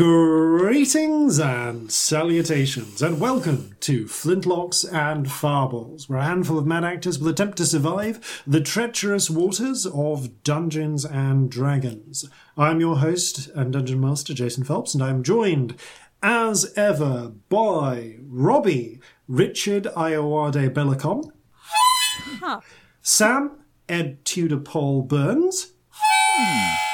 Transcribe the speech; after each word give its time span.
Greetings 0.00 1.38
and 1.38 1.92
salutations, 1.92 3.02
and 3.02 3.20
welcome 3.20 3.76
to 3.80 4.06
Flintlocks 4.06 4.90
and 4.90 5.30
Fireballs, 5.30 6.08
where 6.08 6.20
a 6.20 6.24
handful 6.24 6.58
of 6.58 6.64
mad 6.64 6.84
actors 6.84 7.18
will 7.18 7.28
attempt 7.28 7.58
to 7.58 7.66
survive 7.66 8.42
the 8.46 8.62
treacherous 8.62 9.28
waters 9.28 9.84
of 9.84 10.42
Dungeons 10.42 11.04
and 11.04 11.50
Dragons. 11.50 12.24
I'm 12.56 12.80
your 12.80 12.96
host 12.96 13.50
and 13.54 13.74
Dungeon 13.74 14.00
Master, 14.00 14.32
Jason 14.32 14.64
Phelps, 14.64 14.94
and 14.94 15.02
I'm 15.02 15.22
joined, 15.22 15.78
as 16.22 16.72
ever, 16.78 17.32
by 17.50 18.16
Robbie, 18.22 19.00
Richard 19.28 19.84
Ayoade 19.94 20.72
Bellicom, 20.72 21.30
Sam, 23.02 23.50
Ed 23.86 24.24
Tudor-Pole 24.24 25.02
Burns, 25.02 25.72
hmm. 25.90 26.89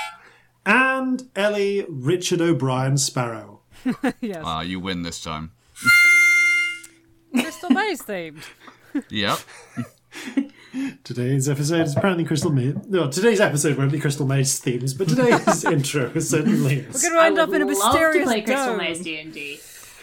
And 1.17 1.31
Ellie 1.35 1.87
Richard 1.89 2.43
O'Brien 2.43 2.99
Sparrow. 2.99 3.61
yes. 4.21 4.43
Ah, 4.45 4.61
you 4.61 4.79
win 4.79 5.01
this 5.01 5.23
time. 5.23 5.53
Crystal 7.33 7.71
Maze 7.71 8.03
themed. 8.03 8.43
Yep. 9.11 9.39
Today's 11.05 11.51
episode 11.51 11.83
is 11.83 11.97
apparently 11.97 12.25
Crystal 12.25 12.51
Maze. 12.51 12.75
No, 12.89 13.11
today's 13.11 13.41
episode 13.41 13.77
won't 13.77 13.93
be 13.93 13.99
Crystal 14.01 14.27
Maze 14.27 14.59
themes, 14.59 14.95
but 14.95 15.09
today's 15.09 15.65
intro 15.65 16.11
is 16.15 16.29
certainly 16.31 16.77
is. 16.77 17.03
We're 17.03 17.11
going 17.11 17.21
to 17.21 17.27
end 17.27 17.39
up 17.39 17.55
in 17.55 17.63
a 17.63 17.67
would 17.67 17.77
love 17.77 17.93
mysterious 17.95 18.29
to 18.29 18.35
play 18.35 18.41
Crystal. 18.43 18.77
Maze 18.77 19.01
D 19.03 19.21
and 19.21 19.33
D. 19.33 19.61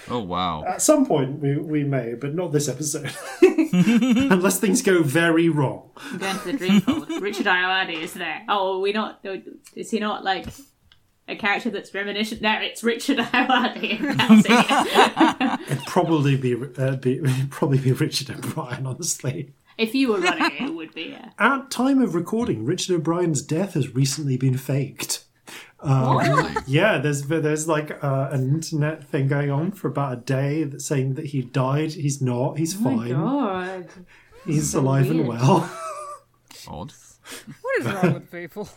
Oh 0.10 0.20
wow. 0.20 0.64
At 0.64 0.82
some 0.82 1.06
point, 1.06 1.40
we, 1.40 1.58
we 1.58 1.84
may, 1.84 2.14
but 2.14 2.36
not 2.36 2.52
this 2.52 2.68
episode. 2.68 3.12
Unless 3.42 4.60
things 4.60 4.82
go 4.82 5.02
very 5.02 5.50
wrong. 5.50 5.90
I'm 5.98 6.18
going 6.18 6.40
to 6.40 6.52
the 6.52 6.58
Dreamfold. 6.58 7.22
Richard 7.22 7.46
Ayoade 7.46 8.02
is 8.02 8.14
there. 8.14 8.44
Oh, 8.50 8.78
are 8.78 8.80
we 8.80 8.92
not? 8.94 9.26
Is 9.76 9.92
he 9.92 10.00
not 10.00 10.24
like 10.24 10.48
a 11.28 11.36
character 11.36 11.70
that's 11.70 11.94
reminiscent? 11.94 12.42
No, 12.42 12.58
it's 12.62 12.84
Richard 12.84 13.18
Ayoade. 13.20 14.18
That's 14.18 14.46
it. 15.70 15.72
It'd 15.72 15.86
probably 15.86 16.36
be, 16.38 16.56
uh, 16.78 16.96
be 16.98 17.20
it'd 17.20 17.48
probably 17.52 17.78
be 17.80 17.92
Richard 17.92 18.30
O'Brien, 18.32 18.86
honestly. 18.86 19.54
if 19.78 19.96
you 19.96 20.10
were 20.12 20.20
running 20.20 20.46
it, 20.56 20.62
it 20.70 20.74
would 20.74 20.94
be. 20.94 21.12
Yeah. 21.12 21.30
At 21.40 21.72
time 21.72 22.02
of 22.02 22.14
recording, 22.16 22.66
Richard 22.66 22.96
O'Brien's 22.96 23.42
death 23.42 23.74
has 23.76 23.94
recently 23.96 24.38
been 24.38 24.58
faked. 24.58 25.24
Um, 25.80 26.58
Yeah, 26.66 26.98
there's 27.00 27.24
there's 27.24 27.68
like 27.68 28.02
uh, 28.04 28.30
an 28.32 28.48
internet 28.54 29.04
thing 29.04 29.28
going 29.28 29.52
on 29.52 29.72
for 29.72 29.90
about 29.90 30.14
a 30.14 30.22
day 30.22 30.64
that's 30.64 30.86
saying 30.86 31.16
that 31.16 31.26
he 31.28 31.42
died. 31.42 31.92
He's 31.94 32.22
not. 32.22 32.58
He's 32.58 32.74
fine. 32.74 33.10
God. 33.12 33.88
He's 34.46 34.74
alive 34.74 35.10
and 35.12 35.28
well. 35.28 35.70
Odd. 36.68 36.94
What 37.62 37.80
is 37.80 37.86
wrong 37.86 38.14
with 38.14 38.32
people? 38.32 38.70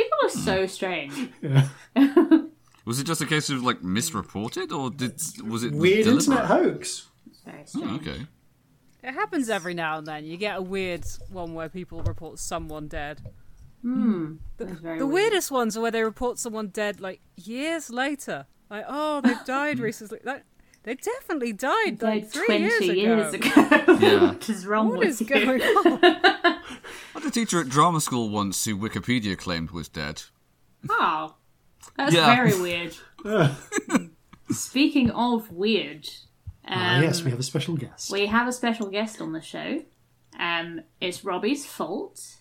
People 0.00 0.18
are 0.22 0.28
so 0.30 0.64
mm. 0.64 0.70
strange. 0.70 1.14
Yeah. 1.42 1.68
Was 2.86 2.98
it 2.98 3.04
just 3.06 3.20
a 3.20 3.26
case 3.26 3.50
of 3.50 3.62
like 3.62 3.82
misreported, 3.82 4.72
or 4.72 4.90
did 4.90 5.20
was 5.46 5.62
it 5.64 5.72
Weird 5.72 6.04
deliberate? 6.04 6.22
internet 6.28 6.46
hoax. 6.46 7.06
It's 7.28 7.74
very 7.74 7.88
Oh, 7.90 7.94
okay. 7.96 8.26
It 9.04 9.12
happens 9.12 9.48
every 9.50 9.74
now 9.74 9.98
and 9.98 10.06
then. 10.06 10.24
You 10.24 10.36
get 10.38 10.56
a 10.56 10.62
weird 10.62 11.04
one 11.30 11.54
where 11.54 11.68
people 11.68 12.02
report 12.02 12.38
someone 12.38 12.88
dead. 12.88 13.20
Hmm. 13.82 14.02
Hmm. 14.02 14.34
That's 14.56 14.80
very 14.80 14.98
The 14.98 15.06
weird. 15.06 15.14
weirdest 15.30 15.50
ones 15.50 15.76
are 15.76 15.82
where 15.82 15.90
they 15.90 16.02
report 16.02 16.38
someone 16.38 16.68
dead 16.68 17.00
like 17.00 17.20
years 17.36 17.90
later. 17.90 18.46
Like, 18.70 18.84
oh, 18.88 19.20
they've 19.20 19.44
died 19.44 19.78
recently. 19.88 20.18
Like, 20.24 20.44
they 20.82 20.94
definitely 20.94 21.52
died 21.52 22.00
like 22.02 22.22
Like 22.22 22.30
three 22.30 22.46
twenty 22.46 22.86
years 22.86 23.32
years 23.32 23.34
ago. 23.34 23.48
ago. 23.50 23.98
Yeah. 24.00 24.26
what 24.32 24.48
is 24.48 24.66
wrong 24.66 24.88
What 24.90 24.98
with 25.00 25.08
is 25.08 25.20
you? 25.20 25.26
going 25.26 25.60
on? 25.62 25.98
I 26.02 26.60
had 27.14 27.24
a 27.26 27.30
teacher 27.30 27.60
at 27.60 27.68
drama 27.68 28.00
school 28.00 28.28
once 28.30 28.64
who 28.64 28.76
Wikipedia 28.76 29.36
claimed 29.36 29.70
was 29.72 29.88
dead. 29.88 30.22
Oh, 30.88 31.34
that's 31.96 32.14
Yeah. 32.14 32.34
very 32.34 32.58
weird. 32.60 32.96
Speaking 34.50 35.10
of 35.10 35.50
weird, 35.52 36.08
um, 36.66 36.78
Ah, 36.78 37.00
yes, 37.00 37.22
we 37.22 37.30
have 37.30 37.38
a 37.40 37.44
special 37.44 37.76
guest. 37.76 38.10
we 38.10 38.26
have 38.26 38.48
a 38.48 38.52
special 38.52 38.88
guest 38.88 39.20
on 39.20 39.32
the 39.32 39.40
show. 39.40 39.82
Um, 40.38 40.80
it's 41.00 41.24
Robbie's 41.24 41.66
fault 41.66 42.36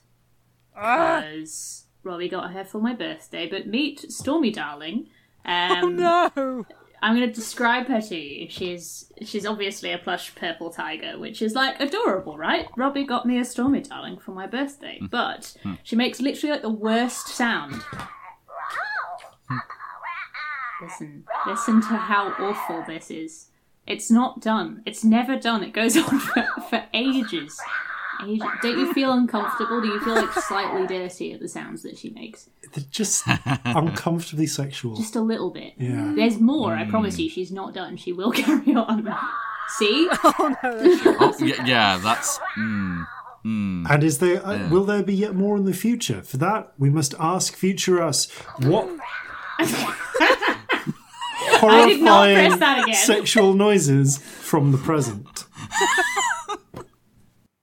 Ah, 0.75 1.21
because 1.21 1.85
Robbie 2.03 2.29
got 2.29 2.51
her 2.53 2.63
for 2.63 2.79
my 2.79 2.93
birthday. 2.93 3.47
But 3.49 3.67
meet 3.67 4.11
Stormy 4.11 4.49
Darling. 4.51 5.09
Um, 5.45 5.95
no. 5.97 6.65
I'm 7.01 7.15
going 7.15 7.27
to 7.27 7.33
describe 7.33 7.87
her 7.87 8.01
to 8.01 8.15
you. 8.15 8.49
She's 8.49 9.11
she's 9.21 9.45
obviously 9.45 9.91
a 9.91 9.97
plush 9.97 10.33
purple 10.35 10.69
tiger, 10.69 11.17
which 11.17 11.41
is 11.41 11.55
like 11.55 11.79
adorable, 11.79 12.37
right? 12.37 12.67
Robbie 12.75 13.05
got 13.05 13.25
me 13.25 13.39
a 13.39 13.45
Stormy 13.45 13.81
Darling 13.81 14.17
for 14.17 14.31
my 14.31 14.47
birthday, 14.47 14.97
hmm. 14.99 15.07
but 15.07 15.55
hmm. 15.63 15.73
she 15.83 15.95
makes 15.95 16.19
literally 16.19 16.51
like 16.51 16.61
the 16.61 16.69
worst 16.69 17.27
sound. 17.29 17.81
Hmm. 19.47 19.57
Listen, 20.81 21.25
listen 21.45 21.81
to 21.81 21.87
how 21.97 22.33
awful 22.39 22.83
this 22.87 23.11
is. 23.11 23.47
It's 23.85 24.11
not 24.11 24.39
done. 24.39 24.83
It's 24.85 25.03
never 25.03 25.37
done. 25.37 25.63
It 25.63 25.73
goes 25.73 25.97
on 25.97 26.19
for, 26.19 26.45
for 26.69 26.85
ages. 26.93 27.59
Ages. 28.27 28.47
Don't 28.61 28.77
you 28.79 28.93
feel 28.93 29.11
uncomfortable? 29.13 29.81
Do 29.81 29.87
you 29.87 29.99
feel 30.01 30.15
like 30.15 30.31
slightly 30.33 30.87
dirty 30.87 31.33
at 31.33 31.39
the 31.39 31.47
sounds 31.47 31.83
that 31.83 31.97
she 31.97 32.09
makes? 32.11 32.49
They're 32.73 32.83
just 32.91 33.23
uncomfortably 33.65 34.47
sexual. 34.47 34.95
Just 34.95 35.15
a 35.15 35.21
little 35.21 35.49
bit. 35.51 35.73
Yeah. 35.77 36.13
There's 36.15 36.39
more, 36.39 36.73
I 36.73 36.85
promise 36.89 37.17
you. 37.19 37.29
She's 37.29 37.51
not 37.51 37.73
done. 37.73 37.97
She 37.97 38.13
will 38.13 38.31
carry 38.43 38.75
on. 38.75 39.07
See? 39.77 40.09
Oh 40.23 40.55
no. 40.63 41.15
Oh, 41.19 41.35
yeah, 41.39 41.65
yeah 41.65 41.97
that's. 41.97 42.39
Mm, 42.57 43.05
mm. 43.45 43.89
And 43.89 44.03
is 44.03 44.17
there 44.19 44.45
uh, 44.45 44.67
will 44.69 44.83
there 44.85 45.03
be 45.03 45.13
yet 45.13 45.35
more 45.35 45.57
in 45.57 45.65
the 45.65 45.73
future? 45.73 46.21
For 46.21 46.37
that, 46.37 46.73
we 46.77 46.89
must 46.89 47.13
ask 47.19 47.55
future 47.55 48.01
us 48.01 48.29
what 48.59 48.89
I 49.59 49.65
did 51.87 52.01
not 52.01 52.25
press 52.25 52.49
horrifying 52.49 52.59
that 52.59 52.83
again. 52.83 52.95
sexual 52.95 53.53
noises 53.53 54.17
from 54.17 54.71
the 54.71 54.77
present. 54.77 55.45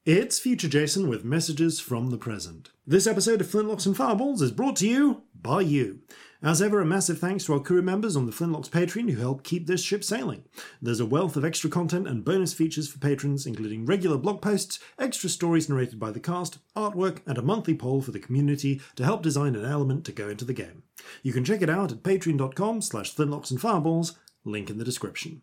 It's 0.07 0.39
Future 0.39 0.69
Jason 0.69 1.09
with 1.09 1.25
messages 1.25 1.81
from 1.81 2.11
the 2.11 2.17
present. 2.17 2.71
This 2.87 3.09
episode 3.09 3.41
of 3.41 3.49
Flintlocks 3.49 3.87
and 3.87 3.97
Fireballs 3.97 4.41
is 4.41 4.53
brought 4.53 4.77
to 4.77 4.89
you 4.89 5.25
by 5.35 5.63
you. 5.63 5.99
As 6.41 6.63
ever, 6.63 6.81
a 6.81 6.87
massive 6.87 7.19
thanks 7.19 7.45
to 7.47 7.55
our 7.55 7.59
crew 7.59 7.83
members 7.83 8.15
on 8.15 8.25
the 8.25 8.31
Flintlocks 8.31 8.71
Patreon 8.71 9.11
who 9.11 9.21
help 9.21 9.43
keep 9.43 9.67
this 9.67 9.83
ship 9.83 10.05
sailing. 10.05 10.45
There's 10.81 11.01
a 11.01 11.05
wealth 11.05 11.35
of 11.35 11.45
extra 11.45 11.69
content 11.69 12.07
and 12.07 12.25
bonus 12.25 12.55
features 12.55 12.87
for 12.89 13.01
patrons, 13.01 13.47
including 13.47 13.85
regular 13.85 14.17
blog 14.17 14.41
posts, 14.41 14.79
extra 14.97 15.29
stories 15.29 15.69
narrated 15.69 15.99
by 15.99 16.13
the 16.13 16.21
cast, 16.21 16.59
artwork, 16.77 17.19
and 17.27 17.37
a 17.37 17.43
monthly 17.43 17.75
poll 17.75 18.01
for 18.01 18.13
the 18.13 18.21
community 18.21 18.81
to 18.95 19.05
help 19.05 19.25
design 19.25 19.57
an 19.57 19.65
element 19.65 20.05
to 20.05 20.13
go 20.13 20.29
into 20.29 20.45
the 20.45 20.53
game. 20.53 20.85
You 21.25 21.33
can 21.33 21.45
check 21.45 21.63
it 21.63 21.69
out 21.69 21.91
at 21.91 22.05
patreon.com 22.05 22.81
slash 22.83 23.13
flintlocks 23.13 23.51
and 23.51 23.61
fireballs, 23.61 24.17
link 24.45 24.71
in 24.71 24.79
the 24.79 24.85
description. 24.85 25.43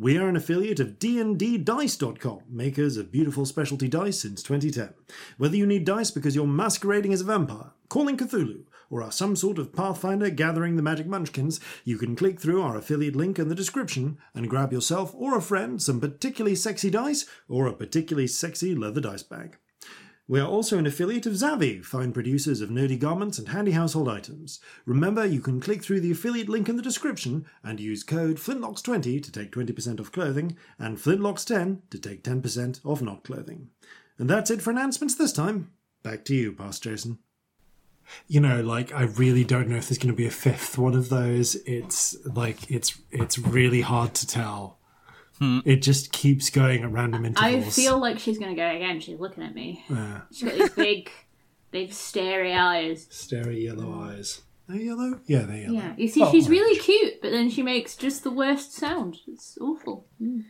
We 0.00 0.16
are 0.16 0.28
an 0.28 0.36
affiliate 0.36 0.78
of 0.78 1.00
dnddice.com, 1.00 2.42
makers 2.48 2.96
of 2.96 3.10
beautiful 3.10 3.44
specialty 3.44 3.88
dice 3.88 4.20
since 4.20 4.44
2010. 4.44 4.94
Whether 5.38 5.56
you 5.56 5.66
need 5.66 5.84
dice 5.84 6.12
because 6.12 6.36
you're 6.36 6.46
masquerading 6.46 7.12
as 7.12 7.22
a 7.22 7.24
vampire, 7.24 7.72
calling 7.88 8.16
Cthulhu, 8.16 8.60
or 8.90 9.02
are 9.02 9.10
some 9.10 9.34
sort 9.34 9.58
of 9.58 9.72
pathfinder 9.72 10.30
gathering 10.30 10.76
the 10.76 10.82
magic 10.82 11.08
munchkins, 11.08 11.58
you 11.82 11.98
can 11.98 12.14
click 12.14 12.38
through 12.38 12.62
our 12.62 12.76
affiliate 12.76 13.16
link 13.16 13.40
in 13.40 13.48
the 13.48 13.56
description 13.56 14.18
and 14.36 14.48
grab 14.48 14.72
yourself 14.72 15.12
or 15.16 15.36
a 15.36 15.42
friend 15.42 15.82
some 15.82 16.00
particularly 16.00 16.54
sexy 16.54 16.90
dice 16.90 17.26
or 17.48 17.66
a 17.66 17.72
particularly 17.72 18.28
sexy 18.28 18.76
leather 18.76 19.00
dice 19.00 19.24
bag. 19.24 19.58
We 20.30 20.40
are 20.40 20.46
also 20.46 20.76
an 20.76 20.86
affiliate 20.86 21.24
of 21.24 21.32
Zavvi, 21.32 21.82
fine 21.82 22.12
producers 22.12 22.60
of 22.60 22.68
nerdy 22.68 22.98
garments 22.98 23.38
and 23.38 23.48
handy 23.48 23.70
household 23.70 24.10
items. 24.10 24.60
Remember, 24.84 25.24
you 25.24 25.40
can 25.40 25.58
click 25.58 25.82
through 25.82 26.00
the 26.00 26.10
affiliate 26.10 26.50
link 26.50 26.68
in 26.68 26.76
the 26.76 26.82
description 26.82 27.46
and 27.64 27.80
use 27.80 28.02
code 28.02 28.36
FLINTLOCKS20 28.36 29.22
to 29.22 29.32
take 29.32 29.52
20% 29.52 29.98
off 29.98 30.12
clothing 30.12 30.54
and 30.78 30.98
FLINTLOCKS10 30.98 31.78
to 31.88 31.98
take 31.98 32.22
10% 32.22 32.84
off 32.84 33.00
not 33.00 33.24
clothing. 33.24 33.70
And 34.18 34.28
that's 34.28 34.50
it 34.50 34.60
for 34.60 34.70
announcements 34.70 35.14
this 35.14 35.32
time. 35.32 35.70
Back 36.02 36.26
to 36.26 36.34
you, 36.34 36.52
Past 36.52 36.82
Jason. 36.82 37.18
You 38.26 38.40
know, 38.40 38.60
like 38.60 38.92
I 38.92 39.04
really 39.04 39.44
don't 39.44 39.68
know 39.68 39.76
if 39.76 39.88
there's 39.88 39.98
going 39.98 40.12
to 40.12 40.16
be 40.16 40.26
a 40.26 40.30
fifth 40.30 40.76
one 40.76 40.94
of 40.94 41.08
those. 41.08 41.54
It's 41.66 42.16
like 42.26 42.70
it's 42.70 42.98
it's 43.10 43.38
really 43.38 43.80
hard 43.80 44.14
to 44.14 44.26
tell. 44.26 44.77
It 45.40 45.82
just 45.82 46.12
keeps 46.12 46.50
going 46.50 46.82
at 46.82 46.90
random 46.90 47.24
intervals. 47.24 47.66
I 47.66 47.70
feel 47.70 47.98
like 47.98 48.18
she's 48.18 48.38
going 48.38 48.50
to 48.54 48.60
go 48.60 48.68
again. 48.68 49.00
She's 49.00 49.18
looking 49.20 49.44
at 49.44 49.54
me. 49.54 49.84
Yeah. 49.88 50.22
She's 50.32 50.48
got 50.48 50.58
these 50.58 50.70
big, 50.70 51.10
big 51.70 51.92
starey 51.92 52.52
eyes. 52.54 53.06
Starry 53.10 53.64
yellow 53.64 54.02
eyes. 54.02 54.42
They're 54.68 54.80
yellow? 54.80 55.20
Yeah, 55.26 55.42
they're 55.42 55.56
yellow. 55.58 55.74
Yeah. 55.74 55.94
You 55.96 56.08
see, 56.08 56.22
Oh, 56.22 56.30
she's 56.30 56.46
orange. 56.46 56.60
really 56.60 56.78
cute, 56.80 57.22
but 57.22 57.30
then 57.30 57.48
she 57.50 57.62
makes 57.62 57.96
just 57.96 58.24
the 58.24 58.30
worst 58.30 58.74
sound. 58.74 59.18
It's 59.26 59.56
awful. 59.60 60.06
Mm. 60.20 60.44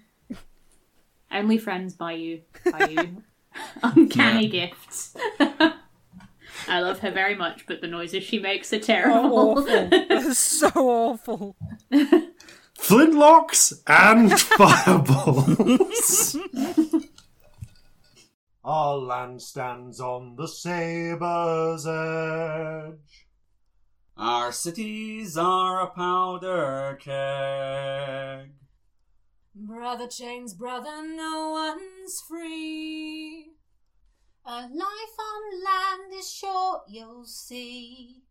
Only 1.30 1.58
friends 1.58 1.94
by 1.94 2.12
you. 2.12 2.40
By 2.70 2.86
you. 2.88 3.22
Uncanny 3.82 4.48
gifts. 4.48 5.14
I 6.66 6.80
love 6.80 6.98
her 7.00 7.10
very 7.10 7.34
much, 7.34 7.66
but 7.66 7.80
the 7.80 7.86
noises 7.86 8.24
she 8.24 8.38
makes 8.38 8.72
are 8.72 8.78
terrible. 8.80 9.38
awful. 9.38 9.64
That's 10.08 10.38
so 10.38 10.68
awful. 10.74 11.56
Flintlocks 12.78 13.72
and 13.86 14.40
fireballs. 14.40 16.36
Our 18.64 18.96
land 18.96 19.42
stands 19.42 20.00
on 20.00 20.36
the 20.36 20.46
sabre's 20.46 21.86
edge. 21.86 23.26
Our 24.16 24.52
cities 24.52 25.36
are 25.36 25.82
a 25.82 25.86
powder 25.88 26.98
keg. 27.00 28.52
Brother 29.54 30.06
chains, 30.06 30.54
brother, 30.54 31.02
no 31.02 31.50
one's 31.50 32.20
free. 32.28 33.52
A 34.44 34.62
life 34.62 35.18
on 35.18 35.64
land 35.64 36.12
is 36.14 36.32
short, 36.32 36.82
you'll 36.88 37.24
see. 37.24 38.22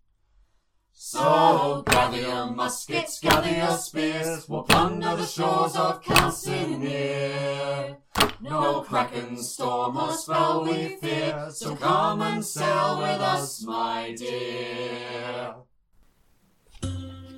So 1.00 1.84
gather 1.86 2.20
your 2.20 2.50
muskets, 2.50 3.20
gather 3.20 3.52
your 3.52 3.78
spears, 3.78 4.50
we'll 4.50 4.64
plunder 4.64 5.16
the 5.16 5.28
shores 5.28 5.76
of 5.76 6.02
Calcinear. 6.02 7.98
No 8.42 8.82
kraken, 8.82 9.38
storm, 9.38 9.96
or 9.96 10.12
spell 10.12 10.66
we 10.66 10.98
fear, 11.00 11.50
so 11.52 11.76
come 11.76 12.24
and 12.24 12.44
sail 12.44 12.98
with 12.98 13.22
us, 13.22 13.64
my 13.64 14.16
dear. 14.18 15.54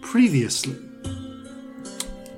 Previously 0.03 0.77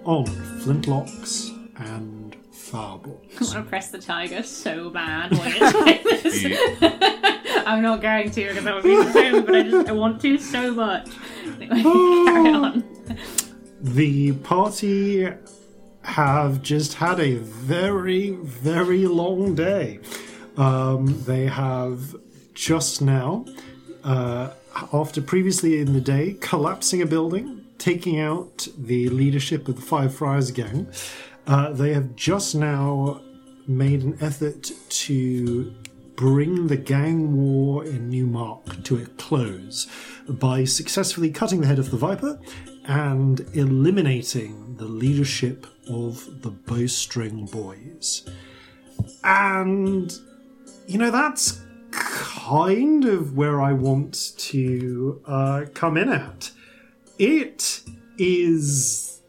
on 0.04 0.26
Flintlocks 0.64 1.52
and 1.80 2.36
Fireballs. 2.52 3.22
I 3.40 3.44
want 3.44 3.66
to 3.66 3.70
press 3.70 3.92
the 3.92 4.00
tiger 4.00 4.42
so 4.42 4.90
bad 4.90 5.38
when 5.38 5.54
it's 5.56 5.76
like 5.76 6.04
this. 6.04 7.41
I'm 7.72 7.82
not 7.82 8.02
going 8.02 8.30
to 8.30 8.48
because 8.50 8.66
that 8.66 8.76
would 8.76 8.84
be 8.84 9.02
so, 9.14 9.42
but 9.44 9.56
I 9.56 9.64
just 9.64 9.88
I 9.88 9.92
want 9.94 10.22
to 10.24 10.38
so 10.38 10.74
much. 10.74 11.08
Anyway, 11.46 11.84
carry 12.26 12.50
on. 12.50 12.84
The 13.80 14.34
party 14.34 15.30
have 16.02 16.62
just 16.62 16.96
had 16.96 17.22
a 17.22 17.36
very, 17.36 18.32
very 18.32 19.06
long 19.06 19.56
day. 19.56 20.00
Um, 20.58 21.24
they 21.24 21.46
have 21.46 22.14
just 22.54 23.02
now, 23.02 23.46
uh, 24.04 24.50
after 24.92 25.22
previously 25.22 25.80
in 25.80 25.94
the 25.94 26.02
day, 26.02 26.36
collapsing 26.42 27.02
a 27.02 27.06
building, 27.06 27.66
taking 27.78 28.20
out 28.20 28.68
the 28.78 29.08
leadership 29.08 29.70
of 29.70 29.78
the 29.78 29.82
Five 29.82 30.14
Friars 30.14 30.52
gang. 30.52 30.88
Uh, 31.48 31.72
they 31.72 31.94
have 31.94 32.18
just 32.18 32.54
now 32.54 33.22
made 33.66 34.04
an 34.04 34.18
effort 34.20 34.72
to 34.90 35.74
bring 36.22 36.68
the 36.68 36.78
gang 36.78 37.36
war 37.36 37.84
in 37.84 38.08
Newmark 38.08 38.84
to 38.84 38.96
a 38.96 39.06
close 39.18 39.88
by 40.30 40.64
successfully 40.64 41.32
cutting 41.32 41.62
the 41.62 41.66
head 41.66 41.80
of 41.80 41.90
the 41.90 41.98
Viper 41.98 42.40
and 42.86 43.40
eliminating 43.56 44.76
the 44.78 44.86
leadership 44.86 45.66
of 45.90 46.44
the 46.44 46.52
Bowstring 46.52 47.48
Boys. 47.48 48.30
And, 49.24 50.16
you 50.86 51.00
know, 51.00 51.10
that's 51.10 51.64
kind 51.90 53.06
of 53.06 53.36
where 53.36 53.60
I 53.60 53.74
want 53.74 54.34
to 54.38 55.24
uh, 55.26 55.66
come 55.74 55.98
in 55.98 56.10
at. 56.10 56.52
It 57.18 57.82
is 58.20 59.24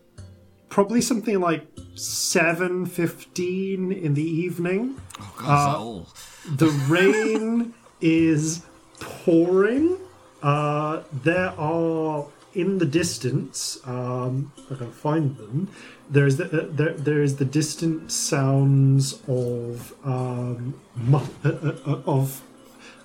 probably 0.68 1.00
something 1.00 1.40
like 1.40 1.74
7.15 1.94 3.98
in 3.98 4.12
the 4.12 4.22
evening 4.22 5.00
Oh, 5.22 5.34
God, 5.38 5.76
all? 5.76 6.08
The 6.48 6.68
rain 6.88 7.74
is 8.00 8.62
pouring. 9.00 9.98
Uh, 10.42 11.02
there 11.12 11.50
are 11.58 12.26
in 12.54 12.78
the 12.78 12.86
distance. 12.86 13.78
Um, 13.84 14.52
I 14.70 14.74
can 14.74 14.92
find 14.92 15.36
them. 15.36 15.68
There 16.10 16.26
is 16.26 16.36
the 16.36 16.44
uh, 16.44 16.66
there, 16.70 16.92
there 16.92 17.22
is 17.22 17.36
the 17.36 17.44
distant 17.44 18.12
sounds 18.12 19.20
of 19.26 19.94
um, 20.04 20.74
uh, 21.12 21.26
uh, 21.44 21.76
uh, 21.86 22.02
of 22.06 22.42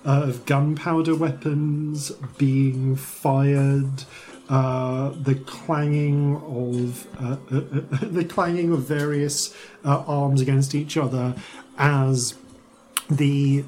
of 0.04 0.44
gunpowder 0.46 1.14
weapons 1.14 2.10
being 2.36 2.96
fired. 2.96 4.04
Uh, 4.48 5.10
the 5.10 5.34
clanging 5.34 6.36
of 6.36 7.06
uh, 7.22 7.36
uh, 7.54 7.60
the 8.02 8.24
clanging 8.24 8.72
of 8.72 8.80
various 8.80 9.54
arms 9.84 10.40
against 10.40 10.74
each 10.74 10.96
other 10.96 11.34
as 11.76 12.34
the 13.10 13.64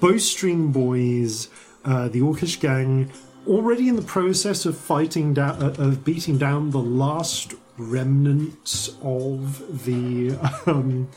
bowstring 0.00 0.72
boys, 0.72 1.48
uh, 1.84 2.08
the 2.08 2.20
Orcish 2.20 2.60
gang, 2.60 3.10
already 3.46 3.88
in 3.88 3.96
the 3.96 4.02
process 4.02 4.66
of 4.66 4.76
fighting 4.76 5.34
down, 5.34 5.62
uh, 5.62 5.74
of 5.78 6.04
beating 6.04 6.38
down 6.38 6.70
the 6.70 6.78
last 6.78 7.54
remnants 7.76 8.96
of 9.02 9.84
the 9.84 10.32
um, 10.66 11.08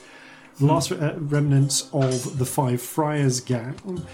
last 0.60 0.92
uh, 0.92 1.16
remnants 1.18 1.90
of 1.92 2.38
the 2.38 2.46
Five 2.46 2.82
Friars 2.82 3.40
gang, 3.42 4.06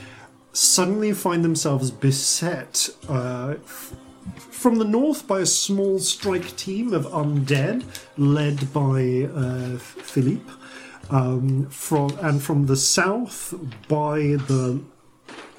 suddenly 0.54 1.14
find 1.14 1.44
themselves 1.44 1.92
beset. 1.92 2.90
Uh, 3.08 3.56
f- 3.64 3.94
from 4.36 4.76
the 4.76 4.86
north 4.86 5.28
by 5.28 5.42
a 5.42 5.46
small 5.46 6.00
strike 6.00 6.56
team 6.58 6.94
of 6.94 7.06
undead 7.06 7.86
led 8.18 8.74
by 8.74 9.30
uh, 9.34 9.78
Philippe 9.78 10.52
um, 11.10 11.70
from 11.70 12.18
and 12.22 12.42
from 12.42 12.66
the 12.66 12.76
south 12.76 13.54
by 13.88 14.20
the 14.20 14.82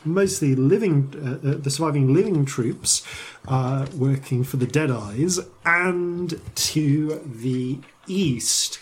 mostly 0.04 0.54
living 0.54 1.12
uh, 1.16 1.48
uh, 1.48 1.54
the 1.58 1.70
surviving 1.70 2.14
living 2.14 2.44
troops 2.44 3.02
uh, 3.46 3.86
working 3.94 4.44
for 4.44 4.56
the 4.56 4.66
Deadeyes, 4.66 5.44
and 5.64 6.40
to 6.54 7.20
the 7.24 7.78
east 8.06 8.78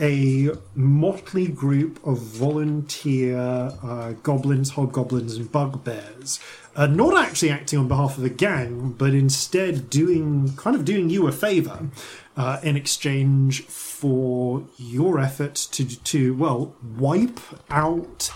a 0.00 0.50
motley 0.74 1.48
group 1.48 2.04
of 2.06 2.18
volunteer 2.18 3.36
uh, 3.82 4.12
goblins, 4.22 4.70
hobgoblins, 4.70 5.36
and 5.36 5.50
bugbears. 5.50 6.38
Uh, 6.76 6.86
not 6.86 7.18
actually 7.18 7.50
acting 7.50 7.78
on 7.78 7.88
behalf 7.88 8.16
of 8.16 8.22
the 8.22 8.30
gang, 8.30 8.92
but 8.92 9.12
instead 9.12 9.90
doing 9.90 10.54
kind 10.56 10.76
of 10.76 10.84
doing 10.84 11.10
you 11.10 11.26
a 11.26 11.32
favor 11.32 11.88
uh, 12.36 12.60
in 12.62 12.76
exchange 12.76 13.62
for 14.00 14.64
your 14.76 15.18
effort 15.18 15.54
to 15.54 15.84
to 15.84 16.34
well 16.34 16.74
wipe 16.96 17.40
out 17.68 18.30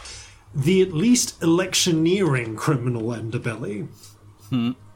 the 0.53 0.83
at 0.83 0.93
least 0.93 1.41
electioneering 1.43 2.57
criminal 2.57 3.05
underbelly 3.05 3.87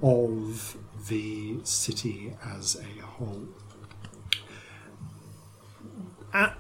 of 0.02 0.76
the 1.08 1.56
city 1.62 2.34
as 2.44 2.76
a 2.76 3.02
whole. 3.02 3.46
Uh, 6.34 6.50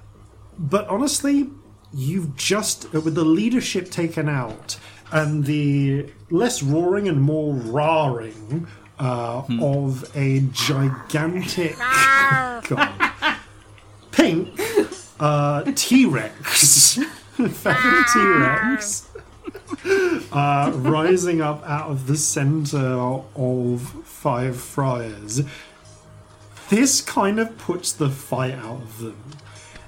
but 0.56 0.86
honestly, 0.88 1.50
you've 1.92 2.36
just 2.36 2.94
uh, 2.94 3.00
with 3.00 3.14
the 3.16 3.24
leadership 3.24 3.90
taken 3.90 4.28
out 4.28 4.78
and 5.12 5.44
the 5.44 6.10
less 6.30 6.62
roaring 6.62 7.08
and 7.08 7.20
more 7.20 7.54
roaring 7.54 8.66
uh, 8.98 9.42
of 9.60 10.10
a 10.16 10.40
gigantic 10.52 11.76
God, 12.68 13.36
pink 14.16 14.48
uh, 15.20 15.70
T 15.74 16.06
Rex, 16.06 16.94
feathered 17.34 18.04
T 18.12 18.20
Rex, 18.20 19.08
uh, 20.32 20.72
rising 20.74 21.40
up 21.40 21.62
out 21.68 21.90
of 21.90 22.06
the 22.06 22.16
center 22.16 23.22
of 23.36 23.82
Five 24.04 24.56
Friars. 24.58 25.42
This 26.70 27.00
kind 27.00 27.38
of 27.38 27.56
puts 27.58 27.92
the 27.92 28.08
fight 28.08 28.54
out 28.54 28.82
of 28.82 28.98
them. 28.98 29.22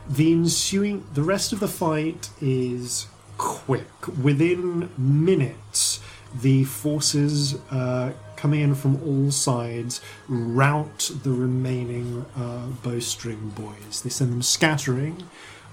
The 0.09 0.33
ensuing, 0.33 1.05
the 1.15 1.23
rest 1.23 1.53
of 1.53 1.61
the 1.61 1.69
fight 1.69 2.31
is 2.41 3.09
quick. 3.37 4.07
Within 4.23 4.91
minutes, 4.97 6.01
the 6.41 6.65
forces 6.65 7.57
uh, 7.71 8.13
coming 8.39 8.61
in 8.61 8.75
from 8.75 9.03
all 9.03 9.31
sides 9.33 10.01
rout 10.29 11.11
the 11.25 11.33
remaining 11.33 12.25
uh, 12.37 12.67
bowstring 12.85 13.51
boys. 13.51 14.03
They 14.03 14.11
send 14.11 14.33
them 14.33 14.43
scattering. 14.43 15.25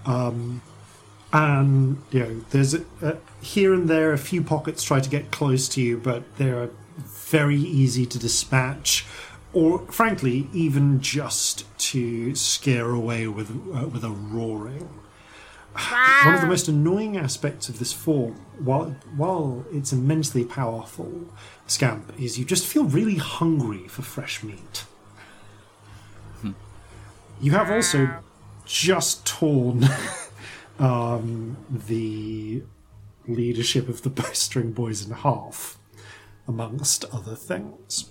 Um, 0.05 0.61
and 1.31 2.01
you 2.11 2.19
know, 2.19 2.41
there's 2.49 2.73
a, 2.73 2.83
a, 3.01 3.17
here 3.41 3.73
and 3.73 3.87
there 3.87 4.13
a 4.13 4.17
few 4.17 4.41
pockets 4.41 4.83
try 4.83 4.99
to 4.99 5.09
get 5.09 5.31
close 5.31 5.69
to 5.69 5.81
you, 5.81 5.97
but 5.97 6.23
they're 6.37 6.69
very 6.97 7.57
easy 7.57 8.05
to 8.05 8.17
dispatch, 8.17 9.05
or 9.53 9.79
frankly, 9.91 10.49
even 10.53 11.01
just 11.01 11.65
to 11.91 12.33
scare 12.35 12.89
away 12.89 13.27
with 13.27 13.51
uh, 13.51 13.87
with 13.87 14.03
a 14.03 14.09
roaring. 14.09 14.89
One 16.23 16.35
of 16.35 16.39
the 16.39 16.47
most 16.47 16.69
annoying 16.69 17.17
aspects 17.17 17.67
of 17.67 17.79
this 17.79 17.91
form, 17.91 18.35
while 18.59 18.95
while 19.17 19.65
it's 19.73 19.91
immensely 19.91 20.45
powerful, 20.45 21.27
scamp, 21.67 22.13
is 22.19 22.37
you 22.37 22.45
just 22.45 22.65
feel 22.65 22.83
really 22.83 23.15
hungry 23.15 23.87
for 23.87 24.01
fresh 24.01 24.43
meat. 24.43 24.85
You 27.41 27.51
have 27.51 27.69
also 27.69 28.09
just 28.65 29.25
torn 29.25 29.87
um, 30.79 31.57
the 31.69 32.63
leadership 33.27 33.89
of 33.89 34.03
the 34.03 34.09
bowstring 34.21 34.71
boys 34.71 35.05
in 35.05 35.13
half, 35.13 35.77
amongst 36.47 37.05
other 37.13 37.35
things. 37.35 38.09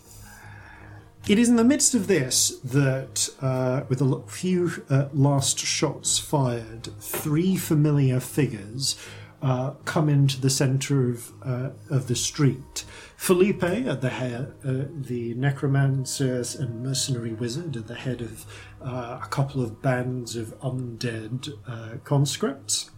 It 1.27 1.39
is 1.39 1.49
in 1.49 1.57
the 1.57 1.65
midst 1.65 1.95
of 1.95 2.07
this 2.07 2.51
that, 2.63 3.31
uh, 3.41 3.85
with 3.89 4.03
a 4.03 4.23
few 4.27 4.85
uh, 4.91 5.07
last 5.15 5.59
shots 5.59 6.19
fired, 6.19 6.91
three 7.01 7.57
familiar 7.57 8.21
figures 8.21 8.99
uh, 9.45 9.73
come 9.85 10.09
into 10.09 10.41
the 10.41 10.49
center 10.49 11.11
of 11.11 11.31
uh, 11.43 11.69
of 11.91 12.09
the 12.09 12.17
street. 12.17 12.85
Felipe 13.15 13.63
at 13.63 14.01
the 14.01 14.09
head, 14.09 14.55
uh, 14.65 14.85
the 14.91 15.35
necromancer 15.35 16.43
and 16.59 16.83
mercenary 16.83 17.35
wizard 17.35 17.77
at 17.77 17.87
the 17.87 17.95
head 17.95 18.23
of 18.23 18.47
uh, 18.83 19.21
a 19.23 19.27
couple 19.29 19.63
of 19.63 19.83
bands 19.83 20.35
of 20.35 20.59
undead 20.61 21.53
uh, 21.69 21.99
conscripts, 22.05 22.91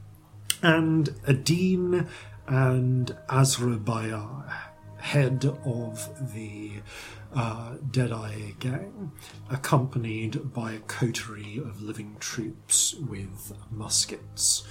and 0.63 1.11
Adine 1.27 2.09
and 2.47 3.17
Azra 3.29 3.77
Bayar, 3.77 4.49
head 4.99 5.45
of 5.65 6.33
the 6.33 6.75
uh, 7.35 7.75
Deadeye 7.91 8.53
gang, 8.61 9.11
accompanied 9.51 10.53
by 10.53 10.73
a 10.75 10.79
coterie 10.79 11.59
of 11.59 11.83
living 11.83 12.17
troops 12.21 12.95
with 12.95 13.53
muskets. 13.73 14.65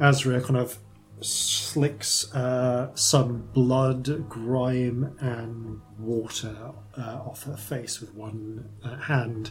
Azra 0.00 0.40
kind 0.40 0.56
of 0.56 0.78
slicks 1.20 2.32
uh, 2.34 2.94
some 2.94 3.48
blood, 3.52 4.28
grime, 4.28 5.16
and 5.20 5.80
water 5.98 6.72
uh, 6.98 7.20
off 7.24 7.44
her 7.44 7.56
face 7.56 8.00
with 8.00 8.14
one 8.14 8.68
uh, 8.82 8.96
hand, 8.96 9.50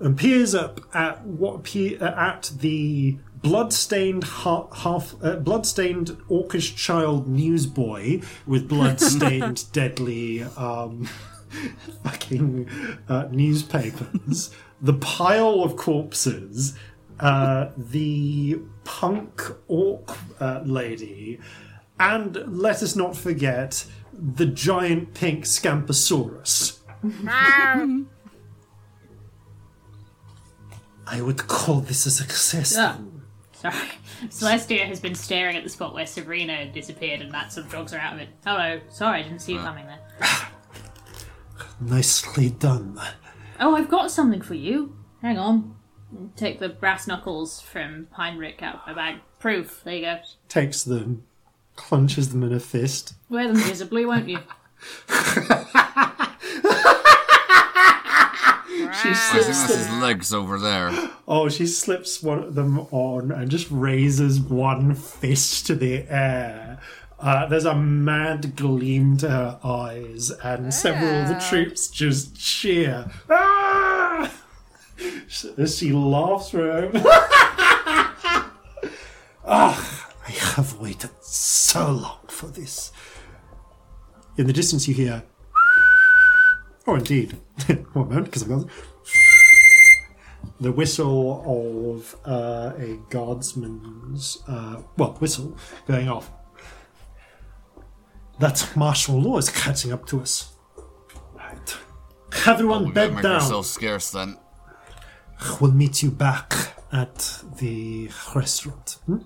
and 0.00 0.16
peers 0.16 0.54
up 0.54 0.80
at 0.94 1.24
what 1.24 1.56
appear 1.56 2.02
at 2.02 2.50
the 2.58 3.18
bloodstained 3.42 4.24
half, 4.24 4.74
half 4.76 5.14
uh, 5.22 5.36
bloodstained 5.36 6.08
orcish 6.28 6.74
child 6.76 7.28
newsboy 7.28 8.20
with 8.46 8.68
blood-stained 8.68 9.64
deadly 9.72 10.42
um, 10.56 11.08
fucking 12.04 12.68
uh, 13.08 13.28
newspapers, 13.30 14.50
the 14.80 14.94
pile 14.94 15.62
of 15.62 15.76
corpses, 15.76 16.76
uh, 17.20 17.68
the 17.76 18.60
punk 18.88 19.42
orc 19.68 20.16
uh, 20.40 20.62
lady, 20.64 21.38
and 22.00 22.42
let 22.46 22.82
us 22.82 22.96
not 22.96 23.14
forget 23.14 23.84
the 24.14 24.46
giant 24.46 25.12
pink 25.12 25.44
Scamposaurus. 25.44 26.78
I 31.06 31.20
would 31.20 31.46
call 31.46 31.80
this 31.80 32.06
a 32.06 32.10
success. 32.10 32.76
Ah. 32.78 32.98
Sorry. 33.52 33.74
Celestia 34.28 34.86
has 34.86 35.00
been 35.00 35.14
staring 35.14 35.56
at 35.56 35.64
the 35.64 35.68
spot 35.68 35.92
where 35.94 36.06
Sabrina 36.06 36.72
disappeared 36.72 37.20
and 37.20 37.30
Matt 37.30 37.52
some 37.52 37.64
of 37.64 37.92
are 37.92 37.98
out 37.98 38.14
of 38.14 38.20
it. 38.20 38.30
Hello. 38.44 38.80
Sorry, 38.88 39.20
I 39.20 39.22
didn't 39.22 39.40
see 39.40 39.52
you 39.52 39.58
coming 39.58 39.86
there. 39.86 40.00
Nicely 41.80 42.50
done. 42.50 42.98
Oh, 43.60 43.74
I've 43.76 43.88
got 43.88 44.10
something 44.10 44.40
for 44.40 44.54
you. 44.54 44.96
Hang 45.20 45.38
on. 45.38 45.77
Take 46.36 46.58
the 46.58 46.68
brass 46.68 47.06
knuckles 47.06 47.60
from 47.60 48.08
Heinrich 48.12 48.62
out 48.62 48.76
of 48.76 48.80
my 48.86 48.94
bag. 48.94 49.20
Proof. 49.38 49.82
There 49.84 49.94
you 49.94 50.02
go. 50.02 50.18
Takes 50.48 50.82
them, 50.82 51.24
clenches 51.76 52.30
them 52.30 52.42
in 52.42 52.52
a 52.52 52.60
fist. 52.60 53.14
Wear 53.28 53.46
them 53.48 53.56
visibly, 53.56 54.04
won't 54.06 54.28
you? 54.28 54.38
She 59.02 59.10
I 59.10 59.12
think 59.12 59.16
slips 59.16 59.46
that's 59.46 59.74
his 59.74 59.86
them. 59.86 60.00
legs 60.00 60.32
over 60.32 60.58
there. 60.58 60.90
Oh, 61.26 61.48
she 61.48 61.66
slips 61.66 62.22
one 62.22 62.38
of 62.38 62.54
them 62.54 62.78
on 62.90 63.30
and 63.32 63.50
just 63.50 63.66
raises 63.70 64.40
one 64.40 64.94
fist 64.94 65.66
to 65.66 65.74
the 65.74 66.04
air. 66.08 66.78
Uh, 67.18 67.46
there's 67.46 67.64
a 67.64 67.74
mad 67.74 68.54
gleam 68.56 69.16
to 69.18 69.28
her 69.28 69.58
eyes, 69.64 70.30
and 70.42 70.72
several 70.72 71.10
of 71.22 71.28
the 71.28 71.44
troops 71.48 71.88
just 71.88 72.36
cheer. 72.38 73.10
Ah! 73.28 73.87
As 75.58 75.78
she 75.78 75.92
laughs 75.92 76.50
for 76.50 76.82
him. 76.82 76.92
ah, 79.46 80.10
I 80.26 80.30
have 80.30 80.78
waited 80.78 81.10
so 81.22 81.90
long 81.92 82.18
for 82.28 82.46
this. 82.46 82.92
In 84.36 84.46
the 84.46 84.52
distance, 84.52 84.86
you 84.88 84.94
hear. 84.94 85.22
Or 86.86 86.98
indeed, 86.98 87.32
one 87.92 88.08
moment, 88.08 88.26
because 88.26 88.42
I've 88.44 88.48
got 88.48 88.66
the 90.60 90.72
whistle 90.72 91.42
of 91.46 92.16
uh, 92.24 92.72
a 92.78 92.98
guardsman's 93.10 94.38
uh, 94.48 94.80
well 94.96 95.12
whistle 95.20 95.56
going 95.86 96.08
off. 96.08 96.30
That 98.38 98.70
martial 98.76 99.20
law 99.20 99.36
is 99.38 99.50
catching 99.50 99.92
up 99.92 100.06
to 100.06 100.20
us. 100.20 100.52
Right. 101.34 101.76
Everyone, 102.46 102.86
We 102.86 102.92
bed 102.92 103.14
make 103.14 103.22
down. 103.22 103.34
ourselves 103.36 103.68
scarce 103.68 104.10
then. 104.12 104.36
We'll 105.60 105.72
meet 105.72 106.02
you 106.02 106.10
back 106.10 106.54
at 106.92 107.42
the 107.58 108.10
restaurant. 108.34 108.98
Hmm? 109.06 109.18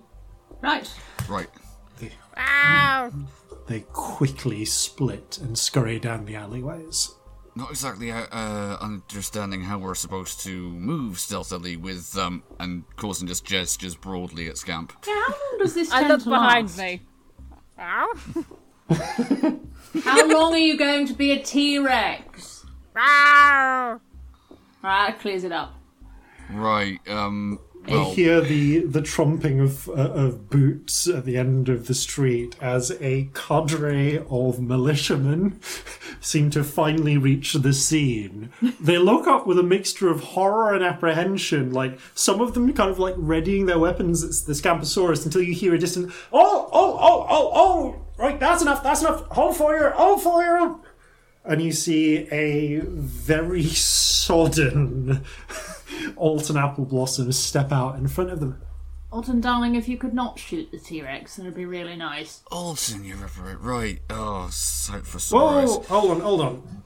Right. 0.60 0.90
Right. 1.28 1.48
They 3.66 3.80
quickly 3.92 4.64
split 4.64 5.38
and 5.40 5.56
scurry 5.56 5.98
down 5.98 6.24
the 6.24 6.36
alleyways. 6.36 7.14
Not 7.54 7.70
exactly 7.70 8.10
uh, 8.10 8.26
uh, 8.32 8.78
understanding 8.80 9.62
how 9.62 9.78
we're 9.78 9.94
supposed 9.94 10.40
to 10.40 10.70
move 10.70 11.18
stealthily 11.18 11.76
with, 11.76 12.16
um, 12.16 12.42
and 12.58 12.84
Coulson 12.96 13.26
just 13.26 13.44
gestures 13.44 13.94
broadly 13.94 14.48
at 14.48 14.56
Scamp. 14.56 14.92
Yeah, 15.06 15.22
how 15.26 15.34
long 15.50 15.58
does 15.58 15.74
this 15.74 15.92
I 15.92 16.00
tent 16.00 16.10
look 16.10 16.24
behind 16.24 16.68
last? 16.68 16.78
me. 16.78 17.00
Ow. 17.78 18.14
How 20.04 20.26
long 20.26 20.54
are 20.54 20.58
you 20.58 20.78
going 20.78 21.06
to 21.06 21.12
be 21.12 21.32
a 21.32 21.42
T-Rex? 21.42 22.64
Ow. 22.96 24.00
Right, 24.82 25.06
that 25.08 25.20
clears 25.20 25.44
it 25.44 25.52
up. 25.52 25.74
Right, 26.52 27.00
um, 27.08 27.58
You 27.88 28.04
hear 28.04 28.40
the 28.40 28.80
the 28.80 29.00
tromping 29.00 29.60
of 29.60 29.88
uh, 29.88 30.12
of 30.12 30.48
boots 30.50 31.08
at 31.08 31.24
the 31.24 31.36
end 31.36 31.68
of 31.68 31.88
the 31.88 31.94
street 31.94 32.54
as 32.60 32.92
a 33.00 33.28
cadre 33.34 34.18
of 34.30 34.60
militiamen 34.60 35.60
seem 36.20 36.50
to 36.50 36.62
finally 36.62 37.16
reach 37.16 37.54
the 37.54 37.72
scene. 37.72 38.50
They 38.80 38.98
look 38.98 39.26
up 39.26 39.46
with 39.48 39.58
a 39.58 39.64
mixture 39.64 40.10
of 40.10 40.20
horror 40.22 40.74
and 40.74 40.84
apprehension. 40.84 41.72
Like 41.72 41.98
some 42.14 42.40
of 42.40 42.54
them 42.54 42.72
kind 42.72 42.90
of 42.90 43.00
like 43.00 43.14
readying 43.16 43.66
their 43.66 43.80
weapons. 43.80 44.22
It's 44.22 44.42
the 44.42 44.52
Scamposaurus 44.52 45.24
until 45.24 45.42
you 45.42 45.52
hear 45.54 45.74
a 45.74 45.78
distant 45.78 46.12
oh 46.32 46.68
oh 46.72 46.98
oh 47.00 47.26
oh 47.28 47.50
oh 47.54 47.96
right 48.16 48.38
that's 48.38 48.62
enough 48.62 48.82
that's 48.82 49.00
enough 49.00 49.26
hold 49.30 49.56
fire 49.56 49.90
hold 49.90 50.22
fire 50.22 50.76
and 51.44 51.60
you 51.60 51.72
see 51.72 52.28
a 52.30 52.80
very 52.80 53.64
sodden 54.22 55.24
Alton 56.16 56.56
Apple 56.56 56.84
Blossom 56.84 57.30
step 57.32 57.72
out 57.72 57.96
in 57.96 58.08
front 58.08 58.30
of 58.30 58.40
them. 58.40 58.60
Alton, 59.10 59.42
darling, 59.42 59.74
if 59.74 59.88
you 59.88 59.98
could 59.98 60.14
not 60.14 60.38
shoot 60.38 60.70
the 60.70 60.78
T-Rex, 60.78 61.36
then 61.36 61.44
it'd 61.44 61.54
be 61.54 61.66
really 61.66 61.96
nice. 61.96 62.40
Alton, 62.50 63.04
you're 63.04 63.18
right, 63.18 63.60
right. 63.60 63.98
Oh, 64.08 64.48
sight 64.50 65.06
for 65.06 65.18
sore 65.18 65.62
Whoa, 65.62 65.80
hold 65.82 66.10
on, 66.12 66.20
hold 66.20 66.40
on. 66.40 66.82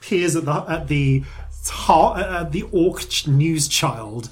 Peers 0.00 0.36
at 0.36 0.44
the 0.44 0.52
at 0.52 0.88
the 0.88 1.24
heart 1.70 2.20
at 2.20 2.52
the 2.52 2.62
orc 2.72 3.02
news 3.26 3.68
child. 3.68 4.28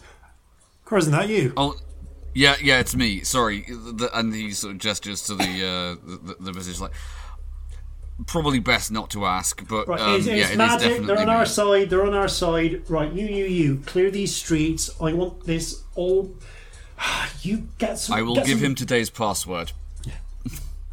Cor, 0.85 0.99
isn't 0.99 1.13
that 1.13 1.29
you? 1.31 1.55
Oh, 1.57 1.77
yeah, 2.35 2.57
yeah, 2.63 2.79
it's 2.81 2.95
me. 2.95 3.21
Sorry. 3.21 3.63
The, 3.63 4.11
and 4.13 4.35
he 4.35 4.51
sort 4.51 4.75
of 4.75 4.81
gestures 4.81 5.23
to 5.23 5.35
the 5.35 5.43
uh, 5.45 6.27
the, 6.27 6.37
the 6.41 6.53
visage 6.53 6.79
like. 6.79 6.93
Probably 8.27 8.61
best 8.61 8.93
not 8.93 9.11
to 9.11 9.25
ask, 9.27 9.67
but 9.69 9.89
Right, 9.89 10.01
um, 10.01 10.15
it's, 10.17 10.27
yeah, 10.27 10.35
it's 10.35 10.49
it 10.51 10.53
is 10.53 10.57
magic. 10.59 10.81
definitely 10.81 11.07
They're 11.09 11.19
on 11.19 11.27
me. 11.27 11.33
our 11.35 11.47
side. 11.47 11.91
They're 11.91 12.07
on 12.07 12.15
our 12.15 12.29
side. 12.29 12.83
Right, 12.89 13.13
you, 13.13 13.27
you, 13.27 13.45
you. 13.47 13.83
Clear 13.87 14.11
these 14.11 14.35
streets. 14.35 14.89
I 15.01 15.13
want 15.13 15.45
this 15.47 15.83
all. 15.95 16.35
You 17.43 17.69
get 17.79 17.99
some. 17.99 18.17
I 18.17 18.23
will 18.23 18.37
give 18.37 18.47
some- 18.47 18.59
him 18.59 18.75
today's 18.75 19.11
password. 19.11 19.73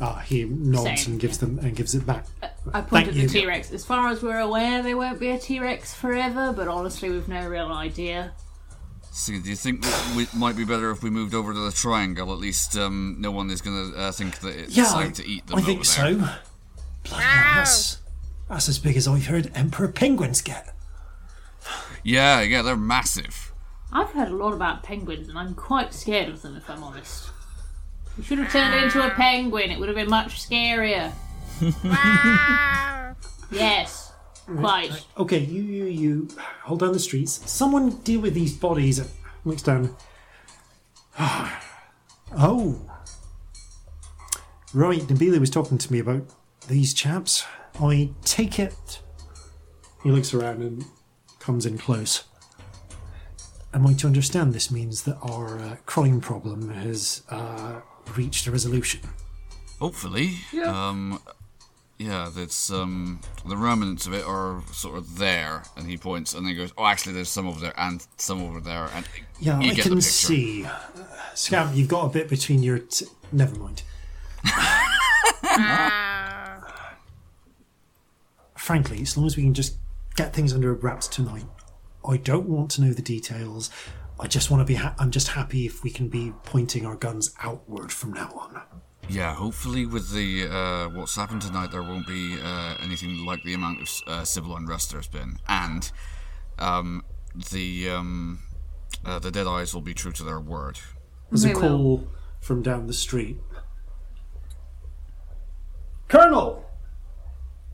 Ah, 0.03 0.17
he 0.25 0.45
nods 0.45 1.03
Same. 1.03 1.11
and 1.13 1.21
gives 1.21 1.37
them 1.37 1.59
and 1.59 1.75
gives 1.75 1.93
it 1.93 2.07
back. 2.07 2.25
I 2.41 2.81
Thank 2.81 2.87
pointed 2.87 3.07
at 3.09 3.13
the 3.13 3.21
you. 3.21 3.27
T-Rex. 3.27 3.71
As 3.71 3.85
far 3.85 4.07
as 4.09 4.23
we're 4.23 4.39
aware, 4.39 4.81
there 4.81 4.97
won't 4.97 5.19
be 5.19 5.29
a 5.29 5.37
T-Rex 5.37 5.93
forever, 5.93 6.51
but 6.51 6.67
honestly, 6.67 7.11
we've 7.11 7.27
no 7.27 7.47
real 7.47 7.67
idea. 7.71 8.31
See, 9.11 9.37
do 9.39 9.47
you 9.47 9.55
think 9.55 9.83
that 9.83 10.13
it 10.17 10.33
might 10.33 10.57
be 10.57 10.65
better 10.65 10.89
if 10.89 11.03
we 11.03 11.11
moved 11.11 11.35
over 11.35 11.53
to 11.53 11.59
the 11.59 11.71
triangle? 11.71 12.33
At 12.33 12.39
least 12.39 12.75
um, 12.77 13.17
no 13.19 13.29
one 13.29 13.51
is 13.51 13.61
going 13.61 13.91
to 13.91 13.97
uh, 13.99 14.11
think 14.11 14.39
that 14.39 14.55
it's 14.59 14.75
Yeah, 14.75 14.85
I, 14.91 15.03
time 15.03 15.11
to 15.13 15.27
eat 15.27 15.45
them 15.45 15.59
I 15.59 15.61
think 15.61 15.85
there. 15.85 16.17
so. 16.17 16.29
Bloody 17.03 17.23
hell, 17.23 17.55
that's, 17.55 17.97
that's 18.49 18.69
as 18.69 18.79
big 18.79 18.97
as 18.97 19.07
I've 19.07 19.27
heard 19.27 19.51
emperor 19.55 19.87
penguins 19.87 20.41
get. 20.41 20.73
Yeah, 22.03 22.41
yeah, 22.41 22.61
they're 22.61 22.75
massive. 22.75 23.51
I've 23.93 24.11
heard 24.11 24.29
a 24.29 24.35
lot 24.35 24.53
about 24.53 24.83
penguins, 24.83 25.27
and 25.29 25.37
I'm 25.37 25.53
quite 25.53 25.93
scared 25.93 26.29
of 26.29 26.41
them, 26.41 26.55
if 26.55 26.69
I'm 26.69 26.83
honest. 26.83 27.29
You 28.17 28.23
should 28.23 28.39
have 28.39 28.51
turned 28.51 28.73
into 28.83 29.05
a 29.05 29.09
penguin. 29.11 29.71
It 29.71 29.79
would 29.79 29.89
have 29.89 29.95
been 29.95 30.09
much 30.09 30.47
scarier. 30.47 31.11
yes, 33.51 34.11
quite. 34.45 35.05
Okay, 35.17 35.39
you, 35.39 35.61
you, 35.61 35.85
you, 35.85 36.27
hold 36.63 36.79
down 36.79 36.93
the 36.93 36.99
streets. 36.99 37.49
Someone 37.49 37.89
deal 38.01 38.21
with 38.21 38.33
these 38.33 38.53
bodies. 38.53 39.01
Looks 39.45 39.61
down. 39.61 39.95
oh. 41.19 42.79
Right, 44.73 45.01
Nabila 45.01 45.39
was 45.39 45.49
talking 45.49 45.77
to 45.77 45.91
me 45.91 45.99
about 45.99 46.23
these 46.67 46.93
chaps. 46.93 47.45
I 47.79 48.11
take 48.23 48.59
it. 48.59 49.01
He 50.03 50.11
looks 50.11 50.33
around 50.33 50.61
and 50.61 50.85
comes 51.39 51.65
in 51.65 51.77
close. 51.77 52.23
Am 53.73 53.87
I 53.87 53.93
to 53.93 54.07
understand 54.07 54.53
this 54.53 54.69
means 54.69 55.03
that 55.03 55.17
our 55.21 55.57
uh, 55.59 55.75
crime 55.85 56.19
problem 56.19 56.69
has 56.71 57.23
uh, 57.29 57.81
reached 58.15 58.45
a 58.47 58.51
resolution. 58.51 58.99
Hopefully. 59.79 60.35
Um, 60.65 61.21
yeah, 61.97 62.29
that's 62.35 62.69
um, 62.71 63.21
the 63.47 63.55
remnants 63.55 64.07
of 64.07 64.13
it 64.13 64.25
are 64.25 64.61
sort 64.73 64.97
of 64.97 65.17
there, 65.19 65.63
and 65.77 65.87
he 65.87 65.97
points, 65.97 66.33
and 66.33 66.45
then 66.45 66.51
he 66.53 66.57
goes, 66.57 66.73
"Oh, 66.77 66.85
actually, 66.85 67.13
there's 67.13 67.29
some 67.29 67.47
over 67.47 67.59
there, 67.59 67.73
and 67.79 68.05
some 68.17 68.41
over 68.43 68.59
there." 68.59 68.89
And 68.93 69.05
Yeah, 69.39 69.59
you 69.59 69.71
I 69.71 69.73
get 69.75 69.83
the 69.83 69.89
can 69.89 69.91
picture. 69.97 70.01
see. 70.01 70.65
Uh, 70.65 70.71
Scamp, 71.35 71.75
you've 71.75 71.87
got 71.87 72.05
a 72.05 72.09
bit 72.09 72.27
between 72.27 72.61
your. 72.63 72.79
T- 72.79 73.05
Never 73.31 73.55
mind. 73.55 73.83
Frankly, 78.61 79.01
as 79.01 79.17
long 79.17 79.25
as 79.25 79.35
we 79.35 79.41
can 79.41 79.55
just 79.55 79.77
get 80.15 80.33
things 80.33 80.53
under 80.53 80.71
wraps 80.71 81.07
tonight, 81.07 81.47
I 82.07 82.17
don't 82.17 82.47
want 82.47 82.69
to 82.71 82.81
know 82.81 82.93
the 82.93 83.01
details. 83.01 83.71
I 84.19 84.27
just 84.27 84.51
want 84.51 84.61
to 84.61 84.65
be. 84.65 84.75
Ha- 84.75 84.93
I'm 84.99 85.09
just 85.09 85.29
happy 85.29 85.65
if 85.65 85.83
we 85.83 85.89
can 85.89 86.09
be 86.09 86.31
pointing 86.43 86.85
our 86.85 86.95
guns 86.95 87.33
outward 87.41 87.91
from 87.91 88.13
now 88.13 88.29
on. 88.35 88.61
Yeah, 89.09 89.33
hopefully 89.33 89.87
with 89.87 90.13
the 90.13 90.47
uh, 90.47 90.89
what's 90.89 91.15
happened 91.15 91.41
tonight, 91.41 91.71
there 91.71 91.81
won't 91.81 92.05
be 92.05 92.37
uh, 92.39 92.75
anything 92.83 93.25
like 93.25 93.41
the 93.41 93.55
amount 93.55 93.81
of 93.81 93.89
uh, 94.05 94.23
civil 94.23 94.55
unrest 94.55 94.91
there's 94.91 95.07
been, 95.07 95.37
and 95.49 95.91
um, 96.59 97.03
the 97.51 97.89
um, 97.89 98.43
uh, 99.03 99.17
the 99.17 99.31
Dead 99.31 99.47
Eyes 99.47 99.73
will 99.73 99.81
be 99.81 99.95
true 99.95 100.11
to 100.11 100.23
their 100.23 100.39
word. 100.39 100.79
There's 101.31 101.45
a 101.45 101.53
call 101.55 102.07
from 102.39 102.61
down 102.61 102.85
the 102.85 102.93
street. 102.93 103.39
Colonel. 106.07 106.70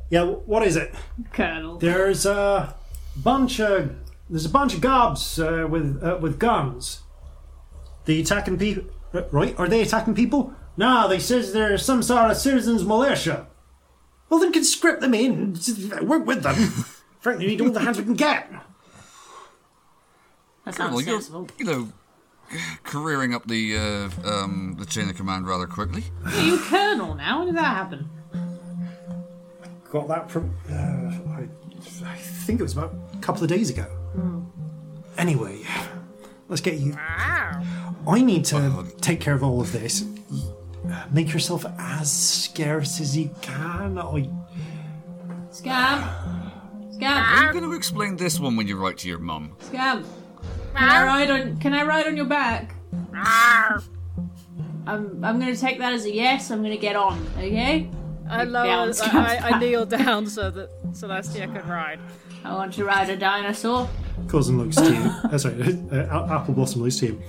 Yeah, 0.09 0.23
what 0.23 0.65
is 0.65 0.75
it? 0.75 0.93
Colonel. 1.33 1.77
There's 1.77 2.25
a 2.25 2.75
bunch 3.15 3.59
of 3.59 3.95
there's 4.29 4.45
a 4.45 4.49
bunch 4.49 4.73
of 4.73 4.81
gobs 4.81 5.39
uh, 5.39 5.67
with 5.69 6.01
uh, 6.03 6.17
with 6.21 6.39
guns. 6.39 7.01
The 8.05 8.21
attacking 8.21 8.57
people, 8.57 8.83
right? 9.31 9.53
Are 9.59 9.67
they 9.67 9.81
attacking 9.81 10.15
people? 10.15 10.53
No, 10.77 11.07
they 11.09 11.19
says 11.19 11.51
they're 11.51 11.77
some 11.77 12.01
sort 12.03 12.31
of 12.31 12.37
citizens 12.37 12.85
militia. 12.85 13.47
Well, 14.29 14.39
then 14.39 14.51
conscript 14.53 15.01
them 15.01 15.13
in. 15.13 15.57
Work 16.03 16.25
with 16.25 16.43
them. 16.43 16.55
Frankly, 17.19 17.45
we 17.47 17.51
need 17.53 17.61
all 17.61 17.71
the 17.71 17.79
hands 17.79 17.97
we 17.97 18.03
can 18.05 18.13
get. 18.13 18.49
That 18.51 18.63
Well, 20.65 20.73
sounds 20.73 21.05
you're, 21.07 21.15
sensible. 21.21 21.47
you 21.57 21.65
know, 21.65 21.89
careering 22.83 23.33
up 23.33 23.47
the 23.47 23.77
uh, 23.77 24.09
um, 24.29 24.75
the 24.79 24.85
chain 24.85 25.09
of 25.09 25.15
command 25.15 25.47
rather 25.47 25.65
quickly. 25.67 26.03
Are 26.25 26.41
you 26.41 26.57
colonel 26.59 27.15
now? 27.15 27.39
When 27.39 27.47
did 27.47 27.57
that 27.57 27.75
happen? 27.75 28.09
Got 29.97 30.07
that 30.09 30.29
from. 30.29 30.55
Uh, 30.69 30.75
I, 30.75 31.47
I 32.05 32.15
think 32.17 32.59
it 32.59 32.63
was 32.63 32.73
about 32.73 32.93
a 33.15 33.17
couple 33.17 33.41
of 33.41 33.49
days 33.49 33.71
ago. 33.71 33.87
Anyway, 35.17 35.61
let's 36.49 36.61
get 36.61 36.75
you. 36.75 36.95
I 36.95 38.21
need 38.21 38.45
to 38.45 38.85
take 39.01 39.19
care 39.19 39.33
of 39.33 39.41
all 39.41 39.59
of 39.59 39.71
this. 39.71 40.05
Make 41.11 41.33
yourself 41.33 41.65
as 41.79 42.11
scarce 42.11 43.01
as 43.01 43.17
you 43.17 43.31
can. 43.41 43.97
I 43.97 44.29
Scam. 45.49 45.73
Are 45.73 46.51
Scam. 46.91 47.47
you 47.47 47.59
going 47.59 47.63
to 47.63 47.75
explain 47.75 48.15
this 48.17 48.39
one 48.39 48.55
when 48.55 48.67
you 48.67 48.77
write 48.77 48.99
to 48.99 49.07
your 49.07 49.17
mum? 49.17 49.55
Scam. 49.59 50.05
Can 50.75 50.89
I 50.89 51.05
ride 51.05 51.31
on? 51.31 51.57
Can 51.57 51.73
I 51.73 51.83
ride 51.83 52.05
on 52.05 52.15
your 52.15 52.27
back? 52.27 52.75
I'm. 53.15 53.81
I'm 54.85 55.39
gonna 55.39 55.55
take 55.55 55.79
that 55.79 55.93
as 55.93 56.05
a 56.05 56.13
yes. 56.13 56.51
I'm 56.51 56.61
gonna 56.61 56.77
get 56.77 56.95
on. 56.95 57.25
Okay. 57.37 57.89
I 58.29 58.43
Like 58.43 58.49
lower, 58.49 58.93
I, 59.03 59.35
I, 59.37 59.49
I 59.51 59.59
kneel 59.59 59.85
down 59.85 60.27
so 60.27 60.49
that 60.51 60.69
Celestia 60.91 61.53
can 61.53 61.67
ride. 61.67 61.99
I 62.43 62.53
want 62.53 62.73
to 62.73 62.85
ride 62.85 63.09
a 63.09 63.17
dinosaur. 63.17 63.89
cousin 64.27 64.57
looks 64.57 64.75
to 64.75 64.93
you. 64.93 64.99
uh, 65.31 65.37
sorry, 65.37 65.77
uh, 65.91 66.35
Apple 66.39 66.53
Blossom 66.53 66.81
looks 66.81 66.97
to 66.97 67.07
you. 67.07 67.21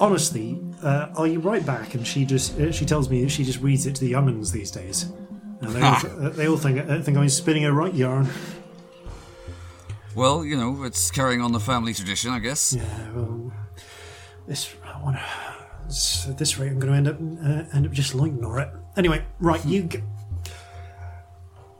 Honestly, 0.00 0.60
uh, 0.82 1.08
are 1.16 1.26
you 1.26 1.40
right 1.40 1.64
back? 1.64 1.94
And 1.94 2.06
she 2.06 2.24
just 2.24 2.58
uh, 2.58 2.72
she 2.72 2.84
tells 2.84 3.08
me 3.08 3.28
she 3.28 3.44
just 3.44 3.60
reads 3.60 3.86
it 3.86 3.94
to 3.96 4.00
the 4.00 4.10
young'uns 4.10 4.50
these 4.52 4.70
days. 4.70 5.12
And 5.60 5.70
they 5.70 5.80
all, 5.82 5.96
uh, 6.06 6.28
they 6.30 6.48
all 6.48 6.56
think 6.56 6.78
uh, 6.78 7.00
think 7.00 7.16
I'm 7.16 7.28
spinning 7.28 7.64
a 7.64 7.72
right 7.72 7.94
yarn. 7.94 8.28
Well, 10.14 10.44
you 10.44 10.56
know, 10.56 10.84
it's 10.84 11.10
carrying 11.10 11.40
on 11.40 11.52
the 11.52 11.60
family 11.60 11.92
tradition, 11.94 12.30
I 12.30 12.38
guess. 12.38 12.74
Yeah, 12.74 13.12
well, 13.12 13.52
this 14.46 14.74
I 14.84 15.02
want 15.02 15.16
to. 15.16 15.22
At 16.30 16.38
this 16.38 16.58
rate, 16.58 16.70
I'm 16.70 16.78
going 16.78 16.92
to 16.92 16.96
end 16.96 17.08
up 17.08 17.16
uh, 17.20 17.76
end 17.76 17.86
up 17.86 17.92
just 17.92 18.14
liking 18.14 18.42
it. 18.42 18.68
Anyway, 18.96 19.24
right, 19.38 19.64
you. 19.66 19.84
G- 19.84 20.02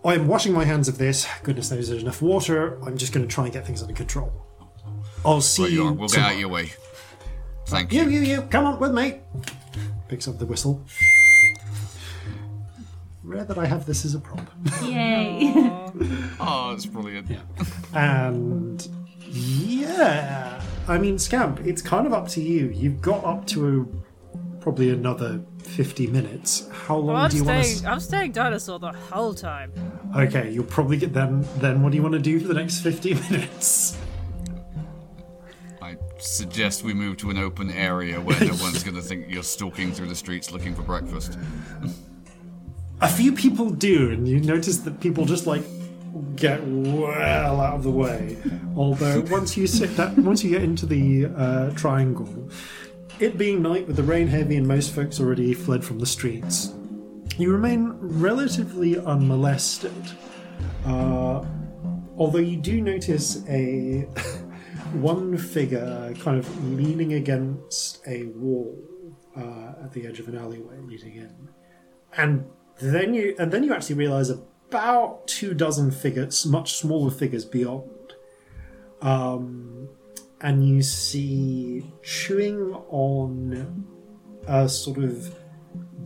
I 0.05 0.15
am 0.15 0.27
washing 0.29 0.53
my 0.53 0.65
hands 0.65 0.89
of 0.89 0.99
this. 0.99 1.27
Goodness 1.43 1.71
knows 1.71 1.89
there's 1.89 2.03
enough 2.03 2.21
water. 2.21 2.79
I'm 2.85 2.97
just 2.97 3.13
going 3.13 3.27
to 3.27 3.33
try 3.33 3.45
and 3.45 3.53
get 3.53 3.65
things 3.67 3.81
under 3.83 3.95
control. 3.95 4.33
I'll 5.25 5.41
see 5.41 5.63
Right, 5.63 5.73
you 5.73 5.85
you. 5.85 5.93
We'll 5.93 6.09
get 6.09 6.15
tomorrow. 6.15 6.29
out 6.31 6.35
of 6.35 6.41
your 6.41 6.49
way. 6.51 6.65
Uh, 6.65 7.67
Thank 7.67 7.93
You, 7.93 8.03
you. 8.03 8.21
you, 8.21 8.35
you, 8.37 8.43
come 8.43 8.67
on 8.67 8.79
with 8.79 8.93
me. 8.93 9.21
Picks 10.09 10.29
up 10.29 10.39
the 10.39 10.45
whistle. 10.47 10.85
Rare 13.23 13.45
that 13.45 13.57
I 13.57 13.65
have 13.65 13.87
this 13.87 14.05
as 14.05 14.15
a 14.15 14.21
prop. 14.21 14.47
Yay. 14.83 15.53
Oh, 16.41 16.73
it's 16.75 16.87
brilliant. 16.87 17.31
Yeah. 17.31 17.39
And 17.95 18.87
yeah, 19.23 20.61
I 20.89 20.99
mean, 20.99 21.19
Scamp, 21.21 21.61
it's 21.61 21.81
kind 21.81 22.05
of 22.07 22.13
up 22.13 22.27
to 22.31 22.43
you. 22.43 22.69
You've 22.75 23.01
got 23.01 23.25
up 23.25 23.47
to 23.49 24.03
probably 24.61 24.91
another 24.91 25.39
50 25.67 26.07
minutes. 26.09 26.69
How 26.73 26.97
long 26.97 27.07
Well, 27.15 27.17
I'm 27.17 27.31
do 27.31 27.37
you 27.39 27.45
want 27.45 27.65
staying. 27.65 27.83
to. 27.83 27.89
I'm 27.91 28.01
staying 28.01 28.33
dinosaur 28.33 28.79
the 28.79 28.93
whole 28.93 29.35
time. 29.35 29.73
Okay, 30.17 30.51
you'll 30.53 30.65
probably 30.65 30.97
get 30.97 31.13
then. 31.13 31.47
Then 31.59 31.83
what 31.83 31.91
do 31.93 31.97
you 31.97 32.03
want 32.03 32.15
to 32.15 32.21
do 32.21 32.39
for 32.41 32.49
the 32.49 32.55
next 32.55 32.81
50 32.81 33.15
minutes? 33.31 33.97
I 35.83 35.97
suggest 36.19 36.83
we 36.85 36.95
move 36.95 37.17
to 37.19 37.31
an 37.31 37.39
open 37.39 37.71
area 37.71 38.21
where 38.21 38.39
no 38.41 38.55
one's 38.61 38.83
going 38.83 38.95
to 38.97 39.03
think 39.03 39.27
you're 39.29 39.43
stalking 39.43 39.93
through 39.93 40.07
the 40.09 40.15
streets 40.15 40.51
looking 40.53 40.75
for 40.75 40.83
breakfast. 40.83 41.39
A 43.01 43.09
few 43.09 43.33
people 43.33 43.71
do, 43.71 44.11
and 44.13 44.27
you 44.27 44.41
notice 44.41 44.79
that 44.79 45.01
people 45.01 45.25
just 45.27 45.47
like 45.47 45.63
get 46.37 46.65
well 46.65 47.61
out 47.61 47.75
of 47.75 47.83
the 47.83 47.91
way. 47.91 48.37
Although 48.77 49.23
once 49.31 49.57
you 49.57 49.67
sit 49.67 49.95
that, 49.97 50.17
once 50.17 50.43
you 50.45 50.51
get 50.51 50.63
into 50.63 50.87
the 50.87 51.27
uh, 51.27 51.71
triangle, 51.73 52.49
it 53.21 53.39
being 53.39 53.63
night 53.63 53.87
with 53.87 53.97
the 53.97 54.03
rain 54.03 54.27
heavy 54.27 54.57
and 54.57 54.67
most 54.67 54.95
folks 54.95 55.21
already 55.21 55.55
fled 55.55 55.85
from 55.85 55.99
the 55.99 56.07
streets, 56.07 56.75
you 57.39 57.53
remain 57.53 57.97
relatively 58.01 58.99
unmolested. 58.99 59.93
Uh, 60.85 61.45
although 62.17 62.39
you 62.39 62.57
do 62.57 62.81
notice 62.81 63.45
a 63.49 64.01
one 64.93 65.37
figure 65.37 66.15
kind 66.21 66.39
of 66.39 66.65
leaning 66.73 67.15
against 67.15 68.01
a 68.07 68.25
wall 68.25 68.77
uh, 69.37 69.85
at 69.85 69.93
the 69.93 70.07
edge 70.07 70.21
of 70.21 70.29
an 70.29 70.37
alleyway 70.37 70.77
leading 70.83 71.17
in 71.17 71.49
and 72.17 72.47
then 72.81 73.15
you 73.15 73.35
and 73.39 73.53
then 73.53 73.63
you 73.63 73.73
actually 73.73 73.97
realize 73.97 74.31
about 74.31 75.27
two 75.27 75.55
dozen 75.55 75.91
figures, 75.91 76.45
much 76.47 76.75
smaller 76.75 77.11
figures 77.11 77.45
beyond, 77.45 78.15
um, 79.01 79.74
and 80.45 80.69
you 80.69 80.83
see 80.83 81.83
chewing 82.03 82.75
on 82.91 83.85
a 84.47 84.69
sort 84.69 84.99
of 84.99 85.35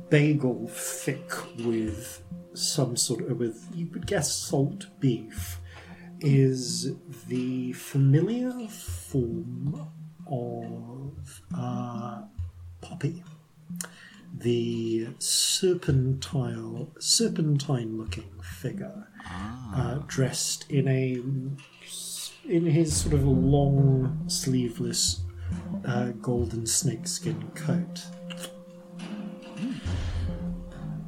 bagel 0.09 0.69
thick 0.69 1.31
with 1.67 2.23
some 2.55 2.97
sort 2.97 3.21
of 3.29 3.39
with 3.39 3.67
you 3.75 3.87
would 3.93 4.07
guess 4.07 4.33
salt 4.33 4.87
beef 5.01 5.59
is 6.21 6.95
the 7.27 7.73
familiar 7.73 8.53
form 8.69 9.89
of 10.31 11.43
uh, 11.57 12.23
Poppy. 12.81 13.25
The 14.33 15.09
serpentile, 15.19 16.91
serpentine-looking 17.01 18.41
figure, 18.43 19.09
uh, 19.75 20.01
dressed 20.07 20.71
in 20.71 20.87
a 20.87 21.21
in 22.49 22.65
his 22.65 22.97
sort 22.97 23.15
of 23.15 23.25
long 23.25 24.25
sleeveless 24.27 25.21
uh, 25.87 26.09
golden 26.23 26.67
snakeskin 26.67 27.51
coat. 27.55 28.03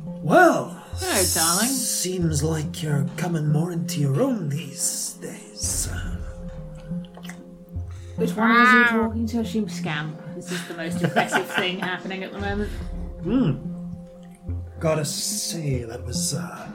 Well, 0.05 0.83
Hello, 0.97 1.23
darling. 1.35 1.69
seems 1.69 2.43
like 2.43 2.83
you're 2.83 3.07
coming 3.17 3.51
more 3.51 3.73
into 3.73 4.01
your 4.01 4.21
own 4.21 4.51
these 4.51 5.15
days. 5.15 5.89
Which 8.17 8.37
one 8.37 8.51
is 8.51 8.69
he 8.69 8.97
talking 8.97 9.27
to? 9.29 9.41
Assume 9.41 9.69
Scamp. 9.69 10.21
This 10.35 10.53
is 10.53 10.69
the 10.69 10.75
most 10.75 11.03
impressive 11.03 11.51
thing 11.57 11.79
happening 11.79 12.23
at 12.23 12.33
the 12.33 12.39
moment. 12.39 12.71
Hmm. 13.23 13.53
Gotta 14.79 15.07
say, 15.07 15.85
that 15.85 16.05
was 16.05 16.35
uh, 16.35 16.71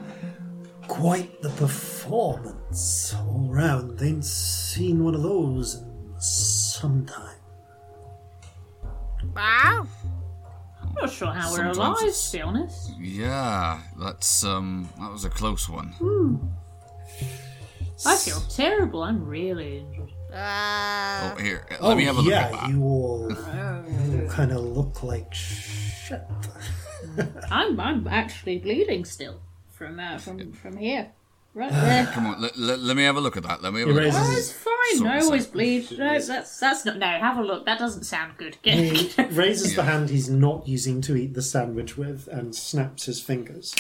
quite 0.88 1.42
the 1.44 1.50
performance 1.50 2.56
all 3.14 3.48
round. 3.50 3.98
They 4.00 4.08
Ain't 4.08 4.26
seen 4.26 5.04
one 5.04 5.16
of 5.16 5.24
those 5.24 5.76
in 5.76 6.14
some 6.20 7.06
time. 7.06 7.38
Wow. 9.36 9.88
I'm 10.82 10.94
not 10.94 11.10
sure 11.10 11.32
how 11.32 11.52
we're 11.52 11.70
alive, 11.70 11.98
it's- 12.02 12.32
to 12.32 12.38
be 12.38 12.44
honest. 12.44 12.92
Yeah, 13.00 13.80
that's 13.98 14.44
um, 14.44 14.90
that 15.00 15.12
was 15.12 15.26
a 15.26 15.30
close 15.30 15.68
one. 15.70 15.90
Hmm. 16.00 16.36
I 18.06 18.16
feel 18.18 18.42
terrible. 18.42 19.04
I'm 19.04 19.26
really 19.26 19.80
injured. 19.80 20.12
Ah. 20.34 21.34
Oh, 21.34 21.42
here, 21.42 21.66
let 21.80 21.96
me 21.96 22.04
have 22.04 22.18
a 22.18 22.22
look 22.22 22.30
yeah, 22.30 22.48
at 22.48 22.52
that. 22.52 22.70
you 22.70 22.84
all, 22.84 23.30
you 23.30 24.22
all 24.22 24.30
kind 24.30 24.52
of 24.52 24.60
look 24.60 25.02
like 25.02 25.34
shit. 25.34 26.22
I'm 27.50 27.80
I'm 27.80 28.06
actually 28.08 28.58
bleeding 28.60 29.06
still 29.06 29.40
from 29.72 30.00
uh, 30.00 30.18
from 30.18 30.52
from 30.52 30.76
here. 30.78 31.12
Right 31.56 31.72
there. 31.72 32.06
Come 32.14 32.28
on, 32.28 32.42
let, 32.42 32.56
let, 32.58 32.80
let 32.80 32.96
me 32.96 33.04
have 33.04 33.16
a 33.16 33.22
look 33.22 33.38
at 33.38 33.44
that. 33.44 33.64
Let 33.64 33.74
me 33.74 33.80
have 33.80 33.90
He 33.90 33.92
a 33.92 33.96
look. 33.96 34.04
raises 34.04 34.20
Oh, 34.22 34.30
his- 34.32 34.40
it's 34.50 34.52
fine. 34.52 34.98
Sort 34.98 35.10
I 35.10 35.20
always 35.22 35.46
thing. 35.46 35.54
bleed. 35.54 35.92
No, 35.98 36.20
that's 36.20 36.60
that's 36.60 36.86
not. 36.86 36.98
No, 36.98 37.08
have 37.08 37.38
a 37.38 37.44
look. 37.44 37.66
That 37.66 37.80
doesn't 37.80 38.04
sound 38.04 38.34
good. 38.38 38.58
He 38.62 39.10
raises 39.32 39.76
the 39.76 39.84
hand 39.84 40.10
he's 40.12 40.30
not 40.30 40.68
using 40.68 41.02
to 41.02 41.16
eat 41.16 41.34
the 41.34 41.42
sandwich 41.42 41.98
with 41.98 42.28
and 42.28 42.56
snaps 42.56 43.06
his 43.06 43.20
fingers. 43.20 43.74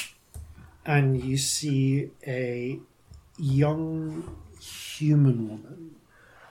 And 0.86 1.24
you 1.24 1.38
see 1.38 2.10
a 2.26 2.80
young 3.38 4.36
human 4.60 5.48
woman 5.50 5.96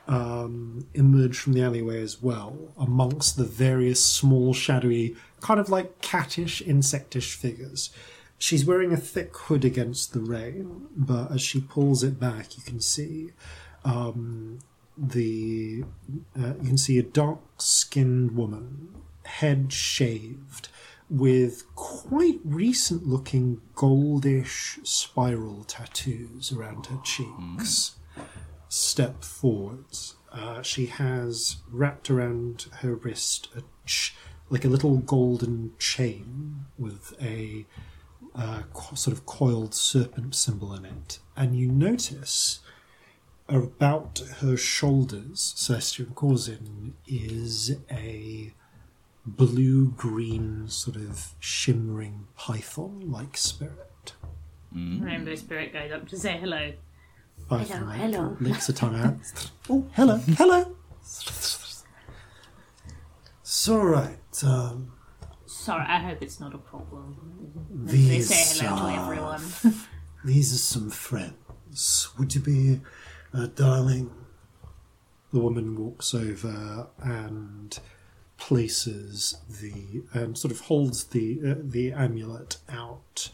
um, 0.07 0.87
emerge 0.95 1.39
from 1.39 1.55
the 1.55 1.63
alleyway 1.63 2.01
as 2.03 2.23
well, 2.23 2.57
amongst 2.79 3.37
the 3.37 3.45
various 3.45 4.05
small, 4.05 4.53
shadowy, 4.55 5.17
kind 5.41 5.59
of 5.59 5.69
like 5.69 6.01
cattish, 6.01 6.61
insectish 6.63 7.35
figures. 7.35 7.91
She's 8.45 8.67
wearing 8.67 8.93
a 8.93 8.99
thick 8.99 9.35
hood 9.35 9.65
against 9.65 10.13
the 10.13 10.21
rain, 10.21 10.89
but 10.95 11.33
as 11.33 11.41
she 11.41 11.63
pulls 11.63 12.03
it 12.03 12.21
back, 12.21 12.59
you 12.59 12.63
can 12.63 12.79
see 12.79 13.31
um, 13.87 14.59
the 14.99 15.85
uh, 16.39 16.53
you 16.61 16.69
can 16.69 16.77
see 16.77 16.99
a 16.99 17.03
dark-skinned 17.03 18.37
woman, 18.37 18.97
head 19.25 19.73
shaved, 19.73 20.69
with 21.09 21.75
quite 21.75 22.41
recent-looking 22.45 23.63
goldish 23.75 24.79
spiral 24.87 25.65
tattoos 25.65 26.53
around 26.53 26.85
her 26.89 27.01
cheeks. 27.03 27.97
Step 28.69 29.25
forwards. 29.25 30.17
Uh, 30.31 30.61
she 30.61 30.85
has 30.85 31.57
wrapped 31.71 32.11
around 32.11 32.67
her 32.81 32.95
wrist 32.95 33.49
a 33.57 33.63
ch- 33.87 34.15
like 34.51 34.67
a 34.67 34.69
little 34.69 34.99
golden 34.99 35.73
chain 35.79 36.67
with 36.77 37.15
a 37.23 37.65
uh, 38.35 38.63
sort 38.95 39.17
of 39.17 39.27
coiled 39.27 39.75
serpent 39.75 40.35
symbol 40.35 40.75
in 40.75 40.85
it, 40.85 41.19
and 41.37 41.57
you 41.57 41.69
notice 41.69 42.61
about 43.49 44.23
her 44.41 44.57
shoulders, 44.57 45.55
Celestian 45.57 46.15
Corzin, 46.15 46.93
is 47.07 47.77
a 47.91 48.53
blue 49.27 49.89
green, 49.91 50.69
sort 50.69 50.97
of 50.97 51.35
shimmering 51.41 52.27
python 52.37 53.11
like 53.11 53.37
spirit. 53.37 54.15
Rainbow 54.73 55.35
Spirit 55.37 55.73
goes 55.73 55.93
up 55.93 56.09
to 56.09 56.19
say 56.19 56.37
hello. 56.37 56.73
Python 57.49 57.87
like, 57.87 58.01
hello. 58.01 58.37
licks 58.41 58.69
a 58.69 58.73
tongue 58.73 58.99
out. 58.99 59.51
oh, 59.71 59.87
hello, 59.93 60.17
hello. 60.37 60.77
So, 63.47 63.79
right. 63.79 64.19
Um, 64.43 64.94
Sorry, 65.65 65.87
I 65.89 65.99
hope 65.99 66.21
it's 66.21 66.41
not 66.41 66.55
a 66.55 66.59
problem. 66.59 67.17
They 67.71 67.97
these, 67.97 68.29
say 68.29 68.67
hello 68.67 68.77
to 68.77 68.83
are, 68.83 69.03
everyone. 69.03 69.43
these 70.25 70.53
are 70.53 70.59
some 70.59 70.91
friends. 70.91 72.11
Would 72.19 72.35
you 72.35 72.43
be, 72.43 72.81
uh, 73.33 73.47
darling? 73.47 74.11
The 75.33 75.41
woman 75.41 75.75
walks 75.83 76.13
over 76.13 76.89
and 77.03 77.79
places 78.37 79.39
the 79.49 80.03
and 80.13 80.37
sort 80.37 80.53
of 80.53 80.61
holds 80.61 81.05
the 81.05 81.41
uh, 81.43 81.55
the 81.63 81.93
amulet 81.93 82.59
out 82.69 83.31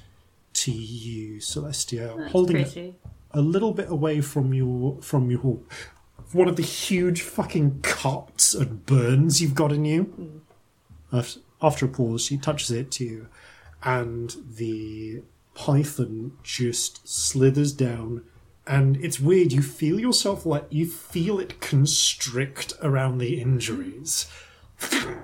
to 0.53 0.71
you, 0.71 1.41
Celestia, 1.41 2.17
That's 2.17 2.31
holding 2.31 2.59
it 2.59 2.95
a 3.33 3.41
little 3.41 3.73
bit 3.73 3.91
away 3.91 4.21
from 4.21 4.55
your 4.55 5.03
from 5.03 5.33
your 5.33 5.59
one 6.31 6.47
of 6.47 6.55
the 6.55 6.63
huge 6.63 7.23
fucking 7.23 7.81
cuts 7.81 8.55
and 8.55 8.87
burns 8.87 9.43
you've 9.43 9.57
got 9.57 9.73
in 9.73 9.85
you. 9.85 10.43
After, 11.13 11.41
after 11.63 11.87
a 11.87 11.89
pause, 11.89 12.25
she 12.25 12.37
touches 12.39 12.71
it 12.71 12.91
to 12.93 13.05
you, 13.05 13.29
and 13.83 14.35
the 14.57 15.23
python 15.55 16.33
just 16.43 17.07
slithers 17.09 17.73
down. 17.73 18.23
And 18.67 18.97
it's 19.05 19.19
weird. 19.19 19.53
You 19.53 19.63
feel 19.63 19.99
yourself 19.99 20.47
like 20.47 20.67
you 20.71 20.87
feel 20.87 21.41
it 21.41 21.61
constrict 21.61 22.75
around 22.83 23.19
the 23.19 23.41
injuries, 23.41 24.27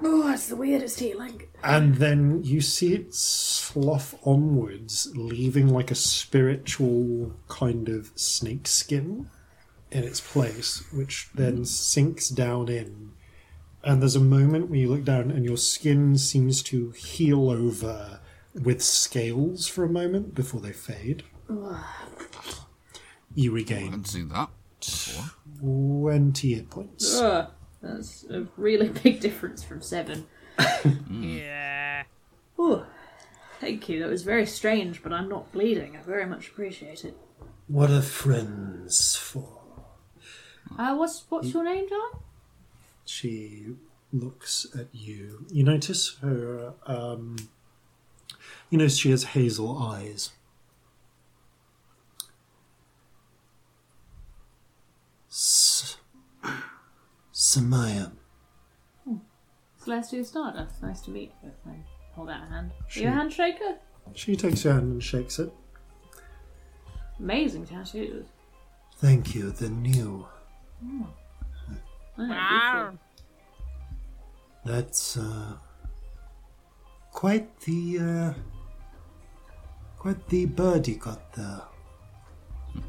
Oh, 0.03 0.25
that's 0.27 0.49
the 0.49 0.57
weirdest 0.57 0.99
feeling. 0.99 1.45
and 1.65 1.95
then 1.97 2.43
you 2.45 2.61
see 2.61 2.93
it 2.95 3.15
slough 3.15 4.15
onwards, 4.27 5.11
leaving 5.15 5.69
like 5.69 5.91
a 5.91 5.95
spiritual 5.95 7.33
kind 7.49 7.89
of 7.89 8.11
snake 8.15 8.67
skin 8.69 9.31
in 9.91 10.05
its 10.05 10.21
place, 10.21 10.83
which 10.93 11.31
then 11.35 11.65
sinks 11.65 12.29
down 12.29 12.69
in. 12.69 13.13
And 13.87 14.03
there's 14.03 14.17
a 14.17 14.21
moment 14.21 14.69
where 14.69 14.81
you 14.81 14.89
look 14.89 15.05
down 15.05 15.31
and 15.31 15.45
your 15.45 15.57
skin 15.57 16.19
seems 16.19 16.61
to 16.65 16.91
heal 16.91 17.49
over 17.49 18.19
with 18.53 18.83
scales 18.83 19.69
for 19.69 19.85
a 19.85 19.89
moment 19.89 20.35
before 20.35 20.61
they 20.61 20.73
fade. 20.73 21.23
You 23.39 23.53
regain. 23.53 23.77
I 23.77 23.81
regain 23.81 23.91
haven't 23.91 24.09
seen 24.09 24.29
that 24.31 24.49
before. 24.81 25.31
20 25.61 26.55
hit 26.55 26.71
points. 26.71 27.19
Ugh, 27.19 27.51
that's 27.83 28.25
a 28.31 28.47
really 28.57 28.89
big 29.03 29.21
difference 29.21 29.63
from 29.63 29.81
seven. 29.83 30.27
Yeah. 31.11 32.05
Ooh, 32.59 32.83
thank 33.61 33.91
you. 33.91 34.01
That 34.01 34.09
was 34.09 34.23
very 34.23 34.47
strange, 34.47 35.03
but 35.03 35.13
I'm 35.13 35.29
not 35.29 35.53
bleeding. 35.53 35.97
I 35.97 36.01
very 36.01 36.25
much 36.25 36.49
appreciate 36.49 37.05
it. 37.05 37.17
What 37.67 37.91
are 37.91 38.01
friends 38.01 39.17
for? 39.17 39.61
Uh, 40.79 40.95
what's 40.95 41.25
what's 41.29 41.53
your 41.53 41.65
name, 41.65 41.89
John? 41.91 42.21
She 43.07 43.69
looks 44.13 44.67
at 44.79 44.89
you. 44.93 45.47
You 45.51 45.65
notice 45.65 46.17
her. 46.21 46.75
Um, 46.87 47.37
you 48.69 48.79
notice 48.79 48.99
she 48.99 49.11
has 49.11 49.25
hazel 49.25 49.79
eyes. 49.79 50.31
S- 55.31 55.97
Samaya. 57.33 58.13
Celestia 59.81 60.25
Stardust. 60.25 60.83
Nice 60.83 61.01
to 61.03 61.11
meet 61.11 61.33
you. 61.43 61.51
I 61.67 61.77
hold 62.15 62.29
out 62.31 62.43
a 62.43 62.47
hand. 62.47 62.73
Are 62.73 62.91
She- 62.91 63.03
you 63.03 63.09
a 63.09 63.13
handshaker? 63.13 63.79
She 64.15 64.37
takes 64.37 64.65
your 64.65 64.73
hand 64.75 64.85
and 64.93 65.03
shakes 65.03 65.39
it. 65.39 65.53
Amazing 67.19 67.67
tattoos. 67.67 68.27
Thank 68.97 69.35
you. 69.35 69.51
They're 69.51 69.69
new. 69.69 70.27
Oh, 70.85 71.07
Wow. 72.19 72.93
That's 74.65 75.17
uh, 75.17 75.55
quite 77.13 77.61
the 77.61 77.99
uh, 78.01 78.35
quite 79.99 80.27
the 80.29 80.47
bird 80.47 80.89
you 80.89 80.97
got 80.97 81.33
there. 81.35 81.63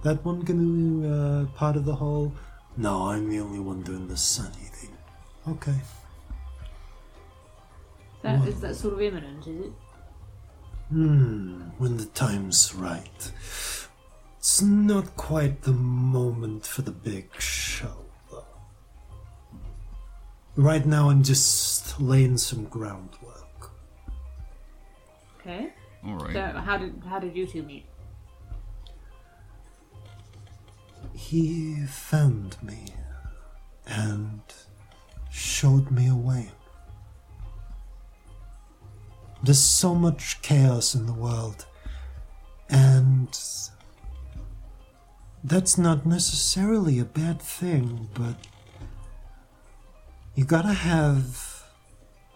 That 0.04 0.24
one 0.26 0.42
gonna 0.42 1.08
uh, 1.08 1.46
part 1.58 1.76
of 1.76 1.86
the 1.86 1.96
whole? 1.96 2.34
No, 2.78 3.10
I'm 3.10 3.30
the 3.30 3.40
only 3.40 3.60
one 3.60 3.82
doing 3.82 4.08
the 4.08 4.18
sunny 4.18 4.70
thing. 4.72 4.96
Okay. 5.48 5.76
That 8.22 8.48
is 8.48 8.60
that 8.62 8.76
sort 8.76 8.94
of 8.96 9.02
imminent, 9.02 9.48
is 9.48 9.66
it? 9.68 9.74
Hmm. 10.90 11.62
When 11.78 11.98
the 11.98 12.06
time's 12.06 12.74
right. 12.74 13.32
It's 14.40 14.62
not 14.62 15.16
quite 15.18 15.63
the 15.63 15.74
moment 15.74 16.66
for 16.66 16.82
the 16.82 16.92
big 16.92 17.30
show, 17.40 17.88
though. 17.88 18.07
Right 20.58 20.88
now, 20.88 21.12
I'm 21.12 21.22
just 21.22 22.02
laying 22.02 22.36
some 22.36 22.65
groundwork. 22.65 23.70
Okay. 25.39 25.72
All 26.04 26.15
right. 26.15 26.34
So 26.34 26.60
how 26.60 26.78
did 26.78 27.00
how 27.08 27.20
did 27.20 27.38
you 27.38 27.46
two 27.46 27.62
meet? 27.62 27.86
He 31.13 31.86
found 31.86 32.58
me 32.63 32.88
and 33.86 34.41
showed 35.30 35.91
me 35.91 36.08
a 36.08 36.15
way. 36.15 36.50
There's 39.43 39.60
so 39.60 39.93
much 39.93 40.41
chaos 40.41 40.96
in 40.96 41.06
the 41.06 41.13
world, 41.13 41.67
and 42.67 43.30
that's 45.43 45.78
not 45.78 46.08
necessarily 46.08 46.98
a 46.98 47.06
bad 47.06 47.39
thing, 47.39 48.10
but 48.15 48.38
you 50.38 50.45
gotta 50.45 50.71
have 50.71 51.63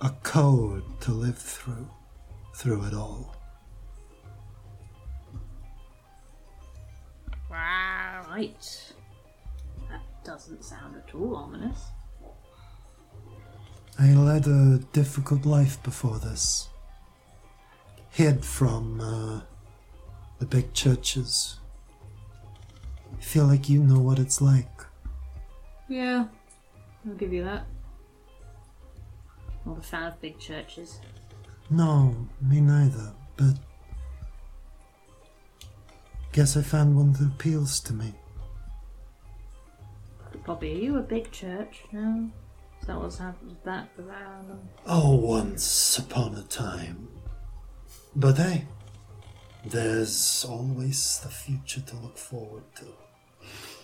a 0.01 0.09
code 0.23 0.83
to 1.01 1.11
live 1.11 1.37
through, 1.37 1.87
through 2.55 2.83
it 2.85 2.95
all. 2.95 3.35
Wow. 7.49 8.25
Right. 8.27 8.93
That 9.91 10.01
doesn't 10.23 10.63
sound 10.63 10.95
at 10.95 11.13
all 11.13 11.35
ominous. 11.35 11.79
I 13.99 14.13
led 14.13 14.47
a 14.47 14.79
difficult 14.93 15.45
life 15.45 15.81
before 15.83 16.17
this. 16.17 16.69
Hid 18.09 18.43
from 18.43 18.99
uh, 18.99 19.41
the 20.39 20.47
big 20.47 20.73
churches. 20.73 21.59
I 23.15 23.21
feel 23.21 23.45
like 23.45 23.69
you 23.69 23.83
know 23.83 23.99
what 23.99 24.17
it's 24.17 24.41
like. 24.41 24.65
Yeah, 25.87 26.25
I'll 27.05 27.13
give 27.13 27.31
you 27.31 27.43
that. 27.43 27.67
Not 29.65 29.77
a 29.77 29.81
fan 29.81 30.03
of 30.03 30.21
big 30.21 30.39
churches. 30.39 30.99
No, 31.69 32.15
me 32.41 32.61
neither, 32.61 33.13
but. 33.37 33.55
Guess 36.31 36.57
I 36.57 36.61
found 36.61 36.95
one 36.95 37.13
that 37.13 37.27
appeals 37.27 37.79
to 37.81 37.93
me. 37.93 38.13
Bobby, 40.45 40.71
are 40.71 40.75
you 40.75 40.97
a 40.97 41.01
big 41.01 41.31
church 41.31 41.83
now? 41.91 42.29
Is 42.79 42.87
that 42.87 42.99
what's 42.99 43.17
happened 43.19 43.49
with 43.51 43.63
that 43.63 43.89
around? 43.99 44.69
Oh, 44.87 45.15
once 45.15 45.99
upon 45.99 46.35
a 46.35 46.43
time. 46.43 47.09
But 48.15 48.37
hey, 48.37 48.65
there's 49.65 50.45
always 50.47 51.19
the 51.19 51.29
future 51.29 51.81
to 51.81 51.95
look 51.97 52.17
forward 52.17 52.63
to. 52.75 52.87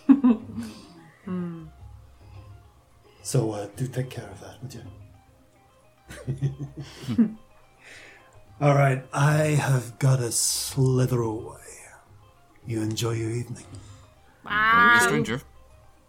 So, 3.28 3.50
uh, 3.52 3.68
do 3.76 3.86
take 3.86 4.08
care 4.08 4.24
of 4.24 4.40
that, 4.40 4.62
would 4.62 4.72
you? 4.72 4.80
All 8.60 8.74
right, 8.74 9.04
I 9.12 9.36
have 9.60 9.98
got 9.98 10.16
to 10.16 10.32
slither 10.32 11.20
away. 11.20 11.54
You 12.66 12.82
enjoy 12.82 13.12
your 13.12 13.30
evening, 13.30 13.64
Don't 14.44 14.52
a 14.52 15.00
stranger. 15.00 15.40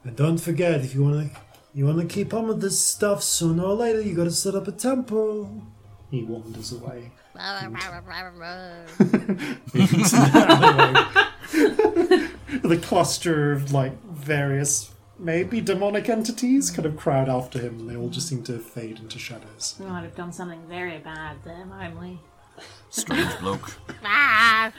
and 0.03 0.15
don't 0.15 0.39
forget 0.39 0.81
if 0.81 0.93
you 0.93 1.03
want 1.03 1.31
to, 1.31 1.39
you 1.73 1.85
want 1.85 1.99
to 1.99 2.05
keep 2.07 2.33
on 2.33 2.47
with 2.47 2.59
this 2.59 2.83
stuff. 2.83 3.23
Sooner 3.23 3.63
or 3.63 3.75
later, 3.75 4.01
you 4.01 4.15
got 4.15 4.25
to 4.25 4.31
set 4.31 4.55
up 4.55 4.67
a 4.67 4.71
temple. 4.71 5.63
He 6.11 6.23
wanders 6.23 6.73
away. 6.73 7.11
the 12.63 12.79
cluster 12.81 13.53
of 13.53 13.71
like 13.71 14.01
various 14.03 14.91
maybe 15.19 15.59
demonic 15.61 16.07
entities 16.09 16.71
kind 16.71 16.85
of 16.85 16.95
crowd 16.97 17.27
after 17.29 17.59
him 17.59 17.79
and 17.79 17.89
they 17.89 17.95
all 17.95 18.09
just 18.09 18.27
seem 18.29 18.41
to 18.43 18.57
fade 18.57 18.97
into 18.99 19.19
shadows 19.19 19.75
We 19.79 19.85
might 19.85 20.03
have 20.03 20.15
done 20.15 20.31
something 20.31 20.61
very 20.69 20.97
bad 20.97 21.37
there, 21.43 21.65
mightn't 21.65 21.99
we? 21.99 22.19
Strange 22.89 23.37
bloke. 23.39 23.73
Ah, 24.03 24.71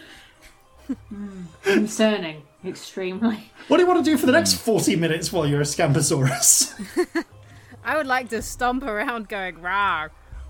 Concerning, 1.62 2.42
extremely. 2.64 3.50
what 3.68 3.76
do 3.76 3.82
you 3.82 3.86
want 3.88 4.04
to 4.04 4.10
do 4.10 4.16
for 4.18 4.26
the 4.26 4.32
next 4.32 4.54
40 4.54 4.96
minutes 4.96 5.32
while 5.32 5.46
you're 5.46 5.60
a 5.60 5.64
scamposaurus 5.64 6.74
I 7.84 7.96
would 7.96 8.06
like 8.08 8.28
to 8.30 8.42
stomp 8.42 8.82
around 8.82 9.28
going 9.28 9.60
rah. 9.62 10.08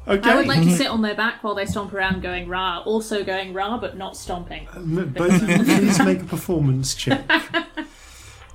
okay 0.09 0.31
I 0.31 0.37
would 0.37 0.47
like 0.47 0.63
to 0.63 0.71
sit 0.77 0.87
on 0.87 1.03
their 1.03 1.15
back 1.15 1.45
while 1.45 1.55
they 1.55 1.67
stomp 1.67 1.93
around 1.93 2.23
going 2.23 2.49
rah, 2.49 2.79
also 2.87 3.23
going 3.23 3.53
rah, 3.53 3.77
but 3.79 3.97
not 3.99 4.17
stomping. 4.17 4.67
M- 4.75 5.13
both 5.17 5.43
of 5.43 5.49
you 5.49 5.63
please 5.63 5.99
make 6.03 6.23
a 6.23 6.25
performance 6.25 6.95
check 6.95 7.23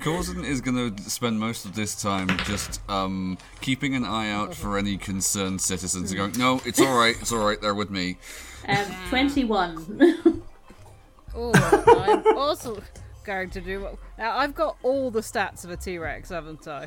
Corzin 0.06 0.44
is 0.44 0.60
going 0.60 0.94
to 0.94 1.02
spend 1.10 1.40
most 1.40 1.64
of 1.64 1.74
this 1.74 2.00
time 2.00 2.28
just 2.44 2.80
um, 2.88 3.36
keeping 3.60 3.96
an 3.96 4.04
eye 4.04 4.30
out 4.30 4.54
for 4.54 4.78
any 4.78 4.96
concerned 4.96 5.60
citizens 5.60 6.12
and 6.12 6.18
going, 6.18 6.32
no, 6.38 6.60
it's 6.64 6.80
all 6.80 6.96
right, 6.96 7.16
it's 7.20 7.32
all 7.32 7.44
right, 7.44 7.60
they're 7.60 7.74
with 7.74 7.90
me. 7.90 8.16
Um, 8.68 8.86
21. 9.08 10.42
Oh, 11.38 11.52
I'm 12.24 12.38
also 12.38 12.82
going 13.22 13.50
to 13.50 13.60
do. 13.60 13.98
Now 14.16 14.38
I've 14.38 14.54
got 14.54 14.78
all 14.82 15.10
the 15.10 15.20
stats 15.20 15.66
of 15.66 15.70
a 15.70 15.76
T 15.76 15.98
Rex, 15.98 16.30
haven't 16.30 16.66
I? 16.66 16.86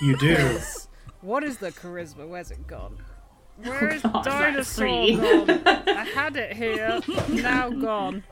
you 0.00 0.16
do 0.16 0.58
What 1.20 1.44
is 1.44 1.58
the 1.58 1.70
charisma? 1.70 2.26
Where's 2.26 2.50
it 2.50 2.66
gone? 2.66 2.96
Where's 3.62 4.00
God, 4.00 4.24
dinosaur 4.24 4.86
gone? 4.86 5.50
I 5.86 6.04
had 6.14 6.36
it 6.36 6.56
here, 6.56 7.02
now 7.28 7.68
gone. 7.68 8.22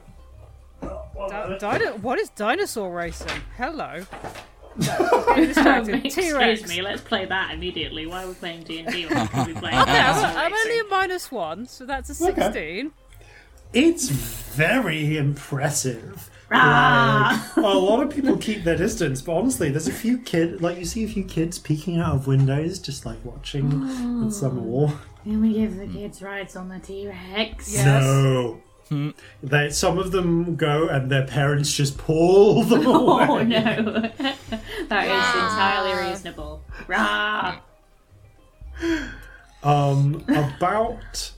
Di- 0.83 1.59
dino- 1.59 1.97
what 1.99 2.19
is 2.19 2.29
dinosaur 2.31 2.93
racing? 2.93 3.29
Hello. 3.57 4.05
Distracted. 4.79 6.03
T 6.11 6.33
Rex. 6.33 6.61
Excuse 6.61 6.69
me, 6.69 6.83
let's 6.83 7.01
play 7.01 7.25
that 7.25 7.55
immediately. 7.55 8.07
Why 8.07 8.25
are 8.25 8.29
we 8.29 8.35
playing 8.35 8.65
D&D 8.65 9.07
when 9.07 9.21
we 9.23 9.29
could 9.29 9.47
be 9.47 9.55
playing 9.55 9.79
Okay, 9.81 9.99
I'm, 9.99 10.37
I'm 10.37 10.53
only 10.53 10.79
a 10.81 10.85
minus 10.85 11.33
one, 11.33 11.67
so 11.67 11.87
that's 11.87 12.11
a 12.11 12.15
sixteen. 12.15 12.93
it's 13.73 14.09
very 14.11 15.17
impressive 15.17 16.31
Ah! 16.53 17.53
Like, 17.57 17.65
a 17.65 17.69
lot 17.79 18.03
of 18.03 18.11
people 18.15 18.37
keep 18.37 18.63
their 18.63 18.77
distance, 18.77 19.21
but 19.21 19.33
honestly, 19.33 19.71
there's 19.71 19.89
a 19.89 19.93
few 19.93 20.19
kid 20.19 20.63
like 20.63 20.79
you 20.79 20.85
see 20.85 21.03
a 21.05 21.09
few 21.09 21.25
kids 21.25 21.59
peeking 21.59 21.99
out 21.99 22.15
of 22.15 22.27
windows, 22.29 22.79
just 22.79 23.05
like 23.05 23.19
watching 23.25 24.25
with 24.25 24.33
some 24.33 24.59
awe. 24.73 24.93
Can 25.25 25.41
we 25.41 25.55
give 25.55 25.77
the 25.77 25.89
kids 25.89 26.23
rides 26.23 26.55
on 26.55 26.69
the 26.69 26.79
T-Rex? 26.79 27.73
Yes. 27.73 27.85
No. 27.85 28.63
They, 29.43 29.71
some 29.71 29.99
of 29.99 30.13
them 30.13 30.55
go 30.55 30.89
and 30.89 31.11
their 31.11 31.27
parents 31.27 31.73
just 31.73 31.99
pull 31.99 32.63
them 32.63 32.87
away. 32.87 33.27
Oh 33.29 33.43
no, 33.43 33.83
that 34.89 35.07
is 35.07 35.35
entirely 35.35 36.09
reasonable. 36.09 36.63
Rah! 36.87 37.59
Um, 39.63 40.25
about 40.29 41.33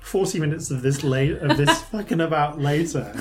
forty 0.00 0.38
minutes 0.38 0.70
of 0.70 0.82
this 0.82 1.02
late 1.02 1.38
of 1.38 1.56
this 1.56 1.82
fucking 1.90 2.20
about 2.20 2.60
later. 2.60 3.12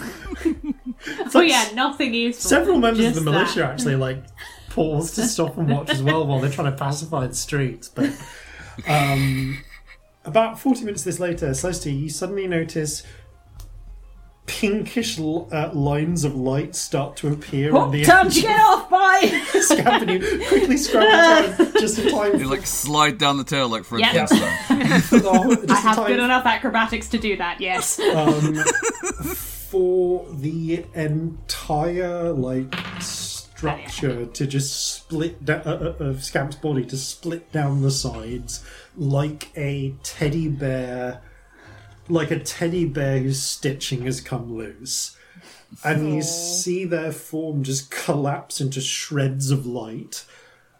Oh 1.34 1.42
yeah, 1.42 1.70
nothing 1.74 2.14
useful. 2.14 2.50
Several 2.50 2.78
members 2.78 3.06
of 3.08 3.16
the 3.16 3.32
militia 3.32 3.62
that. 3.62 3.72
actually 3.72 3.96
like 3.96 4.24
pause 4.70 5.16
to 5.16 5.24
stop 5.24 5.58
and 5.58 5.70
watch 5.70 5.90
as 5.90 6.04
well 6.04 6.26
while 6.26 6.40
they're 6.40 6.52
trying 6.52 6.72
to 6.72 6.78
pacify 6.78 7.26
the 7.26 7.34
streets. 7.34 7.88
But 7.88 8.12
um, 8.88 9.58
about 10.24 10.60
forty 10.60 10.86
minutes 10.86 11.04
this 11.04 11.20
later, 11.20 11.50
Celestia, 11.50 12.00
you 12.00 12.10
suddenly 12.10 12.46
notice 12.46 13.02
pinkish 14.48 15.18
uh, 15.20 15.70
lines 15.74 16.24
of 16.24 16.36
light 16.36 16.76
start 16.76 17.16
to 17.18 17.32
appear 17.32 17.76
on 17.76 17.92
the 17.92 18.04
Time 18.04 18.28
edge 18.28 18.42
get 18.42 18.60
off, 18.60 18.90
bye! 18.90 19.44
of 19.56 19.62
Scamp, 19.62 20.02
and 20.04 20.10
you 20.12 20.46
quickly 20.48 20.78
scramble 20.78 21.56
down 21.58 21.72
just 21.80 22.00
in 22.00 22.10
time 22.12 22.40
You 22.40 22.50
like 22.50 22.66
slide 22.66 23.18
down 23.18 23.38
the 23.38 23.44
tail 23.44 23.70
like 23.70 23.84
Fred 23.84 24.02
Yeah. 24.02 24.26
Flintstone. 24.26 25.02
for 25.02 25.20
the, 25.56 25.68
just 25.68 25.72
I 25.72 25.76
have 25.88 25.96
time 25.96 26.08
good 26.08 26.20
enough 26.20 26.46
acrobatics 26.46 27.08
to 27.10 27.18
do 27.18 27.38
that. 27.38 27.62
Yes. 27.62 28.00
um, 28.00 28.56
for 29.36 30.26
the 30.34 30.86
entire 30.96 32.34
like 32.34 32.74
structure 33.00 34.26
to 34.26 34.48
just 34.48 34.96
split 34.96 35.46
da- 35.46 35.62
uh, 35.66 35.96
uh, 36.00 36.04
of 36.04 36.24
Scamp's 36.24 36.56
body 36.56 36.84
to 36.86 36.98
split 36.98 37.52
down 37.52 37.82
the 37.82 37.92
sides 37.92 38.64
like 38.98 39.50
a 39.56 39.94
teddy 40.04 40.48
bear, 40.50 41.22
like 42.12 42.32
a 42.32 42.40
teddy 42.40 42.86
bear 42.86 43.20
whose 43.20 43.42
stitching 43.42 44.04
has 44.04 44.22
come 44.22 44.54
loose. 44.54 45.18
And 45.84 46.14
you 46.14 46.22
see 46.22 46.84
their 46.84 47.12
form 47.12 47.64
just 47.64 47.90
collapse 47.90 48.60
into 48.60 48.82
shreds 48.82 49.52
of 49.52 49.66
light, 49.66 50.26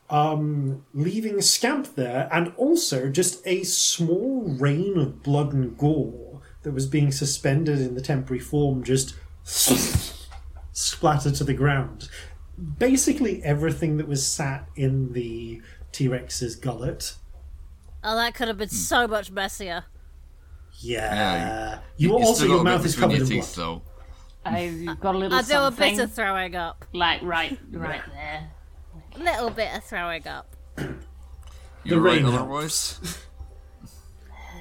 um, 0.10 0.86
leaving 0.94 1.40
Scamp 1.42 1.96
there, 1.96 2.28
and 2.32 2.54
also 2.58 3.10
just 3.10 3.46
a 3.48 3.64
small 3.64 4.44
rain 4.44 4.98
of 4.98 5.24
blood 5.24 5.54
and 5.54 5.78
gore 5.78 6.42
that 6.64 6.74
was 6.74 6.86
being 6.86 7.12
suspended 7.12 7.80
in 7.80 7.96
the 7.96 8.02
temporary 8.02 8.42
form 8.42 8.84
just 8.84 9.16
splatter 10.74 11.32
to 11.32 11.44
the 11.44 11.54
ground. 11.54 12.10
Basically, 12.78 13.42
everything 13.44 13.98
that 13.98 14.08
was 14.08 14.28
sat 14.28 14.68
in 14.76 15.14
the 15.14 15.62
T 15.94 16.10
Rex's 16.10 16.56
gullet. 16.58 17.16
Oh, 18.04 18.16
that 18.16 18.34
could 18.34 18.50
have 18.50 18.58
been 18.58 18.70
so 18.70 19.08
much 19.08 19.32
messier. 19.32 19.86
Yeah. 20.84 21.14
Yeah, 21.14 21.80
you 21.98 22.10
You 22.10 22.16
also, 22.16 22.46
your 22.46 22.56
got 22.58 22.62
a 22.62 22.64
bit 22.64 22.72
mouth 22.78 22.86
is 22.86 22.96
between 22.96 23.10
covered 23.12 23.30
your 23.30 23.38
in 23.38 23.44
teeth, 23.44 23.56
blood. 23.56 23.66
though. 23.66 23.82
I've 24.92 25.00
got 25.00 25.16
a 25.16 25.18
little 25.18 25.38
I 25.38 25.42
do 25.44 25.58
a 25.60 25.72
bit 25.72 26.00
of 26.00 26.12
throwing 26.14 26.56
up. 26.56 26.86
like 26.94 27.22
right, 27.22 27.58
right 27.72 28.02
there. 28.14 28.50
A 29.16 29.20
little 29.20 29.50
bit 29.52 29.76
of 29.78 29.84
throwing 29.84 30.28
up. 30.28 30.56
You're 31.84 32.00
right 32.00 32.18
rain 32.18 32.26
otherwise. 32.26 33.00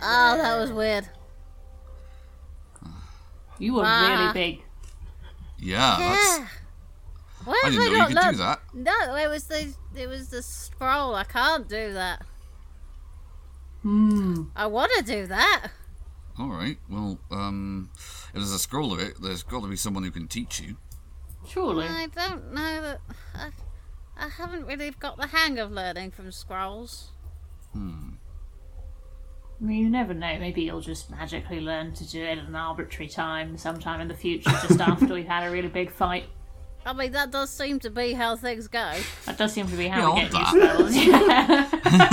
Oh, 0.03 0.37
that 0.39 0.57
was 0.59 0.73
weird. 0.73 1.07
You 3.59 3.75
were 3.75 3.83
Ah. 3.85 4.33
really 4.33 4.33
big. 4.33 4.63
Yeah, 5.59 5.97
that's. 5.99 6.39
Yeah. 6.39 6.47
Why 7.45 7.61
I 7.65 7.67
have 7.67 7.73
didn't 7.75 7.93
know 7.93 7.99
you 7.99 8.07
could 8.07 8.15
learned? 8.17 8.31
do 8.33 8.39
that. 8.39 8.61
No, 8.73 9.17
it 9.17 9.29
was 9.29 9.45
the 9.45 9.75
it 9.95 10.09
was 10.09 10.29
the 10.31 10.43
scroll. 10.43 11.15
I 11.15 11.25
can't 11.25 11.69
do 11.69 11.93
that. 11.93 12.23
Hmm. 13.83 14.45
I 14.57 14.67
want 14.67 14.91
to 14.97 15.03
do 15.05 15.27
that. 15.27 15.69
Alright, 16.41 16.79
well, 16.89 17.19
um, 17.31 17.91
if 17.95 18.33
there's 18.33 18.53
a 18.53 18.59
scroll 18.59 18.95
of 18.95 19.01
it, 19.01 19.21
there's 19.21 19.43
got 19.43 19.61
to 19.61 19.69
be 19.69 19.77
someone 19.77 20.05
who 20.05 20.11
can 20.11 20.27
teach 20.27 20.59
you. 20.59 20.77
Surely. 21.47 21.87
I 21.87 22.07
don't 22.07 22.55
know 22.55 22.81
that. 22.81 23.01
I, 23.35 23.51
I 24.17 24.29
haven't 24.29 24.65
really 24.65 24.91
got 24.91 25.19
the 25.19 25.27
hang 25.27 25.59
of 25.59 25.71
learning 25.71 26.13
from 26.13 26.33
scrolls. 26.33 27.11
Hmm. 27.75 28.13
I 29.61 29.65
mean, 29.65 29.85
you 29.85 29.91
never 29.91 30.15
know. 30.15 30.39
Maybe 30.39 30.63
you'll 30.63 30.81
just 30.81 31.11
magically 31.11 31.61
learn 31.61 31.93
to 31.93 32.09
do 32.09 32.23
it 32.23 32.39
at 32.39 32.47
an 32.47 32.57
arbitrary 32.57 33.09
time 33.09 33.59
sometime 33.59 34.01
in 34.01 34.09
the 34.09 34.15
future, 34.15 34.51
just 34.67 34.81
after 34.81 35.13
we've 35.13 35.27
had 35.27 35.47
a 35.47 35.51
really 35.51 35.69
big 35.69 35.91
fight. 35.91 36.25
I 36.87 36.95
mean, 36.95 37.13
that 37.13 37.31
does 37.31 37.51
seem 37.51 37.79
to 37.81 37.91
be 37.91 38.15
how 38.15 38.37
things 38.37 38.67
go. 38.67 38.95
That 39.27 39.37
does 39.37 39.53
seem 39.53 39.69
to 39.69 39.77
be 39.77 39.89
how 39.89 40.15
we 40.15 40.21
Yeah, 40.23 40.29
get 40.31 40.35
odd 40.35 40.91
new 40.91 41.13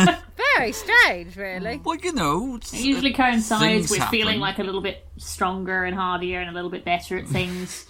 spells. 0.10 0.24
Yeah. 0.58 0.60
Very 0.60 0.72
strange, 0.72 1.36
really. 1.38 1.82
Well, 1.84 1.98
you 1.98 2.13
know. 2.13 2.56
it's- 2.56 2.74
It 2.74 2.82
usually 2.82 3.13
coincides 3.13 3.89
with 3.89 4.00
happen. 4.00 4.12
feeling 4.17 4.39
like 4.39 4.60
a 4.60 4.63
little 4.63 4.82
bit 4.82 5.06
stronger 5.17 5.84
and 5.86 5.96
hardier 5.96 6.39
and 6.39 6.50
a 6.50 6.54
little 6.54 6.70
bit 6.72 6.84
better 6.84 7.17
at 7.17 7.28
things. 7.28 7.86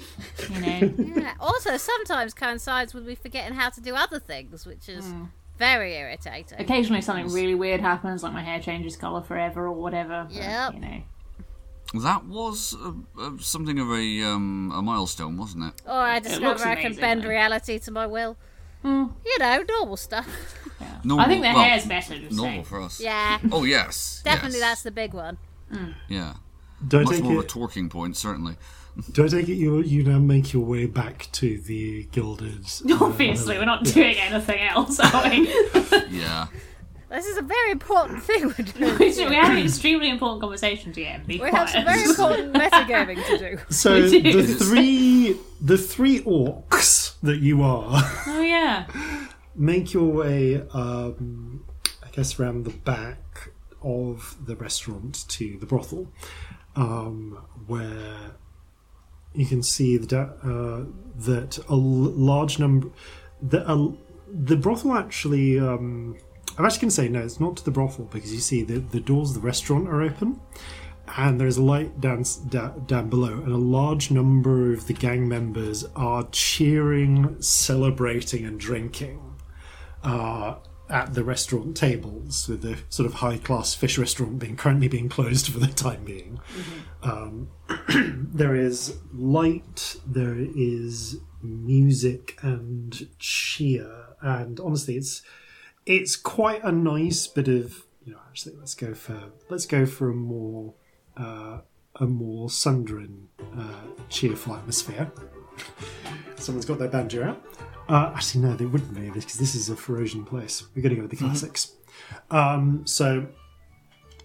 You 0.49 0.59
know. 0.61 0.93
Yeah. 1.17 1.33
Also, 1.39 1.77
sometimes 1.77 2.33
coincides 2.33 2.93
with 2.93 3.05
me 3.05 3.15
forgetting 3.15 3.55
how 3.57 3.69
to 3.69 3.81
do 3.81 3.95
other 3.95 4.19
things, 4.19 4.65
which 4.65 4.87
is 4.89 5.05
very 5.57 5.95
irritating. 5.95 6.59
Occasionally 6.59 7.01
something 7.01 7.31
really 7.33 7.55
weird 7.55 7.81
happens, 7.81 8.21
like 8.23 8.33
my 8.33 8.43
hair 8.43 8.59
changes 8.61 8.95
colour 8.95 9.21
forever 9.21 9.65
or 9.65 9.71
whatever. 9.73 10.27
Yeah, 10.29 10.71
You 10.71 10.79
know. 10.79 11.01
That 12.03 12.25
was 12.25 12.75
uh, 12.75 12.91
uh, 13.19 13.31
something 13.39 13.79
of 13.79 13.89
a 13.89 14.23
um, 14.23 14.71
a 14.75 14.81
milestone, 14.81 15.37
wasn't 15.37 15.63
it? 15.65 15.73
Or 15.85 15.93
I 15.93 16.15
looks 16.15 16.27
discover 16.29 16.65
I 16.67 16.75
can 16.75 16.93
bend 16.95 17.23
though. 17.23 17.29
reality 17.29 17.79
to 17.79 17.91
my 17.91 18.05
will. 18.05 18.35
You 18.87 19.39
know, 19.39 19.63
normal 19.69 19.97
stuff. 19.97 20.27
Normal, 21.03 21.25
I 21.25 21.27
think 21.29 21.41
the 21.41 21.49
well, 21.49 21.63
hair's 21.63 21.85
better. 21.85 22.17
Just 22.17 22.35
normal 22.35 22.53
saying. 22.53 22.63
for 22.65 22.81
us. 22.81 22.99
Yeah, 22.99 23.39
Oh 23.51 23.63
yes. 23.63 24.21
definitely 24.23 24.59
yes. 24.59 24.67
that's 24.69 24.81
the 24.83 24.91
big 24.91 25.13
one. 25.13 25.37
Yeah. 26.07 26.33
Do 26.87 26.99
I 26.99 27.03
Much 27.03 27.15
take 27.15 27.23
more 27.23 27.39
of 27.39 27.45
a 27.45 27.47
talking 27.47 27.89
point, 27.89 28.15
certainly. 28.17 28.55
Do 29.11 29.25
I 29.25 29.27
take 29.27 29.47
it 29.49 29.55
you 29.55 29.79
you 29.81 30.03
now 30.03 30.19
make 30.19 30.53
your 30.53 30.63
way 30.63 30.85
back 30.85 31.29
to 31.33 31.57
the 31.59 32.03
gilded? 32.11 32.65
uh, 32.89 32.97
Obviously, 33.01 33.57
we're 33.57 33.65
not 33.65 33.83
doing 33.83 34.15
anything 34.17 34.61
else, 34.61 34.99
are 34.99 35.29
we? 35.29 35.47
Yeah. 36.09 36.47
This 37.09 37.25
is 37.25 37.37
a 37.37 37.41
very 37.41 37.71
important 37.71 38.21
thing 38.29 38.47
we're 38.47 38.65
doing. 38.65 38.97
we 39.29 39.35
have 39.35 39.51
an 39.51 39.63
extremely 39.63 40.09
important 40.09 40.41
conversation 40.41 40.91
to 40.93 41.01
get. 41.01 41.25
We 41.25 41.39
quiet. 41.39 41.53
have 41.53 41.69
some 41.69 41.85
very 41.85 42.03
important 42.03 42.53
metagaming 42.53 43.25
to 43.27 43.37
do. 43.37 43.57
So 43.69 44.09
do. 44.09 44.21
the 44.21 44.53
three 44.53 45.37
the 45.61 45.77
three 45.77 46.21
orcs 46.21 47.15
that 47.23 47.39
you 47.39 47.63
are 47.63 48.01
Oh 48.27 48.41
yeah. 48.41 48.85
make 49.55 49.93
your 49.93 50.05
way, 50.11 50.61
um, 50.73 51.63
I 52.03 52.09
guess, 52.11 52.39
around 52.39 52.65
the 52.65 52.71
back 52.71 53.49
of 53.81 54.35
the 54.45 54.55
restaurant 54.55 55.27
to 55.29 55.57
the 55.59 55.65
brothel, 55.65 56.11
um, 56.75 57.39
where 57.67 58.35
you 59.33 59.45
can 59.45 59.63
see 59.63 59.97
the, 59.97 60.19
uh, 60.19 60.91
that 61.25 61.57
a 61.69 61.75
large 61.75 62.59
number. 62.59 62.89
The, 63.41 63.67
uh, 63.67 63.91
the 64.27 64.57
brothel 64.57 64.93
actually. 64.93 65.57
Um, 65.59 66.17
I'm 66.57 66.65
actually 66.65 66.81
going 66.81 66.89
to 66.89 66.95
say 66.95 67.07
no, 67.09 67.21
it's 67.21 67.39
not 67.39 67.57
to 67.57 67.65
the 67.65 67.71
brothel 67.71 68.05
because 68.05 68.33
you 68.33 68.39
see 68.39 68.63
the, 68.63 68.79
the 68.79 68.99
doors 68.99 69.29
of 69.29 69.35
the 69.35 69.41
restaurant 69.41 69.87
are 69.87 70.01
open 70.01 70.39
and 71.15 71.39
there's 71.39 71.57
a 71.57 71.63
light 71.63 72.01
down, 72.01 72.23
down 72.85 73.09
below, 73.09 73.33
and 73.33 73.51
a 73.51 73.57
large 73.57 74.11
number 74.11 74.73
of 74.73 74.87
the 74.87 74.93
gang 74.93 75.27
members 75.27 75.85
are 75.95 76.27
cheering, 76.31 77.41
celebrating, 77.41 78.45
and 78.45 78.59
drinking 78.59 79.35
uh, 80.03 80.55
at 80.89 81.13
the 81.13 81.23
restaurant 81.23 81.77
tables, 81.77 82.47
with 82.49 82.61
the 82.61 82.77
sort 82.89 83.05
of 83.05 83.15
high 83.15 83.37
class 83.37 83.73
fish 83.73 83.97
restaurant 83.97 84.39
being 84.39 84.57
currently 84.57 84.87
being 84.87 85.09
closed 85.09 85.47
for 85.47 85.59
the 85.59 85.67
time 85.67 86.03
being. 86.03 86.39
Um, 87.03 87.49
there 87.87 88.55
is 88.55 88.97
light, 89.13 89.95
there 90.05 90.35
is 90.37 91.17
music 91.41 92.37
and 92.41 93.07
cheer, 93.17 94.07
and 94.21 94.59
honestly, 94.59 94.97
it's 94.97 95.21
it's 95.87 96.15
quite 96.15 96.63
a 96.63 96.71
nice 96.71 97.27
bit 97.27 97.47
of 97.47 97.85
you 98.05 98.13
know. 98.13 98.19
Actually, 98.27 98.55
let's 98.57 98.75
go 98.75 98.93
for 98.93 99.31
let's 99.49 99.65
go 99.65 99.85
for 99.85 100.09
a 100.09 100.13
more 100.13 100.73
uh, 101.15 101.59
a 101.95 102.05
more 102.05 102.49
sundering, 102.49 103.29
uh, 103.57 103.81
cheerful 104.09 104.55
atmosphere. 104.55 105.11
Someone's 106.35 106.65
got 106.65 106.77
their 106.77 106.89
banjo 106.89 107.23
out. 107.23 107.43
Uh, 107.89 108.11
actually, 108.13 108.41
no, 108.41 108.55
they 108.55 108.65
wouldn't 108.65 108.93
be 108.93 109.09
because 109.09 109.35
this 109.35 109.55
is 109.55 109.69
a 109.69 109.75
Ferocian 109.75 110.25
place. 110.25 110.63
We're 110.75 110.81
going 110.81 110.91
to 110.91 110.95
go 110.97 111.01
with 111.03 111.11
the 111.11 111.17
classics. 111.17 111.73
Um, 112.29 112.85
so 112.85 113.27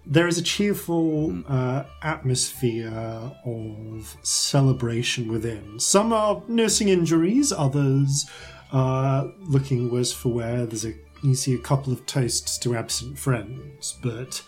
there 0.05 0.27
is 0.27 0.37
a 0.37 0.43
cheerful 0.43 1.43
uh, 1.49 1.85
atmosphere 2.03 3.33
of 3.45 4.17
celebration 4.23 5.29
within. 5.31 5.79
Some 5.79 6.13
are 6.13 6.43
nursing 6.49 6.89
injuries, 6.89 7.53
others 7.53 8.29
are 8.73 9.33
looking 9.41 9.91
worse 9.91 10.13
for 10.13 10.31
wear. 10.31 10.67
There's 10.67 10.85
a 10.85 10.95
you 11.23 11.35
see 11.35 11.55
a 11.55 11.59
couple 11.59 11.93
of 11.93 12.05
toasts 12.07 12.59
to 12.59 12.75
absent 12.77 13.19
friends, 13.19 13.97
but 14.03 14.43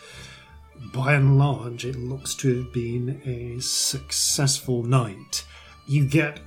by 0.93 1.15
and 1.15 1.39
large, 1.39 1.85
it 1.85 1.97
looks 1.97 2.35
to 2.35 2.59
have 2.59 2.73
been 2.73 3.21
a 3.25 3.61
successful 3.61 4.83
night. 4.83 5.45
You 5.87 6.05
get 6.05 6.41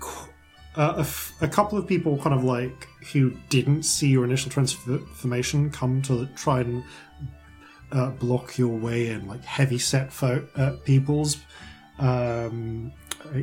uh, 0.75 0.95
a, 0.97 0.99
f- 0.99 1.33
a 1.41 1.47
couple 1.47 1.77
of 1.77 1.87
people, 1.87 2.17
kind 2.17 2.35
of 2.35 2.43
like 2.43 2.87
who 3.13 3.31
didn't 3.49 3.83
see 3.83 4.09
your 4.09 4.25
initial 4.25 4.51
transformation, 4.51 5.69
come 5.71 6.01
to 6.03 6.27
try 6.35 6.61
and 6.61 6.83
uh, 7.91 8.11
block 8.11 8.57
your 8.57 8.77
way 8.77 9.07
in, 9.07 9.27
like 9.27 9.43
heavy 9.43 9.79
set 9.79 10.11
fo- 10.11 10.47
uh, 10.55 10.75
peoples, 10.83 11.37
um, 11.99 12.91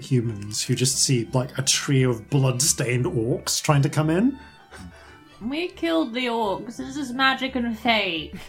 humans 0.00 0.62
who 0.62 0.74
just 0.74 1.02
see 1.02 1.28
like 1.32 1.56
a 1.58 1.62
trio 1.62 2.10
of 2.10 2.28
blood-stained 2.30 3.06
orcs 3.06 3.60
trying 3.60 3.82
to 3.82 3.88
come 3.88 4.10
in. 4.10 4.38
We 5.48 5.68
killed 5.68 6.14
the 6.14 6.26
orcs. 6.26 6.76
This 6.76 6.96
is 6.96 7.12
magic 7.12 7.54
and 7.56 7.78
fate. 7.78 8.34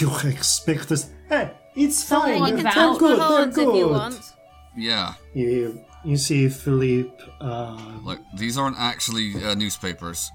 You 0.00 0.10
expect 0.24 0.90
us? 0.90 1.10
Hey, 1.28 1.50
it's 1.76 2.02
fine. 2.08 2.32
Someone 2.34 2.48
You 2.50 2.54
can 2.56 2.64
They're 2.64 2.72
touch 2.72 2.98
good, 2.98 3.18
they're 3.18 3.26
horns 3.26 3.56
if 3.58 3.64
you 3.64 3.72
good. 3.72 3.90
want. 3.90 4.32
Yeah. 4.76 5.14
You 5.34 5.80
you 6.04 6.16
see 6.16 6.48
Philippe. 6.48 7.12
Uh, 7.40 7.76
Like 8.04 8.18
these 8.36 8.58
aren't 8.58 8.78
actually 8.78 9.34
uh, 9.44 9.54
newspapers. 9.54 10.30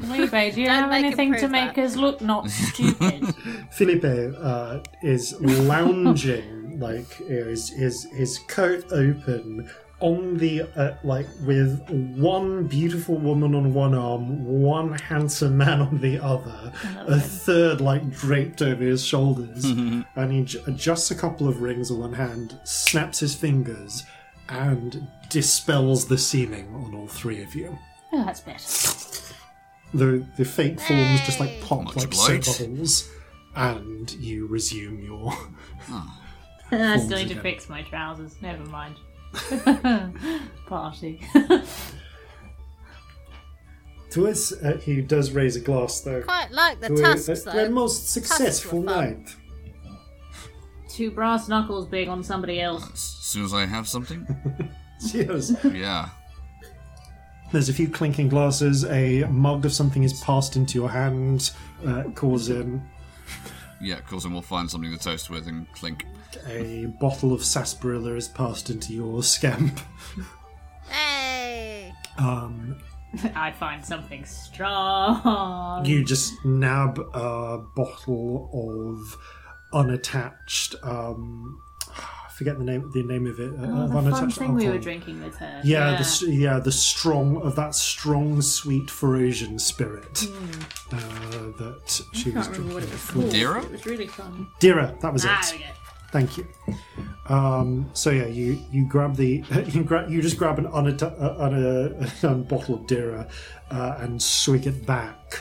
Felipe, 0.00 0.54
do 0.54 0.60
you 0.60 0.66
Don't 0.70 0.82
have 0.84 0.92
anything 0.92 1.34
to 1.34 1.48
make 1.48 1.74
that. 1.74 1.84
us 1.84 1.96
look 1.96 2.20
not 2.20 2.48
stupid? 2.68 3.34
Felipe 3.72 4.04
uh, 4.04 4.78
is 5.02 5.34
lounging, 5.40 6.78
like 6.80 7.10
his 7.28 7.68
his 7.70 8.04
his 8.16 8.38
coat 8.48 8.84
open 8.92 9.68
on 10.02 10.36
the 10.36 10.62
uh, 10.76 10.94
like 11.04 11.26
with 11.46 11.80
one 11.88 12.66
beautiful 12.66 13.16
woman 13.16 13.54
on 13.54 13.72
one 13.72 13.94
arm, 13.94 14.44
one 14.44 14.92
handsome 14.98 15.56
man 15.56 15.80
on 15.80 15.98
the 16.00 16.18
other, 16.22 16.72
a 17.06 17.18
third 17.18 17.80
like 17.80 18.10
draped 18.10 18.60
over 18.60 18.82
his 18.84 19.04
shoulders, 19.04 19.64
and 20.16 20.32
he 20.32 20.42
j- 20.44 20.62
adjusts 20.66 21.10
a 21.10 21.14
couple 21.14 21.48
of 21.48 21.62
rings 21.62 21.90
on 21.90 22.00
one 22.00 22.12
hand, 22.12 22.58
snaps 22.64 23.20
his 23.20 23.34
fingers, 23.34 24.02
and 24.48 25.06
dispels 25.30 26.06
the 26.08 26.18
seeming 26.18 26.68
on 26.74 26.94
all 26.94 27.06
three 27.06 27.42
of 27.42 27.54
you. 27.54 27.78
oh, 28.12 28.24
that's 28.24 28.40
better. 28.40 28.98
The 29.94 30.26
the 30.36 30.44
fake 30.44 30.80
forms 30.80 31.20
just 31.22 31.38
like 31.40 31.60
pop 31.62 31.84
Much 31.84 31.96
like 31.96 32.12
soap 32.14 32.28
obliged. 32.28 32.58
bubbles, 32.58 33.10
and 33.54 34.10
you 34.14 34.46
resume 34.46 35.02
your. 35.02 35.32
I 35.90 36.96
Forms 36.96 37.04
still 37.04 37.18
need 37.18 37.28
to 37.28 37.40
fix 37.40 37.68
my 37.68 37.82
trousers. 37.82 38.34
Never 38.40 38.64
mind. 38.64 38.96
Party. 40.66 41.20
To 44.10 44.28
us, 44.28 44.52
uh, 44.52 44.76
he 44.84 45.00
does 45.00 45.30
raise 45.32 45.56
a 45.56 45.60
glass 45.60 46.00
though. 46.00 46.20
Quite 46.22 46.50
like 46.50 46.80
the 46.80 46.88
To 46.88 46.94
a, 46.94 47.00
tusks, 47.02 47.28
a, 47.46 47.50
a 47.50 47.52
though. 47.54 47.68
most 47.70 48.10
successful 48.12 48.82
night. 48.82 49.34
Two 50.88 51.10
brass 51.10 51.48
knuckles 51.48 51.86
big 51.86 52.08
on 52.08 52.22
somebody 52.22 52.60
else. 52.60 52.90
As 52.92 53.00
soon 53.00 53.44
as 53.46 53.54
I 53.54 53.64
have 53.64 53.88
something. 53.88 54.26
Cheers. 55.10 55.52
Yeah. 55.64 56.10
There's 57.52 57.70
a 57.70 57.72
few 57.72 57.88
clinking 57.88 58.28
glasses. 58.28 58.84
A 58.84 59.24
mug 59.24 59.64
of 59.64 59.72
something 59.72 60.02
is 60.02 60.20
passed 60.20 60.56
into 60.56 60.78
your 60.78 60.90
hand, 60.90 61.50
uh, 61.86 62.04
causing 62.14 62.86
Yeah, 63.80 63.96
because 63.96 64.24
then 64.24 64.32
we'll 64.32 64.42
find 64.42 64.70
something 64.70 64.90
to 64.92 64.98
toast 64.98 65.30
with 65.30 65.46
and 65.48 65.70
clink. 65.72 66.06
A 66.46 66.86
bottle 67.00 67.32
of 67.32 67.44
sarsaparilla 67.44 68.14
is 68.14 68.28
passed 68.28 68.70
into 68.70 68.92
your 68.92 69.22
scamp. 69.22 69.80
Hey! 70.88 71.92
Um, 72.18 72.76
I 73.34 73.52
find 73.52 73.84
something 73.84 74.24
strong. 74.24 75.84
you 75.84 76.04
just 76.04 76.32
nab 76.44 76.98
a 77.14 77.58
bottle 77.74 78.50
of 78.98 79.16
unattached. 79.72 80.74
Um, 80.82 81.60
I 81.88 82.30
forget 82.34 82.58
the 82.58 82.64
name. 82.64 82.90
The 82.92 83.02
name 83.02 83.26
of 83.26 83.38
it. 83.38 83.52
uh, 83.52 83.56
Oh, 83.62 83.82
of 83.84 83.88
the 83.90 83.94
fun 83.94 84.06
unattached 84.06 84.38
thing 84.38 84.54
we 84.54 84.68
were 84.68 84.78
drinking 84.78 85.22
with 85.22 85.36
her. 85.36 85.60
Yeah, 85.64 85.96
the 86.02 86.26
yeah 86.30 86.58
the 86.58 86.72
strong 86.72 87.40
of 87.42 87.56
that 87.56 87.74
strong 87.74 88.40
sweet 88.42 88.86
Ferocian 88.88 89.60
spirit 89.60 90.24
uh, 90.90 90.98
that 91.58 92.02
she 92.14 92.30
was. 92.30 92.48
I 92.48 92.50
can't 92.52 92.58
remember 92.58 92.74
what 92.74 92.82
drinking. 92.82 92.88
it 92.88 92.92
was 92.92 93.10
called. 93.10 93.30
Dira? 93.30 93.62
It 93.62 93.70
was 93.72 93.86
really 93.86 94.06
fun. 94.06 94.48
Dira, 94.60 94.96
that 95.02 95.12
was 95.12 95.24
Ah, 95.26 95.38
it. 95.54 95.62
Thank 96.12 96.36
you. 96.36 96.46
Um, 97.26 97.88
so 97.94 98.10
yeah, 98.10 98.26
you 98.26 98.62
you 98.70 98.84
grab 98.86 99.16
the 99.16 99.42
you 99.68 99.82
grab 99.82 100.10
you 100.10 100.20
just 100.20 100.36
grab 100.36 100.58
an 100.58 100.66
uh, 100.66 100.72
un- 100.72 102.06
a, 102.22 102.34
bottle 102.34 102.74
of 102.74 102.86
Dira 102.86 103.26
uh, 103.70 103.96
and 103.98 104.22
swig 104.22 104.66
it 104.66 104.84
back, 104.84 105.40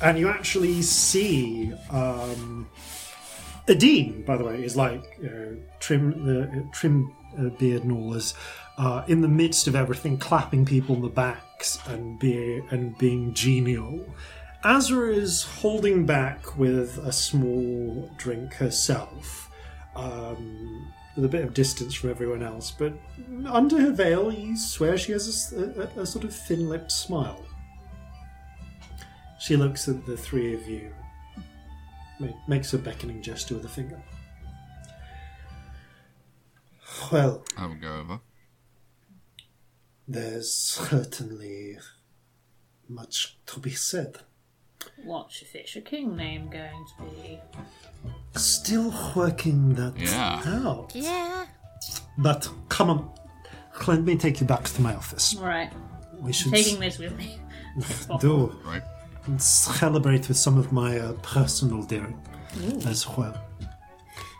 and 0.00 0.18
you 0.18 0.28
actually 0.28 0.82
see 0.82 1.72
um, 1.90 2.68
Adine. 3.68 4.22
By 4.22 4.36
the 4.36 4.44
way, 4.44 4.64
is 4.64 4.76
like 4.76 5.04
you 5.22 5.30
know, 5.30 5.56
trim 5.78 6.24
the 6.26 6.42
uh, 6.42 6.72
trim 6.72 7.14
uh, 7.38 7.50
beard 7.50 7.84
and 7.84 7.92
all 7.92 8.14
is 8.14 8.34
uh, 8.78 9.04
in 9.06 9.20
the 9.20 9.28
midst 9.28 9.68
of 9.68 9.76
everything, 9.76 10.18
clapping 10.18 10.64
people 10.64 10.96
on 10.96 11.02
the 11.02 11.08
backs 11.08 11.78
and 11.86 12.18
be 12.18 12.60
and 12.70 12.98
being 12.98 13.32
genial. 13.34 14.04
Azra 14.64 15.12
is 15.12 15.42
holding 15.42 16.06
back 16.06 16.56
with 16.56 16.98
a 16.98 17.12
small 17.12 18.10
drink 18.16 18.54
herself, 18.54 19.50
um, 19.96 20.92
with 21.16 21.24
a 21.24 21.28
bit 21.28 21.44
of 21.44 21.54
distance 21.54 21.94
from 21.94 22.10
everyone 22.10 22.42
else, 22.42 22.70
but 22.70 22.94
under 23.46 23.80
her 23.80 23.92
veil, 23.92 24.32
you 24.32 24.56
swear 24.56 24.96
she 24.96 25.12
has 25.12 25.52
a 25.52 26.06
sort 26.06 26.24
of 26.24 26.34
thin 26.34 26.68
lipped 26.68 26.92
smile. 26.92 27.44
She 29.38 29.56
looks 29.56 29.88
at 29.88 30.06
the 30.06 30.16
three 30.16 30.54
of 30.54 30.66
you, 30.68 30.92
makes 32.46 32.72
a 32.72 32.78
beckoning 32.78 33.20
gesture 33.22 33.54
with 33.56 33.64
a 33.64 33.68
finger. 33.68 34.00
Well, 37.10 37.44
I 37.56 37.66
will 37.66 37.74
go 37.74 37.96
over. 37.96 38.20
there's 40.06 40.52
certainly 40.52 41.78
much 42.88 43.38
to 43.46 43.60
be 43.60 43.70
said. 43.70 44.18
What's 45.04 45.40
your 45.42 45.48
Fisher 45.48 45.80
King 45.80 46.16
name 46.16 46.48
going 46.48 46.86
to 46.98 47.04
be? 47.22 47.40
Still 48.36 48.92
working 49.14 49.74
that 49.74 49.94
Yeah. 49.98 50.40
out. 50.64 50.92
Yeah. 50.94 51.46
But 52.18 52.48
come 52.68 52.90
on, 52.90 53.10
let 53.86 54.02
me 54.02 54.16
take 54.16 54.40
you 54.40 54.46
back 54.46 54.64
to 54.64 54.80
my 54.82 54.94
office. 54.94 55.36
Alright, 55.36 55.72
We 56.20 56.32
should 56.32 56.52
taking 56.52 56.80
this 56.80 56.98
with 56.98 57.16
me. 57.18 57.38
do 58.20 58.54
Right. 58.64 58.82
celebrate 59.38 60.28
with 60.28 60.36
some 60.36 60.56
of 60.58 60.72
my 60.72 60.98
uh, 60.98 61.12
personal 61.22 61.82
Dira 61.82 62.12
as 62.86 63.06
well. 63.08 63.34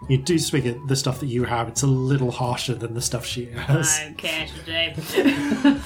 You 0.08 0.18
do 0.18 0.36
speak 0.38 0.64
it, 0.66 0.76
the 0.88 0.96
stuff 0.96 1.20
that 1.20 1.26
you 1.26 1.44
have. 1.44 1.68
It's 1.68 1.82
a 1.82 1.86
little 1.86 2.30
harsher 2.32 2.74
than 2.74 2.92
the 2.94 3.00
stuff 3.00 3.24
she 3.24 3.46
has. 3.52 3.88
I 4.00 4.04
don't 4.04 4.18
care 4.18 4.46
today. 4.46 4.94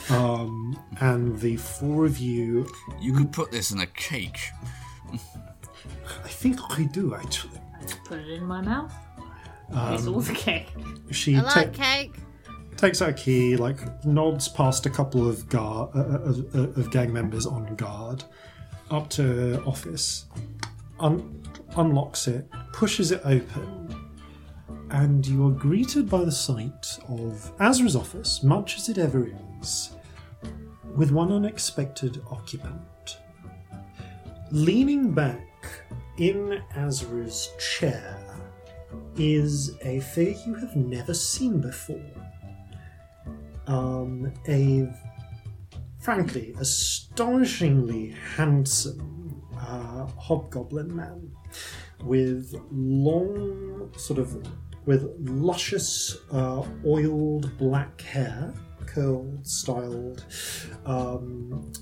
And 1.01 1.39
the 1.39 1.57
four 1.57 2.07
of 2.07 2.19
you, 2.19 2.67
You 2.99 3.13
could 3.13 3.31
put 3.33 3.51
this 3.51 3.71
in 3.73 3.81
a 3.81 3.87
cake. 3.87 4.41
I 5.13 6.29
think 6.29 6.59
I 6.71 6.85
do 6.85 7.15
actually. 7.15 7.61
Put 8.05 8.19
it 8.19 8.29
in 8.29 8.45
my 8.45 8.61
mouth. 8.61 8.93
it's 9.71 10.07
all 10.07 10.21
the 10.21 10.33
cake. 10.33 10.69
She 11.11 11.37
I 11.37 11.41
ta- 11.41 11.47
like 11.61 11.73
cake. 11.75 12.15
takes 12.77 13.01
out 13.03 13.09
a 13.11 13.13
key, 13.13 13.57
like 13.57 14.05
nods 14.05 14.49
past 14.49 14.87
a 14.87 14.91
couple 14.91 15.29
of 15.29 15.49
guard 15.49 15.91
uh, 15.95 16.01
of, 16.01 16.55
uh, 16.55 16.81
of 16.81 16.91
gang 16.91 17.13
members 17.13 17.47
on 17.47 17.75
guard, 17.77 18.25
up 18.91 19.09
to 19.11 19.63
office, 19.65 20.27
un- 21.01 21.43
unlocks 21.77 22.29
it, 22.29 22.49
pushes 22.73 23.11
it 23.13 23.21
open, 23.25 23.95
and 24.91 25.27
you 25.27 25.47
are 25.47 25.51
greeted 25.51 26.09
by 26.09 26.25
the 26.25 26.33
sight 26.33 26.99
of 27.09 27.51
Azra's 27.61 27.97
office, 27.97 28.43
much 28.43 28.77
as 28.77 28.89
it 28.89 28.99
ever 28.99 29.29
is, 29.61 29.91
with 30.95 31.11
one 31.11 31.33
unexpected 31.33 32.23
occupant. 32.31 33.19
Leaning 34.53 35.11
back 35.13 35.41
in 36.19 36.63
Azra's 36.75 37.51
chair 37.59 38.19
is 39.17 39.77
a 39.83 40.01
figure 40.01 40.43
you 40.47 40.55
have 40.55 40.77
never 40.77 41.15
seen 41.15 41.61
before. 41.61 42.01
Um, 43.67 44.33
a 44.49 44.89
frankly 46.01 46.55
astonishingly 46.61 48.15
handsome 48.37 49.43
uh, 49.59 50.07
hobgoblin 50.19 50.95
man 50.95 51.31
with 52.05 52.55
long, 52.71 53.91
sort 53.97 54.19
of, 54.19 54.47
with 54.85 55.05
luscious, 55.29 56.17
uh, 56.33 56.63
oiled 56.87 57.57
black 57.59 58.01
hair, 58.03 58.55
curled, 58.87 59.47
styled, 59.47 60.25
um, 60.85 61.73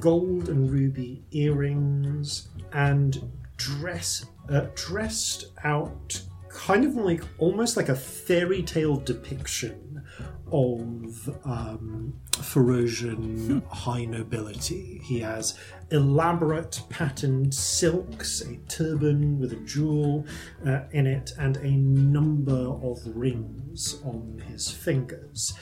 gold 0.00 0.48
and 0.48 0.70
ruby 0.70 1.24
earrings, 1.30 2.48
and 2.72 3.30
dress 3.56 4.26
uh, 4.48 4.66
dressed 4.74 5.46
out 5.64 6.20
kind 6.48 6.84
of 6.84 6.96
like 6.96 7.22
almost 7.38 7.76
like 7.76 7.88
a 7.88 7.94
fairy 7.94 8.62
tale 8.62 8.96
depiction 8.96 10.02
of 10.50 11.28
um, 11.44 12.14
Ferocian 12.32 13.62
high 13.68 14.04
nobility. 14.04 15.00
He 15.04 15.20
has 15.20 15.58
elaborate 15.90 16.82
patterned 16.88 17.54
silks, 17.54 18.42
a 18.42 18.56
turban 18.68 19.38
with 19.38 19.52
a 19.52 19.56
jewel 19.56 20.24
uh, 20.64 20.82
in 20.92 21.06
it, 21.06 21.32
and 21.38 21.56
a 21.58 21.70
number 21.70 22.68
of 22.68 23.00
rings 23.06 24.00
on 24.04 24.42
his 24.48 24.70
fingers. 24.70 25.52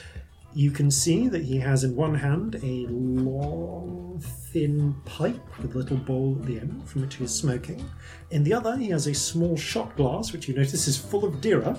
You 0.55 0.71
can 0.71 0.89
see 0.89 1.27
that 1.27 1.43
he 1.43 1.59
has 1.59 1.83
in 1.83 1.97
one 1.97 2.15
hand 2.15 2.55
a 2.63 2.87
long, 2.87 4.23
thin 4.53 4.95
pipe 5.03 5.45
with 5.61 5.75
a 5.75 5.77
little 5.77 5.97
bowl 5.97 6.37
at 6.39 6.45
the 6.45 6.59
end 6.61 6.87
from 6.87 7.01
which 7.01 7.15
he 7.15 7.25
is 7.25 7.35
smoking. 7.35 7.83
In 8.31 8.41
the 8.41 8.53
other, 8.53 8.77
he 8.77 8.87
has 8.87 9.05
a 9.07 9.13
small 9.13 9.57
shot 9.57 9.97
glass, 9.97 10.31
which 10.31 10.47
you 10.47 10.55
notice 10.55 10.87
is 10.87 10.97
full 10.97 11.25
of 11.25 11.41
Dira, 11.41 11.77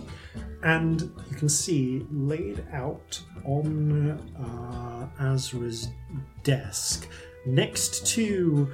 and 0.63 1.11
you 1.31 1.37
can 1.37 1.49
see 1.49 2.05
laid 2.11 2.63
out 2.71 3.19
on 3.47 4.11
uh, 4.39 5.09
Azra's 5.25 5.89
desk. 6.43 7.09
Next 7.47 8.07
to 8.09 8.71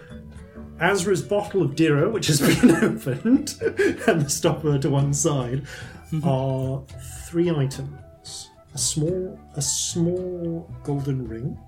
Azra's 0.80 1.22
bottle 1.22 1.62
of 1.62 1.76
Dira, 1.76 2.11
which 2.11 2.26
has 2.26 2.40
been 2.61 2.72
opened, 2.72 3.55
and 4.09 4.22
the 4.22 4.28
stopper 4.28 4.80
to 4.80 4.90
one 4.90 5.14
side, 5.14 5.64
are 6.24 6.82
three 7.28 7.50
items 7.50 8.01
a 8.74 8.78
small 8.78 9.38
a 9.54 9.62
small 9.62 10.70
golden 10.82 11.28
ring, 11.28 11.58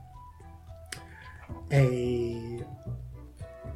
a 1.73 2.65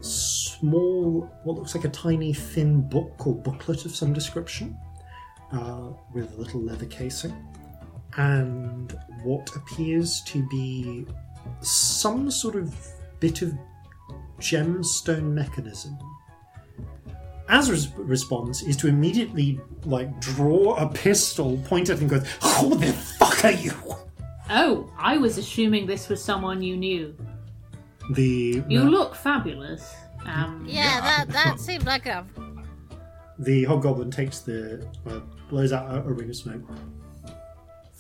small 0.00 1.30
what 1.44 1.56
looks 1.56 1.74
like 1.74 1.84
a 1.84 1.88
tiny 1.88 2.32
thin 2.32 2.80
book 2.88 3.26
or 3.26 3.34
booklet 3.34 3.84
of 3.84 3.94
some 3.94 4.12
description, 4.12 4.76
uh, 5.52 5.88
with 6.14 6.32
a 6.32 6.36
little 6.36 6.60
leather 6.60 6.86
casing, 6.86 7.34
and 8.16 8.98
what 9.22 9.54
appears 9.56 10.22
to 10.22 10.46
be 10.48 11.06
some 11.60 12.30
sort 12.30 12.56
of 12.56 12.74
bit 13.20 13.42
of 13.42 13.52
gemstone 14.38 15.32
mechanism. 15.32 15.98
Azra's 17.48 17.88
response 17.96 18.62
is 18.62 18.76
to 18.78 18.88
immediately 18.88 19.58
like 19.84 20.20
draw 20.20 20.74
a 20.76 20.88
pistol, 20.88 21.56
point 21.64 21.88
at 21.90 21.96
it, 21.96 22.00
and 22.02 22.10
go, 22.10 22.18
"Who 22.60 22.74
the 22.76 22.92
fuck 22.92 23.44
are 23.44 23.50
you?" 23.52 23.72
Oh, 24.50 24.90
I 24.98 25.16
was 25.18 25.38
assuming 25.38 25.86
this 25.86 26.08
was 26.08 26.22
someone 26.22 26.62
you 26.62 26.76
knew. 26.76 27.14
The 28.12 28.62
You 28.68 28.84
no, 28.84 28.90
look 28.90 29.14
fabulous. 29.14 29.94
Um, 30.24 30.64
Yeah, 30.66 31.00
that 31.00 31.28
that 31.30 31.60
seems 31.60 31.84
like 31.84 32.06
a. 32.06 32.26
the 33.38 33.64
hobgoblin 33.64 34.10
takes 34.10 34.40
the 34.40 34.86
uh, 35.06 35.20
blows 35.48 35.72
out 35.72 35.90
a, 35.90 35.98
a 36.00 36.12
ring 36.12 36.28
of 36.30 36.36
smoke. 36.36 36.62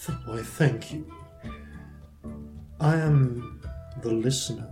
Th- 0.04 0.18
Why, 0.26 0.42
thank 0.42 0.92
you. 0.92 1.06
I 2.80 2.96
am 2.96 3.60
the 4.02 4.12
listener. 4.12 4.68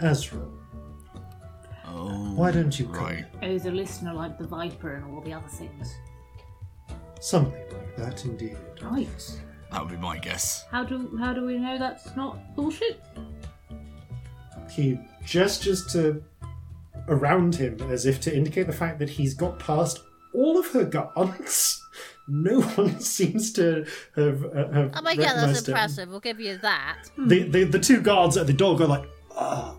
Azra, 0.00 0.40
Oh. 1.94 2.32
why 2.34 2.50
don't 2.50 2.78
you 2.78 2.86
come? 2.86 3.04
Right. 3.04 3.24
oh, 3.42 3.58
the 3.58 3.70
listener 3.70 4.14
like 4.14 4.38
the 4.38 4.46
Viper 4.46 4.94
and 4.94 5.04
all 5.14 5.20
the 5.20 5.32
other 5.32 5.48
things. 5.48 5.94
Something 7.20 7.52
like 7.72 7.96
that, 7.96 8.24
indeed. 8.24 8.56
Right. 8.82 9.08
That 9.70 9.82
would 9.82 9.90
be 9.90 9.96
my 9.96 10.18
guess. 10.18 10.64
How 10.70 10.84
do 10.84 11.16
how 11.18 11.32
do 11.32 11.44
we 11.44 11.58
know 11.58 11.78
that's 11.78 12.14
not 12.16 12.54
bullshit? 12.56 13.00
He 14.70 14.98
gestures 15.24 15.86
to 15.92 16.22
around 17.08 17.54
him 17.54 17.80
as 17.90 18.06
if 18.06 18.20
to 18.22 18.34
indicate 18.34 18.66
the 18.66 18.72
fact 18.72 18.98
that 18.98 19.10
he's 19.10 19.34
got 19.34 19.58
past 19.58 20.00
all 20.34 20.58
of 20.58 20.66
her 20.72 20.84
guards. 20.84 21.78
No 22.28 22.60
one 22.62 23.00
seems 23.00 23.52
to 23.54 23.84
have. 24.14 24.44
Uh, 24.44 24.72
have 24.72 24.92
Oh 24.94 25.02
my 25.02 25.16
god, 25.16 25.24
that's 25.24 25.34
recognised 25.34 25.68
him. 25.68 25.72
impressive. 25.74 26.08
We'll 26.08 26.20
give 26.20 26.38
you 26.38 26.56
that. 26.58 27.10
The, 27.18 27.42
the 27.48 27.64
the 27.64 27.80
two 27.80 28.00
guards 28.00 28.36
at 28.36 28.46
the 28.46 28.52
door 28.52 28.78
go 28.78 28.86
like, 28.86 29.04
"Ah, 29.36 29.74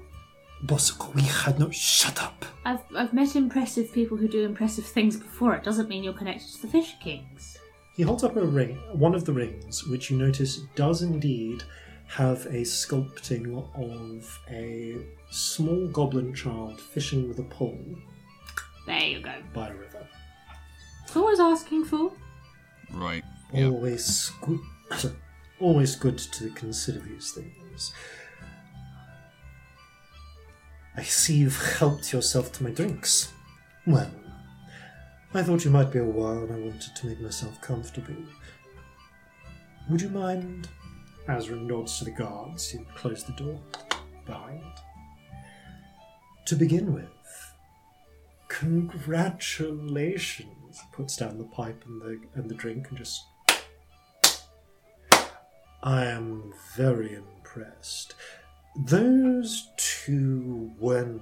Bosco, 0.64 1.12
we 1.14 1.22
had 1.24 1.60
no 1.60 1.70
shut 1.72 2.22
up." 2.22 2.46
I've 2.66 2.82
I've 2.96 3.14
met 3.14 3.36
impressive 3.36 3.92
people 3.94 4.18
who 4.18 4.28
do 4.28 4.46
impressive 4.46 4.86
things 4.86 5.18
before. 5.18 5.56
It 5.56 5.64
doesn't 5.64 5.90
mean 5.90 6.04
you're 6.04 6.14
connected 6.14 6.48
to 6.56 6.62
the 6.62 6.68
Fish 6.68 6.96
Kings. 7.02 7.58
He 7.96 8.04
holds 8.04 8.24
up 8.24 8.36
a 8.36 8.44
ring, 8.46 8.78
one 8.94 9.14
of 9.14 9.26
the 9.26 9.34
rings, 9.34 9.86
which 9.86 10.10
you 10.10 10.18
notice 10.18 10.62
does 10.76 11.02
indeed 11.04 11.64
have 12.08 12.46
a 12.48 12.62
sculpting 12.62 13.46
of 13.76 14.40
a 14.50 14.98
small 15.30 15.88
goblin 15.88 16.34
child 16.34 16.80
fishing 16.82 17.28
with 17.28 17.40
a 17.40 17.44
pole 17.44 17.78
There 18.88 19.00
you 19.04 19.22
go. 19.22 19.34
by 19.54 19.70
a 19.70 19.74
river. 19.76 20.08
That's 21.02 21.16
all 21.16 21.28
I 21.28 21.32
was 21.32 21.40
asking 21.40 21.86
for. 21.86 22.12
Right. 22.92 23.24
Yep. 23.54 23.72
Always 23.72 24.32
good. 24.42 24.60
Always 25.60 25.96
good 25.96 26.18
to 26.18 26.50
consider 26.52 27.00
these 27.00 27.32
things. 27.32 27.94
I 30.96 31.04
see 31.04 31.38
you've 31.38 31.78
helped 31.78 32.14
yourself 32.14 32.52
to 32.54 32.64
my 32.64 32.70
drinks. 32.70 33.32
Well, 33.88 34.12
I 35.34 35.42
thought 35.42 35.66
you 35.66 35.72
might 35.72 35.92
be 35.92 36.00
a 36.00 36.04
while 36.04 36.44
and 36.44 36.54
I 36.54 36.60
wanted 36.60 36.96
to 36.96 37.08
make 37.08 37.20
myself 37.20 37.60
comfortable. 37.62 38.16
Would 39.90 40.02
you 40.02 40.10
mind? 40.10 40.70
Azra 41.28 41.56
nods 41.56 41.98
to 41.98 42.06
the 42.06 42.12
guards 42.12 42.70
who 42.70 42.86
close 42.96 43.24
the 43.24 43.34
door 43.34 43.60
behind. 44.26 44.62
To 46.46 46.56
begin 46.56 46.94
with, 46.94 47.10
congratulations. 48.48 50.80
Puts 50.92 51.18
down 51.18 51.38
the 51.38 51.44
pipe 51.46 51.84
and 51.88 52.02
the 52.02 52.20
and 52.36 52.50
the 52.50 52.56
drink 52.56 52.90
and 52.90 52.98
just. 52.98 53.24
I 55.82 56.06
am 56.06 56.54
very 56.76 57.16
impressed. 57.16 58.16
Those 58.76 59.70
two 59.78 60.72
weren't 60.80 61.22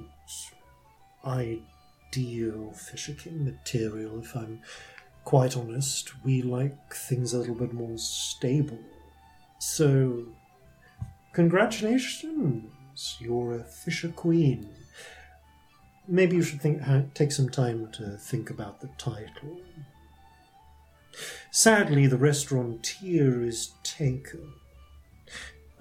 ideal 1.25 2.71
Fisher 2.71 3.13
King 3.13 3.43
material, 3.43 4.19
if 4.19 4.35
I'm 4.35 4.61
quite 5.25 5.57
honest, 5.57 6.13
we 6.23 6.41
like 6.41 6.93
things 6.93 7.33
a 7.33 7.39
little 7.39 7.55
bit 7.55 7.73
more 7.73 7.97
stable. 7.97 8.79
So, 9.59 10.25
congratulations, 11.33 13.17
you're 13.19 13.55
a 13.55 13.63
Fisher 13.63 14.09
Queen. 14.09 14.69
Maybe 16.07 16.37
you 16.37 16.41
should 16.41 16.61
think, 16.61 16.81
take 17.13 17.31
some 17.31 17.49
time 17.49 17.91
to 17.93 18.17
think 18.17 18.49
about 18.49 18.79
the 18.81 18.89
title. 18.97 19.59
Sadly, 21.51 22.07
the 22.07 22.17
restaurateur 22.17 23.43
is 23.43 23.73
taken. 23.83 24.53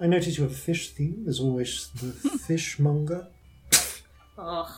I 0.01 0.07
notice 0.07 0.37
you 0.37 0.43
have 0.43 0.51
a 0.53 0.55
fish 0.55 0.89
theme. 0.89 1.21
There's 1.25 1.39
always 1.39 1.89
the 1.89 2.11
fishmonger. 2.47 3.27
Ugh. 4.37 4.71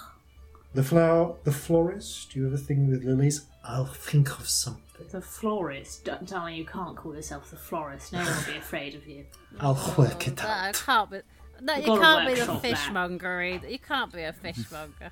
The 0.74 0.84
flower, 0.84 1.36
the 1.44 1.52
florist. 1.52 2.32
Do 2.32 2.40
you 2.40 2.46
have 2.46 2.54
a 2.54 2.58
thing 2.58 2.90
with 2.90 3.04
lilies? 3.06 3.46
I'll 3.64 3.86
think 3.86 4.38
of 4.40 4.50
something. 4.50 4.82
The 5.12 5.22
florist. 5.22 6.04
D- 6.06 6.12
darling, 6.26 6.56
you 6.56 6.66
can't 6.66 6.98
call 6.98 7.16
yourself 7.16 7.50
the 7.52 7.56
florist. 7.58 8.12
No 8.12 8.20
one 8.20 8.28
will 8.28 8.54
be 8.54 8.58
afraid 8.58 8.96
of 8.96 9.08
you. 9.08 9.26
I'll 9.60 9.78
oh, 9.80 9.96
work 9.98 10.28
it 10.28 10.38
No, 10.38 10.48
out. 10.50 10.74
can't 10.74 11.10
be. 11.10 11.20
No, 11.62 11.76
you 11.76 11.86
gotta 11.86 12.02
can't 12.02 12.28
be 12.28 12.34
the 12.34 12.40
workshop 12.42 12.62
that. 12.62 12.70
fishmonger 12.70 13.42
either. 13.42 13.70
You 13.70 13.80
can't 13.80 14.12
be 14.12 14.24
a 14.24 14.34
fishmonger. 14.34 15.12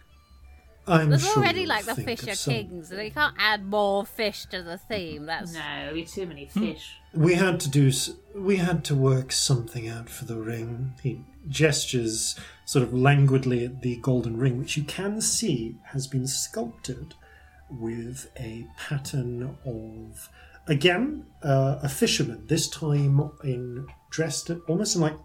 I'm 0.87 1.09
There's 1.09 1.23
sure 1.23 1.37
already 1.37 1.65
like 1.65 1.85
the 1.85 1.95
think 1.95 2.23
of 2.23 2.29
Fisher. 2.29 2.51
Kings, 2.51 2.91
and 2.91 3.03
you 3.03 3.11
can't 3.11 3.35
add 3.37 3.65
more 3.65 4.05
fish 4.05 4.45
to 4.45 4.63
the 4.63 4.77
theme. 4.77 5.27
That's 5.27 5.53
No, 5.53 5.59
there'll 5.59 6.05
too 6.05 6.25
many 6.25 6.47
fish. 6.47 6.97
We 7.13 7.35
had 7.35 7.59
to 7.61 7.69
do. 7.69 7.91
We 8.35 8.57
had 8.57 8.83
to 8.85 8.95
work 8.95 9.31
something 9.31 9.87
out 9.87 10.09
for 10.09 10.25
the 10.25 10.37
ring. 10.37 10.93
He 11.03 11.23
gestures 11.47 12.39
sort 12.65 12.83
of 12.83 12.93
languidly 12.93 13.65
at 13.65 13.81
the 13.81 13.97
golden 13.97 14.37
ring, 14.37 14.57
which 14.57 14.75
you 14.75 14.83
can 14.83 15.21
see 15.21 15.77
has 15.85 16.07
been 16.07 16.25
sculpted 16.25 17.13
with 17.69 18.31
a 18.39 18.67
pattern 18.77 19.57
of 19.65 20.29
again 20.67 21.25
uh, 21.43 21.79
a 21.83 21.89
fisherman. 21.89 22.47
This 22.47 22.67
time 22.67 23.31
in 23.43 23.87
dressed 24.09 24.49
almost 24.67 24.95
in 24.95 25.01
like 25.01 25.17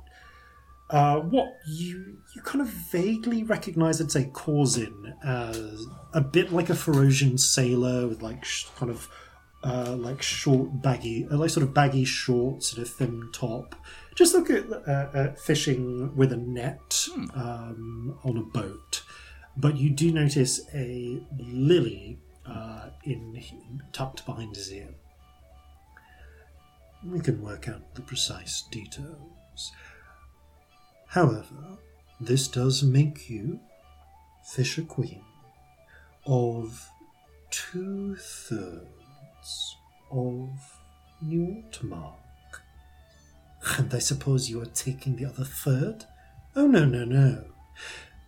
uh, 0.91 1.21
what 1.21 1.57
you 1.67 2.19
you 2.35 2.43
kind 2.43 2.61
of 2.61 2.69
vaguely 2.69 3.43
recognise. 3.43 4.01
I'd 4.01 4.13
say 4.13 4.25
Corzin 4.33 5.15
as 5.25 5.87
a 6.13 6.21
bit 6.21 6.53
like 6.53 6.71
a 6.71 6.75
Ferocian 6.75 7.39
sailor 7.39 8.07
with 8.07 8.23
like 8.23 8.45
sh- 8.45 8.67
kind 8.77 8.91
of 8.91 9.09
uh, 9.65 9.97
like 9.97 10.23
short 10.23 10.83
baggy, 10.83 11.27
uh, 11.31 11.37
like 11.37 11.51
sort 11.51 11.65
of 11.65 11.75
baggy 11.75 12.05
shorts 12.05 12.73
and 12.73 12.83
a 12.83 12.89
thin 12.89 13.29
top. 13.33 13.75
Just 14.15 14.35
look 14.35 14.49
at 14.49 14.71
uh, 14.71 14.91
uh, 14.91 15.35
fishing 15.35 16.15
with 16.17 16.33
a 16.33 16.37
net 16.37 17.07
um, 17.35 18.19
on 18.23 18.37
a 18.37 18.43
boat, 18.43 19.03
but 19.57 19.77
you 19.77 19.91
do 19.91 20.13
notice 20.13 20.61
a 20.73 21.21
lily 21.39 22.19
uh, 22.47 22.91
in 23.05 23.43
tucked 23.93 24.25
behind 24.25 24.55
his 24.55 24.73
ear. 24.73 24.89
We 27.05 27.21
can 27.21 27.43
work 27.43 27.69
out 27.69 27.95
the 27.95 28.03
precise 28.03 28.63
details. 28.71 29.73
However, 31.17 31.79
this 32.21 32.47
does 32.47 32.83
make 32.83 33.31
you 33.31 33.59
Fisher 34.45 34.83
Queen 34.83 35.25
of 36.27 36.91
two 37.51 38.17
thirds 38.17 39.77
of 40.11 40.51
New 41.23 41.63
Altamark. 41.65 42.61
And 43.79 43.95
I 43.95 43.99
suppose 43.99 44.51
you 44.51 44.61
are 44.61 44.67
taking 44.67 45.17
the 45.17 45.25
other 45.25 45.45
third? 45.45 46.05
Oh, 46.55 46.67
no, 46.67 46.85
no, 46.85 47.07
no. 47.07 47.47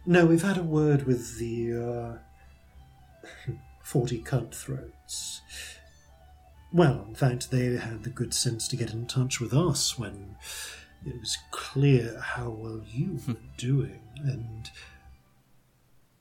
No, 0.06 0.24
we've 0.24 0.40
had 0.40 0.56
a 0.56 0.62
word 0.62 1.06
with 1.06 1.38
the 1.38 2.18
uh, 3.46 3.52
40 3.84 4.22
cutthroats. 4.22 5.42
Well, 6.72 7.04
in 7.06 7.14
fact, 7.14 7.50
they 7.50 7.76
had 7.76 8.04
the 8.04 8.08
good 8.08 8.32
sense 8.32 8.66
to 8.68 8.76
get 8.76 8.94
in 8.94 9.06
touch 9.06 9.40
with 9.40 9.52
us 9.52 9.98
when 9.98 10.36
it 11.06 11.18
was 11.18 11.38
clear 11.50 12.20
how 12.20 12.50
well 12.50 12.82
you 12.86 13.20
were 13.26 13.34
hmm. 13.34 13.46
doing, 13.56 14.00
and 14.16 14.70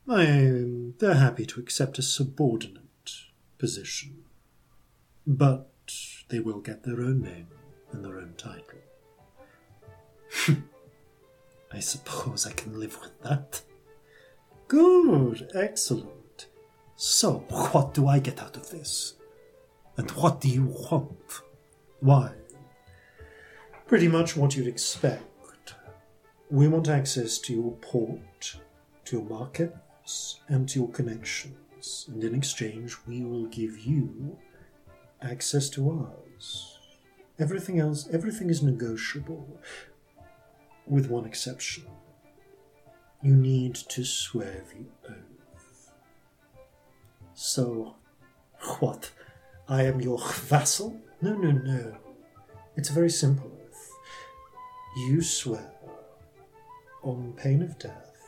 I, 0.08 0.94
they're 0.98 1.14
happy 1.14 1.44
to 1.46 1.60
accept 1.60 1.98
a 1.98 2.02
subordinate 2.02 2.82
position. 3.58 4.24
But 5.26 5.70
they 6.28 6.40
will 6.40 6.60
get 6.60 6.84
their 6.84 7.00
own 7.00 7.20
name 7.20 7.48
and 7.92 8.04
their 8.04 8.16
own 8.16 8.34
title. 8.38 8.78
I 11.72 11.80
suppose 11.80 12.46
I 12.46 12.52
can 12.52 12.78
live 12.78 12.98
with 13.00 13.20
that. 13.22 13.62
Good, 14.68 15.50
excellent. 15.54 16.46
So, 16.96 17.44
what 17.48 17.94
do 17.94 18.08
I 18.08 18.18
get 18.18 18.42
out 18.42 18.56
of 18.56 18.70
this? 18.70 19.14
And 19.96 20.10
what 20.12 20.40
do 20.40 20.48
you 20.48 20.64
want? 20.64 21.42
Why? 22.00 22.32
Pretty 23.88 24.06
much 24.06 24.36
what 24.36 24.54
you'd 24.54 24.66
expect. 24.66 25.74
We 26.50 26.68
want 26.68 26.88
access 26.88 27.38
to 27.38 27.54
your 27.54 27.72
port, 27.80 28.56
to 29.06 29.16
your 29.16 29.24
markets, 29.24 30.40
and 30.46 30.68
to 30.68 30.80
your 30.80 30.88
connections, 30.90 32.06
and 32.12 32.22
in 32.22 32.34
exchange, 32.34 32.98
we 33.06 33.24
will 33.24 33.46
give 33.46 33.78
you 33.78 34.36
access 35.22 35.70
to 35.70 35.88
ours. 35.90 36.78
Everything 37.38 37.80
else, 37.80 38.06
everything 38.12 38.50
is 38.50 38.62
negotiable, 38.62 39.58
with 40.86 41.08
one 41.08 41.24
exception. 41.24 41.84
You 43.22 43.34
need 43.34 43.74
to 43.74 44.04
swear 44.04 44.64
the 44.70 45.10
oath. 45.10 45.92
So, 47.32 47.96
what? 48.80 49.12
I 49.66 49.84
am 49.84 50.02
your 50.02 50.18
vassal? 50.34 51.00
No, 51.22 51.34
no, 51.34 51.52
no. 51.52 51.96
It's 52.76 52.90
very 52.90 53.10
simple. 53.10 53.57
You 54.98 55.22
swear, 55.22 55.70
on 57.04 57.32
pain 57.36 57.62
of 57.62 57.78
death, 57.78 58.20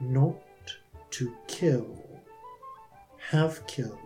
not 0.00 0.34
to 1.10 1.32
kill, 1.46 2.20
have 3.30 3.64
killed, 3.68 4.00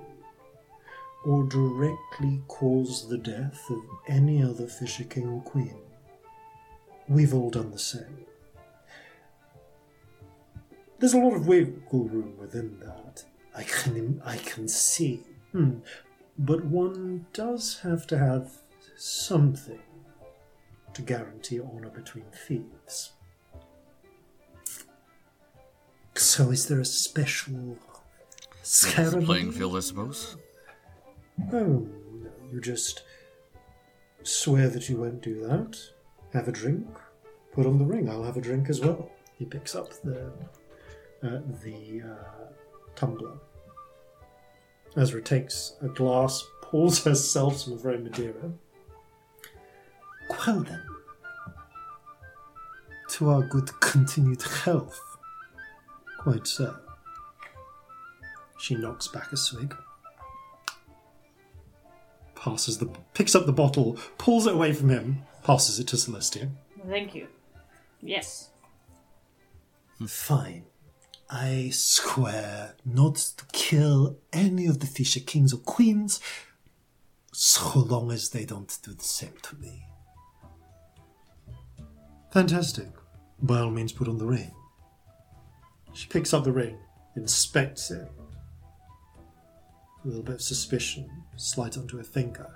or 1.24 1.44
directly 1.44 2.42
cause 2.48 3.08
the 3.08 3.16
death 3.16 3.64
of 3.70 3.80
any 4.08 4.42
other 4.42 4.66
Fisher 4.66 5.04
King 5.04 5.26
or 5.26 5.40
Queen. 5.40 5.78
We've 7.08 7.32
all 7.32 7.48
done 7.48 7.70
the 7.70 7.78
same. 7.78 8.26
There's 10.98 11.14
a 11.14 11.18
lot 11.18 11.34
of 11.34 11.46
wiggle 11.46 12.08
room 12.08 12.36
within 12.36 12.78
that. 12.80 13.24
I 13.56 13.62
can 13.62 14.20
I 14.22 14.36
can 14.36 14.68
see. 14.68 15.22
Hmm. 15.52 15.78
But 16.38 16.66
one 16.66 17.24
does 17.32 17.78
have 17.84 18.06
to 18.08 18.18
have 18.18 18.50
something 18.96 19.80
to 20.94 21.02
guarantee 21.02 21.60
honor 21.60 21.90
between 21.90 22.24
thieves. 22.46 23.12
So 26.14 26.50
is 26.50 26.66
there 26.66 26.80
a 26.80 26.84
special 26.84 27.78
ceremony? 28.62 29.24
Playing 29.24 29.52
field, 29.52 29.76
I 29.76 29.80
suppose. 29.80 30.36
Oh, 31.52 31.86
no, 32.22 32.30
you 32.52 32.60
just 32.60 33.02
swear 34.22 34.68
that 34.68 34.88
you 34.88 34.98
won't 34.98 35.22
do 35.22 35.40
that, 35.46 35.78
have 36.32 36.48
a 36.48 36.52
drink, 36.52 36.86
put 37.52 37.66
on 37.66 37.78
the 37.78 37.84
ring. 37.84 38.08
I'll 38.08 38.22
have 38.24 38.36
a 38.36 38.40
drink 38.40 38.68
as 38.68 38.80
well. 38.80 39.10
He 39.38 39.44
picks 39.44 39.74
up 39.74 39.92
the 40.02 40.30
uh, 41.22 41.40
the 41.62 42.02
uh, 42.04 42.52
tumbler. 42.94 43.38
Azra 44.96 45.22
takes 45.22 45.76
a 45.80 45.88
glass, 45.88 46.44
pours 46.60 47.02
herself 47.04 47.56
some 47.56 47.78
very 47.78 47.98
Madeira. 47.98 48.52
Well 50.46 50.62
then, 50.62 50.82
to 53.10 53.30
our 53.30 53.42
good 53.42 53.70
continued 53.80 54.42
health. 54.42 55.00
Quite 56.18 56.46
so. 56.46 56.76
She 58.58 58.74
knocks 58.74 59.08
back 59.08 59.32
a 59.32 59.36
swig 59.36 59.74
passes 62.42 62.78
the 62.78 62.86
picks 63.14 63.36
up 63.36 63.46
the 63.46 63.52
bottle, 63.52 63.96
pulls 64.18 64.48
it 64.48 64.54
away 64.54 64.72
from 64.72 64.88
him, 64.88 65.22
passes 65.44 65.78
it 65.78 65.86
to 65.86 65.96
Celestia. 65.96 66.50
Thank 66.88 67.14
you. 67.14 67.28
Yes. 68.00 68.50
Hmm. 69.98 70.06
Fine. 70.06 70.64
I 71.30 71.70
swear 71.72 72.74
not 72.84 73.14
to 73.14 73.44
kill 73.52 74.18
any 74.32 74.66
of 74.66 74.80
the 74.80 74.86
Fisher 74.86 75.20
kings 75.20 75.54
or 75.54 75.58
queens, 75.58 76.20
so 77.32 77.78
long 77.78 78.10
as 78.10 78.30
they 78.30 78.44
don't 78.44 78.76
do 78.82 78.92
the 78.92 79.04
same 79.04 79.34
to 79.42 79.56
me. 79.56 79.86
Fantastic. 82.32 82.88
By 83.42 83.58
all 83.58 83.70
means, 83.70 83.92
put 83.92 84.08
on 84.08 84.16
the 84.16 84.26
ring. 84.26 84.52
She 85.92 86.08
picks 86.08 86.32
up 86.32 86.44
the 86.44 86.52
ring, 86.52 86.78
inspects 87.14 87.90
it. 87.90 88.10
A 90.04 90.08
little 90.08 90.22
bit 90.22 90.36
of 90.36 90.42
suspicion 90.42 91.10
slides 91.36 91.76
onto 91.76 91.98
her 91.98 92.04
finger, 92.04 92.46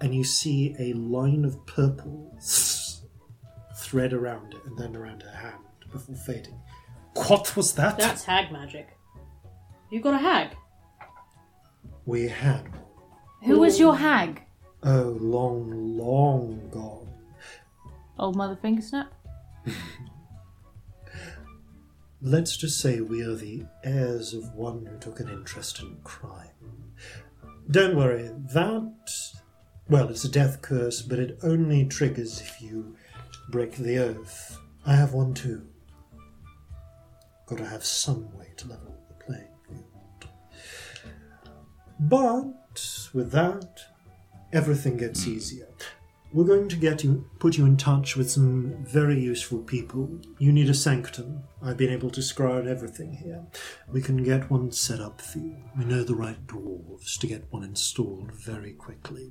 and 0.00 0.14
you 0.14 0.24
see 0.24 0.76
a 0.78 0.92
line 0.92 1.44
of 1.44 1.64
purple 1.66 2.36
thread 3.76 4.12
around 4.12 4.52
it 4.54 4.60
and 4.66 4.76
then 4.78 4.94
around 4.94 5.22
her 5.22 5.30
hand 5.30 5.64
before 5.90 6.16
fading. 6.16 6.60
What 7.14 7.56
was 7.56 7.72
that? 7.74 7.98
That's 7.98 8.24
hag 8.24 8.52
magic. 8.52 8.88
You 9.90 10.00
got 10.00 10.14
a 10.14 10.18
hag? 10.18 10.56
We 12.04 12.28
had 12.28 12.68
one. 12.72 12.82
Who 13.44 13.60
was 13.60 13.80
your 13.80 13.96
hag? 13.96 14.42
Oh, 14.82 15.16
long, 15.20 15.96
long 15.96 16.68
gone. 16.70 17.13
Old 18.18 18.36
Mother 18.36 18.56
Fingersnap? 18.62 19.08
Let's 22.22 22.56
just 22.56 22.80
say 22.80 23.00
we 23.00 23.22
are 23.22 23.34
the 23.34 23.64
heirs 23.82 24.32
of 24.32 24.54
one 24.54 24.86
who 24.86 24.96
took 24.98 25.20
an 25.20 25.28
interest 25.28 25.80
in 25.80 25.98
crime. 26.04 26.48
Don't 27.70 27.96
worry, 27.96 28.30
that. 28.52 29.10
Well, 29.88 30.08
it's 30.08 30.24
a 30.24 30.30
death 30.30 30.62
curse, 30.62 31.02
but 31.02 31.18
it 31.18 31.38
only 31.42 31.84
triggers 31.84 32.40
if 32.40 32.62
you 32.62 32.96
break 33.50 33.76
the 33.76 33.98
oath. 33.98 34.58
I 34.86 34.94
have 34.94 35.12
one 35.12 35.34
too. 35.34 35.66
Gotta 37.46 37.66
have 37.66 37.84
some 37.84 38.34
way 38.36 38.48
to 38.56 38.68
level 38.68 38.96
the 39.08 39.14
playing 39.24 39.48
field. 39.68 40.30
But 42.00 43.08
with 43.12 43.32
that, 43.32 43.80
everything 44.52 44.96
gets 44.96 45.26
easier. 45.26 45.68
We're 46.34 46.42
going 46.42 46.68
to 46.70 46.76
get 46.76 47.04
you, 47.04 47.30
put 47.38 47.56
you 47.56 47.64
in 47.64 47.76
touch 47.76 48.16
with 48.16 48.28
some 48.28 48.84
very 48.84 49.20
useful 49.20 49.60
people. 49.60 50.18
You 50.38 50.52
need 50.52 50.68
a 50.68 50.74
sanctum. 50.74 51.44
I've 51.62 51.76
been 51.76 51.92
able 51.92 52.10
to 52.10 52.20
scry 52.20 52.58
out 52.58 52.66
everything 52.66 53.12
here. 53.12 53.46
We 53.86 54.02
can 54.02 54.24
get 54.24 54.50
one 54.50 54.72
set 54.72 54.98
up 54.98 55.20
for 55.20 55.38
you. 55.38 55.56
We 55.78 55.84
know 55.84 56.02
the 56.02 56.16
right 56.16 56.44
dwarves 56.48 57.16
to 57.20 57.28
get 57.28 57.46
one 57.52 57.62
installed 57.62 58.32
very 58.32 58.72
quickly. 58.72 59.30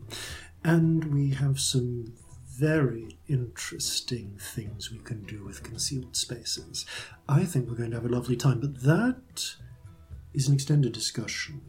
And 0.64 1.14
we 1.14 1.32
have 1.32 1.60
some 1.60 2.14
very 2.58 3.18
interesting 3.28 4.38
things 4.40 4.90
we 4.90 5.00
can 5.00 5.24
do 5.24 5.44
with 5.44 5.62
concealed 5.62 6.16
spaces. 6.16 6.86
I 7.28 7.44
think 7.44 7.68
we're 7.68 7.76
going 7.76 7.92
to 7.92 7.98
have 7.98 8.06
a 8.06 8.16
lovely 8.16 8.38
time, 8.38 8.62
but 8.62 8.82
that 8.84 9.58
is 10.34 10.48
an 10.48 10.54
extended 10.54 10.94
discussion 10.94 11.60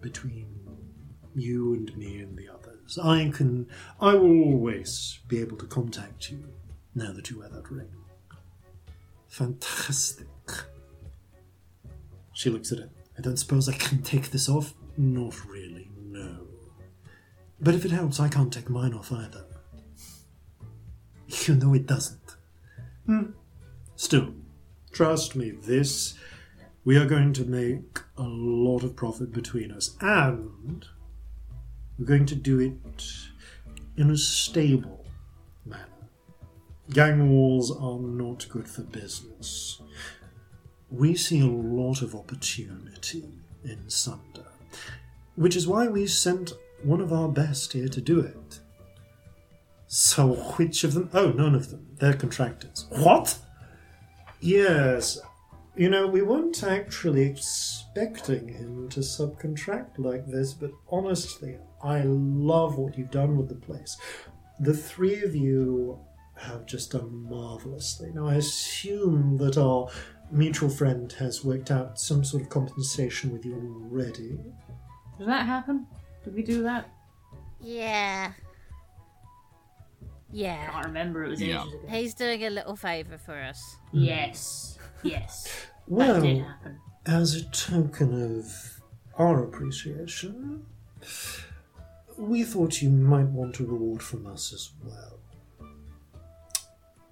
between 0.00 0.48
you 1.34 1.74
and 1.74 1.94
me 1.94 2.20
and 2.20 2.38
the 2.38 2.48
others. 2.48 2.57
I 2.96 3.30
can, 3.34 3.66
I 4.00 4.14
will 4.14 4.44
always 4.44 5.18
be 5.28 5.40
able 5.40 5.58
to 5.58 5.66
contact 5.66 6.30
you 6.30 6.44
now 6.94 7.12
that 7.12 7.28
you 7.28 7.40
wear 7.40 7.48
that 7.48 7.70
ring. 7.70 7.90
Fantastic. 9.28 10.26
She 12.32 12.50
looks 12.50 12.72
at 12.72 12.78
it. 12.78 12.90
I 13.18 13.20
don't 13.20 13.36
suppose 13.36 13.68
I 13.68 13.72
can 13.72 14.00
take 14.02 14.30
this 14.30 14.48
off? 14.48 14.74
Not 14.96 15.44
really, 15.46 15.90
no. 16.00 16.46
But 17.60 17.74
if 17.74 17.84
it 17.84 17.90
helps, 17.90 18.20
I 18.20 18.28
can't 18.28 18.52
take 18.52 18.70
mine 18.70 18.94
off 18.94 19.12
either. 19.12 19.44
You 21.46 21.56
know 21.56 21.74
it 21.74 21.86
doesn't. 21.86 22.36
Hmm. 23.06 23.30
Still, 23.96 24.34
trust 24.92 25.34
me, 25.36 25.50
this 25.50 26.14
we 26.84 26.96
are 26.96 27.06
going 27.06 27.32
to 27.34 27.44
make 27.44 28.00
a 28.16 28.22
lot 28.22 28.82
of 28.82 28.96
profit 28.96 29.32
between 29.32 29.70
us, 29.70 29.96
and 30.00 30.86
we're 31.98 32.06
going 32.06 32.26
to 32.26 32.34
do 32.34 32.60
it 32.60 33.06
in 33.96 34.10
a 34.10 34.16
stable 34.16 35.04
manner. 35.64 35.84
Gang 36.90 37.30
wars 37.30 37.70
are 37.70 37.98
not 37.98 38.48
good 38.48 38.68
for 38.68 38.82
business. 38.82 39.82
We 40.90 41.16
see 41.16 41.40
a 41.40 41.46
lot 41.46 42.00
of 42.00 42.14
opportunity 42.14 43.24
in 43.64 43.90
Sunder, 43.90 44.46
which 45.34 45.56
is 45.56 45.66
why 45.66 45.88
we 45.88 46.06
sent 46.06 46.52
one 46.82 47.00
of 47.00 47.12
our 47.12 47.28
best 47.28 47.72
here 47.72 47.88
to 47.88 48.00
do 48.00 48.20
it. 48.20 48.60
So, 49.88 50.34
which 50.56 50.84
of 50.84 50.94
them? 50.94 51.10
Oh, 51.12 51.32
none 51.32 51.54
of 51.54 51.70
them. 51.70 51.96
They're 51.98 52.14
contractors. 52.14 52.86
What? 52.90 53.38
Yes. 54.40 55.18
You 55.78 55.88
know, 55.88 56.08
we 56.08 56.22
weren't 56.22 56.64
actually 56.64 57.22
expecting 57.22 58.48
him 58.48 58.88
to 58.88 58.98
subcontract 58.98 59.98
like 59.98 60.26
this, 60.26 60.52
but 60.52 60.72
honestly, 60.90 61.56
I 61.80 62.02
love 62.02 62.76
what 62.78 62.98
you've 62.98 63.12
done 63.12 63.36
with 63.36 63.48
the 63.48 63.54
place. 63.54 63.96
The 64.58 64.74
three 64.74 65.22
of 65.22 65.36
you 65.36 66.00
have 66.36 66.66
just 66.66 66.90
done 66.90 67.28
marvelously. 67.30 68.10
Now, 68.12 68.26
I 68.26 68.34
assume 68.34 69.36
that 69.36 69.56
our 69.56 69.88
mutual 70.32 70.68
friend 70.68 71.12
has 71.12 71.44
worked 71.44 71.70
out 71.70 72.00
some 72.00 72.24
sort 72.24 72.42
of 72.42 72.48
compensation 72.48 73.30
with 73.32 73.44
you 73.46 73.54
already. 73.88 74.36
Did 75.16 75.28
that 75.28 75.46
happen? 75.46 75.86
Did 76.24 76.34
we 76.34 76.42
do 76.42 76.64
that? 76.64 76.90
Yeah. 77.60 78.32
I 80.02 80.04
Yeah. 80.32 80.70
can't 80.72 80.86
remember. 80.86 81.24
It 81.24 81.28
was 81.30 81.40
Yeah. 81.40 81.62
ages 81.62 81.72
ago. 81.74 81.86
He's 81.88 82.14
doing 82.14 82.44
a 82.44 82.50
little 82.50 82.74
favour 82.74 83.16
for 83.16 83.36
us. 83.36 83.76
Yes. 83.92 84.77
Yes. 85.02 85.44
That 85.44 85.70
Well, 85.86 86.20
did 86.20 86.42
happen. 86.44 86.78
as 87.06 87.34
a 87.34 87.44
token 87.44 88.36
of 88.38 88.80
our 89.16 89.42
appreciation, 89.44 90.66
we 92.16 92.44
thought 92.44 92.82
you 92.82 92.90
might 92.90 93.26
want 93.28 93.60
a 93.60 93.64
reward 93.64 94.02
from 94.02 94.26
us 94.26 94.52
as 94.52 94.70
well. 94.84 95.18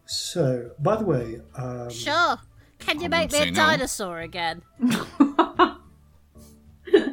So, 0.04 0.70
by 0.78 0.96
the 0.96 1.04
way, 1.04 1.40
um, 1.56 1.90
Sure. 1.90 2.38
Can 2.78 2.98
you 3.00 3.06
I 3.06 3.08
make 3.08 3.20
won't 3.20 3.32
me 3.32 3.38
say 3.38 3.48
a 3.48 3.50
no. 3.52 3.56
dinosaur 3.56 4.20
again? 4.20 4.62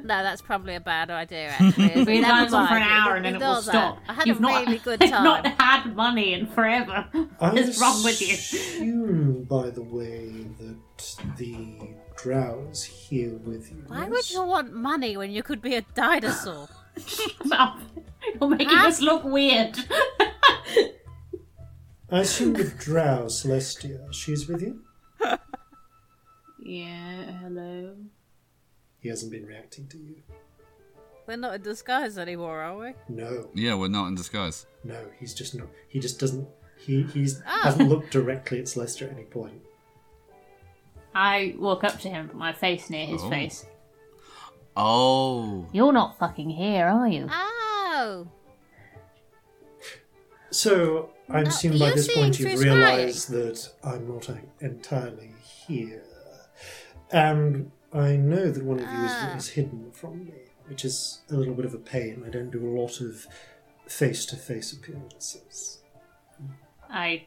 no, 0.03 0.21
that's 0.23 0.41
probably 0.41 0.75
a 0.75 0.79
bad 0.79 1.09
idea. 1.09 1.49
Actually. 1.59 2.03
We 2.05 2.19
Never 2.21 2.33
had 2.33 2.53
on 2.53 2.67
for 2.67 2.75
an 2.75 2.83
hour 2.83 3.15
and 3.15 3.25
then 3.25 3.35
it 3.35 3.39
will 3.39 3.59
Ignore 3.59 3.61
that. 3.61 3.63
stop. 3.63 3.99
I 4.07 4.13
had 4.13 4.27
You've 4.27 4.37
a 4.39 4.41
not, 4.41 4.65
really 4.65 4.79
good 4.79 5.01
you've 5.01 5.09
time. 5.11 5.23
not 5.23 5.47
had 5.47 5.95
money 5.95 6.33
in 6.33 6.47
forever. 6.47 7.05
I 7.39 7.49
What's 7.53 7.79
wrong 7.81 8.03
with 8.03 8.21
you? 8.21 8.33
assume, 8.33 9.43
by 9.45 9.69
the 9.69 9.81
way, 9.83 10.45
that 10.59 11.15
the 11.37 11.77
drow 12.15 12.67
is 12.71 12.83
here 12.83 13.35
with 13.37 13.71
you. 13.71 13.83
Why 13.87 14.07
would 14.07 14.29
you 14.29 14.43
want 14.43 14.73
money 14.73 15.17
when 15.17 15.31
you 15.31 15.41
could 15.43 15.61
be 15.61 15.75
a 15.75 15.81
dinosaur? 15.95 16.67
Well, 17.49 17.79
You're 18.39 18.49
making 18.49 18.69
Huh? 18.69 18.87
us 18.87 19.01
look 19.01 19.23
weird. 19.23 19.77
I 22.11 22.19
assume 22.19 22.53
the 22.53 22.65
drow, 22.65 23.25
Celestia, 23.25 24.13
she's 24.13 24.47
with 24.47 24.61
you? 24.61 24.81
yeah, 26.59 27.23
hello. 27.41 27.95
He 29.03 29.09
hasn't 29.09 29.31
been 29.31 29.45
reacting 29.45 29.85
to 29.89 29.97
you. 29.97 30.15
We're 31.27 31.37
not 31.37 31.55
in 31.55 31.61
disguise 31.61 32.17
anymore, 32.17 32.61
are 32.61 32.77
we? 32.77 32.93
No, 33.09 33.49
Yeah, 33.53 33.75
we're 33.75 33.89
not 33.89 34.07
in 34.07 34.15
disguise. 34.15 34.65
no, 34.83 35.05
he's 35.19 35.33
just 35.33 35.53
not. 35.55 35.67
He 35.89 35.99
just 35.99 36.19
doesn't. 36.19 36.47
He 36.77 37.03
he's 37.03 37.41
Ah. 37.45 37.61
hasn't 37.65 37.89
looked 37.89 38.11
directly 38.11 38.59
at 38.59 38.65
Celestia 38.65 39.03
at 39.03 39.11
any 39.13 39.23
point. 39.25 39.61
I 41.15 41.55
walk 41.59 41.83
up 41.83 41.99
to 41.99 42.09
him, 42.09 42.27
put 42.29 42.37
my 42.37 42.53
face 42.53 42.89
near 42.89 43.05
his 43.05 43.21
Oh. 43.23 43.29
face. 43.29 43.65
Oh. 44.75 45.67
You're 45.71 45.93
not 45.93 46.17
fucking 46.17 46.49
here, 46.49 46.87
are 46.87 47.07
you? 47.07 47.27
Oh. 47.31 48.27
So 50.49 51.09
I 51.29 51.43
No, 51.43 51.49
assume 51.49 51.77
by 51.79 51.91
this 51.91 52.13
point 52.13 52.39
you've 52.39 52.59
realised 52.59 53.29
that 53.31 53.69
I'm 53.83 54.07
not 54.07 54.29
entirely 54.61 55.33
here, 55.67 56.03
and 57.11 57.71
I 57.93 58.15
know 58.15 58.49
that 58.51 58.63
one 58.63 58.77
of 58.79 58.83
you 58.85 58.87
Ah. 58.91 59.35
is, 59.35 59.43
is 59.45 59.49
hidden 59.51 59.91
from 59.91 60.25
me, 60.25 60.33
which 60.67 60.83
is 60.83 61.21
a 61.29 61.35
little 61.35 61.53
bit 61.53 61.65
of 61.65 61.73
a 61.73 61.77
pain. 61.77 62.23
I 62.25 62.29
don't 62.29 62.49
do 62.51 62.65
a 62.65 62.71
lot 62.81 62.99
of 63.01 63.27
face-to-face 63.87 64.73
appearances. 64.73 65.79
I 66.89 67.25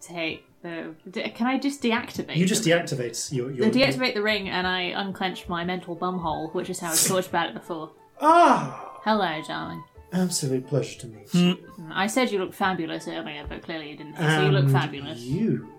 take 0.00 0.44
the. 0.62 0.94
d- 1.10 1.28
Can 1.30 1.46
I 1.46 1.58
just 1.58 1.82
deactivate? 1.82 2.36
You 2.36 2.46
just 2.46 2.64
the 2.64 2.72
ring? 2.72 2.82
deactivate 2.82 3.32
your. 3.32 3.50
I 3.50 3.70
deactivate 3.70 4.14
the 4.14 4.22
ring 4.22 4.48
and 4.48 4.66
I 4.66 4.92
unclench 4.96 5.48
my 5.48 5.64
mental 5.64 5.96
bumhole, 5.96 6.52
which 6.54 6.70
is 6.70 6.80
how 6.80 6.92
I 6.92 6.96
talked 7.08 7.28
about 7.28 7.48
it 7.50 7.54
before. 7.54 7.90
Ah, 8.20 8.98
Hello, 9.04 9.40
darling. 9.46 9.82
absolute 10.12 10.66
pleasure 10.68 10.98
to 11.00 11.06
meet 11.08 11.34
you. 11.34 11.58
I 11.92 12.06
said 12.06 12.30
you 12.30 12.38
looked 12.38 12.54
fabulous 12.54 13.08
earlier, 13.08 13.44
but 13.48 13.62
clearly 13.62 13.90
you 13.90 13.96
didn't. 13.96 14.16
So 14.16 14.42
you 14.44 14.50
look 14.52 14.64
And 14.64 14.72
fabulous. 14.72 15.18
You 15.20 15.72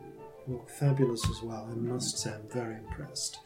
fabulous 0.68 1.30
as 1.30 1.41
well. 1.41 1.68
I 1.72 1.76
must 1.76 2.18
say, 2.18 2.32
I'm 2.32 2.48
very 2.50 2.76
impressed. 2.76 3.39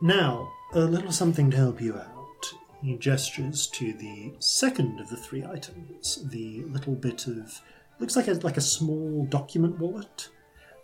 Now, 0.00 0.50
a 0.72 0.80
little 0.80 1.12
something 1.12 1.50
to 1.50 1.56
help 1.56 1.80
you 1.80 1.96
out. 1.96 2.52
He 2.82 2.96
gestures 2.96 3.66
to 3.68 3.92
the 3.92 4.32
second 4.38 5.00
of 5.00 5.10
the 5.10 5.16
three 5.16 5.44
items, 5.44 6.26
the 6.30 6.64
little 6.64 6.94
bit 6.94 7.26
of 7.26 7.60
looks 7.98 8.16
like 8.16 8.28
a 8.28 8.32
like 8.32 8.56
a 8.56 8.62
small 8.62 9.26
document 9.26 9.78
wallet, 9.78 10.30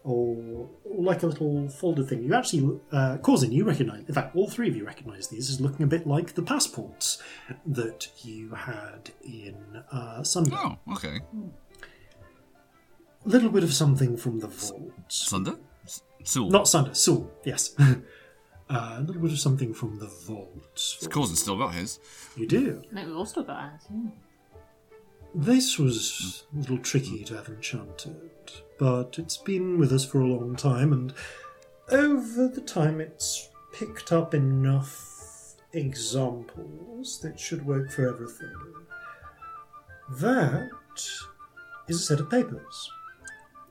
or, 0.04 0.68
like 0.84 1.22
a 1.22 1.26
little 1.26 1.68
folder 1.68 2.04
thing. 2.04 2.22
You 2.22 2.34
actually, 2.34 2.78
uh, 2.92 3.16
Corzin, 3.22 3.52
you 3.52 3.64
recognise. 3.64 4.04
In 4.06 4.14
fact, 4.14 4.36
all 4.36 4.48
three 4.48 4.68
of 4.68 4.76
you 4.76 4.84
recognise 4.84 5.28
these 5.28 5.50
as 5.50 5.60
looking 5.60 5.82
a 5.84 5.86
bit 5.86 6.06
like 6.06 6.34
the 6.34 6.42
passports 6.42 7.22
that 7.64 8.08
you 8.22 8.50
had 8.50 9.10
in 9.24 9.56
uh. 9.90 10.22
Oh, 10.52 10.76
okay. 10.92 11.20
A 13.26 13.28
little 13.28 13.50
bit 13.50 13.64
of 13.64 13.74
something 13.74 14.16
from 14.16 14.38
the 14.38 14.46
vault. 14.46 14.92
Sunder? 15.08 15.56
S- 15.84 16.02
Sul. 16.22 16.48
Not 16.48 16.68
Sunder, 16.68 16.94
Sul, 16.94 17.28
yes. 17.44 17.74
uh, 17.78 17.94
a 18.70 19.00
little 19.00 19.20
bit 19.20 19.32
of 19.32 19.40
something 19.40 19.74
from 19.74 19.98
the 19.98 20.06
vault. 20.06 20.76
Corzin's 21.10 21.40
still 21.42 21.58
got 21.58 21.74
his. 21.74 21.98
You 22.36 22.46
do. 22.46 22.82
No, 22.92 23.04
we've 23.04 23.16
all 23.16 23.26
still 23.26 23.42
got 23.42 23.56
ours. 23.56 23.80
Yeah. 23.90 24.10
This 25.34 25.78
was 25.78 26.44
a 26.54 26.60
little 26.60 26.78
tricky 26.78 27.24
to 27.24 27.36
have 27.36 27.48
enchanted, 27.48 28.16
but 28.78 29.18
it's 29.18 29.36
been 29.36 29.78
with 29.78 29.92
us 29.92 30.04
for 30.04 30.20
a 30.20 30.26
long 30.26 30.56
time, 30.56 30.92
and 30.92 31.12
over 31.90 32.48
the 32.48 32.62
time 32.62 33.00
it's 33.00 33.50
picked 33.72 34.12
up 34.12 34.34
enough 34.34 35.56
examples 35.72 37.20
that 37.20 37.38
should 37.38 37.66
work 37.66 37.90
for 37.90 38.08
everything. 38.08 38.54
That 40.20 40.70
is 41.88 41.96
a 42.00 42.04
set 42.04 42.20
of 42.20 42.30
papers. 42.30 42.90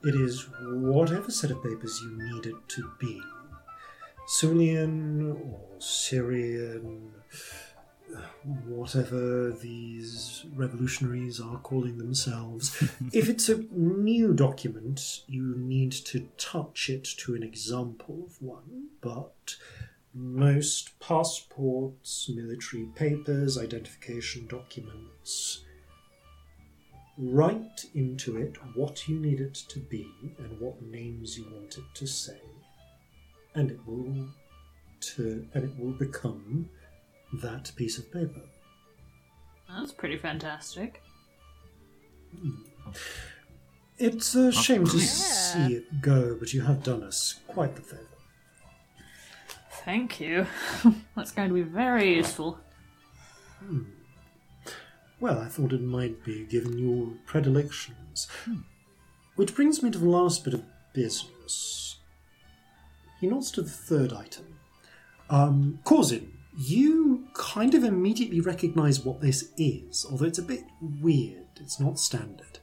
It 0.06 0.14
is 0.14 0.46
whatever 0.62 1.32
set 1.32 1.50
of 1.50 1.64
papers 1.64 2.00
you 2.00 2.16
need 2.16 2.46
it 2.46 2.68
to 2.68 2.90
be. 3.00 3.20
Sulian 4.28 5.34
or 5.34 5.80
Syrian, 5.80 7.10
whatever 8.64 9.50
these 9.50 10.44
revolutionaries 10.54 11.40
are 11.40 11.58
calling 11.58 11.98
themselves. 11.98 12.80
if 13.12 13.28
it's 13.28 13.48
a 13.48 13.64
new 13.72 14.32
document, 14.32 15.22
you 15.26 15.56
need 15.56 15.90
to 15.90 16.28
touch 16.38 16.88
it 16.88 17.04
to 17.18 17.34
an 17.34 17.42
example 17.42 18.22
of 18.26 18.40
one, 18.40 18.90
but 19.00 19.56
most 20.14 21.00
passports, 21.00 22.30
military 22.32 22.86
papers, 22.94 23.58
identification 23.58 24.46
documents, 24.46 25.64
write 27.18 27.86
into 27.94 28.36
it 28.36 28.56
what 28.74 29.08
you 29.08 29.18
need 29.18 29.40
it 29.40 29.54
to 29.54 29.78
be 29.78 30.08
and 30.38 30.60
what 30.60 30.82
names 30.82 31.38
you 31.38 31.46
want 31.52 31.78
it 31.78 31.84
to 31.94 32.06
say, 32.06 32.40
and 33.54 33.70
it 33.70 33.80
will 33.86 34.28
to 35.00 35.46
and 35.54 35.64
it 35.64 35.78
will 35.78 35.92
become 35.92 36.68
that 37.32 37.72
piece 37.76 37.98
of 37.98 38.12
paper. 38.12 38.42
That's 39.68 39.92
pretty 39.92 40.16
fantastic. 40.16 41.02
Hmm. 42.38 42.62
It's 43.98 44.34
a 44.34 44.52
shame 44.52 44.84
to 44.84 44.98
see 45.00 45.74
it 45.74 46.02
go, 46.02 46.36
but 46.38 46.52
you 46.52 46.60
have 46.62 46.82
done 46.82 47.02
us 47.02 47.40
quite 47.48 47.76
the 47.76 47.82
favour. 47.82 48.02
Thank 49.84 50.20
you. 50.20 50.46
That's 51.16 51.32
going 51.32 51.48
to 51.48 51.54
be 51.54 51.62
very 51.62 52.16
useful. 52.16 52.58
Hmm. 53.60 53.84
Well, 55.18 55.38
I 55.38 55.46
thought 55.46 55.72
it 55.72 55.80
might 55.80 56.24
be, 56.24 56.44
given 56.44 56.78
your 56.78 57.12
predilections. 57.24 58.28
Which 59.36 59.54
brings 59.54 59.82
me 59.82 59.90
to 59.90 59.98
the 59.98 60.08
last 60.08 60.44
bit 60.44 60.54
of 60.54 60.62
business. 60.92 61.96
He 63.20 63.26
nods 63.26 63.50
to 63.52 63.62
the 63.62 63.70
third 63.70 64.12
item. 64.12 64.58
Um, 65.30 65.80
Corzin, 65.84 66.28
you 66.56 67.26
kind 67.34 67.74
of 67.74 67.82
immediately 67.84 68.40
recognise 68.40 69.04
what 69.04 69.20
this 69.20 69.52
is, 69.56 70.06
although 70.10 70.26
it's 70.26 70.38
a 70.38 70.42
bit 70.42 70.64
weird. 71.00 71.46
It's 71.60 71.80
not 71.80 71.98
standard. 71.98 72.58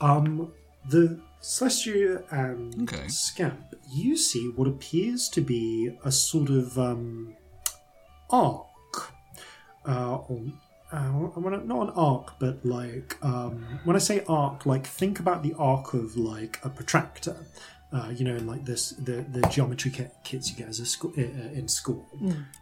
Um, 0.00 0.52
the 0.88 1.20
Celestia 1.40 2.24
and 2.32 2.90
Okay. 2.90 3.08
Scamp, 3.08 3.74
you 3.92 4.16
see 4.16 4.48
what 4.48 4.68
appears 4.68 5.28
to 5.30 5.40
be 5.40 5.96
a 6.04 6.10
sort 6.10 6.50
of 6.50 6.78
um, 6.78 7.34
arc 8.30 8.66
uh, 9.86 10.16
on 10.28 10.58
uh, 10.96 11.08
when 11.44 11.54
I- 11.54 11.62
not 11.74 11.88
an 11.88 11.92
arc, 12.10 12.26
but 12.38 12.64
like 12.64 13.10
um, 13.22 13.54
when 13.84 13.96
I 13.96 13.98
say 14.00 14.16
arc, 14.28 14.64
like 14.72 14.86
think 15.00 15.14
about 15.24 15.42
the 15.42 15.54
arc 15.58 15.94
of 15.94 16.16
like 16.16 16.54
a 16.64 16.70
protractor. 16.70 17.36
Uh, 17.92 18.10
you 18.18 18.24
know, 18.24 18.34
in 18.34 18.44
like 18.52 18.64
this, 18.64 18.90
the 19.08 19.16
the 19.36 19.40
geometry 19.54 19.90
kit, 19.96 20.10
kits 20.24 20.50
you 20.50 20.56
get 20.56 20.68
as 20.68 20.80
a 20.80 20.86
school 20.94 21.12
uh, 21.16 21.58
in 21.60 21.68
school. 21.68 22.04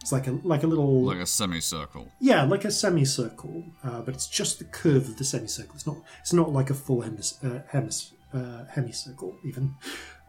It's 0.01 0.11
like 0.11 0.27
a 0.27 0.33
like 0.53 0.61
a 0.63 0.67
little 0.67 1.01
Like 1.11 1.23
a 1.23 1.25
semicircle. 1.25 2.05
yeah, 2.19 2.43
like 2.53 2.65
a 2.65 2.71
semicircle, 2.71 3.63
uh, 3.83 4.01
but 4.05 4.13
it's 4.13 4.27
just 4.39 4.59
the 4.59 4.65
curve 4.65 5.05
of 5.09 5.15
the 5.17 5.23
semicircle. 5.23 5.73
It's 5.75 5.87
not. 5.87 5.97
It's 6.21 6.33
not 6.33 6.49
like 6.53 6.69
a 6.69 6.75
full 6.75 7.01
hemis, 7.01 7.29
uh, 7.43 7.61
hemis, 7.73 8.11
uh, 8.31 8.65
hemicircle 8.75 9.33
even, 9.43 9.73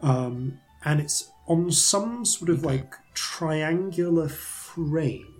um, 0.00 0.58
and 0.86 1.00
it's 1.00 1.28
on 1.48 1.70
some 1.70 2.24
sort 2.24 2.48
of 2.48 2.64
like 2.64 2.94
triangular 3.12 4.28
frame, 4.30 5.34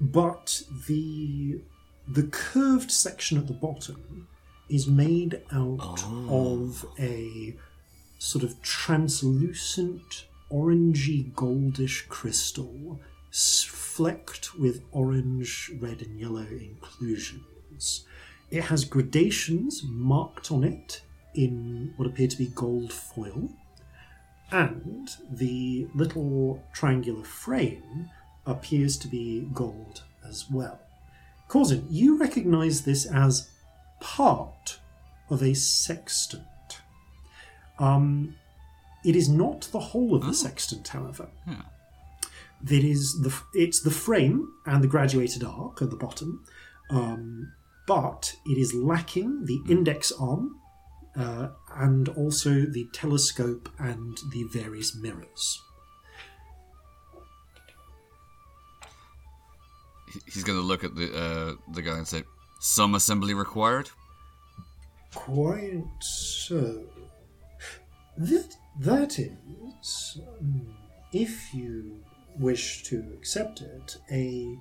but 0.00 0.62
the 0.88 1.60
the 2.06 2.24
curved 2.24 2.90
section 2.90 3.38
at 3.38 3.46
the 3.46 3.52
bottom 3.52 4.28
is 4.68 4.86
made 4.86 5.40
out 5.52 6.02
ah. 6.04 6.26
of 6.28 6.84
a 6.98 7.54
sort 8.18 8.44
of 8.44 8.60
translucent 8.62 10.26
orangey 10.50 11.32
goldish 11.32 12.06
crystal 12.08 13.00
flecked 13.32 14.58
with 14.58 14.82
orange, 14.92 15.70
red, 15.80 16.02
and 16.02 16.18
yellow 16.18 16.46
inclusions. 16.46 18.04
It 18.50 18.64
has 18.64 18.84
gradations 18.84 19.82
marked 19.84 20.50
on 20.50 20.64
it 20.64 21.02
in 21.34 21.94
what 21.96 22.06
appear 22.06 22.28
to 22.28 22.36
be 22.36 22.46
gold 22.54 22.92
foil, 22.92 23.50
and 24.50 25.08
the 25.30 25.88
little 25.94 26.62
triangular 26.74 27.24
frame 27.24 28.10
appears 28.46 28.98
to 28.98 29.08
be 29.08 29.48
gold 29.52 30.02
as 30.26 30.50
well. 30.50 30.80
Corzin, 31.52 31.84
you 31.90 32.16
recognize 32.16 32.80
this 32.80 33.04
as 33.04 33.50
part 34.00 34.78
of 35.28 35.42
a 35.42 35.52
sextant. 35.52 36.80
Um, 37.78 38.36
it 39.04 39.14
is 39.14 39.28
not 39.28 39.68
the 39.70 39.78
whole 39.78 40.14
of 40.14 40.24
the 40.24 40.32
sextant, 40.32 40.88
however. 40.88 41.28
Yeah. 41.46 41.60
That 42.62 42.82
is 42.82 43.20
the 43.20 43.34
it's 43.52 43.80
the 43.80 43.90
frame 43.90 44.48
and 44.64 44.82
the 44.82 44.88
graduated 44.88 45.44
arc 45.44 45.82
at 45.82 45.90
the 45.90 45.96
bottom, 45.96 46.42
um, 46.88 47.52
but 47.86 48.34
it 48.46 48.56
is 48.56 48.72
lacking 48.72 49.44
the 49.44 49.60
index 49.68 50.10
arm 50.12 50.56
uh, 51.16 51.48
and 51.74 52.08
also 52.10 52.64
the 52.64 52.88
telescope 52.94 53.68
and 53.78 54.16
the 54.32 54.44
various 54.44 54.94
mirrors. 54.94 55.60
He's 60.26 60.44
going 60.44 60.58
to 60.58 60.64
look 60.64 60.84
at 60.84 60.94
the 60.94 61.14
uh, 61.14 61.54
the 61.72 61.82
guy 61.82 61.96
and 61.98 62.06
say, 62.06 62.22
"Some 62.60 62.94
assembly 62.94 63.34
required." 63.34 63.90
Quite 65.14 65.84
so. 66.00 66.84
That 68.16 68.54
that 68.80 69.18
is, 69.18 70.20
um, 70.40 70.74
if 71.12 71.54
you 71.54 72.02
wish 72.38 72.82
to 72.84 73.04
accept 73.14 73.60
it, 73.60 73.96
a 74.10 74.56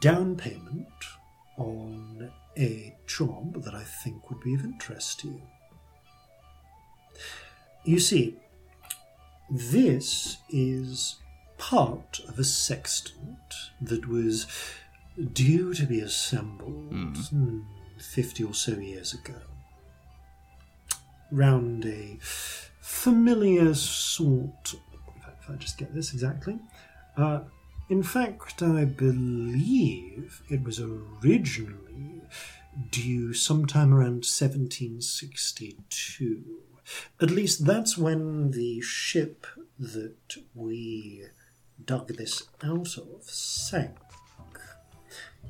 down 0.00 0.36
payment 0.36 0.88
on 1.56 2.30
a 2.56 2.94
job 3.06 3.62
that 3.64 3.74
I 3.74 3.84
think 3.84 4.30
would 4.30 4.40
be 4.40 4.54
of 4.54 4.64
interest 4.64 5.20
to 5.20 5.28
you. 5.28 5.42
You 7.84 7.98
see, 7.98 8.36
this 9.50 10.38
is 10.50 11.16
part 11.58 12.20
of 12.28 12.38
a 12.38 12.44
sextant 12.44 13.54
that 13.80 14.08
was 14.08 14.46
due 15.32 15.74
to 15.74 15.84
be 15.84 16.00
assembled 16.00 17.16
hmm, 17.30 17.60
50 17.98 18.44
or 18.44 18.54
so 18.54 18.78
years 18.78 19.12
ago. 19.12 19.34
Round 21.30 21.84
a 21.84 22.16
familiar 22.80 23.74
sort. 23.74 24.74
In 25.14 25.20
fact, 25.20 25.42
if 25.42 25.50
I 25.50 25.56
just 25.56 25.76
get 25.76 25.94
this 25.94 26.12
exactly. 26.12 26.58
Uh, 27.16 27.40
in 27.88 28.02
fact, 28.02 28.62
I 28.62 28.84
believe 28.84 30.42
it 30.48 30.62
was 30.62 30.80
originally 30.80 32.22
due 32.90 33.34
sometime 33.34 33.92
around 33.92 34.24
1762. 34.24 36.44
At 37.20 37.30
least 37.30 37.66
that's 37.66 37.98
when 37.98 38.52
the 38.52 38.80
ship 38.80 39.46
that 39.78 40.36
we 40.54 41.26
dug 41.84 42.08
this 42.16 42.48
out 42.62 42.96
of 42.98 43.22
sank. 43.22 43.96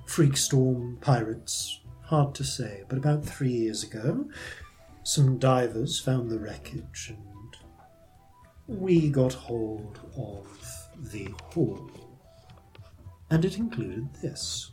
Freak 0.07 0.37
storm, 0.37 0.99
pirates, 1.01 1.81
hard 2.03 2.35
to 2.35 2.45
say, 2.45 2.85
but 2.89 2.99
about 2.99 3.25
three 3.25 3.53
years 3.53 3.83
ago, 3.83 4.29
some 5.03 5.39
divers 5.39 6.01
found 6.01 6.31
the 6.31 6.39
wreckage 6.39 7.11
and 7.15 7.57
we 8.67 9.09
got 9.09 9.33
hold 9.33 9.99
of 10.17 10.89
the 11.13 11.29
hull. 11.53 11.91
And 13.31 13.45
it 13.45 13.59
included 13.59 14.13
this. 14.23 14.73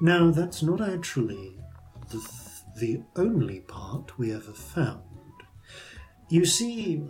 Now, 0.00 0.30
that's 0.30 0.62
not 0.62 0.80
actually 0.80 1.56
the, 2.10 2.28
the 2.78 3.02
only 3.16 3.60
part 3.60 4.18
we 4.18 4.32
ever 4.32 4.52
found. 4.52 5.02
You 6.28 6.44
see, 6.44 7.02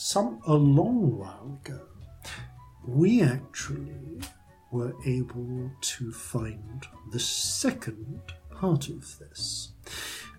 some 0.00 0.40
a 0.46 0.54
long 0.54 1.18
while 1.18 1.58
ago, 1.64 1.80
we 2.86 3.20
actually 3.20 4.20
were 4.70 4.94
able 5.04 5.72
to 5.80 6.12
find 6.12 6.86
the 7.10 7.18
second 7.18 8.20
part 8.48 8.88
of 8.88 9.18
this. 9.18 9.72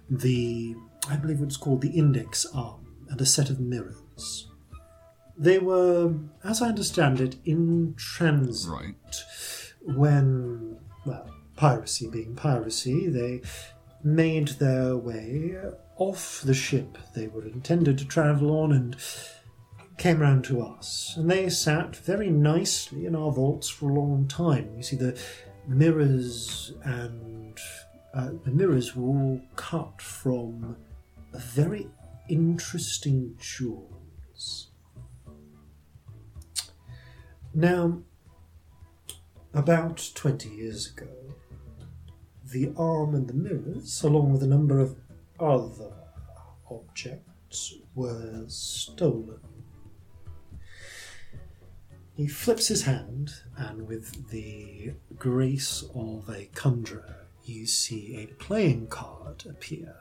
The, 0.10 0.76
I 1.10 1.18
believe 1.18 1.42
it's 1.42 1.58
called 1.58 1.82
the 1.82 1.90
index 1.90 2.46
arm 2.56 2.86
and 3.10 3.20
a 3.20 3.26
set 3.26 3.50
of 3.50 3.60
mirrors. 3.60 4.48
They 5.38 5.60
were, 5.60 6.14
as 6.42 6.62
I 6.62 6.70
understand 6.70 7.20
it, 7.20 7.36
in 7.44 7.96
transit 7.98 8.72
Right. 8.72 9.16
when, 9.84 10.78
well, 11.06 11.30
piracy 11.58 12.10
being 12.10 12.34
piracy, 12.34 13.10
they 13.10 13.42
made 14.06 14.48
their 14.60 14.96
way 14.96 15.58
off 15.98 16.42
the 16.46 16.54
ship 16.54 16.98
they 17.14 17.28
were 17.28 17.46
intended 17.46 17.98
to 17.98 18.06
travel 18.06 18.58
on 18.58 18.72
and 18.72 18.96
came 20.00 20.20
round 20.22 20.46
to 20.46 20.62
us, 20.62 21.14
and 21.18 21.30
they 21.30 21.50
sat 21.50 21.94
very 21.94 22.30
nicely 22.30 23.06
in 23.06 23.16
our 23.16 23.32
vaults 23.32 23.68
for 23.68 23.90
a 23.90 23.94
long 23.94 24.28
time. 24.28 24.72
You 24.78 24.82
see, 24.82 24.96
the 24.96 25.20
mirrors 25.68 26.72
and 26.84 27.60
uh, 28.14 28.30
the 28.46 28.52
mirrors 28.52 28.96
were 28.96 29.04
all 29.04 29.42
cut 29.58 30.02
from 30.02 30.78
very 31.34 31.90
interesting 32.30 33.36
jewels. 33.40 34.70
Now, 37.54 38.00
about 39.54 40.12
20 40.16 40.50
years 40.50 40.92
ago, 40.92 41.10
the 42.52 42.74
arm 42.78 43.16
and 43.16 43.28
the 43.28 43.34
mirrors, 43.34 44.02
along 44.02 44.32
with 44.32 44.44
a 44.44 44.48
number 44.48 44.80
of 44.80 44.96
other 45.40 45.92
objects, 46.72 47.74
were 47.96 48.46
stolen. 48.48 49.49
He 52.20 52.28
flips 52.28 52.68
his 52.68 52.82
hand, 52.82 53.32
and 53.56 53.88
with 53.88 54.28
the 54.28 54.92
grace 55.18 55.86
of 55.96 56.30
a 56.30 56.50
conjurer, 56.54 57.28
you 57.46 57.66
see 57.66 58.18
a 58.18 58.44
playing 58.44 58.88
card 58.88 59.46
appear 59.50 59.96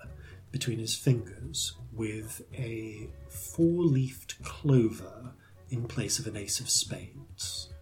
between 0.50 0.80
his 0.80 0.96
fingers 0.96 1.76
with 1.92 2.42
a 2.52 3.08
four 3.28 3.84
leafed 3.84 4.42
clover 4.42 5.34
in 5.70 5.84
place 5.84 6.18
of 6.18 6.26
an 6.26 6.36
ace 6.36 6.58
of 6.58 6.68
spades. 6.68 7.72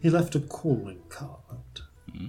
He 0.00 0.08
left 0.08 0.34
a 0.34 0.40
calling 0.40 1.02
card. 1.10 1.82
Hmm. 2.10 2.28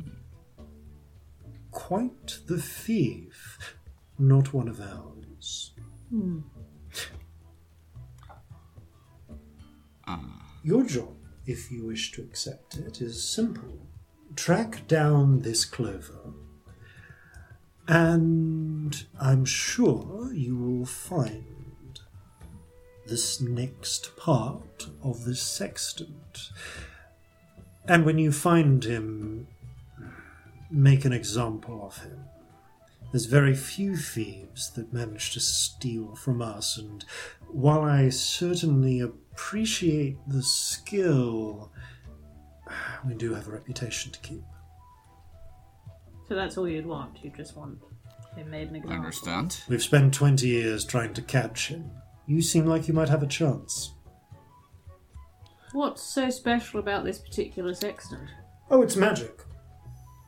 Quite 1.72 2.40
the 2.48 2.62
thief, 2.62 3.78
not 4.20 4.54
one 4.54 4.68
of 4.68 4.82
ours. 4.82 5.72
Hmm. 6.10 6.40
Your 10.64 10.84
job, 10.84 11.16
if 11.46 11.72
you 11.72 11.86
wish 11.86 12.12
to 12.14 12.22
accept 12.22 12.78
it, 12.78 13.02
is 13.02 13.28
simple. 13.28 13.88
Track 14.36 14.88
down 14.88 15.40
this 15.40 15.66
clover, 15.66 16.34
and 17.88 19.06
I'm 19.20 19.46
sure 19.46 20.34
you 20.34 20.58
will 20.58 20.86
find 20.86 22.00
this 23.06 23.42
next 23.42 24.16
part 24.16 24.88
of 25.04 25.26
the 25.26 25.36
sextant. 25.36 26.50
And 27.86 28.06
when 28.06 28.18
you 28.18 28.32
find 28.32 28.84
him, 28.84 29.48
make 30.72 31.06
an 31.06 31.14
example 31.14 31.86
of 31.86 32.02
him. 32.02 32.26
There's 33.12 33.26
very 33.26 33.54
few 33.54 33.96
thieves 33.96 34.72
that 34.72 34.94
manage 34.94 35.34
to 35.34 35.40
steal 35.40 36.16
from 36.16 36.42
us, 36.42 36.78
and 36.78 37.06
while 37.48 37.82
I 37.82 38.10
certainly 38.10 39.00
appreciate 39.34 40.18
the 40.28 40.44
skill, 40.44 41.72
we 43.08 43.14
do 43.16 43.34
have 43.34 43.48
a 43.48 43.52
reputation 43.52 44.12
to 44.12 44.20
keep. 44.20 44.44
So 46.28 46.36
that's 46.36 46.58
all 46.58 46.68
you'd 46.68 46.86
want. 46.86 47.24
You 47.24 47.32
just 47.36 47.58
want 47.58 47.80
him 48.36 48.50
made 48.50 48.72
an 48.72 48.84
I 48.88 48.96
understand. 48.96 49.62
We've 49.68 49.84
spent 49.84 50.14
20 50.14 50.48
years 50.48 50.86
trying 50.86 51.14
to 51.14 51.22
catch 51.22 51.68
him. 51.68 51.92
You 52.26 52.42
seem 52.42 52.66
like 52.66 52.88
you 52.88 52.94
might 52.94 53.10
have 53.10 53.24
a 53.24 53.28
chance. 53.28 53.94
What's 55.74 56.02
so 56.02 56.30
special 56.30 56.80
about 56.80 57.04
this 57.04 57.20
particular 57.20 57.74
sextant? 57.74 58.30
Oh, 58.70 58.82
it's 58.82 58.96
magic. 58.96 59.42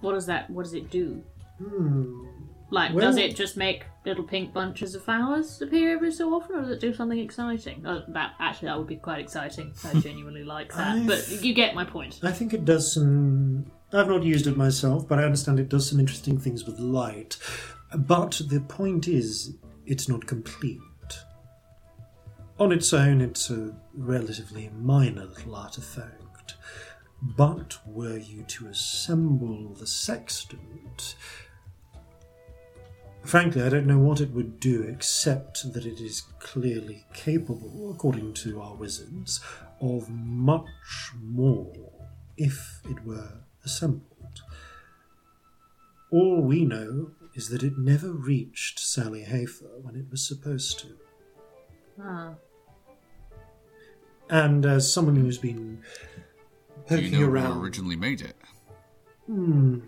What 0.01 0.13
does 0.13 0.25
that? 0.25 0.49
What 0.49 0.63
does 0.63 0.73
it 0.73 0.89
do? 0.89 1.23
Hmm. 1.63 2.25
Like, 2.71 2.93
Well- 2.93 3.05
does 3.05 3.17
it 3.17 3.35
just 3.35 3.57
make 3.57 3.85
little 4.05 4.23
pink 4.23 4.53
bunches 4.53 4.95
of 4.95 5.03
flowers 5.03 5.61
appear 5.61 5.91
every 5.95 6.11
so 6.11 6.33
often, 6.33 6.55
or 6.55 6.61
does 6.61 6.71
it 6.71 6.79
do 6.79 6.93
something 6.93 7.19
exciting? 7.19 7.85
Uh, 7.85 8.03
that 8.09 8.33
actually, 8.39 8.67
that 8.69 8.77
would 8.77 8.87
be 8.87 8.95
quite 8.95 9.19
exciting. 9.19 9.71
I 9.83 9.99
genuinely 9.99 10.43
like 10.43 10.73
that. 10.73 10.95
I've- 10.97 11.05
But 11.07 11.43
you 11.43 11.53
get 11.53 11.75
my 11.75 11.85
point. 11.85 12.19
I 12.23 12.31
think 12.31 12.53
it 12.53 12.65
does 12.65 12.91
some. 12.93 13.71
I've 13.93 14.07
not 14.07 14.23
used 14.23 14.47
it 14.47 14.57
myself, 14.57 15.07
but 15.07 15.19
I 15.19 15.23
understand 15.23 15.59
it 15.59 15.69
does 15.69 15.87
some 15.89 15.99
interesting 15.99 16.39
things 16.39 16.65
with 16.65 16.79
light. 16.79 17.37
But 17.95 18.41
the 18.49 18.59
point 18.61 19.07
is, 19.07 19.53
it's 19.85 20.09
not 20.09 20.25
complete. 20.25 20.79
On 22.59 22.71
its 22.71 22.91
own, 22.93 23.21
it's 23.21 23.49
a 23.49 23.75
relatively 23.93 24.69
minor 24.75 25.25
little 25.25 25.55
artifact. 25.55 26.55
But 27.21 27.77
were 27.85 28.17
you 28.17 28.43
to 28.43 28.67
assemble 28.67 29.73
the 29.73 29.87
sextant, 29.87 31.15
frankly, 33.25 33.61
I 33.61 33.69
don't 33.69 33.87
know 33.87 33.97
what 33.99 34.21
it 34.21 34.31
would 34.31 34.59
do 34.59 34.83
except 34.83 35.73
that 35.73 35.85
it 35.85 35.99
is 35.99 36.21
clearly 36.39 37.05
capable, 37.13 37.91
according 37.93 38.33
to 38.35 38.61
our 38.61 38.75
wizards, 38.75 39.39
of 39.81 40.09
much 40.09 41.11
more 41.21 41.73
if 42.37 42.81
it 42.89 43.03
were 43.05 43.41
assembled. 43.63 44.41
All 46.11 46.41
we 46.41 46.65
know 46.65 47.11
is 47.33 47.49
that 47.49 47.63
it 47.63 47.77
never 47.77 48.11
reached 48.11 48.79
Sally 48.79 49.23
Hafer 49.23 49.79
when 49.81 49.95
it 49.95 50.05
was 50.09 50.25
supposed 50.25 50.79
to. 50.79 50.87
Ah, 52.01 52.35
And 54.29 54.65
as 54.65 54.91
someone 54.91 55.15
who's 55.15 55.37
been 55.37 55.81
Do 56.87 56.95
poking 56.95 57.13
you 57.13 57.19
know 57.21 57.31
around, 57.31 57.53
who 57.57 57.63
originally 57.63 57.95
made 57.95 58.21
it? 58.21 58.35
Hmm, 59.25 59.79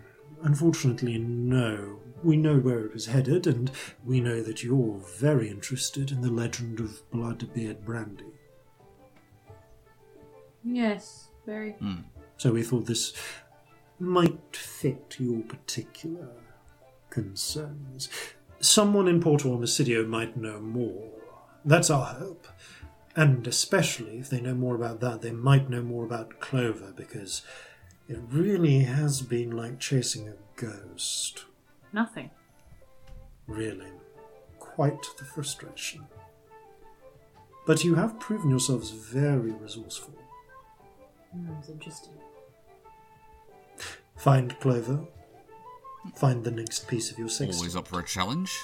unfortunately, 0.42 1.18
no. 1.18 2.00
We 2.22 2.36
know 2.36 2.58
where 2.58 2.80
it 2.80 2.92
was 2.92 3.06
headed, 3.06 3.46
and 3.46 3.70
we 4.04 4.20
know 4.20 4.42
that 4.42 4.62
you're 4.62 4.98
very 5.18 5.48
interested 5.48 6.10
in 6.10 6.20
the 6.20 6.30
legend 6.30 6.80
of 6.80 7.08
Bloodbeard 7.10 7.84
Brandy. 7.84 8.24
yes, 10.64 11.28
very. 11.46 11.72
Hmm. 11.72 12.00
So 12.36 12.52
we 12.52 12.62
thought 12.62 12.86
this 12.86 13.12
might 13.98 14.54
fit 14.54 15.16
your 15.18 15.42
particular 15.42 16.28
concerns. 17.10 18.08
Someone 18.60 19.08
in 19.08 19.20
Porto 19.20 19.56
Omicidio 19.56 20.06
might 20.06 20.36
know 20.36 20.60
more. 20.60 21.10
That's 21.64 21.90
our 21.90 22.06
hope. 22.06 22.46
And 23.16 23.46
especially 23.46 24.18
if 24.18 24.30
they 24.30 24.40
know 24.40 24.54
more 24.54 24.76
about 24.76 25.00
that, 25.00 25.22
they 25.22 25.32
might 25.32 25.68
know 25.68 25.82
more 25.82 26.04
about 26.04 26.38
Clover, 26.40 26.92
because 26.96 27.42
it 28.08 28.18
really 28.30 28.80
has 28.80 29.22
been 29.22 29.50
like 29.50 29.80
chasing 29.80 30.28
a 30.28 30.34
ghost. 30.56 31.44
Nothing. 31.92 32.30
Really. 33.46 33.88
Quite 34.58 35.02
the 35.18 35.24
frustration. 35.24 36.06
But 37.66 37.84
you 37.84 37.94
have 37.96 38.18
proven 38.18 38.50
yourselves 38.50 38.90
very 38.90 39.52
resourceful. 39.52 40.14
Hmm, 41.32 41.52
it's 41.58 41.68
interesting. 41.68 42.14
Find 44.16 44.58
Clover. 44.60 45.00
Find 46.16 46.44
the 46.44 46.50
next 46.50 46.88
piece 46.88 47.10
of 47.10 47.18
your 47.18 47.28
sextant. 47.28 47.56
Always 47.56 47.76
up 47.76 47.88
for 47.88 48.00
a 48.00 48.04
challenge? 48.04 48.58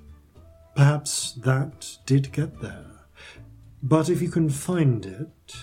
Perhaps 0.75 1.33
that 1.33 1.97
did 2.07 2.31
get 2.31 2.59
there. 2.59 2.85
But 3.83 4.09
if 4.09 4.19
you 4.19 4.29
can 4.29 4.49
find 4.49 5.05
it, 5.05 5.55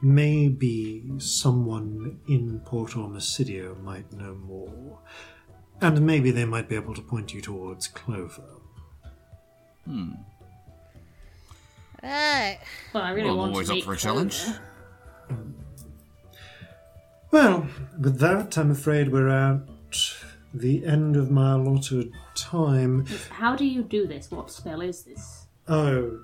maybe 0.00 1.02
someone 1.18 2.20
in 2.28 2.60
Port 2.60 2.92
Omicidio 2.92 3.82
might 3.82 4.12
know 4.12 4.34
more. 4.36 5.00
And 5.80 6.06
maybe 6.06 6.30
they 6.30 6.44
might 6.44 6.68
be 6.68 6.76
able 6.76 6.94
to 6.94 7.02
point 7.02 7.34
you 7.34 7.40
towards 7.40 7.88
Clover. 7.88 8.44
Hmm. 9.84 10.12
Right. 12.04 12.60
Well, 12.92 13.02
I 13.02 13.10
really 13.10 13.30
Well, 13.30 13.40
I'm 13.40 13.50
always 13.50 13.68
to 13.68 13.78
up 13.78 13.82
for 13.82 13.94
a 13.94 13.96
Clover. 13.96 14.28
challenge. 14.30 14.44
Well, 17.30 17.66
with 18.00 18.18
that, 18.20 18.56
I'm 18.56 18.70
afraid 18.70 19.12
we're 19.12 19.28
at 19.28 19.60
the 20.54 20.84
end 20.86 21.16
of 21.16 21.30
my 21.30 21.52
allotted 21.52 22.12
time. 22.34 23.06
How 23.30 23.54
do 23.54 23.64
you 23.66 23.82
do 23.82 24.06
this? 24.06 24.30
What 24.30 24.50
spell 24.50 24.80
is 24.80 25.02
this? 25.02 25.46
Oh. 25.68 26.20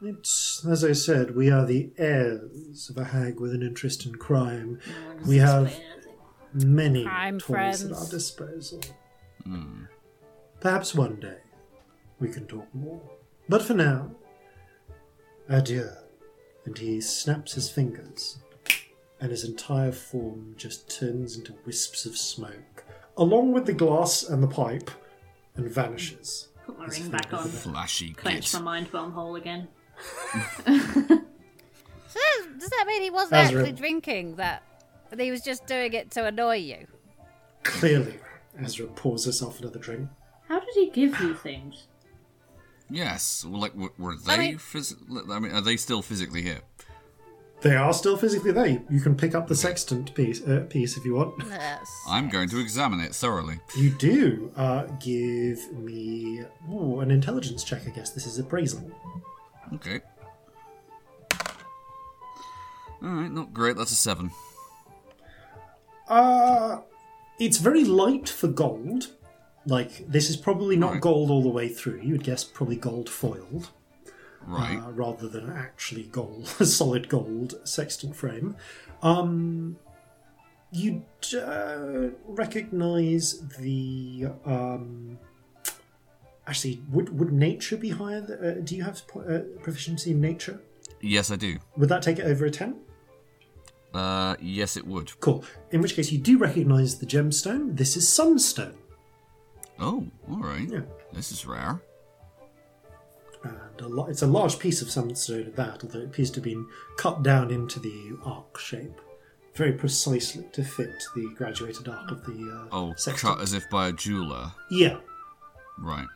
It's, 0.00 0.64
as 0.68 0.84
I 0.84 0.92
said, 0.92 1.34
we 1.36 1.50
are 1.50 1.64
the 1.64 1.92
heirs 1.96 2.90
of 2.90 2.96
a 2.98 3.04
hag 3.04 3.38
with 3.40 3.52
an 3.52 3.62
interest 3.62 4.04
in 4.06 4.16
crime. 4.16 4.80
Oh, 4.88 5.28
we 5.28 5.38
have 5.38 5.76
many 6.52 7.04
Crime 7.04 7.38
tools 7.38 7.46
friends. 7.46 7.84
at 7.84 7.92
our 7.92 8.08
disposal. 8.08 8.80
Hmm. 9.44 9.84
Perhaps 10.60 10.94
one 10.94 11.16
day 11.20 11.38
we 12.20 12.28
can 12.28 12.46
talk 12.46 12.72
more. 12.74 13.00
But 13.48 13.62
for 13.62 13.74
now, 13.74 14.10
adieu. 15.48 15.88
And 16.64 16.78
he 16.78 17.00
snaps 17.00 17.54
his 17.54 17.68
fingers, 17.70 18.38
and 19.22 19.30
his 19.30 19.44
entire 19.44 19.92
form 19.92 20.54
just 20.58 20.90
turns 20.90 21.36
into 21.38 21.54
wisps 21.64 22.04
of 22.04 22.18
smoke, 22.18 22.84
along 23.16 23.52
with 23.52 23.64
the 23.64 23.72
glass 23.72 24.22
and 24.28 24.42
the 24.42 24.48
pipe, 24.48 24.90
and 25.54 25.70
vanishes. 25.70 26.48
Put 26.66 26.78
my 26.78 26.86
ring 26.86 27.08
back 27.08 27.32
on. 27.32 27.48
Flashy 27.48 28.12
Clench 28.12 28.50
git. 28.52 28.60
my 28.60 28.64
mind 28.64 28.90
bomb 28.92 29.12
hole 29.12 29.36
again. 29.36 29.68
So 32.08 32.20
does 32.58 32.68
that 32.68 32.84
mean 32.86 33.00
he 33.00 33.08
wasn't 33.08 33.40
Azra. 33.40 33.60
actually 33.60 33.72
drinking 33.72 34.36
that? 34.36 34.62
But 35.08 35.18
he 35.18 35.30
was 35.30 35.40
just 35.40 35.66
doing 35.66 35.94
it 35.94 36.10
to 36.10 36.26
annoy 36.26 36.56
you? 36.56 36.86
Clearly, 37.62 38.16
Azra 38.60 38.86
pours 38.88 39.24
herself 39.24 39.60
another 39.60 39.78
drink. 39.78 40.10
How 40.46 40.60
did 40.60 40.68
he 40.74 40.90
give 40.90 41.18
you 41.20 41.34
things? 41.34 41.86
Yes. 42.90 43.46
Well, 43.48 43.60
like, 43.62 43.74
were, 43.74 43.92
were 43.96 44.16
they? 44.26 44.36
mean- 44.38 44.58
phys- 44.58 44.94
I 45.30 45.38
mean, 45.38 45.52
are 45.52 45.62
they 45.62 45.78
still 45.78 46.02
physically 46.02 46.42
here? 46.42 46.60
They 47.62 47.76
are 47.76 47.92
still 47.92 48.16
physically 48.16 48.50
there. 48.50 48.82
You 48.90 49.00
can 49.00 49.14
pick 49.16 49.34
up 49.36 49.46
the 49.46 49.54
sextant 49.54 50.12
piece, 50.14 50.42
uh, 50.46 50.66
piece 50.68 50.96
if 50.96 51.04
you 51.04 51.14
want. 51.14 51.34
Yes. 51.48 51.88
I'm 52.08 52.28
going 52.28 52.48
to 52.48 52.58
examine 52.58 52.98
it 53.00 53.14
thoroughly. 53.14 53.60
You 53.76 53.90
do. 53.90 54.50
Uh, 54.56 54.84
give 55.00 55.72
me 55.72 56.42
ooh, 56.68 56.98
an 57.00 57.10
intelligence 57.12 57.62
check, 57.62 57.82
I 57.86 57.90
guess. 57.90 58.10
This 58.10 58.26
is 58.26 58.38
appraisal. 58.38 58.90
Okay. 59.74 60.00
All 63.02 63.08
right, 63.08 63.30
not 63.30 63.52
great. 63.52 63.76
That's 63.76 63.92
a 63.92 63.96
seven. 63.96 64.30
Uh, 66.08 66.80
it's 67.38 67.58
very 67.58 67.84
light 67.84 68.28
for 68.28 68.48
gold. 68.48 69.12
Like, 69.66 70.04
this 70.08 70.28
is 70.28 70.36
probably 70.36 70.76
not 70.76 70.92
Right. 70.94 71.00
gold 71.00 71.30
all 71.30 71.42
the 71.42 71.48
way 71.48 71.68
through. 71.68 72.00
You 72.02 72.12
would 72.12 72.24
guess 72.24 72.42
probably 72.44 72.76
gold 72.76 73.08
foiled. 73.08 73.70
Right. 74.46 74.78
uh, 74.78 74.90
rather 74.92 75.28
than 75.28 75.50
actually 75.50 76.04
gold, 76.04 76.46
solid 76.80 77.08
gold 77.08 77.54
sextant 77.64 78.14
frame. 78.16 78.56
Um, 79.02 79.76
you 80.70 81.04
don't 81.30 82.16
recognize 82.26 83.40
the. 83.58 84.28
Um, 84.44 85.18
actually, 86.46 86.80
would 86.90 87.18
would 87.18 87.32
nature 87.32 87.76
be 87.76 87.90
higher? 87.90 88.24
th- 88.26 88.38
Uh, 88.40 88.60
do 88.60 88.76
you 88.76 88.82
have 88.84 89.06
po- 89.06 89.20
uh, 89.20 89.40
proficiency 89.62 90.10
in 90.12 90.20
nature? 90.20 90.60
yes, 91.00 91.30
I 91.30 91.36
do. 91.36 91.58
Would 91.76 91.88
that 91.88 92.02
take 92.02 92.18
it 92.18 92.24
over 92.24 92.46
a 92.46 92.50
ten? 92.50 92.76
Uh, 93.92 94.36
yes, 94.40 94.76
it 94.78 94.86
would. 94.86 95.18
Cool. 95.20 95.44
In 95.70 95.82
which 95.82 95.94
case, 95.96 96.10
you 96.10 96.18
do 96.18 96.38
recognize 96.38 96.98
the 96.98 97.06
gemstone. 97.06 97.76
This 97.76 97.94
is 97.96 98.08
sunstone. 98.08 98.74
Oh, 99.78 100.06
all 100.30 100.38
right. 100.38 100.66
Yeah. 100.68 100.80
This 101.12 101.30
is 101.32 101.44
rare. 101.44 101.82
And 103.44 103.80
a 103.80 103.88
lo- 103.88 104.06
it's 104.06 104.22
a 104.22 104.26
large 104.26 104.58
piece 104.58 104.82
of 104.82 104.90
sunstone 104.90 105.46
at 105.46 105.56
that, 105.56 105.82
although 105.82 106.00
it 106.00 106.04
appears 106.06 106.30
to 106.32 106.36
have 106.36 106.44
been 106.44 106.66
cut 106.96 107.22
down 107.22 107.50
into 107.50 107.80
the 107.80 108.16
arc 108.24 108.58
shape, 108.58 109.00
very 109.54 109.72
precisely 109.72 110.44
to 110.52 110.62
fit 110.64 111.02
the 111.14 111.28
graduated 111.36 111.88
arc 111.88 112.10
of 112.10 112.24
the 112.24 112.32
uh, 112.50 112.68
Oh, 112.70 112.94
sextant. 112.96 113.34
cut 113.36 113.42
as 113.42 113.52
if 113.52 113.68
by 113.70 113.88
a 113.88 113.92
jeweler. 113.92 114.52
Yeah, 114.70 114.98
Right. 115.78 116.06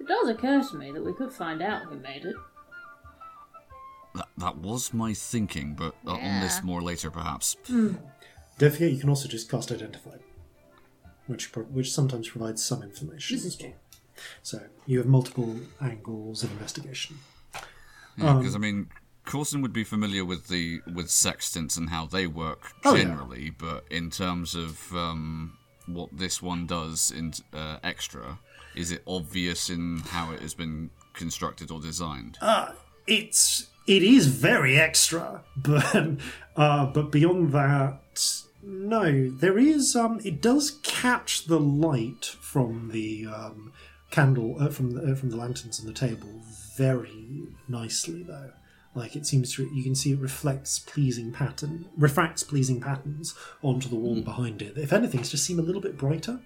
It 0.00 0.08
does 0.08 0.28
occur 0.28 0.62
to 0.62 0.76
me 0.76 0.92
that 0.92 1.02
we 1.04 1.12
could 1.14 1.32
find 1.32 1.60
out 1.62 1.84
who 1.84 1.98
made 1.98 2.24
it. 2.24 2.36
That, 4.14 4.28
that 4.38 4.56
was 4.58 4.94
my 4.94 5.12
thinking, 5.12 5.74
but 5.74 5.94
uh, 6.06 6.12
on 6.12 6.40
this 6.40 6.56
Yeah. 6.58 6.64
more 6.64 6.80
later, 6.82 7.10
perhaps. 7.10 7.56
don't 7.68 7.98
forget 8.58 8.92
you 8.92 8.98
can 8.98 9.08
also 9.08 9.28
just 9.28 9.50
cast 9.50 9.72
identify, 9.72 10.16
which 11.26 11.50
pro- 11.52 11.64
which 11.64 11.92
sometimes 11.92 12.28
provides 12.28 12.62
some 12.62 12.82
information. 12.82 13.36
This 13.36 13.44
is 13.44 13.56
true. 13.56 13.72
So 14.42 14.60
you 14.86 14.98
have 14.98 15.06
multiple 15.06 15.56
angles 15.80 16.42
of 16.42 16.50
investigation. 16.52 17.18
Yeah, 18.16 18.34
because 18.34 18.54
I 18.54 18.58
mean, 18.58 18.88
Coulson 19.24 19.60
would 19.62 19.72
be 19.72 19.84
familiar 19.84 20.24
with 20.24 20.48
the 20.48 20.80
with 20.92 21.10
sextants 21.10 21.76
and 21.76 21.90
how 21.90 22.06
they 22.06 22.26
work 22.26 22.72
Oh, 22.84 22.94
yeah. 22.94 23.02
generally, 23.04 23.50
but 23.50 23.84
in 23.90 24.10
terms 24.10 24.54
of 24.54 24.92
um, 24.94 25.56
what 25.86 26.10
this 26.16 26.40
one 26.42 26.66
does 26.66 27.10
in 27.10 27.32
uh, 27.52 27.78
extra, 27.82 28.38
is 28.74 28.90
it 28.92 29.02
obvious 29.06 29.68
in 29.70 29.98
how 29.98 30.32
it 30.32 30.40
has 30.40 30.54
been 30.54 30.90
constructed 31.14 31.70
or 31.70 31.80
designed? 31.80 32.38
it's 33.06 33.66
it 33.86 34.02
is 34.02 34.28
very 34.28 34.78
extra, 34.78 35.42
but 35.56 35.94
uh, 36.56 36.86
but 36.86 37.10
beyond 37.10 37.52
that, 37.52 38.42
no. 38.62 39.28
There 39.30 39.58
is 39.58 39.96
um, 39.96 40.20
it 40.24 40.40
does 40.40 40.78
catch 40.82 41.46
the 41.46 41.60
light 41.60 42.24
from 42.40 42.90
the 42.92 43.26
um, 43.26 43.72
candle 44.14 44.56
uh, 44.60 44.68
from 44.68 44.92
the 44.92 45.12
uh, 45.12 45.14
from 45.16 45.30
the 45.30 45.36
lanterns 45.36 45.80
on 45.80 45.86
the 45.86 45.92
table 45.92 46.28
very 46.76 47.48
nicely 47.68 48.22
though. 48.22 48.52
Like 48.94 49.16
it 49.16 49.26
seems 49.26 49.52
to, 49.54 49.68
you 49.74 49.82
can 49.82 49.96
see 49.96 50.12
it 50.12 50.20
reflects 50.20 50.78
pleasing 50.78 51.32
pattern, 51.32 51.86
refracts 51.96 52.44
pleasing 52.44 52.80
patterns 52.80 53.34
onto 53.60 53.88
the 53.88 53.96
wall 53.96 54.22
behind 54.22 54.62
it. 54.62 54.78
If 54.78 54.92
anything, 54.92 55.18
it's 55.18 55.32
just 55.32 55.44
seem 55.44 55.58
a 55.58 55.62
little 55.62 55.80
bit 55.80 55.98
brighter. 55.98 56.38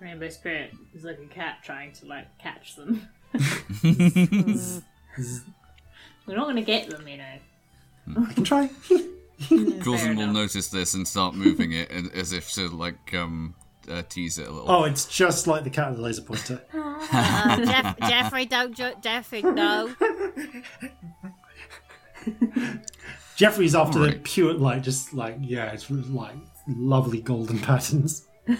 Rainbow 0.00 0.30
Spirit 0.30 0.72
is 0.94 1.04
like 1.04 1.20
a 1.20 1.26
cat 1.26 1.58
trying 1.62 1.92
to 1.92 2.06
like 2.06 2.26
catch 2.38 2.74
them. 2.74 3.08
We're 6.26 6.36
not 6.36 6.44
going 6.44 6.56
to 6.56 6.62
get 6.62 6.90
them, 6.90 7.06
you 7.06 7.18
know. 7.18 8.24
I 8.28 8.32
can 8.32 8.42
try. 8.42 8.68
Coulson 9.48 10.16
will 10.16 10.32
notice 10.32 10.68
this 10.68 10.94
and 10.94 11.06
start 11.06 11.36
moving 11.36 11.72
it 11.72 11.88
as 12.14 12.32
if 12.32 12.50
to 12.54 12.68
like 12.68 13.14
um, 13.14 13.54
uh, 13.90 14.02
tease 14.08 14.38
it 14.38 14.46
a 14.48 14.50
little. 14.50 14.70
oh, 14.70 14.84
it's 14.84 15.04
just 15.06 15.46
like 15.46 15.64
the 15.64 15.70
cat 15.70 15.88
with 15.90 15.98
the 15.98 16.02
laser 16.04 16.22
pointer. 16.22 16.60
Jeff- 17.12 17.98
Jeffrey, 18.00 18.46
don't 18.46 18.74
ju- 18.76 18.94
Jeffrey, 19.00 19.42
no. 19.42 19.94
Jeffrey's 23.36 23.74
after 23.74 23.98
the 23.98 24.04
Alright. 24.06 24.24
pure, 24.24 24.54
like, 24.54 24.82
just 24.82 25.12
like, 25.12 25.36
yeah, 25.40 25.72
it's 25.72 25.90
like 25.90 26.34
lovely 26.68 27.20
golden 27.20 27.58
patterns. 27.58 28.26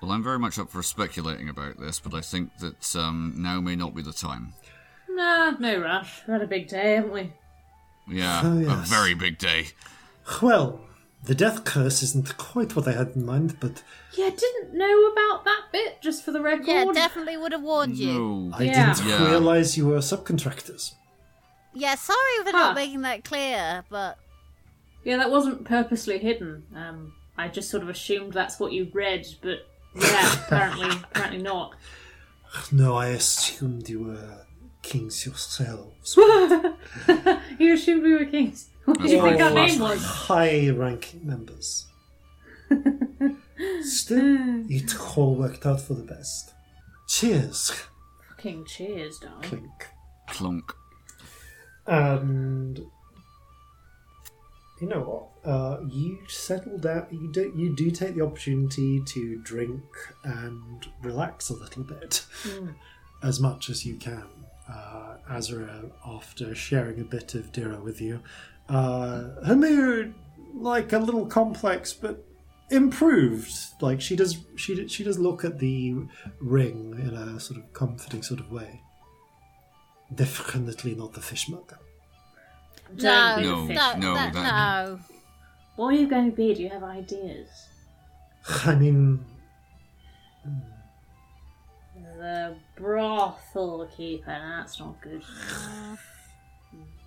Well, 0.00 0.10
I'm 0.10 0.24
very 0.24 0.40
much 0.40 0.58
up 0.58 0.68
for 0.68 0.82
speculating 0.82 1.48
about 1.48 1.78
this, 1.78 2.00
but 2.00 2.12
I 2.12 2.22
think 2.22 2.50
that 2.58 2.96
um, 2.96 3.34
now 3.36 3.60
may 3.60 3.76
not 3.76 3.94
be 3.94 4.02
the 4.02 4.12
time. 4.12 4.52
Nah, 5.08 5.52
no 5.60 5.78
rush. 5.80 6.22
We've 6.26 6.32
had 6.32 6.42
a 6.42 6.46
big 6.48 6.66
day, 6.66 6.96
haven't 6.96 7.12
we? 7.12 7.32
Yeah, 8.08 8.40
Oh, 8.44 8.58
a 8.80 8.84
very 8.84 9.14
big 9.14 9.38
day. 9.38 9.66
Well, 10.42 10.80
the 11.24 11.34
death 11.34 11.64
curse 11.64 12.02
isn't 12.02 12.36
quite 12.36 12.74
what 12.74 12.88
I 12.88 12.92
had 12.92 13.12
in 13.14 13.24
mind, 13.24 13.58
but 13.60 13.82
Yeah, 14.14 14.30
didn't 14.30 14.74
know 14.74 15.06
about 15.12 15.44
that 15.44 15.66
bit, 15.72 16.02
just 16.02 16.24
for 16.24 16.32
the 16.32 16.40
record. 16.40 16.66
Yeah, 16.66 16.84
definitely 16.92 17.36
would 17.36 17.52
have 17.52 17.62
warned 17.62 17.96
you. 17.96 18.12
No. 18.50 18.56
I 18.56 18.64
Yeah. 18.64 18.92
didn't 18.94 19.08
Yeah. 19.08 19.30
realize 19.30 19.76
you 19.76 19.86
were 19.86 19.98
subcontractors. 19.98 20.92
Yeah, 21.74 21.94
sorry 21.94 22.18
for 22.44 22.50
Huh. 22.50 22.58
not 22.58 22.74
making 22.74 23.02
that 23.02 23.24
clear, 23.24 23.84
but 23.88 24.18
Yeah, 25.04 25.16
that 25.16 25.30
wasn't 25.30 25.64
purposely 25.64 26.18
hidden. 26.18 26.64
Um, 26.76 27.14
I 27.36 27.48
just 27.48 27.70
sort 27.70 27.82
of 27.82 27.88
assumed 27.88 28.32
that's 28.34 28.60
what 28.60 28.72
you 28.72 28.88
read, 28.92 29.26
but 29.42 29.66
yeah, 29.94 30.32
apparently, 30.46 30.90
apparently 30.90 31.42
not. 31.42 31.74
No, 32.70 32.94
I 32.96 33.06
assumed 33.08 33.88
you 33.88 34.00
were 34.04 34.46
kings 34.82 35.24
yourselves. 35.24 36.16
You 37.58 37.74
assumed 37.74 38.02
we 38.02 38.12
were 38.14 38.24
kings. 38.26 38.68
What 38.92 39.00
did 39.00 39.10
you 39.10 39.22
think 39.22 39.40
our 39.40 39.50
name 39.50 39.80
was? 39.80 40.04
High 40.04 40.68
ranking 40.68 41.26
members. 41.26 41.86
Still, 43.80 44.64
it 44.70 45.16
all 45.16 45.34
worked 45.34 45.64
out 45.64 45.80
for 45.80 45.94
the 45.94 46.02
best. 46.02 46.52
Cheers. 47.08 47.72
Fucking 48.28 48.66
cheers, 48.66 49.18
darling. 49.18 49.40
Clink. 49.40 49.88
Clunk. 50.28 50.74
and 51.86 52.80
you 54.78 54.88
know 54.88 55.00
what? 55.00 55.50
Uh, 55.50 55.80
you 55.88 56.18
settle 56.28 56.76
down. 56.76 57.06
You 57.10 57.32
do. 57.32 57.50
You 57.56 57.74
do 57.74 57.90
take 57.90 58.14
the 58.14 58.20
opportunity 58.26 59.00
to 59.06 59.38
drink 59.38 59.82
and 60.22 60.86
relax 61.00 61.48
a 61.48 61.54
little 61.54 61.84
bit, 61.84 62.26
as 63.22 63.40
much 63.40 63.70
as 63.70 63.86
you 63.86 63.94
can. 63.96 64.26
Uh, 64.70 65.16
Azra, 65.30 65.84
after 66.06 66.54
sharing 66.54 67.00
a 67.00 67.04
bit 67.04 67.34
of 67.34 67.52
Dira 67.52 67.80
with 67.80 68.02
you, 68.02 68.20
uh, 68.68 69.44
her 69.46 69.56
mood 69.56 70.14
like 70.54 70.92
a 70.92 70.98
little 70.98 71.26
complex, 71.26 71.92
but 71.92 72.24
improved. 72.70 73.52
Like 73.80 74.00
she 74.00 74.16
does. 74.16 74.38
She 74.56 74.86
she 74.88 75.04
does 75.04 75.18
look 75.18 75.44
at 75.44 75.58
the 75.58 75.94
ring 76.40 76.94
in 76.98 77.14
a 77.14 77.38
sort 77.40 77.58
of 77.60 77.72
comforting 77.72 78.22
sort 78.22 78.40
of 78.40 78.50
way. 78.50 78.80
Definitely 80.14 80.94
not 80.94 81.12
the 81.14 81.20
fishmonger. 81.22 81.78
no, 82.94 83.02
Don't 83.02 83.38
be 83.42 83.48
a 83.48 83.50
No, 83.50 83.66
fish. 83.66 83.76
no, 83.76 83.94
no, 83.98 84.14
that- 84.14 84.32
that- 84.34 84.86
no. 84.88 84.98
What 85.76 85.94
are 85.94 85.96
you 85.96 86.06
going 86.06 86.30
to 86.30 86.36
be? 86.36 86.52
Do 86.54 86.62
you 86.62 86.68
have 86.68 86.84
ideas? 86.84 87.48
I 88.66 88.74
mean, 88.74 89.24
The 92.18 92.56
brothel 92.76 93.88
keeper. 93.96 94.26
That's 94.26 94.78
not 94.78 95.00
good. 95.00 95.22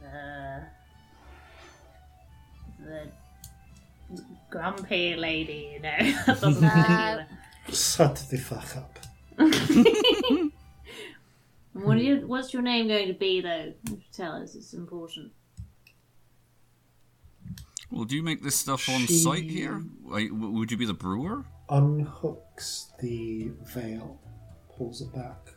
The 0.01 0.64
the 2.86 4.23
grumpy 4.49 5.15
lady. 5.15 5.71
You 5.73 5.79
know 5.81 5.97
that 6.25 6.41
doesn't 6.41 6.61
work. 6.63 7.27
Shut 7.73 8.25
the 8.29 8.38
fuck 8.38 8.77
up. 8.77 8.99
What 11.73 11.97
do 11.97 12.03
you? 12.05 12.25
What's 12.25 12.53
your 12.53 12.61
name 12.61 12.88
going 12.88 13.09
to 13.09 13.13
be 13.13 13.41
though? 13.41 13.73
Tell 14.13 14.31
us. 14.41 14.55
It's 14.55 14.73
important. 14.73 15.33
Well, 17.91 18.05
do 18.05 18.15
you 18.15 18.23
make 18.23 18.41
this 18.41 18.55
stuff 18.55 18.88
on 18.88 19.01
She- 19.01 19.17
site 19.17 19.43
here? 19.43 19.83
Like, 20.05 20.29
would 20.31 20.71
you 20.71 20.77
be 20.77 20.86
the 20.86 20.93
brewer? 20.93 21.43
Unhooks 21.69 22.95
the 23.01 23.51
veil, 23.65 24.21
pulls 24.77 25.01
it 25.01 25.13
back. 25.13 25.49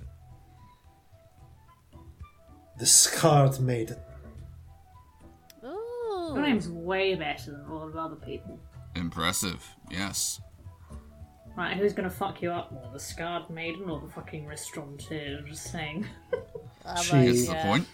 The 2.80 2.86
scarred 2.86 3.60
maiden. 3.60 3.98
Ooh. 6.28 6.34
Your 6.34 6.42
name's 6.46 6.68
way 6.68 7.14
better 7.14 7.52
than 7.52 7.64
all 7.70 7.86
of 7.88 7.96
other 7.96 8.16
people. 8.16 8.58
Impressive. 8.94 9.64
Yes. 9.90 10.40
Right, 11.56 11.76
who's 11.76 11.92
gonna 11.92 12.10
fuck 12.10 12.40
you 12.42 12.52
up 12.52 12.70
more, 12.72 12.88
the 12.92 13.00
scarred 13.00 13.50
maiden 13.50 13.90
or 13.90 14.00
the 14.00 14.08
fucking 14.08 14.46
restaurateur? 14.46 15.40
Just 15.42 15.70
saying. 15.72 16.06
Oh, 16.90 17.02
She- 17.02 17.12
my 17.16 17.24
Gets 17.26 17.48
the 17.48 17.54
point. 17.56 17.86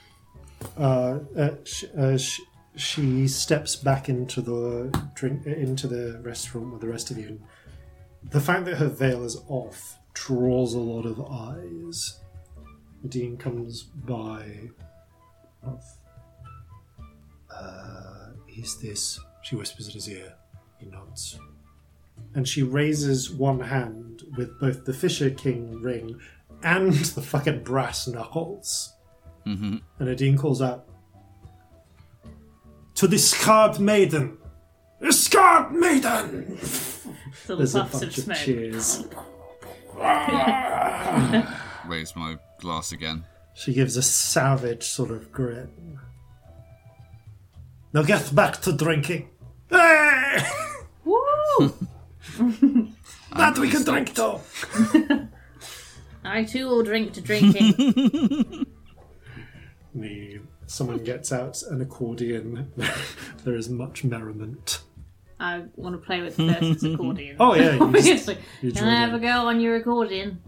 Uh, 0.78 1.18
uh, 1.36 1.50
sh- 1.64 1.84
uh, 1.98 2.16
sh- 2.16 2.40
she 2.76 3.26
steps 3.26 3.74
back 3.74 4.08
into 4.08 4.40
the 4.40 4.96
drink 5.14 5.46
into 5.46 5.88
the 5.88 6.20
restaurant 6.22 6.70
with 6.70 6.80
the 6.80 6.86
rest 6.88 7.10
of 7.10 7.18
you. 7.18 7.40
The 8.30 8.40
fact 8.40 8.66
that 8.66 8.76
her 8.76 8.86
veil 8.88 9.24
is 9.24 9.36
off 9.48 9.98
draws 10.12 10.74
a 10.74 10.78
lot 10.78 11.06
of 11.06 11.20
eyes. 11.28 12.20
The 13.02 13.08
Dean 13.08 13.36
comes 13.36 13.82
by. 13.82 14.70
Uh, 17.50 18.23
is 18.56 18.78
this? 18.80 19.20
She 19.42 19.56
whispers 19.56 19.88
in 19.88 19.94
his 19.94 20.08
ear. 20.08 20.34
He 20.78 20.86
nods. 20.86 21.38
And 22.34 22.46
she 22.48 22.62
raises 22.62 23.30
one 23.30 23.60
hand 23.60 24.22
with 24.36 24.58
both 24.60 24.84
the 24.84 24.92
Fisher 24.92 25.30
King 25.30 25.80
ring 25.82 26.18
and 26.62 26.92
the 26.92 27.22
fucking 27.22 27.62
brass 27.64 28.06
knuckles. 28.08 28.92
Mm-hmm. 29.46 29.76
And 29.98 30.08
Nadine 30.08 30.38
calls 30.38 30.62
out, 30.62 30.86
To 32.94 33.06
the 33.06 33.18
scarred 33.18 33.78
maiden! 33.80 34.38
The 35.00 35.12
scarred 35.12 35.72
maiden! 35.72 36.58
Little 37.42 37.56
There's 37.58 37.74
a 37.74 37.80
puffs 37.80 37.94
of 37.94 38.00
bunch 38.00 38.18
of 38.18 38.24
smoke. 38.24 38.36
cheers. 38.38 39.04
Raise 41.86 42.16
my 42.16 42.38
glass 42.60 42.92
again. 42.92 43.24
She 43.54 43.74
gives 43.74 43.96
a 43.96 44.02
savage 44.02 44.84
sort 44.84 45.10
of 45.10 45.30
grin. 45.30 45.98
Now 47.94 48.02
get 48.02 48.34
back 48.34 48.60
to 48.62 48.72
drinking. 48.72 49.28
Hey! 49.70 50.38
Woo! 51.04 51.72
that 53.36 53.56
we 53.58 53.70
can 53.70 53.84
drink 53.84 54.14
though! 54.14 54.40
I 56.24 56.42
too 56.42 56.66
will 56.66 56.82
drink 56.82 57.12
to 57.14 57.20
drinking. 57.20 58.66
The, 59.96 60.40
someone 60.66 61.04
gets 61.04 61.30
out 61.30 61.62
an 61.70 61.80
accordion. 61.80 62.72
there 63.44 63.54
is 63.54 63.68
much 63.70 64.02
merriment. 64.02 64.82
I 65.38 65.66
want 65.76 65.94
to 65.94 66.04
play 66.04 66.20
with 66.20 66.34
the 66.36 66.52
Thurston's 66.52 66.82
accordion. 66.94 67.36
Oh, 67.38 67.54
yeah, 67.54 67.62
you 67.62 67.70
just- 67.70 67.82
Obviously. 67.82 68.38
you 68.60 68.72
Can 68.72 68.88
I 68.88 68.96
have 68.96 69.14
a 69.14 69.20
go 69.20 69.46
on 69.46 69.60
your 69.60 69.76
accordion? 69.76 70.42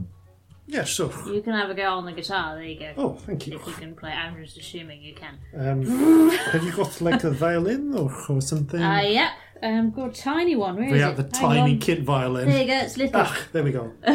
Yeah, 0.68 0.84
sure. 0.84 1.12
You 1.32 1.42
can 1.42 1.52
have 1.52 1.70
a 1.70 1.74
go 1.74 1.94
on 1.94 2.06
the 2.06 2.12
guitar. 2.12 2.56
There 2.56 2.64
you 2.64 2.78
go. 2.78 2.92
Oh, 2.96 3.12
thank 3.14 3.46
you. 3.46 3.56
If 3.56 3.66
you 3.66 3.72
can 3.74 3.94
play, 3.94 4.10
I'm 4.10 4.42
just 4.42 4.58
assuming 4.58 5.00
you 5.00 5.14
can. 5.14 5.38
Um, 5.56 6.30
have 6.52 6.64
you 6.64 6.72
got 6.72 7.00
like 7.00 7.22
a 7.22 7.30
violin 7.30 7.94
or, 7.94 8.10
or 8.28 8.40
something? 8.40 8.82
Uh, 8.82 9.00
yep. 9.02 9.30
Um, 9.62 9.90
got 9.90 10.10
a 10.10 10.20
tiny 10.20 10.56
one. 10.56 10.76
Where 10.76 10.86
is 10.86 10.92
we 10.92 10.98
it? 10.98 11.02
have 11.02 11.16
the 11.16 11.22
Hang 11.22 11.30
tiny 11.48 11.72
on. 11.74 11.78
kit 11.78 12.02
violin. 12.02 12.48
There 12.48 12.60
you 12.60 12.66
go. 12.66 12.78
It's 12.78 12.96
little. 12.96 13.20
Ah, 13.24 13.38
there 13.52 13.62
we 13.62 13.70
go. 13.72 13.92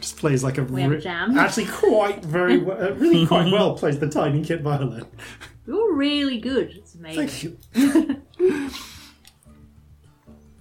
Just 0.00 0.18
plays 0.18 0.44
like 0.44 0.58
a, 0.58 0.62
We 0.64 0.82
have 0.82 1.02
jam. 1.02 1.36
actually 1.36 1.66
quite 1.66 2.24
very 2.24 2.58
well, 2.58 2.80
uh, 2.80 2.92
really 2.94 3.26
quite 3.26 3.50
well 3.50 3.76
plays 3.76 3.98
the 3.98 4.08
tiny 4.08 4.44
kit 4.44 4.60
violin. 4.60 5.04
You're 5.66 5.94
really 5.94 6.38
good. 6.38 6.70
It's 6.76 6.94
amazing. 6.94 7.56
Thank 7.74 8.20
you. 8.36 8.70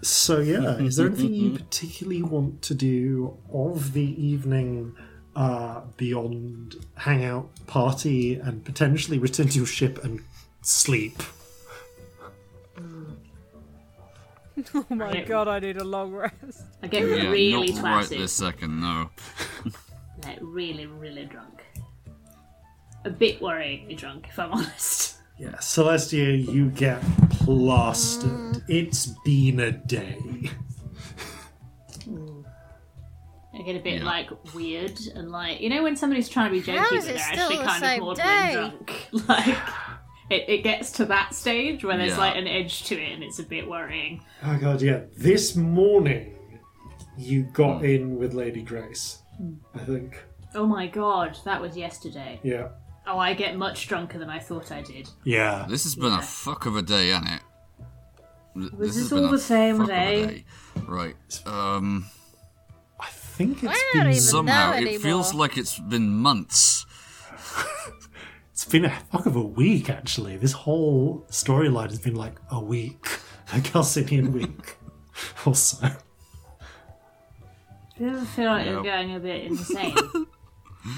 So 0.02 0.40
yeah, 0.40 0.78
is 0.78 0.96
there 0.98 1.08
anything 1.08 1.34
you 1.34 1.52
particularly 1.52 2.24
want 2.24 2.62
to 2.64 2.74
do 2.76 3.38
of 3.52 3.94
the 3.94 4.02
evening 4.24 4.96
uh, 5.36 5.82
beyond 5.98 6.76
hangout, 6.96 7.50
party, 7.68 8.36
and 8.36 8.64
potentially 8.66 9.18
return 9.20 9.48
to 9.50 9.58
your 9.58 9.66
ship 9.68 10.04
and 10.04 10.22
sleep? 10.62 11.22
Oh 14.74 14.84
my 14.90 14.96
Right. 15.06 15.28
god, 15.28 15.48
I 15.48 15.60
need 15.60 15.78
a 15.78 15.84
long 15.84 16.14
rest. 16.14 16.64
I 16.82 16.88
get 16.88 17.02
Yeah, 17.08 17.30
really 17.30 17.74
not 17.74 17.84
right 17.84 18.06
twatty. 18.06 18.18
this 18.18 18.34
second, 18.34 18.80
no. 18.82 19.10
Like, 20.24 20.40
really, 20.42 20.88
really 20.88 21.26
drunk. 21.26 21.64
A 23.06 23.10
bit 23.12 23.40
worryingly 23.40 23.96
drunk, 23.96 24.26
if 24.30 24.40
I'm 24.40 24.52
honest. 24.52 25.17
Yeah, 25.38 25.56
Celestia, 25.60 26.52
you 26.52 26.70
get 26.72 27.00
plastered. 27.30 28.64
It's 28.68 29.08
been 29.24 29.60
a 29.60 29.72
day. 29.72 30.50
I 33.54 33.62
get 33.64 33.76
a 33.76 33.80
bit 33.80 34.00
Yeah. 34.02 34.06
like 34.06 34.30
weird 34.54 35.00
and 35.16 35.32
like 35.32 35.62
you 35.62 35.70
know 35.70 35.82
when 35.84 35.96
somebody's 35.96 36.30
trying 36.30 36.52
to 36.52 36.60
be 36.60 36.72
How 36.72 36.84
jokey 36.86 36.98
is 36.98 37.06
but 37.06 37.12
it 37.12 37.18
they're 37.18 37.34
still 37.34 37.44
actually 37.44 37.58
the 37.58 37.64
kind 37.64 37.84
same 37.84 38.04
of 38.04 38.18
day? 38.18 38.24
maudlin 38.24 38.54
drunk. 38.54 39.08
Like 39.28 39.58
it, 40.30 40.50
it 40.50 40.64
gets 40.64 40.92
to 40.94 41.06
that 41.06 41.34
stage 41.34 41.84
where 41.84 41.98
there's 41.98 42.12
Yeah. 42.12 42.18
like 42.18 42.36
an 42.36 42.48
edge 42.48 42.84
to 42.86 42.96
it 42.96 43.14
and 43.14 43.24
it's 43.24 43.40
a 43.40 43.44
bit 43.44 43.68
worrying. 43.68 44.24
Oh 44.44 44.58
god, 44.58 44.82
yeah. 44.82 45.02
This 45.16 45.56
morning, 45.56 46.36
you 47.18 47.44
got 47.54 47.80
hmm. 47.80 47.86
in 47.86 48.18
with 48.18 48.34
Lady 48.34 48.62
Grace. 48.62 49.22
I 49.74 49.80
think. 49.80 50.24
Oh 50.54 50.66
my 50.66 50.88
god, 50.88 51.38
that 51.46 51.62
was 51.62 51.76
yesterday. 51.78 52.40
Yeah. 52.44 52.70
Oh, 53.10 53.18
I 53.20 53.34
get 53.34 53.56
much 53.58 53.88
drunker 53.88 54.20
than 54.20 54.30
I 54.30 54.40
thought 54.40 54.72
I 54.72 54.82
did. 54.82 55.10
Yeah. 55.24 55.66
This 55.70 55.84
has 55.86 55.96
been 55.96 56.12
Yeah. 56.12 56.20
a 56.20 56.22
fuck 56.22 56.66
of 56.66 56.76
a 56.76 56.82
day, 56.82 57.10
hasn't 57.10 57.32
it? 57.32 57.42
Th- 58.60 58.72
Was 58.74 58.88
has 58.90 58.96
this 58.98 59.10
been 59.10 59.20
all 59.20 59.26
a 59.30 59.32
the 59.32 59.40
same 59.40 59.78
fuck 59.78 59.84
of 59.86 59.90
a 59.90 59.94
day? 60.28 60.46
Right. 60.86 61.42
Um. 61.46 62.06
I 63.00 63.08
think 63.10 63.64
it's 63.64 63.72
I 63.72 63.76
don't 63.94 64.04
been 64.04 64.12
even 64.12 64.22
Somehow 64.22 64.72
know 64.72 64.78
it 64.78 65.02
feels 65.02 65.34
like 65.34 65.58
it's 65.58 65.80
been 65.80 66.10
months. 66.10 66.86
it's 68.52 68.66
been 68.66 68.84
a 68.86 68.90
fuck 69.12 69.26
of 69.28 69.36
a 69.36 69.42
week 69.42 69.90
actually. 69.90 70.36
This 70.38 70.52
whole 70.54 71.26
storyline 71.30 71.90
has 71.92 72.00
been 72.00 72.16
like 72.16 72.36
a 72.52 72.60
week, 72.60 73.06
a 73.54 73.62
Calcinian 73.62 74.34
week, 74.34 74.78
or 75.46 75.54
so. 75.56 75.88
Do 77.98 78.04
you 78.04 78.10
ever 78.10 78.26
feel 78.26 78.46
like 78.46 78.66
you're 78.66 78.84
Yeah. 78.86 78.98
going 79.04 79.16
a 79.16 79.20
bit 79.20 79.46
insane? 79.46 79.96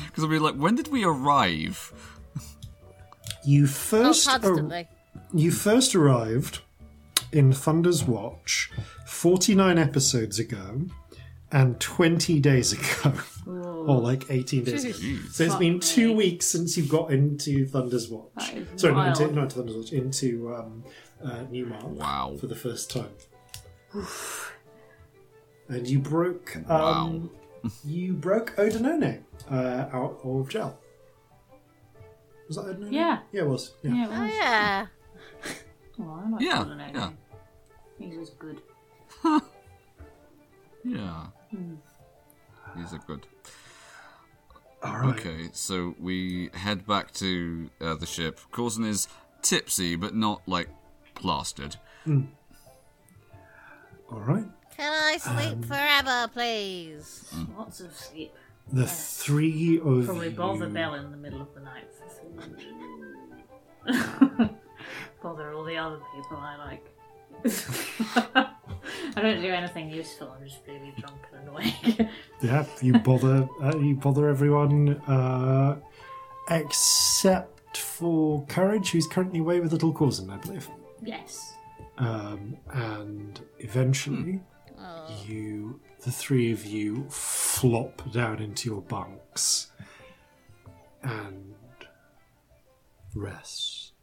Because 0.07 0.23
I'll 0.23 0.29
be 0.29 0.39
like, 0.39 0.55
when 0.55 0.75
did 0.75 0.87
we 0.89 1.03
arrive? 1.03 1.93
You 3.45 3.63
Oh, 3.63 3.67
first 3.67 4.27
ar- 4.27 4.85
you 5.33 5.51
first 5.51 5.95
arrived 5.95 6.59
in 7.31 7.53
Thunder's 7.53 8.03
Watch 8.03 8.71
49 9.05 9.77
episodes 9.77 10.39
ago 10.39 10.81
and 11.51 11.79
20 11.79 12.39
days 12.39 12.73
ago. 12.73 13.13
or 13.47 13.99
like 14.01 14.25
18 14.29 14.63
days 14.65 14.83
ago. 14.85 14.93
Jeez. 14.93 15.31
So 15.31 15.43
it's 15.45 15.53
Fuck 15.53 15.59
been 15.59 15.73
me. 15.75 15.79
two 15.79 16.13
weeks 16.13 16.45
since 16.45 16.77
you've 16.77 16.89
got 16.89 17.11
into 17.11 17.65
Thunder's 17.65 18.09
Watch. 18.09 18.53
Sorry, 18.75 18.93
not 18.93 19.07
into, 19.19 19.33
not 19.33 19.43
into 19.43 19.55
Thunder's 19.55 19.75
Watch, 19.77 19.93
into 19.93 20.53
um, 20.53 20.83
uh, 21.23 21.43
Newmark 21.49 21.83
Wow. 21.85 22.35
for 22.39 22.47
the 22.47 22.55
first 22.55 22.91
time. 22.91 23.09
and 25.69 25.87
you 25.87 25.99
broke 25.99 26.55
um, 26.57 26.63
Wow. 26.67 27.21
You 27.85 28.13
broke 28.13 28.55
Odinone 28.57 29.21
uh, 29.49 29.85
out 29.91 30.19
of 30.23 30.49
jail. 30.49 30.77
Was 32.47 32.57
that 32.57 32.65
Odinone? 32.65 32.91
Yeah. 32.91 33.19
Yeah, 33.31 33.41
it 33.41 33.47
was. 33.47 33.73
Yeah. 33.83 33.93
yeah, 33.93 34.07
Oh 34.07 34.09
well, 34.19 34.27
yeah. 34.27 34.85
oh, 35.99 36.21
I 36.25 36.29
like 36.29 36.41
Yeah, 36.41 36.63
Colin 36.63 36.79
yeah. 36.79 37.05
Oakley. 37.05 38.09
He 38.09 38.17
was 38.17 38.29
good. 38.31 38.61
Yeah. 40.85 41.25
Hmm. 41.51 41.73
These 42.77 42.93
are 42.93 43.01
good. 43.05 43.27
All 44.81 44.97
right. 44.97 45.19
Okay, 45.19 45.49
so 45.51 45.93
we 45.99 46.49
head 46.53 46.87
back 46.87 47.11
to 47.15 47.69
uh, 47.81 47.95
the 47.95 48.05
ship. 48.05 48.39
Coulson 48.53 48.85
is 48.85 49.09
tipsy, 49.41 49.97
but 49.97 50.15
not 50.15 50.41
like 50.47 50.69
plastered. 51.15 51.75
All 52.07 52.23
right. 54.21 54.45
Can 54.79 54.93
I 54.93 55.17
sleep 55.17 55.57
Um, 55.57 55.63
forever, 55.63 56.29
please? 56.31 57.29
Lots 57.57 57.81
of 57.81 57.93
sleep. 57.93 58.33
The 58.71 58.87
three 58.87 59.77
of 59.83 60.05
Probably 60.05 60.29
you. 60.29 60.35
bother 60.35 60.69
Bell 60.69 60.93
in 60.93 61.11
the 61.11 61.17
middle 61.17 61.41
of 61.41 61.53
the 61.53 61.59
night 61.59 61.85
bother 65.21 65.51
all 65.53 65.65
the 65.65 65.75
other 65.75 65.99
people 66.15 66.37
I 66.37 66.55
like. 66.55 66.85
I 69.15 69.21
don't 69.21 69.41
do 69.41 69.49
anything 69.49 69.89
useful. 69.89 70.31
I'm 70.31 70.47
just 70.47 70.59
really 70.65 70.93
drunk 70.97 71.17
and 71.33 71.49
annoying. 71.49 72.09
Yeah, 72.41 72.63
you 72.81 72.93
bother 72.99 73.49
uh, 73.61 73.77
you 73.79 73.95
bother 73.95 74.29
everyone 74.29 74.95
uh, 75.07 75.75
except 76.49 77.75
for 77.77 78.45
Courage, 78.45 78.91
who's 78.91 79.07
currently 79.07 79.39
away 79.39 79.59
with 79.59 79.73
Little 79.73 79.93
Corzin, 79.93 80.29
I 80.31 80.37
believe. 80.37 80.69
yes. 81.03 81.53
Um, 81.97 82.55
and 82.71 83.41
eventually, 83.59 84.39
Oh. 84.81 85.23
you, 85.25 85.79
the 86.03 86.11
three 86.11 86.51
of 86.51 86.65
you, 86.65 87.07
flop 87.09 88.11
down 88.11 88.39
into 88.39 88.69
your 88.69 88.81
bunks 88.81 89.67
and 91.03 91.55
rest. 93.13 93.93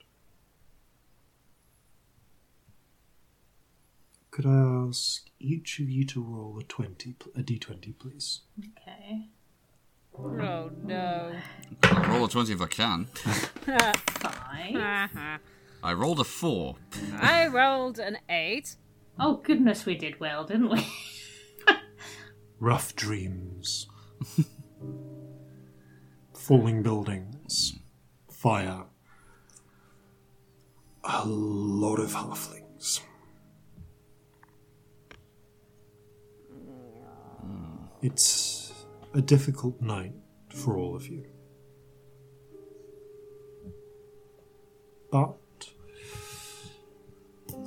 Could 4.31 4.47
I 4.47 4.87
ask 4.89 5.27
each 5.41 5.79
of 5.79 5.89
you 5.89 6.05
to 6.07 6.23
roll 6.23 6.59
a 6.61 6.65
twenty, 6.65 7.15
a 7.35 7.41
d20, 7.41 7.99
please? 7.99 8.41
Okay. 8.59 9.29
Oh 10.19 10.71
no. 10.83 11.33
I'll 11.85 12.11
roll 12.11 12.25
a 12.25 12.29
20 12.29 12.53
if 12.53 12.61
I 12.61 12.67
can. 12.67 13.05
Five. 13.15 14.01
I 15.83 15.93
rolled 15.93 16.21
a 16.21 16.25
4. 16.25 16.75
I 17.21 17.47
rolled 17.49 17.99
an 17.99 18.19
eight. 18.29 18.77
Oh 19.19 19.37
goodness, 19.37 19.87
we 19.87 19.97
did 19.97 20.21
well, 20.21 20.45
didn't 20.45 20.69
we? 20.71 20.87
Rough 22.61 22.95
dreams. 22.95 23.87
Falling 26.35 26.83
buildings. 26.83 27.79
Fire. 28.31 28.85
A 31.05 31.27
lot 31.27 31.99
of 31.99 32.13
halflings. 32.13 33.01
It's 38.03 38.73
a 39.15 39.23
difficult 39.23 39.81
night 39.81 40.13
for 40.51 40.77
all 40.77 40.95
of 40.95 41.09
you. 41.09 41.25
But 45.11 45.37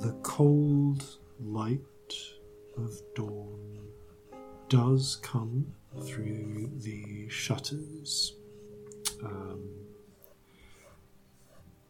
the 0.00 0.12
cold 0.22 1.19
light 1.42 1.80
of 2.76 2.90
dawn 3.14 3.78
does 4.68 5.18
come 5.22 5.66
through 6.02 6.70
the 6.76 7.28
shutters. 7.28 8.34
Um, 9.22 9.68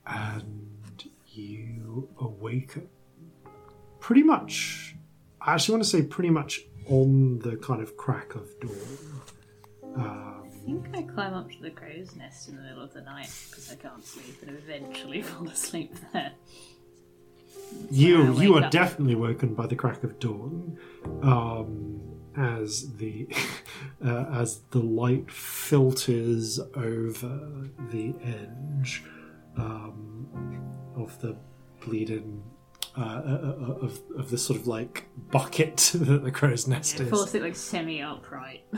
and 0.06 1.04
you 1.28 2.08
awaken 2.18 2.88
pretty 4.00 4.22
much, 4.22 4.96
I 5.40 5.54
actually 5.54 5.74
want 5.74 5.84
to 5.84 5.90
say 5.90 6.02
pretty 6.02 6.30
much 6.30 6.62
on 6.88 7.38
the 7.40 7.56
kind 7.56 7.82
of 7.82 7.96
crack 7.96 8.34
of 8.34 8.48
dawn. 8.60 9.22
Um, 9.94 10.42
I 10.44 10.64
think 10.64 10.88
I 10.96 11.02
climb 11.02 11.34
up 11.34 11.50
to 11.50 11.62
the 11.62 11.70
crow's 11.70 12.16
nest 12.16 12.48
in 12.48 12.56
the 12.56 12.62
middle 12.62 12.82
of 12.82 12.92
the 12.92 13.02
night 13.02 13.30
because 13.48 13.70
I 13.70 13.76
can't 13.76 14.04
sleep 14.04 14.42
and 14.42 14.56
eventually 14.56 15.22
fall 15.22 15.48
asleep 15.48 15.94
there. 16.12 16.32
You 17.90 18.32
you 18.40 18.56
are 18.56 18.64
up. 18.64 18.70
definitely 18.70 19.14
woken 19.14 19.54
by 19.54 19.66
the 19.66 19.76
crack 19.76 20.02
of 20.04 20.18
dawn 20.18 20.78
um, 21.22 22.00
as 22.36 22.96
the 22.96 23.28
uh, 24.04 24.26
as 24.32 24.60
the 24.70 24.78
light 24.80 25.30
filters 25.30 26.58
over 26.76 27.68
the 27.90 28.14
edge 28.24 29.02
um, 29.56 30.26
of 30.96 31.20
the 31.20 31.36
bleeding 31.80 32.42
uh, 32.96 33.00
uh, 33.00 33.04
uh, 33.04 33.86
of 33.86 34.00
of 34.16 34.30
the 34.30 34.38
sort 34.38 34.58
of 34.58 34.66
like 34.66 35.06
bucket 35.30 35.76
that 35.94 36.24
the 36.24 36.30
crow's 36.30 36.66
nest 36.66 36.96
Yeah, 36.98 37.04
is. 37.04 37.10
falls 37.10 37.34
it 37.34 37.42
like 37.42 37.56
semi 37.56 38.02
upright. 38.02 38.64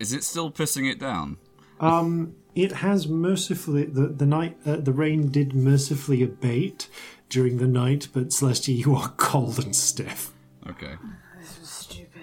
Is 0.00 0.12
it 0.12 0.22
still 0.22 0.50
pissing 0.52 0.88
it 0.88 1.00
down? 1.00 1.38
Um, 1.80 2.36
it 2.58 2.72
has 2.72 3.06
mercifully 3.06 3.84
the 3.84 4.08
the 4.08 4.26
night 4.26 4.56
uh, 4.66 4.76
the 4.76 4.92
rain 4.92 5.28
did 5.28 5.54
mercifully 5.54 6.24
abate 6.24 6.88
during 7.28 7.58
the 7.58 7.68
night, 7.68 8.08
but 8.12 8.28
Celestia, 8.28 8.76
you 8.76 8.96
are 8.96 9.08
cold 9.16 9.58
and 9.58 9.76
stiff. 9.76 10.32
Okay. 10.68 10.96
this 11.38 11.60
was 11.60 11.68
stupid. 11.68 12.22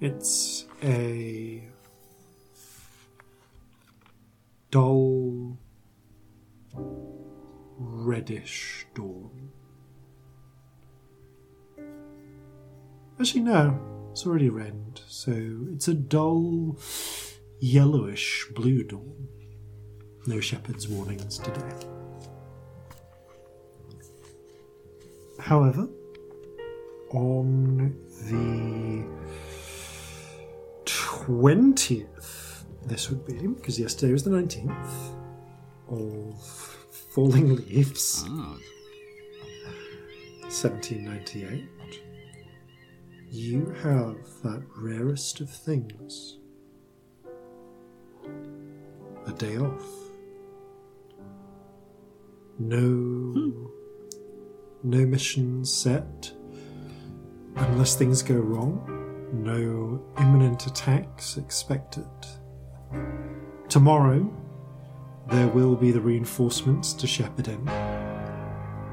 It's 0.00 0.66
a 0.80 1.64
dull 4.70 5.58
reddish 7.76 8.86
dawn. 8.94 9.50
Actually, 13.18 13.40
no, 13.40 13.97
it's 14.18 14.26
already 14.26 14.48
rend, 14.48 15.00
so 15.06 15.30
it's 15.72 15.86
a 15.86 15.94
dull 15.94 16.76
yellowish 17.60 18.48
blue 18.52 18.82
dawn. 18.82 19.28
No 20.26 20.40
shepherd's 20.40 20.88
warnings 20.88 21.38
today. 21.38 21.72
However, 25.38 25.88
on 27.12 27.96
the 28.24 29.06
20th, 30.84 32.64
this 32.86 33.10
would 33.10 33.24
be, 33.24 33.34
because 33.46 33.78
yesterday 33.78 34.12
was 34.12 34.24
the 34.24 34.30
19th, 34.30 35.14
of 35.90 36.34
Falling 36.90 37.54
Leaves, 37.54 38.24
Ah, 38.26 38.58
1798, 40.50 41.68
you 43.30 43.74
have 43.82 44.16
that 44.42 44.62
rarest 44.76 45.40
of 45.40 45.50
things 45.50 46.38
a 49.26 49.32
day 49.32 49.56
off. 49.58 49.84
No. 52.58 52.78
Hmm. 52.78 53.66
No 54.82 55.04
missions 55.06 55.72
set 55.72 56.32
unless 57.56 57.96
things 57.96 58.22
go 58.22 58.36
wrong. 58.36 58.94
No 59.32 60.02
imminent 60.18 60.66
attacks 60.66 61.36
expected. 61.36 62.06
Tomorrow, 63.68 64.32
there 65.30 65.48
will 65.48 65.74
be 65.76 65.90
the 65.90 66.00
reinforcements 66.00 66.94
to 66.94 67.06
shepherd 67.06 67.48
in. 67.48 67.64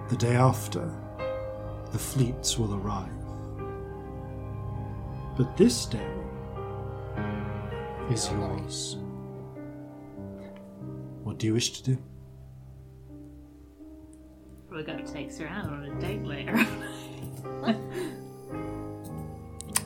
The 0.10 0.18
day 0.18 0.36
after, 0.36 0.92
the 1.92 2.00
fleets 2.00 2.58
will 2.58 2.76
arrive. 2.76 3.15
But 5.38 5.58
this 5.58 5.86
day 5.86 6.08
is 8.10 8.30
yours. 8.32 8.98
What 11.24 11.38
do 11.40 11.48
you 11.48 11.54
wish 11.54 11.72
to 11.82 11.84
do? 11.84 11.98
We're 14.70 14.84
going 14.84 15.04
to 15.06 15.12
take 15.12 15.34
her 15.38 15.48
out 15.48 15.66
on 15.66 15.84
a 15.86 16.00
date 16.02 16.24
later. 16.24 16.56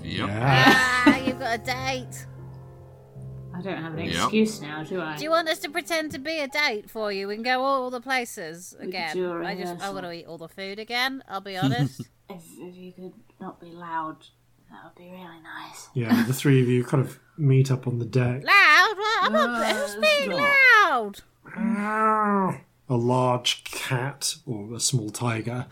yep. 0.04 0.30
Ah, 0.32 1.18
you've 1.18 1.40
got 1.40 1.56
a 1.60 1.64
date. 1.64 2.26
I 3.56 3.62
don't 3.62 3.82
have 3.82 3.94
an 3.94 4.06
Yep. 4.06 4.14
excuse 4.16 4.62
now, 4.62 4.84
do 4.84 5.02
I? 5.02 5.18
Do 5.18 5.24
you 5.24 5.30
want 5.32 5.50
us 5.50 5.60
to 5.60 5.70
pretend 5.70 6.12
to 6.12 6.20
be 6.20 6.40
a 6.40 6.48
date 6.48 6.90
for 6.90 7.12
you 7.12 7.30
and 7.30 7.44
go 7.44 7.62
all 7.64 7.90
the 7.90 8.00
places 8.02 8.76
could 8.80 8.90
again? 8.90 9.16
do 9.16 9.32
a 9.32 9.44
I 9.46 9.56
just 9.56 9.72
I 9.72 9.74
rehearsal. 9.74 9.94
want 9.94 10.06
to 10.06 10.12
eat 10.14 10.26
all 10.28 10.38
the 10.38 10.48
food 10.48 10.80
again. 10.80 11.24
I'll 11.28 11.42
be 11.42 11.58
honest. 11.64 12.02
If, 12.30 12.44
if 12.60 12.76
you 12.76 12.92
could 12.94 13.14
not 13.42 13.60
be 13.60 13.68
loud, 13.72 14.18
that 14.72 14.84
would 14.84 14.96
be 14.96 15.10
really 15.12 15.42
nice. 15.44 15.90
Yeah, 15.94 16.24
the 16.26 16.34
three 16.34 16.62
of 16.62 16.68
you 16.68 16.84
kind 16.84 17.04
of 17.04 17.20
meet 17.38 17.72
up 17.72 17.88
on 17.88 18.00
the 18.00 18.06
deck. 18.06 18.44
loud? 18.44 18.96
I'm 19.22 19.34
not. 19.34 19.62
Uh, 19.62 19.74
Who's 19.74 19.96
being 19.96 20.38
stop. 20.38 21.16
loud? 21.56 22.60
A 22.92 22.96
large 22.96 23.64
cat 23.66 24.36
or 24.46 24.74
a 24.74 24.80
small 24.80 25.10
tiger 25.10 25.68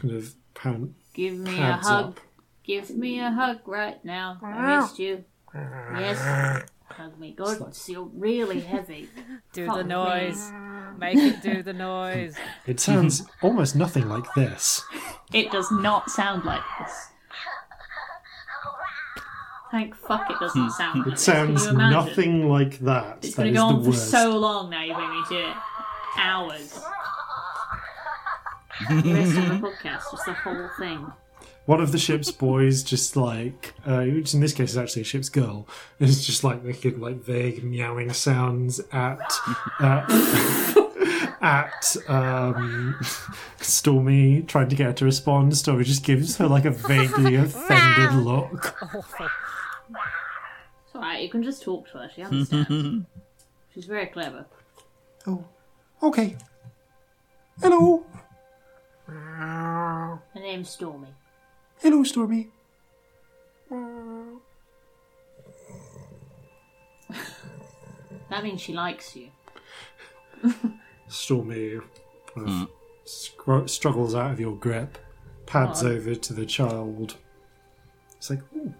kind 0.00 0.14
of 0.14 0.34
pound. 0.54 0.94
Give 1.14 1.34
me 1.36 1.52
a 1.54 1.56
Pads 1.56 1.86
hug. 1.88 2.04
up. 2.06 2.20
Give 2.64 2.90
me 2.90 3.20
a 3.20 3.30
hug 3.30 3.60
right 3.66 4.02
now. 4.04 4.38
I 4.42 4.80
missed 4.80 4.98
you. 4.98 5.24
Yes. 5.54 6.64
Hug 6.88 7.18
me. 7.18 7.32
God, 7.32 7.76
you're 7.86 8.04
really 8.14 8.60
heavy. 8.60 9.08
Do 9.52 9.66
Fuck 9.66 9.76
the 9.78 9.84
me. 9.84 9.88
noise. 9.90 10.50
Make 10.98 11.16
it 11.16 11.42
do 11.42 11.62
the 11.62 11.72
noise. 11.72 12.36
It 12.66 12.78
sounds 12.78 13.22
almost 13.40 13.74
nothing 13.74 14.08
like 14.10 14.26
this. 14.34 14.84
It 15.32 15.50
does 15.50 15.70
not 15.72 16.10
sound 16.10 16.44
like 16.44 16.60
this. 16.78 17.08
Thank 19.72 19.96
fuck 19.96 20.30
it 20.30 20.36
doesn't 20.38 20.70
sound 20.72 20.98
like 21.00 21.06
It 21.08 21.10
this. 21.12 21.24
Can 21.24 21.56
sounds 21.56 21.66
imagine? 21.66 21.90
nothing 21.90 22.48
like 22.48 22.78
that. 22.80 23.18
It's 23.22 23.34
That 23.36 23.44
going 23.44 23.54
is 23.56 23.60
to 23.60 23.60
go 23.62 23.68
the 23.68 23.74
on 23.74 23.82
for 23.84 23.88
worst. 23.90 24.10
so 24.10 24.38
long 24.38 24.70
now 24.70 24.82
you 24.84 24.92
make 24.96 25.08
me 25.10 25.22
do 25.30 25.38
it. 25.38 25.56
Hours. 26.18 26.80
the 28.88 29.14
rest 29.14 29.36
of 29.38 29.48
the 29.48 29.66
podcast, 29.68 30.10
just 30.10 30.26
the 30.26 30.32
whole 30.34 30.68
thing. 30.78 31.10
One 31.66 31.80
of 31.80 31.92
the 31.92 31.98
ship's 31.98 32.30
boys, 32.32 32.82
just 32.82 33.16
like, 33.16 33.72
uh, 33.86 34.02
which 34.02 34.34
in 34.34 34.40
this 34.40 34.52
case 34.52 34.70
is 34.70 34.76
actually 34.76 35.02
a 35.02 35.04
ship's 35.06 35.28
girl, 35.28 35.66
is 36.00 36.26
just 36.26 36.42
like 36.44 36.62
making 36.64 37.00
like 37.00 37.16
vague 37.22 37.62
meowing 37.64 38.12
sounds 38.12 38.80
at 38.92 39.32
uh, 39.78 40.04
at 41.40 41.96
um, 42.08 42.98
Stormy, 43.60 44.42
trying 44.42 44.68
to 44.68 44.76
get 44.76 44.86
her 44.88 44.92
to 44.94 45.04
respond. 45.04 45.56
Stormy 45.56 45.84
just 45.84 46.02
gives 46.04 46.36
her 46.38 46.48
like 46.48 46.64
a 46.64 46.72
vaguely 46.72 47.36
offended 47.36 48.12
look. 48.14 48.76
It's 49.90 50.94
alright, 50.94 51.22
you 51.22 51.28
can 51.28 51.42
just 51.42 51.62
talk 51.62 51.90
to 51.92 51.98
her. 51.98 52.10
She 52.14 52.22
understands. 52.22 53.06
She's 53.74 53.86
very 53.86 54.06
clever. 54.06 54.44
Oh, 55.26 55.44
okay. 56.02 56.36
Hello. 57.60 58.04
Her 59.06 60.20
name's 60.34 60.70
Stormy. 60.70 61.08
Hello, 61.80 62.02
Stormy. 62.04 62.48
That 68.30 68.44
means 68.44 68.62
she 68.62 68.72
likes 68.72 69.14
you. 69.14 69.28
Stormy 71.08 71.80
kind 72.34 72.48
of 72.48 72.68
scr- 73.04 73.66
struggles 73.66 74.14
out 74.14 74.30
of 74.30 74.40
your 74.40 74.56
grip, 74.56 74.96
pads 75.44 75.84
Aw. 75.84 75.88
over 75.88 76.14
to 76.14 76.32
the 76.32 76.46
child. 76.46 77.16
It's 78.16 78.30
like, 78.30 78.40
ooh. 78.56 78.72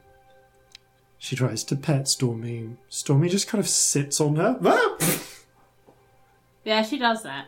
She 1.23 1.37
tries 1.37 1.63
to 1.65 1.77
pet 1.77 2.09
Stormy. 2.09 2.71
Stormy 2.89 3.29
just 3.29 3.47
kind 3.47 3.61
of 3.63 3.69
sits 3.69 4.21
on 4.21 4.35
her. 4.35 4.59
Ah! 4.67 4.97
Yeah, 6.65 6.83
she 6.83 6.99
does 6.99 7.23
that. 7.23 7.47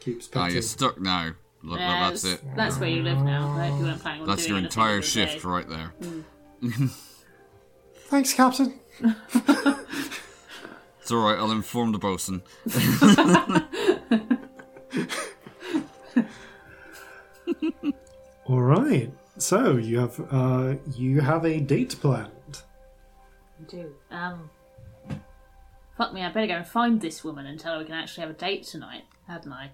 Keeps 0.00 0.28
Ah, 0.28 0.40
petting. 0.40 0.52
you're 0.54 0.62
stuck 0.62 0.98
now. 0.98 1.32
Look, 1.62 1.78
Yeah, 1.78 2.08
that's 2.08 2.24
it. 2.24 2.40
That's 2.56 2.78
where 2.78 2.88
you 2.88 3.02
live 3.02 3.22
now. 3.22 3.54
Right? 3.54 3.68
You 3.78 3.84
weren't 3.84 4.00
planning 4.00 4.22
on 4.22 4.26
That's 4.28 4.46
doing 4.46 4.62
your 4.62 4.64
entire 4.64 5.02
shift 5.02 5.42
day. 5.42 5.48
right 5.48 5.68
there. 5.68 5.92
Thanks, 8.08 8.32
Captain. 8.32 8.80
It's 11.02 11.12
alright, 11.12 11.38
I'll 11.38 11.50
inform 11.50 11.92
the 11.92 11.98
bosun. 11.98 12.40
All 18.46 18.60
right. 18.60 19.12
So 19.38 19.76
you 19.76 19.98
have 19.98 20.20
uh, 20.32 20.74
you 20.94 21.20
have 21.20 21.44
a 21.44 21.58
date 21.60 21.96
planned. 22.00 22.62
I 23.60 23.64
do. 23.66 23.92
Um. 24.10 24.50
Fuck 25.96 26.12
me, 26.12 26.22
I 26.24 26.32
better 26.32 26.48
go 26.48 26.54
and 26.54 26.66
find 26.66 27.00
this 27.00 27.22
woman 27.22 27.46
and 27.46 27.58
tell 27.58 27.74
her 27.74 27.78
we 27.78 27.84
can 27.84 27.94
actually 27.94 28.22
have 28.22 28.30
a 28.30 28.38
date 28.38 28.64
tonight, 28.64 29.04
hadn't 29.28 29.52
I? 29.52 29.70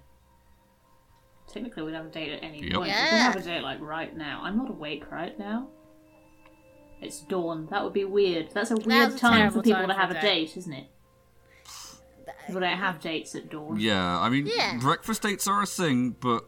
Technically, 1.51 1.83
we'd 1.83 1.95
have 1.95 2.05
a 2.05 2.11
date 2.11 2.31
at 2.33 2.43
any 2.45 2.63
Yep. 2.63 2.73
point. 2.75 2.83
We 2.83 2.89
Yeah. 2.89 3.09
can 3.09 3.19
have 3.33 3.37
a 3.37 3.43
date, 3.43 3.63
like, 3.63 3.81
right 3.81 4.15
now. 4.15 4.43
I'm 4.45 4.59
not 4.59 4.69
awake 4.69 5.11
right 5.11 5.39
now. 5.39 5.69
It's 7.01 7.21
dawn. 7.23 7.69
That 7.71 7.83
would 7.83 7.95
be 7.95 8.05
weird. 8.05 8.51
That's 8.53 8.71
a 8.71 8.75
weird 8.75 8.87
Now's 8.87 9.15
a 9.15 9.19
time 9.19 9.39
terrible 9.39 9.57
for 9.57 9.63
people 9.63 9.81
time 9.81 9.89
to 9.89 9.95
for 9.95 10.01
have 10.01 10.11
a 10.11 10.19
a 10.19 10.21
date. 10.21 10.49
date, 10.49 10.57
isn't 10.59 10.73
it? 10.75 10.87
People 12.47 12.61
don't 12.61 12.77
have 12.77 13.01
dates 13.01 13.35
at 13.35 13.49
dawn. 13.49 13.81
Yeah, 13.81 14.21
I 14.21 14.29
mean, 14.29 14.45
Yeah. 14.47 14.77
breakfast 14.79 15.23
dates 15.23 15.47
are 15.49 15.63
a 15.63 15.67
thing, 15.67 16.11
but 16.21 16.45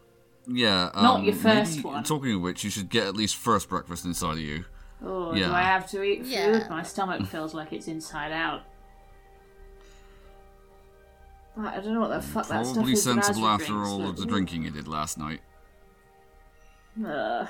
yeah. 0.47 0.89
Um, 0.93 1.03
Not 1.03 1.23
your 1.23 1.35
first 1.35 1.77
maybe- 1.77 1.87
one. 1.87 2.03
Talking 2.03 2.35
of 2.35 2.41
which, 2.41 2.63
you 2.63 2.69
should 2.69 2.89
get 2.89 3.07
at 3.07 3.15
least 3.15 3.35
first 3.35 3.69
breakfast 3.69 4.05
inside 4.05 4.33
of 4.33 4.39
you. 4.39 4.65
Oh, 5.03 5.33
Yeah. 5.33 5.47
do 5.47 5.53
I 5.53 5.61
have 5.63 5.89
to 5.91 6.01
eat 6.03 6.23
food? 6.23 6.31
Yeah. 6.31 6.67
My 6.69 6.83
stomach 6.83 7.25
feels 7.27 7.53
like 7.53 7.73
it's 7.73 7.87
inside 7.87 8.31
out. 8.31 8.61
I 11.57 11.75
don't 11.81 11.93
know 11.93 11.99
what 11.99 12.09
the 12.09 12.21
fuck 12.21 12.47
that 12.47 12.65
stuff 12.65 12.75
Probably 12.77 12.93
is. 12.93 13.03
that 13.05 13.13
sensible 13.23 13.45
Azra 13.45 13.53
after 13.53 13.65
drinks, 13.73 13.89
all 13.89 13.99
but- 13.99 14.09
of 14.09 14.17
the 14.17 14.25
drinking 14.25 14.63
you 14.63 14.71
did 14.71 14.87
last 14.87 15.17
night. 15.17 15.41
Ugh. 17.05 17.47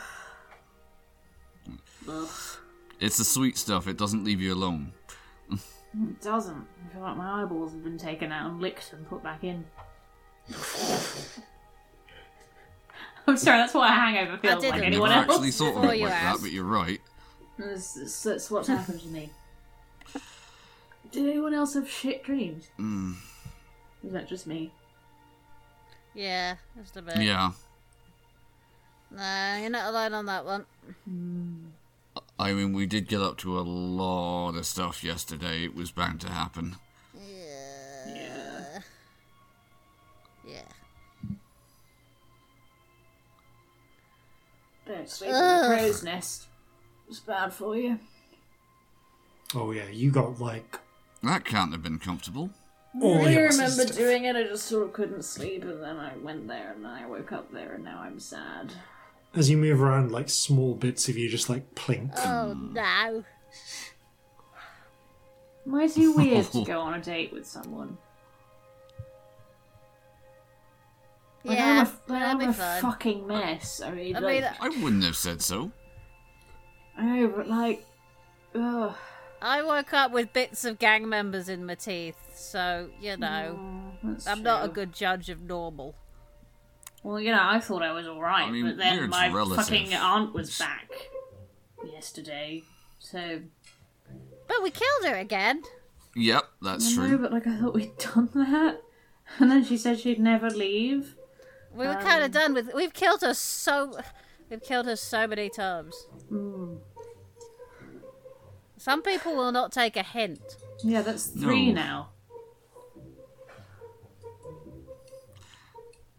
Ugh. 2.09 2.29
It's 2.99 3.17
the 3.17 3.23
sweet 3.23 3.57
stuff, 3.57 3.87
it 3.87 3.97
doesn't 3.97 4.23
leave 4.23 4.41
you 4.41 4.53
alone. 4.53 4.91
It 5.51 6.21
doesn't. 6.21 6.67
I 6.85 6.93
feel 6.93 7.01
like 7.03 7.17
my 7.17 7.43
eyeballs 7.43 7.71
have 7.73 7.83
been 7.83 7.97
taken 7.99 8.31
out 8.31 8.49
and 8.51 8.59
licked 8.59 8.91
and 8.93 9.07
put 9.07 9.21
back 9.23 9.43
in. 9.43 9.63
I'm 13.27 13.37
sorry, 13.37 13.57
that's 13.59 13.73
what 13.73 13.89
a 13.89 13.93
hangover 13.93 14.37
feels 14.37 14.61
didn't. 14.61 14.79
like. 14.79 14.83
Anyone 14.87 15.09
Never 15.09 15.21
else? 15.29 15.37
actually 15.37 15.51
thought 15.51 15.67
of 15.69 15.81
Before 15.81 15.93
it 15.93 15.97
you 15.99 16.03
like 16.03 16.11
that, 16.13 16.23
asked. 16.23 16.41
but 16.41 16.51
you're 16.51 16.63
right. 16.65 17.01
That's, 17.57 17.93
that's- 17.93 18.23
that's 18.23 18.51
what's 18.51 18.67
happened 18.67 18.99
to 19.01 19.07
me. 19.07 19.29
Did 21.11 21.29
anyone 21.29 21.53
else 21.53 21.75
have 21.75 21.87
shit 21.89 22.23
dreams? 22.23 22.69
Mm, 22.79 23.13
Was 24.01 24.13
that 24.13 24.27
just 24.27 24.47
me? 24.47 24.71
Yeah, 26.15 26.55
just 26.79 26.97
a 26.97 27.01
bit. 27.03 27.17
yeah. 27.17 27.51
No, 29.11 29.57
you're 29.61 29.69
not 29.69 29.89
alone 29.89 30.13
on 30.13 30.25
that 30.25 30.43
one. 30.43 30.65
I 32.39 32.51
mean, 32.53 32.73
we 32.73 32.87
did 32.87 33.07
get 33.07 33.21
up 33.21 33.37
to 33.39 33.59
a 33.59 33.61
lot 33.61 34.55
of 34.55 34.65
stuff 34.65 35.03
yesterday. 35.03 35.63
It 35.63 35.75
was 35.75 35.91
bound 35.91 36.19
to 36.21 36.29
happen. 36.29 36.77
Don't 44.85 45.09
sleep 45.09 45.29
in 45.31 45.35
the 45.35 45.65
crow's 45.67 46.03
nest. 46.03 46.47
It's 47.09 47.19
bad 47.19 47.53
for 47.53 47.75
you. 47.77 47.99
Oh 49.55 49.71
yeah, 49.71 49.87
you 49.89 50.11
got 50.11 50.39
like 50.39 50.79
That 51.21 51.45
can't 51.45 51.71
have 51.71 51.83
been 51.83 51.99
comfortable. 51.99 52.49
all 53.01 53.25
I 53.25 53.29
your 53.31 53.49
remember 53.49 53.83
stuff. 53.85 53.95
doing 53.95 54.25
it, 54.25 54.35
I 54.35 54.43
just 54.43 54.65
sort 54.65 54.83
of 54.83 54.93
couldn't 54.93 55.23
sleep, 55.23 55.63
and 55.63 55.81
then 55.81 55.97
I 55.97 56.17
went 56.17 56.47
there, 56.47 56.71
and 56.75 56.83
then 56.83 56.91
I 56.91 57.05
woke 57.05 57.31
up 57.31 57.51
there, 57.51 57.73
and 57.73 57.83
now 57.83 57.99
I'm 58.01 58.19
sad. 58.19 58.73
As 59.35 59.49
you 59.49 59.57
move 59.57 59.81
around, 59.81 60.11
like 60.11 60.29
small 60.29 60.75
bits 60.75 61.07
of 61.09 61.17
you 61.17 61.29
just 61.29 61.49
like 61.49 61.73
plink. 61.75 62.11
Oh 62.25 62.53
no. 62.53 63.23
Why 65.65 65.83
is 65.83 65.97
it 65.97 66.07
weird 66.15 66.45
to 66.51 66.63
go 66.65 66.79
on 66.81 66.93
a 66.95 67.01
date 67.01 67.31
with 67.31 67.45
someone? 67.47 67.97
Like, 71.45 71.57
Yeah, 71.57 71.65
I'm 71.65 71.77
a, 71.77 71.79
like, 71.81 72.07
that'd 72.07 72.27
I'm 72.27 72.37
be 72.39 72.45
a 72.45 72.53
fun. 72.53 72.81
fucking 72.81 73.27
mess. 73.27 73.81
I 73.81 73.91
mean, 73.91 74.15
I 74.15 74.19
like, 74.19 74.41
mean, 74.43 74.51
I 74.61 74.69
wouldn't 74.81 75.03
have 75.03 75.15
said 75.17 75.41
so. 75.41 75.71
I 76.97 77.03
know, 77.05 77.27
but 77.29 77.47
like, 77.47 77.85
ugh. 78.55 78.95
I 79.41 79.61
woke 79.61 79.93
up 79.93 80.11
with 80.13 80.31
bits 80.31 80.63
of 80.63 80.79
gang 80.79 81.09
members 81.09 81.49
in 81.49 81.65
my 81.65 81.75
teeth, 81.75 82.15
so 82.33 82.89
you 83.01 83.17
know, 83.17 83.91
That's 84.03 84.25
I'm 84.25 84.41
not 84.41 84.63
a 84.63 84.69
good 84.69 84.93
judge 84.93 85.29
of 85.29 85.41
normal. 85.41 85.95
Well, 87.03 87.19
you 87.19 87.31
know, 87.33 87.41
I 87.41 87.59
thought 87.59 87.83
I 87.83 87.91
was 87.91 88.07
alright, 88.07 88.47
I 88.47 88.51
mean, 88.51 88.65
but 88.65 88.77
then 88.77 89.09
my 89.09 89.29
relative. 89.29 89.65
fucking 89.65 89.93
aunt 89.93 90.33
was 90.33 90.57
back 90.57 90.89
yesterday. 91.85 92.63
So 92.99 93.41
But 94.47 94.63
we 94.63 94.69
killed 94.71 95.05
her 95.07 95.15
again. 95.15 95.63
Yep, 96.15 96.43
that's 96.61 96.97
I 96.97 97.01
know, 97.01 97.07
true. 97.09 97.17
but 97.17 97.33
like 97.33 97.47
I 97.47 97.57
thought 97.59 97.73
we'd 97.73 97.97
done 97.97 98.29
that, 98.35 98.81
and 99.39 99.51
then 99.51 99.65
she 99.65 99.75
said 99.77 99.99
she'd 99.99 100.19
never 100.21 100.49
leave. 100.49 101.15
We 101.73 101.87
were 101.87 101.95
kind 101.95 102.19
Um, 102.19 102.23
of 102.25 102.31
done 102.31 102.53
with. 102.53 102.73
We've 102.73 102.93
killed 102.93 103.21
her 103.21 103.33
so. 103.33 103.97
We've 104.49 104.61
killed 104.61 104.85
her 104.85 104.95
so 104.95 105.25
many 105.27 105.49
times. 105.49 105.95
Hmm. 106.29 106.75
Some 108.77 109.01
people 109.01 109.35
will 109.35 109.51
not 109.51 109.71
take 109.71 109.95
a 109.97 110.03
hint. 110.03 110.57
Yeah, 110.83 111.01
that's 111.01 111.27
three 111.27 111.71
No. 111.71 112.09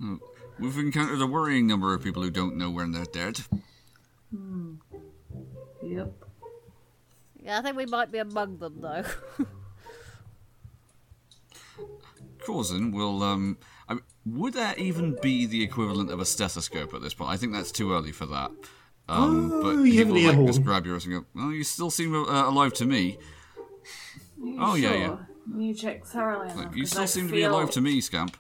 now. 0.00 0.18
We've 0.58 0.78
encountered 0.78 1.20
a 1.20 1.26
worrying 1.26 1.66
number 1.66 1.92
of 1.94 2.02
people 2.02 2.22
who 2.22 2.30
don't 2.30 2.56
know 2.56 2.70
when 2.70 2.92
they're 2.92 3.04
dead. 3.04 3.40
Yep. 5.82 6.12
Yeah, 7.42 7.58
I 7.58 7.62
think 7.62 7.76
we 7.76 7.86
might 7.86 8.10
be 8.10 8.18
among 8.18 8.58
them 8.58 8.80
though. 8.80 9.04
Corzin 12.44 12.92
will, 12.92 13.22
um. 13.22 13.58
I 13.88 13.98
would 14.24 14.54
that 14.54 14.78
even 14.78 15.16
be 15.20 15.46
the 15.46 15.62
equivalent 15.62 16.10
of 16.10 16.18
a 16.20 16.24
stethoscope 16.24 16.94
at 16.94 17.02
this 17.02 17.14
point? 17.14 17.30
I 17.30 17.36
think 17.36 17.52
that's 17.52 17.70
too 17.72 17.92
early 17.92 18.12
for 18.12 18.26
that. 18.26 18.50
Um, 19.08 19.50
Oh, 19.52 19.62
but 19.62 19.70
you 19.76 19.82
he 19.84 19.96
have 19.98 20.08
will 20.08 20.16
an 20.16 20.20
ear 20.22 20.28
like 20.28 20.36
horn. 20.36 20.46
just 20.46 20.62
grab 20.64 20.86
yours 20.86 21.04
and 21.04 21.14
go, 21.14 21.24
"Well, 21.34 21.52
you 21.52 21.62
still 21.64 21.90
seem 21.90 22.14
uh, 22.14 22.48
alive 22.48 22.72
to 22.74 22.86
me. 22.86 23.18
Oh 24.58 24.74
yeah, 24.74 24.94
yeah. 24.94 25.16
You 25.56 25.74
check 25.74 26.06
thoroughly 26.06 26.46
enough. 26.50 26.56
Like, 26.56 26.74
you 26.76 26.82
'cause 26.84 26.90
still 26.92 27.02
I 27.02 27.06
seem 27.06 27.26
to 27.28 27.32
be 27.34 27.40
feel- 27.40 27.52
alive 27.52 27.70
to 27.72 27.80
me, 27.82 28.00
Scamp. 28.00 28.36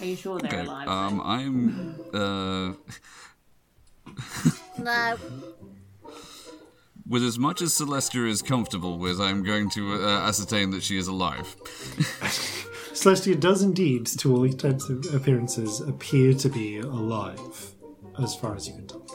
Are 0.00 0.04
you 0.04 0.16
sure 0.16 0.38
they're 0.38 0.50
Okay. 0.52 0.64
alive? 0.66 0.88
Um, 0.88 1.20
I'm. 1.20 1.94
Uh, 2.14 2.72
no, 4.78 5.16
with 7.08 7.24
as 7.24 7.38
much 7.38 7.62
as 7.62 7.72
Celestia 7.72 8.28
is 8.28 8.42
comfortable 8.42 8.98
with, 8.98 9.20
I'm 9.20 9.42
going 9.42 9.70
to 9.70 9.94
uh, 9.94 10.20
ascertain 10.28 10.70
that 10.70 10.82
she 10.82 10.98
is 10.98 11.08
alive. 11.08 11.56
Celestia 12.92 13.38
does 13.38 13.62
indeed, 13.62 14.06
to 14.06 14.34
all 14.34 14.44
intents 14.44 14.88
and 14.88 15.04
appearances, 15.14 15.80
appear 15.80 16.34
to 16.34 16.48
be 16.48 16.78
alive, 16.78 17.74
as 18.20 18.34
far 18.34 18.54
as 18.56 18.66
you 18.66 18.74
can 18.74 18.86
tell. 18.86 19.06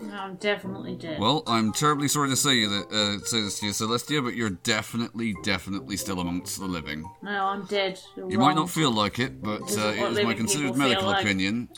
No, 0.00 0.14
I'm 0.14 0.34
definitely 0.36 0.96
dead. 0.96 1.20
Well, 1.20 1.44
I'm 1.46 1.72
terribly 1.72 2.08
sorry 2.08 2.28
to 2.30 2.36
say 2.36 2.66
that 2.66 2.86
uh, 2.90 3.24
say 3.24 3.40
this 3.40 3.60
to 3.60 3.66
you, 3.66 3.72
Celestia, 3.72 4.22
but 4.22 4.34
you're 4.34 4.50
definitely, 4.50 5.36
definitely 5.44 5.96
still 5.96 6.18
amongst 6.18 6.58
the 6.58 6.66
living. 6.66 7.08
no, 7.22 7.30
I'm 7.46 7.64
dead. 7.66 8.00
You're 8.16 8.28
You 8.28 8.38
might 8.38 8.56
not 8.56 8.68
feel 8.68 8.90
like 8.90 9.20
it, 9.20 9.40
but 9.40 9.60
This 9.60 9.76
is 9.76 9.78
uh, 9.78 9.94
it 9.96 10.18
is 10.18 10.24
my 10.24 10.34
considered 10.34 10.76
medical 10.76 11.06
like. 11.06 11.22
opinion. 11.24 11.68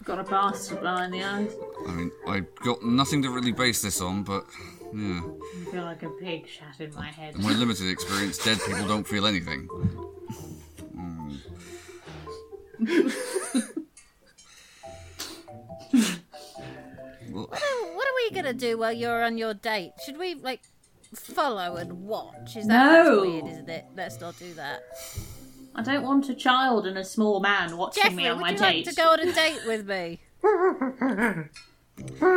I've 0.00 0.06
got 0.06 0.18
a 0.18 0.24
bastard 0.24 0.80
behind 0.80 1.12
the 1.12 1.22
eyes. 1.22 1.52
I 1.86 1.90
mean, 1.92 2.10
I've 2.26 2.54
got 2.56 2.82
nothing 2.82 3.22
to 3.22 3.30
really 3.30 3.52
base 3.52 3.82
this 3.82 4.00
on, 4.00 4.22
but 4.22 4.46
yeah, 4.94 5.20
I 5.20 5.70
feel 5.70 5.82
like 5.84 6.02
a 6.02 6.08
pig 6.10 6.48
shat 6.48 6.80
in 6.80 6.94
my 6.94 7.06
head. 7.06 7.34
in 7.34 7.42
my 7.42 7.52
limited 7.52 7.88
experience, 7.88 8.38
dead 8.38 8.58
people 8.66 8.86
don't 8.88 9.06
feel 9.06 9.26
anything. 9.26 9.68
Well, 17.30 17.46
What 17.48 18.06
are 18.08 18.14
we 18.16 18.30
gonna 18.34 18.52
do 18.52 18.76
while 18.78 18.92
you're 18.92 19.22
on 19.22 19.38
your 19.38 19.54
date? 19.54 19.92
Should 20.04 20.18
we 20.18 20.34
like 20.34 20.62
follow 21.14 21.76
and 21.76 22.06
watch? 22.06 22.56
Is 22.56 22.66
that 22.66 22.68
that's 22.68 23.08
No. 23.08 23.20
weird, 23.20 23.46
isn't 23.46 23.68
it? 23.68 23.84
Let's 23.96 24.20
not 24.20 24.38
do 24.38 24.52
that. 24.54 24.82
I 25.74 25.82
don't 25.82 26.02
want 26.02 26.28
a 26.28 26.34
child 26.34 26.86
and 26.86 26.98
a 26.98 27.04
small 27.04 27.40
man 27.40 27.76
watching 27.76 28.02
Jeffrey, 28.02 28.16
me 28.16 28.28
on 28.28 28.36
would 28.36 28.42
my 28.42 28.50
you 28.50 28.58
date. 28.58 28.86
like 28.86 28.94
to 28.94 28.94
go 29.00 29.10
on 29.12 29.20
a 29.20 29.32
date 29.32 29.60
with 29.66 29.88
me? 29.88 30.20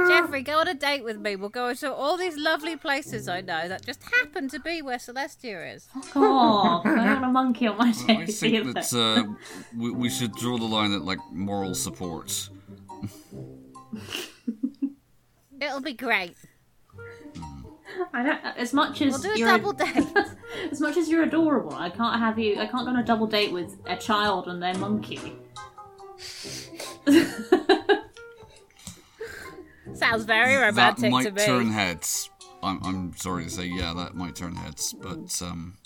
Jeffrey, 0.08 0.42
go 0.42 0.60
on 0.60 0.68
a 0.68 0.74
date 0.74 1.04
with 1.04 1.18
me. 1.20 1.36
We'll 1.38 1.50
go 1.50 1.74
to 1.74 1.94
all 1.94 2.18
these 2.18 2.38
lovely 2.38 2.76
places 2.76 3.28
I 3.30 3.42
know 3.42 3.68
that 3.70 3.86
just 3.86 4.04
happen 4.04 4.50
to 4.50 4.60
be 4.60 4.82
where 4.82 4.98
Celestia 4.98 5.76
is. 5.76 5.88
Oh, 6.16 6.82
I 6.84 6.90
don't 6.96 7.06
want 7.08 7.24
a 7.24 7.28
monkey 7.30 7.68
on 7.68 7.78
my 7.78 7.88
I 7.88 7.92
date 8.26 8.32
think 8.34 8.54
either. 8.56 8.74
that 8.74 8.94
uh, 8.94 9.24
we, 9.78 9.92
we 9.92 10.10
should 10.10 10.34
draw 10.34 10.58
the 10.58 10.66
line 10.66 10.94
at 10.94 11.02
like 11.04 11.20
moral 11.32 11.76
support. 11.76 12.50
It'll 15.62 15.82
be 15.82 15.94
great. 15.94 16.36
I 18.14 18.24
don't. 18.24 18.40
As 18.58 18.74
much 18.74 19.02
as 19.02 19.14
We'll 19.14 19.22
do 19.22 19.32
a 19.34 19.38
you're 19.38 19.48
double 19.48 19.74
date. 19.74 20.06
as 20.72 20.80
much 20.80 20.98
as 20.98 21.10
you're 21.10 21.24
adorable, 21.24 21.74
I 21.74 21.90
can't 21.90 22.20
have 22.20 22.38
you. 22.40 22.60
I 22.60 22.68
can't 22.68 22.86
go 22.86 22.92
on 22.92 22.98
a 22.98 23.04
double 23.04 23.28
date 23.28 23.52
with 23.52 23.78
a 23.86 23.96
child 23.96 24.48
and 24.48 24.62
their 24.62 24.76
monkey. 24.76 25.36
Sounds 29.94 30.24
very 30.26 30.56
that 30.56 30.66
romantic 30.66 31.12
might 31.12 31.24
to 31.26 31.32
me. 31.32 31.46
turn 31.46 31.72
heads. 31.72 32.30
I'm, 32.62 32.80
I'm 32.84 33.16
sorry 33.18 33.44
to 33.44 33.50
say, 33.50 33.66
yeah, 33.66 33.94
that 33.96 34.16
might 34.16 34.36
turn 34.36 34.56
heads, 34.56 34.94
but 34.94 35.42
um, 35.42 35.78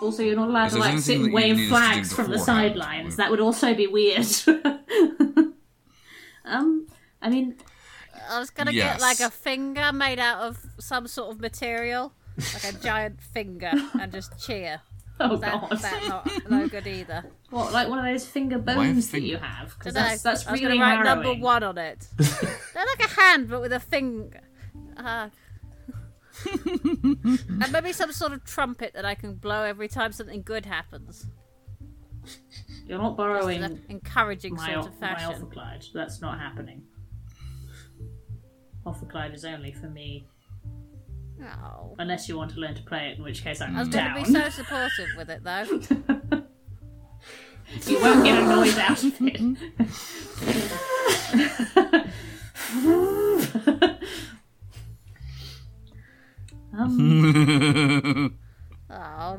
Also, 0.00 0.22
you're 0.22 0.36
not 0.36 0.48
allowed 0.48 0.68
to 0.70 0.78
like 0.78 0.98
sit 0.98 1.20
and 1.20 1.32
wave 1.32 1.56
need 1.56 1.62
us 1.72 1.80
to 1.80 1.86
do 1.86 1.90
flags 1.92 2.12
from 2.12 2.30
the 2.30 2.38
sidelines. 2.38 3.16
That 3.16 3.30
would 3.30 3.40
also 3.40 3.74
be 3.74 3.86
weird. 3.86 4.26
um, 6.44 6.86
I 7.22 7.30
mean, 7.30 7.56
I 8.28 8.38
was 8.38 8.50
gonna 8.50 8.72
Yes. 8.72 8.94
get 8.94 9.00
like 9.00 9.20
a 9.20 9.30
finger 9.30 9.92
made 9.92 10.18
out 10.18 10.40
of 10.42 10.58
some 10.78 11.06
sort 11.08 11.30
of 11.30 11.40
material, 11.40 12.12
like 12.54 12.64
a 12.74 12.78
giant 12.78 13.20
finger, 13.20 13.72
and 14.00 14.12
just 14.12 14.38
cheer. 14.44 14.80
oh 15.20 15.36
That, 15.36 15.60
god, 15.68 15.78
that 15.80 16.08
not 16.08 16.50
no 16.50 16.68
good 16.68 16.86
either. 16.86 17.24
what 17.50 17.72
like 17.72 17.88
one 17.88 17.98
of 17.98 18.04
those 18.04 18.26
finger 18.26 18.58
Why 18.58 18.72
a 18.72 18.76
bones 18.76 19.10
that 19.10 19.22
you 19.22 19.36
have? 19.38 19.74
Because 19.78 19.94
Dunno. 19.94 20.08
that's 20.10 20.22
that's 20.22 20.46
I 20.46 20.52
was 20.52 20.60
really 20.62 20.78
gonna 20.78 20.90
write 20.90 21.04
harrowing. 21.06 21.24
number 21.24 21.42
one 21.44 21.62
on 21.64 21.78
it. 21.78 22.06
They're 22.18 22.86
like 22.86 23.04
a 23.04 23.20
hand, 23.20 23.48
but 23.48 23.60
with 23.60 23.72
a 23.72 23.80
finger. 23.80 24.40
Uh, 24.96 25.28
and 26.62 27.72
maybe 27.72 27.92
some 27.92 28.12
sort 28.12 28.32
of 28.32 28.44
trumpet 28.44 28.92
that 28.94 29.04
I 29.04 29.14
can 29.14 29.34
blow 29.34 29.62
every 29.64 29.88
time 29.88 30.12
something 30.12 30.42
good 30.42 30.66
happens. 30.66 31.26
You're 32.86 32.98
not 32.98 33.10
In 33.10 33.16
borrowing 33.16 33.62
an 33.64 33.82
encouraging 33.88 34.54
my, 34.54 34.72
sort 34.74 34.86
of 34.86 34.94
fashion. 34.98 35.46
ophicleide. 35.46 35.92
That's 35.92 36.20
not 36.20 36.38
happening. 36.38 36.82
Alpha 38.88 39.04
Clyde 39.04 39.34
is 39.34 39.44
only 39.44 39.70
for 39.70 39.90
me, 39.90 40.24
Oh. 41.42 41.94
unless 41.98 42.26
you 42.26 42.38
want 42.38 42.52
to 42.52 42.58
learn 42.58 42.74
to 42.74 42.82
play 42.82 43.10
it, 43.10 43.18
in 43.18 43.22
which 43.22 43.44
case 43.44 43.60
I'm 43.60 43.76
I 43.76 43.80
was 43.80 43.88
down. 43.90 44.14
going 44.14 44.24
to 44.24 44.32
be 44.32 44.38
so 44.38 44.48
supportive 44.62 45.08
with 45.14 45.28
it, 45.28 45.44
though. 45.44 45.64
You 47.86 48.00
won't 48.00 48.24
get 48.24 48.38
a 48.42 48.46
noise 48.46 48.78
out 48.78 49.04
of 49.04 49.14
it. 49.20 49.40
um, 56.76 58.34
Oh. 58.90 59.38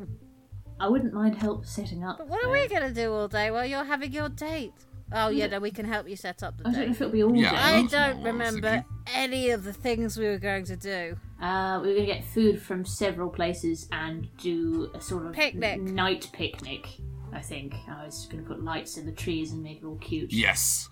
I 0.81 0.87
wouldn't 0.87 1.13
mind 1.13 1.35
help 1.35 1.65
setting 1.65 2.03
up. 2.05 2.19
But 2.19 2.27
what 2.29 2.43
are 2.45 2.51
we 2.51 2.67
going 2.67 2.83
to 2.83 2.93
do 2.93 3.11
all 3.11 3.27
day 3.27 3.51
while 3.51 3.65
you're 3.65 3.83
having 3.83 4.11
your 4.13 4.29
date? 4.29 4.73
Oh, 5.11 5.29
yeah, 5.29 5.47
no, 5.47 5.59
we 5.59 5.71
can 5.71 5.85
help 5.85 6.07
you 6.07 6.15
set 6.15 6.43
up 6.43 6.57
the 6.57 6.67
I 6.67 6.71
don't 6.71 6.85
know 6.85 6.91
if 6.91 7.01
it'll 7.01 7.11
be 7.11 7.23
all 7.23 7.35
Yeah. 7.35 7.49
day. 7.51 7.57
I 7.57 7.87
don't 7.87 8.17
what 8.19 8.25
remember 8.27 8.69
thinking. 8.69 8.85
any 9.13 9.49
of 9.49 9.63
the 9.63 9.73
things 9.73 10.17
we 10.17 10.25
were 10.25 10.37
going 10.37 10.65
to 10.65 10.75
do. 10.75 11.17
Uh, 11.41 11.79
we 11.81 11.87
were 11.87 11.93
going 11.95 12.05
to 12.07 12.13
get 12.13 12.25
food 12.25 12.61
from 12.61 12.85
several 12.85 13.29
places 13.29 13.87
and 13.91 14.27
do 14.37 14.91
a 14.93 15.01
sort 15.01 15.25
of 15.25 15.33
Picnic. 15.33 15.81
night 15.81 16.29
picnic. 16.33 16.87
I 17.33 17.41
think 17.41 17.73
I 17.87 18.05
was 18.05 18.27
going 18.27 18.43
to 18.43 18.47
put 18.47 18.63
lights 18.63 18.97
in 18.97 19.05
the 19.05 19.11
trees 19.11 19.51
and 19.51 19.63
make 19.63 19.79
it 19.79 19.85
all 19.85 19.97
cute. 19.97 20.31
yes. 20.31 20.89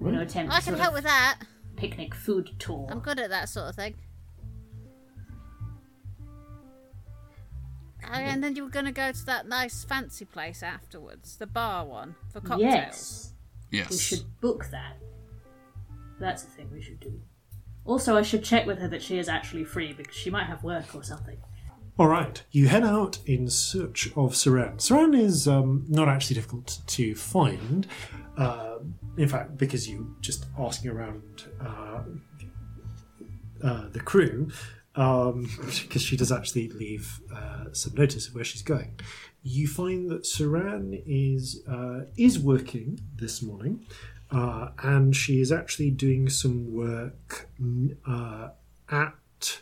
You 0.00 0.12
know, 0.12 0.20
attempt 0.22 0.52
I 0.52 0.58
a 0.58 0.60
can 0.62 0.70
sort 0.72 0.78
help 0.78 0.88
of 0.90 0.94
with 0.94 1.04
that. 1.04 1.40
picnic 1.76 2.14
food 2.14 2.50
tour. 2.58 2.88
I'm 2.90 3.00
good 3.00 3.18
at 3.18 3.28
that 3.30 3.48
sort 3.48 3.68
of 3.68 3.76
thing. 3.76 3.96
And 8.02 8.42
then 8.42 8.56
you 8.56 8.64
were 8.64 8.70
going 8.70 8.86
to 8.86 8.92
go 8.92 9.12
to 9.12 9.26
that 9.26 9.46
nice 9.48 9.84
fancy 9.84 10.24
place 10.24 10.62
afterwards, 10.62 11.36
the 11.36 11.46
bar 11.46 11.84
one, 11.84 12.14
for 12.32 12.40
cocktails. 12.40 12.70
Yes, 12.70 13.32
Yes. 13.70 13.90
we 13.90 13.96
should 13.98 14.40
book 14.40 14.66
that. 14.70 14.96
That's 16.18 16.42
the 16.42 16.50
thing 16.50 16.70
we 16.72 16.82
should 16.82 17.00
do. 17.00 17.20
Also, 17.84 18.16
I 18.16 18.22
should 18.22 18.44
check 18.44 18.66
with 18.66 18.78
her 18.78 18.88
that 18.88 19.02
she 19.02 19.18
is 19.18 19.28
actually 19.28 19.64
free 19.64 19.92
because 19.92 20.14
she 20.14 20.30
might 20.30 20.44
have 20.46 20.62
work 20.62 20.94
or 20.94 21.02
something. 21.02 21.38
All 21.98 22.08
right, 22.08 22.42
you 22.50 22.68
head 22.68 22.84
out 22.84 23.18
in 23.26 23.48
search 23.48 24.06
of 24.16 24.32
Saran. 24.32 24.76
Saran 24.76 25.18
is 25.18 25.46
um, 25.48 25.84
not 25.88 26.08
actually 26.08 26.34
difficult 26.34 26.78
to 26.86 27.14
find. 27.14 27.86
Uh, 28.36 28.78
in 29.18 29.28
fact, 29.28 29.58
because 29.58 29.88
you 29.88 30.14
just 30.20 30.46
asking 30.58 30.90
around 30.90 31.44
uh, 31.60 32.02
uh, 33.62 33.88
the 33.90 34.00
crew, 34.00 34.50
because 35.82 36.02
she 36.02 36.16
does 36.16 36.30
actually 36.30 36.68
leave 36.68 37.20
uh, 37.34 37.72
some 37.72 37.94
notice 37.94 38.28
of 38.28 38.34
where 38.34 38.44
she's 38.44 38.62
going. 38.62 39.00
You 39.42 39.66
find 39.66 40.10
that 40.10 40.24
Saran 40.24 41.02
is 41.06 41.62
uh, 41.66 42.00
is 42.18 42.38
working 42.38 43.00
this 43.16 43.40
morning, 43.40 43.86
uh, 44.30 44.68
and 44.82 45.16
she 45.16 45.40
is 45.40 45.50
actually 45.50 45.90
doing 45.90 46.28
some 46.28 46.74
work 46.74 47.48
mm, 47.58 47.96
uh, 48.06 48.50
at 48.90 49.60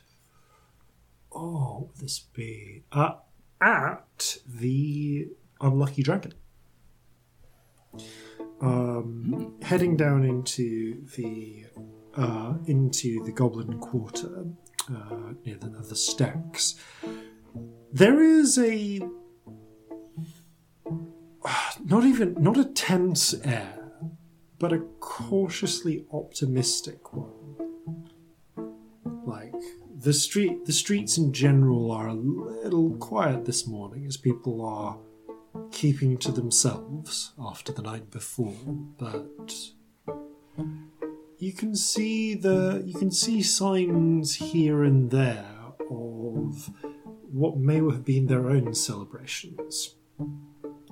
oh, 1.31 1.85
what 1.87 1.97
this 1.97 2.19
be? 2.19 2.83
Uh, 2.91 3.13
at 3.61 4.39
the 4.45 5.29
Unlucky 5.61 6.03
Dragon. 6.03 6.35
Um, 8.61 9.55
heading 9.63 9.97
down 9.97 10.25
into 10.25 11.07
the 11.17 11.67
uh, 12.17 12.55
into 12.67 13.25
the 13.25 13.31
Goblin 13.31 13.79
Quarter 13.79 14.47
uh, 14.91 15.33
near 15.45 15.57
the, 15.57 15.69
the 15.69 15.97
stacks, 15.97 16.75
there 17.93 18.21
is 18.21 18.59
a 18.59 19.01
not 21.85 22.05
even 22.05 22.35
not 22.39 22.59
a 22.59 22.65
tense 22.65 23.35
air, 23.45 23.91
but 24.59 24.73
a 24.73 24.81
cautiously 25.01 26.05
optimistic 26.13 27.13
one. 27.13 28.09
Like 29.25 29.55
the 29.99 30.13
street 30.13 30.65
the 30.65 30.73
streets 30.73 31.19
in 31.19 31.33
general 31.33 31.91
are 31.91 32.09
a 32.09 32.15
little 32.15 32.97
quiet 32.97 33.45
this 33.45 33.67
morning 33.67 34.07
as 34.07 34.17
people 34.17 34.65
are 34.65 34.99
keeping 35.73 36.17
to 36.19 36.31
themselves 36.31 37.33
after 37.39 37.73
the 37.73 37.83
night 37.83 38.11
before 38.11 38.55
but 38.97 39.53
you 41.39 41.53
can 41.53 41.75
see 41.75 42.35
the 42.35 42.83
you 42.85 42.95
can 42.95 43.11
see 43.11 43.43
signs 43.43 44.35
here 44.35 44.83
and 44.83 45.11
there 45.11 45.47
of 45.91 46.71
what 47.33 47.57
may 47.57 47.77
have 47.77 48.05
been 48.05 48.27
their 48.27 48.51
own 48.51 48.75
celebrations. 48.75 49.95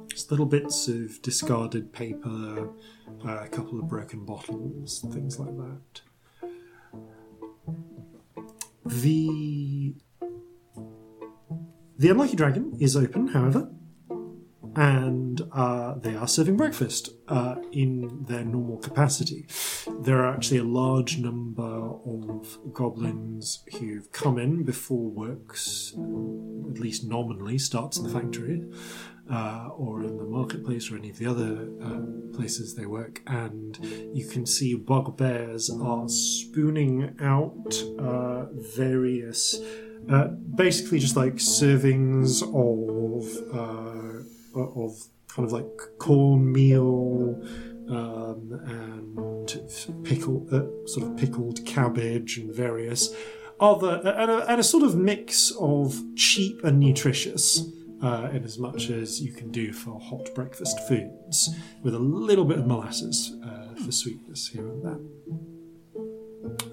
Just 0.08 0.30
little 0.30 0.46
bits 0.46 0.88
of 0.88 1.20
discarded 1.20 1.92
paper 1.92 2.70
uh, 3.26 3.38
a 3.44 3.48
couple 3.48 3.78
of 3.78 3.88
broken 3.88 4.24
bottles 4.24 5.04
things 5.12 5.38
like 5.38 5.56
that. 5.56 6.00
The 8.84 9.94
the 11.98 12.10
unlucky 12.10 12.36
dragon 12.36 12.76
is 12.78 12.96
open, 12.96 13.28
however, 13.28 13.70
and 14.76 15.40
uh, 15.52 15.94
they 15.94 16.14
are 16.14 16.28
serving 16.28 16.56
breakfast 16.56 17.08
uh, 17.28 17.56
in 17.72 18.24
their 18.28 18.44
normal 18.44 18.76
capacity. 18.76 19.46
There 20.00 20.22
are 20.22 20.34
actually 20.34 20.58
a 20.58 20.64
large 20.64 21.18
number 21.18 21.62
of 21.62 22.58
goblins 22.74 23.64
who've 23.78 24.10
come 24.12 24.38
in 24.38 24.64
before 24.64 25.10
works, 25.10 25.92
at 25.94 26.78
least 26.78 27.04
nominally, 27.04 27.58
starts 27.58 27.96
in 27.96 28.04
the 28.04 28.10
factory. 28.10 28.64
Uh, 29.28 29.70
or 29.76 30.04
in 30.04 30.16
the 30.18 30.24
marketplace 30.24 30.88
or 30.88 30.96
any 30.96 31.10
of 31.10 31.18
the 31.18 31.26
other 31.26 31.68
uh, 31.82 32.36
places 32.36 32.76
they 32.76 32.86
work, 32.86 33.20
and 33.26 33.76
you 34.14 34.24
can 34.24 34.46
see 34.46 34.72
bugbears 34.76 35.68
are 35.82 36.08
spooning 36.08 37.12
out 37.20 37.74
uh, 37.98 38.44
various, 38.52 39.58
uh, 40.08 40.28
basically 40.54 41.00
just 41.00 41.16
like 41.16 41.34
servings 41.34 42.40
of 42.54 43.26
of 44.56 45.08
kind 45.28 45.46
of 45.46 45.52
like 45.52 45.66
cornmeal, 45.98 47.40
um, 47.88 48.60
and 48.66 50.04
pickle, 50.04 50.46
uh, 50.52 50.86
sort 50.86 51.06
of 51.06 51.16
pickled 51.16 51.64
cabbage 51.64 52.38
and 52.38 52.52
various 52.52 53.14
other, 53.60 54.00
and 54.04 54.30
a, 54.30 54.50
and 54.50 54.60
a 54.60 54.64
sort 54.64 54.82
of 54.82 54.96
mix 54.96 55.52
of 55.60 56.02
cheap 56.16 56.64
and 56.64 56.80
nutritious. 56.80 57.70
Uh, 58.02 58.28
in 58.34 58.44
as 58.44 58.58
much 58.58 58.90
as 58.90 59.22
you 59.22 59.32
can 59.32 59.50
do 59.50 59.72
for 59.72 59.98
hot 59.98 60.28
breakfast 60.34 60.78
foods, 60.86 61.48
with 61.82 61.94
a 61.94 61.98
little 61.98 62.44
bit 62.44 62.58
of 62.58 62.66
molasses 62.66 63.32
uh, 63.42 63.74
for 63.82 63.90
sweetness 63.90 64.48
here 64.48 64.68
and 64.68 64.84
there. 64.84 64.98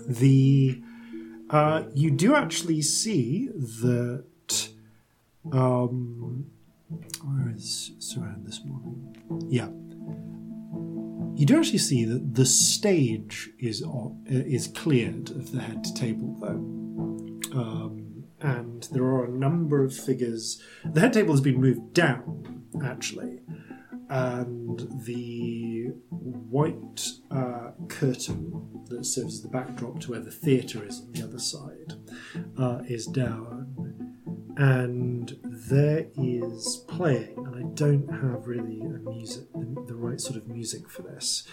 The 0.05 0.81
uh, 1.49 1.83
you 1.93 2.11
do 2.11 2.35
actually 2.35 2.81
see 2.81 3.47
that 3.55 4.69
um, 5.51 6.47
where 7.23 7.53
is 7.55 7.91
Saran 7.99 8.45
this 8.45 8.61
morning? 8.65 9.15
Yeah. 9.49 9.69
You 11.35 11.45
do 11.45 11.57
actually 11.57 11.79
see 11.79 12.05
that 12.05 12.35
the 12.35 12.45
stage 12.45 13.49
is 13.59 13.81
o- 13.83 14.15
is 14.27 14.67
cleared 14.67 15.31
of 15.31 15.51
the 15.51 15.61
head 15.61 15.83
table, 15.95 16.37
though, 16.39 17.59
um, 17.59 18.23
and 18.39 18.83
there 18.91 19.03
are 19.03 19.25
a 19.25 19.29
number 19.31 19.83
of 19.83 19.95
figures. 19.95 20.61
The 20.85 20.99
head 20.99 21.13
table 21.13 21.31
has 21.33 21.41
been 21.41 21.59
moved 21.59 21.93
down, 21.93 22.65
actually, 22.83 23.39
and 24.09 24.87
the 25.05 25.87
white 26.11 27.07
uh, 27.31 27.71
curtain 27.87 28.83
that 28.89 29.05
serves 29.05 29.35
as 29.35 29.41
the 29.41 29.47
backdrop 29.49 29.99
to 30.01 30.11
where 30.11 30.19
the 30.19 30.31
theatre 30.31 30.85
is 30.85 31.01
on 31.01 31.11
the 31.13 31.23
other 31.23 31.39
side 31.39 31.93
uh, 32.59 32.83
is 32.87 33.07
down 33.07 33.92
and 34.57 35.37
there 35.43 36.07
is 36.17 36.83
playing, 36.87 37.35
and 37.37 37.55
I 37.55 37.67
don't 37.73 38.07
have 38.09 38.47
really 38.47 38.81
a 38.81 39.09
music, 39.09 39.51
the, 39.53 39.83
the 39.87 39.95
right 39.95 40.19
sort 40.19 40.37
of 40.37 40.47
music 40.47 40.89
for 40.89 41.01
this. 41.01 41.43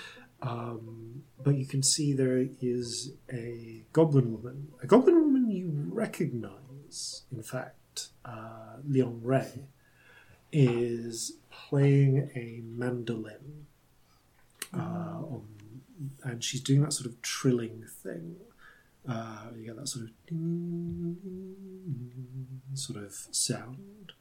Um, 0.43 1.23
but 1.43 1.57
you 1.57 1.67
can 1.67 1.83
see 1.83 2.13
there 2.13 2.47
is 2.61 3.13
a 3.33 3.85
goblin 3.93 4.33
woman, 4.33 4.69
a 4.83 4.87
goblin 4.87 5.17
woman 5.17 5.51
you 5.51 5.71
recognise. 5.91 7.23
In 7.31 7.43
fact, 7.43 8.09
uh, 8.25 8.77
Leon 8.87 9.21
Ray 9.23 9.67
is 10.53 11.33
playing 11.51 12.31
a 12.35 12.63
mandolin, 12.65 13.67
uh, 14.75 14.79
on, 14.79 15.47
and 16.23 16.43
she's 16.43 16.61
doing 16.61 16.83
that 16.83 16.93
sort 16.93 17.07
of 17.07 17.21
trilling 17.23 17.85
thing. 18.03 18.37
Uh, 19.11 19.47
you 19.57 19.65
get 19.67 19.77
that 19.77 19.89
sort 19.89 20.05
of 20.05 20.11
sort 22.79 23.03
of 23.05 23.13
sound. 23.33 24.13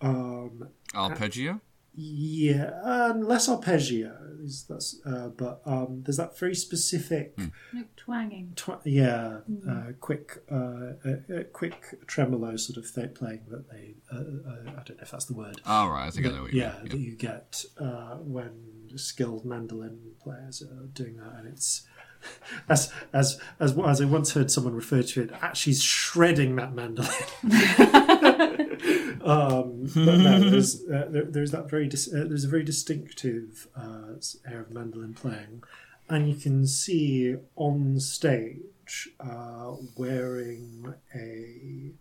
Um, 0.00 0.68
Arpeggio? 0.94 1.60
yeah, 1.94 2.70
uh, 2.84 3.14
less 3.16 3.48
arpeggio. 3.48 4.16
Is 4.42 4.64
that's 4.68 5.00
uh, 5.06 5.28
but 5.28 5.60
um, 5.66 6.02
there's 6.04 6.16
that 6.16 6.36
very 6.38 6.54
specific, 6.54 7.34
Like 7.72 7.94
twanging. 7.96 8.54
tw- 8.56 8.80
yeah, 8.84 9.38
uh, 9.68 9.92
quick, 10.00 10.42
uh, 10.50 10.54
uh, 10.54 11.10
uh, 11.32 11.42
quick 11.52 12.06
tremolo 12.06 12.56
sort 12.56 12.76
of 12.78 12.88
thing 12.90 13.10
playing 13.10 13.42
that 13.50 13.70
they. 13.70 13.94
Uh, 14.12 14.16
uh, 14.16 14.70
I 14.70 14.82
don't 14.84 14.96
know 14.96 15.02
if 15.02 15.10
that's 15.12 15.26
the 15.26 15.34
word. 15.34 15.60
All 15.66 15.90
right, 15.90 16.06
I 16.06 16.10
think 16.10 16.26
I 16.26 16.30
that- 16.30 16.36
know 16.36 16.42
what 16.42 16.52
you 16.52 16.60
yeah, 16.62 16.76
mean. 16.82 16.88
that 16.88 16.98
you 16.98 17.14
get 17.16 17.64
uh, 17.78 18.16
when 18.16 18.90
skilled 18.96 19.44
mandolin 19.44 19.98
players 20.22 20.62
are 20.62 20.86
doing 20.92 21.16
that, 21.18 21.34
and 21.38 21.46
it's 21.48 21.86
as 22.68 22.92
as 23.12 23.40
as 23.60 23.78
as 23.78 24.00
I 24.00 24.04
once 24.04 24.32
heard 24.32 24.50
someone 24.50 24.74
refer 24.74 25.02
to 25.02 25.22
it, 25.22 25.30
actually 25.40 25.74
shredding 25.74 26.56
that 26.56 26.74
mandolin. 26.74 27.10
um, 29.24 29.86
there's 29.94 30.82
uh, 30.88 31.06
there, 31.10 31.24
there's 31.24 31.50
that 31.52 31.68
very 31.70 31.86
dis- 31.86 32.12
uh, 32.12 32.24
there's 32.28 32.44
a 32.44 32.48
very 32.48 32.64
distinctive 32.64 33.68
uh, 33.76 34.14
air 34.50 34.60
of 34.60 34.70
mandolin 34.72 35.14
playing, 35.14 35.62
and 36.08 36.28
you 36.28 36.36
can 36.36 36.66
see 36.66 37.36
on 37.56 37.98
stage 38.00 39.08
uh, 39.20 39.72
wearing 39.96 40.94
a 41.14 41.92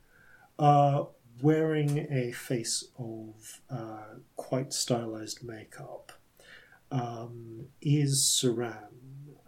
uh, 0.62 1.06
wearing 1.42 2.08
a 2.12 2.32
face 2.32 2.86
of 2.98 3.62
uh, 3.70 4.16
quite 4.36 4.74
stylized 4.74 5.44
makeup 5.44 6.12
um, 6.92 7.68
is 7.82 8.20
Saran 8.22 8.92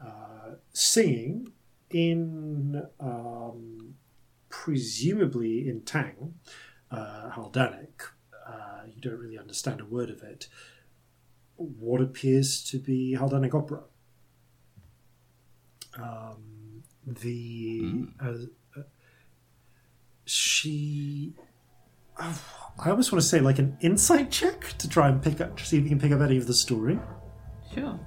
uh, 0.03 0.55
singing 0.73 1.51
in 1.89 2.83
um, 2.99 3.95
presumably 4.49 5.67
in 5.67 5.81
Tang, 5.81 6.35
uh, 6.91 7.29
Haldanic. 7.31 8.03
Uh, 8.47 8.81
you 8.87 9.01
don't 9.01 9.19
really 9.19 9.37
understand 9.37 9.81
a 9.81 9.85
word 9.85 10.09
of 10.09 10.21
it. 10.21 10.47
What 11.55 12.01
appears 12.01 12.63
to 12.65 12.77
be 12.77 13.13
Haldanic 13.13 13.53
opera. 13.53 13.81
Um, 15.95 16.83
the 17.05 18.07
uh, 18.19 18.29
uh, 18.77 18.83
she. 20.25 21.33
oh, 22.19 22.41
I 22.83 22.89
almost 22.89 23.11
want 23.11 23.21
to 23.21 23.27
say 23.27 23.39
like 23.39 23.59
an 23.59 23.77
insight 23.81 24.31
check 24.31 24.75
to 24.79 24.89
try 24.89 25.09
and 25.09 25.21
pick 25.21 25.41
up, 25.41 25.57
to 25.57 25.65
see 25.65 25.77
if 25.77 25.83
you 25.83 25.89
can 25.89 25.99
pick 25.99 26.11
up 26.11 26.21
any 26.21 26.37
of 26.37 26.47
the 26.47 26.53
story. 26.53 26.99
Sure. 27.73 27.99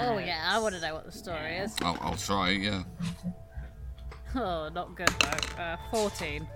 Oh 0.00 0.18
yeah, 0.18 0.48
I 0.48 0.58
want 0.58 0.74
to 0.74 0.80
know 0.80 0.94
what 0.94 1.04
the 1.04 1.12
story 1.12 1.56
is. 1.56 1.74
I'll, 1.82 1.98
I'll 2.00 2.16
try, 2.16 2.50
yeah. 2.50 2.82
Oh, 4.34 4.68
not 4.72 4.94
good 4.96 5.08
though. 5.20 5.62
Uh, 5.62 5.76
Fourteen. 5.90 6.46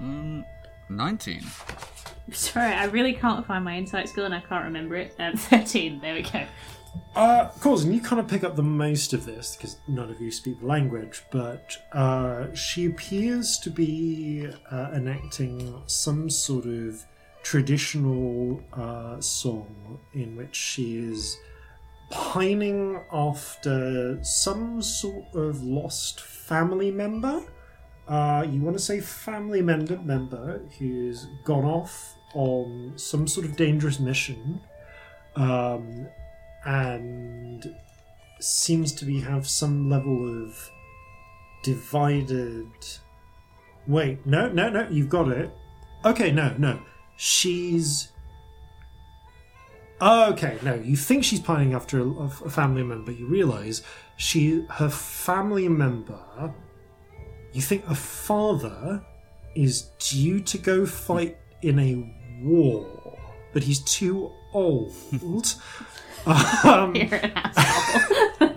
Um, 0.00 0.44
19. 0.88 1.42
Sorry, 2.32 2.72
I 2.72 2.84
really 2.84 3.12
can't 3.14 3.46
find 3.46 3.64
my 3.64 3.76
insight 3.76 4.08
skill 4.08 4.24
and 4.24 4.34
I 4.34 4.40
can't 4.40 4.64
remember 4.64 4.96
it. 4.96 5.14
Um, 5.18 5.36
13, 5.36 6.00
there 6.00 6.14
we 6.14 6.22
go. 6.22 6.44
Uh, 7.16 7.48
of 7.52 7.60
course, 7.60 7.82
and 7.84 7.94
you 7.94 8.00
kind 8.00 8.20
of 8.20 8.28
pick 8.28 8.44
up 8.44 8.56
the 8.56 8.62
most 8.62 9.12
of 9.12 9.24
this 9.24 9.56
because 9.56 9.76
none 9.88 10.10
of 10.10 10.20
you 10.20 10.30
speak 10.30 10.60
the 10.60 10.66
language, 10.66 11.22
but 11.30 11.76
uh, 11.92 12.52
she 12.54 12.86
appears 12.86 13.58
to 13.58 13.70
be 13.70 14.48
uh, 14.70 14.90
enacting 14.94 15.82
some 15.86 16.30
sort 16.30 16.66
of 16.66 17.04
traditional 17.42 18.62
uh, 18.72 19.20
song 19.20 19.98
in 20.12 20.36
which 20.36 20.54
she 20.56 20.96
is 20.96 21.36
pining 22.14 23.00
after 23.12 24.22
some 24.22 24.80
sort 24.80 25.34
of 25.34 25.62
lost 25.62 26.20
family 26.20 26.90
member. 26.90 27.42
Uh, 28.06 28.46
you 28.48 28.60
want 28.60 28.76
to 28.76 28.82
say 28.82 29.00
family 29.00 29.60
member 29.60 29.98
member 29.98 30.60
who's 30.78 31.26
gone 31.44 31.64
off 31.64 32.14
on 32.34 32.92
some 32.96 33.26
sort 33.26 33.44
of 33.44 33.56
dangerous 33.56 33.98
mission. 33.98 34.60
Um, 35.34 36.06
and 36.64 37.74
seems 38.40 38.92
to 38.92 39.04
be 39.04 39.20
have 39.20 39.48
some 39.48 39.90
level 39.90 40.44
of 40.44 40.70
divided 41.62 42.66
wait 43.86 44.24
no 44.26 44.48
no 44.48 44.68
no 44.68 44.86
you've 44.90 45.08
got 45.08 45.28
it 45.28 45.50
okay 46.04 46.30
no 46.30 46.54
no 46.58 46.78
she's 47.16 48.12
okay 50.00 50.58
no 50.62 50.74
you 50.74 50.96
think 50.96 51.24
she's 51.24 51.40
pining 51.40 51.72
after 51.74 52.00
a, 52.00 52.08
a 52.08 52.50
family 52.50 52.82
member 52.82 53.12
you 53.12 53.26
realize 53.26 53.82
she 54.16 54.64
her 54.70 54.88
family 54.88 55.68
member 55.68 56.52
you 57.52 57.60
think 57.62 57.84
her 57.84 57.94
father 57.94 59.04
is 59.54 59.82
due 59.98 60.40
to 60.40 60.58
go 60.58 60.84
fight 60.84 61.36
in 61.62 61.78
a 61.78 62.14
war 62.42 63.18
but 63.52 63.62
he's 63.62 63.80
too 63.80 64.30
old 64.52 64.92
um, 66.64 66.94
You're 66.94 67.16
an 67.16 67.32
asshole. 67.34 68.50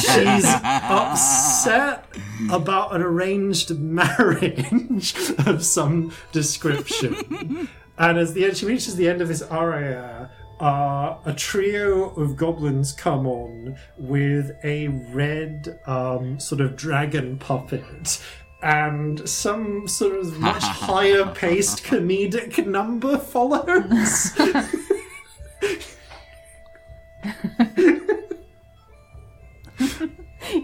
she's 0.00 0.44
upset 0.64 2.06
about 2.50 2.94
an 2.94 3.02
arranged 3.02 3.76
marriage 3.78 5.14
of 5.46 5.64
some 5.64 6.12
description. 6.30 7.68
and 7.98 8.18
as 8.18 8.32
the 8.34 8.44
end, 8.44 8.56
she 8.56 8.66
reaches 8.66 8.94
the 8.94 9.08
end 9.08 9.20
of 9.20 9.26
this 9.28 9.42
aria, 9.42 10.30
uh, 10.64 11.18
a 11.26 11.32
trio 11.34 12.08
of 12.14 12.36
goblins 12.36 12.90
come 12.90 13.26
on 13.26 13.76
with 13.98 14.50
a 14.64 14.88
red 14.88 15.78
um, 15.86 16.40
sort 16.40 16.62
of 16.62 16.74
dragon 16.74 17.36
puppet. 17.38 18.22
And 18.62 19.28
some 19.28 19.86
sort 19.86 20.18
of 20.18 20.38
much 20.38 20.62
higher 20.62 21.26
paced 21.26 21.84
comedic 21.84 22.66
number 22.66 23.18
follows. 23.18 24.34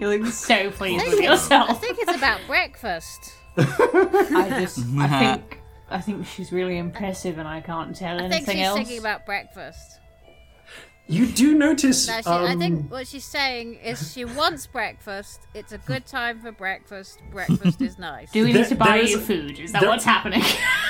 you 0.00 0.08
look 0.08 0.32
so 0.32 0.70
pleased 0.70 1.06
with 1.08 1.20
yourself. 1.20 1.68
I 1.68 1.74
think 1.74 1.98
it's 2.00 2.16
about 2.16 2.40
breakfast. 2.46 3.34
I 3.58 4.62
just, 4.62 4.78
I 4.98 5.36
think, 5.36 5.59
I 5.90 6.00
think 6.00 6.26
she's 6.26 6.52
really 6.52 6.78
impressive, 6.78 7.38
and 7.38 7.48
I 7.48 7.60
can't 7.60 7.94
tell 7.96 8.18
anything 8.18 8.32
else. 8.32 8.42
I 8.42 8.44
think 8.46 8.58
she's 8.58 8.66
else. 8.66 8.76
thinking 8.78 8.98
about 8.98 9.26
breakfast. 9.26 9.98
You 11.06 11.26
do 11.26 11.56
notice. 11.56 12.06
No, 12.06 12.20
she, 12.20 12.26
I 12.28 12.52
um, 12.52 12.58
think 12.60 12.90
what 12.92 13.08
she's 13.08 13.24
saying 13.24 13.74
is 13.74 14.12
she 14.12 14.24
wants 14.24 14.68
breakfast. 14.68 15.40
It's 15.54 15.72
a 15.72 15.78
good 15.78 16.06
time 16.06 16.40
for 16.40 16.52
breakfast. 16.52 17.20
Breakfast 17.32 17.82
is 17.82 17.98
nice. 17.98 18.30
Do 18.30 18.44
we 18.44 18.52
There- 18.52 18.62
need 18.62 18.68
to 18.68 18.74
buy 18.76 18.86
there 18.98 18.98
is 18.98 19.10
you 19.10 19.18
a- 19.18 19.20
food? 19.20 19.58
Is 19.58 19.72
that 19.72 19.80
there- 19.80 19.88
what's 19.90 20.04
happening? 20.04 20.42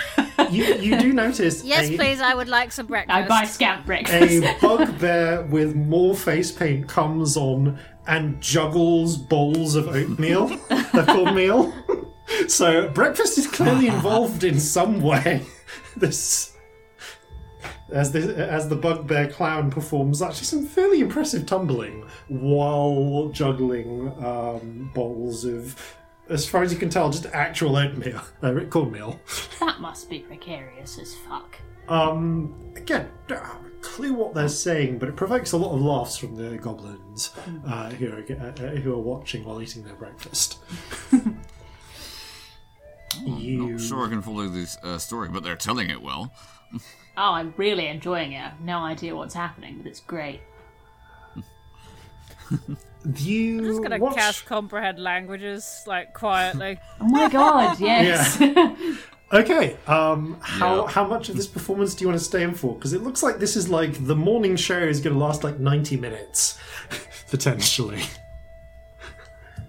you, 0.51 0.65
you 0.75 0.99
do 1.01 1.15
notice 1.15 1.65
Yes, 1.65 1.89
a, 1.89 1.97
please. 1.97 2.21
I 2.21 2.35
would 2.35 2.49
like 2.49 2.71
some 2.71 2.87
breakfast. 2.87 3.17
I 3.17 3.27
buy 3.27 3.45
scamp 3.45 3.87
breakfast. 3.87 4.45
a 4.45 4.57
bugbear 4.61 5.43
with 5.47 5.75
more 5.75 6.15
face 6.15 6.53
paint 6.53 6.87
comes 6.87 7.39
on 7.39 7.79
and 8.07 8.39
juggles 8.43 9.17
bowls 9.17 9.75
of 9.75 9.89
oatmeal. 9.89 10.49
They're 10.93 11.07
called 11.07 11.35
meal. 11.35 11.73
So 12.49 12.89
breakfast 12.89 13.39
is 13.39 13.47
clearly 13.47 13.87
involved 13.97 14.45
in 14.45 14.59
some 14.61 15.01
way. 15.01 15.45
This 15.97 16.57
as 17.93 18.13
the 18.13 18.37
as 18.51 18.69
the 18.69 18.77
bugbear 18.77 19.29
clown 19.29 19.71
performs 19.71 20.23
actually 20.23 20.45
some 20.45 20.67
fairly 20.67 21.01
impressive 21.01 21.47
tumbling 21.47 22.05
while 22.29 23.31
juggling 23.33 24.09
um, 24.25 24.91
bowls 24.95 25.45
of, 25.45 25.97
as 26.29 26.49
far 26.49 26.63
as 26.63 26.73
you 26.73 26.79
can 26.79 26.89
tell, 26.89 27.11
just 27.11 27.27
actual 27.27 27.77
oatmeal, 27.77 28.21
uh, 28.43 28.61
cornmeal. 28.71 29.19
that 29.59 29.81
must 29.81 30.09
be 30.09 30.21
precarious 30.21 30.99
as 30.99 31.15
fuck. 31.15 31.57
Um, 31.89 32.55
again, 32.77 33.11
don't 33.27 33.45
have 33.45 33.65
a 33.67 33.71
clue 33.83 34.13
what 34.13 34.35
they're 34.35 34.49
saying, 34.49 34.99
but 34.99 35.09
it 35.09 35.17
provokes 35.17 35.53
a 35.53 35.57
lot 35.57 35.75
of 35.75 35.81
laughs 35.81 36.17
from 36.17 36.37
the 36.37 36.57
goblins 36.57 37.33
uh, 37.67 37.91
who, 37.91 38.13
are, 38.13 38.25
uh, 38.31 38.45
uh, 38.45 38.77
who 38.77 38.95
are 38.95 39.01
watching 39.01 39.45
while 39.45 39.61
eating 39.61 39.83
their 39.83 39.97
breakfast. 39.97 40.59
you, 43.25 43.71
Not 43.73 43.81
sure 43.81 44.07
I 44.07 44.09
can 44.09 44.23
follow 44.23 44.49
this 44.49 44.77
uh, 44.83 44.99
story, 44.99 45.29
but 45.29 45.43
they're 45.43 45.57
telling 45.57 45.91
it 45.91 46.01
well. 46.03 46.33
Oh, 47.17 47.33
I'm 47.33 47.53
really 47.57 47.87
enjoying 47.89 48.33
it. 48.33 48.39
I 48.39 48.49
have 48.51 48.61
no 48.61 48.79
idea 48.79 49.15
what's 49.17 49.35
happening, 49.35 49.79
but 49.79 49.87
it's 49.87 50.01
great. 50.01 50.41
you 53.17 53.59
I'm 53.59 53.65
just 53.65 53.83
gonna 53.83 53.99
watch- 53.99 54.15
cast 54.17 54.47
comprehend 54.47 54.99
languages 54.99 55.83
like 55.87 56.13
quietly. 56.15 56.79
Oh 57.01 57.05
my 57.09 57.29
god, 57.29 57.79
yes. 57.81 58.41
Okay, 59.33 59.77
um, 59.87 60.37
how 60.41 60.83
Yeah. 60.83 60.89
how 60.89 61.07
much 61.07 61.29
of 61.29 61.37
this 61.37 61.47
performance 61.47 61.95
do 61.95 62.03
you 62.05 62.09
want 62.09 62.19
to 62.19 62.25
stay 62.25 62.43
in 62.43 62.53
for? 62.55 62.75
Because 62.75 62.93
it 62.93 63.03
looks 63.03 63.23
like 63.23 63.39
this 63.39 63.55
is 63.57 63.69
like 63.69 64.05
the 64.07 64.17
morning 64.17 64.57
show 64.57 64.79
is 64.79 65.01
going 65.01 65.15
to 65.15 65.21
last 65.25 65.45
like 65.45 65.59
ninety 65.61 65.97
minutes, 65.97 66.59
potentially. 67.31 68.03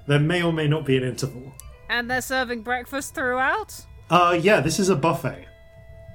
there 0.07 0.19
may 0.19 0.41
or 0.41 0.51
may 0.51 0.67
not 0.67 0.83
be 0.85 0.97
an 0.97 1.03
interval. 1.03 1.53
And 1.91 2.09
they're 2.09 2.21
serving 2.21 2.63
breakfast 2.63 3.13
throughout. 3.13 3.85
Uh, 4.09 4.37
yeah, 4.41 4.59
this 4.61 4.79
is 4.79 4.89
a 4.89 4.95
buffet. 4.95 5.45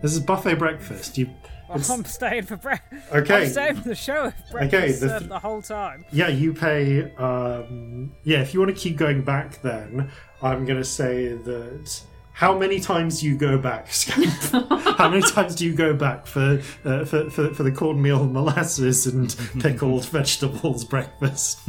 This 0.02 0.12
is 0.12 0.20
buffet 0.20 0.56
breakfast. 0.56 1.16
You, 1.16 1.26
Well, 1.68 1.78
I'm 1.90 2.04
staying 2.04 2.44
for 2.44 2.56
breakfast. 2.56 3.12
okay. 3.12 3.44
I'm 3.44 3.48
staying 3.50 3.76
for 3.76 3.88
the 3.88 3.94
show. 3.94 4.26
If 4.26 4.50
breakfast 4.50 4.74
Okay, 4.74 4.86
the 4.92 4.98
served 4.98 5.18
th- 5.20 5.28
the 5.30 5.38
whole 5.38 5.62
time. 5.62 6.04
Yeah, 6.12 6.28
you 6.28 6.52
pay. 6.52 7.14
Um, 7.16 8.12
yeah, 8.24 8.40
if 8.40 8.52
you 8.54 8.60
want 8.60 8.74
to 8.74 8.80
keep 8.80 8.96
going 8.96 9.22
back, 9.22 9.62
then 9.62 10.10
I'm 10.42 10.64
going 10.64 10.78
to 10.78 10.84
say 10.84 11.28
that. 11.28 12.00
How 12.32 12.58
many 12.58 12.80
times 12.80 13.20
do 13.20 13.26
you 13.26 13.34
go 13.38 13.56
back, 13.56 13.90
Scamp? 13.92 14.28
How 14.98 15.08
many 15.08 15.22
times 15.22 15.54
do 15.54 15.64
you 15.64 15.72
go 15.74 15.94
back 15.94 16.26
for 16.26 16.60
uh, 16.84 17.06
for, 17.06 17.30
for 17.30 17.54
for 17.54 17.62
the 17.62 17.72
cornmeal, 17.72 18.26
molasses, 18.26 19.06
and 19.06 19.34
pickled 19.60 20.04
vegetables 20.04 20.84
breakfast? 20.84 21.60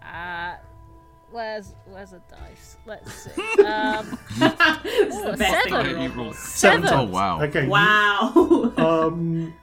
Uh, 0.00 0.54
where's 1.32 1.74
where's 1.86 2.12
a 2.12 2.22
dice? 2.30 2.55
Let's 2.86 3.12
see. 3.12 3.30
Um, 3.64 4.18
the 4.38 5.34
best 5.38 5.64
thing 5.64 5.72
seven. 5.72 5.94
to 5.96 6.02
You 6.02 6.08
roll- 6.10 6.32
Seven 6.34 6.84
Oh 6.86 6.90
times. 6.90 7.10
wow! 7.10 7.42
Okay. 7.42 7.64
you- 7.64 7.70
Wow. 7.70 8.72
um, 8.76 9.54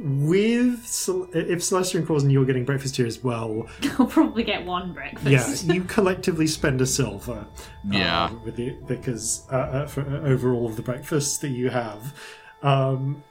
with 0.00 0.78
if 0.84 1.58
Celestia 1.60 1.96
and 1.96 2.06
Corson, 2.06 2.30
you're 2.30 2.44
getting 2.44 2.64
breakfast 2.64 2.96
here 2.96 3.06
as 3.06 3.22
well. 3.24 3.66
I'll 3.98 4.06
probably 4.06 4.44
get 4.44 4.64
one 4.64 4.92
breakfast. 4.92 5.64
Yeah, 5.66 5.72
you 5.74 5.82
collectively 5.84 6.46
spend 6.46 6.80
a 6.80 6.86
silver. 6.86 7.46
Yeah. 7.84 8.26
um, 8.26 8.44
with 8.44 8.58
it 8.60 8.86
because 8.86 9.44
uh, 9.50 9.56
uh, 9.56 9.86
for 9.88 10.02
uh, 10.02 10.20
over 10.28 10.52
all 10.54 10.66
of 10.66 10.76
the 10.76 10.82
breakfasts 10.82 11.38
that 11.38 11.48
you 11.50 11.70
have. 11.70 12.14
Um, 12.62 13.22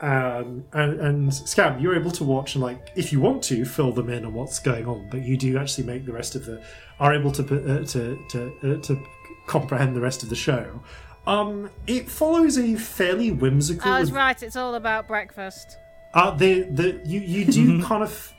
um, 0.00 0.64
and, 0.72 1.00
and 1.00 1.34
Scab, 1.34 1.80
you're 1.80 1.96
able 1.96 2.10
to 2.12 2.24
watch 2.24 2.54
and 2.54 2.62
like, 2.62 2.90
if 2.96 3.12
you 3.12 3.20
want 3.20 3.42
to, 3.44 3.64
fill 3.64 3.92
them 3.92 4.10
in 4.10 4.24
on 4.24 4.34
what's 4.34 4.58
going 4.58 4.86
on. 4.86 5.08
But 5.10 5.22
you 5.22 5.36
do 5.36 5.58
actually 5.58 5.84
make 5.84 6.04
the 6.04 6.12
rest 6.12 6.34
of 6.34 6.44
the 6.44 6.62
are 7.00 7.14
able 7.14 7.32
to 7.32 7.42
uh, 7.42 7.84
to 7.84 8.18
to 8.30 8.52
uh, 8.62 8.82
to 8.82 9.06
comprehend 9.46 9.96
the 9.96 10.00
rest 10.00 10.22
of 10.22 10.28
the 10.28 10.36
show. 10.36 10.80
Um, 11.26 11.70
it 11.86 12.08
follows 12.08 12.58
a 12.58 12.76
fairly 12.76 13.30
whimsical. 13.30 13.90
I 13.90 14.00
was 14.00 14.12
right. 14.12 14.40
It's 14.42 14.56
all 14.56 14.74
about 14.74 15.08
breakfast. 15.08 15.78
Uh, 16.12 16.30
the 16.32 16.62
the 16.62 17.00
you 17.04 17.20
you 17.20 17.44
do 17.44 17.82
kind 17.84 18.02
of 18.02 18.32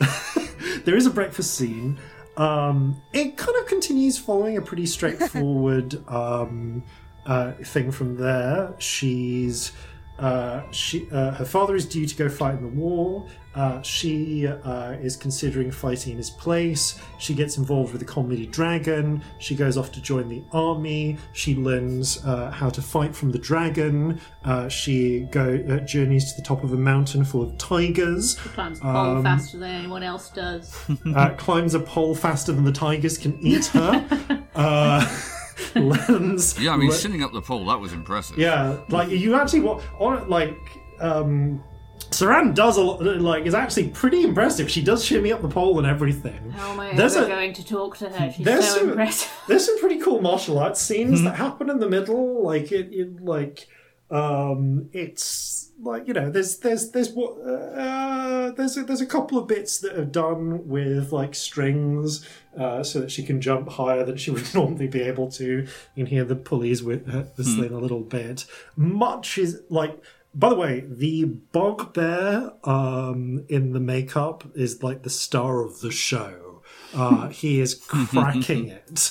there 0.84 0.96
is 0.96 1.06
a 1.06 1.10
breakfast 1.10 1.54
scene. 1.54 1.98
Um, 2.36 3.02
it 3.12 3.36
kind 3.36 3.56
of 3.58 3.66
continues 3.66 4.18
following 4.18 4.56
a 4.56 4.62
pretty 4.62 4.86
straightforward 4.96 6.02
um, 6.08 6.82
uh, 7.26 7.52
thing 7.52 7.90
from 7.90 8.16
there. 8.16 8.74
She's 8.78 9.72
uh, 10.20 10.70
she 10.70 11.08
uh, 11.10 11.32
her 11.32 11.44
father 11.44 11.74
is 11.74 11.86
due 11.86 12.06
to 12.06 12.14
go 12.14 12.28
fight 12.28 12.54
in 12.54 12.62
the 12.62 12.68
war. 12.68 13.26
Uh, 13.52 13.82
she 13.82 14.46
uh, 14.46 14.92
is 15.02 15.16
considering 15.16 15.72
fighting 15.72 16.12
in 16.12 16.16
his 16.18 16.30
place. 16.30 17.00
She 17.18 17.34
gets 17.34 17.56
involved 17.58 17.90
with 17.92 18.00
the 18.00 18.06
comedy 18.06 18.46
dragon. 18.46 19.24
She 19.40 19.56
goes 19.56 19.76
off 19.76 19.90
to 19.92 20.00
join 20.00 20.28
the 20.28 20.44
army. 20.52 21.18
She 21.32 21.56
learns 21.56 22.24
uh, 22.24 22.52
how 22.52 22.70
to 22.70 22.80
fight 22.80 23.12
from 23.16 23.32
the 23.32 23.38
dragon. 23.38 24.20
Uh, 24.44 24.68
she 24.68 25.20
go 25.32 25.56
uh, 25.68 25.78
journeys 25.78 26.32
to 26.32 26.40
the 26.40 26.46
top 26.46 26.62
of 26.62 26.72
a 26.72 26.76
mountain 26.76 27.24
full 27.24 27.42
of 27.42 27.58
tigers. 27.58 28.36
Climbs 28.36 28.78
a 28.78 28.82
pole 28.82 29.16
Um, 29.16 29.22
faster 29.24 29.58
than 29.58 29.70
anyone 29.70 30.04
else 30.04 30.30
does. 30.30 30.72
uh, 31.16 31.30
climbs 31.30 31.74
a 31.74 31.80
pole 31.80 32.14
faster 32.14 32.52
than 32.52 32.62
the 32.64 32.70
tigers 32.72 33.18
can 33.18 33.36
eat 33.44 33.66
her. 33.66 34.46
learns. 35.74 36.58
Yeah, 36.58 36.72
I 36.72 36.76
mean, 36.76 36.88
le- 36.88 36.94
sitting 36.94 37.22
up 37.22 37.32
the 37.32 37.42
pole, 37.42 37.64
that 37.66 37.78
was 37.80 37.92
impressive. 37.92 38.38
yeah, 38.38 38.78
like 38.88 39.10
you 39.10 39.34
actually 39.34 39.60
what 39.60 39.82
on 39.98 40.28
like 40.28 40.56
um, 41.00 41.62
Saran 42.10 42.54
does 42.54 42.76
a 42.76 42.82
lot. 42.82 43.00
Like 43.02 43.44
is 43.46 43.54
actually 43.54 43.88
pretty 43.88 44.22
impressive. 44.24 44.70
She 44.70 44.82
does 44.82 45.04
shimmy 45.04 45.32
up 45.32 45.42
the 45.42 45.48
pole 45.48 45.78
and 45.78 45.86
everything. 45.86 46.50
How 46.50 46.72
am 46.72 46.80
I 46.80 46.94
There's 46.94 47.14
ever 47.16 47.26
a- 47.26 47.28
going 47.28 47.52
to 47.54 47.64
talk 47.64 47.96
to 47.98 48.08
her? 48.08 48.32
She's 48.32 48.46
so 48.46 48.60
some- 48.60 48.88
impressive. 48.90 49.30
There's 49.48 49.66
some 49.66 49.78
pretty 49.78 49.98
cool 49.98 50.20
martial 50.20 50.58
arts 50.58 50.80
scenes 50.80 51.22
that 51.22 51.36
happen 51.36 51.68
in 51.70 51.78
the 51.78 51.88
middle. 51.88 52.42
Like 52.44 52.72
it, 52.72 52.88
it 52.92 53.22
like 53.22 53.68
um, 54.10 54.88
it's 54.92 55.59
like 55.82 56.06
you 56.06 56.14
know, 56.14 56.30
there's 56.30 56.58
there's 56.58 56.90
there's 56.90 57.10
what 57.10 57.32
uh, 57.40 58.50
there's 58.52 58.76
a, 58.76 58.84
there's 58.84 59.00
a 59.00 59.06
couple 59.06 59.38
of 59.38 59.46
bits 59.46 59.78
that 59.80 59.98
are 59.98 60.04
done 60.04 60.68
with 60.68 61.12
like 61.12 61.34
strings, 61.34 62.26
uh, 62.58 62.82
so 62.82 63.00
that 63.00 63.10
she 63.10 63.22
can 63.22 63.40
jump 63.40 63.68
higher 63.68 64.04
than 64.04 64.16
she 64.16 64.30
would 64.32 64.54
normally 64.54 64.88
be 64.88 65.02
able 65.02 65.30
to. 65.32 65.66
You 65.94 66.04
can 66.04 66.06
hear 66.06 66.24
the 66.24 66.36
pulleys 66.36 66.82
with 66.82 67.12
uh, 67.12 67.22
whistling 67.36 67.72
a 67.72 67.78
little 67.78 68.00
bit. 68.02 68.46
Much 68.76 69.38
is 69.38 69.62
like. 69.68 70.02
By 70.32 70.48
the 70.48 70.54
way, 70.54 70.84
the 70.86 71.24
bugbear 71.24 72.52
um, 72.62 73.44
in 73.48 73.72
the 73.72 73.80
makeup 73.80 74.44
is 74.54 74.80
like 74.80 75.02
the 75.02 75.10
star 75.10 75.64
of 75.64 75.80
the 75.80 75.90
show. 75.90 76.62
Uh, 76.94 77.30
he 77.30 77.58
is 77.58 77.74
cracking 77.88 78.68
it. 78.68 79.10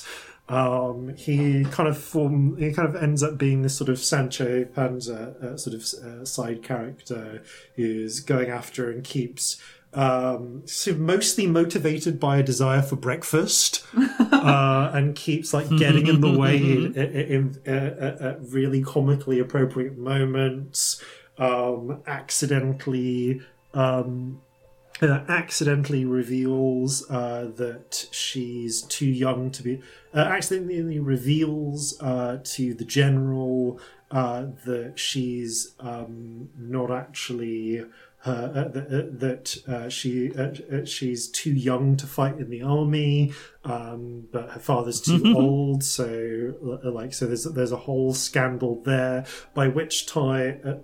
Um, 0.50 1.14
he 1.16 1.64
kind 1.64 1.88
of 1.88 1.96
form. 1.96 2.56
He 2.56 2.72
kind 2.72 2.88
of 2.88 3.00
ends 3.00 3.22
up 3.22 3.38
being 3.38 3.62
this 3.62 3.76
sort 3.76 3.88
of 3.88 4.00
Sancho 4.00 4.64
Panza 4.64 5.36
uh, 5.40 5.56
sort 5.56 5.74
of 5.74 5.82
uh, 6.04 6.24
side 6.24 6.64
character 6.64 7.44
who's 7.76 8.18
going 8.18 8.50
after 8.50 8.90
and 8.90 9.04
keeps. 9.04 9.62
Um, 9.92 10.62
so 10.66 10.94
mostly 10.94 11.46
motivated 11.46 12.18
by 12.18 12.38
a 12.38 12.42
desire 12.42 12.82
for 12.82 12.96
breakfast, 12.96 13.84
uh, 13.96 14.90
and 14.92 15.14
keeps 15.14 15.54
like 15.54 15.68
getting 15.78 16.08
in 16.08 16.20
the 16.20 16.36
way 16.36 16.56
in, 16.62 16.94
in, 16.96 17.60
in, 17.64 17.72
uh, 17.72 18.16
at 18.20 18.38
really 18.42 18.82
comically 18.82 19.38
appropriate 19.38 19.96
moments. 19.96 21.02
Um, 21.38 22.02
accidentally 22.06 23.40
um, 23.72 24.42
uh, 25.02 25.24
accidentally 25.28 26.04
reveals 26.04 27.08
uh, 27.10 27.50
that 27.56 28.08
she's 28.10 28.82
too 28.82 29.06
young 29.08 29.50
to 29.50 29.62
be. 29.62 29.80
Uh, 30.14 30.18
accidentally 30.18 30.98
reveals 30.98 32.00
uh, 32.00 32.38
to 32.44 32.74
the 32.74 32.84
general 32.84 33.80
uh, 34.10 34.46
that 34.66 34.94
she's 34.98 35.74
um, 35.80 36.50
not 36.56 36.90
actually. 36.90 37.84
Her, 38.24 38.52
uh, 38.54 38.68
that, 38.68 39.18
that 39.20 39.90
she 39.90 40.30
she's 40.84 41.28
too 41.28 41.52
young 41.52 41.96
to 41.96 42.06
fight 42.06 42.36
in 42.36 42.50
the 42.50 42.60
army, 42.60 43.32
um, 43.64 44.28
but 44.30 44.50
her 44.50 44.60
father's 44.60 45.00
too 45.00 45.22
old. 45.38 45.82
So 45.82 46.52
like 46.84 47.14
so, 47.14 47.24
there's 47.24 47.44
there's 47.44 47.72
a 47.72 47.78
whole 47.78 48.12
scandal 48.12 48.82
there. 48.84 49.24
By 49.54 49.68
which 49.68 50.04
time, 50.04 50.82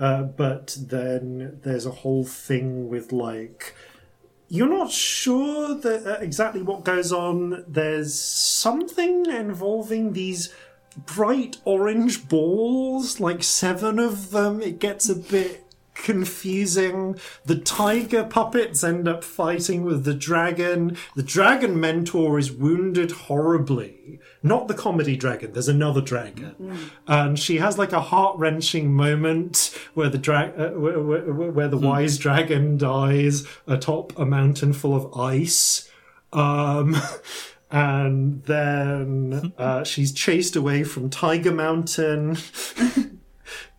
uh, 0.00 0.22
but 0.22 0.76
then 0.80 1.60
there's 1.62 1.86
a 1.86 1.90
whole 1.90 2.24
thing 2.24 2.88
with 2.88 3.12
like 3.12 3.74
you're 4.48 4.68
not 4.68 4.90
sure 4.90 5.76
that 5.76 6.06
uh, 6.06 6.18
exactly 6.20 6.62
what 6.62 6.84
goes 6.84 7.12
on. 7.12 7.64
There's 7.68 8.18
something 8.18 9.26
involving 9.26 10.12
these 10.12 10.52
bright 10.96 11.58
orange 11.64 12.28
balls, 12.28 13.20
like 13.20 13.44
seven 13.44 14.00
of 14.00 14.32
them. 14.32 14.60
It 14.60 14.80
gets 14.80 15.08
a 15.08 15.14
bit 15.14 15.64
confusing. 15.94 17.18
The 17.44 17.58
tiger 17.58 18.24
puppets 18.24 18.82
end 18.82 19.06
up 19.06 19.22
fighting 19.22 19.84
with 19.84 20.04
the 20.04 20.14
dragon. 20.14 20.96
The 21.14 21.22
dragon 21.22 21.78
mentor 21.78 22.38
is 22.38 22.50
wounded 22.50 23.12
horribly. 23.12 24.18
Not 24.42 24.68
the 24.68 24.74
comedy 24.74 25.16
dragon, 25.16 25.52
there's 25.52 25.68
another 25.68 26.00
dragon. 26.00 26.78
And 27.06 27.38
she 27.38 27.58
has 27.58 27.76
like 27.76 27.92
a 27.92 28.00
heart 28.00 28.38
wrenching 28.38 28.92
moment 28.92 29.76
where 29.94 30.08
the 30.08 30.18
dra- 30.18 30.52
uh, 30.56 30.70
where, 30.70 31.00
where, 31.00 31.50
where 31.50 31.68
the 31.68 31.76
wise 31.76 32.16
dragon 32.16 32.78
dies 32.78 33.46
atop 33.66 34.18
a 34.18 34.24
mountain 34.24 34.72
full 34.72 34.96
of 34.96 35.14
ice. 35.18 35.90
Um, 36.32 36.96
and 37.70 38.42
then 38.44 39.52
uh, 39.58 39.84
she's 39.84 40.12
chased 40.12 40.56
away 40.56 40.84
from 40.84 41.10
Tiger 41.10 41.52
Mountain, 41.52 42.36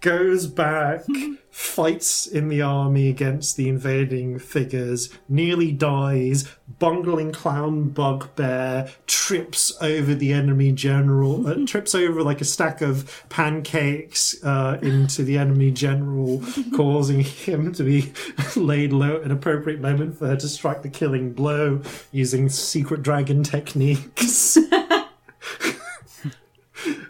goes 0.02 0.48
back, 0.48 1.06
fights 1.52 2.26
in 2.26 2.50
the 2.50 2.62
army 2.62 3.08
against 3.08 3.56
the 3.56 3.70
invading 3.70 4.40
figures, 4.40 5.10
nearly 5.30 5.72
dies, 5.72 6.52
bungling 6.80 7.32
clown 7.32 7.90
bugbear, 7.90 8.90
trips 9.06 9.72
over 9.80 10.16
the 10.16 10.34
enemy 10.34 10.72
general, 10.72 11.48
uh, 11.48 11.56
trips 11.68 11.94
over 11.94 12.24
like 12.24 12.42
a 12.42 12.46
stack 12.46 12.82
of 12.82 13.24
pancakes 13.30 14.44
uh, 14.44 14.80
into 14.82 15.24
the 15.24 15.38
enemy 15.38 15.70
general, 15.70 16.44
causing 16.76 17.20
him 17.20 17.72
to 17.72 17.84
be 17.84 18.12
laid 18.56 18.92
low 18.92 19.18
at 19.18 19.22
an 19.24 19.32
appropriate 19.32 19.80
moment 19.80 20.18
for 20.18 20.28
her 20.28 20.36
to 20.36 20.48
strike 20.48 20.82
the 20.82 20.90
killing 20.90 21.32
blow 21.32 21.80
using 22.12 22.50
secret 22.50 23.04
dragon 23.04 23.44
techniques. 23.44 24.58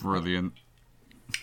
Brilliant. 0.02 0.54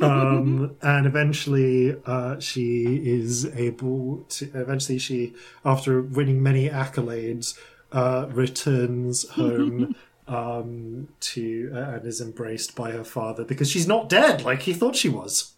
Um, 0.01 0.77
and 0.83 1.07
eventually 1.07 1.97
uh, 2.07 2.39
she 2.39 3.01
is 3.05 3.47
able 3.57 4.25
to 4.29 4.51
eventually 4.55 4.99
she 4.99 5.35
after 5.65 6.03
winning 6.03 6.43
many 6.43 6.69
accolades 6.69 7.59
uh, 7.93 8.27
returns 8.31 9.29
home 9.31 9.95
um, 10.29 11.09
to 11.21 11.71
uh, 11.75 11.95
and 11.95 12.07
is 12.07 12.21
embraced 12.21 12.77
by 12.77 12.91
her 12.93 13.05
father 13.05 13.45
because 13.45 13.71
she's 13.71 13.87
not 13.87 14.09
dead 14.09 14.43
like 14.43 14.63
he 14.63 14.73
thought 14.73 14.97
she 14.97 15.09
was. 15.09 15.53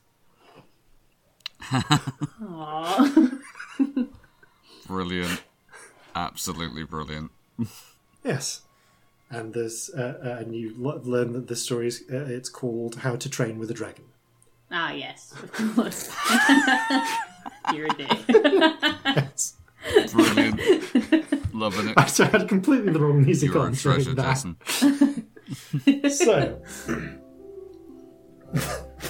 Brilliant. 4.87 5.43
Absolutely 6.15 6.83
brilliant. 6.85 7.31
yes 8.25 8.63
and 9.31 9.55
there's 9.55 9.91
uh, 9.91 10.19
uh, 10.23 10.41
and 10.41 10.55
you 10.55 10.75
learn 10.77 11.33
that 11.33 11.47
the 11.47 11.57
story 11.57 11.87
is 11.87 12.03
uh, 12.13 12.27
it's 12.29 12.49
called 12.49 12.97
how 12.97 13.17
to 13.17 13.31
train 13.31 13.59
with 13.59 13.71
a 13.71 13.75
dragon 13.75 14.05
ah, 14.71 14.93
yes, 14.93 15.33
of 15.43 15.53
course. 15.53 16.11
You're 17.75 17.87
a 17.87 17.95
dick. 17.95 18.19
yes. 18.29 19.55
Brilliant. 20.13 20.61
Loving 21.55 21.89
it. 21.89 21.95
I 22.21 22.25
had 22.27 22.49
completely 22.49 22.93
the 22.93 23.01
wrong 23.01 23.23
music 23.25 23.53
You're 23.53 23.63
on 23.63 23.73
a 23.73 23.77
treasure, 23.77 24.15
that. 24.15 24.35
Jason. 24.35 24.57
so 26.11 26.61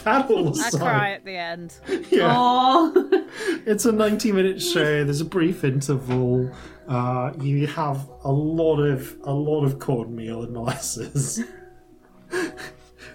that 0.05 0.31
all 0.31 0.49
I 0.49 0.51
aside, 0.51 0.81
cry 0.81 1.11
at 1.13 1.25
the 1.25 1.37
end. 1.37 1.75
yeah. 2.11 2.35
Aww. 2.35 3.29
It's 3.67 3.85
a 3.85 3.93
90 3.93 4.33
minute 4.33 4.63
show. 4.63 5.05
There's 5.05 5.21
a 5.21 5.25
brief 5.25 5.65
interval. 5.65 6.51
Uh, 6.89 7.33
you 7.41 7.67
have 7.67 8.09
a 8.25 8.33
lot 8.33 8.81
of 8.81 9.17
a 9.25 9.33
lot 9.33 9.65
of 9.65 9.79
cornmeal 9.79 10.43
and 10.43 10.53
molasses. 10.53 11.43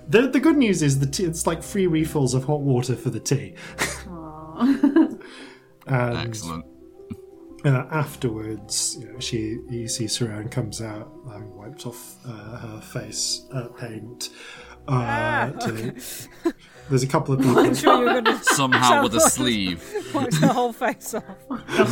The 0.08 0.28
the 0.28 0.40
good 0.40 0.58
news 0.58 0.82
is 0.82 1.00
the 1.00 1.06
tea, 1.08 1.26
it's 1.26 1.46
like 1.48 1.64
free 1.64 1.88
refills 1.88 2.34
of 2.34 2.46
hot 2.46 2.62
water 2.62 2.96
for 2.96 3.10
the 3.10 3.20
tea. 3.20 3.56
Aww. 4.08 5.22
And 5.88 6.18
Excellent. 6.18 6.66
uh, 7.64 7.86
afterwards, 7.92 8.98
you 9.00 9.06
know, 9.12 9.20
she 9.20 9.60
you 9.70 9.88
see 9.88 10.06
Saran 10.06 10.50
comes 10.50 10.82
out, 10.82 11.12
having 11.32 11.56
wiped 11.56 11.86
off 11.86 12.16
uh, 12.26 12.58
her 12.58 12.82
face 12.82 13.46
uh, 13.54 13.68
paint. 13.68 14.30
Uh, 14.88 15.52
to- 15.52 15.94
there's 16.90 17.04
a 17.04 17.08
couple 17.08 17.36
of 17.36 17.40
people. 17.44 17.60
I'm 17.60 17.76
sure 17.76 17.98
you're 18.04 18.20
going 18.22 18.26
to 18.26 18.44
Somehow 18.46 19.04
with 19.04 19.14
a 19.14 19.20
sleeve. 19.20 19.84
wipe 20.12 20.32
the 20.32 20.48
whole 20.48 20.74
face 20.74 21.14
off. 21.14 21.24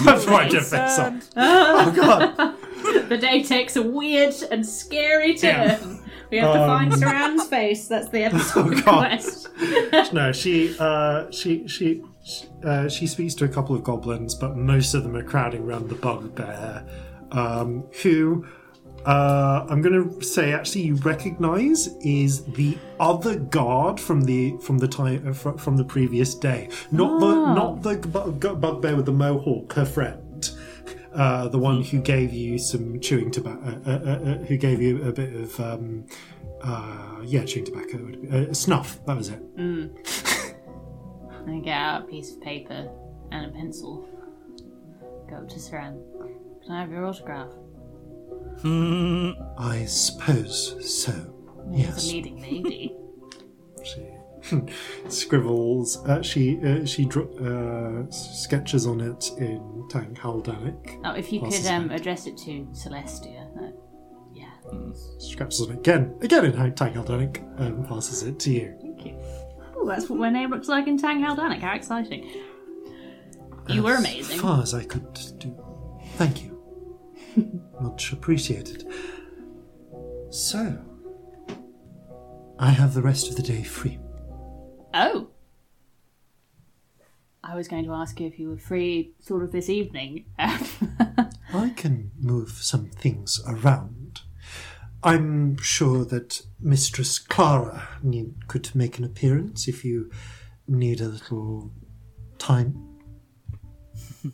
That's 0.03 0.25
right, 0.25 0.51
your 0.51 0.61
face 0.61 0.97
off. 0.97 1.29
Oh 1.37 1.91
god! 1.95 3.09
the 3.09 3.17
day 3.17 3.43
takes 3.43 3.75
a 3.75 3.81
weird 3.83 4.33
and 4.49 4.65
scary 4.65 5.35
turn. 5.37 5.51
Yeah. 5.79 5.97
We 6.33 6.39
have 6.39 6.53
to 6.53 6.59
find 6.65 6.93
Um, 6.93 6.99
Saran's 6.99 7.47
face. 7.47 7.87
That's 7.87 8.09
the 8.09 8.23
episode 8.29 8.73
Oh, 8.73 8.81
God. 8.81 9.07
quest. 9.19 9.49
No, 10.13 10.31
she 10.31 10.75
uh, 10.79 11.29
she 11.31 11.67
she 11.67 12.01
uh, 12.63 12.89
she 12.89 13.05
speaks 13.07 13.33
to 13.35 13.45
a 13.45 13.47
couple 13.47 13.75
of 13.75 13.83
goblins, 13.83 14.33
but 14.35 14.55
most 14.57 14.93
of 14.95 15.03
them 15.03 15.15
are 15.15 15.23
crowding 15.23 15.63
around 15.63 15.89
the 15.89 15.95
bugbear, 15.95 16.83
um, 17.31 17.83
who 18.01 18.45
uh, 19.05 19.65
I'm 19.69 19.81
going 19.81 20.09
to 20.19 20.23
say 20.25 20.53
actually 20.53 20.81
you 20.83 20.95
recognise 20.95 21.87
is 22.01 22.43
the 22.45 22.77
other 22.99 23.35
guard 23.37 23.99
from 23.99 24.21
the 24.21 24.57
from 24.57 24.77
the 24.79 24.87
time 24.87 25.27
uh, 25.27 25.33
from 25.33 25.77
the 25.77 25.83
previous 25.83 26.33
day, 26.35 26.69
not 26.91 27.19
the 27.19 27.33
not 27.53 27.83
the 27.83 27.95
bugbear 28.55 28.95
with 28.95 29.05
the 29.05 29.11
mohawk, 29.13 29.73
her 29.73 29.85
friend. 29.85 30.19
Uh, 31.13 31.47
the 31.47 31.59
one 31.59 31.83
who 31.83 31.99
gave 32.01 32.33
you 32.33 32.57
some 32.57 32.99
chewing 32.99 33.29
tobacco, 33.31 33.79
uh, 33.85 33.89
uh, 33.89 33.93
uh, 33.93 34.37
who 34.45 34.57
gave 34.57 34.81
you 34.81 35.03
a 35.03 35.11
bit 35.11 35.33
of, 35.35 35.59
um, 35.59 36.05
uh, 36.61 37.17
yeah, 37.23 37.43
chewing 37.43 37.65
tobacco, 37.65 38.11
uh, 38.31 38.53
snuff. 38.53 38.99
That 39.05 39.17
was 39.17 39.29
it. 39.29 39.39
I 41.47 41.59
get 41.59 41.73
out 41.73 42.03
a 42.03 42.05
piece 42.05 42.33
of 42.33 42.41
paper 42.41 42.89
and 43.31 43.45
a 43.45 43.49
pencil. 43.49 44.07
Go 45.29 45.35
up 45.35 45.49
to 45.49 45.55
Saran. 45.55 46.01
Can 46.63 46.71
I 46.71 46.81
have 46.81 46.89
your 46.89 47.05
autograph? 47.05 47.51
I 49.57 49.85
suppose 49.85 50.75
so. 51.03 51.13
Yes. 51.71 52.05
a 52.05 52.07
leading 52.07 52.41
lady. 52.41 52.95
Scribbles. 55.09 56.05
Uh, 56.05 56.21
she 56.21 56.59
uh, 56.63 56.85
she 56.85 57.05
dr- 57.05 57.29
uh, 57.41 58.09
sketches 58.11 58.85
on 58.85 59.01
it 59.01 59.31
in 59.37 59.87
Tang 59.89 60.15
Haldanic. 60.15 60.99
Oh, 61.05 61.13
if 61.13 61.31
you 61.31 61.41
could 61.41 61.65
um, 61.67 61.91
address 61.91 62.27
it 62.27 62.37
to 62.39 62.65
Celestia. 62.73 63.53
That, 63.55 63.73
yeah. 64.33 64.49
Scratches 65.19 65.61
on 65.61 65.71
it 65.71 65.79
again, 65.79 66.15
again 66.21 66.45
in 66.45 66.73
Tang 66.73 66.93
Haldanic, 66.93 67.43
and 67.57 67.87
passes 67.87 68.23
it 68.23 68.39
to 68.39 68.51
you. 68.51 68.77
Thank 68.81 69.05
you. 69.05 69.17
Oh, 69.75 69.85
that's 69.85 70.09
what 70.09 70.19
my 70.19 70.29
name 70.29 70.49
looks 70.49 70.67
like 70.67 70.87
in 70.87 70.97
Tang 70.97 71.21
Haldanic. 71.21 71.61
How 71.61 71.75
exciting. 71.75 72.29
You 73.67 73.83
were 73.83 73.95
amazing. 73.95 74.35
As 74.35 74.41
far 74.41 74.61
as 74.61 74.73
I 74.73 74.83
could 74.83 75.13
do. 75.39 75.55
Thank 76.15 76.43
you. 76.43 76.53
Much 77.81 78.11
appreciated. 78.11 78.85
So, 80.29 80.77
I 82.59 82.69
have 82.69 82.93
the 82.93 83.01
rest 83.01 83.29
of 83.29 83.35
the 83.35 83.43
day 83.43 83.63
free. 83.63 83.99
Oh. 84.93 85.27
I 87.43 87.55
was 87.55 87.67
going 87.67 87.83
to 87.85 87.93
ask 87.93 88.19
you 88.19 88.27
if 88.27 88.39
you 88.39 88.49
were 88.49 88.57
free 88.57 89.11
sort 89.19 89.43
of 89.43 89.51
this 89.51 89.69
evening. 89.69 90.25
I 90.39 91.73
can 91.75 92.11
move 92.19 92.51
some 92.51 92.89
things 92.89 93.41
around. 93.45 94.21
I'm 95.03 95.57
sure 95.57 96.05
that 96.05 96.41
Mistress 96.61 97.19
Clara 97.19 97.89
need, 98.01 98.47
could 98.47 98.73
make 98.73 98.97
an 98.97 99.03
appearance 99.03 99.67
if 99.67 99.83
you 99.83 100.09
need 100.67 101.01
a 101.01 101.07
little 101.09 101.71
time. 102.37 102.99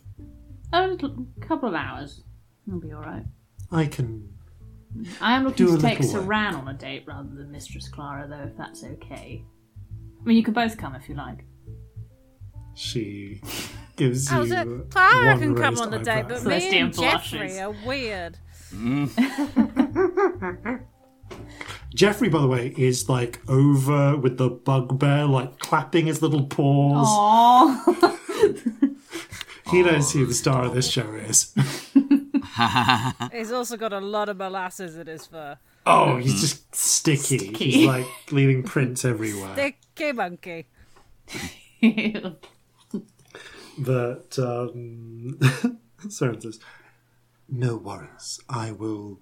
a 0.72 0.86
little, 0.86 1.26
couple 1.40 1.68
of 1.68 1.74
hours. 1.74 2.22
It'll 2.68 2.78
be 2.78 2.92
alright. 2.92 3.24
I 3.72 3.86
can. 3.86 4.32
I 5.20 5.34
am 5.34 5.44
looking 5.44 5.66
to 5.66 5.78
take 5.78 6.00
work. 6.00 6.08
Saran 6.08 6.54
on 6.54 6.68
a 6.68 6.74
date 6.74 7.04
rather 7.06 7.28
than 7.28 7.50
Mistress 7.50 7.88
Clara, 7.88 8.28
though, 8.28 8.48
if 8.48 8.56
that's 8.56 8.84
okay. 8.84 9.44
I 10.20 10.24
mean, 10.24 10.36
you 10.36 10.42
can 10.42 10.54
both 10.54 10.76
come 10.76 10.94
if 10.94 11.08
you 11.08 11.14
like. 11.14 11.44
She 12.74 13.40
gives 13.96 14.30
you. 14.30 14.46
so 14.46 14.86
Clara 14.90 15.26
one 15.26 15.38
can 15.38 15.54
come 15.54 15.78
on 15.78 15.90
the 15.90 15.98
date, 15.98 16.26
eyebrow. 16.26 16.40
but 16.42 16.46
me 16.46 16.78
and 16.78 16.94
blushes. 16.94 17.30
Jeffrey 17.32 17.60
are 17.60 17.74
weird. 17.86 18.38
Mm. 18.72 19.10
Jeffrey, 21.94 22.28
by 22.28 22.40
the 22.40 22.46
way, 22.46 22.72
is 22.76 23.08
like 23.08 23.40
over 23.48 24.16
with 24.16 24.38
the 24.38 24.48
bugbear, 24.48 25.26
like 25.26 25.58
clapping 25.58 26.06
his 26.06 26.22
little 26.22 26.46
paws. 26.46 27.06
Aww. 27.08 28.16
He 29.70 29.82
knows 29.82 30.12
who 30.12 30.26
the 30.26 30.34
star 30.34 30.64
of 30.64 30.74
this 30.74 30.90
show 30.90 31.14
is. 31.14 31.54
He's 33.32 33.52
also 33.52 33.76
got 33.76 33.92
a 33.92 34.00
lot 34.00 34.28
of 34.28 34.36
molasses 34.36 34.96
in 34.96 35.06
his 35.06 35.26
fur. 35.26 35.58
Oh, 35.86 36.16
he's 36.16 36.32
mm-hmm. 36.32 36.40
just 36.40 36.74
sticky. 36.74 37.38
Sticky. 37.38 37.70
He's 37.70 37.86
like 37.86 38.06
leaving 38.32 38.62
prints 38.64 39.04
everywhere. 39.04 39.54
Okay, 40.00 40.12
monkey. 40.12 40.66
that 43.78 44.38
um, 44.38 45.38
says, 46.08 46.58
"No 47.50 47.76
worries. 47.76 48.40
I 48.48 48.72
will 48.72 49.20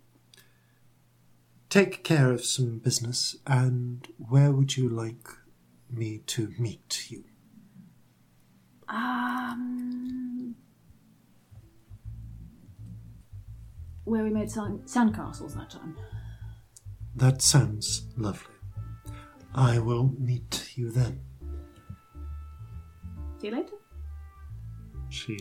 take 1.69 2.05
care 2.05 2.31
of 2.31 2.45
some 2.45 2.79
business. 2.79 3.35
And 3.45 4.07
where 4.19 4.53
would 4.53 4.77
you 4.77 4.89
like 4.89 5.27
me 5.91 6.19
to 6.27 6.55
meet 6.61 7.11
you?" 7.11 7.25
Um, 8.89 10.55
where 14.05 14.23
we 14.23 14.31
made 14.31 14.49
sand- 14.49 14.85
sandcastles 14.85 15.57
that 15.57 15.71
time. 15.71 15.97
That 17.17 17.43
sounds 17.43 18.07
lovely. 18.17 18.57
I 19.55 19.79
will 19.79 20.15
meet 20.19 20.73
you 20.77 20.91
then. 20.91 21.20
See 23.39 23.49
you 23.49 23.55
later. 23.57 23.77
She. 25.09 25.37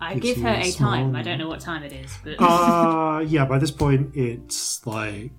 I 0.00 0.14
Gives 0.14 0.26
give 0.26 0.36
you 0.38 0.42
her 0.44 0.54
a 0.54 0.60
a 0.60 0.70
small 0.70 0.90
time. 0.90 1.16
I 1.16 1.22
don't 1.22 1.38
know 1.38 1.48
what 1.48 1.60
time 1.60 1.82
it 1.82 1.92
is, 1.92 2.12
but 2.24 2.36
Uh, 2.38 3.20
yeah, 3.26 3.44
by 3.44 3.58
this 3.58 3.70
point, 3.70 4.14
it's 4.14 4.84
like. 4.86 5.30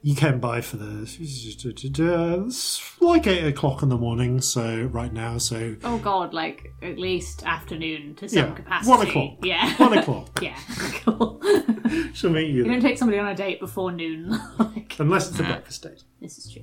You 0.00 0.14
came 0.14 0.38
by 0.38 0.60
for 0.60 0.76
the. 0.76 1.02
It's 1.02 2.80
like 3.00 3.26
8 3.26 3.48
o'clock 3.48 3.82
in 3.82 3.88
the 3.88 3.96
morning, 3.96 4.40
so 4.40 4.82
right 4.92 5.12
now, 5.12 5.38
so. 5.38 5.74
oh 5.82 5.98
god, 5.98 6.32
like 6.32 6.72
at 6.82 6.98
least 6.98 7.44
afternoon 7.44 8.14
to 8.16 8.28
some 8.28 8.38
Yeah, 8.50 8.54
capacity. 8.54 8.90
one 8.90 9.06
o'clock. 9.08 9.32
Yeah. 9.42 9.74
One 9.78 9.98
o'clock. 9.98 10.28
yeah. 10.42 10.56
Cool. 11.04 11.42
She'll 12.14 12.30
meet 12.30 12.48
you 12.48 12.64
you 12.64 12.70
don't 12.70 12.80
take 12.80 12.96
somebody 12.98 13.18
on 13.18 13.26
a 13.26 13.34
date 13.34 13.58
before 13.58 13.90
noon. 13.90 14.38
like, 14.58 14.94
Unless 15.00 15.30
it's 15.30 15.40
a 15.40 15.42
breakfast 15.42 15.82
date. 15.82 16.04
this 16.20 16.38
is 16.38 16.52
true. 16.52 16.62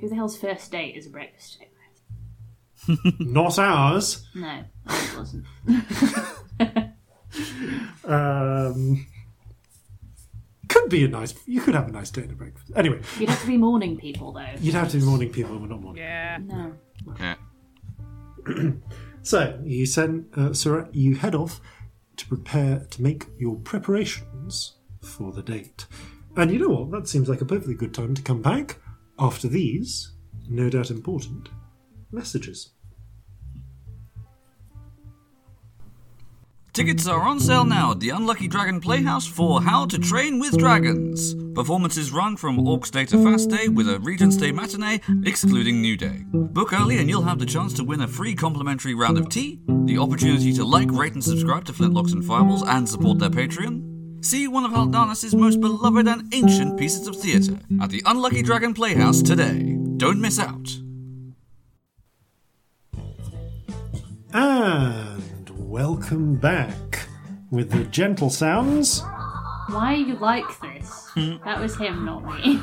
Who 0.00 0.08
the 0.08 0.14
hell's 0.16 0.36
first 0.36 0.72
date 0.72 0.96
is 0.96 1.06
a 1.06 1.10
breakfast 1.10 1.58
date? 1.60 1.68
Not 3.20 3.58
ours. 3.58 4.26
No, 4.34 4.64
it 4.88 5.16
wasn't. 5.16 5.44
Um, 8.04 9.06
could 10.70 10.88
be 10.88 11.04
a 11.04 11.08
nice. 11.08 11.34
You 11.46 11.60
could 11.60 11.74
have 11.74 11.88
a 11.88 11.92
nice 11.92 12.10
date 12.10 12.30
at 12.30 12.38
breakfast. 12.38 12.72
Anyway, 12.74 13.00
You'd 13.18 13.28
have 13.28 13.40
to 13.42 13.46
be 13.46 13.58
morning 13.58 13.98
people 13.98 14.32
though. 14.32 14.46
you'd 14.58 14.74
have 14.74 14.88
to 14.92 14.96
be 14.98 15.04
morning 15.04 15.30
people, 15.30 15.52
and 15.52 15.60
we're 15.62 15.68
not 15.68 15.82
morning. 15.82 16.02
Yeah. 16.02 16.38
No. 16.42 16.72
Yeah. 17.18 17.34
So 19.22 19.60
you 19.64 19.84
send 19.84 20.26
uh, 20.34 20.54
Surah, 20.54 20.86
you 20.92 21.14
head 21.14 21.34
off 21.34 21.60
to 22.16 22.26
prepare 22.26 22.86
to 22.90 23.02
make 23.02 23.26
your 23.38 23.56
preparations 23.56 24.76
for 25.02 25.30
the 25.30 25.42
date. 25.42 25.86
And 26.38 26.50
you 26.50 26.58
know 26.58 26.68
what? 26.70 26.90
That 26.90 27.06
seems 27.06 27.28
like 27.28 27.42
a 27.42 27.44
perfectly 27.44 27.74
good 27.74 27.92
time 27.92 28.14
to 28.14 28.22
come 28.22 28.40
back 28.40 28.78
after 29.18 29.46
these, 29.46 30.12
no 30.48 30.70
doubt 30.70 30.90
important, 30.90 31.50
messages. 32.10 32.70
Tickets 36.80 37.06
are 37.06 37.20
on 37.20 37.38
sale 37.38 37.66
now 37.66 37.90
at 37.90 38.00
the 38.00 38.08
Unlucky 38.08 38.48
Dragon 38.48 38.80
Playhouse 38.80 39.26
for 39.26 39.60
How 39.60 39.84
to 39.84 39.98
Train 39.98 40.38
with 40.38 40.56
Dragons. 40.56 41.34
Performances 41.54 42.10
run 42.10 42.38
from 42.38 42.56
Orcs 42.56 42.90
Day 42.90 43.04
to 43.04 43.22
Fast 43.22 43.50
Day 43.50 43.68
with 43.68 43.86
a 43.86 43.98
Regent's 43.98 44.38
Day 44.38 44.50
matinee, 44.50 45.02
excluding 45.26 45.82
New 45.82 45.98
Day. 45.98 46.24
Book 46.32 46.72
early 46.72 46.96
and 46.96 47.06
you'll 47.06 47.20
have 47.20 47.38
the 47.38 47.44
chance 47.44 47.74
to 47.74 47.84
win 47.84 48.00
a 48.00 48.08
free 48.08 48.34
complimentary 48.34 48.94
round 48.94 49.18
of 49.18 49.28
tea, 49.28 49.60
the 49.84 49.98
opportunity 49.98 50.54
to 50.54 50.64
like, 50.64 50.90
rate, 50.90 51.12
and 51.12 51.22
subscribe 51.22 51.66
to 51.66 51.74
Flintlocks 51.74 52.14
and 52.14 52.24
Fireballs 52.24 52.62
and 52.66 52.88
support 52.88 53.18
their 53.18 53.28
Patreon. 53.28 54.24
See 54.24 54.48
one 54.48 54.64
of 54.64 54.70
Haldanis' 54.70 55.38
most 55.38 55.60
beloved 55.60 56.08
and 56.08 56.32
ancient 56.32 56.78
pieces 56.78 57.06
of 57.06 57.14
theatre 57.14 57.58
at 57.82 57.90
the 57.90 58.02
Unlucky 58.06 58.40
Dragon 58.40 58.72
Playhouse 58.72 59.20
today. 59.20 59.76
Don't 59.98 60.18
miss 60.18 60.38
out. 60.38 60.66
And 64.32 65.09
welcome 65.70 66.34
back 66.34 67.06
with 67.52 67.70
the 67.70 67.84
gentle 67.84 68.28
sounds 68.28 69.02
Why 69.68 69.94
are 69.94 69.96
you 69.96 70.16
like 70.16 70.44
this? 70.60 71.08
that 71.44 71.60
was 71.60 71.76
him, 71.76 72.04
not 72.04 72.24
me. 72.24 72.56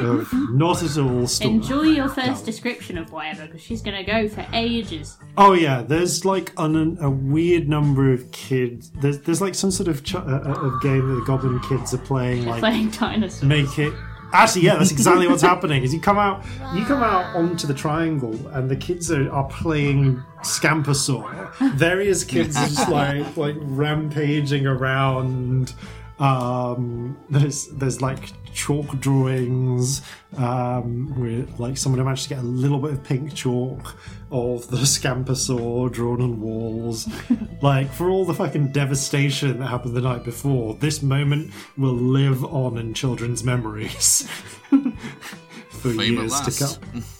of 0.00 0.32
not 0.54 0.82
at 0.82 0.96
all. 0.96 1.26
Enjoy 1.42 1.82
your 1.82 2.08
first 2.08 2.46
description 2.46 2.96
of 2.96 3.12
whatever, 3.12 3.44
because 3.46 3.60
she's 3.60 3.82
gonna 3.82 4.02
go 4.02 4.28
for 4.28 4.46
ages. 4.54 5.18
Oh 5.36 5.52
yeah, 5.52 5.82
there's 5.82 6.24
like 6.24 6.52
an, 6.56 6.96
a 7.02 7.10
weird 7.10 7.68
number 7.68 8.12
of 8.12 8.30
kids. 8.32 8.90
There's 9.02 9.20
there's 9.20 9.40
like 9.42 9.54
some 9.54 9.70
sort 9.70 9.88
of 9.88 10.02
ch- 10.04 10.14
uh, 10.14 10.20
uh, 10.20 10.54
of 10.54 10.80
game 10.82 11.06
that 11.08 11.14
the 11.16 11.24
Goblin 11.26 11.60
kids 11.60 11.92
are 11.92 11.98
playing, 11.98 12.46
like 12.46 12.60
Playing 12.60 12.90
dinosaurs. 12.90 13.42
make 13.42 13.78
it. 13.78 13.92
Actually, 14.34 14.62
yeah, 14.62 14.74
that's 14.74 14.90
exactly 14.90 15.28
what's 15.28 15.42
happening. 15.42 15.84
Is 15.84 15.94
you 15.94 16.00
come 16.00 16.18
out, 16.18 16.44
you 16.74 16.84
come 16.84 17.04
out 17.04 17.36
onto 17.36 17.68
the 17.68 17.74
triangle, 17.74 18.34
and 18.48 18.68
the 18.68 18.74
kids 18.74 19.12
are, 19.12 19.30
are 19.30 19.48
playing 19.48 20.22
Scampersaw. 20.40 21.54
Various 21.76 22.24
kids 22.24 22.56
are 22.56 22.66
just 22.66 22.88
like 22.88 23.36
like 23.36 23.56
rampaging 23.60 24.66
around. 24.66 25.74
Um, 26.18 27.18
there's 27.28 27.66
there's 27.68 28.00
like 28.00 28.32
chalk 28.54 29.00
drawings 29.00 30.00
um, 30.36 31.08
where 31.20 31.44
like 31.58 31.76
someone 31.76 32.02
managed 32.04 32.24
to 32.24 32.28
get 32.28 32.38
a 32.38 32.46
little 32.46 32.78
bit 32.78 32.92
of 32.92 33.02
pink 33.02 33.34
chalk 33.34 33.96
of 34.30 34.68
the 34.68 34.78
Scampersaw 34.78 35.90
drawn 35.92 36.22
on 36.22 36.40
walls. 36.40 37.08
like 37.62 37.90
for 37.90 38.08
all 38.08 38.24
the 38.24 38.34
fucking 38.34 38.72
devastation 38.72 39.58
that 39.58 39.66
happened 39.66 39.94
the 39.94 40.00
night 40.00 40.24
before, 40.24 40.74
this 40.74 41.02
moment 41.02 41.52
will 41.76 41.94
live 41.94 42.44
on 42.44 42.78
in 42.78 42.94
children's 42.94 43.42
memories 43.42 44.28
for 44.70 45.90
Fame 45.90 46.18
at 46.18 46.22
years 46.22 46.40
to 46.40 46.64
come. 46.64 47.04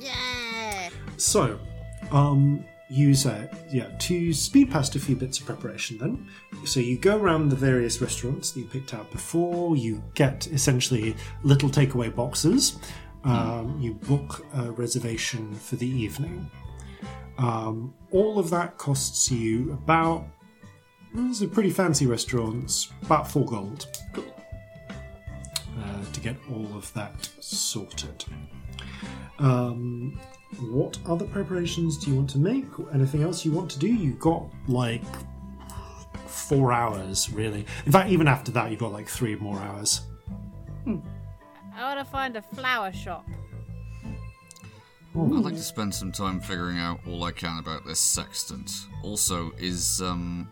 Yeah. 0.00 0.90
So, 1.16 1.58
um, 2.10 2.64
use 2.90 3.24
uh, 3.24 3.46
yeah 3.70 3.88
to 3.98 4.32
speed 4.34 4.70
past 4.70 4.94
a 4.94 5.00
few 5.00 5.16
bits 5.16 5.38
of 5.38 5.46
preparation. 5.46 5.96
Then, 5.98 6.28
so 6.66 6.80
you 6.80 6.96
go 6.96 7.18
around 7.18 7.48
the 7.48 7.56
various 7.56 8.00
restaurants 8.00 8.50
that 8.52 8.60
you 8.60 8.66
picked 8.66 8.94
out 8.94 9.10
before. 9.10 9.76
You 9.76 10.02
get 10.14 10.46
essentially 10.48 11.16
little 11.42 11.68
takeaway 11.68 12.14
boxes. 12.14 12.78
Um, 13.24 13.78
you 13.80 13.94
book 13.94 14.44
a 14.54 14.70
reservation 14.72 15.54
for 15.54 15.76
the 15.76 15.88
evening. 15.88 16.50
Um, 17.38 17.94
all 18.10 18.38
of 18.38 18.50
that 18.50 18.76
costs 18.78 19.30
you 19.30 19.72
about. 19.72 20.26
These 21.14 21.42
are 21.42 21.48
pretty 21.48 21.70
fancy 21.70 22.06
restaurants, 22.06 22.90
about 23.02 23.30
four 23.30 23.44
gold. 23.46 23.86
Uh, 24.16 26.04
to 26.12 26.20
get 26.20 26.36
all 26.50 26.68
of 26.76 26.92
that 26.94 27.28
sorted. 27.40 28.24
Um, 29.38 30.18
what 30.60 30.98
other 31.06 31.26
preparations 31.26 31.98
do 31.98 32.10
you 32.10 32.16
want 32.16 32.30
to 32.30 32.38
make? 32.38 32.78
Or 32.78 32.92
anything 32.92 33.22
else 33.22 33.44
you 33.44 33.52
want 33.52 33.70
to 33.72 33.78
do? 33.78 33.88
You've 33.88 34.20
got 34.20 34.44
like 34.68 35.02
four 36.34 36.72
hours, 36.72 37.30
really. 37.30 37.64
In 37.86 37.92
fact, 37.92 38.10
even 38.10 38.28
after 38.28 38.50
that, 38.52 38.70
you've 38.70 38.80
got 38.80 38.92
like 38.92 39.08
three 39.08 39.36
more 39.36 39.58
hours. 39.60 40.02
I 40.86 41.82
want 41.82 41.98
to 41.98 42.04
find 42.04 42.36
a 42.36 42.42
flower 42.42 42.92
shop. 42.92 43.26
I'd 45.16 45.20
like 45.20 45.54
to 45.54 45.62
spend 45.62 45.94
some 45.94 46.10
time 46.10 46.40
figuring 46.40 46.78
out 46.78 46.98
all 47.06 47.22
I 47.22 47.30
can 47.30 47.58
about 47.58 47.86
this 47.86 48.00
sextant. 48.00 48.70
Also, 49.02 49.52
is 49.58 50.02
um, 50.02 50.48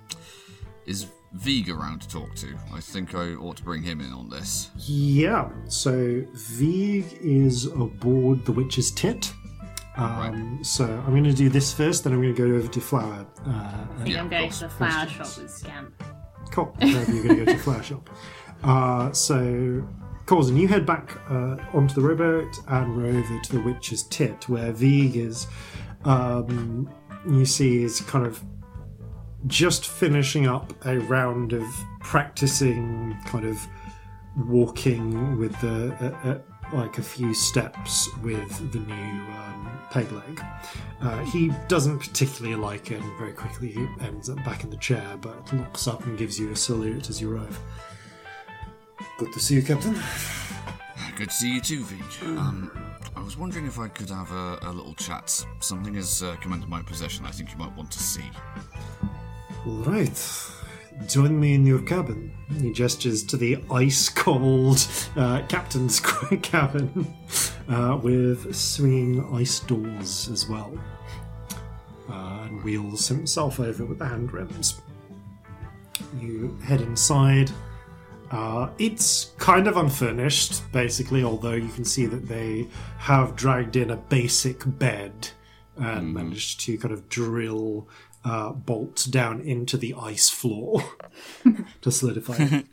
is 0.86 1.06
Vig 1.32 1.68
around 1.68 2.02
to 2.02 2.08
talk 2.08 2.34
to? 2.36 2.56
I 2.72 2.80
think 2.80 3.14
I 3.14 3.34
ought 3.34 3.56
to 3.56 3.62
bring 3.64 3.82
him 3.82 4.00
in 4.00 4.12
on 4.12 4.28
this. 4.28 4.70
Yeah, 4.76 5.50
so 5.66 6.24
Vig 6.32 7.06
is 7.20 7.66
aboard 7.66 8.44
the 8.44 8.52
Witch's 8.52 8.90
Tit. 8.92 9.32
Um, 9.96 10.60
So 10.62 10.84
I'm 10.84 11.10
going 11.10 11.24
to 11.24 11.32
do 11.32 11.48
this 11.48 11.72
first, 11.72 12.04
then 12.04 12.12
I'm 12.12 12.20
going 12.22 12.34
to 12.34 12.48
go 12.50 12.56
over 12.56 12.68
to 12.68 12.80
Flower. 12.80 13.26
Uh, 13.46 13.50
I 13.50 13.86
think 13.98 14.08
Yeah, 14.10 14.20
I'm 14.22 14.28
going 14.28 14.50
to 14.50 14.60
the 14.60 14.68
flower 14.68 15.06
shop 15.08 15.36
with 15.38 15.50
Scamp. 15.50 16.02
Cool. 16.50 16.74
So 16.80 16.86
you're 16.86 17.04
going 17.04 17.28
to 17.28 17.44
go 17.44 17.52
to 17.52 17.58
flower 17.58 17.82
shop. 17.82 18.10
Uh, 18.64 19.10
so, 19.12 19.84
Corzin, 20.26 20.56
you 20.56 20.68
head 20.68 20.86
back 20.86 21.18
uh, 21.28 21.56
onto 21.74 21.94
the 21.94 22.00
rowboat 22.00 22.60
and 22.68 22.96
row 22.96 23.08
over 23.08 23.40
to 23.40 23.52
the 23.52 23.60
Witch's 23.60 24.04
Tit, 24.04 24.48
where 24.48 24.70
Vig 24.70 25.16
is. 25.16 25.48
Um, 26.04 26.88
you 27.28 27.44
see 27.44 27.82
is 27.82 28.00
kind 28.02 28.24
of 28.24 28.40
just 29.48 29.88
finishing 29.88 30.46
up 30.46 30.72
a 30.86 30.98
round 31.00 31.52
of 31.54 31.64
practicing, 32.02 33.16
kind 33.26 33.44
of 33.44 33.58
walking 34.46 35.36
with 35.38 35.60
the 35.60 35.92
uh, 36.00 36.28
uh, 36.30 36.38
like 36.72 36.98
a 36.98 37.02
few 37.02 37.34
steps 37.34 38.08
with 38.22 38.72
the 38.72 38.78
new 38.78 38.94
um, 38.94 39.61
peg 39.92 40.10
leg. 40.10 40.42
Uh, 41.02 41.22
he 41.26 41.52
doesn't 41.68 41.98
particularly 41.98 42.56
like 42.56 42.90
it, 42.90 43.00
and 43.00 43.18
very 43.18 43.32
quickly 43.32 43.68
he 43.68 43.86
ends 44.00 44.30
up 44.30 44.42
back 44.44 44.64
in 44.64 44.70
the 44.70 44.76
chair, 44.78 45.04
but 45.20 45.52
looks 45.52 45.86
up 45.86 46.04
and 46.06 46.16
gives 46.16 46.40
you 46.40 46.50
a 46.50 46.56
salute 46.56 47.10
as 47.10 47.20
you 47.20 47.30
arrive. 47.30 47.58
Good 49.18 49.32
to 49.34 49.40
see 49.40 49.56
you, 49.56 49.62
Captain. 49.62 49.94
Good 51.16 51.28
to 51.28 51.34
see 51.34 51.54
you 51.54 51.60
too, 51.60 51.84
Vig. 51.84 52.38
Um, 52.38 52.70
I 53.14 53.22
was 53.22 53.36
wondering 53.36 53.66
if 53.66 53.78
I 53.78 53.88
could 53.88 54.08
have 54.08 54.32
a, 54.32 54.58
a 54.62 54.72
little 54.72 54.94
chat. 54.94 55.44
Something 55.60 55.94
has 55.94 56.22
uh, 56.22 56.36
come 56.40 56.54
into 56.54 56.66
my 56.66 56.80
possession. 56.80 57.26
I 57.26 57.30
think 57.30 57.52
you 57.52 57.58
might 57.58 57.76
want 57.76 57.90
to 57.90 57.98
see. 57.98 58.24
All 59.66 59.82
right. 59.84 60.18
Join 61.06 61.38
me 61.38 61.54
in 61.54 61.66
your 61.66 61.82
cabin. 61.82 62.32
He 62.60 62.72
gestures 62.72 63.22
to 63.24 63.36
the 63.36 63.58
ice 63.70 64.08
cold 64.08 64.86
uh, 65.16 65.42
captain's 65.48 66.00
cabin 66.42 67.12
uh, 67.68 67.98
with 68.02 68.54
swinging 68.54 69.24
ice 69.34 69.60
doors 69.60 70.28
as 70.28 70.48
well. 70.48 70.72
Uh, 72.08 72.42
and 72.44 72.62
wheels 72.62 73.08
himself 73.08 73.58
over 73.58 73.84
with 73.84 73.98
the 73.98 74.06
hand 74.06 74.32
rims. 74.32 74.80
You 76.20 76.56
head 76.64 76.80
inside. 76.80 77.50
Uh, 78.30 78.70
it's 78.78 79.32
kind 79.38 79.68
of 79.68 79.76
unfurnished, 79.76 80.62
basically, 80.72 81.22
although 81.22 81.52
you 81.52 81.68
can 81.68 81.84
see 81.84 82.06
that 82.06 82.26
they 82.28 82.66
have 82.98 83.36
dragged 83.36 83.76
in 83.76 83.90
a 83.90 83.96
basic 83.96 84.62
bed 84.78 85.28
and 85.76 86.14
managed 86.14 86.60
to 86.60 86.78
kind 86.78 86.94
of 86.94 87.08
drill 87.08 87.88
uh, 88.24 88.52
bolt 88.52 89.06
down 89.10 89.40
into 89.40 89.76
the 89.76 89.94
ice 89.98 90.28
floor 90.28 90.82
to 91.80 91.90
solidify 91.90 92.36
it. 92.38 92.66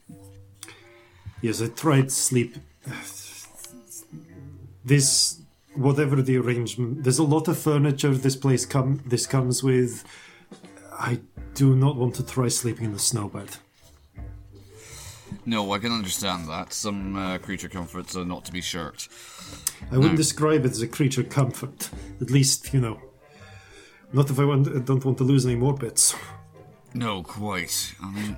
yes, 1.42 1.62
I 1.62 1.68
tried 1.68 2.10
to 2.10 2.10
sleep. 2.10 2.58
This, 4.86 5.42
whatever 5.76 6.22
the 6.22 6.38
arrangement, 6.38 7.04
there's 7.04 7.20
a 7.20 7.24
lot 7.24 7.48
of 7.48 7.58
furniture 7.58 8.14
this 8.14 8.36
place 8.36 8.66
come 8.66 9.02
this 9.06 9.28
comes 9.28 9.64
with. 9.64 10.04
I 10.94 11.20
do 11.54 11.76
not 11.76 11.96
want 11.96 12.16
to 12.16 12.26
try 12.26 12.48
sleeping 12.48 12.86
in 12.86 12.94
the 12.94 13.00
snowbed. 13.00 13.58
No, 15.46 15.72
I 15.74 15.80
can 15.80 15.92
understand 15.92 16.48
that. 16.48 16.74
Some 16.74 17.16
uh, 17.16 17.38
creature 17.38 17.70
comforts 17.70 18.16
are 18.16 18.26
not 18.26 18.46
to 18.46 18.52
be 18.52 18.62
shirked. 18.62 19.10
I 19.92 19.98
wouldn't 19.98 20.18
describe 20.18 20.66
it 20.66 20.72
as 20.72 20.82
a 20.82 20.88
creature 20.88 21.24
comfort. 21.24 21.90
At 22.22 22.30
least, 22.30 22.74
you 22.74 22.82
know. 22.82 23.00
Not 24.12 24.30
if 24.30 24.40
I 24.40 24.46
want, 24.46 24.86
don't 24.86 25.04
want 25.06 25.18
to 25.20 25.24
lose 25.24 25.46
any 25.46 25.56
more 25.56 25.74
bits. 25.76 26.16
No, 26.94 27.22
quite. 27.22 27.94
I 28.02 28.10
mean, 28.12 28.36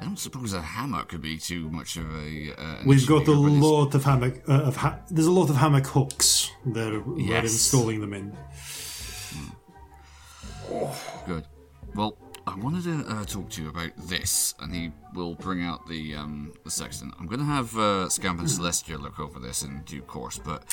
I 0.00 0.04
don't 0.04 0.18
suppose 0.18 0.54
a 0.54 0.62
hammock 0.62 1.08
could 1.08 1.20
be 1.20 1.36
too 1.38 1.68
much 1.70 1.96
of 1.98 2.06
a. 2.14 2.54
Uh, 2.58 2.82
We've 2.86 3.06
got 3.06 3.28
a 3.28 3.32
here, 3.32 3.36
but 3.36 3.46
it's- 3.46 3.62
lot 3.62 3.94
of 3.94 4.04
hammock. 4.04 4.42
Uh, 4.48 4.52
of 4.62 4.76
ha- 4.76 4.98
there's 5.10 5.26
a 5.26 5.30
lot 5.32 5.50
of 5.50 5.56
hammock 5.56 5.86
hooks. 5.86 6.50
They're 6.64 7.00
we're 7.00 7.36
installing 7.36 8.00
them 8.00 8.14
in. 8.14 8.36
Good. 11.26 11.44
Well, 11.94 12.16
I 12.46 12.54
wanted 12.56 12.84
to 12.84 13.04
uh, 13.12 13.24
talk 13.24 13.50
to 13.50 13.62
you 13.62 13.68
about 13.68 13.90
this, 13.96 14.54
and 14.60 14.74
he 14.74 14.92
will 15.14 15.34
bring 15.34 15.62
out 15.62 15.86
the 15.88 16.14
um, 16.14 16.52
the 16.64 16.70
sextant. 16.70 17.14
I'm 17.18 17.26
going 17.26 17.40
to 17.40 17.44
have 17.46 17.76
uh, 17.76 18.08
Scamp 18.08 18.38
and 18.40 18.48
Celestia 18.48 18.98
look 19.00 19.18
over 19.20 19.38
this 19.38 19.62
in 19.62 19.82
due 19.82 20.02
course, 20.02 20.38
but 20.38 20.64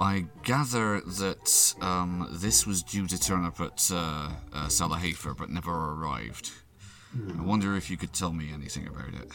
I 0.00 0.26
gather 0.44 1.00
that 1.00 1.74
um, 1.80 2.28
this 2.30 2.66
was 2.66 2.82
due 2.82 3.06
to 3.08 3.18
turn 3.20 3.44
up 3.44 3.60
at 3.60 3.90
uh, 3.92 4.30
uh, 4.52 4.66
Salahafer, 4.68 5.36
but 5.36 5.50
never 5.50 5.72
arrived. 5.72 6.50
I 7.38 7.42
wonder 7.42 7.74
if 7.76 7.90
you 7.90 7.96
could 7.96 8.12
tell 8.12 8.32
me 8.32 8.52
anything 8.52 8.86
about 8.86 9.14
it. 9.14 9.32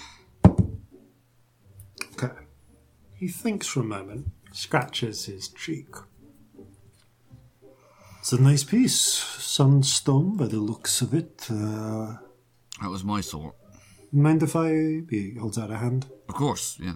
Okay. 2.14 2.34
He 3.16 3.28
thinks 3.28 3.68
for 3.68 3.82
a 3.82 3.84
moment, 3.84 4.28
scratches 4.52 5.26
his 5.26 5.50
cheek. 5.50 5.88
It's 8.20 8.32
a 8.32 8.42
nice 8.42 8.64
piece. 8.64 8.96
Sunstone, 8.96 10.38
by 10.38 10.48
the 10.48 10.60
looks 10.60 11.02
of 11.02 11.14
it. 11.14 11.48
Uh, 11.50 12.18
That 12.82 12.90
was 12.90 13.04
my 13.04 13.22
thought. 13.22 13.56
mind 14.12 14.44
if 14.44 14.56
I. 14.56 14.70
He 15.10 15.36
holds 15.40 15.58
out 15.58 15.72
a 15.72 15.78
hand. 15.78 16.06
Of 16.30 16.36
course, 16.36 16.78
yeah. 16.80 16.94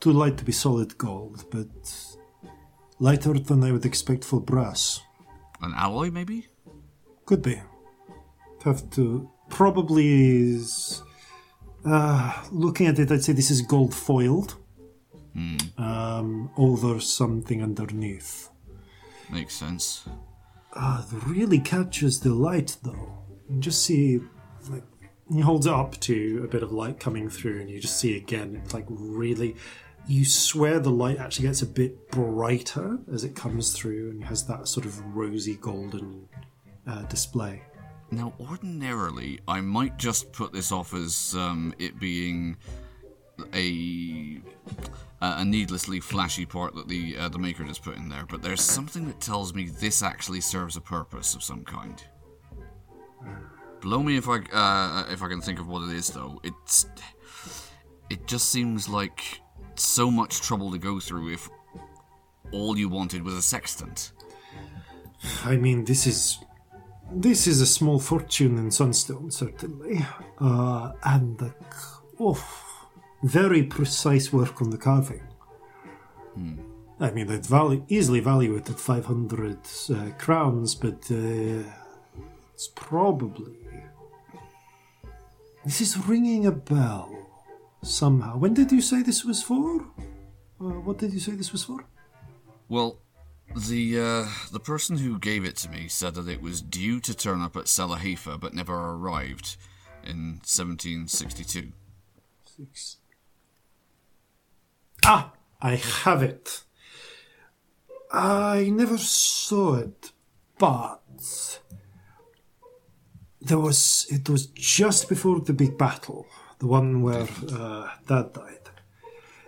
Too 0.00 0.12
light 0.12 0.38
to 0.38 0.44
be 0.44 0.52
solid 0.52 0.96
gold, 0.96 1.44
but 1.50 2.09
lighter 3.00 3.32
than 3.38 3.64
I 3.64 3.72
would 3.72 3.84
expect 3.84 4.24
for 4.24 4.40
brass. 4.40 5.00
An 5.60 5.74
alloy, 5.76 6.10
maybe? 6.10 6.46
Could 7.26 7.42
be. 7.42 7.60
Have 8.64 8.88
to. 8.90 9.28
Probably 9.48 10.52
is. 10.52 11.02
Uh, 11.84 12.44
looking 12.52 12.86
at 12.86 12.98
it, 12.98 13.10
I'd 13.10 13.24
say 13.24 13.32
this 13.32 13.50
is 13.50 13.62
gold 13.62 13.94
foiled. 13.94 14.56
Um, 15.78 16.50
over 16.56 17.00
something 17.00 17.62
underneath. 17.62 18.50
Makes 19.30 19.54
sense. 19.54 20.06
Ah, 20.74 21.06
it 21.10 21.26
really 21.26 21.58
catches 21.58 22.20
the 22.20 22.34
light, 22.34 22.76
though. 22.82 23.24
You 23.48 23.60
just 23.60 23.82
see, 23.82 24.20
like, 24.68 24.84
he 25.32 25.40
holds 25.40 25.66
it 25.66 25.72
up 25.72 25.98
to 26.00 26.42
a 26.44 26.48
bit 26.48 26.62
of 26.62 26.72
light 26.72 27.00
coming 27.00 27.30
through, 27.30 27.60
and 27.60 27.70
you 27.70 27.80
just 27.80 27.96
see 27.96 28.16
again, 28.16 28.60
it's 28.62 28.74
like 28.74 28.86
really. 28.88 29.56
You 30.06 30.24
swear 30.24 30.80
the 30.80 30.90
light 30.90 31.18
actually 31.18 31.46
gets 31.46 31.62
a 31.62 31.66
bit 31.66 32.10
brighter 32.10 32.98
as 33.12 33.22
it 33.24 33.36
comes 33.36 33.72
through, 33.72 34.10
and 34.10 34.24
has 34.24 34.46
that 34.46 34.66
sort 34.66 34.86
of 34.86 34.98
rosy 35.14 35.56
golden 35.56 36.28
uh, 36.86 37.02
display. 37.02 37.62
Now, 38.10 38.32
ordinarily, 38.40 39.38
I 39.46 39.60
might 39.60 39.96
just 39.96 40.32
put 40.32 40.52
this 40.52 40.72
off 40.72 40.94
as 40.94 41.34
um, 41.36 41.72
it 41.78 42.00
being 42.00 42.56
a 43.54 44.40
a 45.22 45.44
needlessly 45.44 46.00
flashy 46.00 46.46
part 46.46 46.74
that 46.74 46.88
the 46.88 47.16
uh, 47.16 47.28
the 47.28 47.38
maker 47.38 47.62
just 47.64 47.82
put 47.82 47.96
in 47.96 48.08
there, 48.08 48.26
but 48.28 48.42
there's 48.42 48.62
something 48.62 49.06
that 49.06 49.20
tells 49.20 49.54
me 49.54 49.68
this 49.68 50.02
actually 50.02 50.40
serves 50.40 50.76
a 50.76 50.80
purpose 50.80 51.34
of 51.34 51.42
some 51.42 51.64
kind. 51.64 52.02
Blow 53.80 54.02
me 54.02 54.16
if 54.16 54.28
I 54.28 54.38
uh, 54.52 55.12
if 55.12 55.22
I 55.22 55.28
can 55.28 55.40
think 55.40 55.60
of 55.60 55.68
what 55.68 55.88
it 55.88 55.94
is, 55.94 56.08
though. 56.08 56.40
It's 56.42 56.86
it 58.08 58.26
just 58.26 58.48
seems 58.48 58.88
like 58.88 59.40
so 59.80 60.10
much 60.10 60.40
trouble 60.40 60.70
to 60.70 60.78
go 60.78 61.00
through 61.00 61.32
if 61.32 61.48
all 62.52 62.76
you 62.78 62.88
wanted 62.88 63.22
was 63.24 63.34
a 63.34 63.42
sextant. 63.42 64.12
I 65.44 65.56
mean, 65.56 65.84
this 65.84 66.06
is 66.06 66.38
this 67.12 67.46
is 67.46 67.60
a 67.60 67.66
small 67.66 67.98
fortune 67.98 68.56
in 68.58 68.70
Sunstone, 68.70 69.30
certainly, 69.30 70.04
uh, 70.38 70.92
and 71.04 71.38
the 71.38 71.52
oh, 72.18 72.42
very 73.22 73.62
precise 73.62 74.32
work 74.32 74.62
on 74.62 74.70
the 74.70 74.78
carving. 74.78 75.22
I 77.00 77.10
mean, 77.10 77.30
I'd 77.30 77.46
value, 77.46 77.84
easily 77.88 78.20
value 78.20 78.56
it 78.56 78.70
at 78.70 78.78
five 78.78 79.06
hundred 79.06 79.58
uh, 79.90 80.10
crowns, 80.18 80.74
but 80.74 81.10
uh, 81.10 81.62
it's 82.54 82.68
probably 82.74 83.56
this 85.64 85.80
is 85.80 85.98
ringing 86.06 86.46
a 86.46 86.52
bell 86.52 87.19
somehow. 87.82 88.36
When 88.36 88.54
did 88.54 88.72
you 88.72 88.80
say 88.80 89.02
this 89.02 89.24
was 89.24 89.42
for? 89.42 89.80
Uh, 90.60 90.80
what 90.84 90.98
did 90.98 91.12
you 91.12 91.20
say 91.20 91.32
this 91.32 91.52
was 91.52 91.64
for? 91.64 91.84
Well, 92.68 92.98
the 93.56 93.98
uh, 93.98 94.28
the 94.52 94.60
person 94.60 94.98
who 94.98 95.18
gave 95.18 95.44
it 95.44 95.56
to 95.56 95.70
me 95.70 95.88
said 95.88 96.14
that 96.14 96.28
it 96.28 96.42
was 96.42 96.62
due 96.62 97.00
to 97.00 97.14
turn 97.14 97.40
up 97.40 97.56
at 97.56 97.64
Salahifa 97.64 98.38
but 98.38 98.54
never 98.54 98.74
arrived 98.74 99.56
in 100.04 100.40
1762. 100.44 101.72
Six. 102.44 102.96
Ah, 105.04 105.32
I 105.60 105.76
have 105.76 106.22
it. 106.22 106.62
I 108.12 108.70
never 108.72 108.98
saw 108.98 109.76
it, 109.76 110.12
but 110.58 111.60
there 113.40 113.58
was. 113.58 114.06
It 114.10 114.28
was 114.28 114.46
just 114.46 115.08
before 115.08 115.40
the 115.40 115.52
big 115.52 115.78
battle, 115.78 116.26
the 116.60 116.66
one 116.66 117.02
where 117.02 117.26
uh, 117.52 117.88
Dad 118.06 118.32
died. 118.32 118.56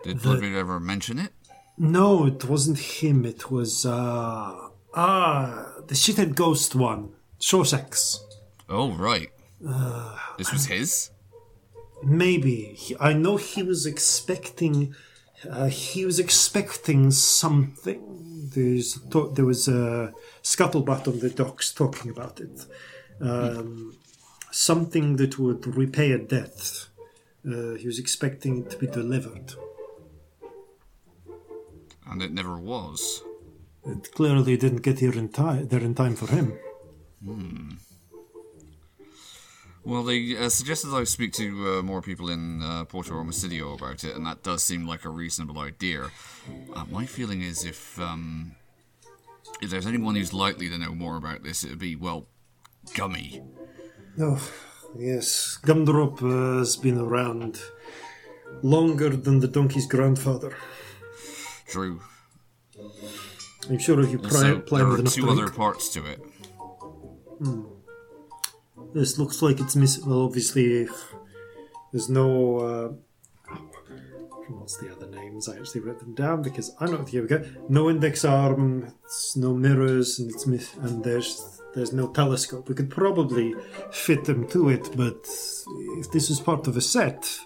Did 0.05 0.24
Ludwig 0.24 0.55
ever 0.55 0.80
mention 0.80 1.18
it? 1.18 1.32
No, 1.78 2.26
it 2.26 2.44
wasn't 2.44 2.78
him. 2.78 3.24
It 3.24 3.51
was 3.51 3.86
uh 3.86 4.68
ah 4.94 5.72
the 5.89 5.94
shithead 5.94 6.34
ghost 6.34 6.74
one, 6.74 7.02
Shawshanks. 7.40 8.18
Oh, 8.68 8.90
right. 8.93 9.30
this 10.39 10.52
was 10.52 10.66
his? 10.66 11.10
Maybe 12.02 12.74
He- 12.76 12.97
I 12.98 13.12
know 13.12 13.36
he 13.36 13.62
was 13.62 13.86
expecting. 13.86 14.94
Uh, 15.48 15.66
he 15.68 16.05
was 16.05 16.18
expecting 16.18 17.10
something. 17.10 18.01
There's 18.55 18.98
to- 19.10 19.30
there 19.34 19.44
was 19.44 19.68
a 19.68 20.12
scuttlebutt 20.43 21.06
on 21.09 21.20
the 21.20 21.30
docks 21.30 21.72
talking 21.72 22.10
about 22.10 22.40
it. 22.40 22.56
Um, 23.20 23.94
something 24.51 25.16
that 25.16 25.39
would 25.39 25.62
repay 25.82 26.10
a 26.12 26.18
debt. 26.18 26.86
Uh, 27.47 27.74
he 27.74 27.86
was 27.86 27.98
expecting 27.98 28.59
it 28.59 28.70
to 28.70 28.78
be 28.78 28.86
delivered. 28.86 29.55
And 32.06 32.23
it 32.23 32.32
never 32.32 32.56
was. 32.59 33.23
It 33.85 34.12
clearly 34.12 34.56
didn't 34.56 34.82
get 34.82 35.01
here 35.01 35.12
in 35.12 35.28
time. 35.28 35.69
There 35.69 35.81
in 35.81 35.94
time 35.94 36.14
for 36.14 36.28
him. 36.28 36.59
Hmm. 37.24 37.70
Well, 39.85 40.05
they 40.05 40.36
uh, 40.36 40.48
suggested 40.48 40.94
I 40.94 41.02
speak 41.05 41.32
to 41.35 41.78
uh, 41.78 41.82
more 41.82 42.02
people 42.02 42.31
in 42.31 42.62
uh, 42.62 42.85
Porto 42.85 43.14
Omicidio 43.14 43.74
about 43.74 44.05
it, 44.05 44.14
and 44.14 44.24
that 44.27 44.44
does 44.44 44.62
seem 44.62 44.86
like 44.86 45.05
a 45.05 45.09
reasonable 45.09 45.59
idea. 45.59 46.10
Uh, 46.73 46.85
my 46.89 47.05
feeling 47.05 47.43
is 47.43 47.64
if 47.64 47.98
um, 47.98 48.55
if 49.60 49.70
there's 49.70 49.86
anyone 49.86 50.14
who's 50.14 50.32
likely 50.32 50.69
to 50.69 50.78
know 50.78 50.94
more 50.94 51.16
about 51.16 51.43
this, 51.43 51.64
it'd 51.64 51.81
be 51.81 51.97
well, 51.97 52.28
Gummy. 52.94 53.43
Oh, 54.20 54.40
yes. 54.98 55.59
Gumdrop 55.62 56.20
has 56.20 56.77
been 56.77 56.98
around 56.98 57.60
longer 58.62 59.10
than 59.10 59.40
the 59.40 59.48
donkey's 59.48 59.86
grandfather. 59.86 60.56
True. 61.66 62.01
I'm 63.69 63.78
sure 63.78 64.01
if 64.01 64.10
you 64.10 64.19
pry, 64.19 64.31
So 64.31 64.60
ply 64.60 64.78
there 64.78 64.89
with 64.89 64.98
are 64.98 65.01
enough 65.01 65.14
two 65.14 65.31
other 65.31 65.48
parts 65.48 65.89
to 65.90 66.05
it. 66.06 66.20
This 68.94 69.19
looks 69.19 69.40
like 69.40 69.60
it's 69.60 69.77
missing. 69.77 70.09
Well, 70.09 70.23
obviously, 70.23 70.89
there's 71.93 72.09
no. 72.09 72.59
Uh, 72.59 73.56
what's 74.48 74.77
the 74.77 74.93
other 74.93 75.06
names? 75.06 75.48
I 75.48 75.56
actually 75.56 75.81
wrote 75.81 76.01
them 76.01 76.14
down 76.14 76.43
because 76.43 76.74
I'm 76.78 76.93
not 76.93 77.09
here. 77.09 77.23
We 77.23 77.28
go. 77.28 77.44
No 77.69 77.89
index 77.89 78.24
arm. 78.24 78.93
It's 79.05 79.36
no 79.36 79.55
mirrors, 79.55 80.19
and 80.19 80.31
it's. 80.31 80.74
And 80.74 81.02
there's 81.02 81.52
there's 81.74 81.93
no 81.93 82.09
telescope. 82.09 82.69
We 82.69 82.74
could 82.74 82.90
probably 82.90 83.55
fit 83.90 84.24
them 84.24 84.47
to 84.49 84.69
it, 84.69 84.90
but 84.97 85.27
if 85.99 86.11
this 86.11 86.31
is 86.31 86.40
part 86.40 86.66
of 86.66 86.77
a 86.77 86.81
set, 86.81 87.39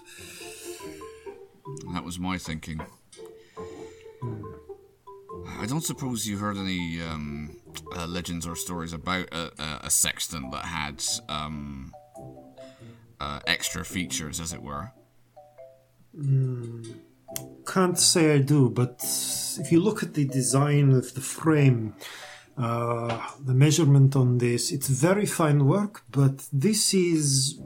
That 1.93 2.03
was 2.03 2.19
my 2.19 2.37
thinking. 2.37 2.81
I 5.59 5.65
don't 5.65 5.83
suppose 5.83 6.27
you 6.27 6.37
heard 6.37 6.57
any 6.57 7.01
um, 7.01 7.57
uh, 7.95 8.05
legends 8.07 8.45
or 8.45 8.55
stories 8.55 8.93
about 8.93 9.27
a, 9.31 9.51
a, 9.61 9.79
a 9.83 9.89
sextant 9.89 10.51
that 10.51 10.65
had 10.65 11.03
um, 11.29 11.93
uh, 13.19 13.39
extra 13.47 13.83
features, 13.83 14.39
as 14.39 14.53
it 14.53 14.61
were. 14.61 14.91
Can't 17.65 17.97
say 17.97 18.35
I 18.35 18.39
do, 18.39 18.69
but 18.69 19.03
if 19.59 19.71
you 19.71 19.79
look 19.79 20.03
at 20.03 20.13
the 20.13 20.25
design 20.25 20.91
of 20.91 21.13
the 21.13 21.21
frame, 21.21 21.95
uh, 22.57 23.21
the 23.39 23.53
measurement 23.53 24.15
on 24.15 24.39
this, 24.39 24.71
it's 24.71 24.89
very 24.89 25.25
fine 25.25 25.65
work, 25.65 26.03
but 26.09 26.47
this 26.51 26.93
is 26.93 27.59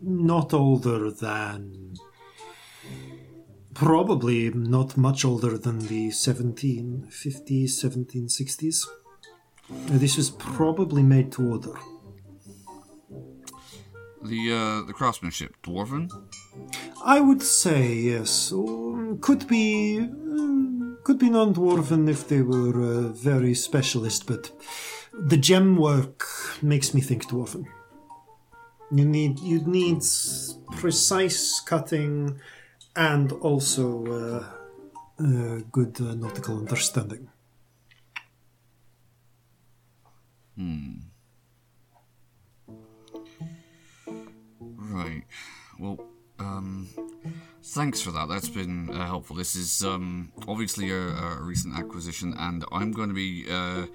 not 0.00 0.54
older 0.54 1.10
than. 1.10 1.94
Probably 3.74 4.50
not 4.50 4.96
much 4.96 5.24
older 5.24 5.56
than 5.58 5.78
the 5.86 6.08
1750s, 6.08 7.70
1760s. 7.84 8.86
Uh, 9.70 9.98
This 9.98 10.16
was 10.16 10.30
probably 10.30 11.02
made 11.02 11.30
to 11.32 11.42
order. 11.52 11.74
The 14.22 14.52
uh, 14.52 14.86
the 14.86 14.92
craftsmanship 14.92 15.56
dwarven. 15.62 16.10
I 17.04 17.20
would 17.20 17.42
say 17.42 17.94
yes. 17.94 18.52
Could 19.20 19.46
be 19.46 19.98
um, 19.98 20.98
could 21.04 21.18
be 21.18 21.30
non-dwarven 21.30 22.08
if 22.08 22.28
they 22.28 22.42
were 22.42 22.82
uh, 22.82 23.08
very 23.08 23.54
specialist, 23.54 24.26
but 24.26 24.50
the 25.12 25.36
gem 25.36 25.76
work 25.76 26.26
makes 26.62 26.94
me 26.94 27.00
think 27.00 27.28
dwarven. 27.28 27.64
You 28.90 29.04
need 29.04 29.38
you 29.38 29.60
need 29.60 30.02
precise 30.72 31.60
cutting 31.60 32.40
and 32.96 33.32
also 33.32 33.84
uh, 34.06 34.44
uh, 35.22 35.60
good 35.70 36.00
uh, 36.00 36.14
nautical 36.14 36.58
understanding. 36.58 37.28
Right. 44.88 45.22
Well, 45.78 45.98
um, 46.38 46.88
thanks 47.62 48.00
for 48.00 48.10
that. 48.12 48.28
That's 48.28 48.48
been 48.48 48.90
uh, 48.90 49.06
helpful. 49.06 49.36
This 49.36 49.54
is 49.54 49.84
um, 49.84 50.32
obviously 50.46 50.90
a, 50.90 50.96
a 50.96 51.42
recent 51.42 51.78
acquisition, 51.78 52.34
and 52.38 52.64
I'm 52.72 52.92
going 52.92 53.08
to 53.08 53.14
be 53.14 53.46
uh, 53.50 53.86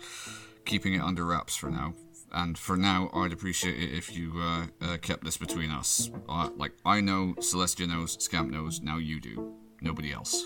keeping 0.66 0.94
it 0.94 1.02
under 1.02 1.26
wraps 1.26 1.56
for 1.56 1.70
now. 1.70 1.94
And 2.32 2.58
for 2.58 2.76
now, 2.76 3.10
I'd 3.14 3.32
appreciate 3.32 3.78
it 3.78 3.96
if 3.96 4.16
you 4.16 4.34
uh, 4.38 4.66
uh, 4.82 4.98
kept 4.98 5.24
this 5.24 5.38
between 5.38 5.70
us. 5.70 6.10
Uh, 6.28 6.50
like, 6.58 6.72
I 6.84 7.00
know, 7.00 7.36
Celestia 7.38 7.88
knows, 7.88 8.22
Scamp 8.24 8.50
knows, 8.50 8.82
now 8.82 8.98
you 8.98 9.20
do. 9.20 9.54
Nobody 9.82 10.12
else. 10.12 10.46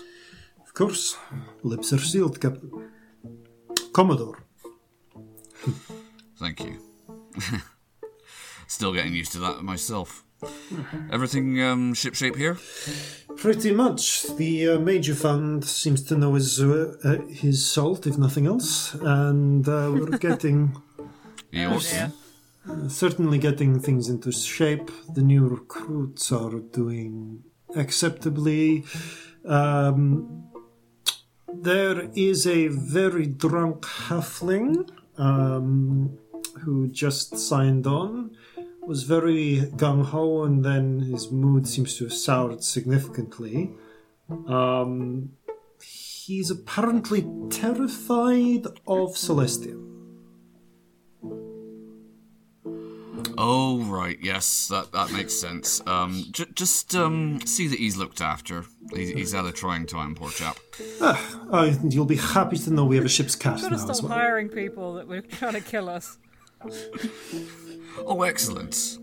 Of 0.60 0.74
course, 0.74 1.16
lips 1.62 1.92
are 1.92 1.98
sealed, 1.98 2.40
Captain. 2.40 2.90
Commodore. 3.92 4.44
Thank 6.36 6.60
you. 6.60 6.78
Still 8.66 8.92
getting 8.92 9.14
used 9.14 9.32
to 9.32 9.38
that 9.38 9.62
myself. 9.62 10.24
Everything 11.10 11.60
um, 11.62 11.94
shipshape 11.94 12.36
here? 12.36 12.58
Pretty 13.36 13.72
much. 13.72 14.24
The 14.36 14.68
uh, 14.70 14.78
Major 14.78 15.14
Fund 15.14 15.64
seems 15.64 16.02
to 16.04 16.16
know 16.16 16.34
his 16.34 16.60
uh, 16.60 16.94
uh, 17.04 17.18
his 17.28 17.64
salt, 17.64 18.06
if 18.06 18.18
nothing 18.18 18.46
else, 18.46 18.94
and 18.94 19.68
uh, 19.68 19.90
we're 19.92 20.18
getting 20.18 20.76
Yours? 21.50 21.94
certainly 22.88 23.38
getting 23.38 23.80
things 23.80 24.08
into 24.08 24.30
shape. 24.30 24.90
The 25.14 25.22
new 25.22 25.46
recruits 25.48 26.30
are 26.30 26.58
doing 26.58 27.42
acceptably. 27.74 28.84
Um, 29.46 30.44
there 31.52 32.10
is 32.14 32.46
a 32.46 32.68
very 32.68 33.26
drunk 33.26 33.82
halfling 33.82 34.90
um, 35.16 36.18
who 36.62 36.88
just 36.88 37.38
signed 37.38 37.86
on. 37.86 38.36
Was 38.88 39.02
very 39.02 39.70
gung 39.76 40.02
ho, 40.06 40.44
and 40.44 40.64
then 40.64 41.00
his 41.00 41.30
mood 41.30 41.68
seems 41.68 41.98
to 41.98 42.04
have 42.04 42.12
soured 42.14 42.64
significantly. 42.64 43.70
Um, 44.46 45.32
he's 45.82 46.50
apparently 46.50 47.20
terrified 47.50 48.64
of 48.86 49.10
Celestia. 49.14 49.76
Oh 53.36 53.84
right, 53.84 54.18
yes, 54.22 54.68
that 54.68 54.90
that 54.92 55.12
makes 55.12 55.34
sense. 55.34 55.82
Um, 55.86 56.24
j- 56.30 56.46
just 56.54 56.94
um, 56.94 57.40
see 57.44 57.68
that 57.68 57.78
he's 57.78 57.98
looked 57.98 58.22
after. 58.22 58.64
He's, 58.94 59.10
he's 59.10 59.32
had 59.32 59.44
a 59.44 59.52
trying 59.52 59.84
time, 59.84 60.14
poor 60.14 60.30
chap. 60.30 60.56
Uh, 60.98 61.74
you'll 61.84 62.06
be 62.06 62.16
happy 62.16 62.56
to 62.56 62.70
know 62.70 62.86
we 62.86 62.96
have 62.96 63.04
a 63.04 63.08
ship's 63.08 63.36
cat 63.36 63.60
Gotta 63.60 63.70
now 63.76 63.76
stop 63.76 63.90
as 63.90 64.02
well. 64.02 64.12
hiring 64.12 64.48
people 64.48 64.94
that 64.94 65.06
were 65.06 65.20
trying 65.20 65.52
to 65.52 65.60
kill 65.60 65.90
us. 65.90 66.16
Oh, 68.06 68.22
excellent. 68.22 68.98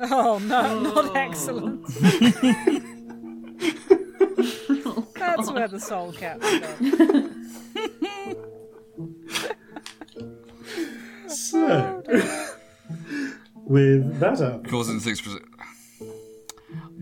Oh 0.00 0.38
no, 0.38 0.80
not 0.80 1.16
excellent. 1.16 1.84
That's 5.14 5.50
where 5.50 5.68
the 5.68 5.80
soul 5.80 6.12
cat's 6.12 6.60
gone. 6.98 7.40
So, 11.28 12.02
with 13.54 14.18
that 14.20 14.40
up, 14.40 14.66
Causing 14.68 15.00
six 15.00 15.20
percent. 15.20 15.42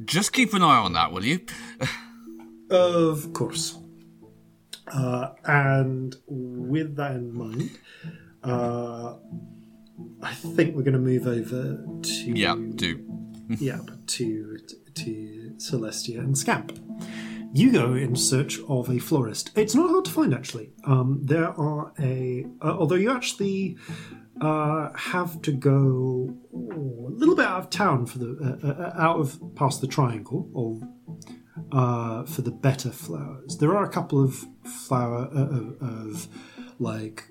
Just 0.05 0.33
keep 0.33 0.55
an 0.55 0.63
eye 0.63 0.79
on 0.79 0.93
that, 0.95 1.13
will 1.13 1.25
you? 1.25 1.41
of 2.71 3.33
course. 3.33 3.79
Uh, 4.93 5.29
and 5.45 6.17
with 6.27 6.97
that 6.97 7.13
in 7.13 7.33
mind, 7.35 7.71
uh, 8.43 9.15
I 10.23 10.35
think 10.35 10.75
we're 10.75 10.83
going 10.83 10.95
to 10.95 10.99
move 10.99 11.27
over 11.27 11.85
to 12.03 12.31
Yeah, 12.31 12.57
do. 12.75 13.05
yeah, 13.59 13.81
to 14.07 14.59
to 14.95 15.55
Celestia 15.57 16.19
and 16.19 16.37
Scamp. 16.37 16.79
You 17.55 17.71
go 17.71 17.95
in 17.95 18.17
search 18.17 18.59
of 18.69 18.89
a 18.89 18.99
florist. 18.99 19.51
It's 19.57 19.75
not 19.75 19.91
hard 19.91 20.07
to 20.07 20.11
find, 20.11 20.33
actually. 20.33 20.71
Um, 20.85 21.21
there 21.23 21.49
are 21.49 21.93
a, 21.99 22.47
uh, 22.63 22.77
although 22.79 22.95
you 22.95 23.11
actually 23.11 23.77
uh, 24.41 24.91
have 24.97 25.43
to 25.43 25.53
go 25.53 26.35
oh, 26.55 27.09
a 27.09 27.15
little 27.15 27.37
bit 27.37 27.45
out 27.45 27.61
of 27.61 27.71
town 27.71 28.07
for 28.07 28.19
the 28.19 28.59
uh, 28.63 28.67
uh, 28.67 28.93
out 28.97 29.21
of 29.21 29.39
past 29.55 29.83
the 29.83 29.87
triangle, 29.87 30.49
or 30.55 30.81
uh, 31.73 32.25
for 32.25 32.43
the 32.43 32.51
better 32.51 32.91
flowers. 32.91 33.59
There 33.59 33.77
are 33.77 33.85
a 33.85 33.89
couple 33.91 34.23
of 34.23 34.45
flower 34.65 35.29
uh, 35.35 35.49
of, 35.49 35.83
of 35.83 36.29
like 36.83 37.25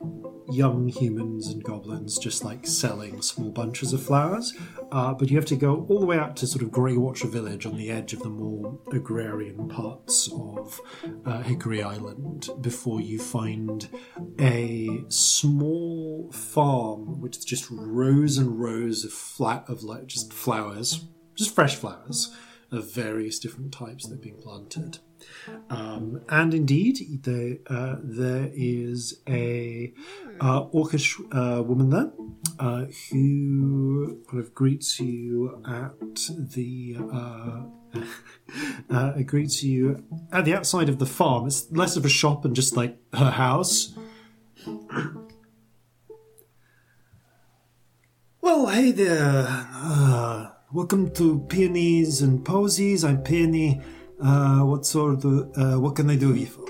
young 0.52 0.88
humans 0.88 1.48
and 1.48 1.64
goblins 1.64 2.18
just 2.18 2.44
like 2.44 2.66
selling 2.66 3.22
small 3.22 3.52
bunches 3.52 3.94
of 3.94 4.04
flowers, 4.04 4.54
uh, 4.92 5.14
but 5.14 5.30
you 5.30 5.38
have 5.38 5.46
to 5.46 5.56
go 5.56 5.86
all 5.90 6.00
the 6.00 6.06
way 6.06 6.18
out 6.18 6.36
to 6.38 6.48
sort 6.48 6.64
of 6.64 6.70
Greywatcher 6.70 7.30
Village 7.30 7.66
on 7.66 7.78
the 7.78 7.90
edge 7.90 8.14
of 8.14 8.20
the 8.20 8.30
more 8.30 8.80
agrarian 8.92 9.68
parts 9.68 10.30
of 10.34 10.80
uh, 11.26 11.42
Hickory 11.42 11.82
Island 11.82 12.50
before 12.62 13.02
you 13.02 13.20
find 13.20 13.88
a 14.40 15.04
small 15.10 16.32
farm 16.32 17.22
which 17.22 17.38
is 17.38 17.46
just 17.46 17.68
rows 17.70 18.38
and 18.38 18.60
rows 18.60 19.06
of 19.06 19.14
flat 19.14 19.66
of 19.68 19.84
like 19.84 20.08
just 20.08 20.34
flowers, 20.34 21.06
just 21.36 21.56
fresh 21.56 21.76
flowers 21.76 22.36
of 22.72 22.94
various 22.94 23.40
different 23.40 23.72
types 23.74 24.08
that 24.08 24.16
are 24.16 24.22
being 24.22 24.38
planted. 24.38 25.00
Um, 25.70 26.22
and 26.30 26.54
indeed, 26.54 27.24
there, 27.24 27.58
uh, 27.68 27.98
there 28.02 28.50
is 28.54 29.22
a 29.28 29.94
uh, 30.40 30.66
orcish 30.66 31.20
uh, 31.32 31.64
woman 31.64 31.90
there 31.90 32.12
uh, 32.60 32.86
who 33.10 34.22
kind 34.30 34.44
of 34.44 34.54
greets 34.54 35.00
you 35.00 35.62
at 35.68 36.16
the 36.54 36.98
uh, 37.12 37.64
uh, 38.90 39.22
greets 39.24 39.64
you 39.64 40.04
at 40.32 40.46
the 40.46 40.56
outside 40.56 40.90
of 40.90 41.00
the 41.00 41.06
farm. 41.06 41.48
It's 41.48 41.72
less 41.72 41.96
of 41.96 42.06
a 42.06 42.10
shop 42.10 42.46
and 42.46 42.56
just 42.56 42.76
like 42.76 42.98
her 43.14 43.32
house. 43.32 43.94
Well, 48.42 48.68
hey 48.68 48.92
there. 48.92 50.52
Welcome 50.74 51.12
to 51.16 51.40
Peonies 51.50 52.22
and 52.22 52.46
Posies. 52.46 53.04
I'm 53.04 53.22
Peony. 53.24 53.82
Uh, 54.22 54.60
what 54.66 54.86
sort 54.86 55.24
of, 55.26 55.52
uh, 55.58 55.80
what 55.80 55.96
can 55.96 56.10
I 56.10 56.16
do 56.16 56.34
you 56.36 56.46
for? 56.46 56.66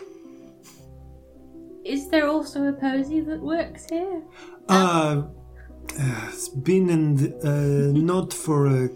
Is 1.84 2.10
there 2.10 2.28
also 2.28 2.68
a 2.68 2.74
posy 2.74 3.20
that 3.22 3.42
works 3.42 3.88
here? 3.90 4.22
Uh, 4.70 5.24
uh, 6.00 6.28
it's 6.30 6.48
been 6.50 6.90
in 6.90 7.16
the, 7.16 7.30
uh, 7.44 8.00
not 8.14 8.32
for 8.34 8.68
a, 8.68 8.90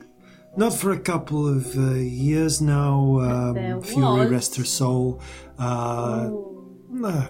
not 0.55 0.73
for 0.73 0.91
a 0.91 0.99
couple 0.99 1.47
of 1.47 1.75
uh, 1.77 1.95
years 1.95 2.61
now. 2.61 3.19
Um, 3.19 3.81
Fury 3.81 4.27
rest 4.27 4.55
her 4.55 4.63
soul. 4.63 5.19
Uh, 5.59 6.29
Oh, 6.31 6.51
uh, 7.03 7.27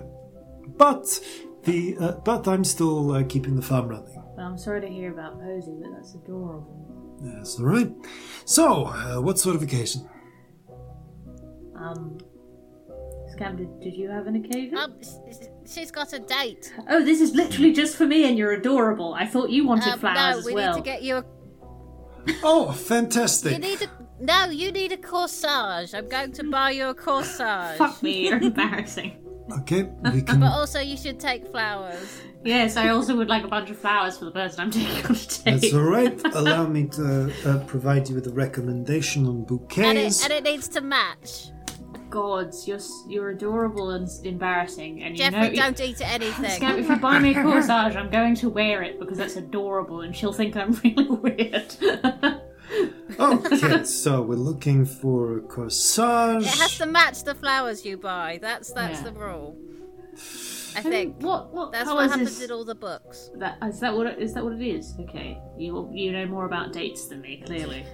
but 0.77 1.19
the, 1.64 1.97
uh, 1.99 2.11
but 2.23 2.47
I'm 2.47 2.64
still 2.64 3.11
uh, 3.14 3.23
keeping 3.23 3.56
the 3.56 3.61
farm 3.64 3.88
running. 3.88 4.14
well, 4.38 4.45
I'm 4.45 4.57
sorry 4.57 4.81
to 4.81 4.88
hear 4.88 5.11
about 5.11 5.39
posy, 5.39 5.72
but 5.81 5.91
that's 5.95 6.14
adorable. 6.14 7.18
That's 7.22 7.57
all 7.60 7.65
right. 7.65 7.91
So, 8.45 8.85
uh, 8.85 9.22
what 9.22 9.39
sort 9.39 9.56
of 9.56 9.64
occasion? 9.64 10.07
Um, 11.77 12.18
Scam, 13.35 13.57
did, 13.57 13.80
did 13.81 13.93
you 13.95 14.10
have 14.10 14.27
an 14.27 14.35
occasion? 14.38 14.77
Um, 14.77 14.93
s- 15.02 15.19
s- 15.27 15.49
she's 15.68 15.91
got 15.91 16.14
a 16.14 16.19
date. 16.19 16.72
Oh, 16.89 17.03
this 17.03 17.19
is 17.22 17.34
literally 17.35 17.73
just 17.73 17.97
for 17.97 18.06
me, 18.06 18.27
and 18.30 18.38
you're 18.38 18.53
adorable. 18.53 19.14
I 19.14 19.26
thought 19.26 19.49
you 19.49 19.65
wanted 19.68 19.93
Um, 19.93 19.99
flowers 19.99 20.15
no, 20.35 20.39
as 20.39 20.45
we 20.45 20.53
well. 20.53 20.73
need 20.76 20.80
to 20.84 20.85
get 20.85 21.02
you 21.03 21.18
a. 21.18 21.26
Oh, 22.43 22.68
You 22.68 22.73
fantastic! 22.73 23.60
need 23.60 23.81
a. 23.81 23.88
No, 24.19 24.45
you 24.45 24.72
need 24.72 24.91
a 24.93 24.97
corsage. 24.97 25.93
I'm 25.93 26.07
going 26.07 26.31
to 26.34 26.43
buy 26.49 26.72
you 26.72 26.88
a 26.88 26.95
corsage. 26.95 27.77
Fuck 27.77 28.02
me, 28.02 28.27
you're 28.30 28.39
embarrassing. 28.39 29.18
Okay, 29.60 29.84
we 30.14 30.22
can. 30.22 30.39
But 30.39 30.53
also, 30.53 30.80
you 30.80 30.95
should 30.97 31.19
take 31.19 31.45
flowers. 31.52 32.22
Yes, 32.43 32.77
I 32.77 32.89
also 32.89 33.15
would 33.15 33.27
like 33.27 33.43
a 33.43 33.47
bunch 33.47 33.69
of 33.69 33.77
flowers 33.77 34.18
for 34.18 34.26
the 34.26 34.31
person 34.31 34.61
I'm 34.61 34.72
taking 34.72 35.06
on 35.06 35.11
a 35.11 35.14
date. 35.14 35.41
That's 35.45 35.73
all 35.73 35.81
right. 35.81 36.19
Allow 36.35 36.68
me 36.68 36.85
to 36.89 37.31
uh, 37.45 37.60
provide 37.65 38.07
you 38.07 38.15
with 38.15 38.27
a 38.27 38.31
recommendation 38.31 39.26
on 39.27 39.35
And 39.38 39.47
bouquets. 39.47 40.23
it, 40.26 40.31
and 40.31 40.34
it 40.34 40.49
needs 40.52 40.68
to 40.69 40.81
match. 40.81 41.49
Gods, 42.15 42.65
you're 42.65 42.79
you're 43.07 43.29
adorable 43.31 43.89
and 43.89 44.07
embarrassing, 44.23 45.03
and 45.03 45.17
you 45.17 45.23
Jeffrey, 45.25 45.49
know. 45.49 45.63
don't 45.63 45.81
eat 45.81 45.97
Scamp, 45.97 46.13
anything. 46.21 46.79
if 46.79 46.87
you 46.89 46.95
buy 46.95 47.19
me 47.19 47.31
a 47.31 47.33
corsage, 47.47 47.95
I'm 47.97 48.09
going 48.09 48.35
to 48.35 48.49
wear 48.49 48.83
it 48.83 48.99
because 49.01 49.17
that's 49.17 49.35
adorable, 49.35 49.99
and 49.99 50.15
she'll 50.15 50.31
think 50.41 50.55
I'm 50.55 50.71
really 50.83 51.09
weird. 51.09 51.75
Oh, 53.19 53.43
okay, 53.45 53.83
so 53.83 54.21
we're 54.23 54.35
looking 54.51 54.85
for 54.85 55.37
a 55.37 55.41
corsage. 55.41 56.41
It 56.41 56.59
has 56.59 56.77
to 56.79 56.85
match 56.85 57.23
the 57.23 57.35
flowers 57.35 57.85
you 57.85 57.95
buy. 57.97 58.39
That's 58.41 58.71
that's 58.71 58.99
Yeah. 58.99 59.09
the 59.09 59.13
rule. 59.13 59.55
I 60.75 60.79
um, 60.79 60.83
think 60.83 61.21
what 61.21 61.53
what 61.53 61.71
that's 61.71 61.89
what 61.89 62.09
happens 62.09 62.41
in 62.41 62.51
all 62.51 62.65
the 62.65 62.75
books. 62.75 63.29
that? 63.35 63.57
Is 63.63 63.79
that 63.81 63.95
what 63.95 64.07
it, 64.07 64.19
is 64.19 64.33
that 64.33 64.43
what 64.43 64.53
it 64.53 64.65
is? 64.65 64.95
Okay, 65.01 65.37
you 65.57 65.89
you 65.93 66.11
know 66.11 66.25
more 66.25 66.45
about 66.45 66.73
dates 66.73 67.07
than 67.07 67.21
me, 67.21 67.43
clearly. 67.45 67.85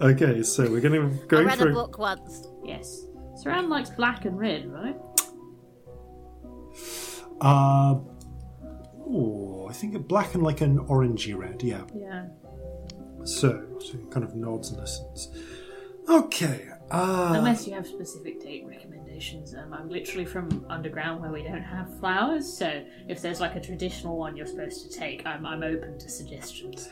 Okay, 0.00 0.42
so 0.42 0.70
we're 0.70 0.80
gonna 0.80 1.10
go 1.28 1.38
I 1.38 1.42
go 1.42 1.46
read 1.46 1.58
for 1.58 1.70
a 1.70 1.72
book 1.72 1.98
once. 1.98 2.46
Yes, 2.64 3.06
Saran 3.42 3.68
likes 3.68 3.90
black 3.90 4.24
and 4.24 4.38
red, 4.38 4.70
right? 4.70 4.96
Uh, 7.40 7.98
oh, 9.06 9.66
I 9.68 9.72
think 9.72 9.94
a 9.94 9.98
black 9.98 10.34
and 10.34 10.42
like 10.42 10.60
an 10.60 10.78
orangey 10.86 11.36
red. 11.36 11.62
Yeah. 11.62 11.82
Yeah. 11.94 12.26
So, 13.24 13.64
so 13.80 13.94
it 13.94 14.10
kind 14.10 14.24
of 14.24 14.34
nods 14.34 14.70
and 14.70 14.80
listens. 14.80 15.28
Okay. 16.08 16.68
Uh, 16.90 17.34
Unless 17.36 17.66
you 17.66 17.74
have 17.74 17.86
specific 17.86 18.40
date 18.40 18.64
recommendations. 18.66 19.54
Um, 19.54 19.74
I'm 19.74 19.90
literally 19.90 20.24
from 20.24 20.64
underground 20.70 21.20
where 21.20 21.30
we 21.30 21.42
don't 21.42 21.62
have 21.62 21.98
flowers, 21.98 22.50
so 22.50 22.82
if 23.08 23.20
there's 23.20 23.40
like 23.40 23.56
a 23.56 23.60
traditional 23.60 24.16
one 24.16 24.36
you're 24.36 24.46
supposed 24.46 24.90
to 24.90 24.98
take, 24.98 25.26
I'm, 25.26 25.44
I'm 25.44 25.62
open 25.62 25.98
to 25.98 26.08
suggestions. 26.08 26.88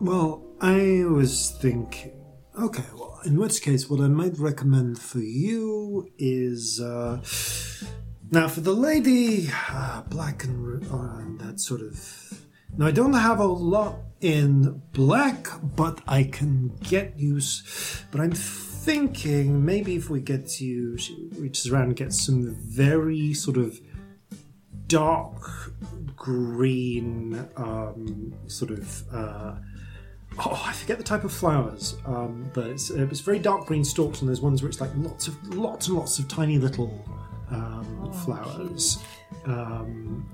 Well, 0.00 0.42
I 0.60 1.04
was 1.06 1.50
thinking. 1.50 2.12
Okay, 2.58 2.84
well, 2.96 3.20
in 3.24 3.38
which 3.38 3.62
case, 3.62 3.88
what 3.88 4.00
I 4.00 4.08
might 4.08 4.38
recommend 4.38 4.98
for 4.98 5.20
you 5.20 6.08
is. 6.18 6.80
Uh, 6.80 7.20
now, 8.30 8.48
for 8.48 8.60
the 8.60 8.74
lady, 8.74 9.50
uh, 9.70 10.02
black 10.02 10.44
and, 10.44 10.84
uh, 10.90 11.44
that 11.44 11.60
sort 11.60 11.80
of. 11.80 11.98
Now, 12.76 12.86
I 12.86 12.92
don't 12.92 13.14
have 13.14 13.40
a 13.40 13.46
lot 13.46 13.96
in 14.20 14.82
black, 14.92 15.48
but 15.76 16.00
I 16.06 16.24
can 16.24 16.76
get 16.82 17.14
s- 17.38 18.04
But 18.10 18.20
I'm 18.20 18.32
thinking 18.32 19.64
maybe 19.64 19.96
if 19.96 20.08
we 20.08 20.20
get 20.20 20.60
you. 20.60 20.96
She 20.96 21.30
reaches 21.36 21.66
around 21.68 21.84
and 21.88 21.96
gets 21.96 22.24
some 22.24 22.54
very 22.54 23.34
sort 23.34 23.56
of 23.56 23.80
dark 24.86 25.72
green, 26.16 27.48
um, 27.56 28.34
sort 28.46 28.70
of. 28.70 29.02
Uh, 29.12 29.56
Oh, 30.38 30.62
I 30.66 30.72
forget 30.72 30.96
the 30.96 31.04
type 31.04 31.24
of 31.24 31.32
flowers, 31.32 31.96
um, 32.06 32.50
but 32.54 32.66
it's, 32.68 32.90
uh, 32.90 33.06
it's 33.10 33.20
very 33.20 33.38
dark 33.38 33.66
green 33.66 33.84
stalks, 33.84 34.20
and 34.20 34.28
there's 34.28 34.40
ones 34.40 34.62
where 34.62 34.68
it's 34.70 34.80
like 34.80 34.90
lots 34.96 35.26
of 35.28 35.54
lots 35.56 35.88
and 35.88 35.96
lots 35.96 36.18
of 36.18 36.28
tiny 36.28 36.56
little 36.58 37.04
um, 37.50 38.12
flowers. 38.24 39.02
Um, 39.44 40.26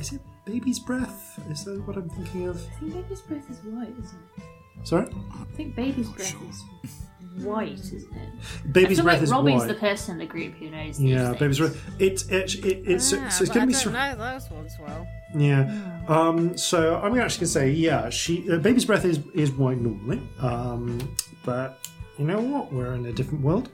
is 0.00 0.12
it 0.12 0.20
baby's 0.46 0.78
breath? 0.78 1.38
Is 1.50 1.64
that 1.64 1.80
what 1.86 1.96
I'm 1.96 2.08
thinking 2.10 2.48
of? 2.48 2.56
I 2.56 2.78
think 2.80 2.94
baby's 2.94 3.20
breath 3.20 3.50
is 3.50 3.58
white, 3.58 3.88
isn't 4.02 4.18
it? 4.38 4.42
Sorry, 4.86 5.06
I 5.34 5.44
think 5.56 5.76
baby's 5.76 6.08
breath 6.08 6.34
is 6.42 7.44
white, 7.44 7.72
isn't 7.72 8.02
it? 8.16 8.28
I 8.64 8.66
baby's 8.68 8.96
feel 8.98 9.04
breath 9.04 9.14
like 9.16 9.22
is 9.22 9.30
Robbie's 9.30 9.54
white. 9.60 9.68
the 9.68 9.74
person 9.74 10.12
in 10.12 10.18
the 10.18 10.26
group 10.26 10.54
who 10.54 10.70
knows 10.70 10.98
yeah, 11.00 11.28
things. 11.34 11.38
baby's 11.38 11.58
breath. 11.58 11.84
It's 11.98 12.22
it, 12.28 12.54
it, 12.64 12.82
it's 12.86 13.12
Ah, 13.12 13.28
so 13.28 13.44
it's 13.44 13.52
going 13.52 13.52
to 13.52 13.52
be. 13.52 13.60
I 13.60 13.66
be. 13.66 13.72
don't 13.72 13.80
sur- 13.82 13.90
know 13.90 14.16
those 14.16 14.50
ones 14.50 14.72
well. 14.80 15.06
Yeah. 15.36 16.02
Um, 16.08 16.56
so 16.56 16.96
I'm 16.96 17.18
actually 17.18 17.40
gonna 17.40 17.46
say, 17.48 17.70
yeah, 17.70 18.10
she 18.10 18.50
uh, 18.50 18.58
baby's 18.58 18.84
breath 18.84 19.04
is 19.04 19.20
is 19.34 19.50
white 19.52 19.78
normally, 19.80 20.20
um, 20.40 20.98
but 21.44 21.88
you 22.18 22.24
know 22.24 22.40
what? 22.40 22.72
We're 22.72 22.94
in 22.94 23.06
a 23.06 23.12
different 23.12 23.42
world. 23.42 23.68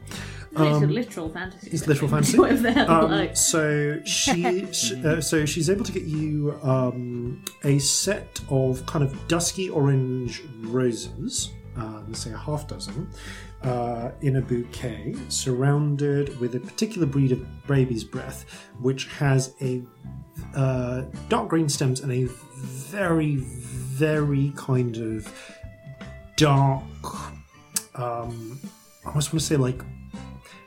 it's 0.53 0.83
a 0.83 0.87
literal 0.87 1.29
fantasy. 1.33 1.71
It's 1.71 1.87
literal 1.87 2.11
fantasy. 2.11 2.39
Whatever 2.39 2.63
the 2.63 2.73
hell, 2.73 2.91
Um, 3.05 3.11
like. 3.11 3.37
so 3.37 4.01
she, 4.05 4.67
sh 4.73 4.93
uh, 5.05 5.21
so 5.21 5.45
she's 5.47 5.69
able 5.71 5.85
to 5.85 5.93
get 5.93 6.05
you 6.05 6.59
um, 6.63 7.45
a 7.65 7.79
set 7.79 8.41
of 8.51 8.85
kind 8.87 9.05
of 9.05 9.29
dusky 9.29 9.69
orange 9.69 10.43
roses, 10.63 11.51
um, 11.77 12.13
say 12.15 12.33
a 12.33 12.37
half 12.39 12.67
dozen, 12.67 13.09
uh, 13.63 14.11
in 14.23 14.37
a 14.37 14.41
bouquet, 14.43 15.15
surrounded 15.29 16.39
with 16.41 16.55
a 16.55 16.61
particular 16.61 17.07
breed 17.07 17.31
of 17.33 17.67
baby's 17.67 18.05
breath, 18.05 18.45
which 18.81 19.07
has 19.19 19.55
a 19.61 19.83
uh, 20.55 21.03
dark 21.29 21.49
green 21.49 21.69
stems 21.69 22.01
and 22.01 22.13
a 22.13 22.25
very, 22.57 23.37
very 23.37 24.53
kind 24.57 24.97
of 24.97 25.33
dark. 26.37 26.83
Um, 27.95 28.59
I 29.05 29.09
almost 29.09 29.33
want 29.33 29.41
to 29.41 29.47
say 29.47 29.57
like 29.57 29.83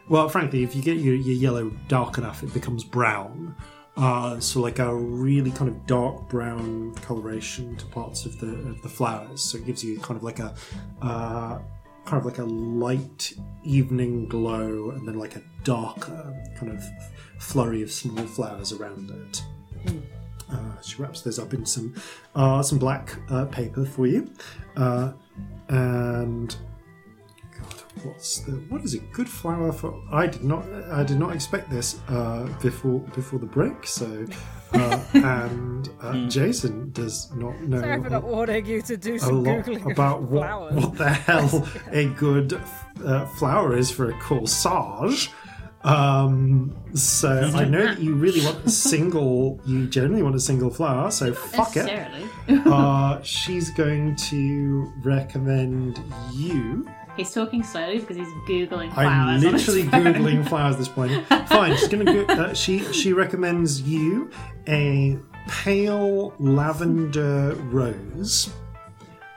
well, 0.07 0.29
frankly, 0.29 0.63
if 0.63 0.75
you 0.75 0.83
get 0.83 0.97
your, 0.97 1.15
your 1.15 1.35
yellow 1.35 1.71
dark 1.87 2.17
enough, 2.17 2.43
it 2.43 2.53
becomes 2.53 2.83
brown. 2.83 3.55
Uh, 3.97 4.39
so 4.39 4.59
like 4.59 4.79
a 4.79 4.93
really 4.93 5.51
kind 5.51 5.69
of 5.69 5.87
dark 5.87 6.27
brown 6.29 6.93
coloration 6.95 7.75
to 7.77 7.85
parts 7.87 8.25
of 8.25 8.37
the 8.39 8.47
of 8.47 8.81
the 8.81 8.89
flowers. 8.89 9.41
So 9.41 9.57
it 9.57 9.65
gives 9.65 9.83
you 9.83 9.97
kind 9.99 10.17
of 10.17 10.23
like 10.23 10.39
a 10.39 10.53
uh, 11.01 11.59
kind 12.03 12.19
of 12.19 12.25
like 12.25 12.39
a 12.39 12.43
light 12.43 13.33
evening 13.63 14.27
glow, 14.27 14.91
and 14.91 15.07
then 15.07 15.17
like 15.17 15.37
a 15.37 15.41
darker 15.63 16.35
kind 16.57 16.71
of 16.71 16.83
flurry 17.39 17.81
of 17.81 17.91
small 17.91 18.25
flowers 18.27 18.73
around 18.73 19.09
it. 19.09 19.43
Uh, 20.51 20.81
she 20.81 21.01
wraps 21.01 21.21
those 21.21 21.39
up 21.39 21.53
in 21.53 21.65
some 21.65 21.93
uh, 22.35 22.61
some 22.61 22.77
black 22.77 23.17
uh, 23.29 23.45
paper 23.45 23.83
for 23.83 24.05
you, 24.05 24.29
uh, 24.77 25.11
and 25.69 26.55
God, 27.57 27.83
what's 28.03 28.39
the 28.39 28.51
what 28.69 28.81
is 28.83 28.93
a 28.93 28.99
good 28.99 29.27
flower 29.27 29.71
for? 29.71 29.99
I 30.11 30.27
did 30.27 30.43
not 30.43 30.63
I 30.91 31.03
did 31.03 31.17
not 31.17 31.33
expect 31.33 31.69
this 31.69 31.99
uh, 32.09 32.47
before 32.61 32.99
before 32.99 33.39
the 33.39 33.47
break. 33.47 33.87
So, 33.87 34.25
uh, 34.73 35.03
and 35.13 35.89
uh, 36.01 36.27
Jason 36.27 36.91
does 36.91 37.33
not 37.33 37.59
know 37.61 37.79
Sorry 37.79 38.01
for 38.01 38.07
a, 38.07 38.09
not 38.11 38.23
warning 38.23 38.65
you 38.67 38.81
to 38.83 38.97
do 38.97 39.17
some 39.17 39.43
googling 39.43 39.91
about 39.91 40.21
what 40.23 40.43
flowers. 40.47 40.75
what 40.75 40.95
the 40.95 41.09
hell 41.09 41.67
a 41.91 42.05
good 42.09 42.61
uh, 43.03 43.25
flower 43.25 43.75
is 43.75 43.89
for 43.89 44.09
a 44.09 44.13
corsage. 44.19 45.31
Um, 45.85 46.75
so 46.95 47.51
I 47.53 47.65
know 47.65 47.85
that 47.85 47.99
you 47.99 48.15
really 48.15 48.43
want 48.43 48.65
a 48.65 48.69
single. 48.69 49.61
You 49.65 49.87
generally 49.87 50.23
want 50.23 50.35
a 50.35 50.39
single 50.39 50.71
flower. 50.71 51.11
So 51.11 51.33
fuck 51.33 51.77
it. 51.77 51.85
Necessarily. 51.85 52.29
Uh, 52.65 53.21
she's 53.23 53.69
going 53.71 54.15
to 54.29 54.91
recommend 55.03 56.01
you. 56.33 56.89
He's 57.15 57.31
talking 57.31 57.63
slowly 57.63 57.99
because 57.99 58.17
he's 58.17 58.27
googling 58.47 58.93
flowers. 58.93 59.07
I'm 59.07 59.27
on 59.27 59.41
his 59.41 59.43
literally 59.67 59.83
phone. 59.83 60.03
googling 60.03 60.49
flowers 60.49 60.73
at 60.73 60.79
this 60.79 60.87
point. 60.89 61.25
Fine, 61.47 61.77
she's 61.77 61.87
gonna 61.87 62.03
go. 62.03 62.25
Uh, 62.25 62.53
she 62.53 62.79
she 62.91 63.13
recommends 63.13 63.81
you 63.81 64.29
a 64.67 65.17
pale 65.47 66.33
lavender 66.39 67.53
rose 67.55 68.49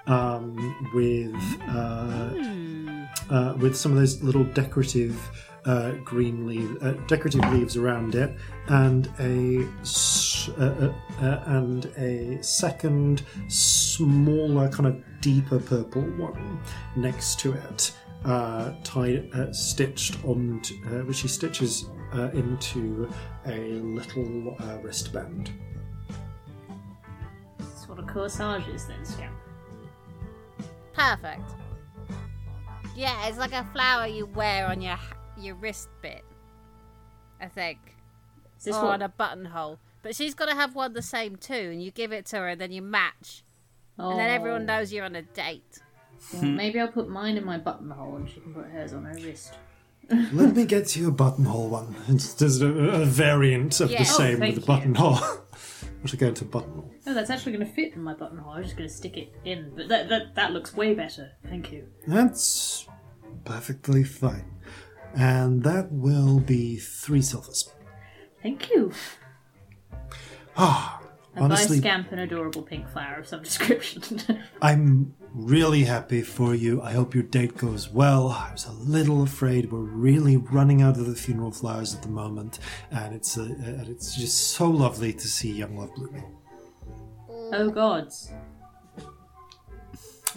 um, 0.08 0.56
with 0.94 1.36
uh, 1.68 2.32
uh, 3.32 3.54
with 3.58 3.76
some 3.76 3.92
of 3.92 3.98
those 3.98 4.22
little 4.22 4.44
decorative 4.44 5.14
uh, 5.68 5.92
green 6.04 6.46
leaves, 6.46 6.82
uh, 6.82 6.94
decorative 7.06 7.44
leaves 7.52 7.76
around 7.76 8.14
it, 8.14 8.34
and 8.68 9.06
a 9.20 9.64
s- 9.82 10.48
uh, 10.58 10.90
uh, 11.20 11.24
uh, 11.24 11.42
and 11.46 11.86
a 11.98 12.42
second 12.42 13.22
smaller, 13.48 14.68
kind 14.70 14.86
of 14.86 15.20
deeper 15.20 15.58
purple 15.60 16.02
one 16.02 16.58
next 16.96 17.38
to 17.40 17.52
it, 17.52 17.92
uh, 18.24 18.72
tied, 18.82 19.30
uh, 19.34 19.52
stitched 19.52 20.24
on, 20.24 20.60
uh, 20.86 21.04
which 21.04 21.18
she 21.18 21.28
stitches 21.28 21.84
uh, 22.14 22.30
into 22.32 23.08
a 23.46 23.58
little 23.80 24.56
uh, 24.60 24.78
wristband. 24.82 25.52
That's 27.58 27.86
what 27.88 27.98
a 27.98 28.02
corsage 28.02 28.66
is 28.74 28.86
then, 28.86 29.04
Scamp. 29.04 29.34
Perfect. 30.94 31.50
Yeah, 32.96 33.26
it's 33.28 33.38
like 33.38 33.52
a 33.52 33.64
flower 33.72 34.06
you 34.06 34.26
wear 34.26 34.66
on 34.66 34.80
your 34.80 34.96
your 35.42 35.54
wrist 35.56 35.88
bit. 36.02 36.24
I 37.40 37.46
think, 37.46 37.78
Is 38.58 38.64
this 38.64 38.76
or 38.76 38.84
what? 38.84 38.92
on 38.94 39.02
a 39.02 39.08
buttonhole. 39.08 39.78
But 40.02 40.14
she's 40.16 40.34
got 40.34 40.46
to 40.46 40.54
have 40.54 40.74
one 40.74 40.92
the 40.92 41.02
same 41.02 41.36
too, 41.36 41.54
and 41.54 41.82
you 41.82 41.90
give 41.90 42.12
it 42.12 42.26
to 42.26 42.36
her, 42.38 42.48
and 42.48 42.60
then 42.60 42.72
you 42.72 42.82
match, 42.82 43.42
and 43.96 44.18
then 44.18 44.30
everyone 44.30 44.62
Oh. 44.62 44.64
knows 44.66 44.92
you're 44.92 45.04
on 45.04 45.16
a 45.16 45.22
date. 45.22 45.80
Well, 46.32 46.42
hmm. 46.42 46.56
maybe 46.56 46.80
I'll 46.80 46.88
put 46.88 47.08
mine 47.08 47.36
in 47.36 47.44
my 47.44 47.58
buttonhole 47.58 48.16
and 48.16 48.28
she 48.28 48.40
can 48.40 48.52
put 48.52 48.66
hers 48.66 48.92
on 48.92 49.04
her 49.04 49.14
wrist. 49.14 49.54
Let 50.32 50.56
me 50.56 50.64
get 50.64 50.96
you 50.96 51.08
a 51.08 51.12
buttonhole 51.12 51.68
one. 51.68 51.94
It's 52.08 52.34
just 52.34 52.60
a, 52.60 52.66
a 52.66 53.04
variant 53.04 53.80
of 53.80 53.90
Yeah. 53.90 54.02
the 54.02 54.08
Oh, 54.10 54.16
same 54.16 54.38
thank 54.38 54.56
with 54.56 54.64
a 54.64 54.66
buttonhole. 54.66 55.14
I 56.04 56.06
should 56.06 56.18
go 56.18 56.28
into 56.28 56.44
buttonhole. 56.44 56.90
Oh, 57.06 57.14
that's 57.14 57.30
actually 57.30 57.52
going 57.52 57.66
to 57.66 57.72
fit 57.72 57.92
in 57.94 58.02
my 58.02 58.14
buttonhole. 58.14 58.50
I'm 58.52 58.62
just 58.64 58.76
going 58.76 58.88
to 58.88 58.94
stick 58.94 59.16
it 59.16 59.32
in, 59.44 59.72
but 59.76 59.88
that, 59.88 60.08
that 60.08 60.34
that 60.34 60.52
looks 60.52 60.74
way 60.74 60.92
better. 60.94 61.30
Thank 61.48 61.70
you. 61.72 61.86
That's 62.06 62.86
perfectly 63.44 64.02
fine. 64.02 64.44
And 65.14 65.62
that 65.64 65.90
will 65.90 66.38
be 66.40 66.76
three 66.76 67.22
silvers. 67.22 67.70
Thank 68.42 68.70
you. 68.70 68.92
Ah, 70.56 71.00
And 71.34 71.44
honestly, 71.44 71.78
buy 71.78 71.88
Scamp 71.88 72.12
and 72.12 72.20
adorable 72.20 72.62
pink 72.62 72.88
flower 72.88 73.16
of 73.20 73.26
some 73.26 73.42
description. 73.42 74.20
I'm 74.62 75.14
really 75.32 75.84
happy 75.84 76.22
for 76.22 76.54
you. 76.54 76.82
I 76.82 76.92
hope 76.92 77.14
your 77.14 77.22
date 77.24 77.56
goes 77.56 77.88
well. 77.90 78.28
I 78.28 78.52
was 78.52 78.66
a 78.66 78.72
little 78.72 79.22
afraid 79.22 79.70
we're 79.72 79.80
really 79.80 80.36
running 80.36 80.82
out 80.82 80.96
of 80.96 81.06
the 81.06 81.14
funeral 81.14 81.52
flowers 81.52 81.94
at 81.94 82.02
the 82.02 82.08
moment, 82.08 82.58
and 82.90 83.14
it's 83.14 83.36
uh, 83.38 83.42
and 83.42 83.88
it's 83.88 84.16
just 84.16 84.48
so 84.52 84.68
lovely 84.68 85.12
to 85.12 85.28
see 85.28 85.52
young 85.52 85.76
love 85.76 85.94
blooming. 85.94 86.24
oh 87.28 87.70
gods. 87.70 88.32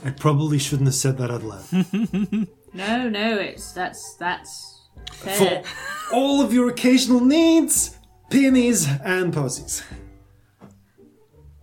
I 0.06 0.10
probably 0.12 0.58
shouldn't 0.58 0.88
have 0.88 0.96
said 0.96 1.18
that 1.18 1.30
out 1.32 1.44
loud. 1.44 2.48
No, 2.74 3.10
no, 3.10 3.38
it's 3.38 3.72
that's 3.74 4.16
that's 4.16 4.82
for 5.10 5.64
all 6.14 6.42
of 6.42 6.54
your 6.54 6.70
occasional 6.70 7.20
needs, 7.20 7.98
peonies 8.30 8.88
and 9.04 9.34
posies. 9.34 9.84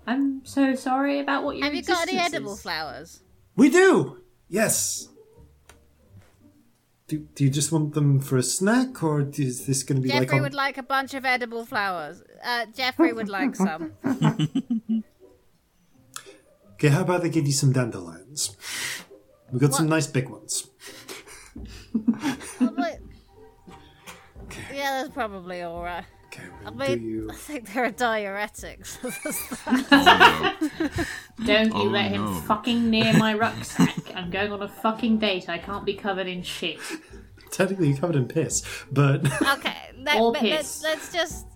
I'm 0.06 0.44
so 0.44 0.74
sorry 0.74 1.20
about 1.20 1.44
what 1.44 1.56
you 1.56 1.62
Have. 1.62 1.72
Have 1.72 1.76
you 1.76 1.86
got 1.86 2.09
any 2.09 2.18
edible 2.18 2.56
flowers? 2.56 3.22
We 3.56 3.70
do. 3.70 4.22
Yes. 4.48 5.09
Do, 7.09 7.18
do 7.35 7.44
you 7.44 7.51
just 7.51 7.72
want 7.72 7.94
them 7.94 8.20
for 8.20 8.36
a 8.36 8.43
snack, 8.43 9.02
or 9.02 9.20
is 9.20 9.66
this 9.66 9.82
going 9.82 9.97
to 9.97 10.02
be 10.02 10.10
Jeffrey 10.10 10.26
like 10.26 10.35
on... 10.35 10.43
would 10.43 10.55
like 10.55 10.76
a 10.76 10.82
bunch 10.82 11.14
of 11.14 11.24
edible 11.24 11.64
flowers. 11.64 12.22
Uh, 12.44 12.66
Jeffrey 12.74 13.14
would 13.14 13.30
like 13.30 13.56
some. 13.56 13.93
Okay, 16.78 16.90
how 16.90 17.01
about 17.01 17.24
I 17.24 17.28
give 17.28 17.44
you 17.44 17.52
some 17.52 17.72
dandelions? 17.72 18.56
We've 19.51 19.60
got 19.60 19.74
some 19.74 19.89
nice 19.89 20.06
big 20.06 20.28
ones. 20.28 20.70
I'm 22.60 22.74
like- 22.77 23.01
yeah, 24.73 25.02
that's 25.02 25.10
probably 25.15 25.62
alright. 25.62 26.05
Okay, 26.27 26.43
I 26.65 26.70
we'll 26.70 26.86
do 26.89 26.97
mean, 26.97 27.09
you. 27.09 27.31
I 27.31 27.35
think 27.35 27.73
there 27.73 27.85
are 27.85 27.90
diuretics. 27.93 28.98
Don't 31.47 31.66
you 31.69 31.73
Oh, 31.74 31.85
let 31.85 32.10
him 32.10 32.24
no. 32.24 32.40
fucking 32.43 32.90
near 32.90 33.12
my 33.19 33.35
rucksack. 33.35 33.94
I'm 34.15 34.31
going 34.31 34.52
on 34.52 34.62
a 34.62 34.69
fucking 34.69 35.19
date. 35.19 35.48
I 35.48 35.59
can't 35.59 35.85
be 35.85 35.94
covered 35.94 36.27
in 36.27 36.43
shit. 36.43 36.78
Technically, 37.51 37.89
you're 37.89 37.97
covered 37.98 38.16
in 38.16 38.27
piss, 38.28 38.62
but 38.93 39.24
okay, 39.56 39.90
let, 39.98 40.16
All 40.16 40.32
but 40.32 40.43
let's 40.43 40.78
piss. 40.78 40.82
let's 40.82 41.12
just 41.12 41.47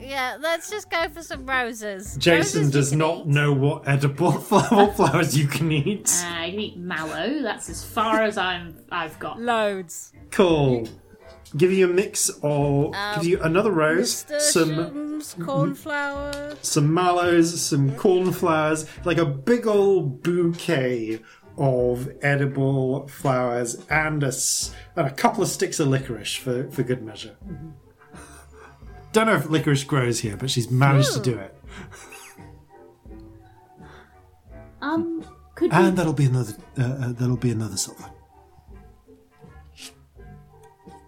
yeah, 0.00 0.36
let's 0.40 0.70
just 0.70 0.90
go 0.90 1.08
for 1.08 1.22
some 1.22 1.46
roses. 1.46 2.16
Jason 2.16 2.60
Roses 2.62 2.70
does 2.72 2.92
not 2.92 3.20
eat. 3.20 3.26
know 3.26 3.52
what 3.52 3.86
edible 3.88 4.32
flower 4.40 4.92
flowers 4.92 5.36
you 5.36 5.46
can 5.46 5.70
eat. 5.72 6.10
Uh, 6.24 6.42
you 6.44 6.50
can 6.52 6.60
eat 6.60 6.76
mallow. 6.76 7.42
That's 7.42 7.68
as 7.68 7.84
far 7.84 8.22
as 8.22 8.36
I'm. 8.38 8.76
I've 8.90 9.18
got. 9.18 9.40
Loads. 9.40 10.12
Cool. 10.30 10.88
Give 11.56 11.72
you 11.72 11.88
a 11.88 11.92
mix 11.92 12.28
of. 12.42 12.94
Um, 12.94 13.14
give 13.16 13.24
you 13.24 13.40
another 13.42 13.70
rose, 13.70 14.26
some 14.38 14.70
Nasturtiums, 14.76 15.34
cornflowers. 15.40 16.58
some 16.62 16.92
mallows, 16.92 17.60
some 17.62 17.94
cornflowers, 17.96 18.86
like 19.04 19.18
a 19.18 19.24
big 19.24 19.66
old 19.66 20.22
bouquet 20.22 21.20
of 21.56 22.08
edible 22.20 23.06
flowers, 23.08 23.76
and 23.88 24.22
a 24.22 24.26
s- 24.26 24.74
and 24.96 25.06
a 25.06 25.10
couple 25.10 25.42
of 25.42 25.48
sticks 25.48 25.80
of 25.80 25.88
licorice 25.88 26.34
for 26.34 26.68
for 26.70 26.82
good 26.82 27.02
measure. 27.02 27.36
Don't 29.16 29.28
know 29.28 29.34
if 29.36 29.48
licorice 29.48 29.82
grows 29.84 30.20
here, 30.20 30.36
but 30.36 30.50
she's 30.50 30.70
managed 30.70 31.14
to 31.14 31.20
do 31.20 31.38
it, 31.38 31.54
Um, 34.82 35.24
could 35.54 35.72
you? 35.72 35.78
and 35.78 35.96
that'll 35.96 36.12
be 36.12 36.26
another 36.26 36.52
uh, 36.78 36.82
uh, 36.82 37.12
that'll 37.12 37.38
be 37.38 37.50
another 37.50 37.78
silver. 37.78 38.10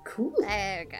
cool. 0.04 0.32
There 0.38 0.86
we 0.86 0.90
go. 0.90 0.98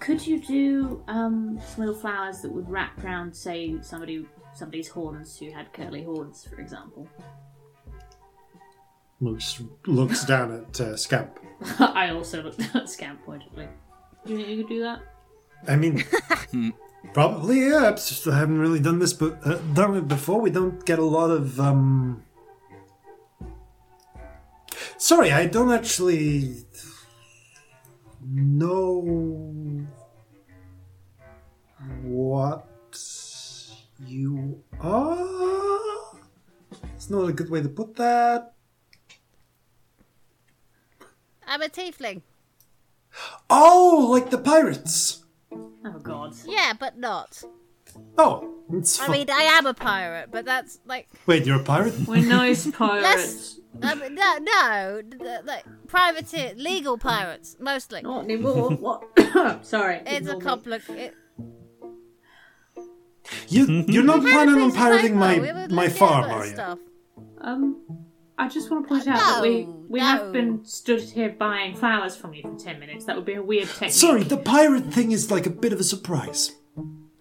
Could 0.00 0.26
you 0.26 0.40
do 0.40 1.04
um 1.06 1.60
some 1.64 1.84
little 1.84 1.94
flowers 2.00 2.40
that 2.40 2.50
would 2.50 2.68
wrap 2.68 2.98
around, 3.04 3.32
say, 3.32 3.76
somebody 3.82 4.26
somebody's 4.54 4.88
horns 4.88 5.38
who 5.38 5.52
had 5.52 5.72
curly 5.72 6.02
horns, 6.02 6.44
for 6.44 6.60
example? 6.60 7.08
Looks 9.20 9.62
looks 9.86 10.24
down 10.24 10.50
at 10.52 10.80
uh, 10.80 10.96
Scamp. 10.96 11.38
I 11.78 12.10
also 12.10 12.42
looked 12.42 12.74
at 12.74 12.90
Scamp 12.90 13.24
pointedly. 13.24 13.68
Do 14.26 14.32
you 14.32 14.38
think 14.38 14.48
you 14.48 14.56
could 14.64 14.68
do 14.68 14.80
that? 14.80 15.02
I 15.68 15.76
mean, 15.76 16.04
probably 17.12 17.60
yeah. 17.60 17.90
It's 17.90 18.08
just 18.08 18.26
I 18.26 18.38
haven't 18.38 18.58
really 18.58 18.80
done 18.80 18.98
this, 18.98 19.12
but 19.12 19.38
uh, 19.46 19.58
done 19.74 19.96
it 19.96 20.08
before. 20.08 20.40
We 20.40 20.50
don't 20.50 20.84
get 20.84 20.98
a 20.98 21.04
lot 21.04 21.30
of. 21.30 21.60
um 21.60 22.22
Sorry, 24.98 25.32
I 25.32 25.46
don't 25.46 25.72
actually 25.72 26.64
know 28.24 29.84
what 32.02 32.68
you 34.06 34.62
are. 34.80 36.18
It's 36.94 37.10
not 37.10 37.28
a 37.28 37.32
good 37.32 37.50
way 37.50 37.62
to 37.62 37.68
put 37.68 37.96
that. 37.96 38.54
I'm 41.46 41.62
a 41.62 41.68
tiefling. 41.68 42.22
Oh, 43.50 44.08
like 44.12 44.30
the 44.30 44.38
pirates. 44.38 45.21
Oh 45.84 45.98
God. 46.02 46.34
Yeah, 46.46 46.72
but 46.78 46.98
not. 46.98 47.42
Oh, 48.16 48.54
it's. 48.72 49.00
I 49.00 49.08
mean, 49.08 49.30
I 49.30 49.42
am 49.42 49.66
a 49.66 49.74
pirate, 49.74 50.30
but 50.30 50.44
that's 50.44 50.78
like 50.86 51.08
Wait, 51.26 51.44
you're 51.46 51.60
a 51.60 51.64
pirate? 51.64 51.94
We're 52.06 52.26
nice 52.26 52.70
pirates. 52.70 53.58
I 53.82 53.94
mean, 53.94 54.14
no, 54.14 54.38
no, 54.38 55.02
th- 55.02 55.22
th- 55.22 55.40
like 55.44 55.64
privateer, 55.88 56.52
legal 56.56 56.98
pirates 56.98 57.56
mostly. 57.58 58.02
Not 58.02 58.24
anymore. 58.24 58.70
what? 58.78 59.04
Sorry. 59.66 59.96
It's 60.06 60.28
a 60.28 60.32
ignore 60.32 60.40
complicated. 60.40 61.14
You, 63.48 63.84
you're 63.88 64.02
not 64.02 64.20
planning 64.20 64.60
on 64.60 64.72
pirating 64.72 65.16
my, 65.16 65.38
my 65.68 65.88
farm, 65.88 66.30
are 66.30 66.44
you? 66.44 66.52
Stuff. 66.52 66.78
Um, 67.40 67.80
I 68.38 68.48
just 68.48 68.70
want 68.70 68.84
to 68.84 68.88
point 68.88 69.06
out 69.06 69.18
that 69.18 69.42
we 69.42 69.64
we 69.88 70.00
no. 70.00 70.06
have 70.06 70.32
been 70.32 70.64
stood 70.64 71.02
here 71.02 71.30
buying 71.30 71.74
flowers 71.74 72.16
from 72.16 72.34
you 72.34 72.42
for 72.42 72.56
ten 72.56 72.80
minutes. 72.80 73.04
That 73.04 73.16
would 73.16 73.24
be 73.24 73.34
a 73.34 73.42
weird 73.42 73.68
technique. 73.68 73.92
Sorry, 73.92 74.22
the 74.22 74.36
pirate 74.38 74.86
thing 74.92 75.12
is 75.12 75.30
like 75.30 75.46
a 75.46 75.50
bit 75.50 75.72
of 75.72 75.80
a 75.80 75.84
surprise. 75.84 76.52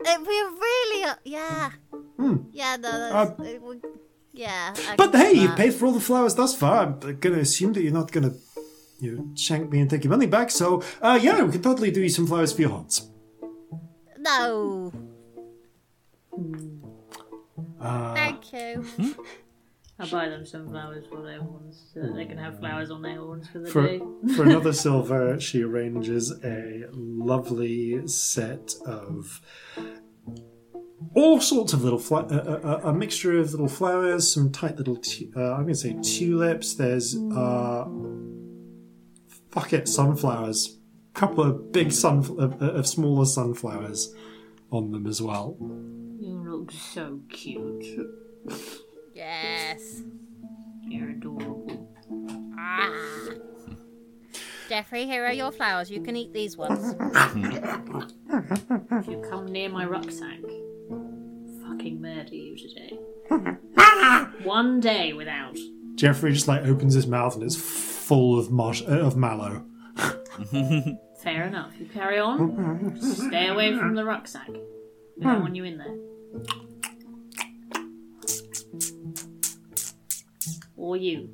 It, 0.04 0.20
we 0.28 0.40
are 0.40 0.52
really, 0.52 1.04
are, 1.04 1.20
yeah, 1.24 1.70
yeah. 2.52 2.76
No, 2.78 2.92
that's, 2.92 3.40
Uh, 3.40 3.44
it 3.44 3.62
would- 3.62 3.86
yeah. 4.34 4.74
I 4.90 4.96
But 4.96 5.14
hey, 5.14 5.34
you 5.34 5.50
paid 5.50 5.74
for 5.74 5.86
all 5.86 5.92
the 5.92 6.00
flowers 6.00 6.36
thus 6.36 6.56
far. 6.56 6.86
I'm 6.86 7.00
going 7.00 7.36
to 7.36 7.40
assume 7.40 7.74
that 7.74 7.84
you're 7.84 7.94
not 7.94 8.12
going 8.12 8.30
to 8.32 8.36
you 9.00 9.18
know, 9.18 9.36
shank 9.36 9.70
me 9.72 9.80
and 9.82 9.90
take 9.90 10.04
your 10.04 10.12
money 10.12 10.28
back. 10.28 10.50
So, 10.52 10.82
uh, 11.02 11.20
yeah, 11.22 11.44
we 11.44 11.52
could 11.52 11.64
totally 11.64 11.92
do 11.92 12.02
you 12.02 12.10
some 12.10 12.26
flowers 12.28 12.54
for 12.54 12.62
your 12.62 12.70
haunts. 12.72 13.10
No, 14.18 14.92
Uh, 17.80 18.14
thank 18.14 18.54
you. 18.54 18.86
I'll 20.02 20.10
buy 20.10 20.30
them 20.30 20.46
some 20.46 20.68
flowers 20.70 21.06
for 21.08 21.22
their 21.22 21.40
horns, 21.40 21.92
so 21.94 22.02
that 22.02 22.16
they 22.16 22.26
can 22.26 22.38
have 22.38 22.56
mm. 22.56 22.60
flowers 22.60 22.90
on 22.90 23.04
their 23.04 23.18
horns 23.18 23.48
for 23.48 23.60
the 23.60 23.70
for, 23.70 23.86
day. 23.86 24.02
for 24.36 24.44
another 24.44 24.74
silver, 24.88 25.40
she 25.40 25.62
arranges 25.62 26.34
a 26.44 26.86
lovely 26.92 28.08
set 28.08 28.74
of 28.86 29.42
all 31.14 31.40
sorts 31.40 31.74
of 31.74 31.84
little 31.84 32.00
fla- 32.00 32.28
a, 32.30 32.38
a, 32.38 32.90
a 32.90 32.94
mixture 32.94 33.38
of 33.38 33.52
little 33.52 33.68
flowers, 33.68 34.34
some 34.34 34.52
tight 34.52 34.78
little 34.78 34.96
tu- 34.98 35.32
uh, 35.36 35.54
I'm 35.54 35.64
going 35.64 35.74
to 35.74 35.76
say 35.76 35.96
tulips. 36.02 36.74
There's 36.74 37.16
uh, 37.16 37.86
fuck 39.52 39.74
it, 39.74 39.88
sunflowers. 39.88 40.78
A 41.14 41.20
couple 41.20 41.44
of 41.44 41.72
big 41.72 41.92
sun 41.92 42.20
of, 42.40 42.62
of 42.62 42.88
smaller 42.88 43.26
sunflowers 43.26 44.16
on 44.72 44.92
them 44.92 45.06
as 45.06 45.22
well. 45.22 45.58
You 46.20 46.44
look 46.44 46.72
so 46.72 47.20
cute. 47.30 47.86
Yes. 49.22 50.02
You're 50.82 51.10
adorable. 51.12 51.88
Ah. 52.58 53.30
Jeffrey, 54.68 55.06
here 55.06 55.24
are 55.24 55.32
your 55.32 55.52
flowers. 55.52 55.92
You 55.92 56.02
can 56.02 56.16
eat 56.16 56.34
these 56.34 56.58
ones. 56.58 56.96
If 58.92 59.08
you 59.08 59.24
come 59.30 59.46
near 59.46 59.70
my 59.70 59.86
rucksack, 59.86 60.40
fucking 61.62 62.02
murder 62.02 62.34
you 62.34 62.58
today. 62.58 62.98
One 64.44 64.80
day 64.80 65.14
without. 65.14 65.56
Jeffrey 65.96 66.34
just 66.34 66.48
like 66.48 66.64
opens 66.66 66.96
his 66.96 67.06
mouth 67.06 67.36
and 67.36 67.44
it's 67.44 67.56
full 67.56 68.40
of 68.40 68.50
mosh- 68.50 68.82
uh, 68.88 69.02
of 69.02 69.16
mallow. 69.16 69.64
Fair 71.22 71.44
enough. 71.46 71.74
You 71.80 71.86
carry 71.94 72.18
on. 72.18 73.00
Stay 73.00 73.50
away 73.50 73.78
from 73.78 73.94
the 73.94 74.04
rucksack. 74.04 74.50
We 74.50 75.24
don't 75.24 75.42
want 75.42 75.56
you 75.56 75.66
in 75.66 75.78
there. 75.78 75.96
Or 80.82 80.98
you. 80.98 81.30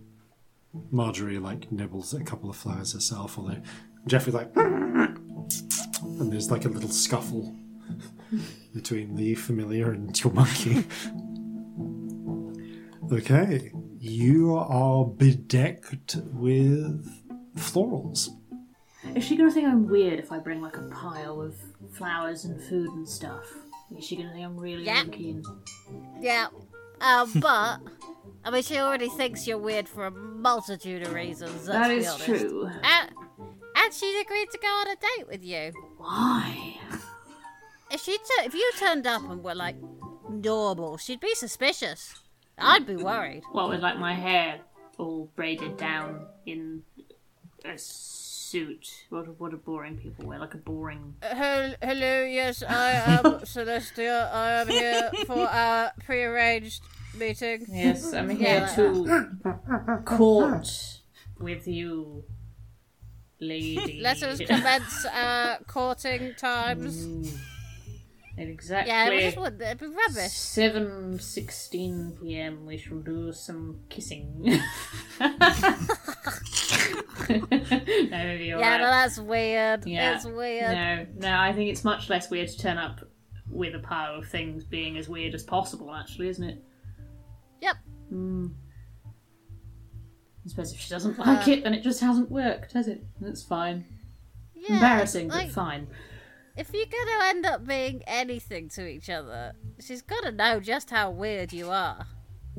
Marjorie 0.92 1.40
like 1.40 1.72
nibbles 1.72 2.14
a 2.14 2.22
couple 2.22 2.50
of 2.50 2.58
flowers 2.58 2.92
herself, 2.92 3.38
although 3.40 3.62
Jeffrey 4.06 4.34
like, 4.34 4.52
and 4.58 6.30
there's 6.34 6.52
like 6.52 6.66
a 6.66 6.68
little 6.68 6.90
scuffle 6.90 7.56
between 8.76 9.16
the 9.16 9.36
familiar 9.36 9.92
and 9.94 10.22
your 10.22 10.34
monkey. 10.34 10.84
okay, 13.12 13.72
you 14.02 14.54
are 14.58 15.06
bedecked 15.06 16.18
with 16.34 17.10
florals. 17.56 18.28
Is 19.16 19.24
she 19.24 19.38
gonna 19.38 19.50
think 19.52 19.66
I'm 19.66 19.88
weird 19.88 20.20
if 20.20 20.34
I 20.34 20.40
bring 20.40 20.62
like 20.62 20.76
a 20.76 20.90
pile 20.90 21.40
of 21.42 21.56
flowers 21.94 22.44
and 22.44 22.62
food 22.62 22.90
and 22.90 23.08
stuff? 23.08 23.46
Is 23.98 24.04
she 24.04 24.18
gonna 24.18 24.34
think 24.34 24.44
I'm 24.46 24.58
really 24.58 24.84
Yeah. 24.84 25.06
keen? 25.06 25.42
Yeah. 26.20 26.48
Um, 27.00 27.32
but 27.40 27.78
I 28.48 28.50
mean, 28.50 28.64
she 28.64 28.78
already 28.78 29.10
thinks 29.10 29.46
you're 29.46 29.58
weird 29.58 29.90
for 29.90 30.06
a 30.06 30.12
multitude 30.12 31.02
of 31.02 31.12
reasons. 31.14 31.68
let's 31.68 31.80
That 31.80 31.90
be 31.90 32.08
honest. 32.08 32.24
true. 32.26 32.70
And, 32.82 33.12
and 33.76 33.94
she'd 33.94 34.22
agreed 34.22 34.50
to 34.52 34.58
go 34.58 34.68
on 34.70 34.88
a 34.88 34.96
date 34.96 35.28
with 35.28 35.44
you. 35.44 35.74
Why? 35.98 36.78
If 37.92 38.02
she 38.02 38.18
tu- 38.18 38.46
if 38.46 38.54
you 38.54 38.72
turned 38.80 39.06
up 39.06 39.22
and 39.30 39.44
were 39.44 39.54
like 39.54 39.76
normal, 40.30 40.96
she'd 40.98 41.20
be 41.20 41.36
suspicious. 41.36 42.16
I'd 42.58 42.88
be 42.88 42.96
worried. 42.96 43.44
What 43.52 43.68
with 43.68 43.82
like 43.82 44.00
my 44.00 44.14
hair 44.14 44.62
all 44.98 45.30
braided 45.36 45.76
down 45.76 46.26
in 46.46 46.84
a 47.66 47.78
suit? 47.78 49.06
What 49.10 49.40
what 49.40 49.52
do 49.52 49.58
boring 49.58 49.98
people 49.98 50.26
wear? 50.26 50.40
Like 50.40 50.54
a 50.54 50.58
boring. 50.58 51.16
Hello, 51.22 51.74
hello, 51.82 52.24
yes, 52.24 52.64
I 52.64 52.92
am 52.92 53.24
Celestia. 53.44 54.32
I 54.34 54.62
am 54.62 54.68
here 54.70 55.12
for 55.26 55.48
our 55.50 55.92
prearranged 56.06 56.82
meeting. 57.18 57.66
Yes, 57.70 58.14
I'm 58.14 58.30
here 58.30 58.68
here 58.68 58.70
to 58.76 60.02
court 60.06 60.68
with 61.40 61.68
you, 61.68 62.24
lady. 63.40 64.00
Let 64.04 64.22
us 64.24 64.40
commence 64.40 65.06
our 65.06 65.52
uh, 65.52 65.58
courting 65.68 66.34
times. 66.36 67.06
Mm. 67.06 67.38
Yeah, 68.38 68.44
exactly 68.44 69.18
it 69.18 69.22
just 69.22 69.38
would 69.38 69.60
it'd 69.60 69.80
be 69.80 69.88
rubbish. 69.88 70.32
seven 70.32 71.20
sixteen 71.20 72.16
p.m. 72.22 72.66
We 72.68 72.78
shall 72.78 73.00
do 73.00 73.34
some 73.34 73.80
kissing. 73.90 74.44
no, 74.44 74.60
Yeah, 77.30 78.56
right. 78.56 78.78
no, 78.80 78.88
that's 78.88 79.18
weird. 79.20 79.86
Yeah. 79.86 80.16
It's 80.16 80.26
weird. 80.26 80.72
No, 80.72 81.08
no, 81.30 81.40
I 81.40 81.52
think 81.54 81.72
it's 81.72 81.84
much 81.84 82.10
less 82.10 82.30
weird 82.30 82.50
to 82.50 82.58
turn 82.58 82.78
up 82.78 83.00
with 83.50 83.76
a 83.76 83.80
pile 83.80 84.16
of 84.20 84.28
things 84.28 84.64
being 84.64 84.98
as 84.98 85.10
weird 85.10 85.34
as 85.34 85.44
possible, 85.44 85.94
actually, 85.94 86.30
isn't 86.30 86.44
it? 86.44 86.64
Yep. 87.62 87.76
Hmm. 88.10 88.48
I 90.46 90.50
suppose 90.50 90.74
if 90.74 90.80
she 90.80 90.90
doesn't 90.90 91.20
uh, 91.20 91.24
like 91.26 91.48
it, 91.48 91.64
then 91.64 91.74
it 91.74 91.84
just 91.84 92.00
hasn't 92.00 92.32
worked, 92.32 92.74
has 92.74 92.88
it? 92.88 93.04
That's 93.20 93.44
fine. 93.44 93.86
Yeah, 94.56 94.76
Embarrassing, 94.76 95.28
like, 95.28 95.48
but 95.48 95.54
fine. 95.54 95.88
If 96.56 96.74
you're 96.74 96.86
gonna 96.86 97.26
end 97.26 97.46
up 97.46 97.68
being 97.68 98.02
anything 98.08 98.70
to 98.70 98.88
each 98.88 99.10
other, 99.10 99.54
she's 99.80 100.02
gotta 100.02 100.32
know 100.32 100.60
just 100.60 100.90
how 100.90 101.12
weird 101.12 101.54
you 101.54 101.70
are. 101.70 102.08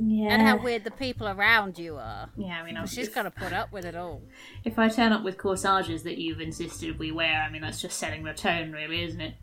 Yeah. 0.00 0.28
And 0.28 0.42
how 0.42 0.62
weird 0.62 0.84
the 0.84 0.92
people 0.92 1.26
around 1.26 1.78
you 1.78 1.96
are. 1.96 2.30
Yeah, 2.36 2.60
I 2.60 2.64
mean, 2.64 2.76
I'm, 2.76 2.86
She's 2.86 3.08
if, 3.08 3.14
gotta 3.14 3.32
put 3.32 3.52
up 3.52 3.72
with 3.72 3.84
it 3.84 3.96
all. 3.96 4.22
if 4.64 4.78
I 4.78 4.88
turn 4.88 5.12
up 5.12 5.24
with 5.24 5.38
corsages 5.38 6.04
that 6.04 6.18
you've 6.18 6.40
insisted 6.40 6.98
we 6.98 7.10
wear, 7.10 7.42
I 7.42 7.50
mean, 7.50 7.62
that's 7.62 7.80
just 7.80 7.98
setting 7.98 8.22
the 8.22 8.32
tone, 8.32 8.70
really, 8.70 9.02
isn't 9.02 9.20
it? 9.20 9.34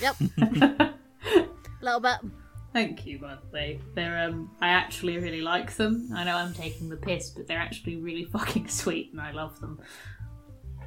Yep. 0.00 0.16
Little 1.82 2.00
bit. 2.00 2.18
Thank 2.72 3.04
you, 3.06 3.18
by 3.18 3.34
the 3.34 3.46
way. 3.52 3.80
They're 3.94 4.28
um, 4.28 4.50
I 4.60 4.68
actually 4.68 5.18
really 5.18 5.40
like 5.40 5.74
them. 5.76 6.08
I 6.14 6.22
know 6.24 6.36
I'm 6.36 6.54
taking 6.54 6.88
the 6.88 6.96
piss, 6.96 7.30
but 7.30 7.46
they're 7.48 7.58
actually 7.58 7.96
really 7.96 8.24
fucking 8.32 8.68
sweet, 8.68 9.10
and 9.12 9.20
I 9.20 9.32
love 9.32 9.58
them. 9.60 9.80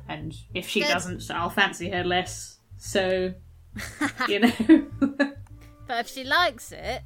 And 0.08 0.34
if 0.54 0.68
she 0.68 0.82
Good. 0.82 0.90
doesn't, 0.90 1.30
I'll 1.32 1.50
fancy 1.50 1.90
her 1.90 2.04
less. 2.04 2.58
So, 2.78 3.34
you 4.28 4.40
know. 4.40 4.52
But 5.86 6.00
if 6.00 6.08
she 6.08 6.24
likes 6.24 6.72
it, 6.72 7.02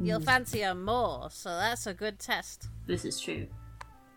Mm. 0.00 0.06
you'll 0.06 0.20
fancy 0.20 0.60
her 0.60 0.74
more, 0.74 1.30
so 1.30 1.48
that's 1.48 1.86
a 1.86 1.94
good 1.94 2.18
test. 2.18 2.68
this 2.86 3.04
is 3.06 3.18
true. 3.18 3.46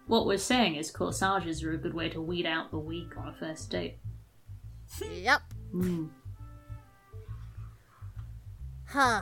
What 0.08 0.26
we're 0.28 0.38
saying 0.38 0.76
is 0.76 0.92
corsages 0.92 1.64
are 1.64 1.72
a 1.72 1.78
good 1.78 1.94
way 1.94 2.10
to 2.10 2.22
weed 2.22 2.46
out 2.46 2.70
the 2.70 2.78
weak 2.78 3.16
on 3.18 3.30
a 3.30 3.34
first 3.34 3.70
date. 3.72 3.98
Yep. 5.10 5.42
Huh. 8.90 9.22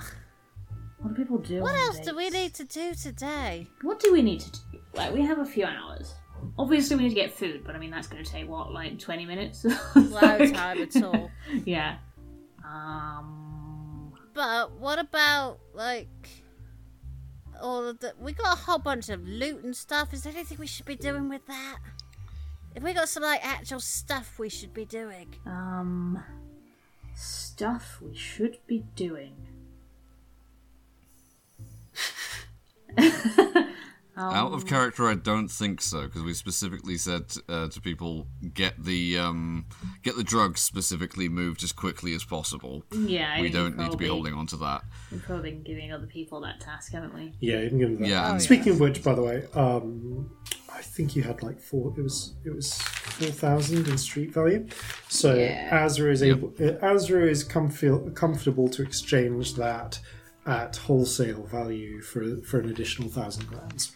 What 0.99 1.13
do 1.13 1.21
people 1.21 1.37
do? 1.37 1.61
What 1.61 1.75
else 1.75 1.99
do 1.99 2.15
we 2.15 2.29
need 2.29 2.53
to 2.55 2.63
do 2.63 2.93
today? 2.95 3.67
What 3.81 3.99
do 3.99 4.11
we 4.11 4.21
need 4.21 4.39
to 4.39 4.51
do? 4.51 4.79
Like, 4.93 5.13
we 5.13 5.21
have 5.21 5.39
a 5.39 5.45
few 5.45 5.65
hours. 5.65 6.15
Obviously, 6.57 6.95
we 6.95 7.03
need 7.03 7.09
to 7.09 7.15
get 7.15 7.33
food, 7.33 7.63
but 7.65 7.75
I 7.75 7.79
mean, 7.79 7.91
that's 7.91 8.07
going 8.07 8.23
to 8.23 8.29
take 8.29 8.47
what, 8.47 8.71
like 8.71 8.97
20 8.97 9.25
minutes? 9.25 9.65
No 9.95 10.19
time 10.19 10.81
at 10.81 11.03
all. 11.03 11.31
Yeah. 11.65 11.97
Um. 12.63 14.13
But 14.33 14.73
what 14.73 14.99
about 14.99 15.59
like 15.73 16.29
all 17.61 17.87
of 17.87 17.99
the? 17.99 18.13
We 18.19 18.33
got 18.33 18.57
a 18.57 18.61
whole 18.61 18.77
bunch 18.77 19.09
of 19.09 19.25
loot 19.27 19.63
and 19.63 19.75
stuff. 19.75 20.13
Is 20.13 20.23
there 20.23 20.33
anything 20.33 20.57
we 20.59 20.67
should 20.67 20.85
be 20.85 20.95
doing 20.95 21.29
with 21.29 21.45
that? 21.47 21.77
Have 22.73 22.83
we 22.83 22.93
got 22.93 23.09
some 23.09 23.23
like 23.23 23.43
actual 23.45 23.79
stuff 23.79 24.37
we 24.37 24.49
should 24.49 24.73
be 24.73 24.85
doing? 24.85 25.33
Um. 25.45 26.23
Stuff 27.15 27.99
we 28.01 28.15
should 28.15 28.57
be 28.67 28.83
doing. 28.95 29.46
Out 34.19 34.51
of 34.51 34.65
character, 34.65 35.07
I 35.07 35.13
don't 35.13 35.47
think 35.47 35.79
so 35.79 36.05
because 36.05 36.23
we 36.23 36.33
specifically 36.33 36.97
said 36.97 37.25
uh, 37.47 37.67
to 37.67 37.79
people 37.79 38.25
get 38.51 38.83
the 38.83 39.15
um, 39.19 39.67
get 40.01 40.15
the 40.15 40.23
drugs 40.23 40.59
specifically 40.59 41.29
moved 41.29 41.61
as 41.63 41.71
quickly 41.71 42.15
as 42.15 42.23
possible. 42.23 42.83
Yeah, 42.91 43.31
I 43.37 43.41
we 43.41 43.49
don't 43.49 43.77
need 43.77 43.91
to 43.91 43.97
be 43.97 44.07
holding 44.07 44.33
on 44.33 44.47
to 44.47 44.57
that. 44.57 44.83
We've 45.11 45.21
probably 45.21 45.51
been 45.51 45.61
giving 45.61 45.91
other 45.93 46.07
people 46.07 46.41
that 46.41 46.59
task, 46.59 46.93
haven't 46.93 47.13
we? 47.13 47.33
Yeah, 47.39 47.59
you 47.61 47.69
can 47.69 47.77
give 47.77 47.89
them 47.91 48.01
that. 48.01 48.07
Yeah, 48.09 48.31
and- 48.31 48.41
Speaking 48.41 48.71
of 48.71 48.79
which, 48.79 49.03
by 49.03 49.13
the 49.13 49.21
way, 49.21 49.43
um, 49.53 50.31
I 50.73 50.81
think 50.81 51.15
you 51.15 51.21
had 51.21 51.43
like 51.43 51.59
four. 51.59 51.93
It 51.95 52.01
was 52.01 52.33
it 52.43 52.55
was 52.55 52.73
four 52.73 53.27
thousand 53.29 53.87
in 53.87 53.99
street 53.99 54.33
value. 54.33 54.67
So 55.09 55.39
Azra 55.39 56.11
is 56.11 56.23
able. 56.23 56.55
Uh, 56.59 56.71
Azra 56.83 57.27
is 57.27 57.43
comfy, 57.43 57.91
comfortable 58.15 58.67
to 58.69 58.81
exchange 58.81 59.53
that 59.57 59.99
at 60.47 60.77
wholesale 60.77 61.43
value 61.43 62.01
for 62.01 62.37
for 62.41 62.59
an 62.59 62.69
additional 62.69 63.09
thousand 63.09 63.45
grams. 63.47 63.91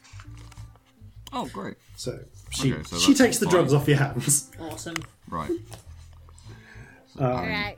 Oh, 1.34 1.48
great! 1.54 1.78
So 1.96 2.20
she 2.52 2.74
Okay, 2.74 2.84
so 2.84 2.98
she 2.98 3.14
takes 3.14 3.38
the 3.40 3.46
fine. 3.46 3.54
drugs 3.56 3.74
off 3.74 3.88
your 3.88 3.98
hands. 3.98 4.52
Awesome. 4.60 4.96
Right, 5.30 5.50
Um, 7.18 7.28
Right. 7.48 7.78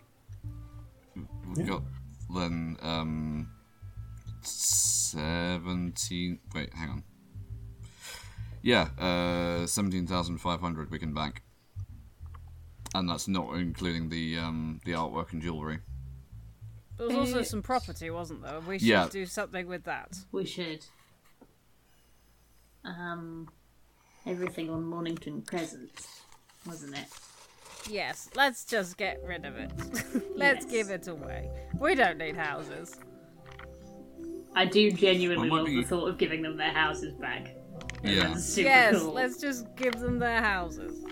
we've 1.55 1.67
got 1.67 1.83
then 2.33 2.77
um, 2.81 3.47
seventeen. 4.41 6.39
Wait, 6.55 6.73
hang 6.73 6.89
on. 6.89 7.03
Yeah, 8.63 8.89
uh, 8.97 9.67
seventeen 9.67 10.07
thousand 10.07 10.39
five 10.39 10.61
hundred 10.61 10.89
we 10.89 10.97
can 10.97 11.13
bank, 11.13 11.43
and 12.95 13.07
that's 13.09 13.27
not 13.27 13.53
including 13.55 14.09
the 14.09 14.39
um, 14.39 14.79
the 14.85 14.93
artwork 14.93 15.31
and 15.33 15.41
jewelry. 15.43 15.79
There 17.09 17.17
was 17.19 17.29
also 17.33 17.43
some 17.43 17.61
property, 17.61 18.09
wasn't 18.09 18.43
there? 18.43 18.59
We 18.61 18.79
should 18.79 18.87
Yeah. 18.87 19.07
do 19.09 19.25
something 19.25 19.67
with 19.67 19.83
that. 19.85 20.17
We 20.31 20.45
should. 20.45 20.85
Um. 22.83 23.49
Everything 24.25 24.69
on 24.69 24.85
Mornington 24.85 25.41
Crescent, 25.41 26.07
wasn't 26.65 26.97
it? 26.97 27.07
Yes, 27.89 28.29
let's 28.35 28.63
just 28.63 28.95
get 28.95 29.21
rid 29.25 29.43
of 29.45 29.57
it. 29.57 29.71
let's 30.37 30.63
Yes. 30.65 30.71
give 30.71 30.89
it 30.89 31.07
away. 31.09 31.49
We 31.77 31.95
don't 31.95 32.17
need 32.17 32.37
houses. 32.37 32.95
I 34.55 34.65
do 34.65 34.91
genuinely 34.91 35.49
Well, 35.49 35.59
love 35.63 35.67
be- 35.67 35.81
the 35.81 35.87
thought 35.87 36.07
of 36.07 36.17
giving 36.17 36.41
them 36.41 36.55
their 36.55 36.71
houses 36.71 37.13
back. 37.15 37.53
Yeah, 38.01 38.29
That's 38.29 38.45
super 38.45 38.69
yes, 38.69 38.99
cool. 39.01 39.11
let's 39.13 39.37
just 39.41 39.65
give 39.75 39.93
them 39.99 40.19
their 40.19 40.41
houses. 40.41 41.03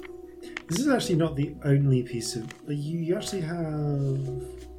This 0.67 0.79
is 0.79 0.87
actually 0.87 1.15
not 1.15 1.35
the 1.35 1.53
only 1.65 2.03
piece 2.03 2.35
of. 2.37 2.49
You, 2.67 2.99
you 2.99 3.15
actually 3.17 3.41
have. 3.41 4.70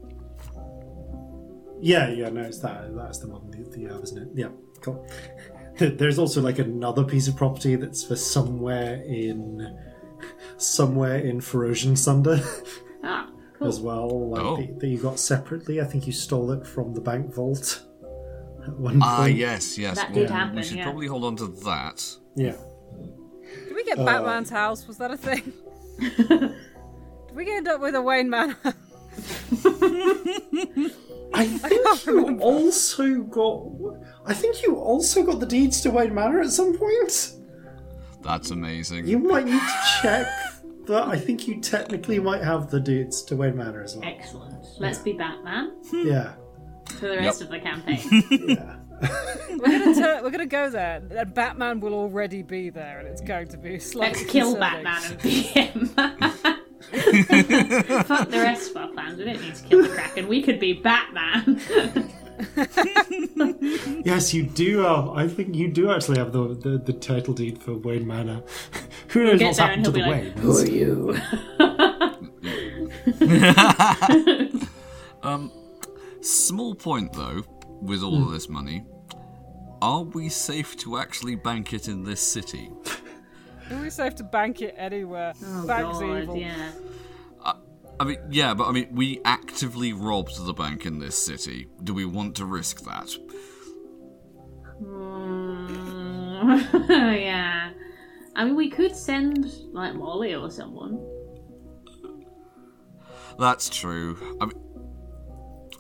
Yeah, 1.84 2.10
yeah, 2.10 2.28
no, 2.30 2.42
it's 2.42 2.60
that. 2.60 2.94
That's 2.94 3.18
the 3.18 3.28
one. 3.28 3.50
The, 3.50 3.68
the 3.76 3.88
uh, 3.94 3.98
isn't 3.98 4.18
it? 4.22 4.28
Yeah, 4.34 4.48
cool. 4.80 5.04
There's 5.78 6.16
also 6.18 6.40
like 6.40 6.60
another 6.60 7.02
piece 7.02 7.26
of 7.26 7.36
property 7.36 7.74
that's 7.74 8.04
for 8.04 8.14
somewhere 8.14 9.02
in, 9.04 9.76
somewhere 10.59 11.16
in 11.18 11.40
Ferocian 11.40 11.98
Sunder 11.98 12.38
Ah, 13.02 13.28
cool. 13.59 13.66
as 13.68 13.80
well. 13.80 14.30
Like 14.30 14.42
Oh. 14.42 14.56
that, 14.59 14.78
that 14.80 14.86
you 14.86 14.98
got 14.98 15.18
separately. 15.18 15.80
I 15.80 15.84
think 15.84 16.06
you 16.06 16.12
stole 16.12 16.52
it 16.52 16.64
from 16.66 16.94
the 16.94 17.00
bank 17.00 17.34
vault 17.34 17.82
at 18.64 18.78
one 18.78 19.00
point. 19.00 19.04
Ah, 19.04 19.24
yes, 19.26 19.76
yes. 19.76 19.96
That 19.96 20.12
did 20.12 20.30
happen, 20.30 20.54
We 20.56 20.62
should 20.62 20.76
yeah. 20.76 20.84
probably 20.84 21.09
hold 21.09 21.24
on 21.24 21.34
to 21.36 21.48
that. 21.64 22.16
Yeah. 22.36 22.54
Did 23.66 23.74
we 23.74 23.82
get 23.82 23.98
Uh, 23.98 24.04
Batman's 24.04 24.50
house? 24.50 24.86
Was 24.86 24.98
that 24.98 25.10
a 25.10 25.16
thing? 25.16 25.52
Did 25.98 26.54
we 27.34 27.52
end 27.52 27.66
up 27.66 27.80
with 27.80 27.96
a 27.96 28.02
Wayne 28.02 28.30
Manor? 28.30 28.56
I 31.34 31.46
think 31.46 32.06
you 32.06 32.38
also 32.40 33.22
got. 33.22 33.68
I 34.26 34.34
think 34.34 34.62
you 34.62 34.76
also 34.76 35.22
got 35.22 35.40
the 35.40 35.46
deeds 35.46 35.80
to 35.82 35.90
Wayne 35.90 36.14
Manor 36.14 36.40
at 36.40 36.50
some 36.50 36.76
point. 36.76 37.32
That's 38.22 38.50
amazing. 38.50 39.06
You 39.06 39.18
might 39.18 39.46
need 39.46 39.60
to 39.60 39.80
check, 40.00 40.26
but 40.86 41.09
I 41.09 41.18
think 41.18 41.48
you 41.48 41.60
technically 41.60 42.18
might 42.20 42.42
have 42.42 42.70
the 42.70 42.78
deeds 42.80 43.22
to 43.24 43.36
Wayne 43.36 43.56
Manor 43.56 43.82
as 43.82 43.96
well. 43.96 44.04
Excellent. 44.09 44.64
Let's 44.78 44.98
be 44.98 45.12
Batman 45.14 45.72
Yeah, 45.92 46.34
for 46.98 47.09
the 47.09 47.16
rest 47.16 47.42
of 47.42 47.48
the 47.48 47.59
campaign. 47.59 48.00
yeah. 48.48 48.76
We're 49.50 49.78
gonna 49.78 49.94
tur- 50.00 50.20
we're 50.22 50.30
gonna 50.30 50.46
go 50.46 50.70
there. 50.70 51.02
And 51.10 51.34
Batman 51.34 51.80
will 51.80 51.94
already 51.94 52.42
be 52.42 52.70
there, 52.70 53.00
and 53.00 53.09
it's 53.09 53.20
going 53.20 53.48
to 53.48 53.56
be 53.56 53.78
slightly 53.80 54.20
Let's 54.20 54.30
kill 54.32 54.54
concerning. 54.54 54.84
Batman 54.84 55.12
and 55.12 55.22
be 55.22 55.30
him. 55.42 55.94
Fuck 58.06 58.28
the 58.30 58.38
rest 58.38 58.70
of 58.70 58.76
our 58.76 58.88
plans. 58.88 59.18
We 59.18 59.24
don't 59.24 59.40
need 59.40 59.54
to 59.54 59.62
kill 59.64 59.82
the 59.82 59.88
Kraken. 59.88 60.28
We 60.28 60.42
could 60.42 60.59
be 60.60 60.72
Batman. 60.74 61.60
Yes, 64.04 64.34
you 64.34 64.42
do. 64.42 64.84
Uh, 64.84 65.12
I 65.14 65.28
think 65.28 65.54
you 65.54 65.68
do 65.68 65.92
actually 65.92 66.18
have 66.18 66.32
the 66.32 66.48
the, 66.54 66.78
the 66.78 66.92
title 66.92 67.34
deed 67.34 67.62
for 67.62 67.74
Wayne 67.74 68.06
Manor. 68.06 68.42
Who 69.09 69.24
knows 69.24 69.38
Get 69.38 69.46
what's 69.46 69.59
happened 69.59 69.84
to 69.84 69.90
the 69.92 69.98
be 69.98 70.04
like, 70.04 70.34
Waynes? 70.34 70.38
Who 70.40 70.56
are 70.59 70.66
you? 70.66 71.14
um, 75.22 75.52
Small 76.22 76.74
point 76.74 77.12
though, 77.12 77.42
with 77.80 78.02
all 78.02 78.22
of 78.22 78.30
this 78.30 78.48
money, 78.48 78.84
are 79.80 80.02
we 80.02 80.28
safe 80.28 80.76
to 80.78 80.96
actually 80.98 81.34
bank 81.34 81.72
it 81.72 81.88
in 81.88 82.04
this 82.04 82.20
city? 82.20 82.70
Are 83.72 83.82
we 83.82 83.90
safe 83.90 84.14
to 84.16 84.24
bank 84.24 84.62
it 84.62 84.74
anywhere? 84.76 85.32
Oh, 85.44 85.66
Bank's 85.66 85.98
God, 85.98 86.22
evil. 86.22 86.36
yeah. 86.36 86.72
I 88.00 88.04
mean, 88.04 88.18
yeah, 88.30 88.54
but 88.54 88.66
I 88.66 88.72
mean, 88.72 88.88
we 88.92 89.20
actively 89.24 89.92
robbed 89.92 90.44
the 90.44 90.52
bank 90.52 90.86
in 90.86 90.98
this 90.98 91.16
city. 91.24 91.68
Do 91.84 91.94
we 91.94 92.04
want 92.04 92.34
to 92.36 92.44
risk 92.44 92.80
that? 92.84 93.08
Mm, 94.82 96.88
yeah. 97.22 97.70
I 98.34 98.44
mean, 98.44 98.56
we 98.56 98.70
could 98.70 98.96
send, 98.96 99.46
like, 99.72 99.94
Molly 99.94 100.34
or 100.34 100.50
someone. 100.50 100.98
That's 103.38 103.68
true. 103.68 104.36
I 104.40 104.46
mean, 104.46 104.60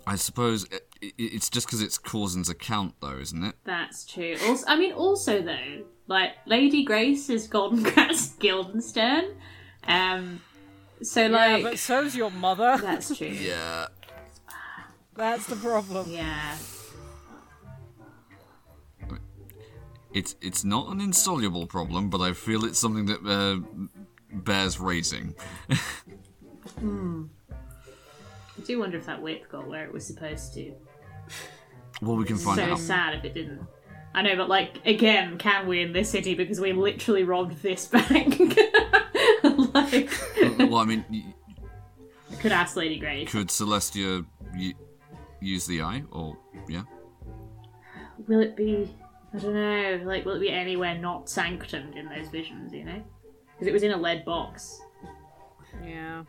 I 0.06 0.16
suppose 0.16 0.64
it, 0.64 0.86
it, 1.00 1.14
it's 1.18 1.50
just 1.50 1.66
because 1.66 1.82
it's 1.82 1.98
Corzin's 1.98 2.48
account, 2.48 2.94
though, 3.00 3.18
isn't 3.18 3.42
it? 3.42 3.54
That's 3.64 4.04
true. 4.04 4.36
Also, 4.46 4.64
I 4.68 4.76
mean, 4.76 4.92
also 4.92 5.42
though, 5.42 5.84
like 6.12 6.32
Lady 6.46 6.84
Grace 6.84 7.28
is 7.30 7.48
gone 7.48 7.82
past 7.84 8.38
Guildenstern, 8.44 9.24
um, 9.88 10.40
so 11.02 11.22
Yeah, 11.22 11.28
like 11.28 11.62
but 11.64 11.78
so's 11.78 12.14
your 12.14 12.30
mother. 12.30 12.78
that's 12.80 13.16
true. 13.16 13.26
Yeah. 13.32 13.88
That's 15.14 15.46
the 15.46 15.56
problem. 15.56 16.10
Yeah. 16.10 16.56
It's 20.14 20.36
it's 20.40 20.62
not 20.64 20.88
an 20.92 21.00
insoluble 21.00 21.66
problem, 21.66 22.10
but 22.10 22.20
I 22.20 22.32
feel 22.34 22.64
it's 22.64 22.78
something 22.78 23.06
that 23.06 23.20
uh, 23.26 23.60
bears 24.32 24.78
raising. 24.78 25.34
I 25.68 27.24
do 28.66 28.78
wonder 28.78 28.98
if 28.98 29.06
that 29.06 29.20
whip 29.22 29.48
got 29.50 29.66
where 29.68 29.84
it 29.84 29.92
was 29.92 30.06
supposed 30.06 30.52
to. 30.54 30.72
well, 32.02 32.16
we 32.16 32.24
can 32.24 32.36
find 32.36 32.56
so 32.58 32.64
out. 32.64 32.78
So 32.78 32.84
sad 32.84 33.14
if 33.14 33.24
it 33.24 33.34
didn't. 33.34 33.66
I 34.14 34.22
know, 34.22 34.36
but 34.36 34.48
like 34.48 34.84
again, 34.86 35.38
can 35.38 35.66
we 35.66 35.80
in 35.80 35.92
this 35.92 36.10
city 36.10 36.34
because 36.34 36.60
we 36.60 36.72
literally 36.72 37.24
robbed 37.24 37.62
this 37.62 37.86
bank? 37.88 38.38
like, 39.74 40.10
well, 40.58 40.76
I 40.76 40.84
mean, 40.84 41.04
y- 41.10 41.34
I 42.30 42.34
could 42.36 42.52
ask 42.52 42.76
Lady 42.76 42.98
Grace. 42.98 43.30
could 43.30 43.48
Celestia 43.48 44.24
y- 44.54 44.74
use 45.40 45.66
the 45.66 45.82
eye, 45.82 46.04
or 46.10 46.36
yeah? 46.68 46.82
Will 48.28 48.40
it 48.40 48.54
be? 48.56 48.94
I 49.34 49.38
don't 49.38 49.54
know. 49.54 50.00
Like, 50.04 50.24
will 50.26 50.34
it 50.36 50.40
be 50.40 50.50
anywhere 50.50 50.96
not 50.98 51.28
sanctioned 51.30 51.96
in 51.96 52.06
those 52.08 52.28
visions? 52.28 52.72
You 52.72 52.84
know, 52.84 53.02
because 53.54 53.66
it 53.66 53.72
was 53.72 53.82
in 53.82 53.92
a 53.92 53.96
lead 53.96 54.24
box. 54.26 54.80
Yeah. 55.84 56.24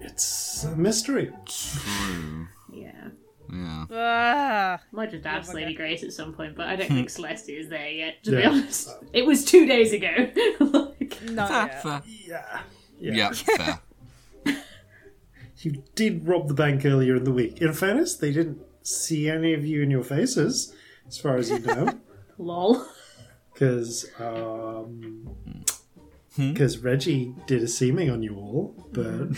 It's 0.00 0.64
a 0.64 0.76
mystery. 0.76 1.30
True. 1.46 2.46
Yeah. 2.72 3.08
Yeah. 3.52 3.84
Ah, 3.92 4.80
Might 4.92 5.10
just 5.10 5.26
ask 5.26 5.48
my 5.48 5.60
Lady 5.60 5.74
God. 5.74 5.78
Grace 5.78 6.02
at 6.02 6.12
some 6.12 6.32
point, 6.32 6.56
but 6.56 6.68
I 6.68 6.76
don't 6.76 6.88
think 6.96 7.08
Celestia 7.08 7.60
is 7.60 7.68
there 7.68 7.90
yet, 7.90 8.22
to 8.24 8.30
be 8.30 8.36
Yeah. 8.38 8.48
honest. 8.50 8.90
It 9.12 9.26
was 9.26 9.44
two 9.44 9.66
days 9.66 9.92
ago. 9.92 10.08
like, 10.60 11.22
not 11.24 11.48
Fair, 11.48 11.66
yet. 11.66 11.82
fair. 11.82 12.02
Yeah. 12.06 12.62
Yeah, 12.98 13.32
fair. 13.32 13.80
You 15.58 15.80
did 15.94 16.26
rob 16.26 16.48
the 16.48 16.54
bank 16.54 16.84
earlier 16.84 17.14
in 17.14 17.22
the 17.22 17.30
week. 17.30 17.62
In 17.62 17.72
fairness, 17.72 18.16
they 18.16 18.32
didn't 18.32 18.58
see 18.82 19.28
any 19.28 19.54
of 19.54 19.64
you 19.64 19.80
in 19.82 19.92
your 19.92 20.02
faces, 20.02 20.74
as 21.06 21.18
far 21.18 21.36
as 21.36 21.50
you 21.50 21.60
know, 21.60 22.00
lol. 22.36 22.84
because 23.52 24.10
um, 24.18 25.36
Hmm? 26.34 26.52
because 26.54 26.78
Reggie 26.78 27.34
did 27.46 27.62
a 27.62 27.68
seeming 27.68 28.10
on 28.10 28.24
you 28.24 28.34
all, 28.34 28.88
but 28.92 29.28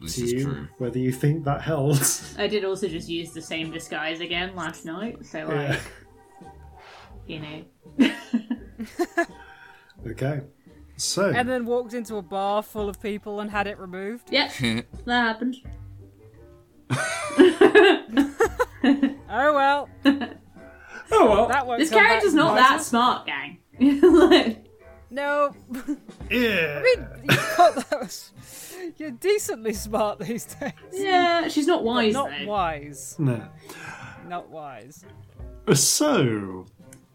This 0.00 0.16
to 0.16 0.24
is 0.24 0.32
you 0.32 0.44
true. 0.44 0.68
whether 0.78 0.98
you 0.98 1.12
think 1.12 1.44
that 1.44 1.60
held. 1.62 2.00
I 2.38 2.46
did 2.46 2.64
also 2.64 2.88
just 2.88 3.08
use 3.08 3.32
the 3.32 3.42
same 3.42 3.70
disguise 3.70 4.20
again 4.20 4.54
last 4.56 4.84
night, 4.84 5.24
so 5.26 5.40
like, 5.46 5.80
Yeah. 6.40 6.50
you 7.26 7.40
know. 7.40 7.64
Okay. 10.06 10.40
So 10.96 11.30
And 11.30 11.46
then 11.46 11.66
walked 11.66 11.92
into 11.92 12.16
a 12.16 12.22
bar 12.22 12.62
full 12.62 12.88
of 12.88 13.02
people 13.02 13.40
and 13.40 13.50
had 13.50 13.66
it 13.66 13.78
removed. 13.78 14.30
Yep, 14.32 14.52
that 15.04 15.20
happened. 15.26 15.56
Oh 19.32 19.54
well, 19.54 19.88
oh 20.04 21.28
well. 21.28 21.48
that 21.48 21.66
won't. 21.66 21.78
This 21.80 21.90
come 21.90 21.98
back 21.98 22.08
character's 22.08 22.34
not 22.34 22.56
that 22.56 22.82
smart, 22.82 23.26
gang. 23.26 23.58
like, 24.02 24.64
No, 25.10 25.54
yeah. 26.30 26.82
you 26.84 27.36
got 27.56 27.90
those. 27.90 28.30
You're 28.96 29.10
decently 29.10 29.72
smart 29.72 30.20
these 30.20 30.44
days. 30.46 30.72
yeah, 30.92 31.48
she's 31.48 31.66
not 31.66 31.82
wise 31.82 32.14
Not 32.14 32.30
though. 32.30 32.46
wise. 32.46 33.16
No. 33.18 33.42
Not 34.28 34.48
wise. 34.50 35.04
So. 35.74 36.66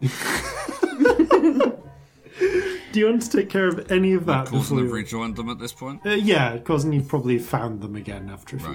Do 2.92 3.00
you 3.00 3.06
want 3.06 3.22
to 3.22 3.30
take 3.30 3.48
care 3.50 3.66
of 3.68 3.90
any 3.90 4.12
of 4.12 4.26
that? 4.26 4.46
Corson 4.48 4.58
before 4.60 4.78
have 4.78 4.86
you- 4.88 4.92
rejoined 4.94 5.36
them 5.36 5.48
at 5.48 5.58
this 5.58 5.72
point. 5.72 6.00
Uh, 6.06 6.10
yeah, 6.10 6.58
Cousin, 6.58 6.92
you've 6.92 7.08
probably 7.08 7.38
found 7.38 7.80
them 7.80 7.96
again 7.96 8.28
after 8.30 8.56
a 8.56 8.60
few. 8.60 8.68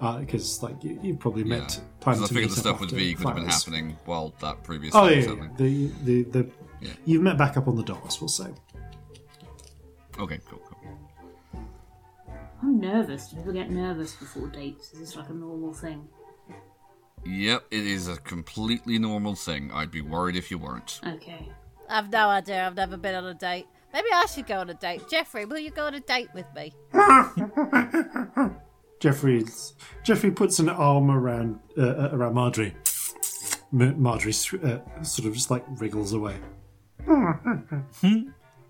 Right. 0.00 0.20
Because, 0.20 0.62
like, 0.62 0.82
you, 0.84 0.98
you 1.02 1.14
probably 1.16 1.42
Yeah. 1.42 1.58
met 1.60 1.68
time 2.00 2.14
Because 2.14 2.22
I 2.22 2.26
to 2.28 2.34
figured 2.34 2.50
meet 2.50 2.54
the 2.54 2.60
stuff 2.60 2.80
with 2.80 2.90
after 2.90 2.96
V 2.96 3.14
could 3.14 3.26
have 3.26 3.34
been 3.36 3.46
happening 3.46 3.96
while 4.04 4.32
that 4.40 4.62
previous 4.62 4.94
Oh, 4.94 5.08
yeah, 5.08 5.16
was 5.16 5.26
yeah, 5.26 5.30
happening. 5.34 5.54
The, 5.56 6.22
the, 6.22 6.22
the, 6.42 6.50
Yeah. 6.80 6.92
You've 7.04 7.22
met 7.22 7.36
back 7.38 7.56
up 7.56 7.68
on 7.68 7.76
the 7.76 7.82
docks, 7.82 8.20
we'll 8.20 8.28
say. 8.28 8.48
Okay, 10.18 10.40
cool, 10.48 10.58
cool. 10.58 10.98
I'm 12.62 12.80
nervous. 12.80 13.28
Do 13.28 13.36
people 13.36 13.52
get 13.52 13.70
nervous 13.70 14.14
before 14.14 14.48
dates? 14.48 14.92
Is 14.92 14.98
this 15.00 15.16
like 15.16 15.28
a 15.28 15.34
normal 15.34 15.72
thing? 15.72 16.08
Yep, 17.24 17.66
it 17.70 17.86
is 17.86 18.08
a 18.08 18.16
completely 18.18 18.98
normal 18.98 19.34
thing. 19.34 19.70
I'd 19.72 19.90
be 19.90 20.00
worried 20.00 20.36
if 20.36 20.50
you 20.50 20.58
weren't. 20.58 21.00
Okay. 21.06 21.48
I've 21.88 22.10
no 22.10 22.28
idea. 22.28 22.66
I've 22.66 22.76
never 22.76 22.96
been 22.96 23.14
on 23.14 23.24
a 23.24 23.34
date. 23.34 23.66
Maybe 23.92 24.08
I 24.12 24.26
should 24.26 24.46
go 24.46 24.60
on 24.60 24.70
a 24.70 24.74
date. 24.74 25.08
Jeffrey, 25.08 25.44
will 25.44 25.58
you 25.58 25.70
go 25.70 25.86
on 25.86 25.94
a 25.94 26.00
date 26.00 26.28
with 26.34 26.46
me? 26.54 26.74
Jeffrey's, 29.00 29.74
Jeffrey 30.02 30.30
puts 30.30 30.58
an 30.58 30.68
arm 30.68 31.10
around 31.10 31.60
uh, 31.76 31.82
uh, 31.82 32.10
around 32.12 32.34
Marjorie. 32.34 32.74
Marjorie 33.70 34.32
uh, 34.32 35.02
sort 35.02 35.28
of 35.28 35.34
just 35.34 35.50
like 35.50 35.64
wriggles 35.80 36.12
away. 36.12 36.36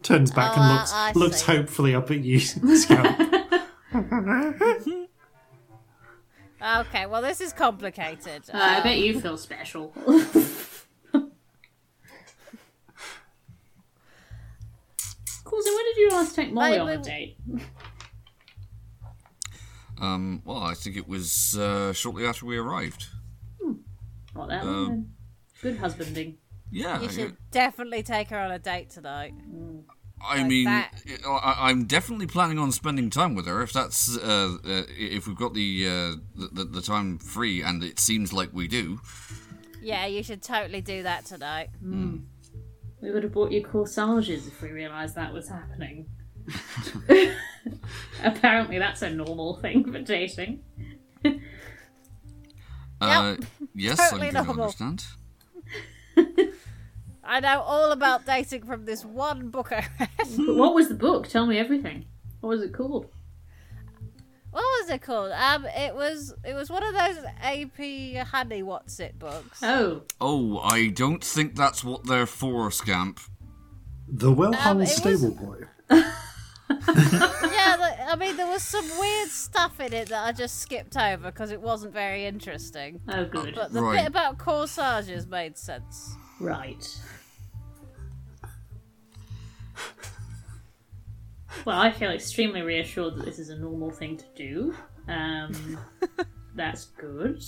Turns 0.02 0.30
back 0.30 0.52
Oh, 0.56 0.60
and 0.60 0.74
looks 0.74 0.92
I 0.92 1.12
looks 1.14 1.36
see. 1.42 1.52
hopefully 1.56 1.94
up 1.94 2.10
at 2.10 2.20
you, 2.24 2.38
Scout. 2.76 3.20
Okay, 6.60 7.06
well, 7.06 7.22
this 7.22 7.40
is 7.40 7.52
complicated. 7.52 8.42
Uh, 8.52 8.58
I 8.58 8.80
bet 8.80 8.98
you 8.98 9.20
feel 9.20 9.36
special. 9.36 9.92
Coulson, 15.44 15.74
when 15.74 15.84
did 15.86 15.96
you 15.96 16.08
last 16.10 16.34
take 16.34 16.52
Molly 16.52 16.72
Wait, 16.72 16.78
on 16.78 16.88
a 16.88 16.96
wait. 16.96 17.02
date? 17.02 17.36
Um, 20.00 20.42
well, 20.44 20.58
I 20.58 20.74
think 20.74 20.96
it 20.96 21.08
was 21.08 21.56
uh, 21.58 21.92
shortly 21.92 22.26
after 22.26 22.46
we 22.46 22.56
arrived. 22.58 23.06
Not 24.34 24.48
that 24.48 24.62
Um, 24.62 24.68
long. 24.68 24.88
then. 24.88 25.12
Good 25.62 25.78
husbanding. 25.78 26.36
Yeah, 26.70 27.00
you 27.00 27.08
should 27.08 27.36
definitely 27.50 28.02
take 28.02 28.28
her 28.30 28.38
on 28.38 28.50
a 28.50 28.58
date 28.58 28.90
tonight. 28.90 29.34
I 30.20 30.38
like 30.38 30.46
mean, 30.46 30.64
that. 30.64 30.92
I, 31.26 31.70
I'm 31.70 31.84
definitely 31.84 32.26
planning 32.26 32.58
on 32.58 32.72
spending 32.72 33.08
time 33.08 33.34
with 33.34 33.46
her 33.46 33.62
if 33.62 33.72
that's 33.72 34.16
uh, 34.18 34.56
uh, 34.64 34.82
if 34.88 35.26
we've 35.26 35.36
got 35.36 35.54
the, 35.54 35.86
uh, 35.86 36.16
the 36.34 36.48
the 36.52 36.64
the 36.64 36.82
time 36.82 37.18
free, 37.18 37.62
and 37.62 37.82
it 37.82 37.98
seems 38.00 38.32
like 38.32 38.50
we 38.52 38.68
do. 38.68 39.00
Yeah, 39.80 40.06
you 40.06 40.22
should 40.22 40.42
totally 40.42 40.80
do 40.80 41.04
that 41.04 41.24
tonight. 41.24 41.70
We 43.00 43.12
would 43.12 43.22
have 43.22 43.32
bought 43.32 43.52
you 43.52 43.64
corsages 43.64 44.48
if 44.48 44.60
we 44.60 44.70
realised 44.70 45.14
that 45.14 45.32
was 45.32 45.48
happening. 45.48 46.06
Apparently, 48.24 48.78
that's 48.78 49.02
a 49.02 49.10
normal 49.10 49.56
thing 49.60 49.84
for 49.90 50.00
dating. 50.00 50.64
Uh, 53.00 53.36
yes, 53.74 54.10
Totally 54.10 54.28
I 54.28 54.30
do 54.30 54.36
normal. 54.44 54.64
understand. 54.64 55.04
I 57.28 57.40
know 57.40 57.60
all 57.60 57.92
about 57.92 58.24
dating 58.24 58.64
from 58.64 58.86
this 58.86 59.04
one 59.04 59.50
book 59.50 59.70
I 59.70 59.86
read. 60.00 60.56
What 60.56 60.74
was 60.74 60.88
the 60.88 60.94
book? 60.94 61.28
Tell 61.28 61.44
me 61.46 61.58
everything. 61.58 62.06
What 62.40 62.48
was 62.50 62.62
it 62.62 62.72
called? 62.72 63.06
What 64.50 64.62
was 64.62 64.88
it 64.90 65.02
called? 65.02 65.30
Um, 65.32 65.66
it 65.66 65.94
was 65.94 66.32
it 66.42 66.54
was 66.54 66.70
one 66.70 66.82
of 66.82 66.94
those 66.94 67.22
AP 67.42 68.26
Honey 68.28 68.62
What's 68.62 68.98
It 68.98 69.18
books. 69.18 69.60
Oh, 69.62 70.02
Oh, 70.20 70.58
I 70.60 70.88
don't 70.88 71.22
think 71.22 71.54
that's 71.54 71.84
what 71.84 72.06
they're 72.06 72.24
for, 72.26 72.70
Scamp. 72.70 73.20
The 74.08 74.32
well 74.32 74.54
hung 74.54 74.76
Um, 74.76 74.78
it 74.78 74.84
was- 74.84 74.96
stable 74.96 75.32
boy. 75.32 75.60
yeah, 75.90 77.76
the, 77.76 78.10
I 78.10 78.16
mean 78.18 78.36
there 78.36 78.46
was 78.46 78.62
some 78.62 78.88
weird 78.98 79.28
stuff 79.28 79.78
in 79.80 79.92
it 79.92 80.08
that 80.08 80.24
I 80.26 80.32
just 80.32 80.60
skipped 80.60 80.96
over 80.96 81.30
because 81.30 81.50
it 81.50 81.60
wasn't 81.60 81.92
very 81.92 82.24
interesting. 82.24 83.00
oh, 83.08 83.24
good. 83.26 83.54
But 83.54 83.72
the 83.72 83.82
Right. 83.82 83.98
bit 83.98 84.06
about 84.06 84.38
corsages 84.38 85.26
made 85.26 85.58
sense. 85.58 86.14
Right. 86.40 86.86
Well, 91.64 91.78
I 91.78 91.90
feel 91.90 92.10
extremely 92.10 92.62
reassured 92.62 93.16
that 93.16 93.24
this 93.24 93.38
is 93.38 93.50
a 93.50 93.56
normal 93.56 93.90
thing 93.90 94.16
to 94.16 94.24
do. 94.36 94.74
Um, 95.08 95.78
that's 96.54 96.86
good. 96.86 97.42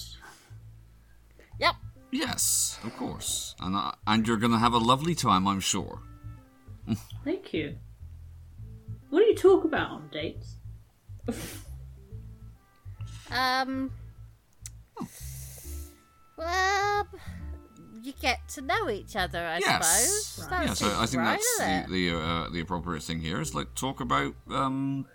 Yep. 1.59 1.75
Yes, 2.11 2.79
of 2.83 2.97
course. 2.97 3.55
And, 3.61 3.77
uh, 3.77 3.93
and 4.07 4.27
you're 4.27 4.37
going 4.37 4.53
to 4.53 4.59
have 4.59 4.73
a 4.73 4.79
lovely 4.79 5.15
time, 5.15 5.47
I'm 5.47 5.61
sure. 5.61 6.01
Thank 7.25 7.55
you. 7.55 7.77
What 9.11 9.21
do 9.21 9.27
you 9.27 9.37
talk 9.37 9.65
about 9.65 9.91
on 9.91 10.09
dates? 10.13 10.57
Um. 13.31 13.91
Well, 16.37 17.07
you 18.03 18.13
get 18.21 18.49
to 18.49 18.61
know 18.61 18.89
each 18.91 19.17
other, 19.17 19.39
I 19.47 19.59
Yes. 19.59 20.07
suppose. 20.35 20.51
Right. 20.51 20.67
Yeah, 20.69 20.75
so 20.75 20.87
I 21.01 21.07
think 21.07 21.23
right, 21.23 21.41
that's 21.59 21.89
the 21.89 21.93
the, 22.11 22.19
uh, 22.19 22.49
the 22.51 22.61
appropriate 22.61 23.03
thing 23.03 23.21
here 23.21 23.41
is 23.41 23.55
like 23.55 23.75
talk 23.75 24.01
about 24.01 24.35
um, 24.51 25.07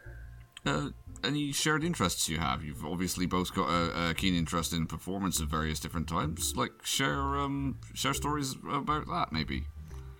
uh, 0.66 0.90
any 1.24 1.52
shared 1.52 1.84
interests 1.84 2.30
you 2.30 2.38
have. 2.40 2.64
You've 2.64 2.86
obviously 2.86 3.26
both 3.26 3.53
got 3.53 3.70
a, 3.70 4.10
a 4.10 4.14
keen 4.14 4.36
interest 4.36 4.74
in 4.74 4.86
performance 4.88 5.40
at 5.41 5.48
various 5.48 5.80
different 5.80 6.07
times. 6.07 6.53
Like 6.56 6.72
share 6.84 7.38
um, 7.38 7.80
share 7.94 8.14
stories 8.14 8.56
about 8.70 9.07
that, 9.07 9.32
maybe. 9.32 9.66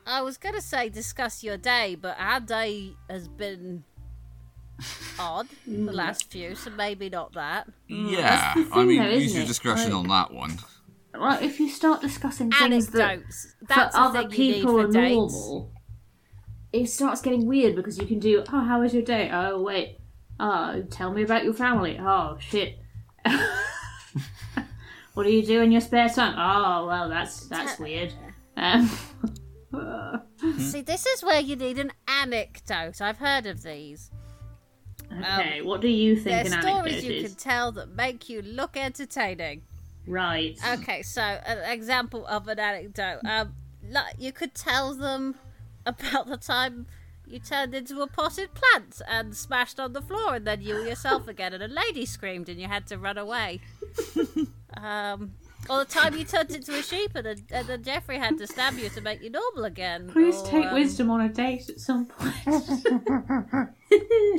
I 0.08 0.22
was 0.22 0.38
gonna 0.38 0.62
say 0.62 0.90
discuss 0.90 1.44
your 1.44 1.58
day, 1.58 1.96
but 1.96 2.16
our 2.20 2.40
day 2.40 2.94
has 3.10 3.28
been 3.28 3.84
odd 5.18 5.48
the 5.66 5.92
last 5.92 6.30
few, 6.32 6.54
so 6.56 6.70
maybe 6.72 7.10
not 7.10 7.34
that. 7.34 7.68
Yeah, 7.88 8.54
the 8.56 8.68
I 8.74 8.84
mean, 8.86 9.02
though, 9.02 9.10
use 9.10 9.36
your 9.36 9.46
discretion 9.46 9.92
Like- 9.92 10.00
on 10.00 10.08
that 10.10 10.34
one. 10.34 10.60
Well, 11.20 11.42
if 11.42 11.60
you 11.60 11.70
start 11.70 12.02
discussing 12.02 12.52
things 12.52 12.88
that 12.88 13.22
That's 13.68 13.96
for 13.96 14.02
the 14.02 14.20
other 14.20 14.30
thing 14.30 14.32
you 14.32 14.38
need 14.38 14.54
people 14.56 14.74
for 14.74 14.86
are 14.86 14.92
dates. 14.92 15.16
normal, 15.16 15.72
it 16.72 16.88
starts 16.88 17.22
getting 17.22 17.46
weird 17.46 17.76
because 17.76 17.98
you 17.98 18.06
can 18.06 18.20
do, 18.20 18.44
oh, 18.52 18.60
how 18.62 18.82
was 18.82 18.94
your 18.94 19.04
day? 19.04 19.30
Oh, 19.32 19.62
wait. 19.62 19.98
Oh, 20.40 20.84
tell 20.92 21.12
me 21.12 21.24
about 21.24 21.44
your 21.44 21.54
family. 21.54 21.98
Oh, 22.00 22.38
shit. 22.40 22.80
what 25.14 25.24
do 25.24 25.32
you 25.32 25.46
do 25.46 25.62
in 25.62 25.72
your 25.72 25.82
spare 25.82 26.10
time? 26.10 26.36
Oh, 26.38 26.88
well, 26.88 27.10
that's 27.10 27.48
that's 27.48 27.80
weird. 27.80 28.14
Um, 28.58 28.90
See, 30.60 30.82
this 30.82 31.06
is 31.06 31.22
where 31.22 31.42
you 31.42 31.58
need 31.58 31.78
an 31.78 31.92
anecdote. 32.08 33.02
I've 33.02 33.18
heard 33.18 33.46
of 33.46 33.64
these. 33.64 34.12
okay, 35.12 35.62
what 35.62 35.82
do 35.82 35.90
you 35.90 36.16
think 36.16 36.48
They're 36.48 36.56
an 36.56 36.62
stories 36.62 37.04
you 37.04 37.12
is? 37.16 37.24
can 37.32 37.36
tell 37.36 37.74
that 37.74 37.90
make 37.90 38.30
you 38.30 38.42
look 38.44 38.78
entertaining. 38.78 39.64
Right. 40.08 40.58
Okay, 40.80 41.02
so 41.02 41.22
an 41.22 41.60
example 41.72 42.26
of 42.28 42.48
an 42.48 42.60
anecdote. 42.60 43.20
Um, 43.26 43.54
like 43.90 44.16
you 44.18 44.32
could 44.32 44.54
tell 44.56 44.94
them 44.96 45.36
about 45.86 46.28
the 46.28 46.38
time 46.38 46.88
you 47.28 47.40
turned 47.40 47.74
into 47.74 48.02
a 48.02 48.08
potted 48.08 48.50
plant 48.54 49.02
and 49.08 49.36
smashed 49.36 49.80
on 49.80 49.94
the 49.94 50.02
floor, 50.02 50.36
and 50.36 50.46
then 50.46 50.62
you 50.62 50.76
were 50.76 50.86
yourself 50.88 51.28
again, 51.34 51.54
and 51.54 51.64
a 51.64 51.68
lady 51.68 52.06
screamed, 52.06 52.50
and 52.50 52.60
you 52.60 52.68
had 52.68 52.86
to 52.88 52.98
run 52.98 53.18
away. 53.18 53.62
um, 54.78 55.34
or 55.68 55.80
the 55.80 55.86
time 55.86 56.16
you 56.16 56.24
turned 56.24 56.52
into 56.52 56.78
a 56.78 56.84
sheep, 56.84 57.12
and, 57.16 57.26
then- 57.26 57.44
and 57.52 57.68
then 57.68 57.82
Jeffrey 57.84 58.20
had 58.20 58.38
to 58.38 58.46
stab 58.46 58.76
you 58.76 58.90
to 58.90 59.02
make 59.02 59.24
you 59.24 59.32
normal 59.32 59.66
again. 59.66 60.08
Please 60.10 60.40
or, 60.42 60.48
take 60.48 60.66
um, 60.66 60.74
wisdom 60.76 61.10
on 61.10 61.22
a 61.22 61.30
date 61.30 61.68
at 61.70 61.80
some 61.80 62.06
point. 62.06 62.36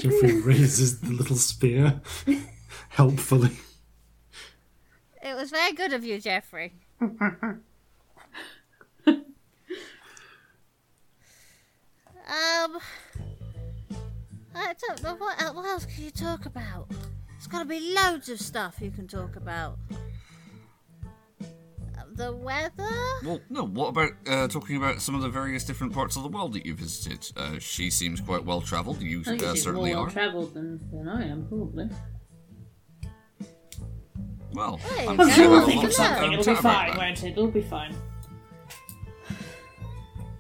Jeffrey 0.01 0.41
raises 0.43 1.01
the 1.01 1.11
little 1.13 1.37
spear 1.37 2.01
helpfully. 2.91 3.57
It 5.27 5.35
was 5.35 5.51
very 5.51 5.73
good 5.73 5.93
of 5.93 6.05
you, 6.05 6.21
Jeffrey. 6.21 6.75
um, 7.01 7.61
I 14.55 14.75
don't 14.87 15.03
know 15.03 15.15
what, 15.17 15.41
el- 15.43 15.55
what 15.55 15.67
else 15.67 15.87
can 15.87 16.05
you 16.05 16.11
talk 16.11 16.47
about. 16.47 16.89
There's 16.91 17.47
got 17.49 17.61
to 17.61 17.65
be 17.65 17.95
loads 17.95 18.29
of 18.29 18.41
stuff 18.41 18.77
you 18.81 18.91
can 18.91 19.07
talk 19.07 19.37
about. 19.37 19.79
Uh, 21.43 21.47
The 22.15 22.33
weather. 22.33 22.73
Well, 23.25 23.41
no. 23.51 23.65
What 23.67 23.89
about 23.89 24.11
uh, 24.27 24.49
talking 24.49 24.77
about 24.77 25.01
some 25.03 25.15
of 25.15 25.23
the 25.23 25.29
various 25.29 25.65
different 25.65 25.93
parts 25.93 26.17
of 26.17 26.23
the 26.23 26.29
world 26.29 26.53
that 26.55 26.65
you 26.67 26.75
visited? 26.75 27.31
Uh, 27.37 27.59
she 27.59 27.91
seems 27.91 28.21
quite 28.21 28.45
well 28.45 28.61
travelled. 28.61 29.03
You 29.03 29.21
I 29.21 29.25
think 29.25 29.43
uh, 29.43 29.55
she's 29.55 29.65
certainly 29.65 29.95
more 29.95 30.07
are. 30.07 30.11
travelled 30.11 30.55
than, 30.55 30.81
than 30.91 31.09
I 31.09 31.29
am, 31.29 31.47
probably. 31.49 31.89
Well, 34.57 34.79
Hey, 34.79 35.07
I'm 35.07 35.17
go 35.19 35.29
sure 35.29 35.45
on, 35.45 35.51
we'll 35.51 35.67
think 35.67 35.85
of 35.85 35.93
something, 35.93 36.23
time 36.31 36.33
It'll 36.33 36.55
be 36.55 36.61
fine, 36.63 36.89
that. 36.93 36.97
won't 36.97 37.23
it? 37.25 37.31
It'll 37.33 37.47
be 37.49 37.61
fine. 37.61 37.95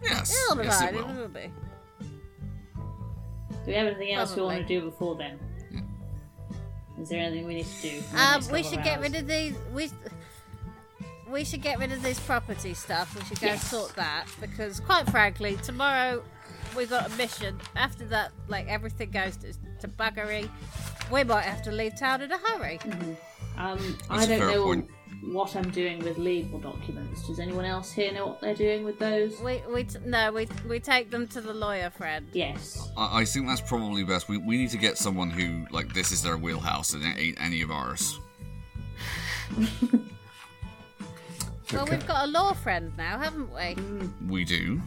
Yes, 0.02 0.34
It'll 0.44 0.56
be 0.56 0.64
yes, 0.64 0.80
fine. 0.80 0.94
it 0.94 0.98
It 0.98 1.06
will. 1.06 1.14
will 1.14 1.28
be. 1.28 1.50
Do 2.00 3.56
we 3.66 3.72
have 3.74 3.86
anything 3.88 4.14
else 4.14 4.34
we 4.34 4.40
want 4.42 4.58
to 4.58 4.64
do 4.66 4.80
before 4.86 5.16
then? 5.16 5.38
Is 6.98 7.10
there 7.10 7.20
anything 7.20 7.46
we 7.46 7.56
need 7.56 7.66
to 7.66 7.82
do? 7.90 8.02
Um, 8.16 8.40
we 8.50 8.62
should 8.62 8.82
get 8.82 8.98
hours? 8.98 9.10
rid 9.12 9.16
of 9.20 9.26
these. 9.28 9.54
We 9.74 9.90
we 11.30 11.44
should 11.44 11.60
get 11.60 11.78
rid 11.78 11.92
of 11.92 12.02
this 12.02 12.18
property 12.20 12.72
stuff. 12.72 13.14
We 13.14 13.22
should 13.26 13.40
go 13.40 13.48
Yes. 13.48 13.68
sort 13.70 13.94
that 13.96 14.26
because, 14.40 14.80
quite 14.80 15.10
frankly, 15.10 15.56
tomorrow 15.62 16.22
we've 16.74 16.88
got 16.88 17.10
a 17.12 17.16
mission. 17.16 17.60
After 17.74 18.06
that, 18.06 18.30
like 18.48 18.66
everything 18.68 19.10
goes 19.10 19.36
to, 19.38 19.52
to 19.80 19.88
buggery. 19.88 20.48
We 21.10 21.24
might 21.24 21.42
have 21.44 21.62
to 21.62 21.70
leave 21.72 21.98
town 21.98 22.22
in 22.22 22.32
a 22.32 22.38
hurry. 22.38 22.78
Um, 23.56 23.78
That's 24.08 24.10
I 24.10 24.24
a 24.24 24.38
don't 24.38 24.50
know 24.52 24.64
point. 24.64 24.90
what 25.24 25.54
I'm 25.56 25.70
doing 25.70 26.00
with 26.00 26.18
legal 26.18 26.58
documents. 26.58 27.26
Does 27.26 27.38
anyone 27.38 27.64
else 27.64 27.92
here 27.92 28.12
know 28.12 28.26
what 28.26 28.40
they're 28.40 28.54
doing 28.54 28.84
with 28.84 28.98
those? 28.98 29.40
We 29.40 29.62
we 29.72 29.84
t- 29.84 29.98
no 30.04 30.32
we 30.32 30.46
we 30.68 30.78
take 30.80 31.10
them 31.10 31.26
to 31.28 31.40
the 31.40 31.54
lawyer 31.54 31.90
friend. 31.90 32.26
Yes. 32.32 32.90
I, 32.96 33.20
I 33.20 33.24
think 33.24 33.46
that's 33.46 33.60
probably 33.60 34.04
best. 34.04 34.28
We, 34.28 34.36
we 34.38 34.56
need 34.58 34.70
to 34.70 34.78
get 34.78 34.98
someone 34.98 35.30
who 35.30 35.66
like 35.70 35.94
this 35.94 36.12
is 36.12 36.22
their 36.22 36.36
wheelhouse 36.36 36.92
and 36.92 37.02
it 37.04 37.16
ain't 37.18 37.40
any 37.40 37.62
of 37.62 37.70
ours. 37.70 38.18
Well, 41.72 41.82
Okay. 41.82 41.96
we've 41.96 42.06
got 42.06 42.28
a 42.28 42.30
law 42.30 42.52
friend 42.52 42.92
now, 42.96 43.18
haven't 43.18 43.52
we? 43.52 43.76
We 44.28 44.44
do 44.44 44.80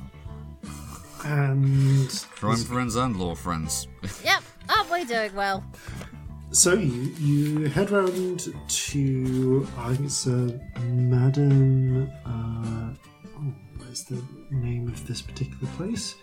And 1.26 2.10
crime 2.32 2.58
friends 2.58 2.96
and 2.96 3.16
law 3.18 3.36
friends. 3.36 3.88
Yep. 4.24 4.44
Aren't 4.70 4.92
we 4.92 5.04
doing 5.06 5.34
well? 5.36 5.64
so 6.52 6.74
you 6.74 7.04
you 7.20 7.66
head 7.70 7.92
round 7.92 8.52
to 8.68 9.68
I 9.78 9.94
think 9.94 10.06
it's 10.06 10.26
uh, 10.28 10.58
Madam. 10.82 12.10
Uh, 12.26 12.94
oh, 13.38 13.54
where's 13.78 14.04
the 14.06 14.22
name 14.50 14.88
of 14.88 15.06
this 15.08 15.22
particular 15.22 15.72
place? 15.78 16.16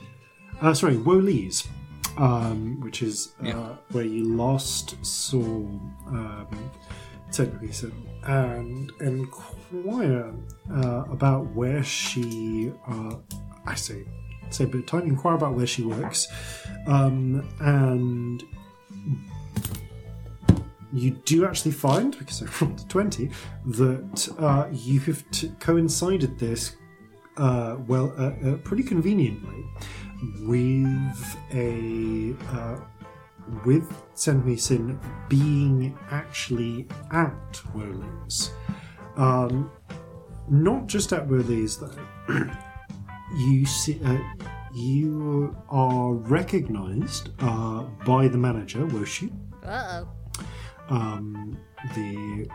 Uh, 0.60 0.72
sorry, 0.74 0.96
Woolies, 0.96 1.68
um, 2.16 2.80
which 2.80 3.02
is 3.02 3.34
uh, 3.42 3.46
Yeah. 3.46 3.76
where 3.92 4.04
you 4.04 4.34
last 4.36 4.96
saw 5.04 5.38
um, 6.08 6.70
technically 7.30 7.72
so, 7.72 7.90
and 8.24 8.90
inquire 9.00 10.32
uh, 10.72 11.04
about 11.10 11.46
where 11.54 11.82
she. 11.84 12.72
Uh, 12.88 13.16
I 13.66 13.74
say 13.74 14.04
say 14.50 14.64
a 14.64 14.66
bit 14.66 14.80
of 14.80 14.86
time. 14.86 15.02
Inquire 15.02 15.34
about 15.34 15.54
where 15.54 15.66
she 15.66 15.82
works, 15.82 16.28
um, 16.86 17.48
and 17.60 18.42
you 20.92 21.10
do 21.10 21.44
actually 21.44 21.72
find, 21.72 22.16
because 22.18 22.42
I 22.42 22.46
rolled 22.64 22.80
a 22.80 22.84
20, 22.84 23.30
that 23.66 24.28
uh, 24.38 24.68
you 24.72 25.00
have 25.00 25.30
t- 25.30 25.52
coincided 25.60 26.38
this 26.38 26.76
uh, 27.36 27.76
well, 27.86 28.12
uh, 28.16 28.48
uh, 28.48 28.56
pretty 28.58 28.82
conveniently 28.82 29.64
with 30.46 31.36
a 31.52 32.34
uh, 32.56 32.80
with 33.64 33.88
Senhui 34.14 34.98
being 35.28 35.96
actually 36.10 36.88
at 37.12 37.60
Woolies. 37.74 38.50
Um, 39.16 39.70
not 40.48 40.86
just 40.86 41.12
at 41.12 41.26
Woolies 41.26 41.76
though. 41.76 42.46
you 43.34 43.66
see, 43.66 44.00
uh, 44.04 44.18
you 44.74 45.56
are 45.68 46.12
recognised 46.12 47.30
uh, 47.40 47.82
by 48.04 48.28
the 48.28 48.38
manager 48.38 48.86
Woshi. 48.86 49.32
Uh 49.64 50.04
oh. 50.04 50.94
um, 50.94 51.58
the 51.94 52.48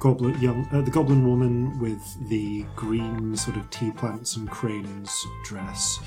goblin 0.00 0.38
young 0.40 0.66
uh, 0.72 0.80
the 0.80 0.90
goblin 0.90 1.26
woman 1.26 1.78
with 1.78 2.02
the 2.28 2.64
green 2.76 3.36
sort 3.36 3.56
of 3.56 3.68
tea 3.70 3.90
plants 3.90 4.36
and 4.36 4.50
cranes 4.50 5.26
dress, 5.44 6.00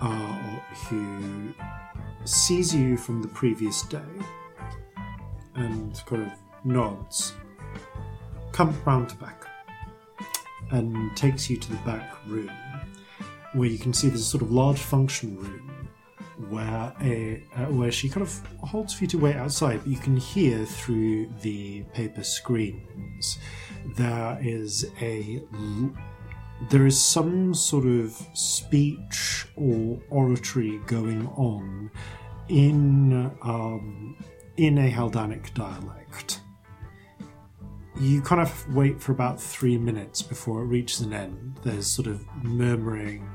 uh, 0.00 0.58
who 0.88 1.54
sees 2.24 2.74
you 2.74 2.96
from 2.96 3.22
the 3.22 3.28
previous 3.28 3.82
day 3.82 3.98
and 5.54 6.02
kind 6.06 6.22
of 6.22 6.32
nods, 6.64 7.34
comes 8.52 8.76
round 8.86 9.08
to 9.08 9.16
back, 9.16 9.46
and 10.70 11.16
takes 11.16 11.48
you 11.48 11.56
to 11.56 11.70
the 11.70 11.78
back 11.78 12.16
room, 12.26 12.50
where 13.54 13.68
you 13.68 13.78
can 13.78 13.92
see 13.92 14.08
there's 14.08 14.20
a 14.20 14.24
sort 14.24 14.42
of 14.42 14.50
large 14.52 14.80
function 14.80 15.36
room 15.36 15.76
where 16.50 16.92
a 17.00 17.42
uh, 17.56 17.64
where 17.72 17.90
she 17.90 18.08
kind 18.08 18.22
of 18.22 18.46
holds 18.60 18.98
to 18.98 19.18
wait 19.18 19.36
outside, 19.36 19.78
but 19.78 19.88
you 19.88 19.96
can 19.96 20.16
hear 20.16 20.64
through 20.64 21.28
the 21.40 21.82
paper 21.94 22.22
screens. 22.22 23.38
There 23.96 24.38
is 24.42 24.86
a 25.00 25.42
there 26.70 26.86
is 26.86 27.00
some 27.00 27.54
sort 27.54 27.86
of 27.86 28.12
speech 28.34 29.46
or 29.56 29.98
oratory 30.10 30.78
going 30.86 31.26
on 31.28 31.90
in 32.48 33.30
um, 33.42 34.16
in 34.56 34.78
a 34.78 34.90
Haldanic 34.90 35.54
dialect. 35.54 36.40
You 37.98 38.20
kind 38.20 38.42
of 38.42 38.74
wait 38.74 39.00
for 39.00 39.12
about 39.12 39.40
three 39.40 39.78
minutes 39.78 40.20
before 40.20 40.60
it 40.60 40.66
reaches 40.66 41.00
an 41.00 41.14
end. 41.14 41.58
There's 41.62 41.86
sort 41.86 42.08
of 42.08 42.26
murmuring 42.42 43.26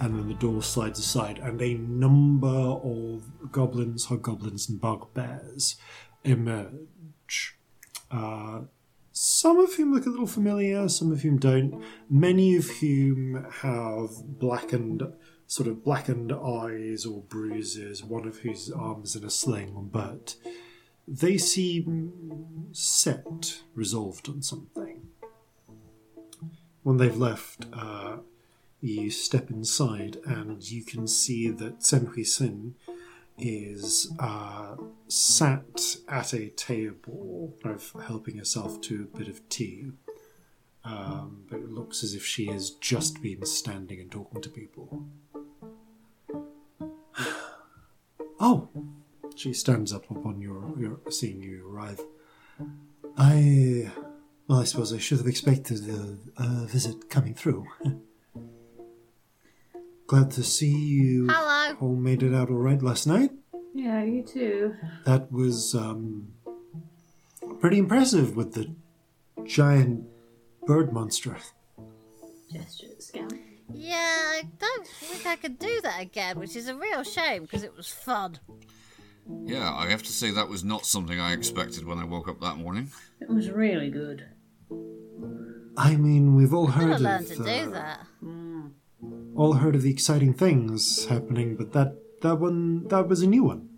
and 0.00 0.18
then 0.18 0.28
the 0.28 0.34
door 0.34 0.62
slides 0.62 0.98
aside, 0.98 1.38
and 1.38 1.60
a 1.60 1.74
number 1.74 2.48
of 2.48 3.52
goblins, 3.52 4.06
hobgoblins, 4.06 4.68
and 4.68 4.80
bugbears 4.80 5.76
emerge. 6.24 7.58
Uh, 8.10 8.62
some 9.12 9.58
of 9.58 9.74
whom 9.74 9.92
look 9.92 10.06
a 10.06 10.10
little 10.10 10.26
familiar, 10.26 10.88
some 10.88 11.12
of 11.12 11.20
whom 11.20 11.38
don't. 11.38 11.82
Many 12.08 12.56
of 12.56 12.66
whom 12.80 13.46
have 13.60 14.10
blackened, 14.38 15.02
sort 15.46 15.68
of 15.68 15.84
blackened 15.84 16.32
eyes 16.32 17.04
or 17.04 17.22
bruises. 17.22 18.02
One 18.02 18.26
of 18.26 18.38
whose 18.38 18.70
arms 18.70 19.10
is 19.10 19.22
in 19.22 19.26
a 19.26 19.30
sling, 19.30 19.90
but 19.92 20.36
they 21.06 21.36
seem 21.36 22.68
set, 22.72 23.60
resolved 23.74 24.28
on 24.28 24.40
something. 24.40 25.02
When 26.82 26.96
they've 26.96 27.16
left, 27.16 27.66
uh, 27.72 28.16
you 28.82 29.10
step 29.10 29.48
inside 29.50 30.18
and 30.26 30.68
you 30.70 30.84
can 30.84 31.06
see 31.06 31.48
that 31.48 31.84
Sen 31.84 32.06
Hui 32.06 32.24
Sin 32.24 32.74
is 33.38 34.12
uh, 34.18 34.74
sat 35.08 35.96
at 36.08 36.34
a 36.34 36.48
table, 36.48 37.54
of 37.64 37.94
helping 38.06 38.36
herself 38.38 38.80
to 38.82 39.08
a 39.12 39.18
bit 39.18 39.28
of 39.28 39.48
tea. 39.48 39.92
Um, 40.84 41.44
but 41.48 41.60
it 41.60 41.70
looks 41.70 42.02
as 42.02 42.14
if 42.14 42.26
she 42.26 42.46
has 42.46 42.70
just 42.70 43.22
been 43.22 43.46
standing 43.46 44.00
and 44.00 44.10
talking 44.10 44.42
to 44.42 44.48
people. 44.48 45.06
oh, 48.40 48.68
she 49.36 49.52
stands 49.52 49.92
up 49.92 50.10
upon 50.10 50.40
your, 50.40 50.74
your 50.78 50.98
seeing 51.08 51.40
you 51.40 51.70
arrive. 51.70 52.00
I, 53.16 53.92
well, 54.48 54.60
I 54.60 54.64
suppose 54.64 54.92
I 54.92 54.98
should 54.98 55.18
have 55.18 55.28
expected 55.28 55.88
a, 55.88 56.16
a 56.42 56.66
visit 56.66 57.08
coming 57.08 57.34
through. 57.34 57.66
Glad 60.06 60.30
to 60.32 60.42
see 60.42 60.70
you 60.70 61.26
Hello. 61.30 61.76
all 61.80 61.94
made 61.96 62.22
it 62.22 62.34
out 62.34 62.50
all 62.50 62.56
right 62.56 62.82
last 62.82 63.06
night. 63.06 63.30
Yeah, 63.74 64.02
you 64.02 64.22
too. 64.22 64.74
That 65.06 65.32
was 65.32 65.74
um, 65.74 66.28
pretty 67.60 67.78
impressive 67.78 68.36
with 68.36 68.52
the 68.54 68.74
giant 69.46 70.04
bird 70.66 70.92
monster. 70.92 71.36
Gesture 72.52 72.88
at 72.90 73.02
scout. 73.02 73.32
Yeah, 73.72 73.96
I 73.96 74.42
don't 74.58 74.86
think 74.86 75.26
I 75.26 75.36
could 75.36 75.58
do 75.58 75.80
that 75.82 76.02
again, 76.02 76.38
which 76.38 76.56
is 76.56 76.68
a 76.68 76.74
real 76.76 77.02
shame 77.04 77.42
because 77.42 77.62
it 77.62 77.74
was 77.74 77.88
fun. 77.88 78.38
Yeah, 79.44 79.72
I 79.72 79.88
have 79.88 80.02
to 80.02 80.12
say 80.12 80.30
that 80.32 80.48
was 80.48 80.62
not 80.64 80.84
something 80.84 81.18
I 81.18 81.32
expected 81.32 81.86
when 81.86 81.98
I 81.98 82.04
woke 82.04 82.28
up 82.28 82.40
that 82.40 82.56
morning. 82.56 82.90
It 83.20 83.30
was 83.30 83.50
really 83.50 83.88
good. 83.88 84.26
I 85.76 85.96
mean, 85.96 86.34
we've 86.34 86.52
all 86.52 86.66
Gotta 86.66 86.80
heard 86.80 87.00
learn 87.00 87.22
of 87.22 87.28
to 87.28 87.36
do 87.36 87.42
uh, 87.42 87.70
that. 87.70 88.00
All 89.34 89.54
heard 89.54 89.74
of 89.74 89.82
the 89.82 89.90
exciting 89.90 90.34
things 90.34 91.06
happening, 91.06 91.56
but 91.56 91.72
that 91.72 91.96
that 92.20 92.36
one 92.36 92.86
that 92.88 93.08
was 93.08 93.22
a 93.22 93.26
new 93.26 93.44
one. 93.44 93.68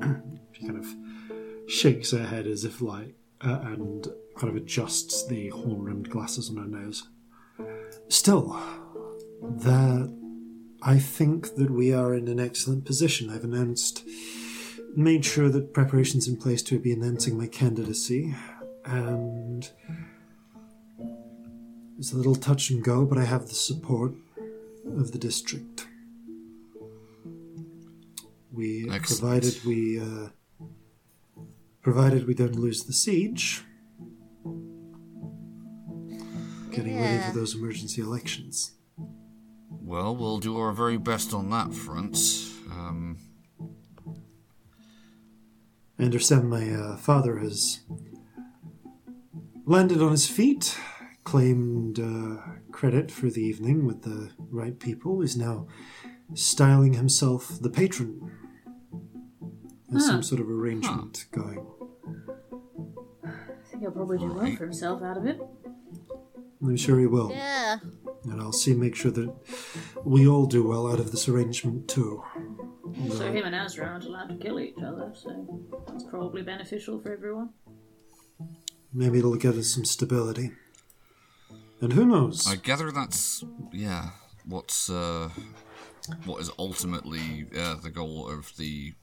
she 0.52 0.66
kind 0.66 0.78
of 0.78 1.70
shakes 1.70 2.10
her 2.10 2.24
head 2.24 2.46
as 2.46 2.64
if 2.64 2.80
like 2.80 3.14
uh, 3.40 3.60
and 3.62 4.08
kind 4.36 4.50
of 4.50 4.56
adjusts 4.56 5.26
the 5.26 5.48
horn-rimmed 5.50 6.10
glasses 6.10 6.50
on 6.50 6.56
her 6.56 6.66
nose. 6.66 7.08
Still, 8.08 8.58
that 9.42 10.12
I 10.82 10.98
think 10.98 11.54
that 11.56 11.70
we 11.70 11.92
are 11.92 12.14
in 12.14 12.28
an 12.28 12.40
excellent 12.40 12.84
position. 12.84 13.30
I've 13.30 13.44
announced, 13.44 14.04
made 14.96 15.24
sure 15.24 15.48
that 15.48 15.72
preparations 15.72 16.26
in 16.26 16.36
place 16.36 16.62
to 16.64 16.78
be 16.78 16.92
announcing 16.92 17.38
my 17.38 17.46
candidacy, 17.46 18.34
and 18.84 19.70
it's 21.98 22.12
a 22.12 22.16
little 22.16 22.34
touch 22.34 22.70
and 22.70 22.82
go, 22.82 23.04
but 23.04 23.18
I 23.18 23.24
have 23.24 23.48
the 23.48 23.54
support 23.54 24.12
of 24.98 25.12
the 25.12 25.18
district. 25.18 25.86
We 28.52 28.88
Excellent. 28.90 29.42
provided 29.42 29.64
we 29.64 29.98
uh, 29.98 30.28
provided 31.82 32.26
we 32.26 32.34
don't 32.34 32.56
lose 32.56 32.84
the 32.84 32.92
siege. 32.92 33.64
Getting 36.70 37.00
ready 37.00 37.22
for 37.22 37.32
those 37.32 37.54
emergency 37.54 38.00
elections. 38.00 38.72
Well, 39.68 40.16
we'll 40.16 40.38
do 40.38 40.58
our 40.58 40.72
very 40.72 40.96
best 40.96 41.34
on 41.34 41.50
that 41.50 41.74
front. 41.74 42.16
Um, 42.70 43.18
I 45.98 46.04
understand 46.04 46.48
my 46.48 46.70
uh, 46.70 46.96
father 46.96 47.38
has 47.38 47.80
landed 49.66 50.00
on 50.00 50.12
his 50.12 50.26
feet, 50.26 50.76
claimed 51.24 51.98
uh, 52.00 52.38
credit 52.72 53.10
for 53.10 53.30
the 53.30 53.42
evening 53.42 53.86
with 53.86 54.02
the 54.02 54.30
right 54.50 54.78
people, 54.78 55.22
is 55.22 55.36
now 55.36 55.66
styling 56.34 56.94
himself 56.94 57.58
the 57.60 57.70
patron. 57.70 58.30
There's 59.88 60.06
some 60.06 60.22
sort 60.22 60.40
of 60.40 60.48
arrangement 60.48 61.26
going. 61.32 61.66
I 63.24 63.30
think 63.70 63.82
he'll 63.82 63.90
probably 63.90 64.18
do 64.18 64.32
well 64.32 64.56
for 64.56 64.64
himself 64.64 65.02
out 65.02 65.18
of 65.18 65.26
it. 65.26 65.40
I'm 66.62 66.76
sure 66.76 66.98
he 66.98 67.06
will. 67.06 67.30
Yeah. 67.30 67.78
And 68.24 68.40
I'll 68.40 68.52
see, 68.52 68.72
make 68.72 68.94
sure 68.94 69.10
that 69.10 69.34
we 70.04 70.26
all 70.26 70.46
do 70.46 70.66
well 70.66 70.90
out 70.90 71.00
of 71.00 71.10
this 71.10 71.28
arrangement 71.28 71.88
too. 71.88 72.22
Also, 73.02 73.32
him 73.32 73.44
and 73.44 73.54
Azra 73.54 73.86
aren't 73.86 74.04
allowed 74.04 74.28
to 74.28 74.36
kill 74.36 74.60
each 74.60 74.78
other, 74.78 75.12
so 75.14 75.46
that's 75.88 76.04
probably 76.04 76.42
beneficial 76.42 77.00
for 77.00 77.12
everyone. 77.12 77.50
Maybe 78.92 79.18
it'll 79.18 79.36
give 79.36 79.58
us 79.58 79.68
some 79.68 79.84
stability. 79.84 80.52
And 81.82 81.92
who 81.92 82.06
knows? 82.06 82.46
I 82.46 82.56
gather 82.56 82.90
that's 82.92 83.44
yeah. 83.72 84.10
What's 84.46 84.88
uh, 84.88 85.28
what 86.24 86.40
is 86.40 86.50
ultimately 86.58 87.46
uh, 87.58 87.74
the 87.74 87.90
goal 87.90 88.28
of 88.30 88.56
the 88.56 88.94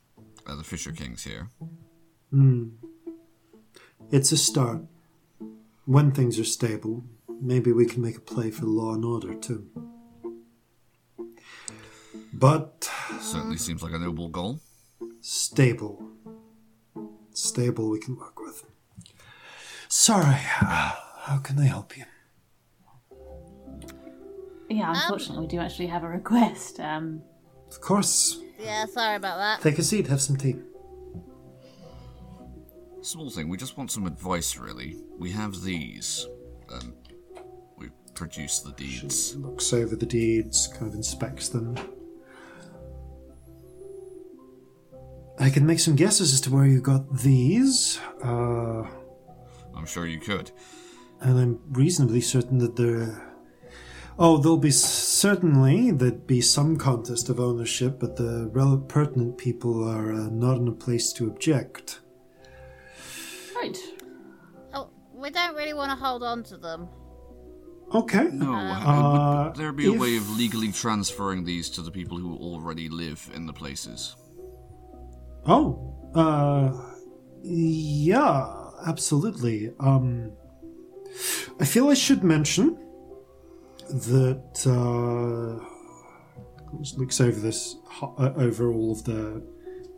uh, 0.48 0.56
the 0.56 0.64
Fisher 0.64 0.92
Kings 0.94 1.24
here? 1.24 1.50
It's 4.12 4.32
a 4.32 4.38
start. 4.38 4.82
When 5.86 6.12
things 6.12 6.40
are 6.40 6.46
stable, 6.46 7.04
maybe 7.42 7.72
we 7.72 7.86
can 7.86 8.02
make 8.02 8.16
a 8.18 8.22
play 8.22 8.50
for 8.52 8.66
law 8.66 8.94
and 8.94 9.04
order 9.04 9.34
too. 9.36 9.68
But 12.34 12.90
Certainly 13.20 13.58
seems 13.58 13.84
like 13.84 13.94
a 13.94 14.00
noble 14.00 14.30
goal. 14.30 14.62
stable. 15.22 16.02
Stable 17.34 17.90
we 17.90 18.00
can 18.00 18.16
work 18.18 18.40
with. 18.40 18.64
Sorry, 19.88 20.40
uh, 20.62 20.92
how 21.22 21.38
can 21.40 21.58
I 21.60 21.66
help 21.66 21.98
you? 21.98 22.06
Yeah, 24.70 24.92
unfortunately, 24.96 25.46
we 25.46 25.48
do 25.48 25.60
actually 25.60 25.88
have 25.88 26.04
a 26.04 26.08
request. 26.08 26.80
Um, 26.80 27.22
Of 27.70 27.82
course. 27.82 28.40
Yeah, 28.60 28.86
sorry 28.86 29.16
about 29.16 29.38
that. 29.38 29.62
Take 29.62 29.80
a 29.80 29.84
seat, 29.84 30.08
have 30.08 30.22
some 30.22 30.36
tea. 30.38 30.56
Small 33.02 33.30
thing. 33.30 33.48
We 33.50 33.58
just 33.58 33.78
want 33.78 33.90
some 33.92 34.06
advice, 34.06 34.58
really. 34.58 34.98
We 35.18 35.32
have 35.32 35.62
these, 35.64 36.28
and 36.70 36.94
we 37.78 37.90
produce 38.14 38.60
the 38.60 38.74
deeds. 38.74 39.36
Looks 39.38 39.72
over 39.74 39.96
the 39.96 40.06
deeds, 40.06 40.68
kind 40.68 40.88
of 40.88 40.94
inspects 40.94 41.50
them. 41.50 41.76
I 45.40 45.50
can 45.50 45.66
make 45.66 45.80
some 45.80 45.96
guesses 45.96 46.34
as 46.34 46.42
to 46.42 46.52
where 46.52 46.66
you 46.66 46.82
got 46.82 47.18
these. 47.20 47.98
Uh, 48.24 48.84
I'm 49.76 49.86
sure 49.86 50.06
you 50.06 50.20
could. 50.20 50.52
and 51.22 51.40
I'm 51.40 51.60
reasonably 51.72 52.22
certain 52.22 52.58
that 52.60 52.76
there. 52.76 53.26
Oh, 54.22 54.38
there'll 54.38 54.58
be 54.58 54.72
certainly 54.72 55.92
there'd 55.92 56.28
be 56.28 56.42
some 56.42 56.76
contest 56.76 57.30
of 57.30 57.40
ownership, 57.40 58.00
but 58.00 58.18
the 58.18 58.50
rel- 58.52 58.78
pertinent 58.78 59.38
people 59.38 59.82
are 59.88 60.12
uh, 60.14 60.28
not 60.30 60.58
in 60.58 60.68
a 60.68 60.74
place 60.74 61.14
to 61.14 61.28
object. 61.28 62.02
Right. 63.56 63.78
Oh, 64.74 64.90
we 65.14 65.30
don't 65.30 65.56
really 65.56 65.74
want 65.74 65.92
to 65.92 65.96
hold 66.06 66.22
on 66.24 66.44
to 66.44 66.58
them. 66.58 66.90
Okay. 67.94 68.28
No, 68.34 68.54
Uh, 68.54 69.46
would 69.48 69.56
there 69.56 69.72
be 69.72 69.88
a 69.88 69.94
if- 69.94 70.00
way 70.00 70.18
of 70.18 70.30
legally 70.38 70.72
transferring 70.74 71.46
these 71.46 71.70
to 71.72 71.82
the 71.82 71.90
people 71.92 72.18
who 72.18 72.36
already 72.36 72.90
live 72.90 73.30
in 73.34 73.46
the 73.46 73.54
places? 73.54 74.18
Oh, 75.46 75.96
uh, 76.14 76.74
yeah, 77.42 78.54
absolutely. 78.86 79.72
Um, 79.80 80.34
I 81.60 81.64
feel 81.66 81.88
I 81.88 81.94
should 81.94 82.22
mention 82.24 82.78
that 83.90 84.66
uh, 85.62 85.66
looks 86.98 87.20
over 87.22 87.40
this 87.40 87.76
uh, 88.02 88.34
over 88.36 88.72
all 88.72 88.92
of 88.92 89.04
the. 89.04 89.42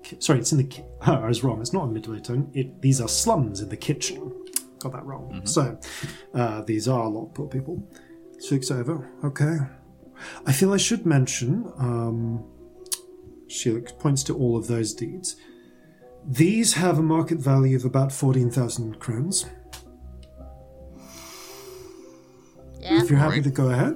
ki- 0.03 0.17
Sorry, 0.19 0.39
it's 0.39 0.51
in 0.51 0.57
the. 0.57 0.63
Ki- 0.65 0.83
oh, 1.07 1.13
I 1.23 1.27
was 1.27 1.43
wrong. 1.43 1.61
It's 1.61 1.73
not 1.73 1.83
a 1.83 1.87
midway 1.87 2.19
tone. 2.19 2.49
It 2.53 2.81
these 2.81 2.99
are 3.01 3.07
slums 3.07 3.61
in 3.61 3.69
the 3.69 3.77
kitchen. 3.77 4.31
Got 4.79 4.93
that 4.93 5.05
wrong. 5.05 5.45
So, 5.45 5.77
uh, 6.33 6.61
these 6.63 6.87
are 6.87 7.03
a 7.03 7.07
lot 7.09 7.27
of 7.27 7.33
poor 7.35 7.47
people. 7.47 7.87
Looks 8.49 8.71
over. 8.71 9.07
Okay. 9.23 9.57
I 10.45 10.51
feel 10.51 10.73
I 10.73 10.77
should 10.77 11.05
mention. 11.05 11.71
Um, 11.77 12.43
she 13.47 13.69
looks- 13.71 13.91
points 13.91 14.23
to 14.23 14.35
all 14.35 14.57
of 14.57 14.67
those 14.67 14.93
deeds. 14.93 15.35
These 16.25 16.73
have 16.73 16.97
a 16.97 17.01
market 17.03 17.37
value 17.39 17.75
of 17.75 17.85
about 17.85 18.11
14,000 18.11 18.99
crowns. 18.99 19.45
Yeah. 22.81 23.01
If 23.03 23.09
you're 23.09 23.19
happy 23.19 23.37
Alright. 23.37 23.43
to 23.43 23.49
go 23.51 23.69
ahead, 23.69 23.95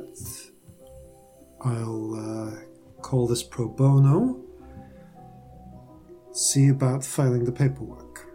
I'll 1.62 2.14
uh, 2.14 3.02
call 3.02 3.28
this 3.28 3.42
pro 3.42 3.68
bono. 3.68 4.42
See 6.32 6.68
about 6.70 7.04
filing 7.04 7.46
the 7.46 7.52
paperwork. 7.52 8.28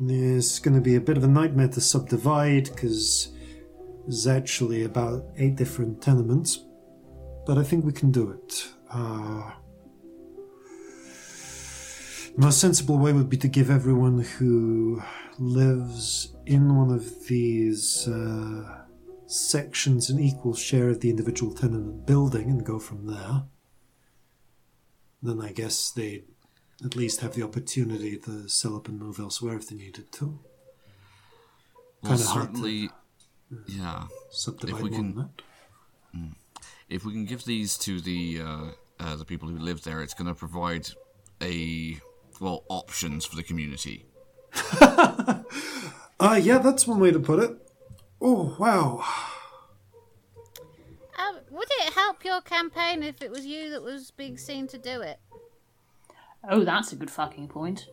There's 0.00 0.58
going 0.58 0.74
to 0.74 0.80
be 0.80 0.94
a 0.96 1.00
bit 1.00 1.16
of 1.16 1.24
a 1.24 1.28
nightmare 1.28 1.68
to 1.68 1.80
subdivide 1.80 2.64
because 2.64 3.32
there's 4.06 4.26
actually 4.26 4.84
about 4.84 5.24
eight 5.36 5.56
different 5.56 6.00
tenements, 6.00 6.64
but 7.46 7.58
I 7.58 7.62
think 7.62 7.84
we 7.84 7.92
can 7.92 8.10
do 8.10 8.30
it. 8.30 8.68
Uh, 8.90 9.50
the 12.36 12.40
most 12.40 12.60
sensible 12.60 12.98
way 12.98 13.12
would 13.12 13.28
be 13.28 13.36
to 13.36 13.48
give 13.48 13.70
everyone 13.70 14.20
who 14.20 15.02
lives 15.38 16.34
in 16.46 16.76
one 16.76 16.90
of 16.90 17.26
these 17.26 18.08
uh, 18.08 18.83
sections 19.34 20.10
an 20.10 20.20
equal 20.20 20.54
share 20.54 20.88
of 20.90 21.00
the 21.00 21.10
individual 21.10 21.52
tenement 21.54 22.06
building 22.06 22.48
and 22.50 22.64
go 22.64 22.78
from 22.78 23.06
there. 23.06 23.44
Then 25.22 25.40
I 25.40 25.52
guess 25.52 25.90
they'd 25.90 26.24
at 26.84 26.96
least 26.96 27.20
have 27.20 27.34
the 27.34 27.42
opportunity 27.42 28.16
to 28.18 28.48
sell 28.48 28.76
up 28.76 28.88
and 28.88 28.98
move 28.98 29.18
elsewhere 29.18 29.56
if 29.56 29.68
they 29.68 29.76
needed 29.76 30.12
to. 30.12 30.38
Well, 32.02 32.12
Kinda 32.12 32.24
hard 32.26 32.48
to- 32.48 32.54
certainly, 32.56 32.90
yeah. 33.66 34.06
Subdivide 34.30 34.82
we 34.82 34.90
can- 34.90 35.14
that. 35.16 35.30
If 36.88 37.04
we 37.04 37.12
can 37.12 37.24
give 37.24 37.44
these 37.44 37.76
to 37.78 38.00
the 38.00 38.40
uh, 38.40 38.64
uh, 39.00 39.16
the 39.16 39.24
people 39.24 39.48
who 39.48 39.58
live 39.58 39.82
there, 39.82 40.00
it's 40.02 40.14
going 40.14 40.28
to 40.28 40.34
provide 40.34 40.90
a 41.42 41.98
well 42.40 42.64
options 42.68 43.24
for 43.24 43.34
the 43.36 43.42
community. 43.42 44.04
Ah, 46.20 46.36
yeah, 46.36 46.58
that's 46.58 46.86
one 46.86 47.00
way 47.00 47.10
to 47.10 47.18
put 47.18 47.42
it. 47.42 47.63
Oh, 48.26 48.56
wow. 48.58 49.04
Um, 51.18 51.40
would 51.50 51.68
it 51.82 51.92
help 51.92 52.24
your 52.24 52.40
campaign 52.40 53.02
if 53.02 53.20
it 53.22 53.30
was 53.30 53.44
you 53.46 53.68
that 53.70 53.82
was 53.82 54.10
being 54.10 54.36
seen 54.38 54.66
to 54.68 54.78
do 54.78 55.00
it? 55.02 55.20
Oh, 56.48 56.64
that's 56.64 56.90
a 56.92 56.96
good 56.96 57.10
fucking 57.10 57.48
point. 57.48 57.86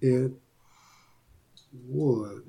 It 0.00 0.32
would. 1.88 2.42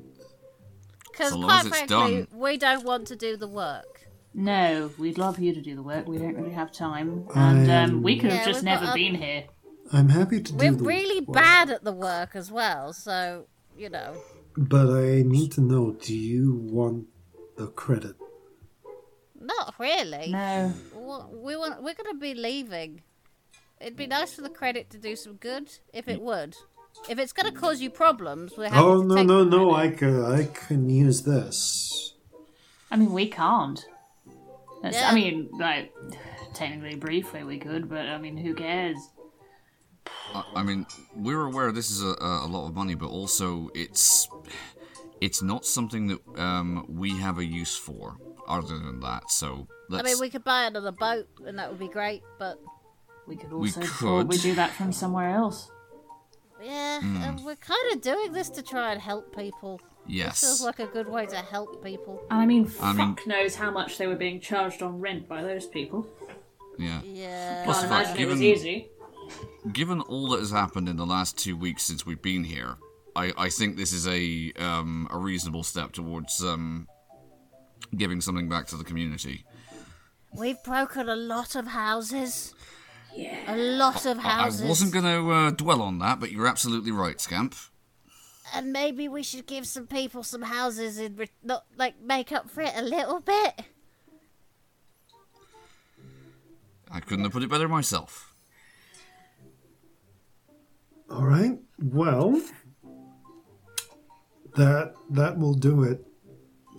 Because 1.12 1.34
So 1.34 1.44
quite 1.44 1.60
as 1.62 1.68
frankly, 1.68 1.88
done. 1.88 2.28
we 2.34 2.58
don't 2.58 2.84
want 2.84 3.08
to 3.08 3.16
do 3.16 3.38
the 3.38 3.48
work. 3.48 4.08
No, 4.34 4.90
we'd 4.98 5.20
love 5.20 5.38
you 5.38 5.54
to 5.54 5.62
do 5.62 5.76
the 5.76 5.84
work. 5.84 6.08
We 6.08 6.18
don't 6.18 6.36
really 6.36 6.54
have 6.54 6.72
time, 6.72 7.28
and 7.36 7.70
um, 7.70 8.02
we 8.02 8.18
could 8.18 8.32
have 8.32 8.40
Yeah, 8.40 8.46
just 8.52 8.64
we've 8.64 8.74
got 8.74 8.82
never 8.82 8.92
a- 8.92 8.96
been 8.96 9.14
here. 9.16 9.44
I'm 9.92 10.10
happy 10.10 10.42
to 10.42 10.52
do 10.52 10.58
it. 10.58 10.72
We're 10.72 10.78
the 10.78 10.84
really 10.84 11.20
work, 11.22 11.36
bad 11.36 11.70
at 11.70 11.84
the 11.84 11.92
work 11.92 12.36
as 12.36 12.52
well, 12.52 12.94
so 12.94 13.46
you 13.78 13.90
know. 13.92 14.16
But 14.56 14.90
I 14.92 15.24
need 15.24 15.52
to 15.54 15.62
know 15.62 15.92
do 15.94 16.16
you 16.16 16.54
want 16.54 17.08
the 17.58 17.68
credit? 17.68 18.16
Not 19.40 19.76
really. 19.80 20.30
No, 20.32 20.74
We 21.32 21.56
want. 21.58 21.82
We're 21.84 21.96
going 21.96 22.14
to 22.14 22.20
be 22.20 22.34
leaving. 22.34 23.02
It'd 23.82 23.98
be 23.98 24.08
nice 24.08 24.34
for 24.34 24.42
the 24.42 24.50
credit 24.50 24.90
to 24.92 24.98
do 24.98 25.16
some 25.16 25.34
good, 25.34 25.70
if 25.94 26.08
it 26.08 26.22
would. 26.22 26.56
If 27.10 27.20
it's 27.20 27.34
going 27.34 27.52
to 27.52 27.60
cause 27.60 27.82
you 27.82 27.90
problems, 27.90 28.54
we're 28.58 28.70
happy 28.70 28.78
Oh, 28.86 29.02
to 29.02 29.08
no, 29.08 29.16
take 29.16 29.28
no, 29.28 29.44
no. 29.44 29.74
I 29.76 29.90
can, 29.90 30.24
I 30.24 30.46
can 30.46 30.90
use 30.90 31.24
this. 31.24 32.14
I 32.90 32.96
mean 32.96 33.12
we 33.12 33.28
can't. 33.28 33.84
That's, 34.82 34.96
Yeah. 34.96 35.10
I 35.10 35.14
mean, 35.16 35.50
like 35.60 35.92
technically, 36.54 36.96
briefly 36.96 37.44
we 37.44 37.58
could, 37.58 37.90
but 37.90 38.06
I 38.06 38.18
mean, 38.20 38.38
who 38.38 38.54
cares? 38.54 38.98
I, 40.34 40.44
I 40.56 40.64
mean, 40.64 40.86
we're 41.16 41.42
aware 41.46 41.72
this 41.72 41.90
is 41.92 42.02
a, 42.04 42.16
a 42.20 42.48
lot 42.48 42.68
of 42.68 42.74
money, 42.76 42.96
but 42.96 43.08
also 43.10 43.70
it's 43.76 44.28
it's 45.22 45.42
not 45.42 45.66
something 45.66 46.08
that 46.08 46.20
um, 46.38 46.86
we 46.90 47.18
have 47.18 47.38
a 47.38 47.46
use 47.46 47.76
for 47.78 48.18
other 48.48 48.78
than 48.78 49.00
that. 49.02 49.30
So 49.32 49.68
I 49.90 49.94
let's. 49.96 50.04
mean, 50.06 50.20
we 50.20 50.30
could 50.30 50.44
buy 50.44 50.64
another 50.66 50.92
boat, 50.92 51.28
and 51.46 51.58
that 51.60 51.70
would 51.70 51.80
be 51.80 51.88
great. 51.88 52.24
But 52.40 52.60
We 53.28 53.36
could 53.38 53.52
We 53.54 53.70
also 53.70 53.82
could. 53.82 53.90
probably 53.90 54.38
do 54.38 54.56
that 54.56 54.72
from 54.72 54.92
somewhere 54.92 55.30
else. 55.30 55.72
yeah, 56.62 57.00
uh, 57.04 57.42
we're 57.44 57.56
kind 57.56 57.94
of 57.94 58.02
doing 58.02 58.32
this 58.34 58.50
to 58.52 58.62
try 58.62 58.92
and 58.92 59.02
help 59.02 59.36
people. 59.36 59.80
yes. 60.08 60.42
Feels 60.42 60.62
like 60.62 60.80
a 60.80 60.88
good 60.88 61.08
way 61.08 61.26
to 61.28 61.38
help 61.38 61.84
people. 61.84 62.22
And 62.30 62.42
I 62.42 62.46
mean, 62.46 62.66
I 62.82 62.94
fuck 62.94 62.96
mean- 62.98 63.16
knows 63.28 63.56
how 63.56 63.72
much 63.72 63.98
they 63.98 64.08
were 64.08 64.16
being 64.16 64.40
charged 64.42 64.82
on 64.82 65.00
rent 65.00 65.28
by 65.30 65.42
those 65.44 65.66
people. 65.68 66.08
yeah. 66.78 67.02
Yeah. 67.04 67.64
Plus 67.64 67.80
Can't 67.80 67.90
the 67.90 67.96
fact, 67.96 68.08
imagine 68.10 68.24
it 68.28 68.30
was 68.32 68.42
easy. 68.42 68.90
Given 69.72 70.02
all 70.02 70.30
that 70.30 70.40
has 70.40 70.52
happened 70.52 70.90
in 70.90 70.98
the 70.98 71.06
last 71.06 71.38
two 71.38 71.56
weeks 71.56 71.84
since 71.84 72.06
we've 72.06 72.22
been 72.22 72.44
here, 72.44 72.76
I, 73.16 73.32
I 73.38 73.50
think 73.50 73.78
this 73.78 73.94
is 73.94 74.08
a 74.08 74.52
um, 74.60 75.08
a 75.10 75.18
reasonable 75.18 75.64
step 75.64 75.94
towards 75.94 76.44
um, 76.44 76.88
giving 77.96 78.22
something 78.22 78.50
back 78.50 78.68
to 78.68 78.76
the 78.76 78.84
community. 78.84 79.46
We've 80.36 80.62
broken 80.64 81.08
a 81.10 81.16
lot 81.16 81.56
of 81.56 81.68
houses. 81.68 82.54
Yeah. 83.16 83.56
A 83.56 83.56
lot 83.56 84.06
of 84.06 84.18
I, 84.18 84.22
houses. 84.22 84.64
I 84.64 84.68
wasn't 84.68 84.92
going 84.92 85.06
to 85.06 85.32
uh, 85.32 85.52
dwell 85.52 85.82
on 85.82 86.00
that, 86.00 86.20
but 86.20 86.32
you're 86.32 86.48
absolutely 86.48 86.92
right, 86.92 87.22
Scamp. 87.22 87.56
And 88.54 88.74
maybe 88.74 89.08
we 89.08 89.24
should 89.24 89.46
give 89.46 89.66
some 89.68 89.88
people 89.88 90.24
some 90.24 90.42
houses 90.42 91.00
in, 91.00 91.16
re- 91.16 91.30
not 91.44 91.66
like 91.78 92.02
make 92.02 92.32
up 92.32 92.50
for 92.50 92.62
it 92.62 92.74
a 92.76 92.82
little 92.82 93.20
bit. 93.20 93.62
I 96.92 97.00
couldn't 97.00 97.24
have 97.24 97.34
put 97.34 97.44
it 97.44 97.50
better 97.50 97.68
myself. 97.68 98.33
All 101.14 101.26
right. 101.26 101.60
Well, 101.80 102.42
that 104.56 104.96
that 105.12 105.38
will 105.38 105.54
do 105.54 105.84
it. 105.84 106.04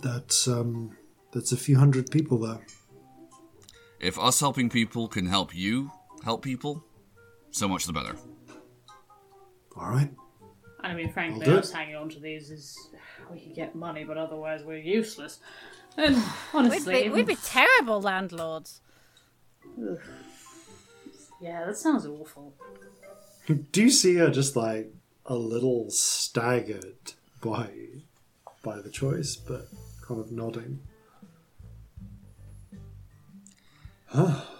That's 0.01 0.47
um 0.47 0.97
that's 1.31 1.53
a 1.53 1.57
few 1.57 1.77
hundred 1.77 2.11
people 2.11 2.39
there. 2.39 2.65
If 4.01 4.19
us 4.19 4.41
helping 4.41 4.69
people 4.69 5.07
can 5.07 5.25
help 5.25 5.55
you 5.55 5.89
help 6.25 6.41
people, 6.41 6.83
so 7.51 7.69
much 7.69 7.85
the 7.85 7.93
better. 7.93 8.17
All 9.77 9.89
right. 9.89 10.11
I 10.81 10.93
mean, 10.93 11.13
frankly, 11.13 11.47
us 11.47 11.71
hanging 11.71 11.95
on 11.95 12.09
to 12.09 12.19
these 12.19 12.51
is 12.51 12.77
we 13.31 13.39
could 13.39 13.55
get 13.55 13.73
money, 13.73 14.03
but 14.03 14.17
otherwise 14.17 14.63
we're 14.63 14.77
useless. 14.77 15.39
And 15.97 16.15
We'd 16.15 16.23
honestly, 16.53 17.03
be, 17.03 17.09
we'd 17.09 17.25
be 17.25 17.37
terrible 17.37 18.01
landlords. 18.01 18.81
yeah, 21.41 21.65
that 21.65 21.77
sounds 21.77 22.05
awful. 22.05 22.53
Do 23.47 23.83
you 23.83 23.91
see 23.91 24.15
her 24.15 24.31
just 24.31 24.55
like 24.55 24.91
a 25.25 25.35
little 25.35 25.89
staggered 25.91 27.13
by 27.41 27.69
by 28.63 28.81
the 28.81 28.89
choice, 28.89 29.35
but 29.35 29.67
kind 30.01 30.19
of 30.19 30.31
nodding? 30.31 30.79
Huh. 34.07 34.41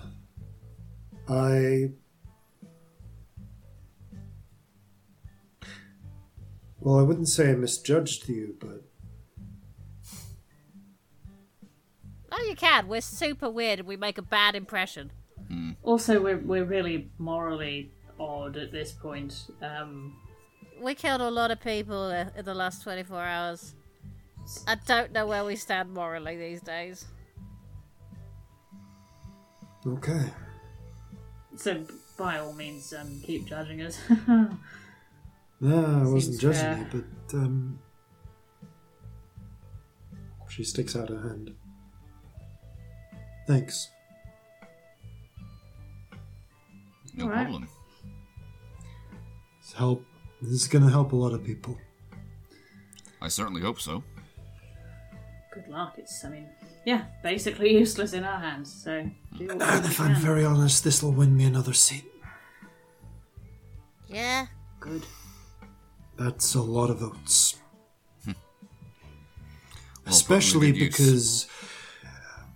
I 1.28 1.90
well, 6.80 7.00
I 7.00 7.02
wouldn't 7.02 7.30
say 7.30 7.50
I 7.50 7.56
misjudged 7.56 8.30
you, 8.30 8.56
but 8.60 8.84
Oh, 12.32 12.44
you 12.48 12.56
can. 12.56 12.88
We're 12.88 13.02
super 13.02 13.50
weird 13.50 13.80
and 13.80 13.88
we 13.88 13.96
make 13.96 14.18
a 14.18 14.22
bad 14.22 14.56
impression. 14.56 15.12
Also, 15.84 16.22
we're 16.22 16.38
we're 16.38 16.66
really 16.66 17.10
morally 17.18 17.92
odd 18.20 18.58
at 18.58 18.72
this 18.72 18.92
point. 18.92 19.48
Um, 19.62 20.16
We 20.82 20.94
killed 20.96 21.22
a 21.22 21.30
lot 21.32 21.52
of 21.52 21.60
people 21.62 22.04
uh, 22.12 22.26
in 22.38 22.46
the 22.46 22.54
last 22.54 22.84
24 22.84 23.18
hours. 23.24 23.76
I 24.68 24.76
don't 24.86 25.12
know 25.12 25.26
where 25.26 25.44
we 25.46 25.56
stand 25.56 25.94
morally 25.94 26.36
these 26.38 26.62
days. 26.62 27.06
okay. 29.88 30.32
so 31.56 31.84
by 32.18 32.40
all 32.40 32.54
means, 32.54 32.94
um, 32.94 33.22
keep 33.24 33.46
judging 33.48 33.82
us. 33.82 34.00
No, 35.62 35.86
I 35.86 36.04
wasn't 36.12 36.22
Seems 36.36 36.38
judging 36.42 36.62
fair. 36.62 36.78
you, 36.94 37.04
but 37.32 37.38
um, 37.38 37.80
She 40.50 40.64
sticks 40.66 40.96
out 40.98 41.08
her 41.10 41.22
hand. 41.22 41.54
Thanks. 43.48 43.90
No 47.16 47.24
Alright. 47.26 47.44
problem. 47.48 47.70
It's 49.76 49.80
help. 49.80 50.06
This 50.42 50.62
is 50.62 50.68
going 50.70 50.86
to 50.86 50.90
help 50.92 51.12
a 51.12 51.16
lot 51.18 51.34
of 51.34 51.44
people. 51.44 51.78
I 53.22 53.28
certainly 53.28 53.62
hope 53.62 53.82
so. 53.82 54.04
Good 55.54 55.68
luck. 55.68 55.96
It's, 55.98 56.24
I 56.24 56.30
mean, 56.30 56.48
yeah, 56.86 57.06
basically 57.24 57.74
useless 57.78 58.14
in 58.14 58.24
our 58.24 58.40
hands. 58.40 58.72
So 58.72 59.10
do 59.38 59.44
hmm. 59.46 59.48
what 59.48 59.52
And 59.52 59.62
you 59.62 59.68
ah, 59.68 59.86
if 59.86 60.00
I'm 60.00 60.14
can. 60.14 60.22
very 60.22 60.46
honest, 60.46 60.84
this 60.86 61.04
will 61.04 61.12
win 61.12 61.36
me 61.36 61.44
another 61.46 61.74
seat. 61.74 62.06
Yeah. 64.08 64.46
good. 64.80 65.04
That's 66.18 66.56
a 66.56 66.62
lot 66.62 66.90
of 66.90 67.00
votes. 67.00 67.58
Hmm. 68.24 68.32
Well, 70.06 70.14
Especially 70.14 70.72
probably 70.72 70.72
good 70.72 70.86
use. 70.86 70.98
because 70.98 71.48
uh, 72.06 72.08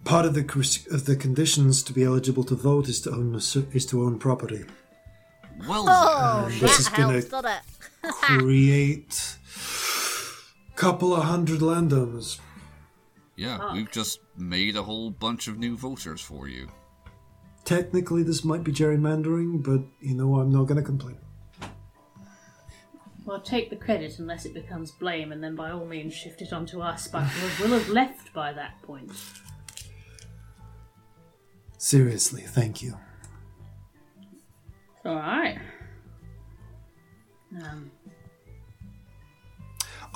part 0.05 0.25
of 0.25 0.35
the 0.35 0.43
cris- 0.43 0.87
of 0.91 1.05
the 1.05 1.15
conditions 1.15 1.81
to 1.83 1.91
be 1.93 2.03
eligible 2.03 2.43
to 2.45 2.55
vote 2.55 2.87
is 2.87 3.01
to 3.01 3.11
own 3.11 3.33
a, 3.35 3.41
cer- 3.41 3.65
is 3.73 3.85
to 3.87 4.03
own 4.03 4.19
property. 4.19 4.63
Well, 5.67 5.85
Oh, 5.87 6.45
uh, 6.45 6.49
this 6.49 6.59
that 6.61 6.79
is 6.79 6.89
gonna- 6.89 7.11
helps, 7.13 7.29
doesn't 7.29 7.51
it? 7.51 7.61
Create 8.21 9.35
couple 10.75 11.13
of 11.13 11.23
hundred 11.25 11.61
landowners. 11.61 12.39
yeah, 13.35 13.73
we've 13.73 13.91
just 13.91 14.19
made 14.37 14.77
a 14.77 14.83
whole 14.83 15.09
bunch 15.11 15.49
of 15.49 15.57
new 15.57 15.75
voters 15.75 16.21
for 16.21 16.47
you. 16.47 16.69
Technically, 17.65 18.23
this 18.23 18.45
might 18.45 18.63
be 18.63 18.71
gerrymandering, 18.71 19.61
but 19.61 19.81
you 19.99 20.15
know 20.15 20.39
I'm 20.39 20.49
not 20.51 20.63
going 20.63 20.77
to 20.77 20.81
complain. 20.83 21.17
Well, 23.25 23.41
take 23.41 23.69
the 23.69 23.75
credit 23.75 24.17
unless 24.19 24.45
it 24.45 24.53
becomes 24.53 24.91
blame, 24.91 25.33
and 25.33 25.43
then 25.43 25.55
by 25.55 25.69
all 25.71 25.85
means 25.85 26.13
shift 26.13 26.41
it 26.41 26.53
onto 26.53 26.79
us. 26.81 27.07
But 27.09 27.27
we'll, 27.59 27.69
we'll 27.69 27.79
have 27.79 27.89
left 27.89 28.33
by 28.33 28.53
that 28.53 28.81
point. 28.81 29.11
Seriously, 31.77 32.41
thank 32.43 32.81
you. 32.81 32.97
All 35.05 35.15
right. 35.15 35.57
Um, 37.55 37.91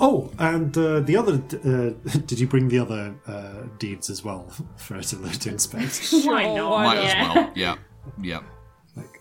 Oh, 0.00 0.30
and 0.38 0.76
uh, 0.76 1.00
the 1.00 1.16
other. 1.16 1.34
Uh, 1.34 2.18
did 2.26 2.40
you 2.40 2.46
bring 2.46 2.68
the 2.68 2.78
other 2.78 3.14
uh, 3.26 3.66
deeds 3.78 4.10
as 4.10 4.24
well 4.24 4.50
for 4.76 4.96
Attila 4.96 5.28
to 5.28 5.48
inspect? 5.50 6.08
why 6.24 6.54
not? 6.54 6.82
Might 6.82 7.02
yeah. 7.02 7.02
as 7.02 7.36
well. 7.36 7.52
Yeah, 7.54 7.76
yeah. 8.20 8.40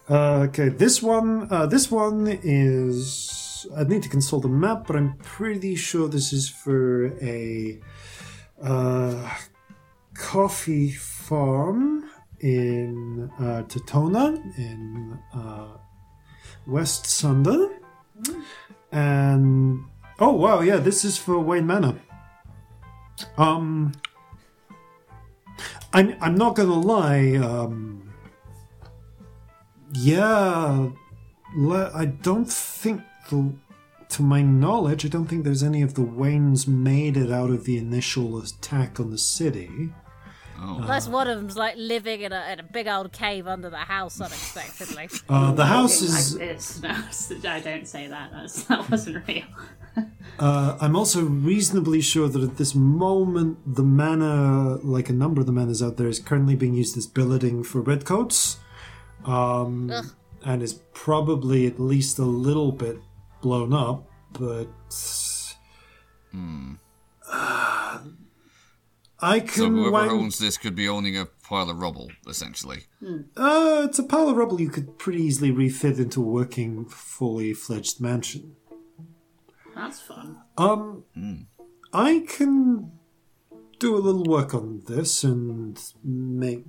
Uh, 0.09 0.47
okay, 0.47 0.69
this 0.69 1.01
one. 1.01 1.47
Uh, 1.51 1.65
this 1.67 1.91
one 1.91 2.27
is. 2.43 3.67
I 3.77 3.83
need 3.83 4.03
to 4.03 4.09
consult 4.09 4.41
the 4.41 4.49
map, 4.49 4.87
but 4.87 4.95
I'm 4.95 5.13
pretty 5.19 5.75
sure 5.75 6.09
this 6.09 6.33
is 6.33 6.49
for 6.49 7.15
a 7.23 7.79
uh, 8.61 9.29
coffee 10.15 10.91
farm 10.91 12.02
in 12.43 13.31
uh, 13.39 13.63
Totona 13.67 14.35
in 14.57 15.17
uh, 15.33 15.77
West 16.67 17.07
Sunder, 17.07 17.69
and 18.91 19.85
oh 20.19 20.33
wow, 20.33 20.59
yeah, 20.59 20.77
this 20.77 21.05
is 21.05 21.17
for 21.17 21.39
Wayne 21.39 21.65
Manor. 21.65 21.99
Um, 23.37 23.93
I'm 25.93 26.15
I'm 26.19 26.35
not 26.35 26.55
gonna 26.55 26.79
lie. 26.79 27.35
Um, 27.35 28.13
yeah, 29.93 30.89
I 31.95 32.05
don't 32.05 32.51
think 32.51 33.01
the, 33.29 33.53
to 34.09 34.21
my 34.21 34.41
knowledge, 34.41 35.05
I 35.05 35.07
don't 35.07 35.27
think 35.27 35.45
there's 35.45 35.63
any 35.63 35.81
of 35.81 35.93
the 35.93 36.01
Waynes 36.01 36.67
made 36.67 37.15
it 37.15 37.31
out 37.31 37.51
of 37.51 37.63
the 37.63 37.77
initial 37.77 38.37
attack 38.39 38.99
on 38.99 39.11
the 39.11 39.17
city. 39.17 39.93
Oh, 40.65 40.77
Unless 40.79 41.09
one 41.09 41.27
of 41.27 41.37
them's 41.37 41.57
like 41.57 41.75
living 41.77 42.21
in 42.21 42.31
a, 42.31 42.45
in 42.53 42.59
a 42.61 42.63
big 42.63 42.87
old 42.87 43.11
cave 43.11 43.47
under 43.47 43.69
the 43.69 43.77
house 43.77 44.21
unexpectedly. 44.21 45.09
Uh, 45.29 45.51
the 45.51 45.65
house 45.65 46.01
is. 46.01 46.35
like 46.35 46.49
this. 46.49 46.81
No, 46.81 47.49
I 47.49 47.59
don't 47.59 47.87
say 47.87 48.07
that. 48.07 48.31
That's, 48.31 48.63
that 48.65 48.89
wasn't 48.89 49.27
real. 49.27 49.43
Uh, 50.39 50.75
I'm 50.81 50.95
also 50.95 51.23
reasonably 51.23 52.01
sure 52.01 52.27
that 52.27 52.41
at 52.41 52.57
this 52.57 52.73
moment, 52.73 53.59
the 53.75 53.83
manor, 53.83 54.77
like 54.77 55.07
a 55.07 55.13
number 55.13 55.39
of 55.39 55.45
the 55.45 55.53
manors 55.53 55.83
out 55.83 55.97
there, 55.97 56.07
is 56.07 56.17
currently 56.17 56.55
being 56.55 56.73
used 56.73 56.97
as 56.97 57.05
billeting 57.05 57.63
for 57.63 57.81
redcoats, 57.81 58.57
um, 59.25 59.91
and 60.43 60.63
is 60.63 60.73
probably 60.93 61.67
at 61.67 61.79
least 61.79 62.17
a 62.17 62.25
little 62.25 62.71
bit 62.71 62.97
blown 63.43 63.73
up. 63.73 64.09
But 64.31 64.67
uh, 67.31 67.99
I 69.23 69.39
can. 69.39 69.49
so 69.49 69.69
whoever 69.69 69.91
wang- 69.91 70.09
owns 70.09 70.37
this 70.37 70.57
could 70.57 70.75
be 70.75 70.87
owning 70.89 71.17
a 71.17 71.25
pile 71.25 71.69
of 71.69 71.77
rubble, 71.79 72.11
essentially. 72.27 72.83
Uh, 73.37 73.83
it's 73.87 73.99
a 73.99 74.03
pile 74.03 74.29
of 74.29 74.35
rubble 74.37 74.59
you 74.61 74.69
could 74.69 74.97
pretty 74.97 75.21
easily 75.23 75.51
refit 75.51 75.97
into 75.99 76.21
a 76.21 76.25
working, 76.25 76.85
fully 76.85 77.53
fledged 77.53 78.01
mansion. 78.01 78.55
That's 79.75 80.01
fun. 80.01 80.37
Um, 80.57 81.03
I 81.93 82.25
can 82.27 82.91
do 83.79 83.95
a 83.95 83.97
little 83.97 84.23
work 84.23 84.53
on 84.53 84.81
this 84.87 85.23
and 85.23 85.79
make 86.03 86.65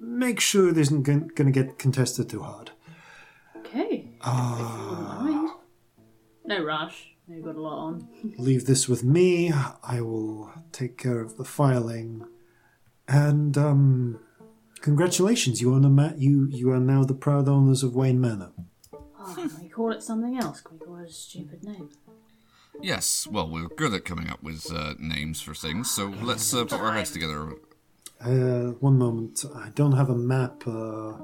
make 0.00 0.40
sure 0.40 0.68
it 0.68 0.76
isn't 0.78 1.02
going 1.02 1.28
to 1.36 1.50
get 1.50 1.78
contested 1.78 2.28
too 2.30 2.42
hard. 2.42 2.72
Okay. 3.58 4.08
Uh, 4.20 4.56
If 4.58 4.90
you 4.90 5.04
mind. 5.36 5.50
No 6.44 6.64
rush. 6.64 7.14
You've 7.30 7.44
got 7.44 7.54
a 7.54 7.60
lot 7.60 7.78
on. 7.78 8.08
leave 8.38 8.66
this 8.66 8.88
with 8.88 9.04
me. 9.04 9.52
I 9.84 10.00
will 10.00 10.50
take 10.72 10.98
care 10.98 11.20
of 11.20 11.36
the 11.36 11.44
filing. 11.44 12.26
And 13.06 13.56
um, 13.56 14.20
congratulations, 14.80 15.60
you 15.60 15.72
own 15.72 15.84
a 15.84 15.88
ma- 15.88 16.12
you 16.16 16.48
you 16.50 16.70
are 16.72 16.80
now 16.80 17.04
the 17.04 17.14
proud 17.14 17.48
owners 17.48 17.82
of 17.82 17.94
Wayne 17.94 18.20
Manor. 18.20 18.50
Oh, 18.92 19.34
can 19.34 19.50
we 19.62 19.68
call 19.68 19.92
it 19.92 20.02
something 20.02 20.38
else? 20.38 20.60
Can 20.60 20.78
we 20.78 20.86
call 20.86 20.96
it 20.96 21.08
a 21.08 21.12
stupid 21.12 21.62
name? 21.62 21.90
Yes, 22.82 23.26
well, 23.30 23.48
we're 23.48 23.68
good 23.68 23.94
at 23.94 24.04
coming 24.04 24.28
up 24.30 24.42
with 24.42 24.72
uh, 24.72 24.94
names 24.98 25.40
for 25.40 25.54
things, 25.54 25.90
so 25.90 26.14
let's 26.22 26.52
uh, 26.54 26.64
put 26.64 26.80
our 26.80 26.94
heads 26.94 27.10
together. 27.10 27.52
Uh, 28.20 28.72
one 28.80 28.98
moment. 28.98 29.44
I 29.54 29.68
don't 29.74 29.92
have 29.92 30.08
a 30.08 30.14
map 30.14 30.66
uh, 30.66 31.14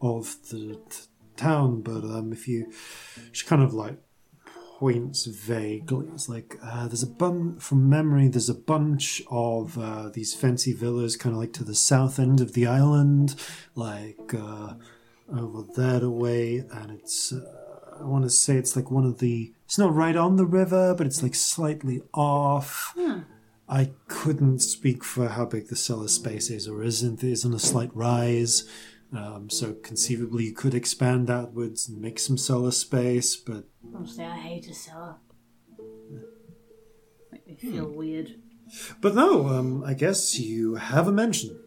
of 0.00 0.36
the 0.50 0.78
t- 0.90 1.02
town, 1.36 1.80
but 1.80 2.04
um, 2.04 2.32
if 2.32 2.46
you, 2.46 2.72
she 3.32 3.46
kind 3.46 3.62
of 3.62 3.72
like 3.72 3.98
points 4.78 5.24
vaguely. 5.24 6.06
It's 6.12 6.28
like 6.28 6.58
uh, 6.62 6.86
there's 6.86 7.02
a 7.02 7.06
bun 7.06 7.58
from 7.58 7.88
memory. 7.88 8.28
There's 8.28 8.50
a 8.50 8.54
bunch 8.54 9.22
of 9.30 9.78
uh, 9.78 10.10
these 10.10 10.34
fancy 10.34 10.74
villas, 10.74 11.16
kind 11.16 11.34
of 11.34 11.40
like 11.40 11.54
to 11.54 11.64
the 11.64 11.74
south 11.74 12.18
end 12.18 12.42
of 12.42 12.52
the 12.52 12.66
island, 12.66 13.34
like 13.74 14.34
uh, 14.34 14.74
over 15.34 15.62
that 15.76 16.02
away, 16.02 16.64
and 16.70 16.90
it's. 16.90 17.32
Uh, 17.32 17.44
I 17.98 18.04
want 18.04 18.24
to 18.24 18.30
say 18.30 18.56
it's 18.56 18.76
like 18.76 18.90
one 18.90 19.06
of 19.06 19.18
the. 19.18 19.52
It's 19.64 19.78
not 19.78 19.94
right 19.94 20.14
on 20.14 20.36
the 20.36 20.44
river, 20.44 20.94
but 20.94 21.06
it's 21.06 21.22
like 21.22 21.34
slightly 21.34 22.02
off. 22.12 22.94
I 23.68 23.90
couldn't 24.06 24.60
speak 24.60 25.02
for 25.02 25.28
how 25.28 25.46
big 25.46 25.68
the 25.68 25.76
cellar 25.76 26.08
space 26.08 26.50
is 26.50 26.68
or 26.68 26.84
isn't. 26.84 27.24
It 27.24 27.30
is 27.32 27.44
on 27.44 27.54
a 27.54 27.58
slight 27.58 27.90
rise. 27.96 28.68
Um, 29.14 29.48
so 29.50 29.72
conceivably 29.74 30.44
you 30.44 30.52
could 30.54 30.74
expand 30.74 31.30
outwards 31.30 31.88
and 31.88 32.00
make 32.00 32.18
some 32.18 32.36
cellar 32.36 32.72
space, 32.72 33.36
but 33.36 33.64
Honestly, 33.94 34.24
I 34.24 34.36
hate 34.36 34.68
a 34.68 34.74
cellar. 34.74 35.16
Make 37.32 37.46
me 37.46 37.54
feel 37.56 37.88
weird. 37.90 38.36
but 39.00 39.14
no, 39.14 39.46
um, 39.48 39.84
I 39.84 39.94
guess 39.94 40.38
you 40.38 40.74
have 40.76 41.06
a 41.08 41.12
mention. 41.12 41.58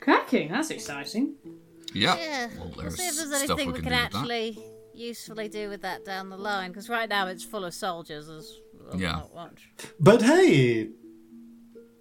Cracking. 0.00 0.50
That's 0.50 0.70
exciting. 0.70 1.34
Yeah. 1.92 2.16
Yeah, 2.16 2.48
Well, 2.56 2.72
we'll 2.74 2.80
there's 2.84 2.96
see 2.96 3.06
if 3.08 3.16
there's 3.16 3.42
stuff 3.42 3.58
anything 3.60 3.66
we 3.66 3.72
we 3.74 3.80
can 3.80 3.90
can 3.90 3.98
do 3.98 4.02
with 4.04 4.12
that. 4.12 4.18
actually 4.18 4.58
usefully 4.94 5.48
do 5.48 5.68
with 5.68 5.82
that 5.82 6.04
down 6.06 6.30
the 6.30 6.38
line. 6.38 6.70
Because 6.70 6.88
right 6.88 7.08
now 7.08 7.26
it's 7.26 7.44
full 7.44 7.64
of 7.66 7.74
soldiers. 7.74 8.30
As 8.30 8.50
well, 8.80 8.98
Yeah. 8.98 9.12
not 9.12 9.34
much. 9.34 9.70
But 10.00 10.22
hey, 10.22 10.88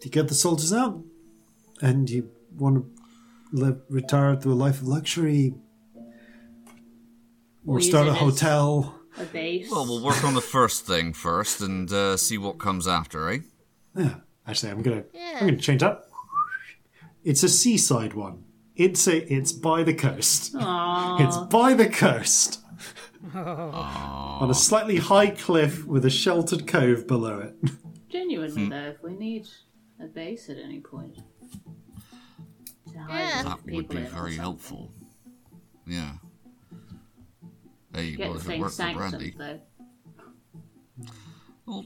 you 0.04 0.10
get 0.10 0.30
the 0.30 0.34
soldiers 0.34 0.72
out, 0.72 1.04
and 1.82 2.10
you 2.10 2.32
want 2.58 2.78
to 2.78 3.01
live, 3.52 3.82
retire 3.90 4.36
to 4.36 4.52
a 4.52 4.54
life 4.54 4.82
of 4.82 4.88
luxury, 4.88 5.54
or 7.66 7.76
Or 7.76 7.80
use 7.80 7.90
start 7.90 8.08
a 8.08 8.14
hotel. 8.14 9.00
A 9.20 9.26
base. 9.26 9.70
Well, 9.70 9.86
we'll 9.86 10.04
work 10.04 10.24
on 10.24 10.34
the 10.34 10.42
first 10.42 10.86
thing 10.88 11.14
first 11.14 11.62
and 11.62 11.92
uh, 11.92 12.16
see 12.18 12.38
what 12.38 12.58
comes 12.60 12.88
after, 12.88 13.30
eh? 13.30 13.40
Yeah, 13.96 14.16
actually, 14.48 14.72
I'm 14.72 14.82
gonna 14.82 15.04
Yeah. 15.14 15.38
I'm 15.42 15.48
gonna 15.48 15.58
change 15.58 15.82
that. 15.82 16.06
It's 17.24 17.44
a 17.44 17.50
seaside 17.50 18.14
one. 18.14 18.46
It's 18.76 19.08
a 19.08 19.32
it's 19.32 19.52
by 19.52 19.84
the 19.84 19.94
coast. 19.94 20.54
Aww. 20.56 21.20
It's 21.22 21.38
by 21.38 21.74
the 21.74 21.90
coast. 21.90 22.60
On 23.36 24.50
a 24.50 24.54
slightly 24.56 24.98
high 24.98 25.30
cliff 25.30 25.86
with 25.86 26.06
a 26.06 26.10
sheltered 26.10 26.66
cove 26.66 27.06
below 27.06 27.40
it. 27.40 27.56
Genuinely, 28.10 28.70
though, 28.70 28.88
if 28.96 29.04
we 29.04 29.14
need 29.14 29.48
a 30.00 30.06
base 30.08 30.50
at 30.50 30.58
any 30.58 30.80
point. 30.80 31.20
To 32.94 33.00
hide 33.00 33.20
Yeah. 33.20 33.44
That 33.44 33.66
would 33.66 33.90
be 33.90 33.98
very 33.98 34.36
helpful. 34.36 34.92
Yeah. 35.86 36.14
Hey, 37.94 38.16
Get 38.16 38.20
well, 38.30 38.34
the 38.34 38.40
if 38.40 38.46
it 38.46 38.48
thing 38.48 38.62
worked 38.62 38.76
for 38.76 38.94
Brandy, 38.94 39.36
though. 39.38 39.60
well, 41.66 41.86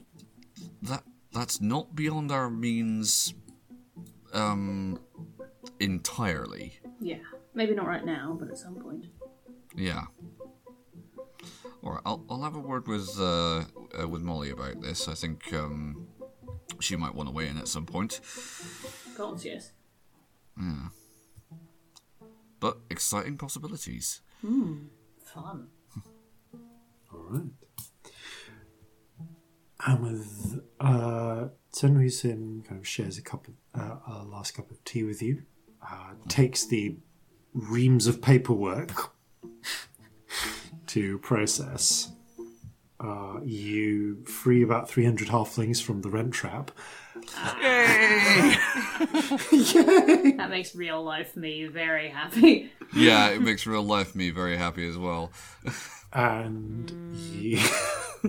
that 0.82 1.02
that's 1.32 1.60
not 1.60 1.94
beyond 1.96 2.30
our 2.30 2.48
means 2.48 3.34
um 4.32 4.98
entirely. 5.80 6.78
Yeah. 7.00 7.18
Maybe 7.54 7.74
not 7.74 7.86
right 7.86 8.04
now, 8.04 8.36
but 8.38 8.48
at 8.50 8.58
some 8.58 8.76
point. 8.76 9.06
Yeah. 9.74 10.04
All 11.82 11.92
right, 11.92 12.02
I'll 12.04 12.24
I'll 12.28 12.42
have 12.42 12.56
a 12.56 12.60
word 12.60 12.86
with 12.88 13.18
uh, 13.18 13.64
uh 13.98 14.08
with 14.08 14.22
Molly 14.22 14.50
about 14.50 14.80
this. 14.80 15.08
I 15.08 15.14
think 15.14 15.52
um 15.52 16.06
she 16.80 16.96
might 16.96 17.14
want 17.14 17.28
to 17.28 17.34
weigh 17.34 17.48
in 17.48 17.58
at 17.58 17.68
some 17.68 17.86
point. 17.86 18.20
Gods, 19.16 19.44
yes. 19.44 19.72
But 22.60 22.78
exciting 22.90 23.36
possibilities. 23.36 24.22
Fun. 25.24 25.68
All 27.12 27.26
right. 27.30 27.42
And 29.86 30.02
with 30.02 30.60
uh, 30.80 31.48
Senri-Sin 31.72 32.64
kind 32.66 32.80
of 32.80 32.88
shares 32.88 33.18
a 33.18 33.22
cup 33.22 33.46
of 33.46 33.54
uh, 33.80 33.96
a 34.06 34.24
last 34.24 34.52
cup 34.52 34.70
of 34.70 34.82
tea 34.84 35.04
with 35.04 35.22
you, 35.22 35.42
uh, 35.82 36.14
takes 36.28 36.66
the 36.66 36.96
reams 37.52 38.06
of 38.06 38.20
paperwork 38.22 39.12
to 40.86 41.18
process. 41.18 42.10
Uh, 42.98 43.40
you 43.44 44.24
free 44.24 44.62
about 44.62 44.88
300 44.88 45.28
halflings 45.28 45.82
from 45.82 46.00
the 46.00 46.10
rent 46.10 46.32
trap. 46.32 46.70
That 50.36 50.48
makes 50.50 50.74
real 50.74 51.02
life 51.02 51.36
me 51.36 51.66
very 51.66 52.08
happy. 52.08 52.72
Yeah, 52.94 53.30
it 53.30 53.42
makes 53.42 53.66
real 53.66 53.82
life 53.82 54.14
me 54.14 54.30
very 54.30 54.56
happy 54.56 54.88
as 54.88 54.96
well. 54.96 55.32
and 56.12 56.90
yeah. 57.32 57.66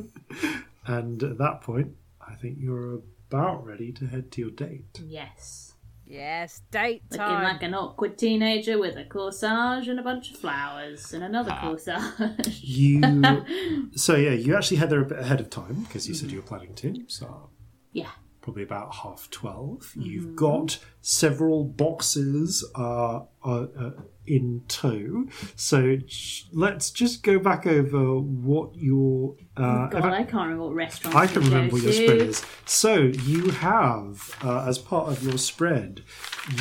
and 0.86 1.22
at 1.24 1.38
that 1.38 1.62
point, 1.62 1.96
I 2.26 2.36
think 2.36 2.58
you're 2.60 3.02
about 3.30 3.66
ready 3.66 3.92
to 3.94 4.08
head 4.08 4.32
to 4.34 4.42
your 4.42 4.52
date. 4.52 5.00
Yes. 5.06 5.74
Yes, 6.10 6.62
date 6.72 7.04
time. 7.12 7.30
Looking 7.30 7.44
like 7.44 7.64
an 7.64 7.74
awkward 7.74 8.18
teenager 8.18 8.80
with 8.80 8.96
a 8.96 9.04
corsage 9.04 9.90
and 9.90 10.00
a 10.00 10.04
bunch 10.04 10.32
of 10.32 10.38
flowers 10.38 11.14
and 11.14 11.22
another 11.22 11.52
ah. 11.54 11.62
corsage. 11.62 12.62
You, 12.68 13.92
so 13.96 14.16
yeah, 14.16 14.32
you 14.32 14.56
actually 14.56 14.78
had 14.78 14.90
there 14.90 15.02
a 15.02 15.06
bit 15.06 15.20
ahead 15.20 15.42
of 15.42 15.50
time 15.50 15.84
because 15.84 16.08
you 16.08 16.14
said 16.14 16.32
you 16.32 16.38
were 16.38 16.48
planning 16.48 16.74
to. 16.76 17.04
So 17.08 17.50
yeah. 17.92 18.12
Probably 18.48 18.64
about 18.64 18.96
half 18.96 19.30
12 19.30 19.92
you 19.98 20.04
You've 20.10 20.36
got 20.38 20.80
several 21.02 21.66
boxes 21.66 22.64
uh, 22.76 23.20
uh, 23.44 23.66
uh, 23.78 23.92
in 24.26 24.62
tow. 24.70 25.26
So 25.58 25.98
j- 25.98 26.46
let's 26.54 26.90
just 26.92 27.24
go 27.24 27.40
back 27.40 27.68
over 27.68 28.18
what 28.18 28.74
your. 28.74 29.36
Uh, 29.58 29.88
God, 29.88 30.06
I 30.06 30.24
can't 30.24 30.34
remember 30.34 30.64
what 30.64 30.76
restaurant 30.76 31.14
I 31.18 31.28
can 31.28 31.42
remember 31.42 31.74
what 31.74 31.82
your 31.82 31.92
spread 31.92 32.22
is. 32.22 32.46
So 32.66 32.96
you 32.96 33.50
have, 33.50 34.34
uh, 34.42 34.64
as 34.66 34.78
part 34.80 35.10
of 35.10 35.22
your 35.24 35.38
spread, 35.38 36.04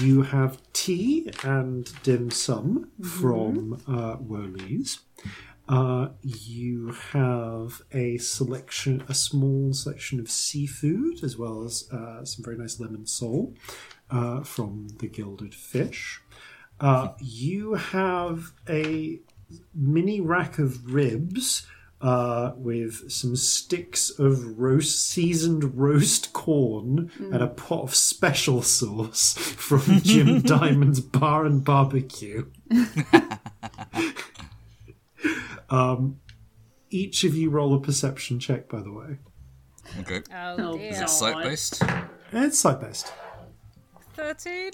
you 0.00 0.22
have 0.22 0.58
tea 0.72 1.30
and 1.44 1.88
dim 2.02 2.32
sum 2.32 2.90
from 3.00 3.80
uh, 3.86 4.16
Woolies. 4.18 4.98
Uh, 5.68 6.08
you 6.22 6.92
have 7.12 7.82
a 7.92 8.18
selection, 8.18 9.02
a 9.08 9.14
small 9.14 9.72
selection 9.72 10.20
of 10.20 10.30
seafood, 10.30 11.24
as 11.24 11.36
well 11.36 11.64
as 11.64 11.88
uh, 11.90 12.24
some 12.24 12.44
very 12.44 12.56
nice 12.56 12.78
lemon 12.78 13.06
sole 13.06 13.54
uh, 14.10 14.42
from 14.42 14.88
the 14.98 15.08
Gilded 15.08 15.54
Fish. 15.54 16.20
Uh, 16.78 17.08
you 17.18 17.74
have 17.74 18.52
a 18.68 19.20
mini 19.74 20.20
rack 20.20 20.58
of 20.58 20.92
ribs 20.92 21.66
uh, 22.00 22.52
with 22.56 23.10
some 23.10 23.34
sticks 23.34 24.10
of 24.10 24.58
roast 24.58 25.08
seasoned 25.08 25.76
roast 25.78 26.32
corn 26.32 27.10
and 27.18 27.42
a 27.42 27.46
pot 27.46 27.84
of 27.84 27.94
special 27.94 28.60
sauce 28.62 29.34
from 29.38 30.00
Jim 30.02 30.40
Diamond's 30.42 31.00
Bar 31.00 31.46
and 31.46 31.64
Barbecue. 31.64 32.46
um, 35.70 36.20
each 36.90 37.24
of 37.24 37.34
you 37.34 37.50
roll 37.50 37.74
a 37.74 37.80
perception 37.80 38.38
check, 38.38 38.68
by 38.68 38.80
the 38.80 38.92
way. 38.92 39.18
Okay. 40.00 40.22
Oh, 40.34 40.56
Oh, 40.58 40.76
dear. 40.78 40.90
Is 40.90 40.96
it 40.96 41.00
God. 41.00 41.06
sight 41.06 41.42
based? 41.44 41.82
It's 42.32 42.58
side 42.58 42.80
based. 42.80 43.12
13? 44.14 44.70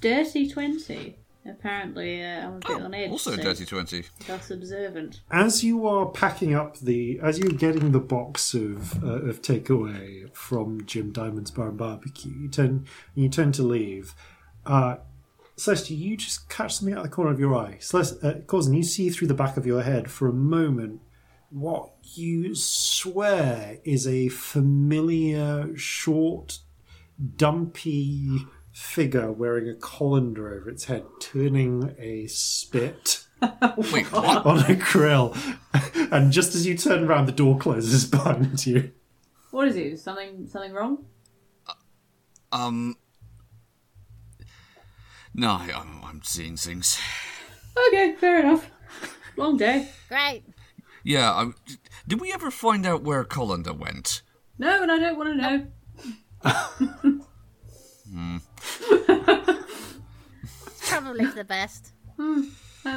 Dirty 0.00 0.48
20. 0.48 1.18
Apparently, 1.48 2.24
uh, 2.24 2.44
I'm 2.48 2.54
a 2.54 2.58
bit 2.58 2.70
on 2.82 2.92
edge. 2.94 3.10
Also 3.10 3.30
so 3.36 3.40
dirty 3.40 3.64
twenty. 3.64 4.02
Thus 4.26 4.50
observant. 4.50 5.20
as 5.30 5.62
you 5.62 5.86
are 5.86 6.06
packing 6.06 6.54
up 6.56 6.76
the 6.80 7.20
as 7.22 7.38
you're 7.38 7.52
getting 7.52 7.92
the 7.92 8.00
box 8.00 8.52
of 8.52 9.00
uh, 9.04 9.22
of 9.28 9.42
takeaway 9.42 10.28
from 10.34 10.84
Jim 10.86 11.12
Diamond's 11.12 11.52
Bar 11.52 11.68
and 11.68 11.78
Barbecue, 11.78 12.32
you 12.32 12.48
turn 12.48 12.84
you 13.14 13.28
turn 13.28 13.52
to 13.52 13.62
leave. 13.62 14.12
Uh, 14.64 14.96
Celestia, 15.56 15.96
you 15.96 16.16
just 16.16 16.48
catch 16.50 16.76
something 16.76 16.92
out 16.94 17.04
of 17.04 17.10
the 17.10 17.14
corner 17.16 17.30
of 17.30 17.40
your 17.40 17.56
eye. 17.56 17.78
Celest, 17.80 18.22
uh, 18.22 18.40
Corzin, 18.40 18.76
you 18.76 18.82
see 18.82 19.08
through 19.08 19.28
the 19.28 19.34
back 19.34 19.56
of 19.56 19.66
your 19.66 19.82
head 19.82 20.10
for 20.10 20.28
a 20.28 20.32
moment 20.32 21.00
what 21.50 21.92
you 22.14 22.54
swear 22.54 23.78
is 23.84 24.06
a 24.06 24.28
familiar, 24.28 25.74
short, 25.76 26.58
dumpy 27.36 28.44
figure 28.72 29.32
wearing 29.32 29.68
a 29.68 29.74
colander 29.74 30.52
over 30.54 30.68
its 30.68 30.84
head, 30.84 31.04
turning 31.20 31.94
a 31.98 32.26
spit 32.26 33.24
Wait, 33.92 34.12
what? 34.12 34.44
on 34.44 34.70
a 34.70 34.74
grill. 34.74 35.34
and 36.12 36.32
just 36.32 36.54
as 36.54 36.66
you 36.66 36.76
turn 36.76 37.04
around, 37.04 37.26
the 37.26 37.32
door 37.32 37.56
closes 37.58 38.04
behind 38.10 38.66
you. 38.66 38.92
What 39.50 39.68
is 39.68 39.76
it? 39.76 39.98
something 39.98 40.46
something 40.46 40.72
wrong? 40.72 41.06
Um. 42.52 42.96
No, 45.38 45.50
I- 45.50 45.70
I'm, 45.76 46.02
I'm 46.02 46.22
seeing 46.24 46.56
things. 46.56 46.98
Okay, 47.88 48.14
fair 48.18 48.40
enough. 48.40 48.70
Long 49.36 49.58
day. 49.58 49.90
Great. 50.08 50.44
Yeah, 51.04 51.30
I, 51.30 51.50
did 52.08 52.20
we 52.22 52.32
ever 52.32 52.50
find 52.50 52.86
out 52.86 53.02
where 53.02 53.22
Colander 53.22 53.74
went? 53.74 54.22
No, 54.58 54.82
and 54.82 54.90
I 54.90 54.98
don't 54.98 55.18
want 55.18 55.38
to 55.38 55.42
know. 55.42 57.22
Probably 60.86 61.26
the 61.26 61.44
best. 61.44 61.92
Uh, 62.18 62.42
I, 62.86 62.96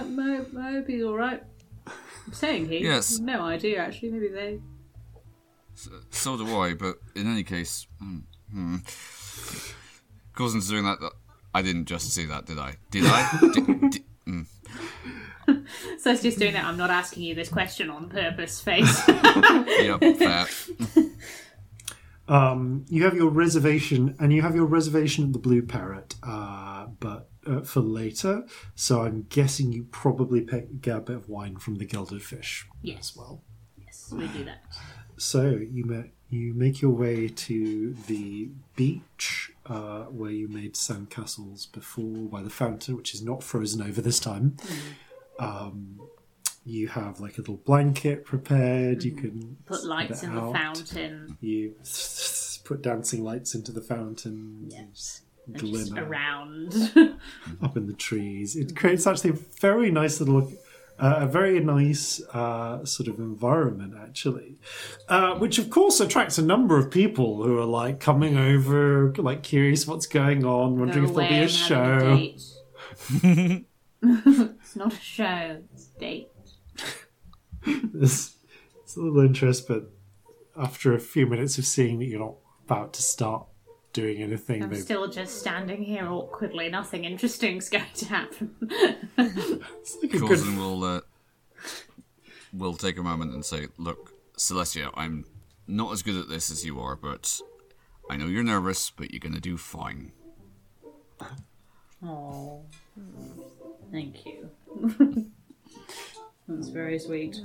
I 0.57 0.71
hope 0.71 0.87
he's 0.87 1.03
alright. 1.03 1.43
I'm 1.85 2.33
saying 2.33 2.69
he. 2.69 2.79
Yes. 2.79 3.19
No 3.19 3.41
idea, 3.41 3.79
actually. 3.79 4.11
Maybe 4.11 4.29
they. 4.29 4.59
So 6.11 6.37
do 6.37 6.57
I, 6.57 6.73
but 6.73 6.95
in 7.15 7.27
any 7.27 7.43
case, 7.43 7.85
hmm. 7.99 8.19
hmm. 8.51 8.77
Corzin's 10.35 10.69
doing 10.69 10.83
that. 10.85 10.99
I 11.53 11.61
didn't 11.61 11.85
just 11.85 12.11
see 12.13 12.25
that, 12.25 12.45
did 12.45 12.59
I? 12.59 12.75
Did 12.91 13.03
I? 13.05 13.39
Did- 13.53 13.91
did- 13.91 14.03
mm. 14.27 14.45
So 15.99 16.11
it's 16.11 16.21
just 16.21 16.37
doing 16.37 16.53
that. 16.53 16.65
I'm 16.65 16.77
not 16.77 16.91
asking 16.91 17.23
you 17.23 17.33
this 17.33 17.49
question 17.49 17.89
on 17.89 18.09
purpose, 18.09 18.61
face. 18.61 19.01
Yep, 19.07 19.99
fair. 20.17 20.45
Um, 22.27 22.85
you 22.89 23.05
have 23.05 23.15
your 23.15 23.31
reservation, 23.31 24.15
and 24.19 24.31
you 24.31 24.43
have 24.43 24.55
your 24.55 24.67
reservation 24.67 25.25
at 25.25 25.33
the 25.33 25.39
Blue 25.39 25.63
Parrot, 25.63 26.13
uh, 26.21 26.85
but 26.99 27.27
uh, 27.47 27.61
for 27.61 27.79
later. 27.79 28.45
So 28.75 29.01
I'm 29.01 29.25
guessing 29.29 29.71
you 29.71 29.85
probably 29.85 30.41
pick, 30.41 30.79
get 30.79 30.97
a 30.97 31.01
bit 31.01 31.15
of 31.15 31.27
wine 31.27 31.57
from 31.57 31.79
the 31.79 31.85
Gilded 31.85 32.21
Fish 32.21 32.67
yes. 32.83 32.99
as 32.99 33.17
well. 33.17 33.41
Yes, 33.83 34.13
we 34.15 34.27
do 34.27 34.43
that. 34.45 34.61
So 35.17 35.47
you 35.47 35.85
ma- 35.85 36.09
you 36.29 36.53
make 36.53 36.83
your 36.83 36.91
way 36.91 37.29
to 37.29 37.93
the 38.05 38.49
beach 38.75 39.51
uh, 39.69 40.05
where 40.05 40.31
you 40.31 40.47
made 40.47 40.73
sandcastles 40.73 41.71
before 41.71 42.27
by 42.27 42.41
the 42.41 42.49
fountain, 42.49 42.97
which 42.97 43.13
is 43.13 43.21
not 43.21 43.43
frozen 43.43 43.81
over 43.81 44.01
this 44.01 44.19
time. 44.19 44.57
Um, 45.39 46.01
you 46.65 46.87
have 46.89 47.19
like 47.19 47.37
a 47.37 47.41
little 47.41 47.57
blanket 47.57 48.25
prepared. 48.25 49.03
You 49.03 49.13
can 49.13 49.57
Put 49.65 49.85
lights 49.85 50.23
in 50.23 50.35
the 50.35 50.51
fountain. 50.51 51.37
You 51.39 51.75
put 52.63 52.81
dancing 52.81 53.23
lights 53.23 53.55
into 53.55 53.71
the 53.71 53.81
fountain. 53.81 54.69
Yes. 54.69 55.21
Glimmer 55.51 56.03
around. 56.03 56.73
up 57.61 57.77
in 57.77 57.87
the 57.87 57.93
trees. 57.93 58.55
It 58.55 58.75
creates 58.75 59.07
actually 59.07 59.31
a 59.31 59.39
very 59.61 59.89
nice 59.89 60.19
little, 60.19 60.51
uh, 60.99 61.19
a 61.21 61.27
very 61.27 61.59
nice 61.59 62.21
uh, 62.33 62.83
sort 62.85 63.07
of 63.07 63.19
environment 63.19 63.93
actually, 63.99 64.59
uh, 65.07 65.35
which 65.35 65.57
of 65.57 65.69
course 65.69 65.99
attracts 65.99 66.37
a 66.37 66.41
number 66.41 66.77
of 66.77 66.91
people 66.91 67.43
who 67.43 67.57
are 67.57 67.65
like 67.65 67.99
coming 67.99 68.37
over, 68.37 69.13
like 69.17 69.43
curious 69.43 69.87
what's 69.87 70.05
going 70.05 70.45
on, 70.45 70.77
wondering 70.77 71.05
Go 71.05 71.09
if 71.09 71.15
there'll 71.15 71.29
be 71.29 71.39
a 71.39 71.47
show. 71.47 72.31
a 73.23 73.65
it's 74.03 74.75
not 74.75 74.93
a 74.93 74.99
show. 74.99 75.61
It's 75.73 75.89
a 75.95 75.99
date. 75.99 76.27
It's, 77.65 78.35
it's 78.83 78.95
a 78.95 79.01
little 79.01 79.19
interest, 79.19 79.67
but 79.67 79.91
after 80.57 80.93
a 80.93 80.99
few 80.99 81.27
minutes 81.27 81.57
of 81.57 81.65
seeing 81.65 81.99
that 81.99 82.05
you're 82.05 82.19
not 82.19 82.35
about 82.65 82.93
to 82.93 83.01
start 83.01 83.45
doing 83.93 84.21
anything, 84.21 84.63
I'm 84.63 84.69
they 84.69 84.79
still 84.79 85.07
just 85.07 85.39
standing 85.39 85.83
here 85.83 86.07
awkwardly. 86.07 86.69
Nothing 86.69 87.05
interesting's 87.05 87.69
going 87.69 87.85
to 87.95 88.05
happen. 88.05 88.55
it's 89.17 89.97
like 90.01 90.13
a 90.13 90.19
good 90.19 90.21
Corzin 90.21 90.57
will 90.57 90.83
uh, 90.83 91.01
will 92.53 92.75
take 92.75 92.97
a 92.97 93.03
moment 93.03 93.33
and 93.33 93.43
say, 93.45 93.67
"Look, 93.77 94.13
Celestia, 94.37 94.91
I'm 94.95 95.25
not 95.67 95.91
as 95.93 96.01
good 96.01 96.15
at 96.15 96.29
this 96.29 96.49
as 96.51 96.65
you 96.65 96.79
are, 96.79 96.95
but 96.95 97.39
I 98.09 98.17
know 98.17 98.25
you're 98.27 98.43
nervous, 98.43 98.89
but 98.89 99.11
you're 99.11 99.19
gonna 99.19 99.39
do 99.39 99.57
fine. 99.57 100.11
Oh, 102.03 102.61
thank 103.91 104.25
you. 104.25 104.49
That's 106.47 106.69
very 106.69 106.97
sweet. 106.97 107.39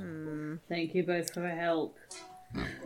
Thank 0.69 0.95
you 0.95 1.03
both 1.03 1.35
for 1.35 1.41
your 1.41 1.57
help. 1.57 1.99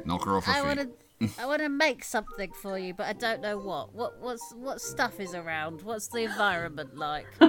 Knock 0.04 0.24
her 0.24 0.36
off 0.36 0.46
her 0.46 0.52
I 0.52 0.56
feet. 0.60 0.66
want 0.66 0.80
to. 0.80 0.88
I 1.38 1.46
want 1.46 1.62
to 1.62 1.68
make 1.68 2.04
something 2.04 2.52
for 2.52 2.78
you, 2.78 2.94
but 2.94 3.06
I 3.06 3.12
don't 3.12 3.40
know 3.40 3.58
what. 3.58 3.94
What 3.94 4.20
what's 4.20 4.52
what 4.54 4.80
stuff 4.80 5.18
is 5.18 5.34
around? 5.34 5.82
What's 5.82 6.08
the 6.08 6.20
environment 6.20 6.96
like? 6.96 7.26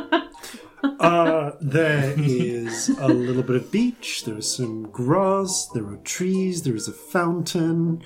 Uh, 1.01 1.51
there 1.61 2.13
is 2.17 2.89
a 2.89 3.07
little 3.07 3.43
bit 3.43 3.55
of 3.55 3.71
beach. 3.71 4.23
There 4.23 4.37
is 4.37 4.49
some 4.53 4.83
grass. 4.83 5.67
There 5.73 5.85
are 5.85 5.97
trees. 5.97 6.63
There 6.63 6.75
is 6.75 6.87
a 6.87 6.93
fountain. 6.93 8.01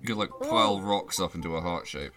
You 0.00 0.08
could 0.08 0.16
like 0.16 0.30
pile 0.42 0.80
rocks 0.80 1.20
up 1.20 1.34
into 1.34 1.56
a 1.56 1.60
heart 1.60 1.86
shape. 1.86 2.12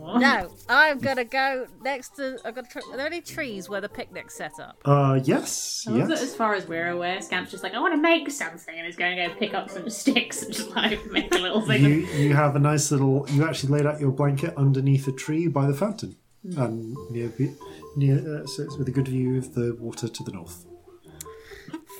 No, 0.00 0.52
I'm 0.68 0.98
gonna 0.98 1.24
go 1.24 1.66
next 1.82 2.16
to. 2.16 2.38
I'm 2.44 2.54
gonna. 2.54 2.66
Tr- 2.66 2.80
are 2.90 2.96
there 2.96 3.06
any 3.06 3.20
trees 3.20 3.68
where 3.68 3.80
the 3.80 3.88
picnic's 3.88 4.34
set 4.34 4.58
up? 4.58 4.76
Uh, 4.84 5.20
yes, 5.22 5.86
I 5.88 5.96
yes. 5.96 6.22
as 6.22 6.34
far 6.34 6.54
as 6.54 6.66
we're 6.66 6.88
aware, 6.88 7.20
Scamp's 7.20 7.50
just 7.50 7.62
like, 7.62 7.74
I 7.74 7.80
want 7.80 7.94
to 7.94 8.00
make 8.00 8.30
something, 8.30 8.74
and 8.76 8.86
he's 8.86 8.96
going 8.96 9.16
to 9.16 9.28
go 9.28 9.34
pick 9.34 9.54
up 9.54 9.70
some 9.70 9.88
sticks 9.88 10.42
and 10.42 10.52
just 10.52 10.70
like 10.70 11.04
make 11.10 11.32
a 11.34 11.38
little 11.38 11.60
thing. 11.62 11.84
You 11.84 11.94
you 12.06 12.34
have 12.34 12.56
a 12.56 12.58
nice 12.58 12.90
little. 12.90 13.26
You 13.30 13.44
actually 13.44 13.72
laid 13.72 13.86
out 13.86 14.00
your 14.00 14.10
blanket 14.10 14.54
underneath 14.56 15.06
a 15.06 15.12
tree 15.12 15.46
by 15.48 15.66
the 15.66 15.74
fountain, 15.74 16.16
and 16.56 16.96
near 17.10 17.28
be- 17.28 17.54
near 17.96 18.16
uh, 18.16 18.46
so 18.46 18.64
it's 18.64 18.76
with 18.76 18.88
a 18.88 18.92
good 18.92 19.08
view 19.08 19.38
of 19.38 19.54
the 19.54 19.76
water 19.78 20.08
to 20.08 20.22
the 20.24 20.32
north. 20.32 20.66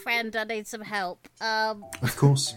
Friend, 0.03 0.35
I 0.37 0.45
need 0.45 0.67
some 0.67 0.83
help. 0.83 1.29
Um, 1.41 1.85
Of 2.03 2.17
course. 2.17 2.55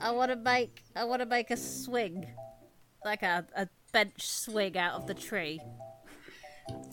I 0.00 0.12
want 0.12 0.30
to 0.30 0.36
make. 0.36 0.84
I 0.94 1.04
want 1.04 1.20
to 1.20 1.26
make 1.26 1.50
a 1.50 1.56
swing, 1.56 2.26
like 3.04 3.22
a 3.22 3.46
a 3.56 3.68
bench 3.92 4.26
swing 4.26 4.76
out 4.76 4.94
of 4.94 5.06
the 5.06 5.14
tree. 5.14 5.60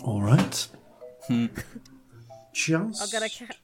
All 0.03 0.21
right. 0.21 0.67
Just. 2.53 3.01
I'm 3.01 3.09
gonna. 3.11 3.29
Ca- 3.29 3.55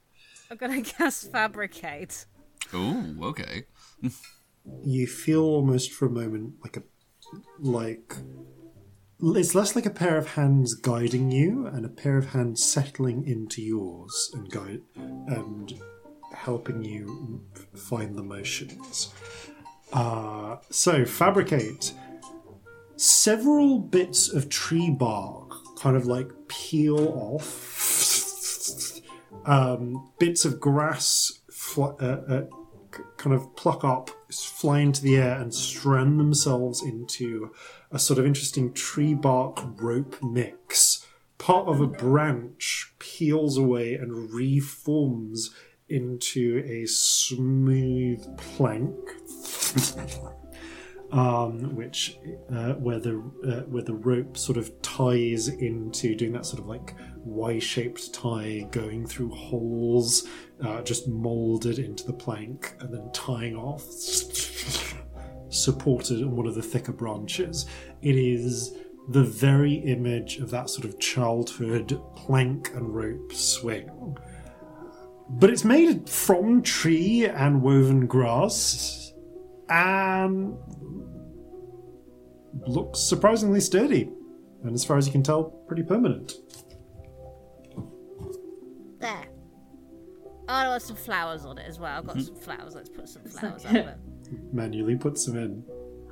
I'm 0.52 0.58
gonna 0.58 0.82
cast 0.82 1.32
fabricate. 1.32 2.26
Ooh, 2.74 3.18
okay. 3.24 3.64
you 4.84 5.08
feel 5.08 5.42
almost 5.44 5.92
for 5.92 6.06
a 6.06 6.10
moment 6.10 6.54
like 6.64 6.78
a 6.78 6.84
like 7.60 8.16
it's 9.22 9.54
less 9.56 9.76
like 9.76 9.86
a 9.86 9.90
pair 9.90 10.18
of 10.18 10.30
hands 10.30 10.74
guiding 10.74 11.32
you 11.32 11.68
and 11.68 11.86
a 11.86 11.90
pair 11.90 12.18
of 12.18 12.28
hands 12.30 12.64
settling 12.64 13.26
into 13.28 13.62
yours 13.62 14.32
and 14.34 14.50
guide 14.50 14.82
and 14.96 15.74
helping 16.34 16.84
you 16.84 17.44
find 17.76 18.18
the 18.18 18.24
motions 18.24 19.14
uh, 19.94 20.56
so 20.70 21.06
fabricate 21.06 21.94
several 22.96 23.80
bits 23.80 24.32
of 24.32 24.50
tree 24.50 24.90
bark 24.90 25.52
kind 25.78 25.96
of 25.96 26.06
like 26.06 26.30
peel 26.48 27.10
off 27.10 27.74
um, 29.46 30.12
bits 30.20 30.46
of 30.46 30.60
grass 30.60 31.42
fl- 31.52 31.96
uh, 32.00 32.22
uh, 32.28 32.46
kind 33.18 33.36
of 33.36 33.56
pluck 33.56 33.84
up, 33.84 34.10
fly 34.32 34.80
into 34.80 35.02
the 35.02 35.18
air, 35.18 35.40
and 35.40 35.54
strand 35.54 36.20
themselves 36.20 36.82
into 36.82 37.52
a 37.92 38.00
sort 38.00 38.20
of 38.20 38.26
interesting 38.26 38.74
tree 38.74 39.14
bark 39.14 39.64
rope 39.82 40.22
mix. 40.22 41.06
Part 41.38 41.68
of 41.68 41.82
a 41.82 41.88
branch 41.88 42.94
peels 43.00 43.58
away 43.58 43.96
and 43.96 44.32
reforms 44.32 45.54
into 45.90 46.64
a 46.66 46.86
smooth 46.86 48.38
plank. 48.38 48.96
um, 51.14 51.76
which 51.76 52.18
uh, 52.52 52.74
where 52.74 53.00
the 53.00 53.20
uh, 53.48 53.62
where 53.70 53.84
the 53.84 53.94
rope 53.94 54.36
sort 54.36 54.58
of 54.58 54.82
ties 54.82 55.48
into 55.48 56.16
doing 56.16 56.34
that 56.34 56.46
sort 56.46 56.60
of 56.60 56.66
like 56.68 56.96
Y-shaped 57.24 58.14
tie, 58.14 58.68
going 58.72 59.06
through 59.06 59.30
holes, 59.30 60.28
uh, 60.66 60.82
just 60.82 61.08
molded 61.08 61.78
into 61.80 62.04
the 62.06 62.14
plank, 62.14 62.76
and 62.80 62.92
then 62.92 63.10
tying 63.14 63.56
off, 63.56 63.84
supported 65.50 66.24
on 66.24 66.36
one 66.36 66.48
of 66.48 66.56
the 66.56 66.64
thicker 66.64 66.92
branches. 66.92 67.68
It 68.02 68.16
is 68.16 68.76
the 69.10 69.24
very 69.24 69.74
image 69.74 70.40
of 70.40 70.50
that 70.50 70.70
sort 70.70 70.86
of 70.86 71.00
childhood 71.00 72.02
plank 72.16 72.72
and 72.74 72.94
rope 72.94 73.32
swing. 73.34 74.18
But 75.30 75.52
it's 75.52 75.64
made 75.64 76.10
from 76.10 76.64
tree 76.64 77.26
and 77.26 77.62
woven 77.62 78.08
grass, 78.08 79.14
and 79.70 80.58
looks 82.68 83.00
surprisingly 83.00 83.60
sturdy, 83.60 84.10
and 84.64 84.74
as 84.74 84.84
far 84.86 84.98
as 84.98 85.06
you 85.06 85.12
can 85.12 85.24
tell, 85.24 85.44
pretty 85.44 85.84
permanent. 85.84 86.34
There. 89.00 89.26
Oh, 90.48 90.54
I 90.54 90.68
want 90.68 90.82
some 90.82 90.96
flowers 90.96 91.46
on 91.46 91.58
it 91.58 91.66
as 91.68 91.80
well. 91.80 91.98
I've 91.98 92.06
got 92.08 92.20
some 92.22 92.36
flowers. 92.36 92.76
Let's 92.76 92.90
put 92.90 93.08
some 93.10 93.24
flowers 93.30 93.66
on 93.66 93.76
it. 93.76 93.98
Manually 94.54 94.96
put 94.96 95.18
some 95.18 95.38
in. 95.38 95.64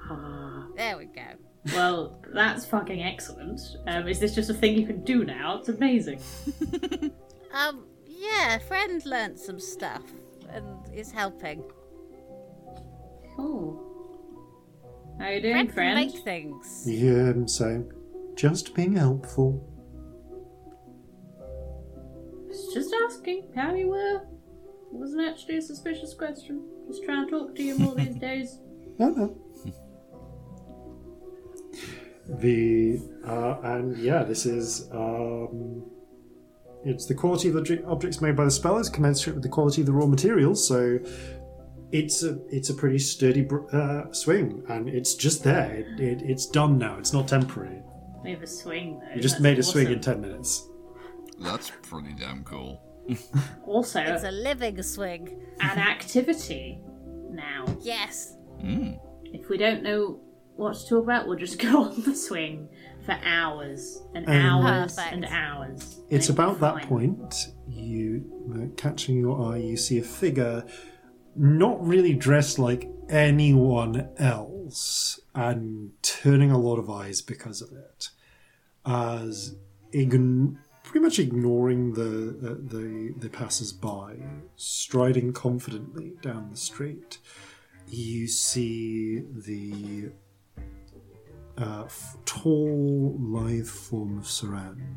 Ah, 0.09 0.67
There 0.75 0.97
we 0.97 1.05
go. 1.05 1.21
Well, 1.73 2.21
that's 2.33 2.65
fucking 2.65 3.01
excellent. 3.03 3.61
Um, 3.87 4.07
is 4.07 4.19
this 4.19 4.33
just 4.33 4.49
a 4.49 4.53
thing 4.53 4.75
you 4.77 4.85
can 4.87 5.03
do 5.03 5.23
now? 5.23 5.59
It's 5.59 5.69
amazing. 5.69 6.19
Um, 7.53 7.83
yeah, 8.07 8.59
friend 8.59 9.05
learnt 9.05 9.37
some 9.37 9.59
stuff 9.59 10.03
and 10.49 10.65
is 10.93 11.11
helping. 11.11 11.61
Cool. 13.35 13.90
How 15.21 15.29
you 15.29 15.41
doing, 15.41 15.53
Friend 15.53 15.67
can 15.67 15.75
friend? 15.75 15.95
make 15.95 16.23
things. 16.23 16.83
You 16.87 16.97
hear 16.97 17.27
him 17.27 17.47
saying, 17.47 17.91
just 18.35 18.73
being 18.73 18.95
helpful. 18.95 19.67
Was 22.47 22.73
Just 22.73 22.93
asking 23.05 23.43
how 23.55 23.75
you 23.75 23.89
were. 23.89 24.15
It 24.15 24.97
Wasn't 24.97 25.21
actually 25.21 25.57
a 25.57 25.61
suspicious 25.61 26.15
question. 26.15 26.63
Just 26.87 27.03
trying 27.03 27.25
to 27.27 27.31
talk 27.31 27.55
to 27.55 27.63
you 27.63 27.77
more 27.77 27.93
these 27.93 28.15
days. 28.29 28.57
No, 28.97 29.09
no. 29.09 29.37
the 32.27 32.99
uh, 33.25 33.57
and 33.63 33.97
yeah, 33.97 34.23
this 34.23 34.45
is 34.45 34.89
um, 34.91 35.83
it's 36.83 37.05
the 37.05 37.13
quality 37.13 37.49
of 37.49 37.53
the 37.53 37.83
objects 37.85 38.21
made 38.21 38.35
by 38.35 38.45
the 38.45 38.51
spell 38.51 38.77
is 38.79 38.89
commensurate 38.89 39.35
with 39.35 39.43
the 39.43 39.49
quality 39.49 39.81
of 39.81 39.87
the 39.87 39.93
raw 39.93 40.07
materials. 40.07 40.67
So 40.67 40.99
it's 41.91 42.23
a 42.23 42.39
it's 42.49 42.69
a 42.69 42.73
pretty 42.73 42.99
sturdy 42.99 43.41
br- 43.41 43.69
uh, 43.75 44.11
swing, 44.13 44.63
and 44.69 44.87
it's 44.89 45.15
just 45.15 45.43
there. 45.43 45.71
It, 45.73 45.99
it, 45.99 46.21
it's 46.23 46.45
done 46.45 46.77
now. 46.77 46.97
It's 46.97 47.13
not 47.13 47.27
temporary. 47.27 47.81
We 48.23 48.31
have 48.31 48.43
a 48.43 48.47
swing 48.47 48.99
though. 48.99 49.15
You 49.15 49.21
just 49.21 49.35
That's 49.35 49.43
made 49.43 49.59
a 49.59 49.63
swing 49.63 49.87
in 49.91 49.99
ten 49.99 50.21
minutes. 50.21 50.67
That's 51.39 51.71
pretty 51.81 52.13
damn 52.13 52.43
cool. 52.43 52.81
Also, 53.65 53.99
It's 53.99 54.23
a 54.23 54.31
living 54.31 54.81
swing. 54.83 55.41
an 55.59 55.79
activity 55.79 56.79
now. 57.31 57.65
Yes. 57.81 58.37
Mm. 58.63 58.99
If 59.25 59.49
we 59.49 59.57
don't 59.57 59.81
know 59.81 60.19
what 60.55 60.75
to 60.77 60.87
talk 60.87 61.03
about, 61.03 61.27
we'll 61.27 61.37
just 61.39 61.57
go 61.71 61.83
on 61.85 62.03
the 62.03 62.15
swing 62.15 62.69
for 63.05 63.17
hours 63.23 64.03
and 64.13 64.27
Um, 64.29 64.35
hours 64.35 64.95
Perfect. 64.95 65.13
and 65.15 65.25
hours. 65.25 65.99
It's 66.11 66.29
it'll 66.29 66.35
about 66.43 66.59
that 66.59 66.83
point 66.87 67.33
you 67.67 68.23
uh, 68.53 68.67
catching 68.77 69.17
your 69.17 69.51
eye. 69.51 69.57
You 69.57 69.77
see 69.77 69.97
a 69.97 70.03
figure, 70.03 70.63
not 71.35 71.85
really 71.85 72.13
dressed 72.13 72.59
like 72.59 72.89
anyone 73.09 74.09
else, 74.17 75.19
and 75.35 75.91
turning 76.01 76.51
a 76.51 76.57
lot 76.57 76.77
of 76.77 76.89
eyes 76.89 77.21
because 77.21 77.61
of 77.61 77.71
it, 77.71 78.09
as 78.85 79.55
ign- 79.93 80.57
pretty 80.83 81.03
much 81.03 81.19
ignoring 81.19 81.93
the 81.93 82.01
the 82.01 82.55
the, 82.55 83.13
the 83.17 83.29
passers 83.29 83.71
by, 83.73 84.15
striding 84.55 85.33
confidently 85.33 86.13
down 86.21 86.49
the 86.51 86.57
street. 86.57 87.17
You 87.87 88.27
see 88.27 89.19
the 89.19 90.11
uh, 91.57 91.83
f- 91.85 92.15
tall, 92.25 93.17
lithe 93.19 93.67
form 93.67 94.17
of 94.17 94.23
Saran. 94.25 94.95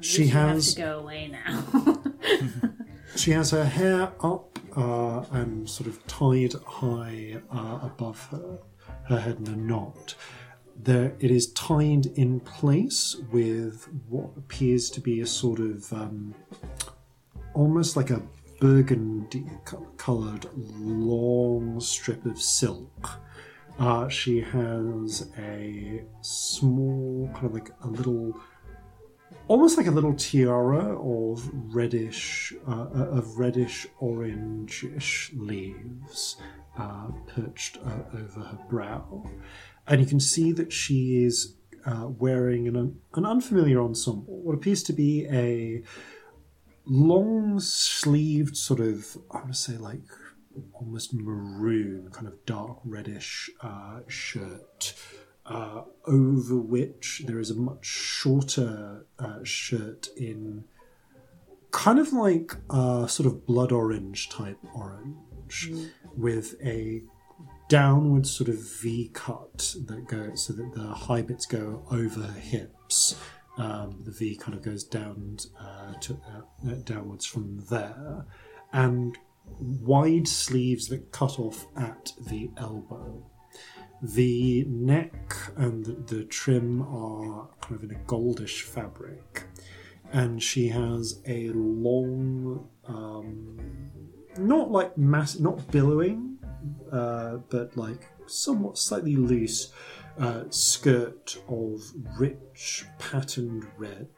She 0.00 0.26
has 0.28 0.66
have 0.66 0.74
to 0.74 0.80
go 0.82 0.98
away 0.98 1.28
now. 1.28 1.64
she 3.16 3.30
has 3.32 3.50
her 3.50 3.64
hair 3.64 4.12
up 4.20 4.58
uh, 4.76 5.24
and 5.32 5.68
sort 5.68 5.88
of 5.88 6.04
tied 6.06 6.54
high 6.66 7.40
uh, 7.50 7.80
above 7.82 8.26
her, 8.30 8.58
her 9.04 9.20
head 9.20 9.36
in 9.38 9.48
a 9.48 9.56
knot. 9.56 10.14
There, 10.76 11.14
it 11.20 11.30
is 11.30 11.52
tied 11.52 12.06
in 12.06 12.40
place 12.40 13.16
with 13.30 13.88
what 14.08 14.30
appears 14.36 14.90
to 14.90 15.00
be 15.00 15.20
a 15.20 15.26
sort 15.26 15.60
of 15.60 15.92
um, 15.92 16.34
almost 17.54 17.96
like 17.96 18.10
a 18.10 18.22
burgundy 18.60 19.44
coloured 19.96 20.46
long 20.54 21.80
strip 21.80 22.24
of 22.24 22.40
silk. 22.40 23.10
Uh, 23.78 24.08
she 24.08 24.40
has 24.40 25.28
a 25.38 26.04
small, 26.20 27.28
kind 27.34 27.46
of 27.46 27.54
like 27.54 27.70
a 27.82 27.88
little 27.88 28.38
almost 29.48 29.76
like 29.76 29.86
a 29.86 29.90
little 29.90 30.14
tiara 30.14 30.96
of 30.98 31.48
reddish, 31.74 32.52
uh, 32.68 32.88
of 32.92 33.38
reddish 33.38 33.86
orangish 34.00 35.30
leaves, 35.34 36.36
uh, 36.78 37.08
perched 37.26 37.78
uh, 37.78 38.16
over 38.18 38.40
her 38.40 38.58
brow. 38.68 39.24
And 39.86 40.00
you 40.00 40.06
can 40.06 40.20
see 40.20 40.52
that 40.52 40.72
she 40.72 41.24
is 41.24 41.54
uh, 41.84 42.06
wearing 42.06 42.68
an, 42.68 43.00
an 43.14 43.26
unfamiliar 43.26 43.80
ensemble, 43.80 44.40
what 44.42 44.54
appears 44.54 44.82
to 44.84 44.92
be 44.92 45.26
a 45.26 45.82
long 46.84 47.60
sleeved, 47.60 48.56
sort 48.56 48.80
of, 48.80 49.18
I 49.30 49.38
want 49.38 49.52
to 49.52 49.58
say 49.58 49.76
like 49.76 50.02
almost 50.74 51.14
maroon, 51.14 52.10
kind 52.12 52.26
of 52.26 52.44
dark 52.46 52.78
reddish 52.84 53.50
uh, 53.60 54.00
shirt. 54.06 54.94
Uh, 55.52 55.82
over 56.06 56.56
which 56.56 57.22
there 57.26 57.38
is 57.38 57.50
a 57.50 57.54
much 57.54 57.84
shorter 57.84 59.04
uh, 59.18 59.44
shirt 59.44 60.08
in 60.16 60.64
kind 61.72 61.98
of 61.98 62.10
like 62.14 62.54
a 62.70 63.06
sort 63.06 63.26
of 63.26 63.44
blood 63.46 63.70
orange 63.70 64.30
type 64.30 64.56
orange 64.74 65.70
with 66.16 66.54
a 66.64 67.02
downward 67.68 68.26
sort 68.26 68.48
of 68.48 68.56
V 68.80 69.10
cut 69.12 69.74
that 69.86 70.06
goes 70.06 70.46
so 70.46 70.54
that 70.54 70.72
the 70.72 70.86
high 70.86 71.20
bits 71.20 71.44
go 71.44 71.84
over 71.90 72.20
her 72.20 72.40
hips. 72.40 73.16
Um, 73.58 74.00
the 74.04 74.10
V 74.10 74.36
kind 74.36 74.54
of 74.56 74.62
goes 74.62 74.84
down 74.84 75.36
uh, 75.60 75.92
to 76.00 76.14
uh, 76.14 76.70
uh, 76.70 76.74
downwards 76.84 77.26
from 77.26 77.62
there, 77.68 78.24
and 78.72 79.18
wide 79.58 80.26
sleeves 80.26 80.88
that 80.88 81.12
cut 81.12 81.38
off 81.38 81.66
at 81.76 82.14
the 82.18 82.50
elbow. 82.56 83.22
The 84.02 84.64
neck 84.64 85.36
and 85.56 85.84
the, 86.08 86.24
trim 86.24 86.82
are 86.82 87.48
kind 87.60 87.76
of 87.76 87.84
in 87.88 87.96
a 87.96 88.00
goldish 88.00 88.62
fabric, 88.62 89.44
and 90.12 90.42
she 90.42 90.66
has 90.68 91.20
a 91.26 91.50
long, 91.50 92.68
um, 92.86 93.58
not 94.38 94.72
like 94.72 94.98
mass, 94.98 95.38
not 95.38 95.70
billowing, 95.70 96.36
uh, 96.90 97.36
but 97.48 97.76
like 97.76 98.08
somewhat 98.26 98.76
slightly 98.76 99.14
loose 99.14 99.72
uh, 100.18 100.44
skirt 100.50 101.38
of 101.48 101.80
rich 102.18 102.84
patterned 102.98 103.66
red. 103.78 104.08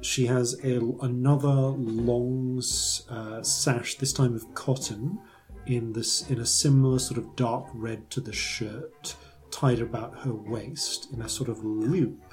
She 0.00 0.26
has 0.26 0.58
a, 0.64 0.78
another 1.00 1.48
long 1.48 2.62
uh, 3.10 3.42
sash, 3.42 3.96
this 3.96 4.12
time 4.12 4.34
of 4.36 4.54
cotton, 4.54 5.18
in 5.66 5.92
this 5.92 6.28
in 6.30 6.40
a 6.40 6.46
similar 6.46 6.98
sort 6.98 7.18
of 7.18 7.36
dark 7.36 7.66
red 7.74 8.10
to 8.10 8.20
the 8.20 8.32
shirt, 8.32 9.16
tied 9.50 9.80
about 9.80 10.18
her 10.20 10.34
waist 10.34 11.12
in 11.12 11.22
a 11.22 11.28
sort 11.28 11.48
of 11.48 11.64
loop 11.64 12.32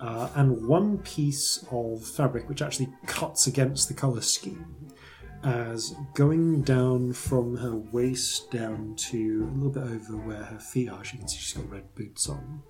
uh, 0.00 0.28
and 0.36 0.66
one 0.66 0.98
piece 0.98 1.64
of 1.70 2.04
fabric 2.04 2.48
which 2.48 2.62
actually 2.62 2.88
cuts 3.06 3.46
against 3.46 3.88
the 3.88 3.94
colour 3.94 4.20
scheme, 4.20 4.76
as 5.42 5.94
going 6.14 6.62
down 6.62 7.12
from 7.12 7.56
her 7.56 7.76
waist 7.76 8.50
down 8.50 8.94
to 8.96 9.50
a 9.50 9.54
little 9.56 9.70
bit 9.70 9.82
over 9.82 10.16
where 10.16 10.44
her 10.44 10.58
feet 10.58 10.88
are. 10.88 11.04
She 11.04 11.16
can 11.18 11.28
see 11.28 11.38
she's 11.38 11.54
got 11.54 11.70
red 11.70 11.94
boots 11.94 12.28
on. 12.28 12.62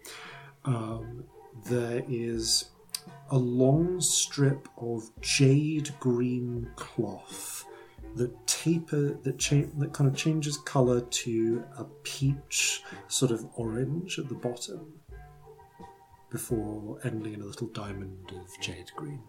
Um, 0.64 1.24
there 1.66 2.02
is 2.08 2.70
a 3.30 3.38
long 3.38 4.00
strip 4.00 4.68
of 4.78 5.10
jade 5.20 5.90
green 6.00 6.70
cloth 6.76 7.64
that 8.16 8.46
taper 8.46 9.14
that 9.22 9.38
cha- 9.38 9.68
that 9.78 9.92
kind 9.92 10.08
of 10.10 10.16
changes 10.16 10.56
color 10.58 11.00
to 11.00 11.64
a 11.78 11.84
peach 12.02 12.82
sort 13.08 13.30
of 13.30 13.46
orange 13.54 14.18
at 14.18 14.28
the 14.28 14.34
bottom 14.34 14.92
before 16.30 16.98
ending 17.04 17.34
in 17.34 17.40
a 17.40 17.44
little 17.44 17.68
diamond 17.68 18.32
of 18.34 18.48
jade 18.60 18.90
green. 18.96 19.20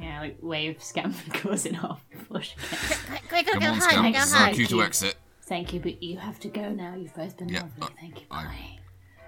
Yeah, 0.00 0.20
like 0.20 0.38
wave 0.42 0.82
scamp 0.82 1.14
goes 1.42 1.66
in 1.66 1.74
half 1.74 2.04
before 2.10 2.42
she 2.42 2.56
gets. 2.56 3.00
Quick, 3.04 3.22
quick, 3.28 3.46
Come 3.46 3.60
go 3.60 3.66
on, 3.68 3.74
hide, 3.74 3.82
Scamp. 3.90 4.04
go 4.06 4.12
This 4.20 4.26
is 4.28 4.32
our 4.34 4.38
hide. 4.40 4.54
cue 4.54 4.66
to 4.66 4.82
exit. 4.82 5.14
Thank 5.42 5.72
you, 5.72 5.80
but 5.80 6.02
you 6.02 6.18
have 6.18 6.40
to 6.40 6.48
go 6.48 6.70
now. 6.70 6.94
You've 6.96 7.14
both 7.14 7.36
been 7.36 7.48
Yeah, 7.48 7.62
lovely. 7.78 7.82
uh, 7.82 7.88
Thank 8.00 8.20
you. 8.20 8.26
I- 8.30 8.44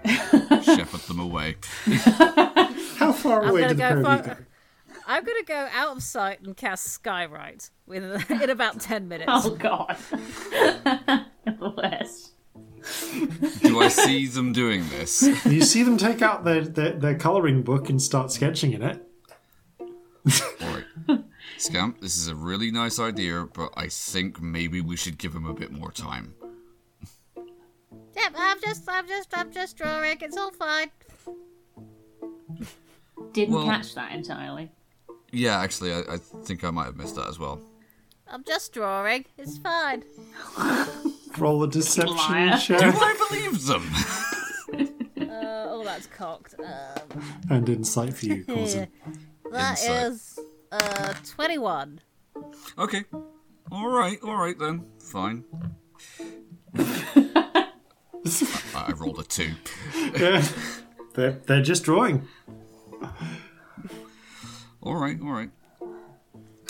Bye. 0.03 0.61
Shepherd 0.63 1.01
them 1.01 1.19
away. 1.19 1.55
How 2.97 3.11
far 3.13 3.43
I'm 3.43 3.49
away 3.49 3.61
gonna 3.61 3.73
did 3.73 3.77
the 3.77 3.81
go 3.81 3.87
pair 3.87 3.91
of 3.91 3.97
you 3.99 4.03
far- 4.03 4.17
go? 4.35 4.35
I'm 5.09 5.23
gonna 5.23 5.43
go 5.43 5.67
out 5.71 5.95
of 5.95 6.03
sight 6.03 6.41
and 6.41 6.55
cast 6.55 7.01
Skywrite 7.01 7.69
within 7.87 8.21
in 8.41 8.49
about 8.49 8.81
ten 8.81 9.07
minutes. 9.07 9.31
Oh 9.33 9.55
god. 9.55 9.95
the 10.11 11.73
worst. 11.77 12.33
Do 13.61 13.79
I 13.79 13.87
see 13.87 14.27
them 14.27 14.51
doing 14.53 14.87
this? 14.89 15.23
You 15.45 15.61
see 15.61 15.83
them 15.83 15.97
take 15.97 16.21
out 16.21 16.43
their, 16.43 16.61
their, 16.61 16.91
their 16.93 17.15
colouring 17.15 17.63
book 17.63 17.89
and 17.89 18.01
start 18.01 18.31
sketching 18.31 18.73
in 18.73 18.81
it. 18.83 19.03
Alright. 20.61 20.85
Scamp, 21.57 21.99
this 22.01 22.17
is 22.17 22.27
a 22.27 22.35
really 22.35 22.69
nice 22.71 22.99
idea, 22.99 23.47
but 23.53 23.73
I 23.75 23.87
think 23.87 24.41
maybe 24.41 24.79
we 24.81 24.95
should 24.95 25.17
give 25.17 25.33
him 25.33 25.45
a 25.45 25.53
bit 25.53 25.71
more 25.71 25.91
time. 25.91 26.35
Yep, 27.35 28.33
I'm 28.37 28.61
just, 28.61 28.83
I'm 28.87 29.07
just, 29.07 29.37
I'm 29.37 29.51
just 29.51 29.77
drawing. 29.77 30.17
It's 30.21 30.37
all 30.37 30.51
fine. 30.51 30.91
Didn't 33.33 33.55
Well- 33.55 33.65
catch 33.65 33.95
that 33.95 34.11
entirely. 34.13 34.71
Yeah, 35.31 35.59
actually, 35.59 35.93
I, 35.93 35.99
I 36.13 36.17
think 36.17 36.63
I 36.63 36.71
might 36.71 36.85
have 36.85 36.95
missed 36.95 37.15
that 37.15 37.27
as 37.27 37.37
well. 37.39 37.59
I'm 38.29 38.43
just 38.43 38.73
drawing. 38.73 39.25
It's 39.37 39.57
fine. 39.57 40.03
Roll 41.37 41.63
a 41.63 41.67
deception 41.69 42.15
Liar. 42.17 42.57
Do 42.57 42.57
check 42.57 42.95
I 42.97 43.27
believe 43.29 43.65
them? 43.65 43.89
Uh, 45.17 45.65
oh, 45.69 45.83
that's 45.83 46.07
cocked. 46.07 46.55
Um, 46.59 47.21
and 47.49 47.69
insight 47.69 48.13
for 48.13 48.25
you, 48.25 48.43
Corzin. 48.47 48.87
that 49.51 49.79
Insight. 49.79 50.11
is 50.11 50.39
uh 50.71 51.13
21. 51.25 52.01
Okay. 52.77 53.03
Alright, 53.71 54.21
alright 54.23 54.57
then. 54.57 54.85
Fine. 54.99 55.43
I, 56.75 57.69
I 58.75 58.93
rolled 58.97 59.19
a 59.19 59.23
two. 59.23 59.51
Yeah. 60.17 60.45
They're, 61.13 61.31
they're 61.45 61.61
just 61.63 61.83
drawing. 61.83 62.27
Alright, 64.87 65.19
alright. 65.21 65.49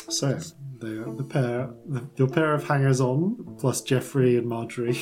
So, 0.10 0.40
the, 0.80 1.14
the 1.18 1.24
pair, 1.24 1.70
the, 1.86 2.08
your 2.16 2.28
pair 2.30 2.54
of 2.54 2.64
hangers 2.64 3.02
on, 3.02 3.56
plus 3.60 3.82
Jeffrey 3.82 4.38
and 4.38 4.48
Marjorie, 4.48 5.00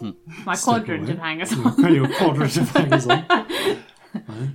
My 0.44 0.56
quadrant 0.56 1.08
of 1.10 1.18
hangers 1.18 1.52
on. 1.52 1.84
and 1.84 1.94
your 1.94 2.08
quadrant 2.16 2.56
of 2.56 2.68
hangers 2.70 3.06
on. 3.06 3.24
Right. 4.28 4.50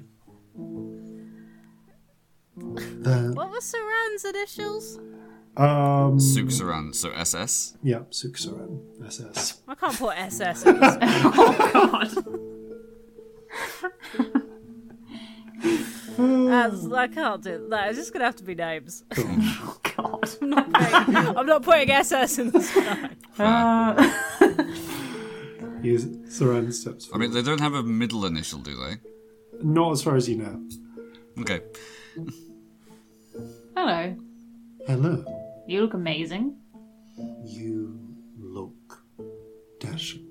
The, 3.03 3.31
What 3.33 3.49
was 3.49 3.73
Saran's 3.73 4.25
initials? 4.25 4.99
um, 5.57 6.17
Suksaran, 6.19 6.93
so 6.93 7.09
SS. 7.11 7.75
yeah, 7.83 7.99
Suksaran, 8.11 8.79
SS. 9.05 9.61
I 9.67 9.75
can't 9.75 9.97
put 9.97 10.15
SS 10.17 10.63
in 10.65 10.77
oh 10.81 11.69
god. 11.73 12.23
As, 16.19 16.91
I 16.91 17.07
can't 17.07 17.43
do 17.43 17.67
that. 17.69 17.89
It's 17.89 17.97
just 17.97 18.13
gonna 18.13 18.25
have 18.25 18.35
to 18.37 18.43
be 18.43 18.55
names. 18.55 19.03
Oh 19.17 19.77
god. 19.95 20.29
I'm 20.41 20.49
not 20.49 20.71
putting, 20.71 21.15
I'm 21.37 21.45
not 21.45 21.63
putting 21.63 21.89
SS 21.91 22.39
in 22.39 22.51
the 22.51 22.61
sky. 22.61 23.09
Uh, 23.39 24.11
You, 25.83 25.97
Saran 26.27 26.73
steps 26.73 27.09
I 27.13 27.17
mean, 27.17 27.31
they 27.31 27.41
don't 27.41 27.61
have 27.61 27.73
a 27.73 27.83
middle 27.83 28.25
initial, 28.25 28.59
do 28.59 28.75
they? 28.75 28.95
Not 29.61 29.91
as 29.91 30.01
far 30.03 30.15
as 30.15 30.27
you 30.27 30.37
know. 30.37 30.61
Okay. 31.39 31.61
hello. 33.75 34.15
Hello. 34.87 35.23
You 35.67 35.81
look 35.81 35.93
amazing. 35.93 36.57
You 37.45 37.99
look 38.39 39.03
dashing. 39.79 40.26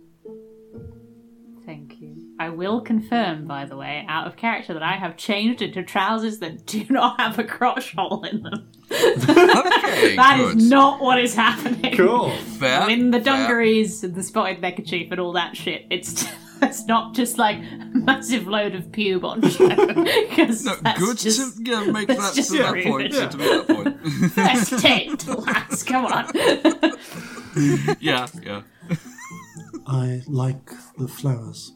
Thank 2.39 2.41
you. 2.41 2.47
I 2.47 2.57
will 2.57 2.81
confirm, 2.81 3.47
by 3.47 3.65
the 3.65 3.77
way, 3.77 4.05
out 4.09 4.27
of 4.27 4.37
character, 4.37 4.75
that 4.75 4.83
I 4.83 4.97
have 4.97 5.17
changed 5.17 5.63
into 5.63 5.83
trousers 5.83 6.39
that 6.41 6.67
do 6.67 6.85
not 6.91 7.19
have 7.21 7.39
a 7.39 7.45
crotch 7.45 7.95
hole 7.97 8.25
in 8.25 8.43
them. 8.43 8.69
Okay, 8.91 10.17
That 10.17 10.39
is 10.41 10.55
good. 10.55 10.63
not 10.71 11.01
what 11.01 11.19
is 11.21 11.35
happening. 11.35 11.97
Cool. 11.97 12.31
Fair. 12.59 12.81
I 12.83 12.87
mean, 12.89 13.11
the 13.11 13.19
fair. 13.21 13.25
dungarees 13.37 14.05
and 14.05 14.15
the 14.15 14.23
spotted 14.23 14.61
neckerchief 14.61 15.11
and 15.11 15.21
all 15.21 15.33
that 15.33 15.57
shit. 15.57 15.87
It's 15.91 16.25
it's 16.63 16.87
not 16.87 17.15
just 17.15 17.37
like 17.39 17.57
a 17.59 17.91
massive 17.93 18.47
load 18.47 18.75
of 18.75 18.85
pube 18.87 19.25
on 19.25 19.43
show. 19.49 19.69
Because 19.69 20.65
No, 20.65 20.75
that's 20.77 20.99
good 20.99 21.19
just 21.19 21.57
to 21.59 21.63
yeah, 21.71 21.85
make 21.91 22.09
that 22.09 22.33
just 22.35 22.51
to 22.53 22.59
that 22.59 22.73
rude. 22.73 22.85
point. 22.87 23.13
Yeah. 23.13 23.29
To 23.29 23.37
make 23.39 23.67
that 23.67 23.77
point. 23.77 24.33
first 24.33 24.83
date, 24.83 25.27
lads. 25.27 25.83
Come 25.83 26.07
on. 26.07 26.31
yeah, 28.01 28.27
yeah. 28.43 28.63
I 29.87 30.23
like 30.27 30.71
the 30.99 31.09
flowers. 31.09 31.73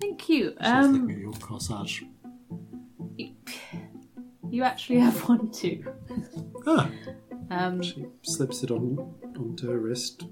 Thank 0.00 0.28
you. 0.28 0.54
She's 0.60 0.68
Um, 0.68 0.92
looking 0.92 1.10
at 1.16 1.18
your 1.20 1.32
corsage. 1.34 2.04
you 4.50 4.62
actually 4.62 4.98
have 5.00 5.28
one 5.28 5.50
too. 5.50 5.84
Ah, 6.66 6.90
Um, 7.50 7.80
she 7.82 8.06
slips 8.22 8.62
it 8.64 8.70
on 8.70 9.14
onto 9.38 9.68
her 9.68 9.78
wrist. 9.78 10.24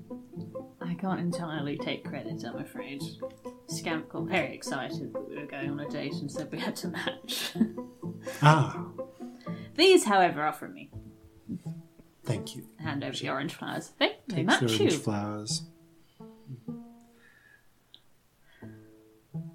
I 0.81 0.95
can't 0.95 1.21
entirely 1.21 1.77
take 1.79 2.05
credit, 2.05 2.43
I'm 2.45 2.57
afraid. 2.59 3.03
Scamp 3.69 4.09
got 4.09 4.27
very 4.27 4.55
excited 4.55 5.13
that 5.13 5.29
we 5.29 5.37
were 5.37 5.47
going 5.47 5.71
on 5.71 5.81
a 5.81 5.89
date 5.89 6.15
and 6.15 6.31
said 6.31 6.51
we 6.53 6.59
had 6.59 6.77
to 6.77 6.89
match. 6.89 7.55
Ah, 8.43 8.87
These, 9.77 10.05
however, 10.05 10.43
are 10.43 10.53
from 10.53 10.75
me. 10.75 10.91
Thank 12.25 12.57
you. 12.57 12.67
Hand 12.79 13.05
over 13.05 13.17
the 13.17 13.29
orange 13.29 13.55
flowers. 13.55 13.93
They, 13.99 14.17
they 14.29 14.43
match 14.43 14.63
orange 14.63 14.81
you. 14.81 14.91
flowers. 14.91 15.63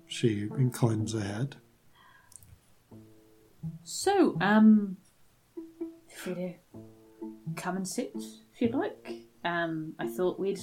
She 0.09 0.47
inclines 0.57 1.13
her 1.13 1.19
head. 1.19 1.55
So, 3.83 4.35
um, 4.41 4.97
to 6.23 6.55
come 7.55 7.77
and 7.77 7.87
sit 7.87 8.13
if 8.15 8.61
you'd 8.61 8.73
like. 8.73 9.13
Um, 9.45 9.93
I 9.99 10.07
thought 10.07 10.39
we'd. 10.39 10.59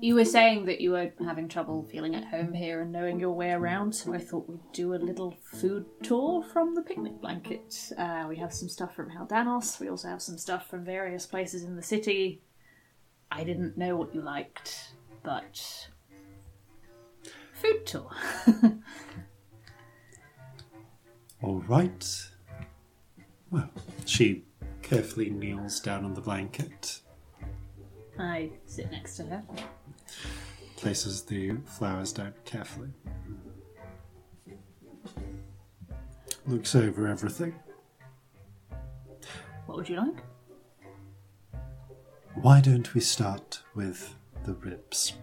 You 0.00 0.14
were 0.14 0.24
saying 0.24 0.64
that 0.64 0.80
you 0.80 0.92
were 0.92 1.12
having 1.20 1.46
trouble 1.46 1.82
feeling 1.84 2.14
at 2.14 2.24
home 2.24 2.54
here 2.54 2.80
and 2.80 2.90
knowing 2.90 3.20
your 3.20 3.32
way 3.32 3.50
around, 3.50 3.94
so 3.94 4.14
I 4.14 4.18
thought 4.18 4.48
we'd 4.48 4.72
do 4.72 4.94
a 4.94 4.96
little 4.96 5.36
food 5.44 5.84
tour 6.02 6.42
from 6.42 6.74
the 6.74 6.82
picnic 6.82 7.20
blanket. 7.20 7.92
Uh, 7.98 8.24
we 8.28 8.36
have 8.36 8.52
some 8.52 8.68
stuff 8.70 8.94
from 8.94 9.10
Haldanos, 9.10 9.78
we 9.78 9.90
also 9.90 10.08
have 10.08 10.22
some 10.22 10.38
stuff 10.38 10.70
from 10.70 10.84
various 10.84 11.26
places 11.26 11.64
in 11.64 11.76
the 11.76 11.82
city. 11.82 12.40
I 13.30 13.44
didn't 13.44 13.76
know 13.76 13.96
what 13.96 14.14
you 14.14 14.22
liked, 14.22 14.94
but. 15.22 15.88
Food 17.60 17.86
tour. 17.86 18.10
All 21.42 21.60
right. 21.68 22.28
Well, 23.50 23.70
she 24.04 24.44
carefully 24.82 25.30
kneels 25.30 25.80
down 25.80 26.04
on 26.04 26.14
the 26.14 26.20
blanket, 26.20 27.00
I 28.18 28.50
sit 28.66 28.90
next 28.90 29.16
to 29.16 29.24
her. 29.24 29.42
places 30.76 31.22
the 31.22 31.56
flowers 31.64 32.12
down 32.12 32.34
carefully, 32.44 32.90
looks 36.46 36.74
over 36.74 37.06
everything. 37.08 37.54
What 39.66 39.78
would 39.78 39.88
you 39.88 39.96
like? 39.96 40.22
Why 42.34 42.60
don't 42.60 42.94
we 42.94 43.00
start 43.00 43.62
with 43.74 44.14
the 44.44 44.54
ribs? 44.54 45.14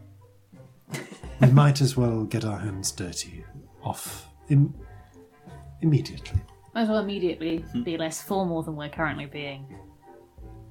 we 1.48 1.52
might 1.52 1.82
as 1.82 1.96
well 1.98 2.24
get 2.24 2.46
our 2.46 2.60
hands 2.60 2.92
dirty 2.92 3.44
off 3.84 4.28
Im- 4.50 4.74
immediately. 5.82 6.42
Might 6.74 6.84
as 6.84 6.90
well 6.90 7.00
immediately 7.00 7.60
hmm. 7.60 7.84
be 7.84 7.98
less 7.98 8.22
formal 8.22 8.62
than 8.64 8.76
we're 8.76 8.90
currently 8.90 9.26
being. 9.26 9.64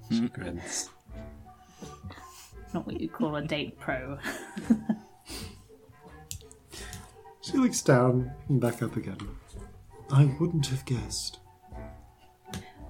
Hmm. 0.09 0.15
She 0.15 0.28
grins. 0.28 0.91
Not 2.75 2.86
what 2.86 3.01
you'd 3.01 3.12
call 3.12 3.36
a 3.36 3.42
date 3.42 3.78
pro. 3.78 4.18
She 7.42 7.59
looks 7.59 7.83
down 7.83 8.33
and 8.49 8.60
back 8.60 8.83
up 8.83 8.97
again. 8.97 9.18
I 10.10 10.25
wouldn't 10.39 10.68
have 10.68 10.84
guessed. 10.84 11.41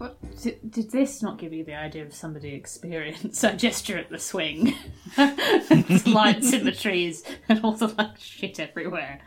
What, 0.02 0.42
did, 0.42 0.68
did 0.68 0.90
this 0.90 1.22
not 1.22 1.38
give 1.38 1.52
you 1.52 1.64
the 1.64 1.76
idea 1.76 2.04
of 2.04 2.12
somebody 2.12 2.54
experience 2.54 3.44
a 3.44 3.54
gesture 3.54 3.96
at 3.96 4.10
the 4.10 4.18
swing? 4.18 4.74
There's 5.16 6.08
lights 6.08 6.52
in 6.52 6.64
the 6.64 6.72
trees 6.72 7.22
and 7.48 7.64
all 7.64 7.70
the 7.70 7.86
like 7.86 8.18
shit 8.18 8.58
everywhere. 8.58 9.20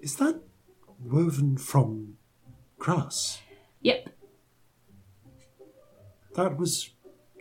Is 0.00 0.14
that 0.18 0.40
woven 1.00 1.56
from 1.56 2.18
grass? 2.78 3.40
Yep. 3.80 4.10
That 6.36 6.56
was 6.56 6.90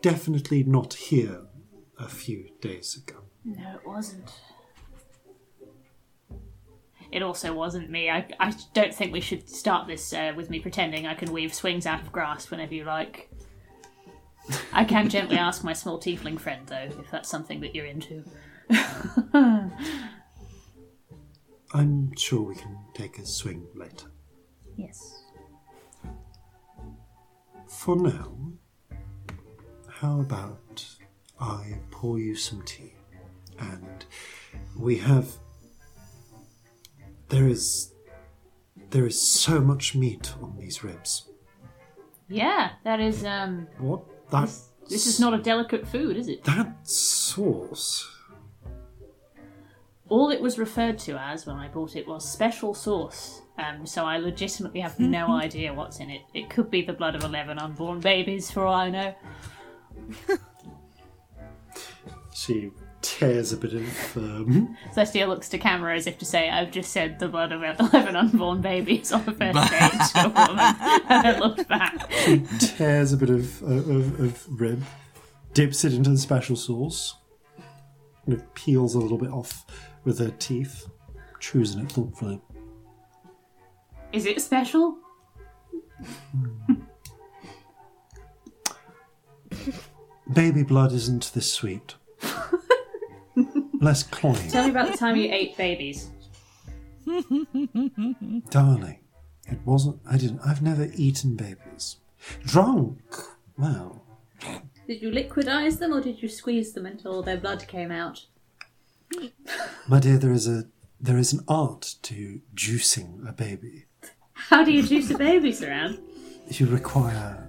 definitely 0.02 0.64
not 0.64 0.96
here 0.96 1.42
a 2.00 2.08
few 2.08 2.50
days 2.62 2.98
ago. 2.98 3.20
No, 3.46 3.76
it 3.76 3.86
wasn't. 3.86 4.32
It 7.12 7.22
also 7.22 7.54
wasn't 7.54 7.90
me. 7.90 8.10
I, 8.10 8.26
I 8.40 8.54
don't 8.74 8.94
think 8.94 9.12
we 9.12 9.22
should 9.22 9.50
start 9.50 9.88
this 9.88 10.14
uh, 10.14 10.32
with 10.36 10.50
me 10.50 10.60
pretending 10.60 11.06
I 11.06 11.14
can 11.14 11.32
weave 11.34 11.54
swings 11.54 11.86
out 11.86 12.02
of 12.02 12.12
grass 12.12 12.50
whenever 12.50 12.74
you 12.74 12.86
like. 12.86 13.30
I 14.72 14.86
can 14.86 15.10
gently 15.10 15.38
ask 15.48 15.64
my 15.64 15.74
small 15.74 16.00
tiefling 16.00 16.40
friend, 16.40 16.66
though, 16.68 16.90
if 17.00 17.12
that's 17.12 17.30
something 17.30 17.60
that 17.62 17.76
you're 17.76 17.86
into. 17.86 18.24
I'm 21.74 22.16
sure 22.16 22.42
we 22.42 22.56
can 22.56 22.78
take 22.94 23.18
a 23.18 23.26
swing 23.26 23.66
later. 23.76 24.08
Yes. 24.76 25.24
For 27.68 27.96
now, 27.96 28.38
how 29.88 30.20
about 30.20 30.86
I 31.40 31.80
pour 31.90 32.20
you 32.20 32.36
some 32.36 32.62
tea? 32.64 32.94
And 33.60 34.06
we 34.78 34.98
have. 34.98 35.28
There 37.32 37.48
is. 37.48 37.94
There 38.90 39.08
is 39.08 39.20
so 39.20 39.62
much 39.62 39.96
meat 39.96 40.34
on 40.42 40.58
these 40.60 40.84
ribs. 40.84 41.30
Yeah, 42.28 42.72
that 42.84 43.00
is, 43.00 43.24
um. 43.24 43.68
What? 43.80 44.04
That. 44.32 44.50
This 44.90 45.08
is 45.08 45.20
not 45.20 45.34
a 45.34 45.38
delicate 45.38 45.88
food, 45.88 46.18
is 46.18 46.28
it? 46.28 46.44
That 46.44 46.88
sauce. 46.88 48.08
All 50.10 50.30
it 50.30 50.42
was 50.42 50.60
referred 50.60 51.00
to 51.00 51.18
as 51.18 51.46
when 51.46 51.56
I 51.56 51.70
bought 51.70 51.96
it 51.96 52.06
was 52.06 52.30
special 52.30 52.74
sauce. 52.74 53.42
Um, 53.58 53.86
so 53.86 54.04
I 54.04 54.18
legitimately 54.18 54.82
have 54.82 55.00
no 55.00 55.32
idea 55.46 55.74
what's 55.74 56.02
in 56.02 56.10
it. 56.10 56.22
It 56.34 56.50
could 56.50 56.70
be 56.70 56.82
the 56.82 56.92
blood 56.92 57.16
of 57.16 57.24
11 57.24 57.60
unborn 57.60 58.02
babies, 58.02 58.52
for 58.52 58.66
all 58.66 58.74
I 58.76 58.90
know. 58.90 59.16
She 62.34 62.72
tears 63.02 63.52
a 63.54 63.58
bit 63.58 63.74
of. 63.74 64.18
Um, 64.18 64.78
Celestia 64.94 65.28
looks 65.28 65.50
to 65.50 65.58
camera 65.58 65.96
as 65.96 66.08
if 66.08 66.18
to 66.20 66.26
say, 66.26 66.50
I've 66.50 66.72
just 66.72 66.92
said 66.92 67.20
the 67.20 67.28
blood 67.28 67.52
of 67.52 67.64
11 67.64 68.16
unborn 68.16 68.62
babies 68.62 69.12
on 69.12 69.26
the 69.26 69.32
first 69.32 69.72
date 69.72 69.92
to 70.14 70.26
a 70.26 70.30
woman. 70.30 70.76
and 71.10 71.26
then 71.26 71.40
looked 71.40 71.68
back. 71.68 72.10
tears 72.60 73.14
a 73.14 73.18
bit 73.18 73.30
of, 73.30 73.62
of, 73.64 74.20
of 74.20 74.62
rib, 74.62 74.84
dips 75.54 75.84
it 75.84 75.94
into 75.94 76.10
the 76.10 76.18
special 76.18 76.56
sauce, 76.56 77.16
kind 78.26 78.38
of 78.38 78.54
peels 78.54 78.96
a 78.96 79.00
little 79.00 79.18
bit 79.18 79.30
off 79.30 79.66
with 80.04 80.20
her 80.20 80.32
teeth, 80.40 80.88
choosing 81.40 81.82
it 81.82 81.92
thoughtfully. 81.92 82.42
Is 84.14 84.26
it 84.26 84.42
special? 84.42 84.98
Baby 90.34 90.64
blood 90.64 90.94
isn't 90.94 91.32
this 91.34 91.52
sweet. 91.52 91.96
Less 93.82 94.04
cloying. 94.04 94.48
Tell 94.50 94.64
me 94.66 94.70
about 94.70 94.92
the 94.92 94.98
time 94.98 95.16
you 95.18 95.30
ate 95.32 95.58
babies. 95.58 96.10
Darling, 98.50 99.00
it 99.48 99.60
wasn't. 99.66 100.00
I 100.10 100.18
didn't. 100.18 100.40
I've 100.46 100.62
never 100.62 100.88
eaten 100.96 101.36
babies. 101.36 101.98
Drunk? 102.46 103.00
Well, 103.58 104.04
Did 104.88 105.02
you 105.02 105.10
liquidize 105.10 105.80
them 105.80 105.94
or 105.94 106.02
did 106.02 106.22
you 106.22 106.30
squeeze 106.30 106.74
them 106.74 106.86
until 106.86 107.22
their 107.24 107.38
blood 107.38 107.68
came 107.68 107.92
out? 107.92 108.26
my 109.88 110.00
dear, 110.00 110.18
there 110.18 110.32
is 110.32 110.48
a 110.48 110.66
there 111.00 111.18
is 111.18 111.34
an 111.34 111.42
art 111.48 111.96
to 112.04 112.42
juicing 112.56 113.28
a 113.28 113.34
baby. 113.34 113.86
How 114.34 114.64
do 114.64 114.72
you 114.72 114.84
juice 114.84 115.10
a 115.10 115.18
baby, 115.18 115.52
Saran? 115.52 116.00
You 116.50 116.68
require 116.68 117.48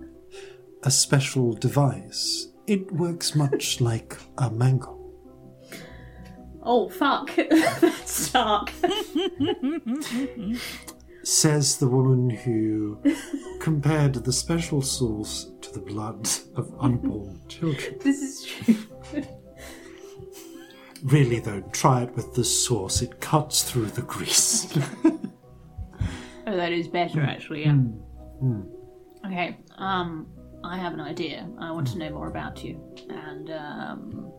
a 0.82 0.90
special 0.90 1.52
device. 1.52 2.48
It 2.66 2.90
works 2.90 3.34
much 3.34 3.80
like 3.90 4.16
a 4.38 4.50
mango. 4.50 4.98
Oh, 6.62 6.88
fuck. 6.88 7.30
That's 7.80 8.30
dark. 8.32 8.70
Says 11.24 11.78
the 11.78 11.88
woman 11.88 12.30
who 12.30 13.00
compared 13.60 14.14
the 14.14 14.32
special 14.32 14.82
sauce 14.82 15.50
to 15.60 15.72
the 15.72 15.80
blood 15.80 16.28
of 16.56 16.72
unborn 16.80 17.40
children. 17.48 17.96
this 18.00 18.20
is 18.22 18.44
true. 18.44 19.22
Really, 21.04 21.40
though, 21.40 21.62
try 21.72 22.02
it 22.02 22.14
with 22.14 22.34
the 22.34 22.44
sauce. 22.44 23.02
It 23.02 23.20
cuts 23.20 23.62
through 23.68 23.86
the 23.86 24.02
grease. 24.02 24.72
Oh, 26.44 26.56
that 26.56 26.72
is 26.72 26.88
better, 26.88 27.22
actually, 27.22 27.62
yeah. 27.64 27.76
Okay, 29.24 29.56
um, 29.78 30.26
I 30.64 30.76
have 30.76 30.92
an 30.92 31.00
idea. 31.00 31.48
I 31.56 31.70
want 31.70 31.86
to 31.92 31.98
know 31.98 32.10
more 32.10 32.26
about 32.28 32.64
you. 32.64 32.80
And, 33.08 33.48
um, 33.50 34.32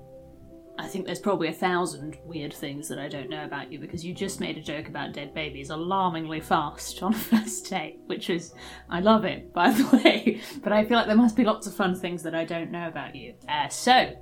I 0.78 0.88
think 0.88 1.06
there's 1.06 1.20
probably 1.20 1.50
a 1.50 1.54
thousand 1.54 2.18
weird 2.26 2.52
things 2.52 2.88
that 2.90 2.98
I 2.98 3.08
don't 3.08 3.30
know 3.30 3.46
about 3.46 3.72
you 3.72 3.78
because 3.78 4.04
you 4.04 4.14
just 4.14 4.40
made 4.40 4.58
a 4.58 4.62
joke 4.62 4.88
about 4.88 5.14
dead 5.14 5.34
babies 5.34 5.70
alarmingly 5.70 6.42
fast 6.42 7.04
on 7.04 7.14
a 7.14 7.18
first 7.32 7.70
date, 7.70 8.00
which 8.08 8.30
is, 8.30 8.54
I 8.90 9.00
love 9.00 9.24
it, 9.24 9.54
by 9.54 9.72
the 9.72 9.98
way. 10.04 10.42
But 10.64 10.74
I 10.74 10.84
feel 10.84 10.98
like 10.98 11.06
there 11.08 11.16
must 11.16 11.36
be 11.36 11.44
lots 11.44 11.68
of 11.68 11.76
fun 11.76 11.96
things 11.96 12.24
that 12.24 12.34
I 12.34 12.44
don't 12.44 12.72
know 12.72 12.88
about 12.88 13.16
you. 13.16 13.36
Uh, 13.48 13.70
so, 13.70 14.14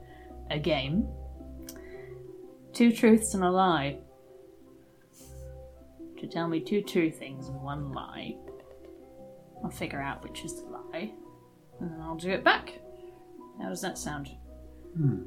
a 0.50 0.60
game. 0.60 1.08
Two 2.74 2.92
truths 2.92 3.34
and 3.34 3.44
a 3.44 3.52
lie. 3.52 4.00
To 6.20 6.28
tell 6.28 6.48
me 6.48 6.60
two 6.60 6.84
true 6.84 7.10
things 7.12 7.48
and 7.48 7.62
one 7.62 7.94
lie. 7.94 8.36
I'll 9.64 9.72
figure 9.72 10.02
out 10.02 10.24
which 10.24 10.44
is 10.44 10.62
the 10.62 10.68
lie, 10.70 11.14
and 11.80 11.92
then 11.92 12.02
I'll 12.02 12.16
do 12.16 12.30
it 12.30 12.44
back. 12.44 12.80
How 13.62 13.70
does 13.70 13.82
that 13.82 13.98
sound? 13.98 14.30
Hmm 14.98 15.22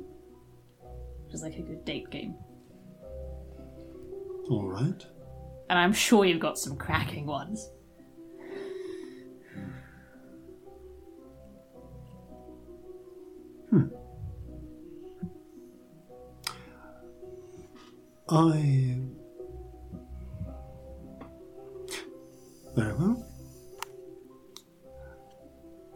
was 1.34 1.42
like 1.42 1.58
a 1.58 1.62
good 1.62 1.84
date 1.84 2.08
game. 2.10 2.36
All 4.48 4.68
right. 4.68 5.04
And 5.68 5.78
I'm 5.78 5.92
sure 5.92 6.24
you've 6.24 6.38
got 6.38 6.56
some 6.56 6.76
cracking 6.76 7.26
ones. 7.26 7.70
Hmm. 13.70 13.86
I. 18.28 19.00
Very 22.76 22.94
well. 22.94 23.26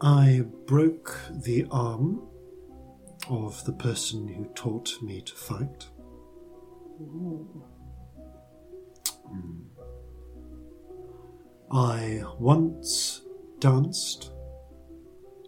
I 0.01 0.43
broke 0.65 1.17
the 1.31 1.65
arm 1.71 2.28
of 3.29 3.63
the 3.65 3.73
person 3.73 4.27
who 4.27 4.45
taught 4.55 5.01
me 5.03 5.21
to 5.21 5.35
fight. 5.35 5.87
Mm. 9.31 9.65
I 11.71 12.23
once 12.39 13.21
danced 13.59 14.31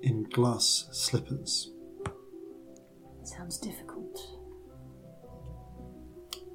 in 0.03 0.24
glass 0.26 0.88
slippers. 0.92 1.72
Sounds 3.24 3.58
difficult. 3.58 4.19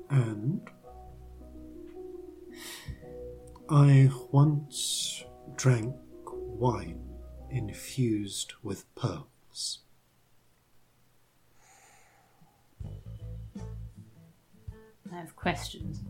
And 0.08 0.60
I 3.68 4.10
once 4.30 5.24
drank 5.56 5.96
wine 6.24 7.00
infused 7.50 8.52
with 8.62 8.84
pearls. 8.94 9.85
Have 15.16 15.34
questions. 15.36 16.02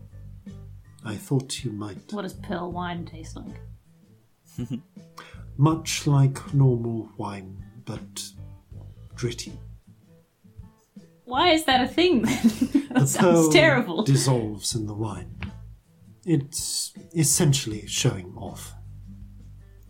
I 1.03 1.15
thought 1.15 1.63
you 1.63 1.71
might. 1.71 2.11
What 2.11 2.23
does 2.23 2.33
pearl 2.33 2.71
wine 2.71 3.05
taste 3.05 3.35
like? 3.37 4.69
Much 5.57 6.05
like 6.07 6.53
normal 6.53 7.09
wine, 7.17 7.63
but 7.85 8.23
gritty. 9.15 9.53
Why 11.25 11.49
is 11.51 11.65
that 11.65 11.81
a 11.81 11.87
thing 11.87 12.21
then? 12.21 12.41
that 12.91 12.99
The 13.01 13.07
sounds 13.07 13.49
terrible. 13.49 14.03
dissolves 14.03 14.75
in 14.75 14.85
the 14.85 14.93
wine. 14.93 15.33
It's 16.25 16.93
essentially 17.15 17.85
showing 17.87 18.33
off. 18.37 18.73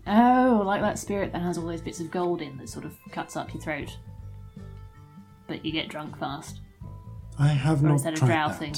Oh, 0.06 0.62
like 0.66 0.82
that 0.82 0.98
spirit 0.98 1.32
that 1.34 1.42
has 1.42 1.58
all 1.58 1.66
those 1.66 1.82
bits 1.82 2.00
of 2.00 2.10
gold 2.12 2.42
in 2.42 2.58
that 2.58 2.70
sort 2.70 2.86
of 2.86 2.96
cuts 3.12 3.36
up 3.36 3.54
your 3.54 3.62
throat. 3.62 3.98
But 5.48 5.66
you 5.66 5.72
get 5.72 5.90
drunk 5.90 6.18
fast. 6.18 6.62
I 7.40 7.48
have 7.50 7.84
Or 7.84 7.90
not 7.90 7.96
is 7.96 8.04
that 8.04 8.14
a 8.14 8.18
tried 8.18 8.28
drow 8.28 8.48
that. 8.50 8.60
thing? 8.60 8.76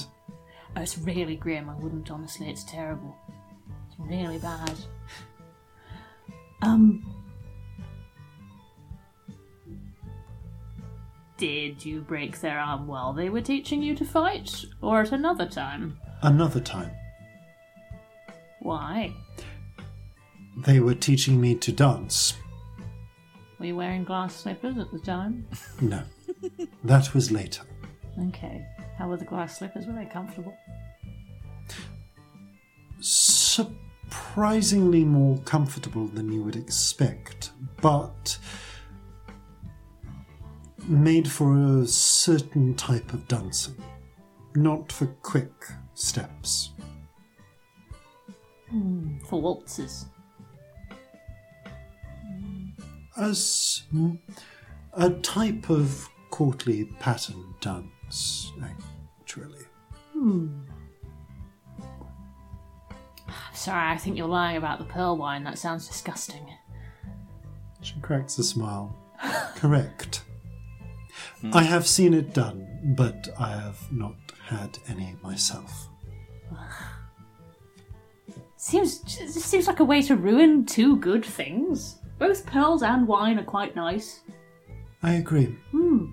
Oh, 0.76 0.82
it's 0.82 0.98
really 0.98 1.36
grim. 1.36 1.70
I 1.70 1.76
wouldn't 1.76 2.10
honestly. 2.12 2.50
It's 2.50 2.64
terrible. 2.64 3.16
It's 3.88 4.00
really 4.00 4.38
bad. 4.38 4.74
Um. 6.62 7.06
Did 11.38 11.86
you 11.86 12.02
break 12.02 12.42
their 12.42 12.60
arm 12.60 12.86
while 12.86 13.14
they 13.14 13.30
were 13.30 13.40
teaching 13.42 13.82
you 13.82 13.96
to 13.96 14.04
fight, 14.04 14.66
or 14.82 15.02
at 15.02 15.14
another 15.14 15.46
time? 15.46 15.98
Another 16.22 16.60
time, 16.60 16.92
Why? 18.60 19.14
they 20.66 20.82
were 20.82 20.96
teaching 20.96 21.40
me 21.40 21.56
to 21.56 21.72
dance. 21.72 22.34
Were 23.58 23.68
you 23.68 23.78
wearing 23.78 24.04
glass 24.04 24.36
slippers 24.36 24.78
at 24.78 24.92
the 24.92 25.00
time? 25.00 25.48
No, 25.80 26.02
that 26.84 27.14
was 27.14 27.32
later. 27.32 27.62
Okay. 28.28 28.66
How 29.00 29.08
were 29.08 29.18
the 29.18 29.26
glass 29.26 29.58
slippers? 29.58 29.88
Were 29.88 29.94
they 29.94 30.06
comfortable? 30.06 30.56
surprisingly 34.40 35.04
more 35.04 35.38
comfortable 35.40 36.08
than 36.08 36.32
you 36.32 36.44
would 36.44 36.56
expect, 36.56 37.52
but 37.82 38.38
made 40.88 41.30
for 41.30 41.56
a 41.82 41.88
certain 41.88 42.76
type 42.76 43.14
of 43.14 43.28
dancing, 43.28 43.76
not 44.56 44.92
for 44.92 45.06
quick 45.22 45.52
steps. 45.94 46.72
Hmm, 48.70 49.18
for 49.20 49.42
waltzes. 49.42 50.06
As 53.18 53.84
a 54.94 55.10
type 55.10 55.70
of 55.70 56.10
courtly 56.30 56.86
pattern 57.00 57.56
dance, 57.60 57.99
actually. 59.20 59.66
Sorry, 63.54 63.92
I 63.92 63.98
think 63.98 64.18
you're 64.18 64.28
lying 64.28 64.58
about 64.58 64.80
the 64.80 64.86
pearl 64.86 65.18
wine. 65.18 65.44
That 65.44 65.58
sounds 65.58 65.88
disgusting. 65.88 66.50
She 67.82 68.00
cracks 68.02 68.38
a 68.38 68.44
smile. 68.44 68.96
Correct. 69.56 70.24
I 71.54 71.64
have 71.64 71.88
seen 71.88 72.14
it 72.14 72.34
done, 72.34 72.68
but 72.98 73.30
I 73.40 73.50
have 73.50 73.92
not 73.92 74.16
had 74.46 74.78
any 74.88 75.16
myself. 75.22 75.88
Seems 78.58 79.02
this 79.02 79.46
seems 79.46 79.68
like 79.68 79.80
a 79.80 79.86
way 79.86 80.02
to 80.04 80.16
ruin 80.16 80.66
two 80.66 80.98
good 80.98 81.24
things. 81.24 81.98
Both 82.18 82.46
pearls 82.46 82.84
and 82.84 83.08
wine 83.08 83.40
are 83.40 83.44
quite 83.44 83.76
nice. 83.76 84.22
I 85.02 85.14
agree. 85.14 85.56
Hmm. 85.72 86.08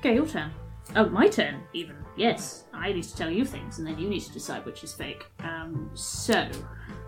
Okay, 0.00 0.14
your 0.14 0.26
turn. 0.26 0.50
Oh, 0.96 1.08
my 1.08 1.28
turn, 1.28 1.62
even. 1.72 1.96
Yes, 2.16 2.64
I 2.72 2.92
need 2.92 3.04
to 3.04 3.16
tell 3.16 3.30
you 3.30 3.44
things, 3.44 3.78
and 3.78 3.86
then 3.86 3.98
you 3.98 4.08
need 4.08 4.20
to 4.20 4.32
decide 4.32 4.64
which 4.66 4.82
is 4.82 4.92
fake. 4.92 5.26
Um, 5.40 5.90
so, 5.94 6.48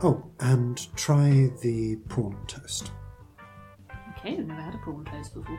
Oh, 0.03 0.25
and 0.41 0.95
try 0.97 1.51
the 1.63 1.97
prawn 2.09 2.37
toast. 2.47 2.93
okay, 4.19 4.33
I've 4.39 4.47
never 4.47 4.61
had 4.61 4.75
a 4.75 4.79
prawn 4.79 5.05
toast 5.05 5.35
before. 5.35 5.59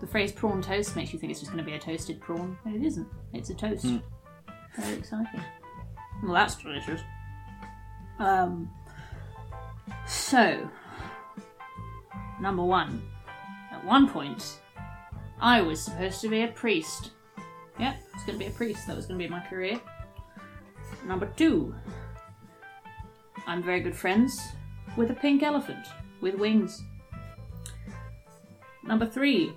The 0.00 0.06
phrase 0.06 0.30
prawn 0.32 0.62
toast 0.62 0.94
makes 0.96 1.12
you 1.12 1.18
think 1.18 1.30
it's 1.32 1.40
just 1.40 1.52
going 1.52 1.64
to 1.64 1.68
be 1.68 1.76
a 1.76 1.78
toasted 1.80 2.20
prawn, 2.20 2.56
but 2.64 2.72
it 2.74 2.82
isn't. 2.84 3.06
It's 3.32 3.50
a 3.50 3.54
toast. 3.54 3.84
Very 4.76 4.94
exciting. 4.96 5.40
Well, 6.22 6.34
that's 6.34 6.54
delicious. 6.56 7.00
Um, 8.18 8.70
so, 10.06 10.68
number 12.40 12.64
one. 12.64 13.02
At 13.72 13.84
one 13.84 14.08
point, 14.08 14.60
I 15.40 15.60
was 15.60 15.82
supposed 15.82 16.20
to 16.22 16.28
be 16.28 16.42
a 16.42 16.48
priest. 16.48 17.12
Yep, 17.78 17.94
I 17.94 18.16
was 18.16 18.24
going 18.24 18.38
to 18.38 18.44
be 18.44 18.50
a 18.50 18.54
priest. 18.54 18.86
That 18.86 18.96
was 18.96 19.06
going 19.06 19.20
to 19.20 19.24
be 19.24 19.30
my 19.30 19.40
career. 19.40 19.80
Number 21.06 21.26
two. 21.36 21.74
I'm 23.46 23.62
very 23.62 23.80
good 23.80 23.96
friends 23.96 24.38
with 24.96 25.10
a 25.10 25.14
pink 25.14 25.42
elephant 25.42 25.86
with 26.20 26.34
wings. 26.34 26.82
Number 28.82 29.06
three. 29.06 29.52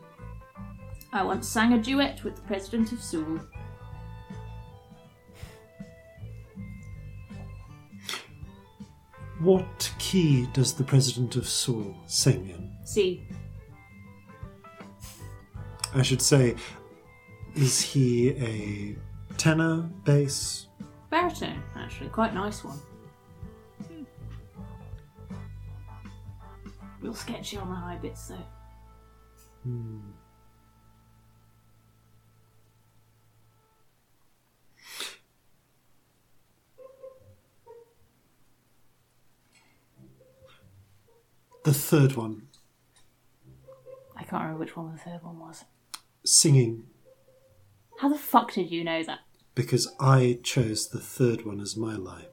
I 1.13 1.23
once 1.23 1.47
sang 1.47 1.73
a 1.73 1.77
duet 1.77 2.23
with 2.23 2.35
the 2.35 2.41
president 2.43 2.91
of 2.91 3.01
Seoul. 3.01 3.41
What 9.39 9.91
key 9.97 10.47
does 10.53 10.73
the 10.73 10.83
president 10.83 11.35
of 11.35 11.49
Seoul 11.49 11.97
sing 12.05 12.49
in? 12.49 12.71
See, 12.85 13.27
I 15.93 16.01
should 16.01 16.21
say, 16.21 16.55
is 17.55 17.81
he 17.81 18.29
a 18.29 18.95
tenor, 19.37 19.89
bass? 20.05 20.67
baritone, 21.09 21.61
actually, 21.75 22.09
quite 22.09 22.33
nice 22.33 22.63
one. 22.63 22.79
Real 27.01 27.13
sketchy 27.13 27.57
on 27.57 27.69
the 27.69 27.75
high 27.75 27.97
bits 27.97 28.27
though. 28.27 28.37
Hmm. 29.63 29.99
The 41.63 41.73
third 41.73 42.15
one, 42.15 42.47
I 44.15 44.23
can't 44.23 44.41
remember 44.43 44.59
which 44.59 44.75
one 44.75 44.91
the 44.91 44.97
third 44.97 45.21
one 45.23 45.37
was. 45.39 45.63
Singing, 46.23 46.83
How 47.99 48.09
the 48.09 48.17
fuck 48.17 48.53
did 48.53 48.71
you 48.71 48.83
know 48.83 49.03
that? 49.03 49.19
because 49.53 49.93
I 49.99 50.39
chose 50.43 50.87
the 50.89 50.99
third 50.99 51.45
one 51.45 51.59
as 51.59 51.75
my 51.75 51.95
lie. 51.95 52.27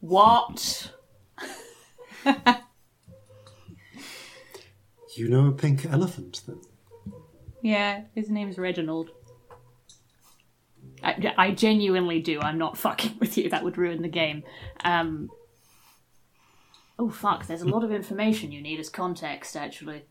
What? 0.00 0.92
You 5.16 5.28
know 5.28 5.46
a 5.48 5.52
pink 5.52 5.84
elephant, 5.84 6.42
then? 6.46 6.60
Yeah, 7.62 8.02
his 8.14 8.30
name's 8.30 8.58
Reginald. 8.58 9.10
I, 11.02 11.34
I 11.36 11.50
genuinely 11.50 12.20
do. 12.20 12.40
I'm 12.40 12.58
not 12.58 12.78
fucking 12.78 13.16
with 13.20 13.36
you. 13.36 13.50
That 13.50 13.64
would 13.64 13.76
ruin 13.76 14.02
the 14.02 14.08
game. 14.08 14.44
Um, 14.84 15.30
oh 16.98 17.10
fuck! 17.10 17.46
There's 17.46 17.62
a 17.62 17.68
lot 17.68 17.82
of 17.84 17.90
information 17.92 18.52
you 18.52 18.62
need 18.62 18.78
as 18.78 18.88
context. 18.88 19.56
Actually, 19.56 20.04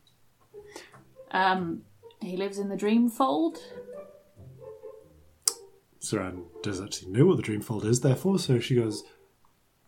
um, 1.31 1.83
he 2.21 2.35
lives 2.37 2.57
in 2.57 2.69
the 2.69 2.75
Dreamfold. 2.75 3.57
Saran 6.01 6.45
does 6.63 6.81
actually 6.81 7.11
know 7.11 7.25
what 7.25 7.37
the 7.37 7.43
Dreamfold 7.43 7.85
is, 7.85 8.01
therefore, 8.01 8.39
so 8.39 8.59
she 8.59 8.75
goes, 8.75 9.03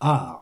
Ah. 0.01 0.41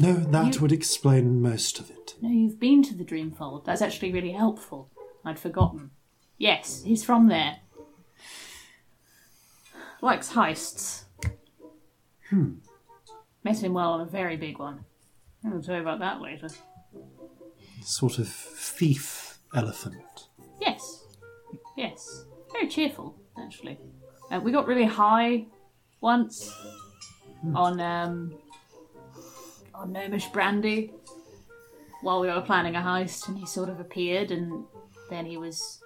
No, 0.00 0.12
that 0.14 0.54
You- 0.54 0.60
would 0.60 0.72
explain 0.72 1.40
most 1.40 1.78
of 1.80 1.90
it. 1.90 2.16
No, 2.20 2.28
you've 2.28 2.60
been 2.60 2.82
to 2.84 2.94
the 2.94 3.04
Dreamfold. 3.04 3.64
That's 3.64 3.82
actually 3.82 4.12
really 4.12 4.32
helpful. 4.32 4.90
I'd 5.24 5.38
forgotten. 5.38 5.90
Yes, 6.38 6.82
he's 6.82 7.04
from 7.04 7.28
there. 7.28 7.60
likes 10.02 10.32
heists. 10.34 11.04
Hmm. 12.28 12.56
Met 13.42 13.62
him 13.62 13.72
well 13.72 13.92
on 13.94 14.00
a 14.02 14.04
very 14.04 14.36
big 14.36 14.58
one. 14.58 14.84
I'll 15.44 15.62
tell 15.62 15.76
you 15.76 15.80
about 15.80 16.00
that 16.00 16.20
later. 16.20 16.48
Sort 17.82 18.18
of 18.18 18.28
thief 18.28 19.38
elephant. 19.54 20.15
Yes. 20.60 21.04
Yes. 21.76 22.24
Very 22.52 22.68
cheerful, 22.68 23.16
actually. 23.38 23.78
Uh, 24.30 24.40
we 24.40 24.52
got 24.52 24.66
really 24.66 24.84
high 24.84 25.46
once 26.00 26.52
on 27.54 27.80
um 27.80 28.34
on 29.74 29.92
gnomish 29.92 30.26
brandy 30.28 30.92
while 32.02 32.20
we 32.20 32.28
were 32.28 32.40
planning 32.40 32.76
a 32.76 32.80
heist 32.80 33.28
and 33.28 33.38
he 33.38 33.46
sort 33.46 33.68
of 33.68 33.80
appeared 33.80 34.30
and 34.30 34.64
then 35.10 35.26
he 35.26 35.36
was 35.36 35.80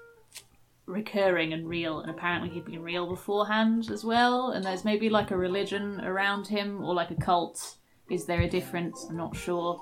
recurring 0.86 1.52
and 1.52 1.68
real 1.68 2.00
and 2.00 2.10
apparently 2.10 2.48
he'd 2.48 2.64
been 2.64 2.82
real 2.82 3.06
beforehand 3.06 3.90
as 3.90 4.04
well 4.04 4.50
and 4.52 4.64
there's 4.64 4.84
maybe 4.84 5.08
like 5.08 5.30
a 5.30 5.36
religion 5.36 6.00
around 6.00 6.46
him 6.46 6.82
or 6.84 6.94
like 6.94 7.10
a 7.10 7.14
cult 7.14 7.76
is 8.08 8.26
there 8.26 8.40
a 8.40 8.48
difference 8.48 9.06
i'm 9.08 9.16
not 9.16 9.36
sure 9.36 9.80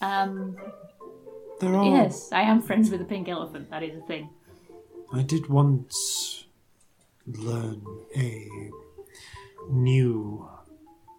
um 0.00 0.56
There 1.60 1.74
are. 1.74 1.84
yes 1.84 2.30
i 2.32 2.42
am 2.42 2.62
friends 2.62 2.90
with 2.90 3.00
a 3.00 3.04
pink 3.04 3.28
elephant 3.28 3.70
that 3.70 3.82
is 3.82 3.96
a 3.96 4.06
thing 4.06 4.30
I 5.10 5.22
did 5.22 5.48
once 5.48 6.44
learn 7.26 7.82
a 8.14 8.70
new. 9.70 10.48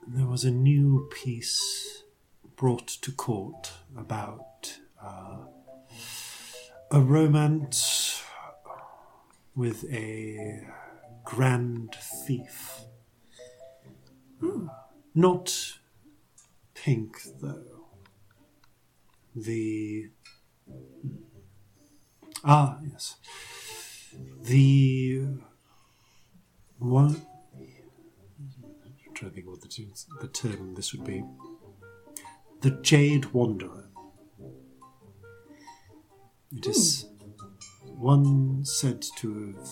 There 0.06 0.28
was 0.28 0.44
a 0.44 0.52
new 0.52 1.10
piece 1.12 2.04
brought 2.56 2.88
to 2.88 3.12
court 3.12 3.72
about 3.98 4.78
uh, 5.04 5.46
a 6.92 7.02
romance 7.02 8.24
with 9.56 9.86
a 9.92 10.68
grand 11.26 11.96
thief. 12.28 12.82
Not 15.16 15.80
pink, 16.76 17.18
though. 17.42 17.88
The. 19.36 20.10
Ah, 22.44 22.78
yes. 22.90 23.16
The 24.44 25.26
one. 26.78 27.22
I'm 27.56 29.14
trying 29.14 29.32
to 29.32 29.36
think 29.36 29.48
what 29.48 29.62
the, 29.62 29.88
the 30.22 30.28
term 30.28 30.76
this 30.76 30.94
would 30.94 31.06
be. 31.06 31.24
The 32.62 32.72
Jade 32.72 33.26
Wanderer. 33.28 33.86
It 36.52 36.66
is 36.66 37.06
one 37.84 38.66
said 38.66 39.06
to 39.18 39.54
have 39.54 39.70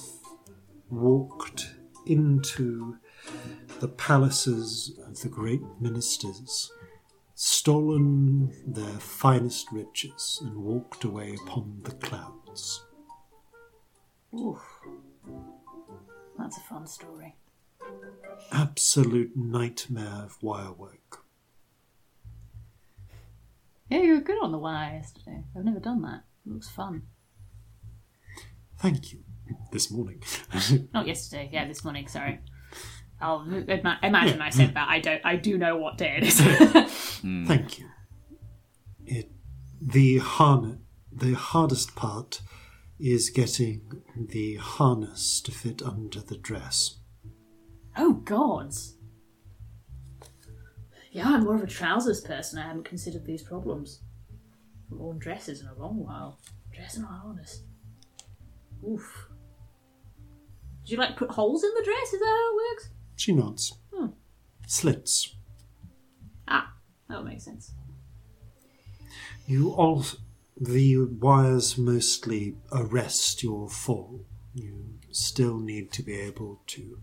walked 0.90 1.74
into 2.06 2.98
the 3.80 3.88
palaces 3.88 4.98
of 5.08 5.20
the 5.22 5.30
great 5.30 5.62
ministers, 5.80 6.72
stolen 7.40 8.52
their 8.66 9.00
finest 9.00 9.72
riches, 9.72 10.40
and 10.42 10.58
walked 10.58 11.04
away 11.04 11.38
upon 11.46 11.80
the 11.84 11.92
clouds. 11.92 12.84
Oof. 14.34 14.60
That's 16.40 16.58
a 16.58 16.62
fun 16.62 16.88
story. 16.88 17.36
absolute 18.52 19.38
nightmare 19.38 20.24
of 20.26 20.42
wire 20.42 20.72
work. 20.72 21.24
Yeah, 23.90 24.02
you 24.02 24.16
were 24.16 24.22
good 24.22 24.42
on 24.42 24.52
the 24.52 24.58
wire 24.58 24.96
yesterday. 24.96 25.44
I've 25.56 25.64
never 25.64 25.80
done 25.80 26.02
that. 26.02 26.24
It 26.46 26.54
looks 26.54 26.70
fun. 26.70 27.04
Thank 28.80 29.14
you. 29.14 29.20
This 29.72 29.92
morning. 29.92 30.24
Not 30.94 31.06
yesterday. 31.08 31.50
Yeah, 31.54 31.68
this 31.68 31.84
morning. 31.84 32.08
Sorry. 32.08 32.40
I'll 33.20 33.42
ima- 33.42 34.00
imagine 34.04 34.42
I 34.42 34.50
said 34.52 34.74
that. 34.76 34.88
I 34.90 35.00
don't. 35.00 35.22
I 35.26 35.36
do 35.38 35.58
know 35.58 35.78
what 35.78 35.98
day 35.98 36.18
it 36.22 36.24
is. 36.24 36.40
Hmm. 37.22 37.48
Thank 37.48 37.80
you. 37.80 37.88
It 39.06 39.32
the 39.82 40.20
harness 40.20 40.78
the 41.12 41.34
hardest 41.34 41.96
part 41.96 42.42
is 43.00 43.32
getting 43.32 44.04
the 44.16 44.56
harness 44.58 45.42
to 45.42 45.52
fit 45.52 45.82
under 45.82 46.20
the 46.20 46.38
dress. 46.38 46.98
oh 47.98 48.14
gods. 48.14 48.98
Yeah, 51.12 51.26
I'm 51.28 51.46
more 51.46 51.56
of 51.56 51.64
a 51.64 51.68
trousers 51.68 52.22
person. 52.22 52.60
I 52.60 52.68
hadn't 52.68 52.84
considered 52.86 53.26
these 53.26 53.42
problems. 53.42 54.02
I've 54.92 54.98
worn 55.00 55.18
dresses 55.18 55.62
in 55.62 55.68
a 55.68 55.74
long 55.74 56.04
while. 56.06 56.40
Dress 56.72 56.96
and 56.98 57.06
a 57.06 57.08
harness. 57.08 57.64
Oof. 58.88 59.28
Do 60.86 60.92
you 60.92 60.98
like 60.98 61.18
put 61.18 61.32
holes 61.32 61.64
in 61.64 61.72
the 61.76 61.84
dress? 61.84 62.14
Is 62.14 62.20
that 62.20 62.26
how 62.26 62.52
it 62.52 62.56
works? 62.72 62.90
She 63.18 63.34
nods. 63.34 63.74
Hmm. 63.94 64.08
Slits. 64.68 65.36
Ah, 66.48 66.74
that 67.10 67.18
would 67.18 67.28
make 67.28 67.42
sense. 67.42 67.74
You 69.48 69.72
all 69.72 70.06
the 70.60 70.98
wires 70.98 71.78
mostly 71.78 72.56
arrest 72.72 73.44
your 73.44 73.70
fall. 73.70 74.26
You 74.54 75.00
still 75.12 75.58
need 75.58 75.92
to 75.94 76.04
be 76.04 76.14
able 76.14 76.62
to 76.68 77.00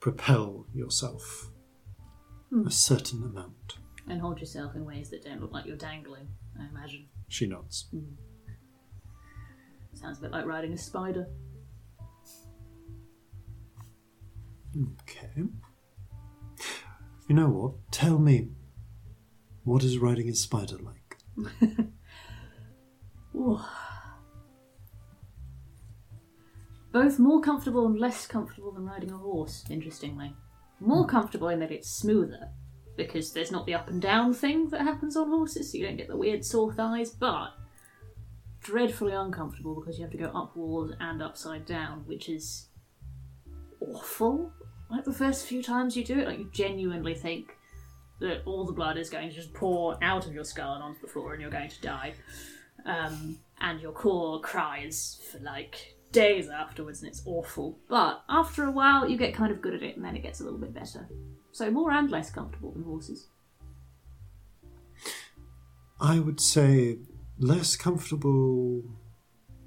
propel 0.00 0.66
yourself 0.72 1.50
a 2.66 2.70
certain 2.70 3.22
amount. 3.22 3.78
And 4.08 4.20
hold 4.20 4.40
yourself 4.40 4.74
in 4.74 4.84
ways 4.84 5.10
that 5.10 5.24
don't 5.24 5.40
look 5.40 5.52
like 5.52 5.66
you're 5.66 5.76
dangling. 5.76 6.28
I 6.58 6.66
imagine. 6.66 7.06
She 7.28 7.46
nods. 7.46 7.88
Sounds 9.94 10.18
a 10.18 10.22
bit 10.22 10.30
like 10.30 10.46
riding 10.46 10.72
a 10.72 10.78
spider. 10.78 11.26
Okay. 14.80 15.42
You 17.28 17.34
know 17.34 17.48
what? 17.48 17.72
Tell 17.90 18.18
me, 18.18 18.48
what 19.64 19.82
is 19.82 19.98
riding 19.98 20.28
a 20.28 20.34
spider 20.34 20.76
like? 20.78 21.18
Ooh. 23.34 23.60
Both 26.92 27.18
more 27.18 27.40
comfortable 27.40 27.86
and 27.86 27.98
less 27.98 28.26
comfortable 28.26 28.72
than 28.72 28.86
riding 28.86 29.10
a 29.10 29.16
horse, 29.16 29.64
interestingly. 29.68 30.34
More 30.80 31.04
hmm. 31.04 31.10
comfortable 31.10 31.48
in 31.48 31.60
that 31.60 31.70
it's 31.70 31.90
smoother, 31.90 32.48
because 32.96 33.32
there's 33.32 33.52
not 33.52 33.66
the 33.66 33.74
up 33.74 33.88
and 33.88 34.00
down 34.00 34.32
thing 34.32 34.70
that 34.70 34.82
happens 34.82 35.16
on 35.16 35.28
horses, 35.28 35.70
so 35.70 35.78
you 35.78 35.86
don't 35.86 35.96
get 35.96 36.08
the 36.08 36.16
weird 36.16 36.44
sore 36.44 36.72
thighs, 36.72 37.10
but 37.10 37.50
dreadfully 38.60 39.12
uncomfortable 39.12 39.74
because 39.74 39.98
you 39.98 40.04
have 40.04 40.12
to 40.12 40.18
go 40.18 40.30
upwards 40.34 40.94
and 40.98 41.22
upside 41.22 41.66
down, 41.66 42.04
which 42.06 42.28
is 42.28 42.68
awful. 43.80 44.52
Like 44.90 45.04
the 45.04 45.12
first 45.12 45.46
few 45.46 45.62
times 45.62 45.96
you 45.96 46.04
do 46.04 46.18
it, 46.18 46.26
like 46.26 46.38
you 46.38 46.50
genuinely 46.52 47.14
think 47.14 47.56
that 48.20 48.42
all 48.46 48.64
the 48.64 48.72
blood 48.72 48.96
is 48.96 49.10
going 49.10 49.28
to 49.28 49.34
just 49.34 49.52
pour 49.52 50.02
out 50.02 50.26
of 50.26 50.34
your 50.34 50.44
skull 50.44 50.74
and 50.74 50.82
onto 50.82 51.00
the 51.00 51.06
floor 51.06 51.34
and 51.34 51.40
you're 51.42 51.50
going 51.50 51.68
to 51.68 51.80
die 51.80 52.14
um, 52.84 53.38
and 53.60 53.80
your 53.80 53.92
core 53.92 54.40
cries 54.40 55.20
for 55.30 55.38
like 55.40 55.96
days 56.10 56.48
afterwards, 56.48 57.02
and 57.02 57.10
it's 57.10 57.22
awful. 57.26 57.78
But 57.88 58.22
after 58.28 58.64
a 58.64 58.70
while, 58.70 59.08
you 59.08 59.16
get 59.16 59.34
kind 59.34 59.52
of 59.52 59.60
good 59.60 59.74
at 59.74 59.82
it, 59.82 59.96
and 59.96 60.04
then 60.04 60.16
it 60.16 60.22
gets 60.22 60.40
a 60.40 60.44
little 60.44 60.58
bit 60.58 60.74
better. 60.74 61.08
So 61.52 61.70
more 61.70 61.90
and 61.92 62.10
less 62.10 62.30
comfortable 62.30 62.72
than 62.72 62.84
horses. 62.84 63.28
I 66.00 66.18
would 66.20 66.40
say 66.40 66.98
less 67.38 67.76
comfortable, 67.76 68.84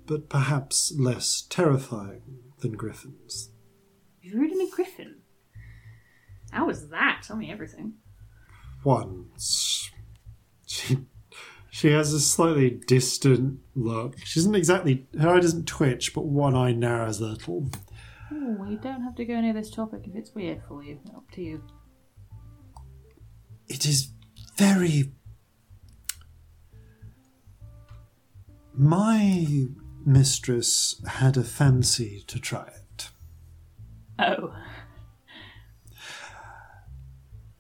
but 0.06 0.30
perhaps 0.30 0.94
less 0.98 1.44
terrifying 1.50 2.22
than 2.60 2.74
griffins. 2.74 3.51
A 4.24 4.70
griffin. 4.70 5.16
How 6.52 6.68
was 6.68 6.90
that? 6.90 7.24
Tell 7.24 7.36
me 7.36 7.52
everything. 7.52 7.94
Once. 8.84 9.90
She, 10.68 10.98
she 11.70 11.92
has 11.92 12.14
a 12.14 12.20
slightly 12.20 12.82
distant 12.88 13.60
look. 13.76 14.18
She 14.24 14.40
doesn't 14.40 14.56
exactly. 14.56 15.08
Her 15.20 15.30
eye 15.30 15.40
doesn't 15.40 15.68
twitch, 15.68 16.14
but 16.14 16.26
one 16.26 16.56
eye 16.56 16.74
narrows 16.74 17.20
a 17.20 17.28
little. 17.28 17.70
Oh, 18.32 18.66
you 18.66 18.78
don't 18.78 19.02
have 19.02 19.16
to 19.16 19.26
go 19.26 19.40
near 19.42 19.54
this 19.54 19.70
topic 19.72 20.08
if 20.08 20.16
it's 20.16 20.34
weird 20.34 20.62
for 20.68 20.84
you. 20.84 21.00
Up 21.16 21.30
to 21.32 21.42
you. 21.42 21.64
It 23.68 23.86
is 23.86 24.12
very. 24.58 25.12
My 28.74 29.68
mistress 30.06 31.02
had 31.08 31.38
a 31.38 31.44
fancy 31.44 32.24
to 32.28 32.40
try 32.40 32.64
it. 32.64 32.81
Oh, 34.22 34.54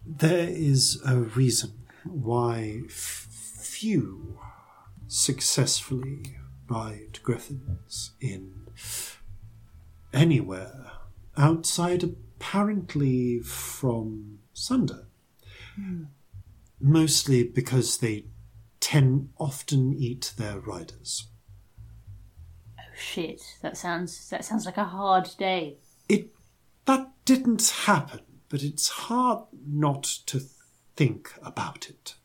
There 0.05 0.47
is 0.49 1.01
a 1.05 1.17
reason 1.17 1.71
why 2.03 2.81
f- 2.85 3.27
few 3.61 4.39
successfully 5.07 6.37
ride 6.69 7.19
griffins 7.23 8.11
in 8.19 8.67
anywhere 10.13 10.91
outside, 11.37 12.03
apparently 12.03 13.39
from 13.39 14.39
Sunder. 14.53 15.07
Hmm. 15.75 16.03
Mostly 16.79 17.43
because 17.43 17.97
they 17.97 18.25
tend 18.79 19.29
often 19.37 19.93
eat 19.93 20.33
their 20.37 20.59
riders. 20.59 21.27
oh 22.79 22.83
shit! 22.95 23.41
That 23.61 23.77
sounds 23.77 24.29
that 24.29 24.43
sounds 24.43 24.65
like 24.65 24.77
a 24.77 24.85
hard 24.85 25.29
day. 25.37 25.77
That 26.85 27.11
didn't 27.25 27.69
happen, 27.85 28.21
but 28.49 28.63
it's 28.63 28.89
hard 28.89 29.43
not 29.67 30.03
to 30.27 30.41
think 30.95 31.33
about 31.43 31.89
it. 31.89 32.15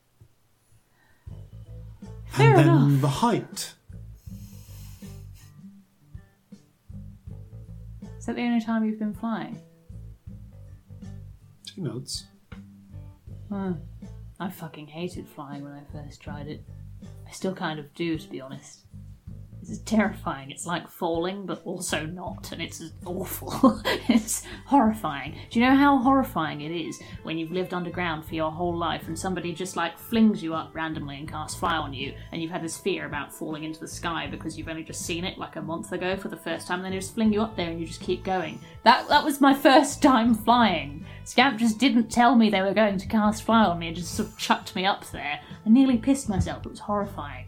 Fair 2.27 2.49
and 2.51 2.59
then 2.59 2.69
enough. 2.69 3.01
the 3.01 3.09
height. 3.09 3.75
Is 8.19 8.27
that 8.27 8.37
the 8.37 8.43
only 8.43 8.61
time 8.61 8.85
you've 8.85 8.99
been 8.99 9.15
flying? 9.15 9.61
Two 11.67 11.83
notes. 11.83 12.25
Hmm. 13.49 13.75
I 14.41 14.51
fucking 14.51 14.89
hated 14.89 15.29
flying 15.29 15.63
when 15.63 15.73
I 15.73 15.83
first 15.93 16.21
tried 16.21 16.49
it. 16.49 16.65
I 17.27 17.31
still 17.31 17.55
kind 17.55 17.79
of 17.79 17.95
do, 17.95 18.19
to 18.19 18.29
be 18.29 18.41
honest. 18.41 18.86
It's 19.69 19.79
terrifying. 19.79 20.51
It's 20.51 20.67
like 20.67 20.89
falling, 20.89 21.47
but 21.47 21.63
also 21.65 22.07
not, 22.07 22.53
and 22.53 22.63
it's 22.63 22.83
awful. 23.05 23.81
it's 24.09 24.45
horrifying. 24.67 25.37
Do 25.51 25.59
you 25.59 25.67
know 25.67 25.75
how 25.75 25.99
horrifying 25.99 26.61
it 26.61 26.71
is 26.71 27.01
when 27.23 27.39
you've 27.39 27.53
lived 27.53 27.75
underground 27.75 28.25
for 28.25 28.35
your 28.35 28.51
whole 28.51 28.77
life 28.77 29.09
and 29.09 29.19
somebody 29.19 29.53
just 29.53 29.77
like 29.77 29.99
flings 29.99 30.43
you 30.43 30.55
up 30.55 30.75
randomly 30.75 31.19
and 31.19 31.29
casts 31.29 31.59
fire 31.59 31.81
on 31.81 31.93
you, 31.93 32.15
and 32.33 32.41
you've 32.41 32.51
had 32.51 32.63
this 32.63 32.77
fear 32.77 33.07
about 33.07 33.33
falling 33.33 33.65
into 33.65 33.81
the 33.81 33.89
sky 33.89 34.27
because 34.27 34.57
you've 34.57 34.69
only 34.69 34.85
just 34.85 35.05
seen 35.05 35.25
it 35.25 35.39
like 35.39 35.57
a 35.57 35.63
month 35.63 35.93
ago 35.93 36.17
for 36.17 36.29
the 36.29 36.37
first 36.37 36.67
time, 36.67 36.79
and 36.79 36.85
then 36.85 36.93
they 36.93 36.99
just 36.99 37.15
fling 37.15 37.33
you 37.33 37.43
up 37.43 37.57
there 37.57 37.71
and 37.71 37.81
you 37.81 37.87
just 37.87 38.01
keep 38.01 38.23
going. 38.25 38.61
That 38.85 39.09
that 39.09 39.25
was 39.25 39.41
my 39.41 39.55
first 39.55 40.03
time 40.03 40.35
flying. 40.35 41.05
Scamp 41.25 41.59
just 41.59 41.79
didn't 41.79 42.09
tell 42.09 42.37
me 42.37 42.51
they 42.51 42.63
were 42.63 42.73
going 42.73 42.99
to 42.99 43.07
cast 43.09 43.43
fire 43.43 43.71
on 43.71 43.81
me 43.81 43.89
and 43.89 43.97
just 43.97 44.15
sort 44.15 44.29
of 44.29 44.39
chucked 44.39 44.77
me 44.77 44.87
up 44.87 45.05
there. 45.11 45.41
I 45.65 45.69
nearly 45.69 45.99
pissed 45.99 46.29
myself. 46.29 46.65
It 46.65 46.69
was 46.69 46.79
horrifying. 46.79 47.46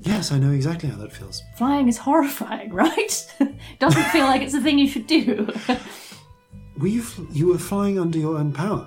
Yes, 0.00 0.30
I 0.32 0.38
know 0.38 0.52
exactly 0.52 0.88
how 0.88 0.96
that 0.98 1.12
feels. 1.12 1.42
Flying 1.56 1.88
is 1.88 1.98
horrifying, 1.98 2.72
right? 2.84 3.34
Doesn't 3.78 4.04
feel 4.04 4.24
like 4.26 4.42
it's 4.42 4.54
a 4.54 4.60
thing 4.60 4.78
you 4.78 4.88
should 4.88 5.06
do. 5.06 5.48
Were 6.78 6.86
you, 6.86 7.02
fl- 7.02 7.24
you 7.32 7.48
were 7.48 7.58
flying 7.58 7.98
under 7.98 8.18
your 8.18 8.36
own 8.38 8.52
power. 8.52 8.86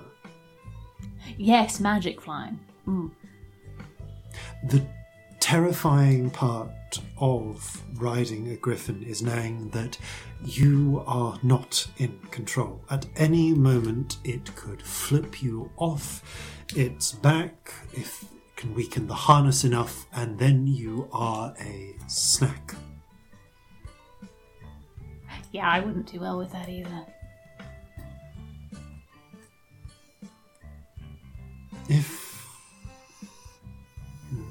yes, 1.37 1.79
magic 1.81 2.21
flying. 2.21 2.57
Mm. 2.87 3.11
The 4.69 4.85
terrifying 5.41 6.29
part 6.29 6.71
of 7.17 7.81
riding 7.95 8.49
a 8.49 8.55
griffin 8.55 9.03
is 9.03 9.21
knowing 9.21 9.69
that 9.71 9.97
you 10.45 11.03
are 11.05 11.37
not 11.43 11.85
in 11.97 12.17
control. 12.31 12.81
At 12.89 13.05
any 13.17 13.53
moment, 13.53 14.17
it 14.23 14.55
could 14.55 14.81
flip 14.81 15.41
you 15.43 15.69
off 15.77 16.23
its 16.75 17.11
back 17.11 17.73
if 17.93 18.23
can 18.61 18.75
weaken 18.75 19.07
the 19.07 19.15
harness 19.15 19.63
enough, 19.63 20.05
and 20.13 20.37
then 20.37 20.67
you 20.67 21.09
are 21.11 21.51
a 21.59 21.95
snack. 22.05 22.75
Yeah, 25.51 25.67
I 25.67 25.79
wouldn't 25.79 26.05
do 26.11 26.19
well 26.19 26.37
with 26.37 26.51
that 26.51 26.69
either. 26.69 27.05
If. 31.89 32.45
hmm, 34.29 34.43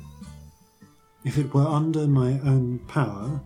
If 1.25 1.39
it 1.39 1.55
were 1.55 1.69
under 1.69 2.09
my 2.09 2.41
own 2.41 2.81
power, 2.89 3.41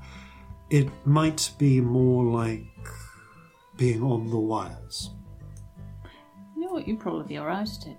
it 0.70 0.88
might 1.04 1.50
be 1.58 1.82
more 1.82 2.24
like 2.24 2.64
being 3.76 4.02
on 4.02 4.30
the 4.30 4.38
wires. 4.38 5.10
You 6.56 6.62
know 6.62 6.72
what? 6.72 6.88
You'd 6.88 7.00
probably 7.00 7.26
be 7.28 7.38
alright 7.38 7.68
at 7.68 7.86
it. 7.86 7.96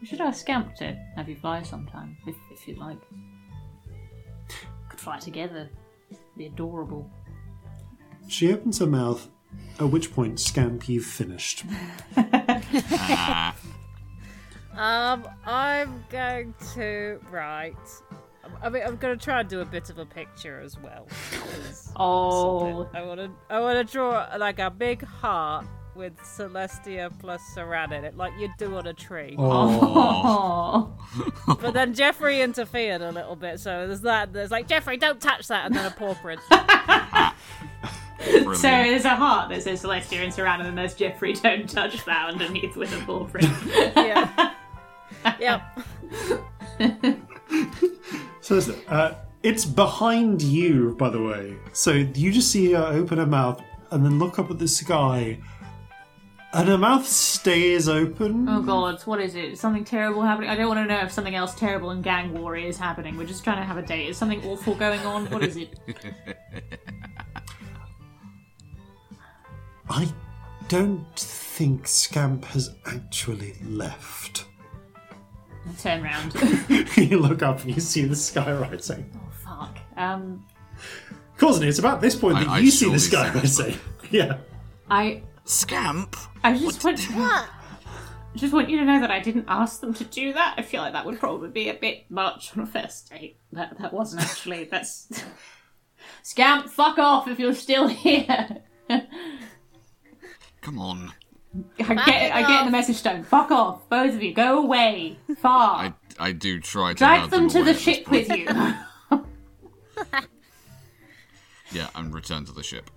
We 0.00 0.06
should 0.06 0.20
ask 0.20 0.40
Scamp 0.40 0.74
to 0.76 0.96
have 1.16 1.28
you 1.28 1.36
fly 1.36 1.62
sometime, 1.62 2.16
if, 2.26 2.36
if 2.50 2.66
you'd 2.66 2.78
like. 2.78 2.98
Could 4.88 5.00
fly 5.00 5.18
together. 5.18 5.68
Be 6.36 6.46
adorable. 6.46 7.10
She 8.28 8.52
opens 8.52 8.78
her 8.78 8.86
mouth, 8.86 9.28
at 9.78 9.90
which 9.90 10.12
point, 10.12 10.40
Scamp, 10.40 10.88
you've 10.88 11.04
finished. 11.04 11.64
Um, 14.80 15.28
I'm 15.44 16.04
going 16.08 16.54
to 16.74 17.20
write. 17.30 17.76
I 18.62 18.70
mean, 18.70 18.82
I'm 18.86 18.96
going 18.96 19.18
to 19.18 19.22
try 19.22 19.40
and 19.40 19.48
do 19.48 19.60
a 19.60 19.64
bit 19.64 19.90
of 19.90 19.98
a 19.98 20.06
picture 20.06 20.60
as 20.60 20.78
well. 20.78 21.06
Oh, 21.96 22.88
I 22.94 23.02
want 23.02 23.20
to, 23.20 23.30
I 23.50 23.60
want 23.60 23.86
to 23.86 23.92
draw 23.92 24.26
like 24.38 24.58
a 24.58 24.70
big 24.70 25.04
heart 25.04 25.66
with 25.94 26.16
Celestia 26.18 27.10
plus 27.18 27.42
Saran 27.54 27.92
in 27.92 28.04
it, 28.04 28.16
like 28.16 28.32
you'd 28.38 28.50
do 28.58 28.76
on 28.76 28.86
a 28.86 28.94
tree. 28.94 29.34
oh. 29.38 30.92
But 31.60 31.74
then 31.74 31.94
Jeffrey 31.94 32.40
interfered 32.40 33.00
a 33.02 33.10
little 33.10 33.36
bit, 33.36 33.60
so 33.60 33.86
there's 33.86 34.00
that. 34.02 34.32
There's 34.32 34.50
like 34.50 34.68
Jeffrey, 34.68 34.96
don't 34.96 35.20
touch 35.20 35.48
that, 35.48 35.66
and 35.66 35.74
then 35.74 35.84
a 35.86 35.90
paw 35.90 36.14
print. 36.14 36.40
So 38.22 38.68
there's 38.68 39.06
a 39.06 39.16
heart 39.16 39.48
that 39.48 39.62
says 39.62 39.82
Celestia 39.82 40.22
and 40.22 40.30
Saran, 40.32 40.56
and 40.56 40.66
then 40.66 40.74
there's 40.74 40.94
Jeffrey, 40.94 41.32
don't 41.32 41.66
touch 41.68 42.04
that 42.04 42.28
underneath 42.28 42.76
with 42.76 42.92
a 42.94 43.02
paw 43.06 43.24
print. 43.24 43.48
yeah. 43.96 44.54
Yep. 45.40 45.62
So 48.42 48.56
it's, 48.56 48.68
uh, 48.88 49.14
it's 49.42 49.64
behind 49.64 50.42
you, 50.42 50.94
by 50.98 51.08
the 51.10 51.22
way. 51.22 51.56
So 51.72 51.92
you 51.92 52.32
just 52.32 52.50
see 52.50 52.72
her 52.72 52.82
open 52.84 53.18
her 53.18 53.26
mouth 53.26 53.62
and 53.90 54.04
then 54.04 54.18
look 54.18 54.38
up 54.38 54.50
at 54.50 54.58
the 54.58 54.66
sky, 54.68 55.38
and 56.52 56.68
her 56.68 56.78
mouth 56.78 57.06
stays 57.06 57.88
open. 57.88 58.48
oh 58.48 58.60
god, 58.62 59.00
what 59.02 59.20
is 59.20 59.34
it? 59.34 59.52
Is 59.52 59.60
something 59.60 59.84
terrible 59.84 60.22
happening? 60.22 60.50
I 60.50 60.56
don't 60.56 60.68
want 60.68 60.80
to 60.88 60.92
know 60.94 61.00
if 61.02 61.12
something 61.12 61.34
else 61.34 61.54
terrible 61.54 61.90
and 61.90 62.02
gang 62.02 62.32
war 62.34 62.56
is 62.56 62.76
happening. 62.76 63.16
We're 63.16 63.26
just 63.26 63.44
trying 63.44 63.58
to 63.58 63.64
have 63.64 63.76
a 63.76 63.82
date. 63.82 64.08
Is 64.08 64.16
something 64.16 64.44
awful 64.44 64.74
going 64.74 65.00
on? 65.00 65.26
What 65.30 65.42
is 65.44 65.56
it? 65.56 65.78
I 69.88 70.08
don't 70.68 71.04
think 71.16 71.86
Scamp 71.88 72.44
has 72.46 72.74
actually 72.86 73.54
left. 73.64 74.44
I 75.68 75.72
turn 75.80 76.02
round. 76.02 76.34
you 76.96 77.18
look 77.18 77.42
up 77.42 77.60
and 77.62 77.74
you 77.74 77.80
see 77.80 78.04
the 78.04 78.16
sky 78.16 78.52
rising. 78.52 79.10
oh 79.16 79.30
fuck. 79.44 79.78
Um, 79.96 80.44
Courtney, 81.38 81.68
it's 81.68 81.78
about 81.78 82.00
this 82.00 82.14
point 82.16 82.36
I- 82.36 82.44
that 82.44 82.50
I 82.50 82.58
you 82.60 82.70
see 82.70 82.90
the 82.90 82.98
sky 82.98 83.30
think- 83.30 83.44
rising. 83.44 83.74
Yeah. 84.10 84.38
I 84.90 85.22
Scamp? 85.50 86.16
I 86.44 86.56
just 86.56 86.84
want 86.84 87.00
What? 87.00 87.48
I 88.32 88.38
just 88.38 88.52
want 88.52 88.70
you 88.70 88.78
to 88.78 88.84
know 88.84 89.00
that 89.00 89.10
I 89.10 89.18
didn't 89.18 89.46
ask 89.48 89.80
them 89.80 89.92
to 89.94 90.04
do 90.04 90.32
that. 90.32 90.54
I 90.56 90.62
feel 90.62 90.80
like 90.80 90.92
that 90.92 91.04
would 91.04 91.18
probably 91.18 91.48
be 91.48 91.68
a 91.68 91.74
bit 91.74 92.08
much 92.08 92.56
on 92.56 92.62
a 92.62 92.66
first 92.66 93.10
date. 93.10 93.36
That 93.52 93.76
that 93.80 93.92
wasn't 93.92 94.22
actually 94.22 94.64
that's 94.64 95.08
Scamp, 96.22 96.68
fuck 96.68 96.98
off 96.98 97.26
if 97.26 97.40
you're 97.40 97.54
still 97.54 97.88
here. 97.88 98.58
Come 100.60 100.78
on. 100.78 101.12
I 101.80 101.94
get 101.94 102.32
I 102.32 102.46
get 102.46 102.64
the 102.64 102.70
message 102.70 103.02
tone. 103.02 103.24
Fuck 103.24 103.50
off, 103.50 103.88
both 103.88 104.14
of 104.14 104.22
you. 104.22 104.32
Go 104.32 104.62
away. 104.62 105.18
Far. 105.38 105.76
I 105.76 105.94
I 106.18 106.30
do 106.30 106.60
try 106.60 106.92
to 106.92 106.98
Drag 106.98 107.22
nudge 107.22 107.30
them 107.30 107.48
to 107.48 107.64
the 107.64 107.74
ship 107.74 108.08
with 108.08 108.28
you. 108.28 108.48
Yeah, 111.72 111.88
and 111.94 112.12
return 112.12 112.44
to 112.46 112.52
the 112.52 112.64
ship. 112.64 112.90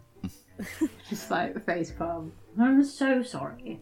just 1.08 1.30
like 1.30 1.64
face 1.64 1.92
palm. 1.92 2.32
I'm 2.60 2.84
so 2.84 3.24
sorry. 3.24 3.82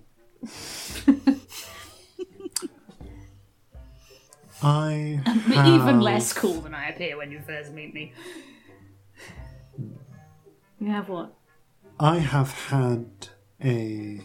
I 4.64 5.20
But 5.26 5.56
have, 5.56 5.68
even 5.68 6.02
less 6.02 6.34
cool 6.34 6.62
than 6.62 6.74
I 6.74 6.90
appear 6.90 7.18
when 7.18 7.32
you 7.32 7.42
first 7.42 7.74
meet 7.74 7.94
me. 7.94 8.14
You 10.80 10.88
have 10.88 11.10
what? 11.10 11.34
I 12.00 12.20
have 12.20 12.52
had 12.52 13.06
a 13.64 14.22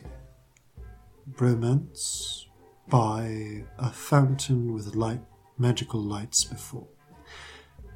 romance 1.38 2.46
by 2.88 3.64
a 3.78 3.90
fountain 3.90 4.72
with 4.72 4.94
light 4.94 5.20
magical 5.58 6.00
lights 6.00 6.44
before. 6.44 6.88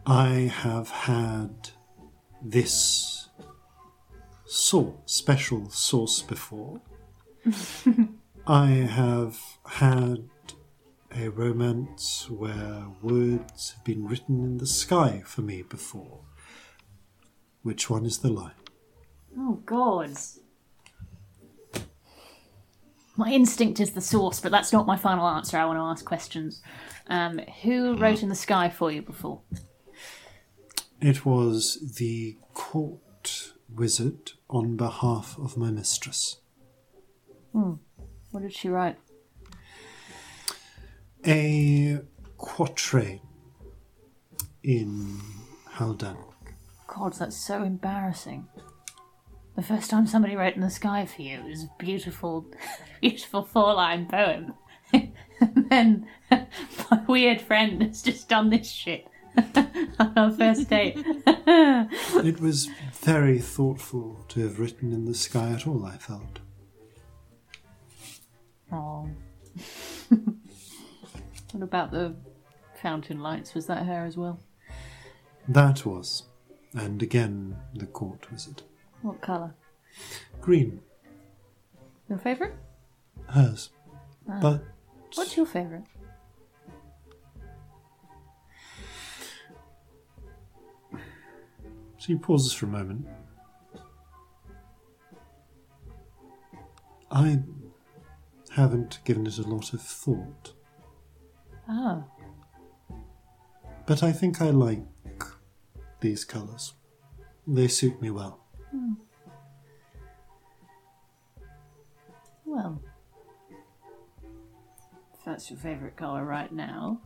I 0.06 0.50
have 0.52 0.90
had 0.90 1.70
this 2.42 3.19
sauce, 4.50 4.94
special 5.06 5.70
sauce 5.70 6.22
before. 6.22 6.80
I 8.46 8.66
have 8.66 9.38
had 9.64 10.28
a 11.16 11.28
romance 11.28 12.28
where 12.28 12.86
words 13.00 13.70
have 13.70 13.84
been 13.84 14.06
written 14.06 14.42
in 14.42 14.58
the 14.58 14.66
sky 14.66 15.22
for 15.24 15.42
me 15.42 15.62
before. 15.62 16.22
Which 17.62 17.88
one 17.88 18.04
is 18.04 18.18
the 18.18 18.30
lie? 18.30 18.54
Oh 19.38 19.62
god. 19.64 20.16
My 23.16 23.30
instinct 23.30 23.78
is 23.78 23.92
the 23.92 24.00
sauce, 24.00 24.40
but 24.40 24.50
that's 24.50 24.72
not 24.72 24.86
my 24.86 24.96
final 24.96 25.28
answer. 25.28 25.58
I 25.58 25.64
want 25.64 25.76
to 25.76 25.82
ask 25.82 26.04
questions. 26.04 26.60
Um, 27.06 27.38
who 27.62 27.96
wrote 27.96 28.22
in 28.22 28.28
the 28.28 28.34
sky 28.34 28.68
for 28.68 28.90
you 28.90 29.02
before? 29.02 29.42
It 31.00 31.24
was 31.24 31.94
the 31.98 32.36
court 32.52 33.52
wizard 33.74 34.32
on 34.48 34.76
behalf 34.76 35.36
of 35.38 35.56
my 35.56 35.70
mistress. 35.70 36.40
Hmm. 37.52 37.74
What 38.30 38.42
did 38.42 38.54
she 38.54 38.68
write? 38.68 38.96
A 41.26 42.00
quatrain 42.36 43.20
in 44.62 45.20
Haldan. 45.74 46.16
God, 46.86 47.14
that's 47.14 47.36
so 47.36 47.62
embarrassing. 47.62 48.48
The 49.56 49.62
first 49.62 49.90
time 49.90 50.06
somebody 50.06 50.36
wrote 50.36 50.54
in 50.54 50.60
the 50.60 50.70
sky 50.70 51.04
for 51.06 51.22
you, 51.22 51.38
it 51.38 51.44
was 51.44 51.64
a 51.64 51.70
beautiful, 51.78 52.46
beautiful 53.00 53.42
four 53.42 53.74
line 53.74 54.06
poem. 54.06 54.54
and 54.92 55.12
then 55.68 56.06
my 56.30 57.02
weird 57.06 57.40
friend 57.40 57.82
has 57.82 58.02
just 58.02 58.28
done 58.28 58.50
this 58.50 58.70
shit 58.70 59.06
on 59.98 60.12
our 60.16 60.30
first 60.32 60.68
date. 60.68 60.98
It 62.22 62.40
was 62.40 62.68
very 62.92 63.38
thoughtful 63.38 64.24
to 64.28 64.40
have 64.40 64.60
written 64.60 64.92
in 64.92 65.06
the 65.06 65.14
sky 65.14 65.50
at 65.50 65.66
all, 65.66 65.84
I 65.84 65.96
felt. 65.96 66.40
Oh. 68.70 69.08
what 70.08 71.62
about 71.62 71.90
the 71.90 72.14
fountain 72.80 73.20
lights? 73.20 73.54
Was 73.54 73.66
that 73.66 73.86
her 73.86 74.04
as 74.04 74.16
well? 74.16 74.40
That 75.48 75.84
was. 75.86 76.24
And 76.74 77.02
again, 77.02 77.56
the 77.74 77.86
court 77.86 78.30
wizard. 78.30 78.62
What 79.02 79.20
colour? 79.20 79.54
Green. 80.40 80.80
Your 82.08 82.18
favourite? 82.18 82.54
Hers. 83.28 83.70
Ah. 84.28 84.38
But 84.40 84.62
What's 85.14 85.36
your 85.36 85.46
favourite? 85.46 85.84
She 92.00 92.16
pauses 92.16 92.52
for 92.52 92.66
a 92.66 92.68
moment. 92.70 93.06
I 97.10 97.40
haven't 98.52 99.00
given 99.04 99.26
it 99.26 99.38
a 99.38 99.42
lot 99.42 99.72
of 99.74 99.82
thought, 99.82 100.54
Oh. 101.68 102.04
but 103.86 104.02
I 104.02 104.12
think 104.12 104.40
I 104.40 104.50
like 104.50 104.82
these 106.00 106.24
colours. 106.24 106.74
They 107.46 107.68
suit 107.68 108.00
me 108.00 108.10
well. 108.10 108.40
Hmm. 108.70 108.92
Well, 112.44 112.82
if 115.14 115.24
that's 115.24 115.50
your 115.50 115.58
favourite 115.58 115.96
colour 115.96 116.24
right 116.24 116.50
now, 116.52 117.00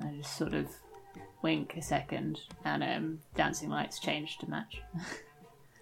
I 0.00 0.08
just 0.16 0.36
sort 0.36 0.54
of 0.54 0.68
wink 1.44 1.76
a 1.76 1.82
second 1.82 2.40
and 2.64 2.82
um, 2.82 3.20
dancing 3.36 3.68
lights 3.68 4.00
change 4.00 4.38
to 4.38 4.50
match. 4.50 4.82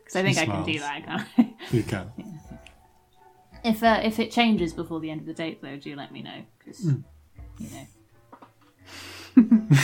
Because 0.04 0.16
I 0.16 0.22
think 0.24 0.36
I 0.36 0.44
can 0.46 0.64
do 0.64 0.78
that, 0.80 1.06
can't 1.06 1.26
I? 1.38 1.54
You 1.70 1.84
can. 1.84 2.12
if, 3.64 3.82
uh, 3.82 4.00
if 4.02 4.18
it 4.18 4.30
changes 4.32 4.74
before 4.74 5.00
the 5.00 5.10
end 5.10 5.20
of 5.20 5.26
the 5.26 5.32
date, 5.32 5.62
though, 5.62 5.76
do 5.76 5.96
let 5.96 6.12
me 6.12 6.22
know. 6.22 6.42
Because, 6.58 6.84
you 6.84 7.04
know. 7.70 7.86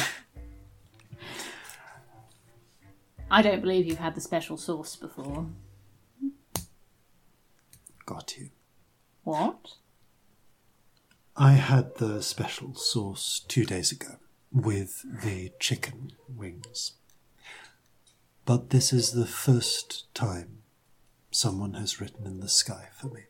I 3.31 3.41
don't 3.41 3.61
believe 3.63 3.87
you've 3.87 3.99
had 3.99 4.17
the 4.17 4.21
special 4.21 4.57
sauce 4.57 4.97
before. 4.97 5.47
Got 8.05 8.37
you. 8.37 8.51
What? 9.23 9.77
I 11.37 11.53
had 11.53 11.95
the 11.99 12.21
special 12.23 12.75
sauce 12.75 13.41
two 13.47 13.65
days 13.65 13.93
ago 13.93 14.17
with 14.53 15.05
the 15.23 15.53
chicken 15.59 16.13
wings. 16.29 16.93
But 18.45 18.71
this 18.71 18.93
is 18.93 19.13
the 19.13 19.27
first 19.27 20.13
time 20.15 20.63
someone 21.31 21.75
has 21.75 22.01
written 22.01 22.27
in 22.27 22.41
the 22.41 22.49
sky 22.49 22.89
for 22.99 23.09
me. 23.09 23.25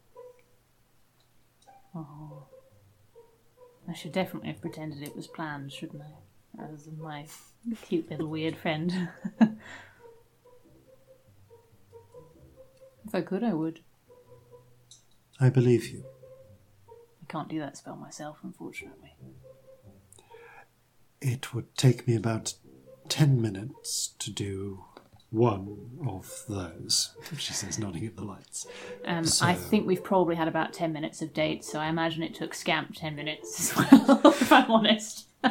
Oh. 1.94 2.44
I 3.88 3.94
should 3.94 4.12
definitely 4.12 4.50
have 4.50 4.60
pretended 4.60 5.02
it 5.02 5.16
was 5.16 5.26
planned, 5.26 5.72
shouldn't 5.72 6.02
I? 6.02 6.62
Rather 6.62 6.76
than 6.76 7.00
my 7.00 7.26
cute 7.82 8.10
little 8.10 8.28
weird 8.28 8.56
friend. 8.56 9.08
if 9.40 9.48
I 13.14 13.22
could, 13.22 13.42
I 13.42 13.55
would. 13.55 13.80
I 15.40 15.48
believe 15.48 15.88
you. 15.88 16.05
I 16.88 17.32
can't 17.32 17.48
do 17.48 17.58
that 17.60 17.76
spell 17.76 17.97
myself, 17.97 18.38
unfortunately. 18.42 19.14
It 21.20 21.52
would 21.55 21.74
take 21.76 22.06
me 22.06 22.14
about 22.16 22.55
ten 23.08 23.40
minutes 23.40 24.14
to 24.20 24.30
do 24.30 24.84
one 25.30 26.00
of 26.08 26.44
those, 26.48 27.14
she 27.36 27.52
says, 27.52 27.78
nodding 27.78 28.06
at 28.06 28.16
the 28.16 28.24
lights. 28.24 28.66
Um, 29.05 29.24
So- 29.24 29.44
I 29.47 29.55
think 29.55 29.86
we've 29.86 30.02
probably 30.02 30.36
had 30.36 30.48
about 30.48 30.72
10 30.72 30.90
minutes 30.90 31.20
of 31.20 31.34
date, 31.34 31.62
so 31.64 31.78
I 31.80 31.88
imagine 31.88 32.22
it 32.22 32.34
took 32.34 32.55
Scamp 32.55 32.94
10 32.94 33.14
minutes 33.14 33.70
as 33.78 33.90
well, 34.08 34.20
if 34.24 34.50
I'm 34.50 34.70
honest. 34.70 35.26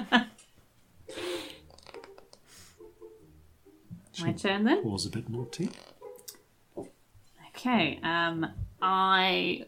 My 4.20 4.32
turn 4.34 4.64
then? 4.64 4.82
Pours 4.82 5.06
a 5.06 5.12
bit 5.12 5.30
more 5.30 5.46
tea. 5.46 5.70
Okay, 7.56 8.00
um, 8.02 8.48
I 8.82 9.66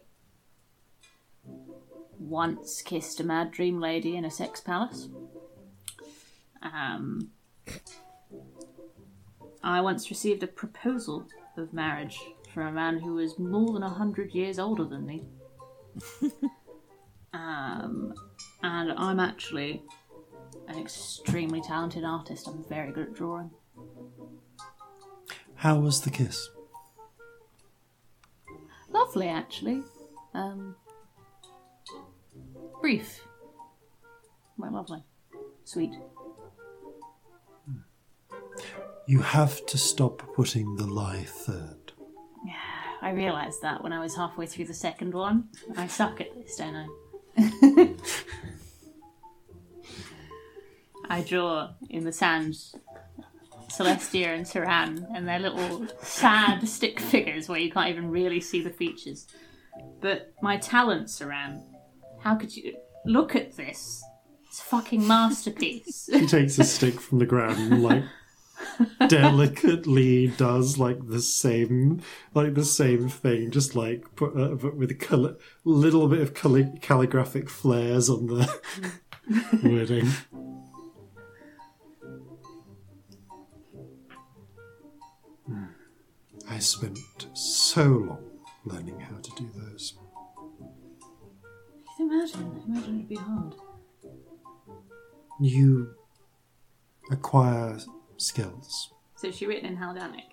once 2.18 2.82
kissed 2.82 3.20
a 3.20 3.24
mad 3.24 3.52
dream 3.52 3.78
lady 3.80 4.16
in 4.16 4.24
a 4.24 4.30
sex 4.30 4.60
palace. 4.60 5.08
Um, 6.62 7.30
I 9.62 9.80
once 9.80 10.10
received 10.10 10.42
a 10.42 10.46
proposal 10.46 11.26
of 11.56 11.72
marriage 11.72 12.18
from 12.52 12.66
a 12.66 12.72
man 12.72 12.98
who 12.98 13.14
was 13.14 13.38
more 13.38 13.72
than 13.72 13.82
a 13.82 13.88
hundred 13.88 14.34
years 14.34 14.58
older 14.58 14.84
than 14.84 15.06
me. 15.06 15.24
um, 17.32 18.14
and 18.62 18.92
I'm 18.92 19.20
actually 19.20 19.82
an 20.68 20.78
extremely 20.78 21.60
talented 21.60 22.04
artist. 22.04 22.48
I'm 22.48 22.64
very 22.68 22.92
good 22.92 23.08
at 23.08 23.14
drawing. 23.14 23.50
How 25.54 25.78
was 25.78 26.00
the 26.00 26.10
kiss? 26.10 26.48
Lovely, 28.88 29.28
actually. 29.28 29.82
Um, 30.34 30.74
brief. 32.80 33.20
Well, 34.56 34.72
lovely. 34.72 35.02
Sweet. 35.64 35.92
You 39.10 39.22
have 39.22 39.66
to 39.66 39.76
stop 39.76 40.22
putting 40.36 40.76
the 40.76 40.86
lie 40.86 41.24
third. 41.24 41.90
Yeah, 42.46 42.52
I 43.02 43.10
realised 43.10 43.60
that 43.62 43.82
when 43.82 43.92
I 43.92 43.98
was 43.98 44.14
halfway 44.14 44.46
through 44.46 44.66
the 44.66 44.72
second 44.72 45.14
one. 45.14 45.48
I 45.76 45.88
suck 45.88 46.20
at 46.20 46.32
this, 46.36 46.54
don't 46.54 46.88
I? 47.36 47.96
I 51.10 51.22
draw 51.22 51.70
in 51.88 52.04
the 52.04 52.12
sand 52.12 52.54
Celestia 53.68 54.28
and 54.28 54.46
Tyran 54.46 55.04
and 55.12 55.26
their 55.26 55.40
little 55.40 55.88
sad 56.02 56.68
stick 56.68 57.00
figures 57.00 57.48
where 57.48 57.58
you 57.58 57.72
can't 57.72 57.88
even 57.88 58.12
really 58.12 58.40
see 58.40 58.62
the 58.62 58.70
features. 58.70 59.26
But 60.00 60.34
my 60.40 60.56
talent, 60.56 61.08
Saran, 61.08 61.64
how 62.20 62.36
could 62.36 62.56
you 62.56 62.76
look 63.04 63.34
at 63.34 63.56
this? 63.56 64.04
It's 64.46 64.60
a 64.60 64.62
fucking 64.62 65.04
masterpiece. 65.04 66.08
He 66.12 66.28
takes 66.28 66.60
a 66.60 66.64
stick 66.64 67.00
from 67.00 67.18
the 67.18 67.26
ground 67.26 67.58
and 67.58 67.82
like 67.82 68.04
delicately 69.08 70.28
does 70.28 70.78
like 70.78 71.06
the 71.08 71.20
same 71.20 72.00
like 72.34 72.54
the 72.54 72.64
same 72.64 73.08
thing 73.08 73.50
just 73.50 73.74
like 73.74 74.04
put 74.16 74.36
uh, 74.38 74.54
but 74.54 74.76
with 74.76 74.90
a 74.90 74.94
color, 74.94 75.36
little 75.64 76.08
bit 76.08 76.20
of 76.20 76.34
calli- 76.34 76.80
calligraphic 76.80 77.48
flares 77.48 78.08
on 78.08 78.26
the 78.26 78.60
wording 79.62 80.08
Hmm. 85.46 85.64
I 86.48 86.58
spent 86.58 86.98
so 87.34 87.84
long 87.84 88.24
learning 88.64 89.00
how 89.00 89.16
to 89.16 89.30
do 89.36 89.48
those. 89.54 89.94
imagine, 91.98 92.62
imagine 92.66 92.94
it'd 92.96 93.08
be 93.08 93.16
hard. 93.16 93.54
You 95.40 95.94
acquire 97.10 97.78
skills. 98.20 98.92
So 99.16 99.30
she 99.30 99.46
written 99.46 99.66
in 99.66 99.76
Haldanic? 99.76 100.24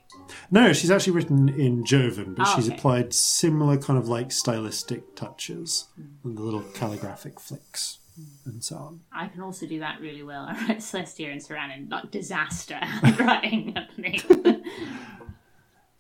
No, 0.50 0.72
she's 0.72 0.90
actually 0.92 1.14
written 1.14 1.50
in 1.50 1.84
Jovan, 1.84 2.36
but 2.36 2.48
Oh, 2.48 2.56
she's 2.56 2.68
okay. 2.70 2.78
applied 2.78 3.14
similar 3.14 3.78
kind 3.78 4.00
of 4.00 4.08
like 4.08 4.32
stylistic 4.32 5.16
touches 5.16 5.88
and 6.24 6.38
the 6.38 6.42
little 6.42 6.62
calligraphic 6.74 7.40
flicks 7.40 8.00
and 8.46 8.64
so 8.64 8.78
on. 8.78 9.02
I 9.12 9.28
can 9.28 9.42
also 9.42 9.68
do 9.68 9.80
that 9.80 10.00
really 10.00 10.24
well. 10.24 10.44
I 10.50 10.54
write 10.68 10.78
Celestia 10.80 11.32
and 11.32 11.42
Saran 11.42 11.76
in 11.78 11.90
like 11.90 12.10
disaster 12.12 12.76
handwriting 12.82 13.76
underneath. 13.76 14.26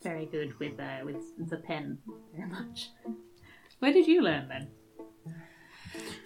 Very 0.01 0.25
good 0.27 0.57
with 0.59 0.79
uh, 0.79 0.99
with 1.03 1.49
the 1.49 1.57
pen, 1.57 1.97
very 2.33 2.49
much. 2.49 2.91
Where 3.79 3.91
did 3.91 4.07
you 4.07 4.21
learn 4.21 4.47
then? 4.47 4.69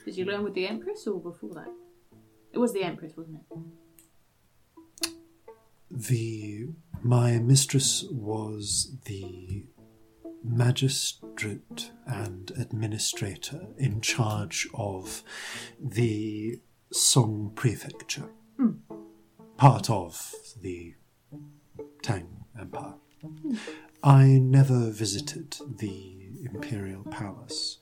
Did 0.06 0.17
you 0.17 0.25
learn 0.25 0.43
with 0.43 0.53
the 0.53 0.67
Empress 0.67 1.07
or 1.07 1.19
before 1.19 1.53
that? 1.56 1.72
It 2.53 2.57
was 2.59 2.73
the 2.73 2.83
Empress, 2.83 3.14
wasn't 3.17 3.38
it? 3.38 3.57
The 5.91 6.69
my 7.03 7.39
mistress 7.39 8.05
was 8.09 8.95
the 9.05 9.65
magistrate 10.43 11.91
and 12.05 12.51
administrator 12.51 13.67
in 13.77 14.01
charge 14.01 14.67
of 14.73 15.23
the 15.79 16.59
Song 16.91 17.51
Prefecture, 17.55 18.29
hmm. 18.57 18.71
part 19.57 19.89
of 19.89 20.33
the 20.61 20.95
Tang 22.01 22.45
Empire. 22.59 22.95
I 24.03 24.25
never 24.25 24.89
visited 24.89 25.57
the 25.77 26.29
Imperial 26.43 27.03
Palace. 27.03 27.77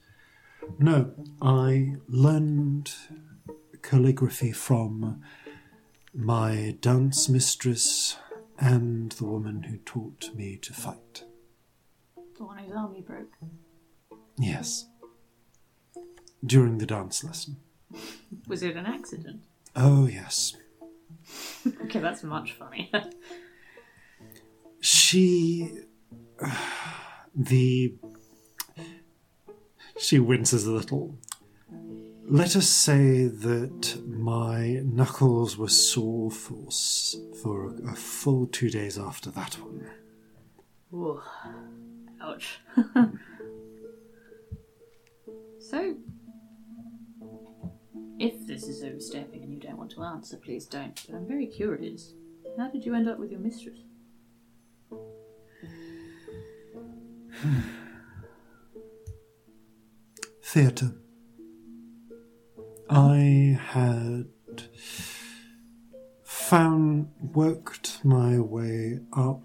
No, 0.78 1.14
I 1.42 1.96
learned 2.08 2.94
calligraphy 3.82 4.52
from 4.52 5.22
my 6.14 6.76
dance 6.82 7.30
mistress 7.30 8.18
and 8.58 9.12
the 9.14 9.26
woman 9.26 9.64
who 9.64 9.78
taught 9.78 10.30
me 10.36 10.58
to 10.58 10.74
fight. 10.74 11.24
The 12.38 12.46
one 12.46 12.58
whose 12.58 12.72
arm 12.72 12.94
you 12.96 13.02
broke. 13.04 13.32
Yes. 14.38 14.86
During 16.46 16.78
the 16.78 16.86
dance 16.86 17.24
lesson. 17.24 17.58
Was 18.48 18.64
it 18.64 18.76
an 18.76 18.86
accident? 18.86 19.44
Oh, 19.76 20.08
yes. 20.08 20.56
Okay, 21.84 22.00
that's 22.00 22.24
much 22.24 22.54
funnier. 22.54 22.90
She. 24.82 25.72
The. 27.36 27.94
She 29.98 30.20
winces 30.20 30.66
a 30.66 30.72
little. 30.72 31.18
Let 32.32 32.56
us 32.56 32.70
say 32.70 33.26
that 33.26 34.08
my 34.08 34.82
knuckles 34.84 35.58
were 35.58 35.68
sore 35.68 36.30
for, 36.30 36.70
for 37.42 37.74
a 37.90 37.96
full 37.96 38.46
two 38.46 38.70
days 38.70 39.00
after 39.00 39.32
that 39.32 39.56
one. 39.56 39.90
Ooh. 40.94 41.20
Ouch. 42.22 42.60
so, 45.60 45.96
if 48.20 48.46
this 48.46 48.68
is 48.68 48.84
overstepping 48.84 49.42
and 49.42 49.52
you 49.52 49.60
don't 49.60 49.80
want 49.80 49.90
to 49.92 50.04
answer, 50.04 50.38
please 50.38 50.68
don't. 50.68 51.04
But 51.10 51.16
I'm 51.16 51.28
very 51.28 51.48
curious. 51.48 52.14
How 52.60 52.70
did 52.70 52.86
you 52.86 52.94
end 52.94 53.10
up 53.10 53.18
with 53.18 53.32
your 53.32 53.40
mistress? 53.40 53.80
Theatre. 60.44 60.92
I 62.90 63.60
had 63.68 64.26
found, 66.24 67.12
worked 67.22 68.04
my 68.04 68.40
way 68.40 69.00
up 69.14 69.44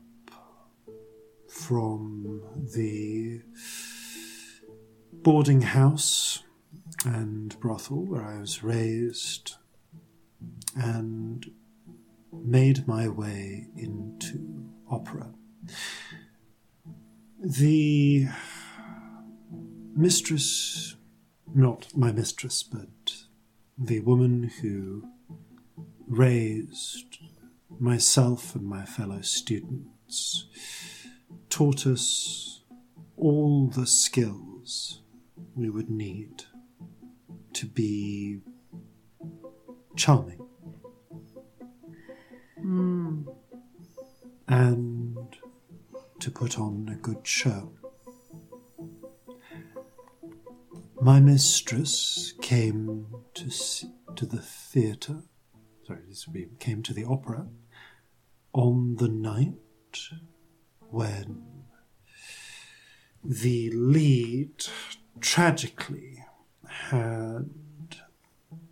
from 1.46 2.42
the 2.74 3.42
boarding 5.12 5.60
house 5.60 6.42
and 7.04 7.58
brothel 7.60 8.06
where 8.06 8.24
I 8.24 8.40
was 8.40 8.62
raised 8.62 9.56
and 10.74 11.44
made 12.32 12.88
my 12.88 13.08
way 13.08 13.68
into 13.76 14.70
opera. 14.90 15.34
The 17.38 18.28
mistress, 19.94 20.96
not 21.54 21.94
my 21.94 22.10
mistress, 22.10 22.62
but 22.62 22.88
the 23.76 24.00
woman 24.00 24.50
who 24.60 25.08
raised 26.06 27.18
myself 27.80 28.54
and 28.54 28.64
my 28.64 28.84
fellow 28.84 29.20
students, 29.20 30.46
taught 31.48 31.86
us 31.86 32.62
all 33.16 33.68
the 33.68 33.86
skills 33.86 35.00
we 35.54 35.70
would 35.70 35.90
need 35.90 36.44
to 37.52 37.66
be 37.66 38.40
charming. 39.96 40.44
Hmm. 42.60 43.22
And 44.48 45.16
to 46.20 46.30
put 46.30 46.58
on 46.58 46.88
a 46.92 46.96
good 46.96 47.26
show. 47.26 47.72
My 51.04 51.20
mistress 51.20 52.32
came 52.40 53.06
to 53.34 53.50
to 54.16 54.24
the 54.24 54.38
theatre. 54.40 55.24
Sorry, 55.86 56.00
this 56.08 56.26
would 56.26 56.32
be 56.32 56.48
came 56.58 56.82
to 56.82 56.94
the 56.94 57.04
opera 57.04 57.46
on 58.54 58.96
the 58.96 59.08
night 59.08 59.98
when 60.88 61.42
the 63.22 63.70
lead 63.72 64.64
tragically 65.20 66.24
had 66.66 67.50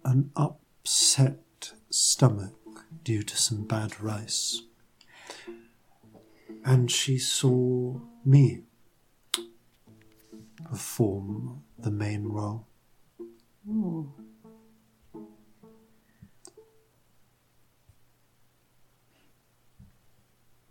an 0.02 0.30
upset 0.34 1.74
stomach 1.90 2.86
due 3.04 3.22
to 3.24 3.36
some 3.36 3.64
bad 3.64 4.00
rice. 4.00 4.62
And 6.64 6.90
she 6.90 7.18
saw 7.18 8.00
me 8.24 8.62
perform 10.64 11.64
the 11.82 11.90
main 11.90 12.28
role. 12.28 12.66
Ooh. 13.68 14.12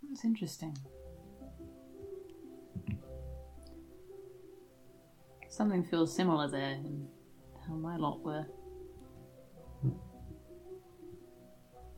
That's 0.08 0.24
interesting. 0.24 0.76
Something 5.48 5.84
feels 5.84 6.14
similar 6.14 6.48
there 6.48 6.72
in 6.72 7.06
how 7.66 7.74
my 7.74 7.96
lot 7.96 8.22
were. 8.22 8.46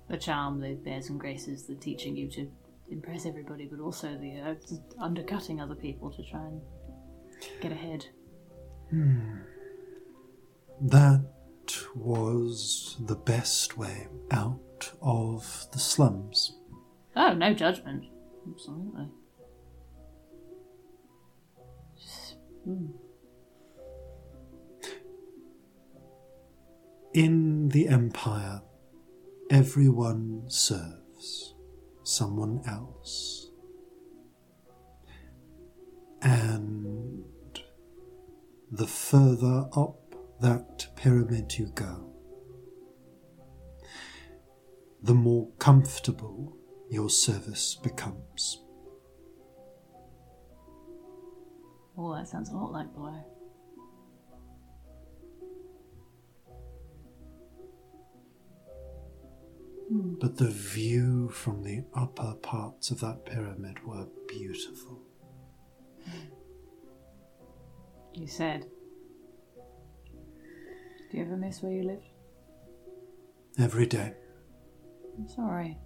The 0.09 0.17
charm, 0.19 0.61
the 0.61 0.77
airs 0.87 1.09
and 1.09 1.19
graces, 1.19 1.67
the 1.67 1.77
teaching 1.77 2.17
you 2.17 2.29
to 2.31 2.51
impress 2.91 3.27
everybody, 3.27 3.67
but 3.67 3.81
also 3.81 4.19
the 4.19 4.41
uh, 4.41 4.55
undercutting 5.03 5.61
other 5.61 5.75
people 5.75 6.11
to 6.11 6.23
try 6.25 6.41
and 6.41 6.61
get 7.61 7.73
ahead. 7.73 8.07
That 10.81 11.25
was 11.95 12.97
the 13.01 13.15
best 13.15 13.79
way 13.79 14.09
out 14.31 14.93
of 15.01 15.67
the 15.73 15.79
slums. 15.79 16.59
Oh, 17.17 17.33
no 17.33 17.55
judgment. 17.55 18.05
Absolutely. 18.51 19.09
Just, 21.97 22.37
mm. 22.69 22.91
In 27.15 27.69
the 27.69 27.89
Empire, 27.89 28.61
everyone 29.51 30.43
serves 30.49 31.55
someone 32.03 32.61
else. 32.67 33.51
And 36.21 37.25
the 38.77 38.87
further 38.89 39.69
up 39.77 40.17
that 40.41 40.89
pyramid 40.97 41.57
you 41.57 41.67
go, 41.77 42.11
the 45.01 45.15
more 45.15 45.49
comfortable 45.61 46.57
your 46.91 47.09
service 47.09 47.77
becomes. 47.77 48.63
Oh, 51.97 52.17
that 52.17 52.27
sounds 52.27 52.51
a 52.51 52.57
lot 52.57 52.73
like 52.73 52.93
Below. 52.93 53.25
Hmm. 59.89 60.15
But 60.21 60.37
the 60.37 60.51
view 60.51 61.29
from 61.29 61.63
the 61.63 61.85
upper 61.95 62.35
parts 62.43 62.91
of 62.91 62.99
that 63.01 63.25
pyramid 63.25 63.87
were 63.87 64.09
beautiful. 64.27 65.01
Hmm. 66.05 66.44
You 68.15 68.27
said. 68.27 68.67
Do 71.11 71.17
you 71.19 71.25
ever 71.25 71.37
miss 71.37 71.63
where 71.63 71.73
you 71.73 71.83
lived? 71.83 72.07
Every 73.59 73.87
day. 73.87 74.15
I'm 75.17 75.29
sorry. 75.29 75.79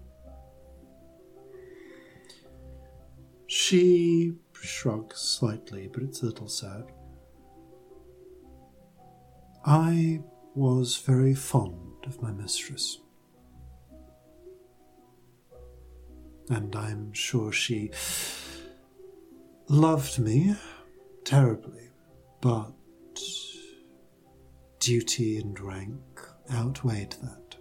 She 3.46 4.34
shrugs 4.52 5.18
slightly, 5.18 5.88
but 5.92 6.02
it's 6.02 6.22
a 6.22 6.26
little 6.26 6.48
sad. 6.48 6.84
I 9.64 10.22
was 10.54 10.96
very 10.96 11.34
fond 11.34 12.04
of 12.06 12.22
my 12.22 12.30
mistress. 12.30 12.98
And 16.50 16.74
I'm 16.74 17.12
sure 17.12 17.52
she 17.52 17.90
loved 19.68 20.18
me 20.18 20.54
terribly, 21.24 21.87
but 22.40 22.72
duty 24.78 25.38
and 25.38 25.58
rank 25.60 26.20
outweighed 26.50 27.16
that. 27.22 27.56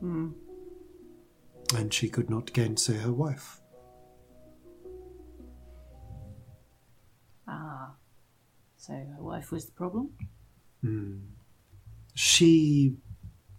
Hmm. 0.00 0.30
And 1.74 1.92
she 1.92 2.08
could 2.08 2.28
not 2.28 2.52
gainsay 2.52 2.98
her 2.98 3.12
wife. 3.12 3.60
Ah. 7.48 7.94
So 8.76 8.92
her 8.92 9.22
wife 9.22 9.50
was 9.50 9.64
the 9.66 9.72
problem? 9.72 10.10
She 12.14 12.96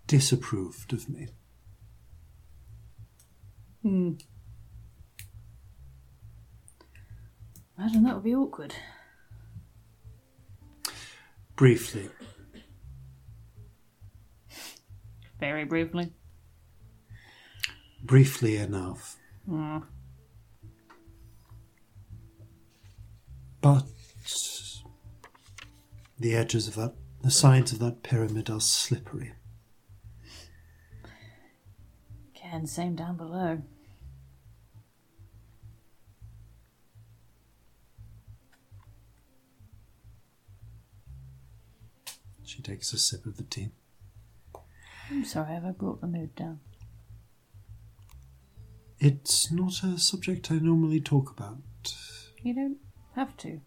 disapproved 0.05 0.93
of 0.93 1.09
me. 1.09 1.27
Hmm. 3.81 4.13
Imagine 7.77 8.03
that 8.03 8.15
would 8.15 8.23
be 8.23 8.35
awkward. 8.35 8.75
Briefly, 11.55 12.09
Very 15.39 15.63
briefly. 15.63 16.11
briefly 18.03 18.57
enough. 18.57 19.15
Mm. 19.49 19.83
But 23.61 23.83
the 26.19 26.35
edges 26.35 26.67
of 26.67 26.75
that, 26.75 26.93
the 27.21 27.31
sides 27.31 27.71
of 27.71 27.79
that 27.79 28.03
pyramid 28.03 28.49
are 28.49 28.59
slippery. 28.59 29.33
And 32.43 32.69
same 32.69 32.95
down 32.95 33.17
below. 33.17 33.61
She 42.55 42.61
takes 42.61 42.93
a 42.93 42.97
sip 42.97 43.25
of 43.25 43.35
the 43.35 43.43
tea. 43.43 43.69
I'm 45.11 45.25
sorry, 45.25 45.53
have 45.53 45.65
I 45.65 45.71
brought 45.71 45.99
the 45.99 46.07
mood 46.07 46.33
down? 46.35 46.61
It's 48.97 49.51
not 49.51 49.83
a 49.83 49.97
subject 49.97 50.49
I 50.49 50.55
normally 50.59 51.01
talk 51.01 51.29
about. 51.29 51.57
You 52.43 52.53
don't 52.55 52.77
have 53.13 53.35
to. 53.37 53.49
If 53.49 53.61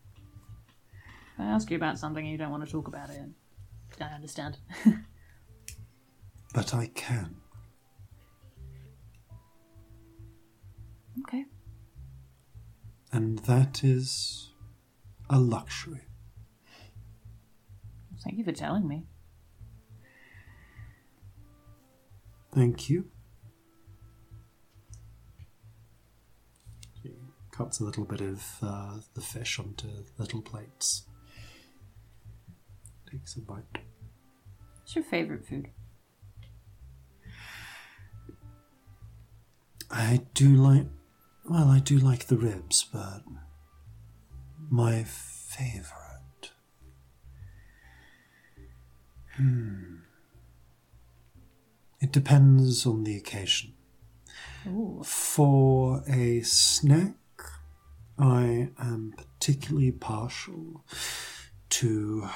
I 1.39 1.44
ask 1.44 1.70
you 1.70 1.76
about 1.76 1.99
something 1.99 2.25
and 2.25 2.33
you 2.33 2.39
don't 2.39 2.50
want 2.50 2.65
to 2.65 2.73
talk 2.73 2.89
about 2.89 3.10
it, 3.10 3.20
I 4.00 4.05
understand. 4.05 4.57
But 6.55 6.73
I 6.73 6.86
can. 6.86 7.36
okay. 11.20 11.44
And 13.12 13.39
that 13.41 13.84
is 13.84 14.52
a 15.28 15.39
luxury. 15.39 16.08
Thank 18.28 18.36
you 18.36 18.44
for 18.44 18.52
telling 18.52 18.86
me. 18.86 19.07
Thank 22.55 22.90
you. 22.90 23.07
She 27.02 27.15
cuts 27.50 27.81
a 27.81 27.84
little 27.84 28.05
bit 28.05 28.20
of 28.20 28.44
uh, 28.60 28.98
the 29.15 29.23
fish 29.23 29.58
onto 29.58 29.89
little 30.18 30.42
plates. 30.42 31.07
Takes 33.10 33.36
a 33.36 33.40
bite. 33.40 33.62
What's 34.76 34.94
your 34.94 35.05
favourite 35.05 35.47
food? 35.47 35.68
I 39.90 40.20
do 40.34 40.48
like. 40.55 40.84
Well, 41.48 41.68
I 41.68 41.78
do 41.78 41.97
like 41.97 42.26
the 42.26 42.36
ribs, 42.36 42.84
but. 42.92 43.23
My 44.68 45.02
favourite. 45.05 46.08
Hmm. 49.39 49.99
It 52.00 52.12
depends 52.12 52.84
on 52.86 53.05
the 53.05 53.17
occasion. 53.17 53.75
Ooh. 54.67 55.00
For 55.05 56.02
a 56.08 56.42
snack, 56.42 57.15
I 58.18 58.70
am 58.78 59.15
particularly 59.17 59.92
partial 59.92 60.84
to 61.70 62.28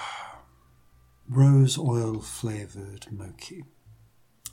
rose 1.28 1.76
oil 1.76 2.20
flavoured 2.20 3.06
mochi. 3.10 3.64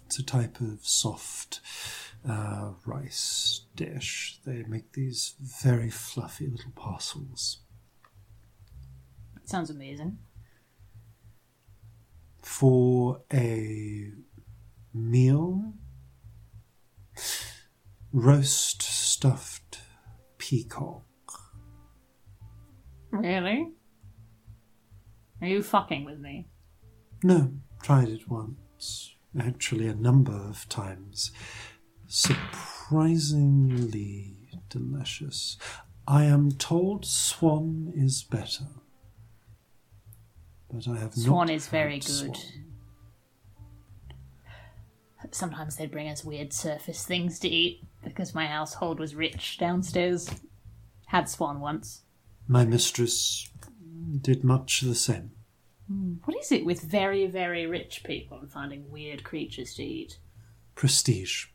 It's 0.07 0.17
a 0.17 0.23
type 0.23 0.59
of 0.59 0.79
soft 0.81 1.59
uh, 2.27 2.71
rice 2.83 3.61
dish. 3.75 4.39
They 4.43 4.63
make 4.63 4.93
these 4.93 5.35
very 5.39 5.91
fluffy 5.91 6.47
little 6.47 6.71
parcels. 6.75 7.59
Sounds 9.45 9.69
amazing. 9.69 10.17
For 12.41 13.21
a 13.31 14.11
meal, 14.93 15.73
roast 18.11 18.81
stuffed 18.81 19.79
peacock. 20.37 21.03
Really? 23.11 23.69
Are 25.41 25.47
you 25.47 25.63
fucking 25.63 26.03
with 26.05 26.19
me? 26.19 26.47
No, 27.23 27.53
tried 27.81 28.09
it 28.09 28.29
once. 28.29 29.15
Actually, 29.39 29.87
a 29.87 29.95
number 29.95 30.33
of 30.33 30.67
times. 30.69 31.31
Surprisingly 32.07 34.35
delicious. 34.69 35.57
I 36.07 36.25
am 36.25 36.51
told 36.51 37.05
swan 37.05 37.91
is 37.95 38.23
better. 38.23 38.67
But 40.72 40.88
I 40.88 40.98
have 40.98 41.14
Swan 41.14 41.49
is 41.49 41.67
very 41.67 41.99
good. 41.99 42.03
swan. 42.03 42.35
Sometimes 45.31 45.75
they'd 45.75 45.91
bring 45.91 46.07
us 46.09 46.23
weird 46.23 46.53
surface 46.53 47.06
things 47.06 47.39
to 47.39 47.48
eat 47.48 47.83
because 48.03 48.33
my 48.33 48.48
household 48.48 48.99
was 48.99 49.14
rich 49.15 49.57
downstairs. 49.59 50.30
Had 51.07 51.30
swan 51.30 51.59
once. 51.59 52.03
My 52.48 52.65
mistress 52.65 53.48
did 54.22 54.43
much 54.43 54.81
the 54.81 54.95
same. 54.95 55.31
Hmm. 55.88 56.14
What 56.25 56.38
is 56.38 56.51
it 56.51 56.65
with 56.65 56.81
very, 56.81 57.27
very 57.27 57.65
rich 57.67 58.03
people 58.03 58.39
and 58.39 58.51
finding 58.51 58.89
weird 58.89 59.23
creatures 59.23 59.75
to 59.75 59.83
eat? 59.83 60.17
Prestige. 60.75 61.48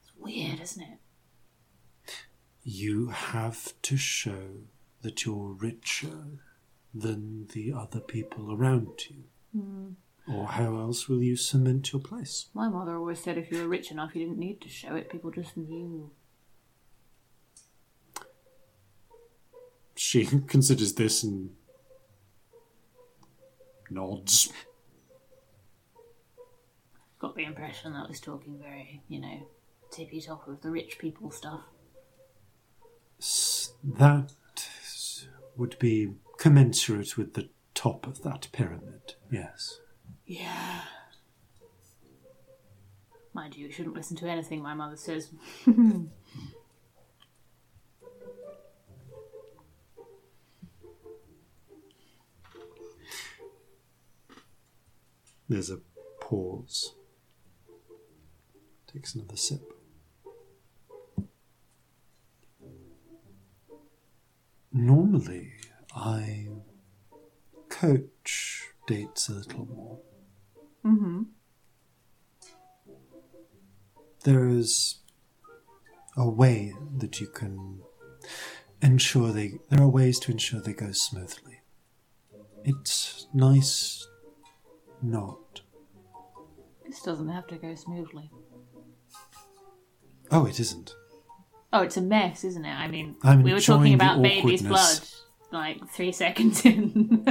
It's 0.00 0.12
weird, 0.18 0.60
isn't 0.60 0.82
it? 0.82 0.98
You 2.62 3.08
have 3.08 3.72
to 3.82 3.96
show 3.96 4.66
that 5.02 5.24
you're 5.24 5.52
richer 5.52 6.38
than 6.94 7.46
the 7.54 7.72
other 7.72 8.00
people 8.00 8.52
around 8.54 8.88
you. 9.08 9.24
Hmm. 9.58 9.88
Or 10.32 10.46
how 10.46 10.76
else 10.78 11.08
will 11.08 11.22
you 11.22 11.34
cement 11.36 11.92
your 11.92 12.00
place? 12.00 12.46
My 12.54 12.68
mother 12.68 12.96
always 12.96 13.18
said 13.22 13.38
if 13.38 13.50
you 13.50 13.58
were 13.62 13.68
rich 13.68 13.90
enough, 13.90 14.14
you 14.14 14.24
didn't 14.24 14.38
need 14.38 14.60
to 14.60 14.68
show 14.68 14.94
it. 14.94 15.10
People 15.10 15.30
just 15.32 15.56
knew. 15.56 16.10
She 19.96 20.24
considers 20.46 20.94
this 20.94 21.22
and 21.22 21.50
nods. 23.90 24.52
Got 27.18 27.36
the 27.36 27.44
impression 27.44 27.92
that 27.92 28.08
was 28.08 28.20
talking 28.20 28.58
very, 28.60 29.02
you 29.08 29.20
know, 29.20 29.46
tippy 29.90 30.20
top 30.20 30.46
of 30.48 30.60
the 30.62 30.70
rich 30.70 30.98
people 30.98 31.30
stuff. 31.30 31.60
S- 33.20 33.72
That 33.84 34.32
would 35.56 35.78
be 35.78 36.14
commensurate 36.42 37.16
with 37.16 37.34
the 37.34 37.48
top 37.72 38.04
of 38.04 38.24
that 38.24 38.48
pyramid, 38.50 39.14
yes. 39.30 39.78
Yeah. 40.26 40.80
Mind 43.32 43.56
you, 43.56 43.68
you 43.68 43.72
shouldn't 43.72 43.94
listen 43.94 44.16
to 44.16 44.26
anything 44.26 44.60
my 44.60 44.74
mother 44.74 44.96
says. 44.96 45.30
There's 55.48 55.70
a 55.70 55.78
pause. 56.20 56.96
Takes 58.92 59.14
another 59.14 59.36
sip. 59.36 59.62
Normally, 64.72 65.52
I 65.94 66.48
coach 67.68 68.68
dates 68.86 69.28
a 69.28 69.32
little 69.32 69.66
more. 69.66 69.98
Mm-hmm. 70.84 71.22
There 74.24 74.46
is 74.46 74.98
a 76.16 76.28
way 76.28 76.74
that 76.98 77.20
you 77.20 77.26
can 77.26 77.80
ensure 78.80 79.32
they. 79.32 79.54
There 79.70 79.82
are 79.82 79.88
ways 79.88 80.18
to 80.20 80.32
ensure 80.32 80.60
they 80.60 80.72
go 80.72 80.92
smoothly. 80.92 81.60
It's 82.64 83.26
nice 83.34 84.06
not. 85.02 85.62
This 86.86 87.02
doesn't 87.02 87.28
have 87.28 87.46
to 87.48 87.56
go 87.56 87.74
smoothly. 87.74 88.30
Oh, 90.30 90.46
it 90.46 90.60
isn't. 90.60 90.94
Oh, 91.72 91.82
it's 91.82 91.96
a 91.96 92.02
mess, 92.02 92.44
isn't 92.44 92.64
it? 92.64 92.74
I 92.74 92.86
mean, 92.88 93.16
I'm 93.22 93.42
we 93.42 93.52
were 93.52 93.60
talking 93.60 93.94
about 93.94 94.22
baby's 94.22 94.62
blood. 94.62 95.00
Like 95.52 95.88
three 95.88 96.12
seconds 96.12 96.64
in. 96.64 97.26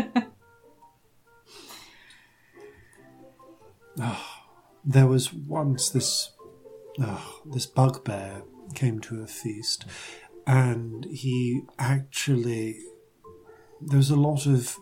Ah, 3.99 4.45
there 4.85 5.07
was 5.07 5.33
once 5.33 5.89
this 5.89 6.31
oh, 6.99 7.41
this 7.45 7.65
bugbear 7.65 8.43
came 8.73 8.99
to 9.01 9.21
a 9.21 9.27
feast, 9.27 9.85
and 10.47 11.05
he 11.05 11.61
actually 11.77 12.79
there 13.81 13.97
was 13.97 14.09
a 14.09 14.15
lot 14.15 14.45
of 14.45 14.77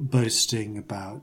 boasting 0.00 0.78
about 0.78 1.22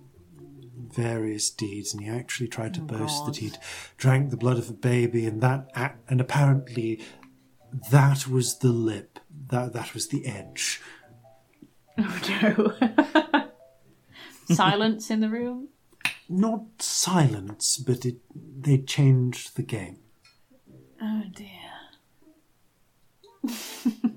various 0.76 1.50
deeds, 1.50 1.94
and 1.94 2.04
he 2.04 2.10
actually 2.10 2.48
tried 2.48 2.74
to 2.76 2.82
oh, 2.82 2.86
boast 2.86 3.20
God. 3.20 3.28
that 3.28 3.38
he'd 3.38 3.58
drank 3.98 4.30
the 4.30 4.38
blood 4.38 4.58
of 4.58 4.70
a 4.70 4.74
baby, 4.74 5.26
and 5.26 5.42
that 5.42 5.98
and 6.08 6.22
apparently 6.22 7.02
that 7.92 8.28
was 8.28 8.60
the 8.60 8.72
lip. 8.72 9.20
That 9.48 9.74
that 9.74 9.94
was 9.94 10.08
the 10.08 10.26
edge. 10.26 10.80
Oh 11.98 12.74
no. 14.50 14.56
Silence 14.56 15.10
in 15.10 15.20
the 15.20 15.30
room. 15.30 15.70
Not 16.30 16.82
silence, 16.82 17.78
but 17.78 18.06
it 18.06 18.18
they 18.36 18.78
changed 18.80 19.56
the 19.56 19.64
game. 19.64 20.00
Oh 21.02 21.24
dear. 21.36 21.50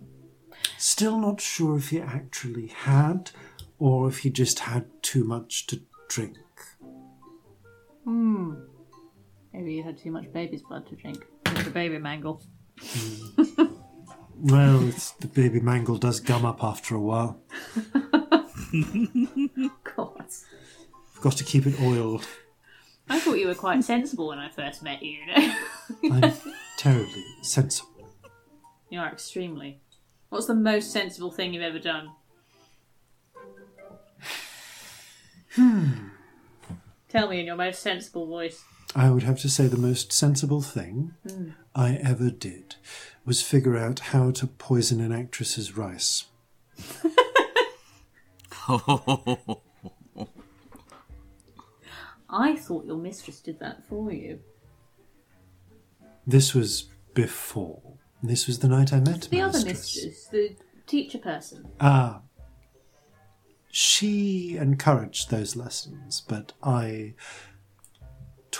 Still 0.78 1.18
not 1.18 1.40
sure 1.40 1.76
if 1.78 1.90
he 1.90 2.00
actually 2.00 2.68
had, 2.68 3.30
or 3.78 4.08
if 4.08 4.18
he 4.18 4.30
just 4.30 4.60
had 4.60 4.86
too 5.02 5.24
much 5.24 5.66
to 5.66 5.80
drink. 6.08 6.38
Hmm. 8.04 8.54
Maybe 9.52 9.74
he 9.74 9.82
had 9.82 9.98
too 9.98 10.10
much 10.10 10.32
baby's 10.32 10.62
blood 10.62 10.86
to 10.88 10.96
drink. 10.96 11.26
The 11.44 11.70
baby 11.70 11.98
mangle. 11.98 12.42
Well, 14.38 14.88
it's, 14.88 15.12
the 15.12 15.28
baby 15.28 15.60
mangle 15.60 15.96
does 15.96 16.20
gum 16.20 16.44
up 16.44 16.62
after 16.62 16.94
a 16.94 17.00
while. 17.00 17.40
God. 19.96 20.26
I've 21.14 21.20
got 21.22 21.32
to 21.38 21.44
keep 21.44 21.66
it 21.66 21.80
oiled. 21.80 22.26
I 23.08 23.18
thought 23.20 23.38
you 23.38 23.46
were 23.46 23.54
quite 23.54 23.82
sensible 23.84 24.28
when 24.28 24.38
I 24.38 24.50
first 24.50 24.82
met 24.82 25.02
you, 25.02 25.18
you 25.20 25.26
know? 25.26 25.54
I'm 26.26 26.32
terribly 26.76 27.24
sensible. 27.42 28.10
you 28.90 28.98
are 28.98 29.08
extremely. 29.08 29.80
What's 30.28 30.46
the 30.46 30.54
most 30.54 30.92
sensible 30.92 31.30
thing 31.30 31.54
you've 31.54 31.62
ever 31.62 31.78
done? 31.78 32.10
Hmm. 35.54 35.92
Tell 37.08 37.28
me 37.28 37.40
in 37.40 37.46
your 37.46 37.56
most 37.56 37.80
sensible 37.80 38.26
voice. 38.26 38.62
I 38.96 39.10
would 39.10 39.24
have 39.24 39.38
to 39.40 39.48
say 39.50 39.66
the 39.66 39.76
most 39.76 40.10
sensible 40.10 40.62
thing 40.62 41.12
I 41.74 41.96
ever 41.96 42.30
did 42.30 42.76
was 43.26 43.42
figure 43.42 43.76
out 43.76 43.98
how 43.98 44.30
to 44.30 44.46
poison 44.46 45.02
an 45.02 45.12
actress's 45.12 45.76
rice. 45.76 46.24
I 52.30 52.56
thought 52.56 52.86
your 52.86 52.96
mistress 52.96 53.40
did 53.40 53.60
that 53.60 53.86
for 53.86 54.10
you. 54.10 54.40
This 56.26 56.54
was 56.54 56.88
before. 57.12 57.82
This 58.22 58.46
was 58.46 58.60
the 58.60 58.68
night 58.68 58.94
I 58.94 59.00
met 59.00 59.28
The 59.30 59.42
other 59.42 59.58
mistress. 59.58 59.94
mistress, 60.06 60.28
the 60.28 60.56
teacher 60.86 61.18
person. 61.18 61.68
Ah. 61.80 62.22
She 63.70 64.56
encouraged 64.56 65.30
those 65.30 65.54
lessons, 65.54 66.22
but 66.26 66.54
I 66.62 67.12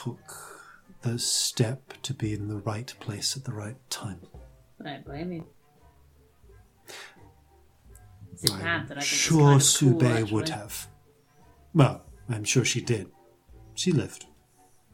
took 0.05 0.63
the 1.03 1.19
step 1.19 1.95
to 2.03 2.13
be 2.13 2.35
in 2.35 2.49
the 2.49 2.59
right 2.59 2.93
place 3.01 3.37
at 3.37 3.45
the 3.45 3.53
right 3.53 3.77
time. 3.89 4.21
I 4.81 4.85
don't 4.85 5.05
blame 5.05 5.33
you. 5.33 5.47
It's 8.33 8.45
a 8.51 8.59
that 8.59 8.83
I 8.91 9.01
think 9.01 9.03
sure 9.03 9.57
is 9.57 9.81
kind 9.81 9.95
of 9.95 10.01
cool, 10.01 10.11
Sube 10.21 10.31
would 10.33 10.49
have. 10.51 10.89
Well, 11.73 12.03
I'm 12.29 12.45
sure 12.45 12.65
she 12.65 12.83
did. 12.83 13.11
She 13.75 13.91
lived. 13.91 14.27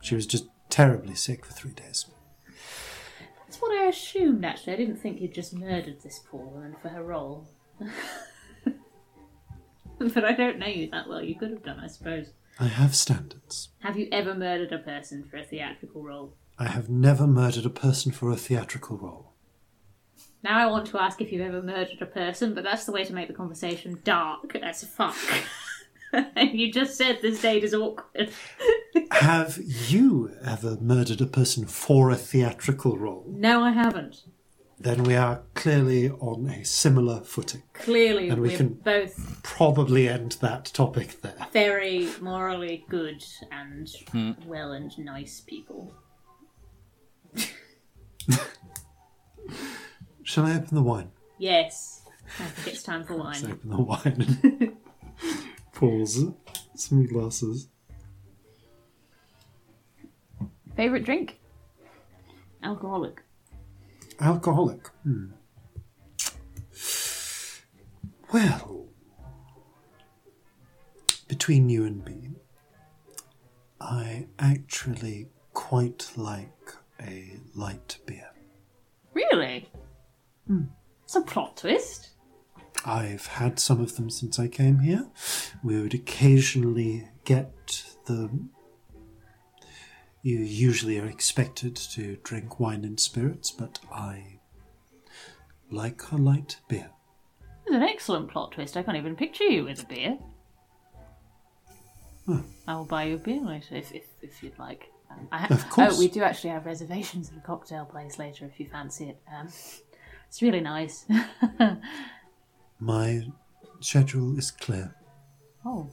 She 0.01 0.15
was 0.15 0.27
just 0.27 0.47
terribly 0.71 1.17
sick 1.17 1.45
for 1.45 1.53
three 1.53 1.73
days. 1.73 2.07
That's 3.45 3.61
what 3.61 3.73
I 3.73 3.87
assumed, 3.87 4.45
actually. 4.45 4.75
I 4.75 4.77
didn't 4.77 4.97
think 4.99 5.21
you'd 5.21 5.35
just 5.35 5.53
murdered 5.53 6.01
this 6.03 6.21
poor 6.31 6.45
woman 6.45 6.77
for 6.81 6.91
her 6.91 7.03
role. 7.03 7.49
but 9.99 10.25
I 10.25 10.33
don't 10.33 10.59
know 10.61 10.67
you 10.67 10.89
that 10.91 11.09
well. 11.09 11.23
You 11.23 11.35
could 11.35 11.51
have 11.51 11.65
done, 11.65 11.81
I 11.81 11.89
suppose. 11.89 12.29
I 12.59 12.67
have 12.67 12.95
standards. 12.95 13.71
Have 13.81 13.97
you 13.97 14.09
ever 14.13 14.35
murdered 14.35 14.73
a 14.73 14.79
person 14.79 15.25
for 15.25 15.37
a 15.37 15.45
theatrical 15.45 16.03
role? 16.03 16.35
I 16.59 16.69
have 16.69 16.89
never 16.89 17.27
murdered 17.27 17.67
a 17.67 17.71
person 17.71 18.13
for 18.13 18.31
a 18.31 18.37
theatrical 18.37 18.99
role. 18.99 19.33
Now 20.43 20.59
I 20.59 20.71
want 20.71 20.87
to 20.89 21.01
ask 21.01 21.21
if 21.21 21.33
you've 21.33 21.47
ever 21.47 21.63
murdered 21.63 22.03
a 22.03 22.07
person, 22.07 22.55
but 22.55 22.65
that's 22.65 22.85
the 22.85 22.93
way 22.93 23.05
to 23.05 23.15
make 23.15 23.29
the 23.29 23.35
conversation 23.35 24.01
dark 24.05 24.55
as 24.57 24.85
fuck. 24.85 25.17
you 26.37 26.73
just 26.73 26.97
said 26.97 27.21
this 27.23 27.41
date 27.41 27.65
is 27.65 27.75
awkward. 27.75 28.31
have 29.13 29.59
you 29.59 30.33
ever 30.45 30.77
murdered 30.81 31.21
a 31.21 31.27
person 31.27 31.65
for 31.67 32.11
a 32.11 32.17
theatrical 32.17 32.99
role? 32.99 33.25
no, 33.29 33.63
I 33.63 33.71
haven't. 33.71 34.25
Then 34.83 35.05
we 35.05 35.15
are 35.15 35.43
clearly 35.55 36.11
on 36.11 36.49
a 36.49 36.65
similar 36.65 37.21
footing. 37.21 37.63
Clearly, 37.73 38.29
And 38.31 38.43
we 38.43 38.49
we're 38.49 38.57
can- 38.57 38.75
both 38.75 39.41
Probably 39.45 40.09
end 40.09 40.33
that 40.41 40.65
topic 40.67 41.21
there. 41.23 41.37
very 41.53 42.09
morally 42.21 42.85
good 42.89 43.23
and 43.53 43.89
hmm. 44.11 44.33
well 44.45 44.73
and 44.73 44.97
nice 44.99 45.41
people. 45.41 45.95
Shall 50.25 50.47
I 50.47 50.57
open 50.57 50.75
the 50.75 50.83
wine? 50.83 51.11
Yes. 51.39 52.03
I 52.41 52.45
think 52.45 52.75
it's 52.75 52.83
time 52.83 53.05
for 53.05 53.15
Let's 53.15 53.43
wine. 53.43 53.53
open 53.53 53.71
the 53.71 53.83
wine. 53.83 54.77
Pause. 55.75 56.33
Some 56.75 57.07
glasses. 57.07 57.69
Favorite 60.77 61.05
drink? 61.05 61.39
Alcoholic. 62.63 63.23
Alcoholic. 64.21 64.89
Hmm. 65.03 65.33
Well, 68.33 68.87
between 71.29 71.69
you 71.69 71.85
and 71.85 72.05
me, 72.05 72.31
I 73.81 74.27
actually 74.39 75.29
quite 75.53 76.11
like 76.17 76.75
a 77.01 77.39
light 77.55 77.99
beer. 78.07 78.31
Really? 79.13 79.69
It's 81.05 81.17
a 81.17 81.21
plot 81.21 81.57
twist. 81.59 82.11
I've 82.85 83.27
had 83.27 83.59
some 83.59 83.81
of 83.81 83.97
them 83.97 84.09
since 84.11 84.39
I 84.39 84.49
came 84.49 84.79
here. 84.81 85.07
We 85.63 85.81
would 85.81 85.95
occasionally 85.95 87.09
get 87.25 87.85
the. 88.07 88.31
You 90.23 90.39
usually 90.39 91.01
are 91.01 91.07
expected 91.07 91.75
to 91.75 92.17
drink 92.23 92.61
wine 92.61 92.85
and 92.85 92.99
spirits, 92.99 93.51
but 93.51 93.81
I 93.93 94.39
like 95.69 96.13
a 96.13 96.17
light 96.17 96.59
beer. 96.69 96.91
It's 97.67 97.75
an 97.75 97.83
excellent 97.83 98.31
plot 98.31 98.53
twist. 98.53 98.77
I 98.77 98.85
can't 98.85 98.97
even 98.97 99.17
picture 99.17 99.45
you 99.45 99.65
with 99.65 99.83
a 99.83 99.87
beer. 99.87 100.19
I 102.69 102.77
will 102.77 102.85
buy 102.85 103.05
you 103.05 103.17
a 103.17 103.19
beer 103.19 103.41
later 103.41 103.75
if, 103.75 103.93
if, 103.93 104.05
if 104.23 104.43
you'd 104.45 104.59
like. 104.59 104.91
Um, 105.11 105.27
I 105.33 105.47
Of 105.49 105.69
course. 105.69 105.97
Oh, 105.97 105.99
we 105.99 106.07
do 106.09 106.23
actually 106.23 106.51
have 106.51 106.67
reservations 106.67 107.31
at 107.31 107.39
a 107.39 107.41
cocktail 107.41 107.85
place 107.85 108.19
later 108.19 108.45
if 108.47 108.61
you 108.61 108.69
fancy 108.69 109.09
it. 109.09 109.21
Um, 109.33 109.49
it's 110.29 110.41
really 110.41 110.61
nice. 110.61 111.05
My 112.81 113.23
schedule 113.81 114.39
is 114.39 114.53
clear. 114.53 114.95
oh, 115.65 115.91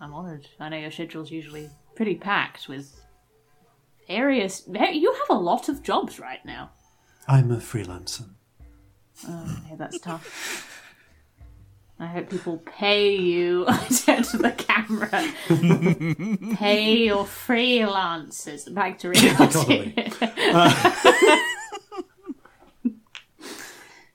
I'm 0.00 0.12
honoured. 0.12 0.48
I 0.60 0.68
know 0.68 0.76
your 0.76 0.90
schedule's 0.90 1.30
usually 1.30 1.70
pretty 1.94 2.16
packed 2.16 2.68
with 2.68 3.05
various. 4.06 4.62
You 4.66 5.12
have 5.12 5.36
a 5.36 5.40
lot 5.40 5.68
of 5.68 5.82
jobs 5.82 6.18
right 6.18 6.44
now. 6.44 6.70
I'm 7.28 7.50
a 7.50 7.56
freelancer. 7.56 8.28
Oh, 9.26 9.62
yeah, 9.68 9.76
that's 9.76 9.98
tough. 9.98 10.72
I 11.98 12.06
hope 12.06 12.28
people 12.28 12.58
pay 12.58 13.16
you. 13.16 13.64
I 13.68 13.78
turn 13.86 14.22
to 14.22 14.38
the 14.38 14.52
camera. 14.52 15.08
pay 16.56 16.98
your 17.04 17.24
freelancers. 17.24 18.72
Back 18.72 18.98
to 19.00 19.10
reality. 19.10 19.94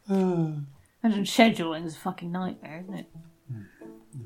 Uh. 0.10 0.52
Imagine 1.02 1.24
scheduling 1.24 1.86
is 1.86 1.96
a 1.96 2.00
fucking 2.00 2.34
nightmare, 2.34 2.82
isn't 2.84 2.94
it? 2.94 3.10
Hmm. 3.50 3.62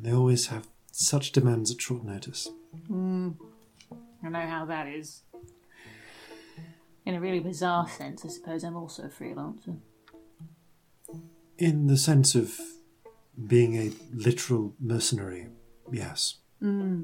They 0.01 0.11
always 0.11 0.47
have 0.47 0.67
such 0.91 1.31
demands 1.31 1.69
at 1.69 1.79
short 1.79 2.03
notice. 2.03 2.49
Hmm. 2.87 3.31
I 4.25 4.29
know 4.29 4.47
how 4.47 4.65
that 4.65 4.87
is. 4.87 5.21
In 7.05 7.13
a 7.13 7.21
really 7.21 7.39
bizarre 7.39 7.87
sense, 7.87 8.25
I 8.25 8.29
suppose 8.29 8.63
I'm 8.63 8.75
also 8.75 9.03
a 9.03 9.09
freelancer. 9.09 9.77
In 11.57 11.87
the 11.87 11.97
sense 11.97 12.33
of 12.33 12.59
being 13.47 13.75
a 13.75 13.91
literal 14.13 14.73
mercenary, 14.79 15.47
yes. 15.91 16.35
Hmm. 16.59 17.03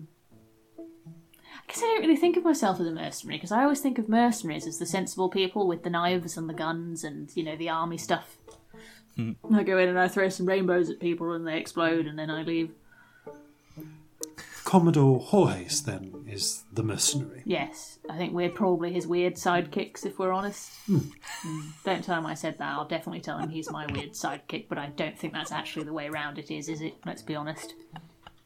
I 0.80 1.74
guess 1.74 1.84
I 1.84 1.86
don't 1.86 2.02
really 2.02 2.18
think 2.18 2.36
of 2.38 2.44
myself 2.44 2.80
as 2.80 2.88
a 2.88 2.92
mercenary 2.92 3.38
because 3.38 3.52
I 3.52 3.64
always 3.64 3.80
think 3.80 4.00
of 4.00 4.10
mercenaries 4.10 4.66
as 4.66 4.80
the 4.80 4.86
sensible 4.86 5.30
people 5.30 5.68
with 5.68 5.84
the 5.84 5.90
knives 5.90 6.36
and 6.36 6.50
the 6.50 6.54
guns 6.54 7.04
and 7.04 7.30
you 7.36 7.44
know 7.44 7.56
the 7.56 7.70
army 7.70 7.98
stuff. 7.98 8.38
Hmm. 9.16 9.34
I 9.54 9.64
go 9.64 9.78
in 9.78 9.90
and 9.90 10.00
I 10.00 10.08
throw 10.08 10.30
some 10.30 10.48
rainbows 10.48 10.90
at 10.90 11.00
people 11.00 11.32
and 11.34 11.46
they 11.46 11.58
explode 11.58 12.08
and 12.08 12.18
then 12.18 12.30
I 12.30 12.44
leave. 12.44 12.72
Commodore 14.72 15.20
Jorge's, 15.20 15.84
then, 15.84 16.24
is 16.30 16.64
the 16.72 16.82
mercenary. 16.82 17.42
Yes, 17.44 18.00
I 18.10 18.16
think 18.16 18.32
we're 18.32 18.48
probably 18.48 18.94
his 18.94 19.06
weird 19.06 19.34
sidekicks 19.36 20.06
if 20.06 20.18
we're 20.18 20.32
honest. 20.32 20.72
Mm. 20.88 21.12
Don't 21.84 22.02
tell 22.02 22.18
him 22.18 22.26
I 22.26 22.36
said 22.36 22.58
that. 22.58 22.72
I'll 22.72 22.88
definitely 22.88 23.20
tell 23.20 23.38
him 23.38 23.50
he's 23.50 23.70
my 23.70 23.86
weird 23.88 24.12
sidekick, 24.12 24.70
but 24.70 24.78
I 24.78 24.86
don't 24.86 25.20
think 25.20 25.34
that's 25.34 25.52
actually 25.52 25.84
the 25.84 25.92
way 25.92 26.08
around 26.08 26.40
it 26.40 26.50
is, 26.50 26.70
is 26.70 26.80
it? 26.80 26.94
Let's 27.06 27.22
be 27.22 27.36
honest. 27.36 27.74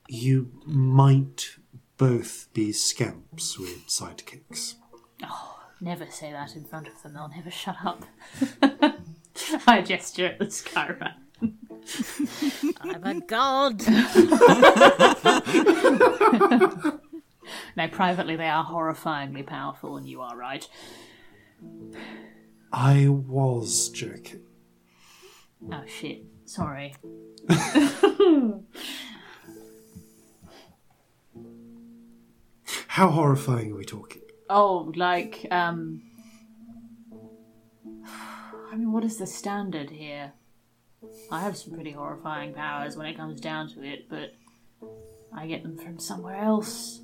You 0.08 0.50
might 0.66 1.58
both 1.98 2.48
be 2.54 2.72
scamps 2.72 3.60
with 3.60 3.86
sidekicks. 3.86 4.78
Oh, 5.24 5.60
never 5.80 6.08
say 6.10 6.32
that 6.32 6.56
in 6.56 6.66
front 6.66 6.88
of 6.88 7.04
them, 7.04 7.14
they'll 7.14 7.30
never 7.30 7.52
shut 7.52 7.78
up. 7.86 8.04
I 9.68 9.84
gesture 9.84 10.26
at 10.26 10.40
the 10.40 10.46
Skyra. 10.46 11.14
I'm 11.42 13.04
a 13.04 13.22
god. 13.22 13.82
No, 17.78 17.88
privately 17.90 18.36
they 18.36 18.48
are 18.48 18.66
horrifyingly 18.66 19.46
powerful, 19.46 19.98
and 19.98 20.08
you 20.08 20.22
are 20.22 20.36
right. 20.36 20.68
I 22.72 23.08
was 23.10 23.90
joking. 23.90 24.42
Oh 25.72 25.84
shit, 25.86 26.24
sorry. 26.46 26.96
How 32.88 33.10
horrifying 33.10 33.74
are 33.74 33.78
we 33.78 33.86
talking? 33.86 34.22
Oh, 34.50 34.92
like, 34.96 35.46
um. 35.52 36.02
I 38.72 38.76
mean, 38.78 38.92
what 38.92 39.04
is 39.04 39.18
the 39.18 39.28
standard 39.28 39.90
here? 39.90 40.34
I 41.32 41.42
have 41.42 41.58
some 41.58 41.74
pretty 41.74 41.92
horrifying 41.92 42.54
powers 42.54 42.96
when 42.96 43.08
it 43.08 43.18
comes 43.18 43.42
down 43.42 43.70
to 43.70 43.84
it, 43.84 44.10
but 44.10 44.34
I 45.34 45.48
get 45.48 45.64
them 45.64 45.78
from 45.78 46.00
somewhere 46.00 46.38
else. 46.38 47.02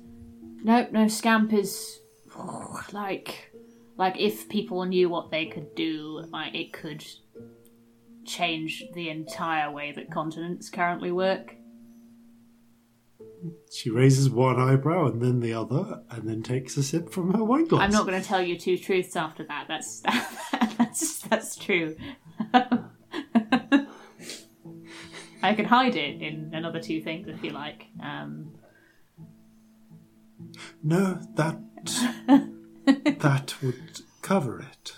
Nope, 0.62 0.92
no, 0.92 1.08
Scamp 1.08 1.52
is. 1.52 1.98
Like. 2.92 3.52
Like, 3.98 4.18
if 4.18 4.48
people 4.48 4.84
knew 4.86 5.08
what 5.08 5.30
they 5.30 5.46
could 5.46 5.74
do, 5.74 6.24
like, 6.32 6.54
it 6.54 6.72
could 6.72 7.04
change 8.24 8.84
the 8.94 9.10
entire 9.10 9.70
way 9.70 9.92
that 9.92 10.10
continents 10.10 10.70
currently 10.70 11.12
work. 11.12 11.56
She 13.72 13.90
raises 13.90 14.30
one 14.30 14.60
eyebrow 14.60 15.06
and 15.08 15.20
then 15.20 15.40
the 15.40 15.52
other, 15.52 16.02
and 16.10 16.28
then 16.28 16.42
takes 16.42 16.76
a 16.76 16.82
sip 16.82 17.10
from 17.10 17.34
her 17.34 17.44
wine 17.44 17.66
glass. 17.66 17.82
I'm 17.82 17.90
not 17.90 18.06
going 18.06 18.20
to 18.20 18.26
tell 18.26 18.42
you 18.42 18.58
two 18.58 18.78
truths 18.78 19.16
after 19.16 19.44
that. 19.44 19.66
That's 19.68 20.00
that's 20.78 21.18
that's 21.22 21.56
true. 21.56 21.96
I 25.42 25.54
can 25.54 25.64
hide 25.64 25.96
it 25.96 26.22
in 26.22 26.50
another 26.54 26.80
two 26.80 27.00
things 27.02 27.28
if 27.28 27.42
you 27.42 27.50
like. 27.50 27.86
Um, 28.02 28.54
No, 30.82 31.20
that 31.34 31.58
that 33.20 33.54
would 33.62 34.00
cover 34.22 34.60
it. 34.60 34.92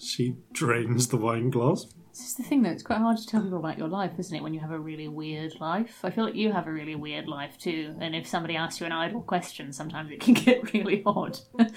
She 0.00 0.36
drains 0.52 1.08
the 1.08 1.16
wine 1.16 1.50
glass. 1.50 1.86
this 2.10 2.26
is 2.26 2.34
the 2.34 2.42
thing, 2.42 2.62
though. 2.62 2.70
It's 2.70 2.82
quite 2.82 2.98
hard 2.98 3.16
to 3.18 3.26
tell 3.26 3.42
people 3.42 3.58
about 3.58 3.78
your 3.78 3.88
life, 3.88 4.12
isn't 4.18 4.34
it? 4.36 4.42
When 4.42 4.52
you 4.54 4.60
have 4.60 4.70
a 4.72 4.78
really 4.78 5.08
weird 5.08 5.54
life. 5.60 6.00
I 6.02 6.10
feel 6.10 6.24
like 6.24 6.34
you 6.34 6.52
have 6.52 6.66
a 6.66 6.72
really 6.72 6.94
weird 6.94 7.26
life 7.28 7.56
too. 7.58 7.94
And 8.00 8.14
if 8.14 8.26
somebody 8.26 8.56
asks 8.56 8.80
you 8.80 8.86
an 8.86 8.92
idle 8.92 9.22
question, 9.22 9.72
sometimes 9.72 10.10
it 10.10 10.20
can 10.20 10.34
get 10.46 10.72
really 10.72 11.02
odd. 11.06 11.38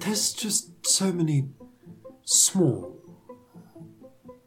There's 0.00 0.32
just 0.32 0.86
so 0.86 1.12
many 1.12 1.48
small 2.24 2.96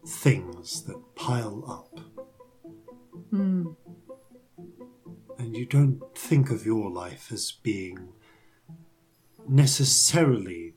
things 0.05 0.83
that 0.83 1.15
pile 1.15 1.63
up. 1.67 1.99
Hmm. 3.29 3.67
And 5.37 5.55
you 5.55 5.65
don't 5.65 6.01
think 6.15 6.51
of 6.51 6.65
your 6.65 6.91
life 6.91 7.31
as 7.31 7.51
being 7.51 8.13
necessarily 9.47 10.75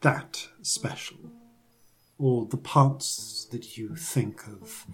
that 0.00 0.48
special, 0.62 1.18
or 2.18 2.46
the 2.46 2.56
parts 2.56 3.46
that 3.50 3.76
you 3.76 3.96
think 3.96 4.46
of 4.46 4.86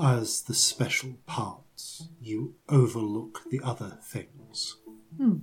as 0.00 0.42
the 0.42 0.54
special 0.54 1.14
parts. 1.26 2.08
You 2.20 2.54
overlook 2.68 3.42
the 3.50 3.60
other 3.62 3.98
things. 4.02 4.76
Hmm. 5.16 5.38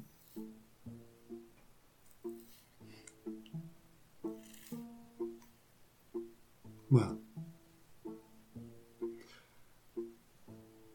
Well, 6.90 7.20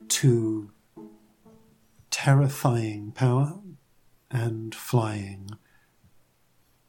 to 0.08 0.70
terrifying 2.10 3.12
power 3.12 3.58
and 4.30 4.74
flying 4.74 5.50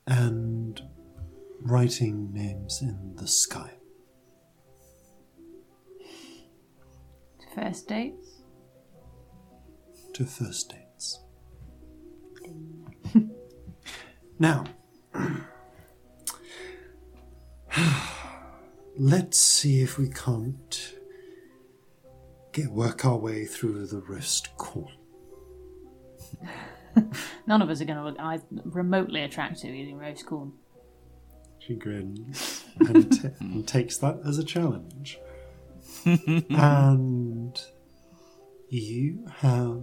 and 0.05 0.81
writing 1.61 2.33
names 2.33 2.81
in 2.81 3.15
the 3.15 3.27
sky. 3.27 3.71
To 7.39 7.47
First 7.55 7.87
dates? 7.87 8.41
to 10.13 10.25
first 10.25 10.69
dates. 10.69 11.19
now, 14.39 14.63
let's 19.01 19.37
see 19.39 19.81
if 19.81 19.97
we 19.97 20.07
can't 20.09 20.93
get 22.53 22.69
work 22.71 23.03
our 23.03 23.17
way 23.17 23.45
through 23.45 23.87
the 23.87 23.99
wrist 24.01 24.55
corn. 24.57 24.93
None 27.47 27.61
of 27.63 27.69
us 27.69 27.81
are 27.81 27.85
going 27.85 27.97
to 27.97 28.03
look 28.03 28.19
I- 28.19 28.41
remotely 28.65 29.23
attractive 29.23 29.73
using 29.73 29.97
roast 29.97 30.25
corn. 30.27 30.51
She 31.59 31.73
grins 31.75 32.63
and, 32.79 33.21
ta- 33.21 33.29
and 33.39 33.67
takes 33.67 33.97
that 33.97 34.19
as 34.25 34.37
a 34.37 34.43
challenge. 34.43 35.17
and 36.05 37.59
you 38.69 39.25
have 39.37 39.81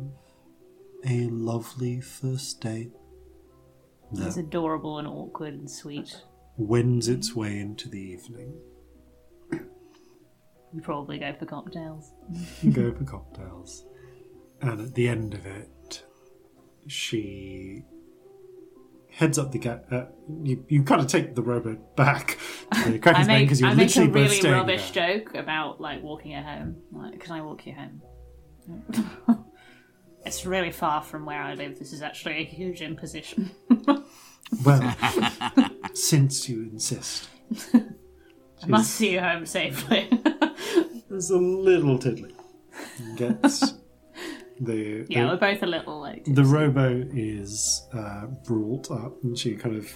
a 1.04 1.26
lovely 1.28 2.00
first 2.00 2.60
date 2.60 2.92
It's 4.12 4.36
adorable 4.36 4.98
and 4.98 5.06
awkward 5.08 5.54
and 5.54 5.70
sweet. 5.70 6.22
wends 6.56 7.08
its 7.08 7.34
way 7.34 7.58
into 7.58 7.88
the 7.88 7.98
evening. 8.00 8.54
We 10.72 10.80
probably 10.80 11.18
go 11.18 11.32
for 11.32 11.46
cocktails. 11.46 12.12
You 12.62 12.72
go 12.72 12.92
for 12.92 13.04
cocktails. 13.04 13.84
And 14.60 14.80
at 14.80 14.94
the 14.94 15.08
end 15.08 15.34
of 15.34 15.46
it, 15.46 16.02
she 16.86 17.84
heads 19.10 19.38
up 19.38 19.52
the 19.52 19.58
gap. 19.58 19.84
Uh, 19.90 20.04
you, 20.42 20.64
you 20.68 20.82
kind 20.82 21.00
of 21.00 21.06
take 21.06 21.34
the 21.34 21.42
rowboat 21.42 21.96
back 21.96 22.38
to 22.72 22.90
the 22.90 22.94
I 22.96 22.98
Kraken's 22.98 23.26
Bane 23.26 23.36
make, 23.36 23.46
because 23.46 23.60
you're 23.60 23.70
I 23.70 23.74
make 23.74 23.96
a 23.96 24.00
literally 24.00 24.10
really 24.10 24.50
rubbish 24.52 24.90
there. 24.90 25.18
joke 25.18 25.34
about 25.34 25.80
like 25.80 26.02
walking 26.02 26.32
her 26.32 26.42
home. 26.42 26.76
Like, 26.92 27.20
can 27.20 27.32
I 27.32 27.42
walk 27.42 27.66
you 27.66 27.74
home? 27.74 28.02
it's 30.26 30.44
really 30.44 30.70
far 30.70 31.02
from 31.02 31.24
where 31.24 31.40
I 31.40 31.54
live. 31.54 31.78
This 31.78 31.92
is 31.92 32.02
actually 32.02 32.38
a 32.38 32.44
huge 32.44 32.82
imposition. 32.82 33.50
Well, 34.64 34.96
since 35.94 36.48
you 36.48 36.62
insist, 36.62 37.28
I 38.62 38.66
must 38.66 38.90
see 38.90 39.12
you 39.12 39.20
home 39.20 39.46
safely. 39.46 40.08
There's 41.08 41.30
a 41.30 41.38
little 41.38 41.98
tiddly. 41.98 42.34
Gets 43.16 43.74
the 44.60 45.06
yeah, 45.08 45.22
the, 45.22 45.28
we're 45.28 45.36
both 45.36 45.62
a 45.62 45.66
little 45.66 46.00
like. 46.00 46.24
the 46.26 46.44
robo 46.44 47.04
is 47.12 47.86
uh, 47.92 48.26
brought 48.46 48.90
up, 48.90 49.22
and 49.22 49.36
she 49.38 49.54
kind 49.56 49.76
of 49.76 49.90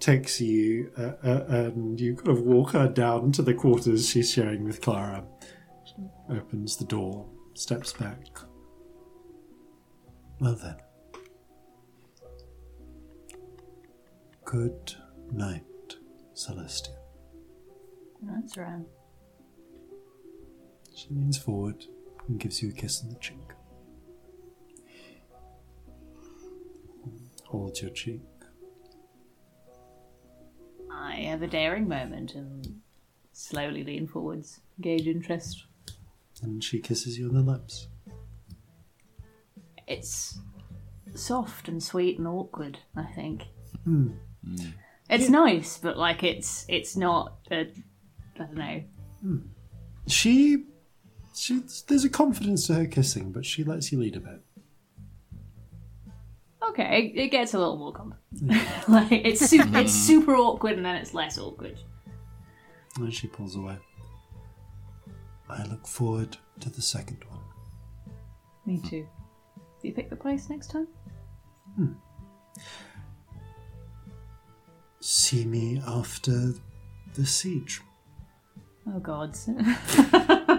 takes 0.00 0.40
you, 0.40 0.90
uh, 0.96 1.12
uh, 1.26 1.44
and 1.48 2.00
you 2.00 2.14
kind 2.14 2.28
of 2.28 2.42
walk 2.42 2.70
her 2.70 2.88
down 2.88 3.32
to 3.32 3.42
the 3.42 3.54
quarters 3.54 4.08
she's 4.08 4.32
sharing 4.32 4.64
with 4.64 4.80
Clara. 4.80 5.24
She 5.84 5.94
opens 6.30 6.76
the 6.76 6.84
door, 6.84 7.26
steps 7.54 7.92
back. 7.92 8.24
Well 10.40 10.56
then. 10.62 10.76
Good 14.44 14.94
night, 15.32 15.64
Celestia. 16.34 16.94
That's 18.22 18.56
right. 18.56 18.86
She 20.98 21.10
leans 21.10 21.38
forward 21.38 21.84
and 22.26 22.40
gives 22.40 22.60
you 22.60 22.70
a 22.70 22.72
kiss 22.72 23.04
on 23.04 23.10
the 23.10 23.14
cheek. 23.20 23.36
Holds 27.44 27.80
your 27.80 27.92
cheek. 27.92 28.20
I 30.90 31.12
have 31.22 31.42
a 31.42 31.46
daring 31.46 31.86
moment 31.88 32.34
and 32.34 32.80
slowly 33.32 33.84
lean 33.84 34.08
forwards, 34.08 34.58
gauge 34.80 35.06
interest. 35.06 35.66
And 36.42 36.64
she 36.64 36.80
kisses 36.80 37.16
you 37.16 37.28
on 37.28 37.34
the 37.34 37.42
lips. 37.42 37.86
It's 39.86 40.40
soft 41.14 41.68
and 41.68 41.80
sweet 41.80 42.18
and 42.18 42.26
awkward. 42.26 42.80
I 42.96 43.04
think 43.04 43.44
Hmm. 43.84 44.10
it's 45.08 45.30
nice, 45.30 45.78
but 45.78 45.96
like 45.96 46.24
it's 46.24 46.66
it's 46.68 46.96
not. 46.96 47.38
A, 47.52 47.68
I 48.34 48.38
don't 48.38 48.54
know. 48.54 48.82
She, 50.08 50.64
she, 51.38 51.62
there's 51.86 52.04
a 52.04 52.08
confidence 52.08 52.66
to 52.66 52.74
her 52.74 52.86
kissing, 52.86 53.32
but 53.32 53.46
she 53.46 53.64
lets 53.64 53.92
you 53.92 53.98
lead 54.00 54.16
a 54.16 54.20
bit. 54.20 54.40
Okay, 56.70 57.12
it, 57.14 57.18
it 57.18 57.28
gets 57.28 57.54
a 57.54 57.58
little 57.58 57.76
more 57.76 57.92
complicated. 57.92 58.68
like 58.88 59.12
it's 59.12 59.48
su- 59.48 59.60
it's 59.60 59.68
mm-hmm. 59.68 59.86
super 59.86 60.36
awkward 60.36 60.76
and 60.76 60.84
then 60.84 60.96
it's 60.96 61.14
less 61.14 61.38
awkward. 61.38 61.78
And 62.96 63.12
she 63.12 63.26
pulls 63.26 63.56
away. 63.56 63.76
I 65.48 65.64
look 65.64 65.86
forward 65.86 66.36
to 66.60 66.70
the 66.70 66.82
second 66.82 67.24
one. 67.28 67.40
Me 68.66 68.80
too. 68.80 69.06
Do 69.80 69.88
you 69.88 69.94
pick 69.94 70.10
the 70.10 70.16
place 70.16 70.50
next 70.50 70.70
time? 70.70 70.88
Hmm. 71.76 71.92
See 75.00 75.44
me 75.44 75.80
after 75.86 76.52
the 77.14 77.24
siege. 77.24 77.80
Oh 78.86 78.98
god. 78.98 79.36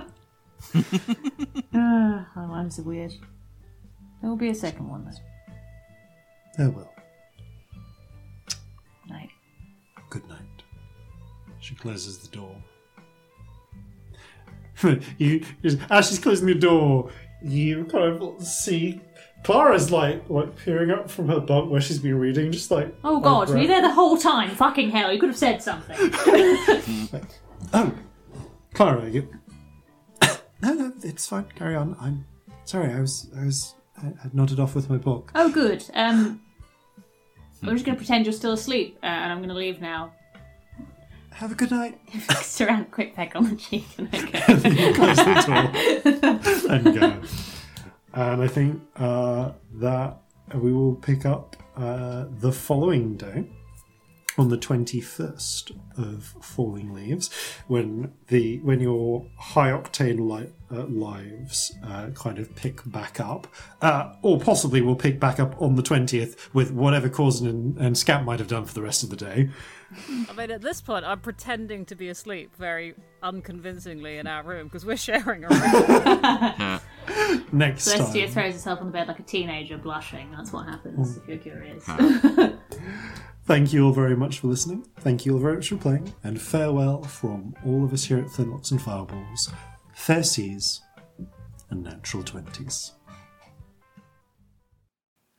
Ah, 1.73 2.27
our 2.35 2.48
lives 2.49 2.80
are 2.80 2.83
weird. 2.83 3.11
There 4.22 4.30
will 4.30 4.38
be 4.38 4.49
a 4.49 4.56
second 4.56 4.89
one 4.89 5.06
though. 5.06 5.11
There 6.57 6.69
will. 6.69 6.91
Night. 9.07 9.30
Good 10.09 10.27
night. 10.27 10.39
She 11.59 11.75
closes 11.75 12.17
the 12.17 12.27
door. 12.27 12.56
you 15.17 15.43
as 15.89 16.07
she's 16.09 16.19
closing 16.19 16.48
the 16.48 16.56
door, 16.56 17.11
you 17.41 17.85
kind 17.85 18.22
of 18.22 18.41
see 18.43 18.99
Clara's 19.43 19.91
like 19.91 20.30
like 20.30 20.56
peering 20.57 20.91
up 20.91 21.09
from 21.09 21.27
her 21.30 21.39
bunk 21.39 21.69
where 21.72 21.81
she's 21.81 21.99
been 21.99 22.19
reading, 22.19 22.51
just 22.51 22.72
like 22.72 22.93
Oh 23.03 23.19
god, 23.19 23.49
were 23.49 23.57
you 23.57 23.67
there 23.67 23.81
the 23.81 23.93
whole 23.93 24.17
time? 24.17 24.49
Fucking 24.56 24.89
hell, 24.89 25.11
you 25.14 25.19
could 25.19 25.30
have 25.30 25.38
said 25.38 25.61
something. 25.64 25.98
Oh, 27.72 27.93
Clara, 28.73 29.07
you. 29.09 29.27
No, 30.61 30.73
no, 30.73 30.93
it's 31.03 31.27
fine. 31.27 31.45
Carry 31.55 31.75
on. 31.75 31.95
I'm 31.99 32.25
sorry. 32.65 32.93
I 32.93 32.99
was, 32.99 33.29
I 33.38 33.45
was, 33.45 33.75
I, 33.97 34.07
I 34.07 34.29
nodded 34.33 34.59
off 34.59 34.75
with 34.75 34.89
my 34.89 34.97
book. 34.97 35.31
oh 35.35 35.49
good. 35.51 35.83
Um 35.93 36.41
I'm 37.61 37.73
just 37.75 37.85
gonna 37.85 37.97
pretend 37.97 38.25
you're 38.25 38.33
still 38.33 38.53
asleep, 38.53 38.97
uh, 39.03 39.07
and 39.07 39.31
I'm 39.33 39.41
gonna 39.41 39.53
leave 39.53 39.81
now. 39.81 40.13
Have 41.31 41.51
a 41.51 41.55
good 41.55 41.71
night. 41.71 41.99
Just 42.29 42.59
around 42.59 42.81
a 42.81 42.85
quick 42.85 43.15
peck 43.15 43.35
on 43.35 43.49
the 43.49 43.55
cheek 43.55 43.85
and 43.97 44.09
I 44.11 44.17
go. 44.19 44.39
Close 44.93 45.17
the 45.17 45.43
door 45.47 46.73
and 46.75 46.99
go. 46.99 47.21
And 48.13 48.41
I 48.41 48.47
think 48.47 48.81
uh, 48.97 49.51
that 49.75 50.21
we 50.53 50.73
will 50.73 50.95
pick 50.95 51.25
up 51.25 51.55
uh, 51.77 52.25
the 52.39 52.51
following 52.51 53.15
day 53.15 53.45
on 54.40 54.50
the 54.50 54.58
21st 54.58 55.72
of 55.98 56.35
falling 56.42 56.93
leaves 56.93 57.30
when 57.68 58.14
the 58.27 58.59
when 58.59 58.80
your 58.80 59.26
high 59.38 59.69
octane 59.69 60.30
li- 60.30 60.51
uh, 60.72 60.85
lives 60.85 61.76
uh, 61.85 62.09
kind 62.11 62.40
of 62.40 62.56
pick 62.56 62.82
back 62.90 63.19
up 63.19 63.48
uh, 63.82 64.14
or 64.22 64.40
possibly 64.40 64.82
will 64.82 64.95
pick 64.95 65.19
back 65.19 65.40
up 65.40 65.61
on 65.61 65.76
the 65.76 65.84
20th 65.84 66.53
with 66.53 66.72
whatever 66.72 67.09
Corzin 67.09 67.50
and, 67.50 67.77
and 67.77 67.98
Scamp 67.98 68.26
might 68.26 68.40
have 68.40 68.48
done 68.48 68.66
for 68.66 68.74
the 68.74 68.82
rest 68.82 69.03
of 69.03 69.09
the 69.09 69.16
day 69.16 69.50
I 70.30 70.34
mean, 70.34 70.51
at 70.51 70.61
this 70.61 70.82
point, 70.82 71.03
I'm 71.03 71.19
pretending 71.19 71.85
to 71.85 71.95
be 71.95 72.09
asleep 72.09 72.56
very 72.56 72.93
unconvincingly 73.24 74.18
in 74.18 74.27
our 74.27 74.43
room 74.43 74.68
because 74.68 74.85
we're 74.85 74.98
sharing 74.98 75.45
a 75.45 75.48
room. 75.48 76.80
next 77.51 77.88
Celestia 77.88 78.26
time 78.26 78.32
throws 78.34 78.53
herself 78.53 78.82
on 78.82 78.88
the 78.88 78.92
bed 78.92 79.08
like 79.08 79.19
a 79.19 79.24
teenager, 79.24 79.77
blushing. 79.77 80.32
That's 80.32 80.53
what 80.53 80.68
happens 80.68 81.18
if 81.18 81.27
you're 81.27 81.38
curious. 81.38 81.88
Thank 83.49 83.73
you 83.73 83.85
all 83.87 83.91
very 83.91 84.15
much 84.15 84.41
for 84.41 84.47
listening. 84.47 84.85
Thank 84.99 85.25
you 85.25 85.33
all 85.33 85.39
very 85.39 85.55
much 85.55 85.69
for 85.69 85.77
playing. 85.77 86.13
And 86.23 86.39
farewell 86.39 87.01
from 87.01 87.55
all 87.65 87.83
of 87.83 87.91
us 87.91 88.03
here 88.03 88.19
at 88.19 88.27
Flintlocks 88.27 88.69
and 88.69 88.79
Fireballs. 88.79 89.51
Fair 89.95 90.21
seas 90.21 90.81
and 91.71 91.81
natural 91.81 92.21
twenties. 92.21 92.91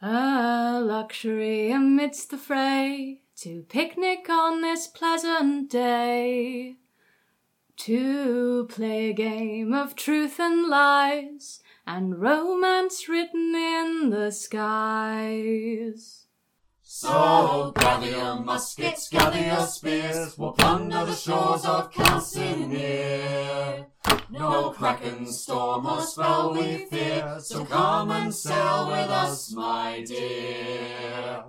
A 0.03 0.81
luxury 0.83 1.71
amidst 1.71 2.31
the 2.31 2.37
fray, 2.37 3.21
to 3.37 3.63
picnic 3.69 4.29
on 4.29 4.61
this 4.61 4.89
pleasant 4.89 5.71
day, 5.71 6.79
to 7.77 8.67
play 8.69 9.11
a 9.11 9.13
game 9.15 9.73
of 9.73 9.95
truth 9.95 10.41
and 10.41 10.69
lies, 10.69 11.63
and 11.87 12.21
romance 12.21 13.09
written 13.09 13.55
in 13.55 14.11
the 14.11 14.33
skies. 14.33 16.20
So 17.03 17.73
gather 17.77 18.11
your 18.11 18.41
muskets, 18.41 19.09
gather 19.09 19.41
your 19.41 19.67
spears, 19.67 20.37
we'll 20.37 20.53
plunder 20.53 21.07
the 21.07 21.15
shores 21.15 21.65
of 21.65 21.91
Calcinear. 21.91 23.87
No 24.29 24.69
kraken, 24.69 25.27
storm, 25.27 25.87
or 25.87 26.03
spell 26.03 26.53
we 26.53 26.85
fear, 26.91 27.39
so 27.41 27.65
come 27.65 28.11
and 28.11 28.35
sail 28.35 28.89
with 28.89 29.09
us, 29.09 29.51
my 29.55 30.05
dear. 30.07 31.45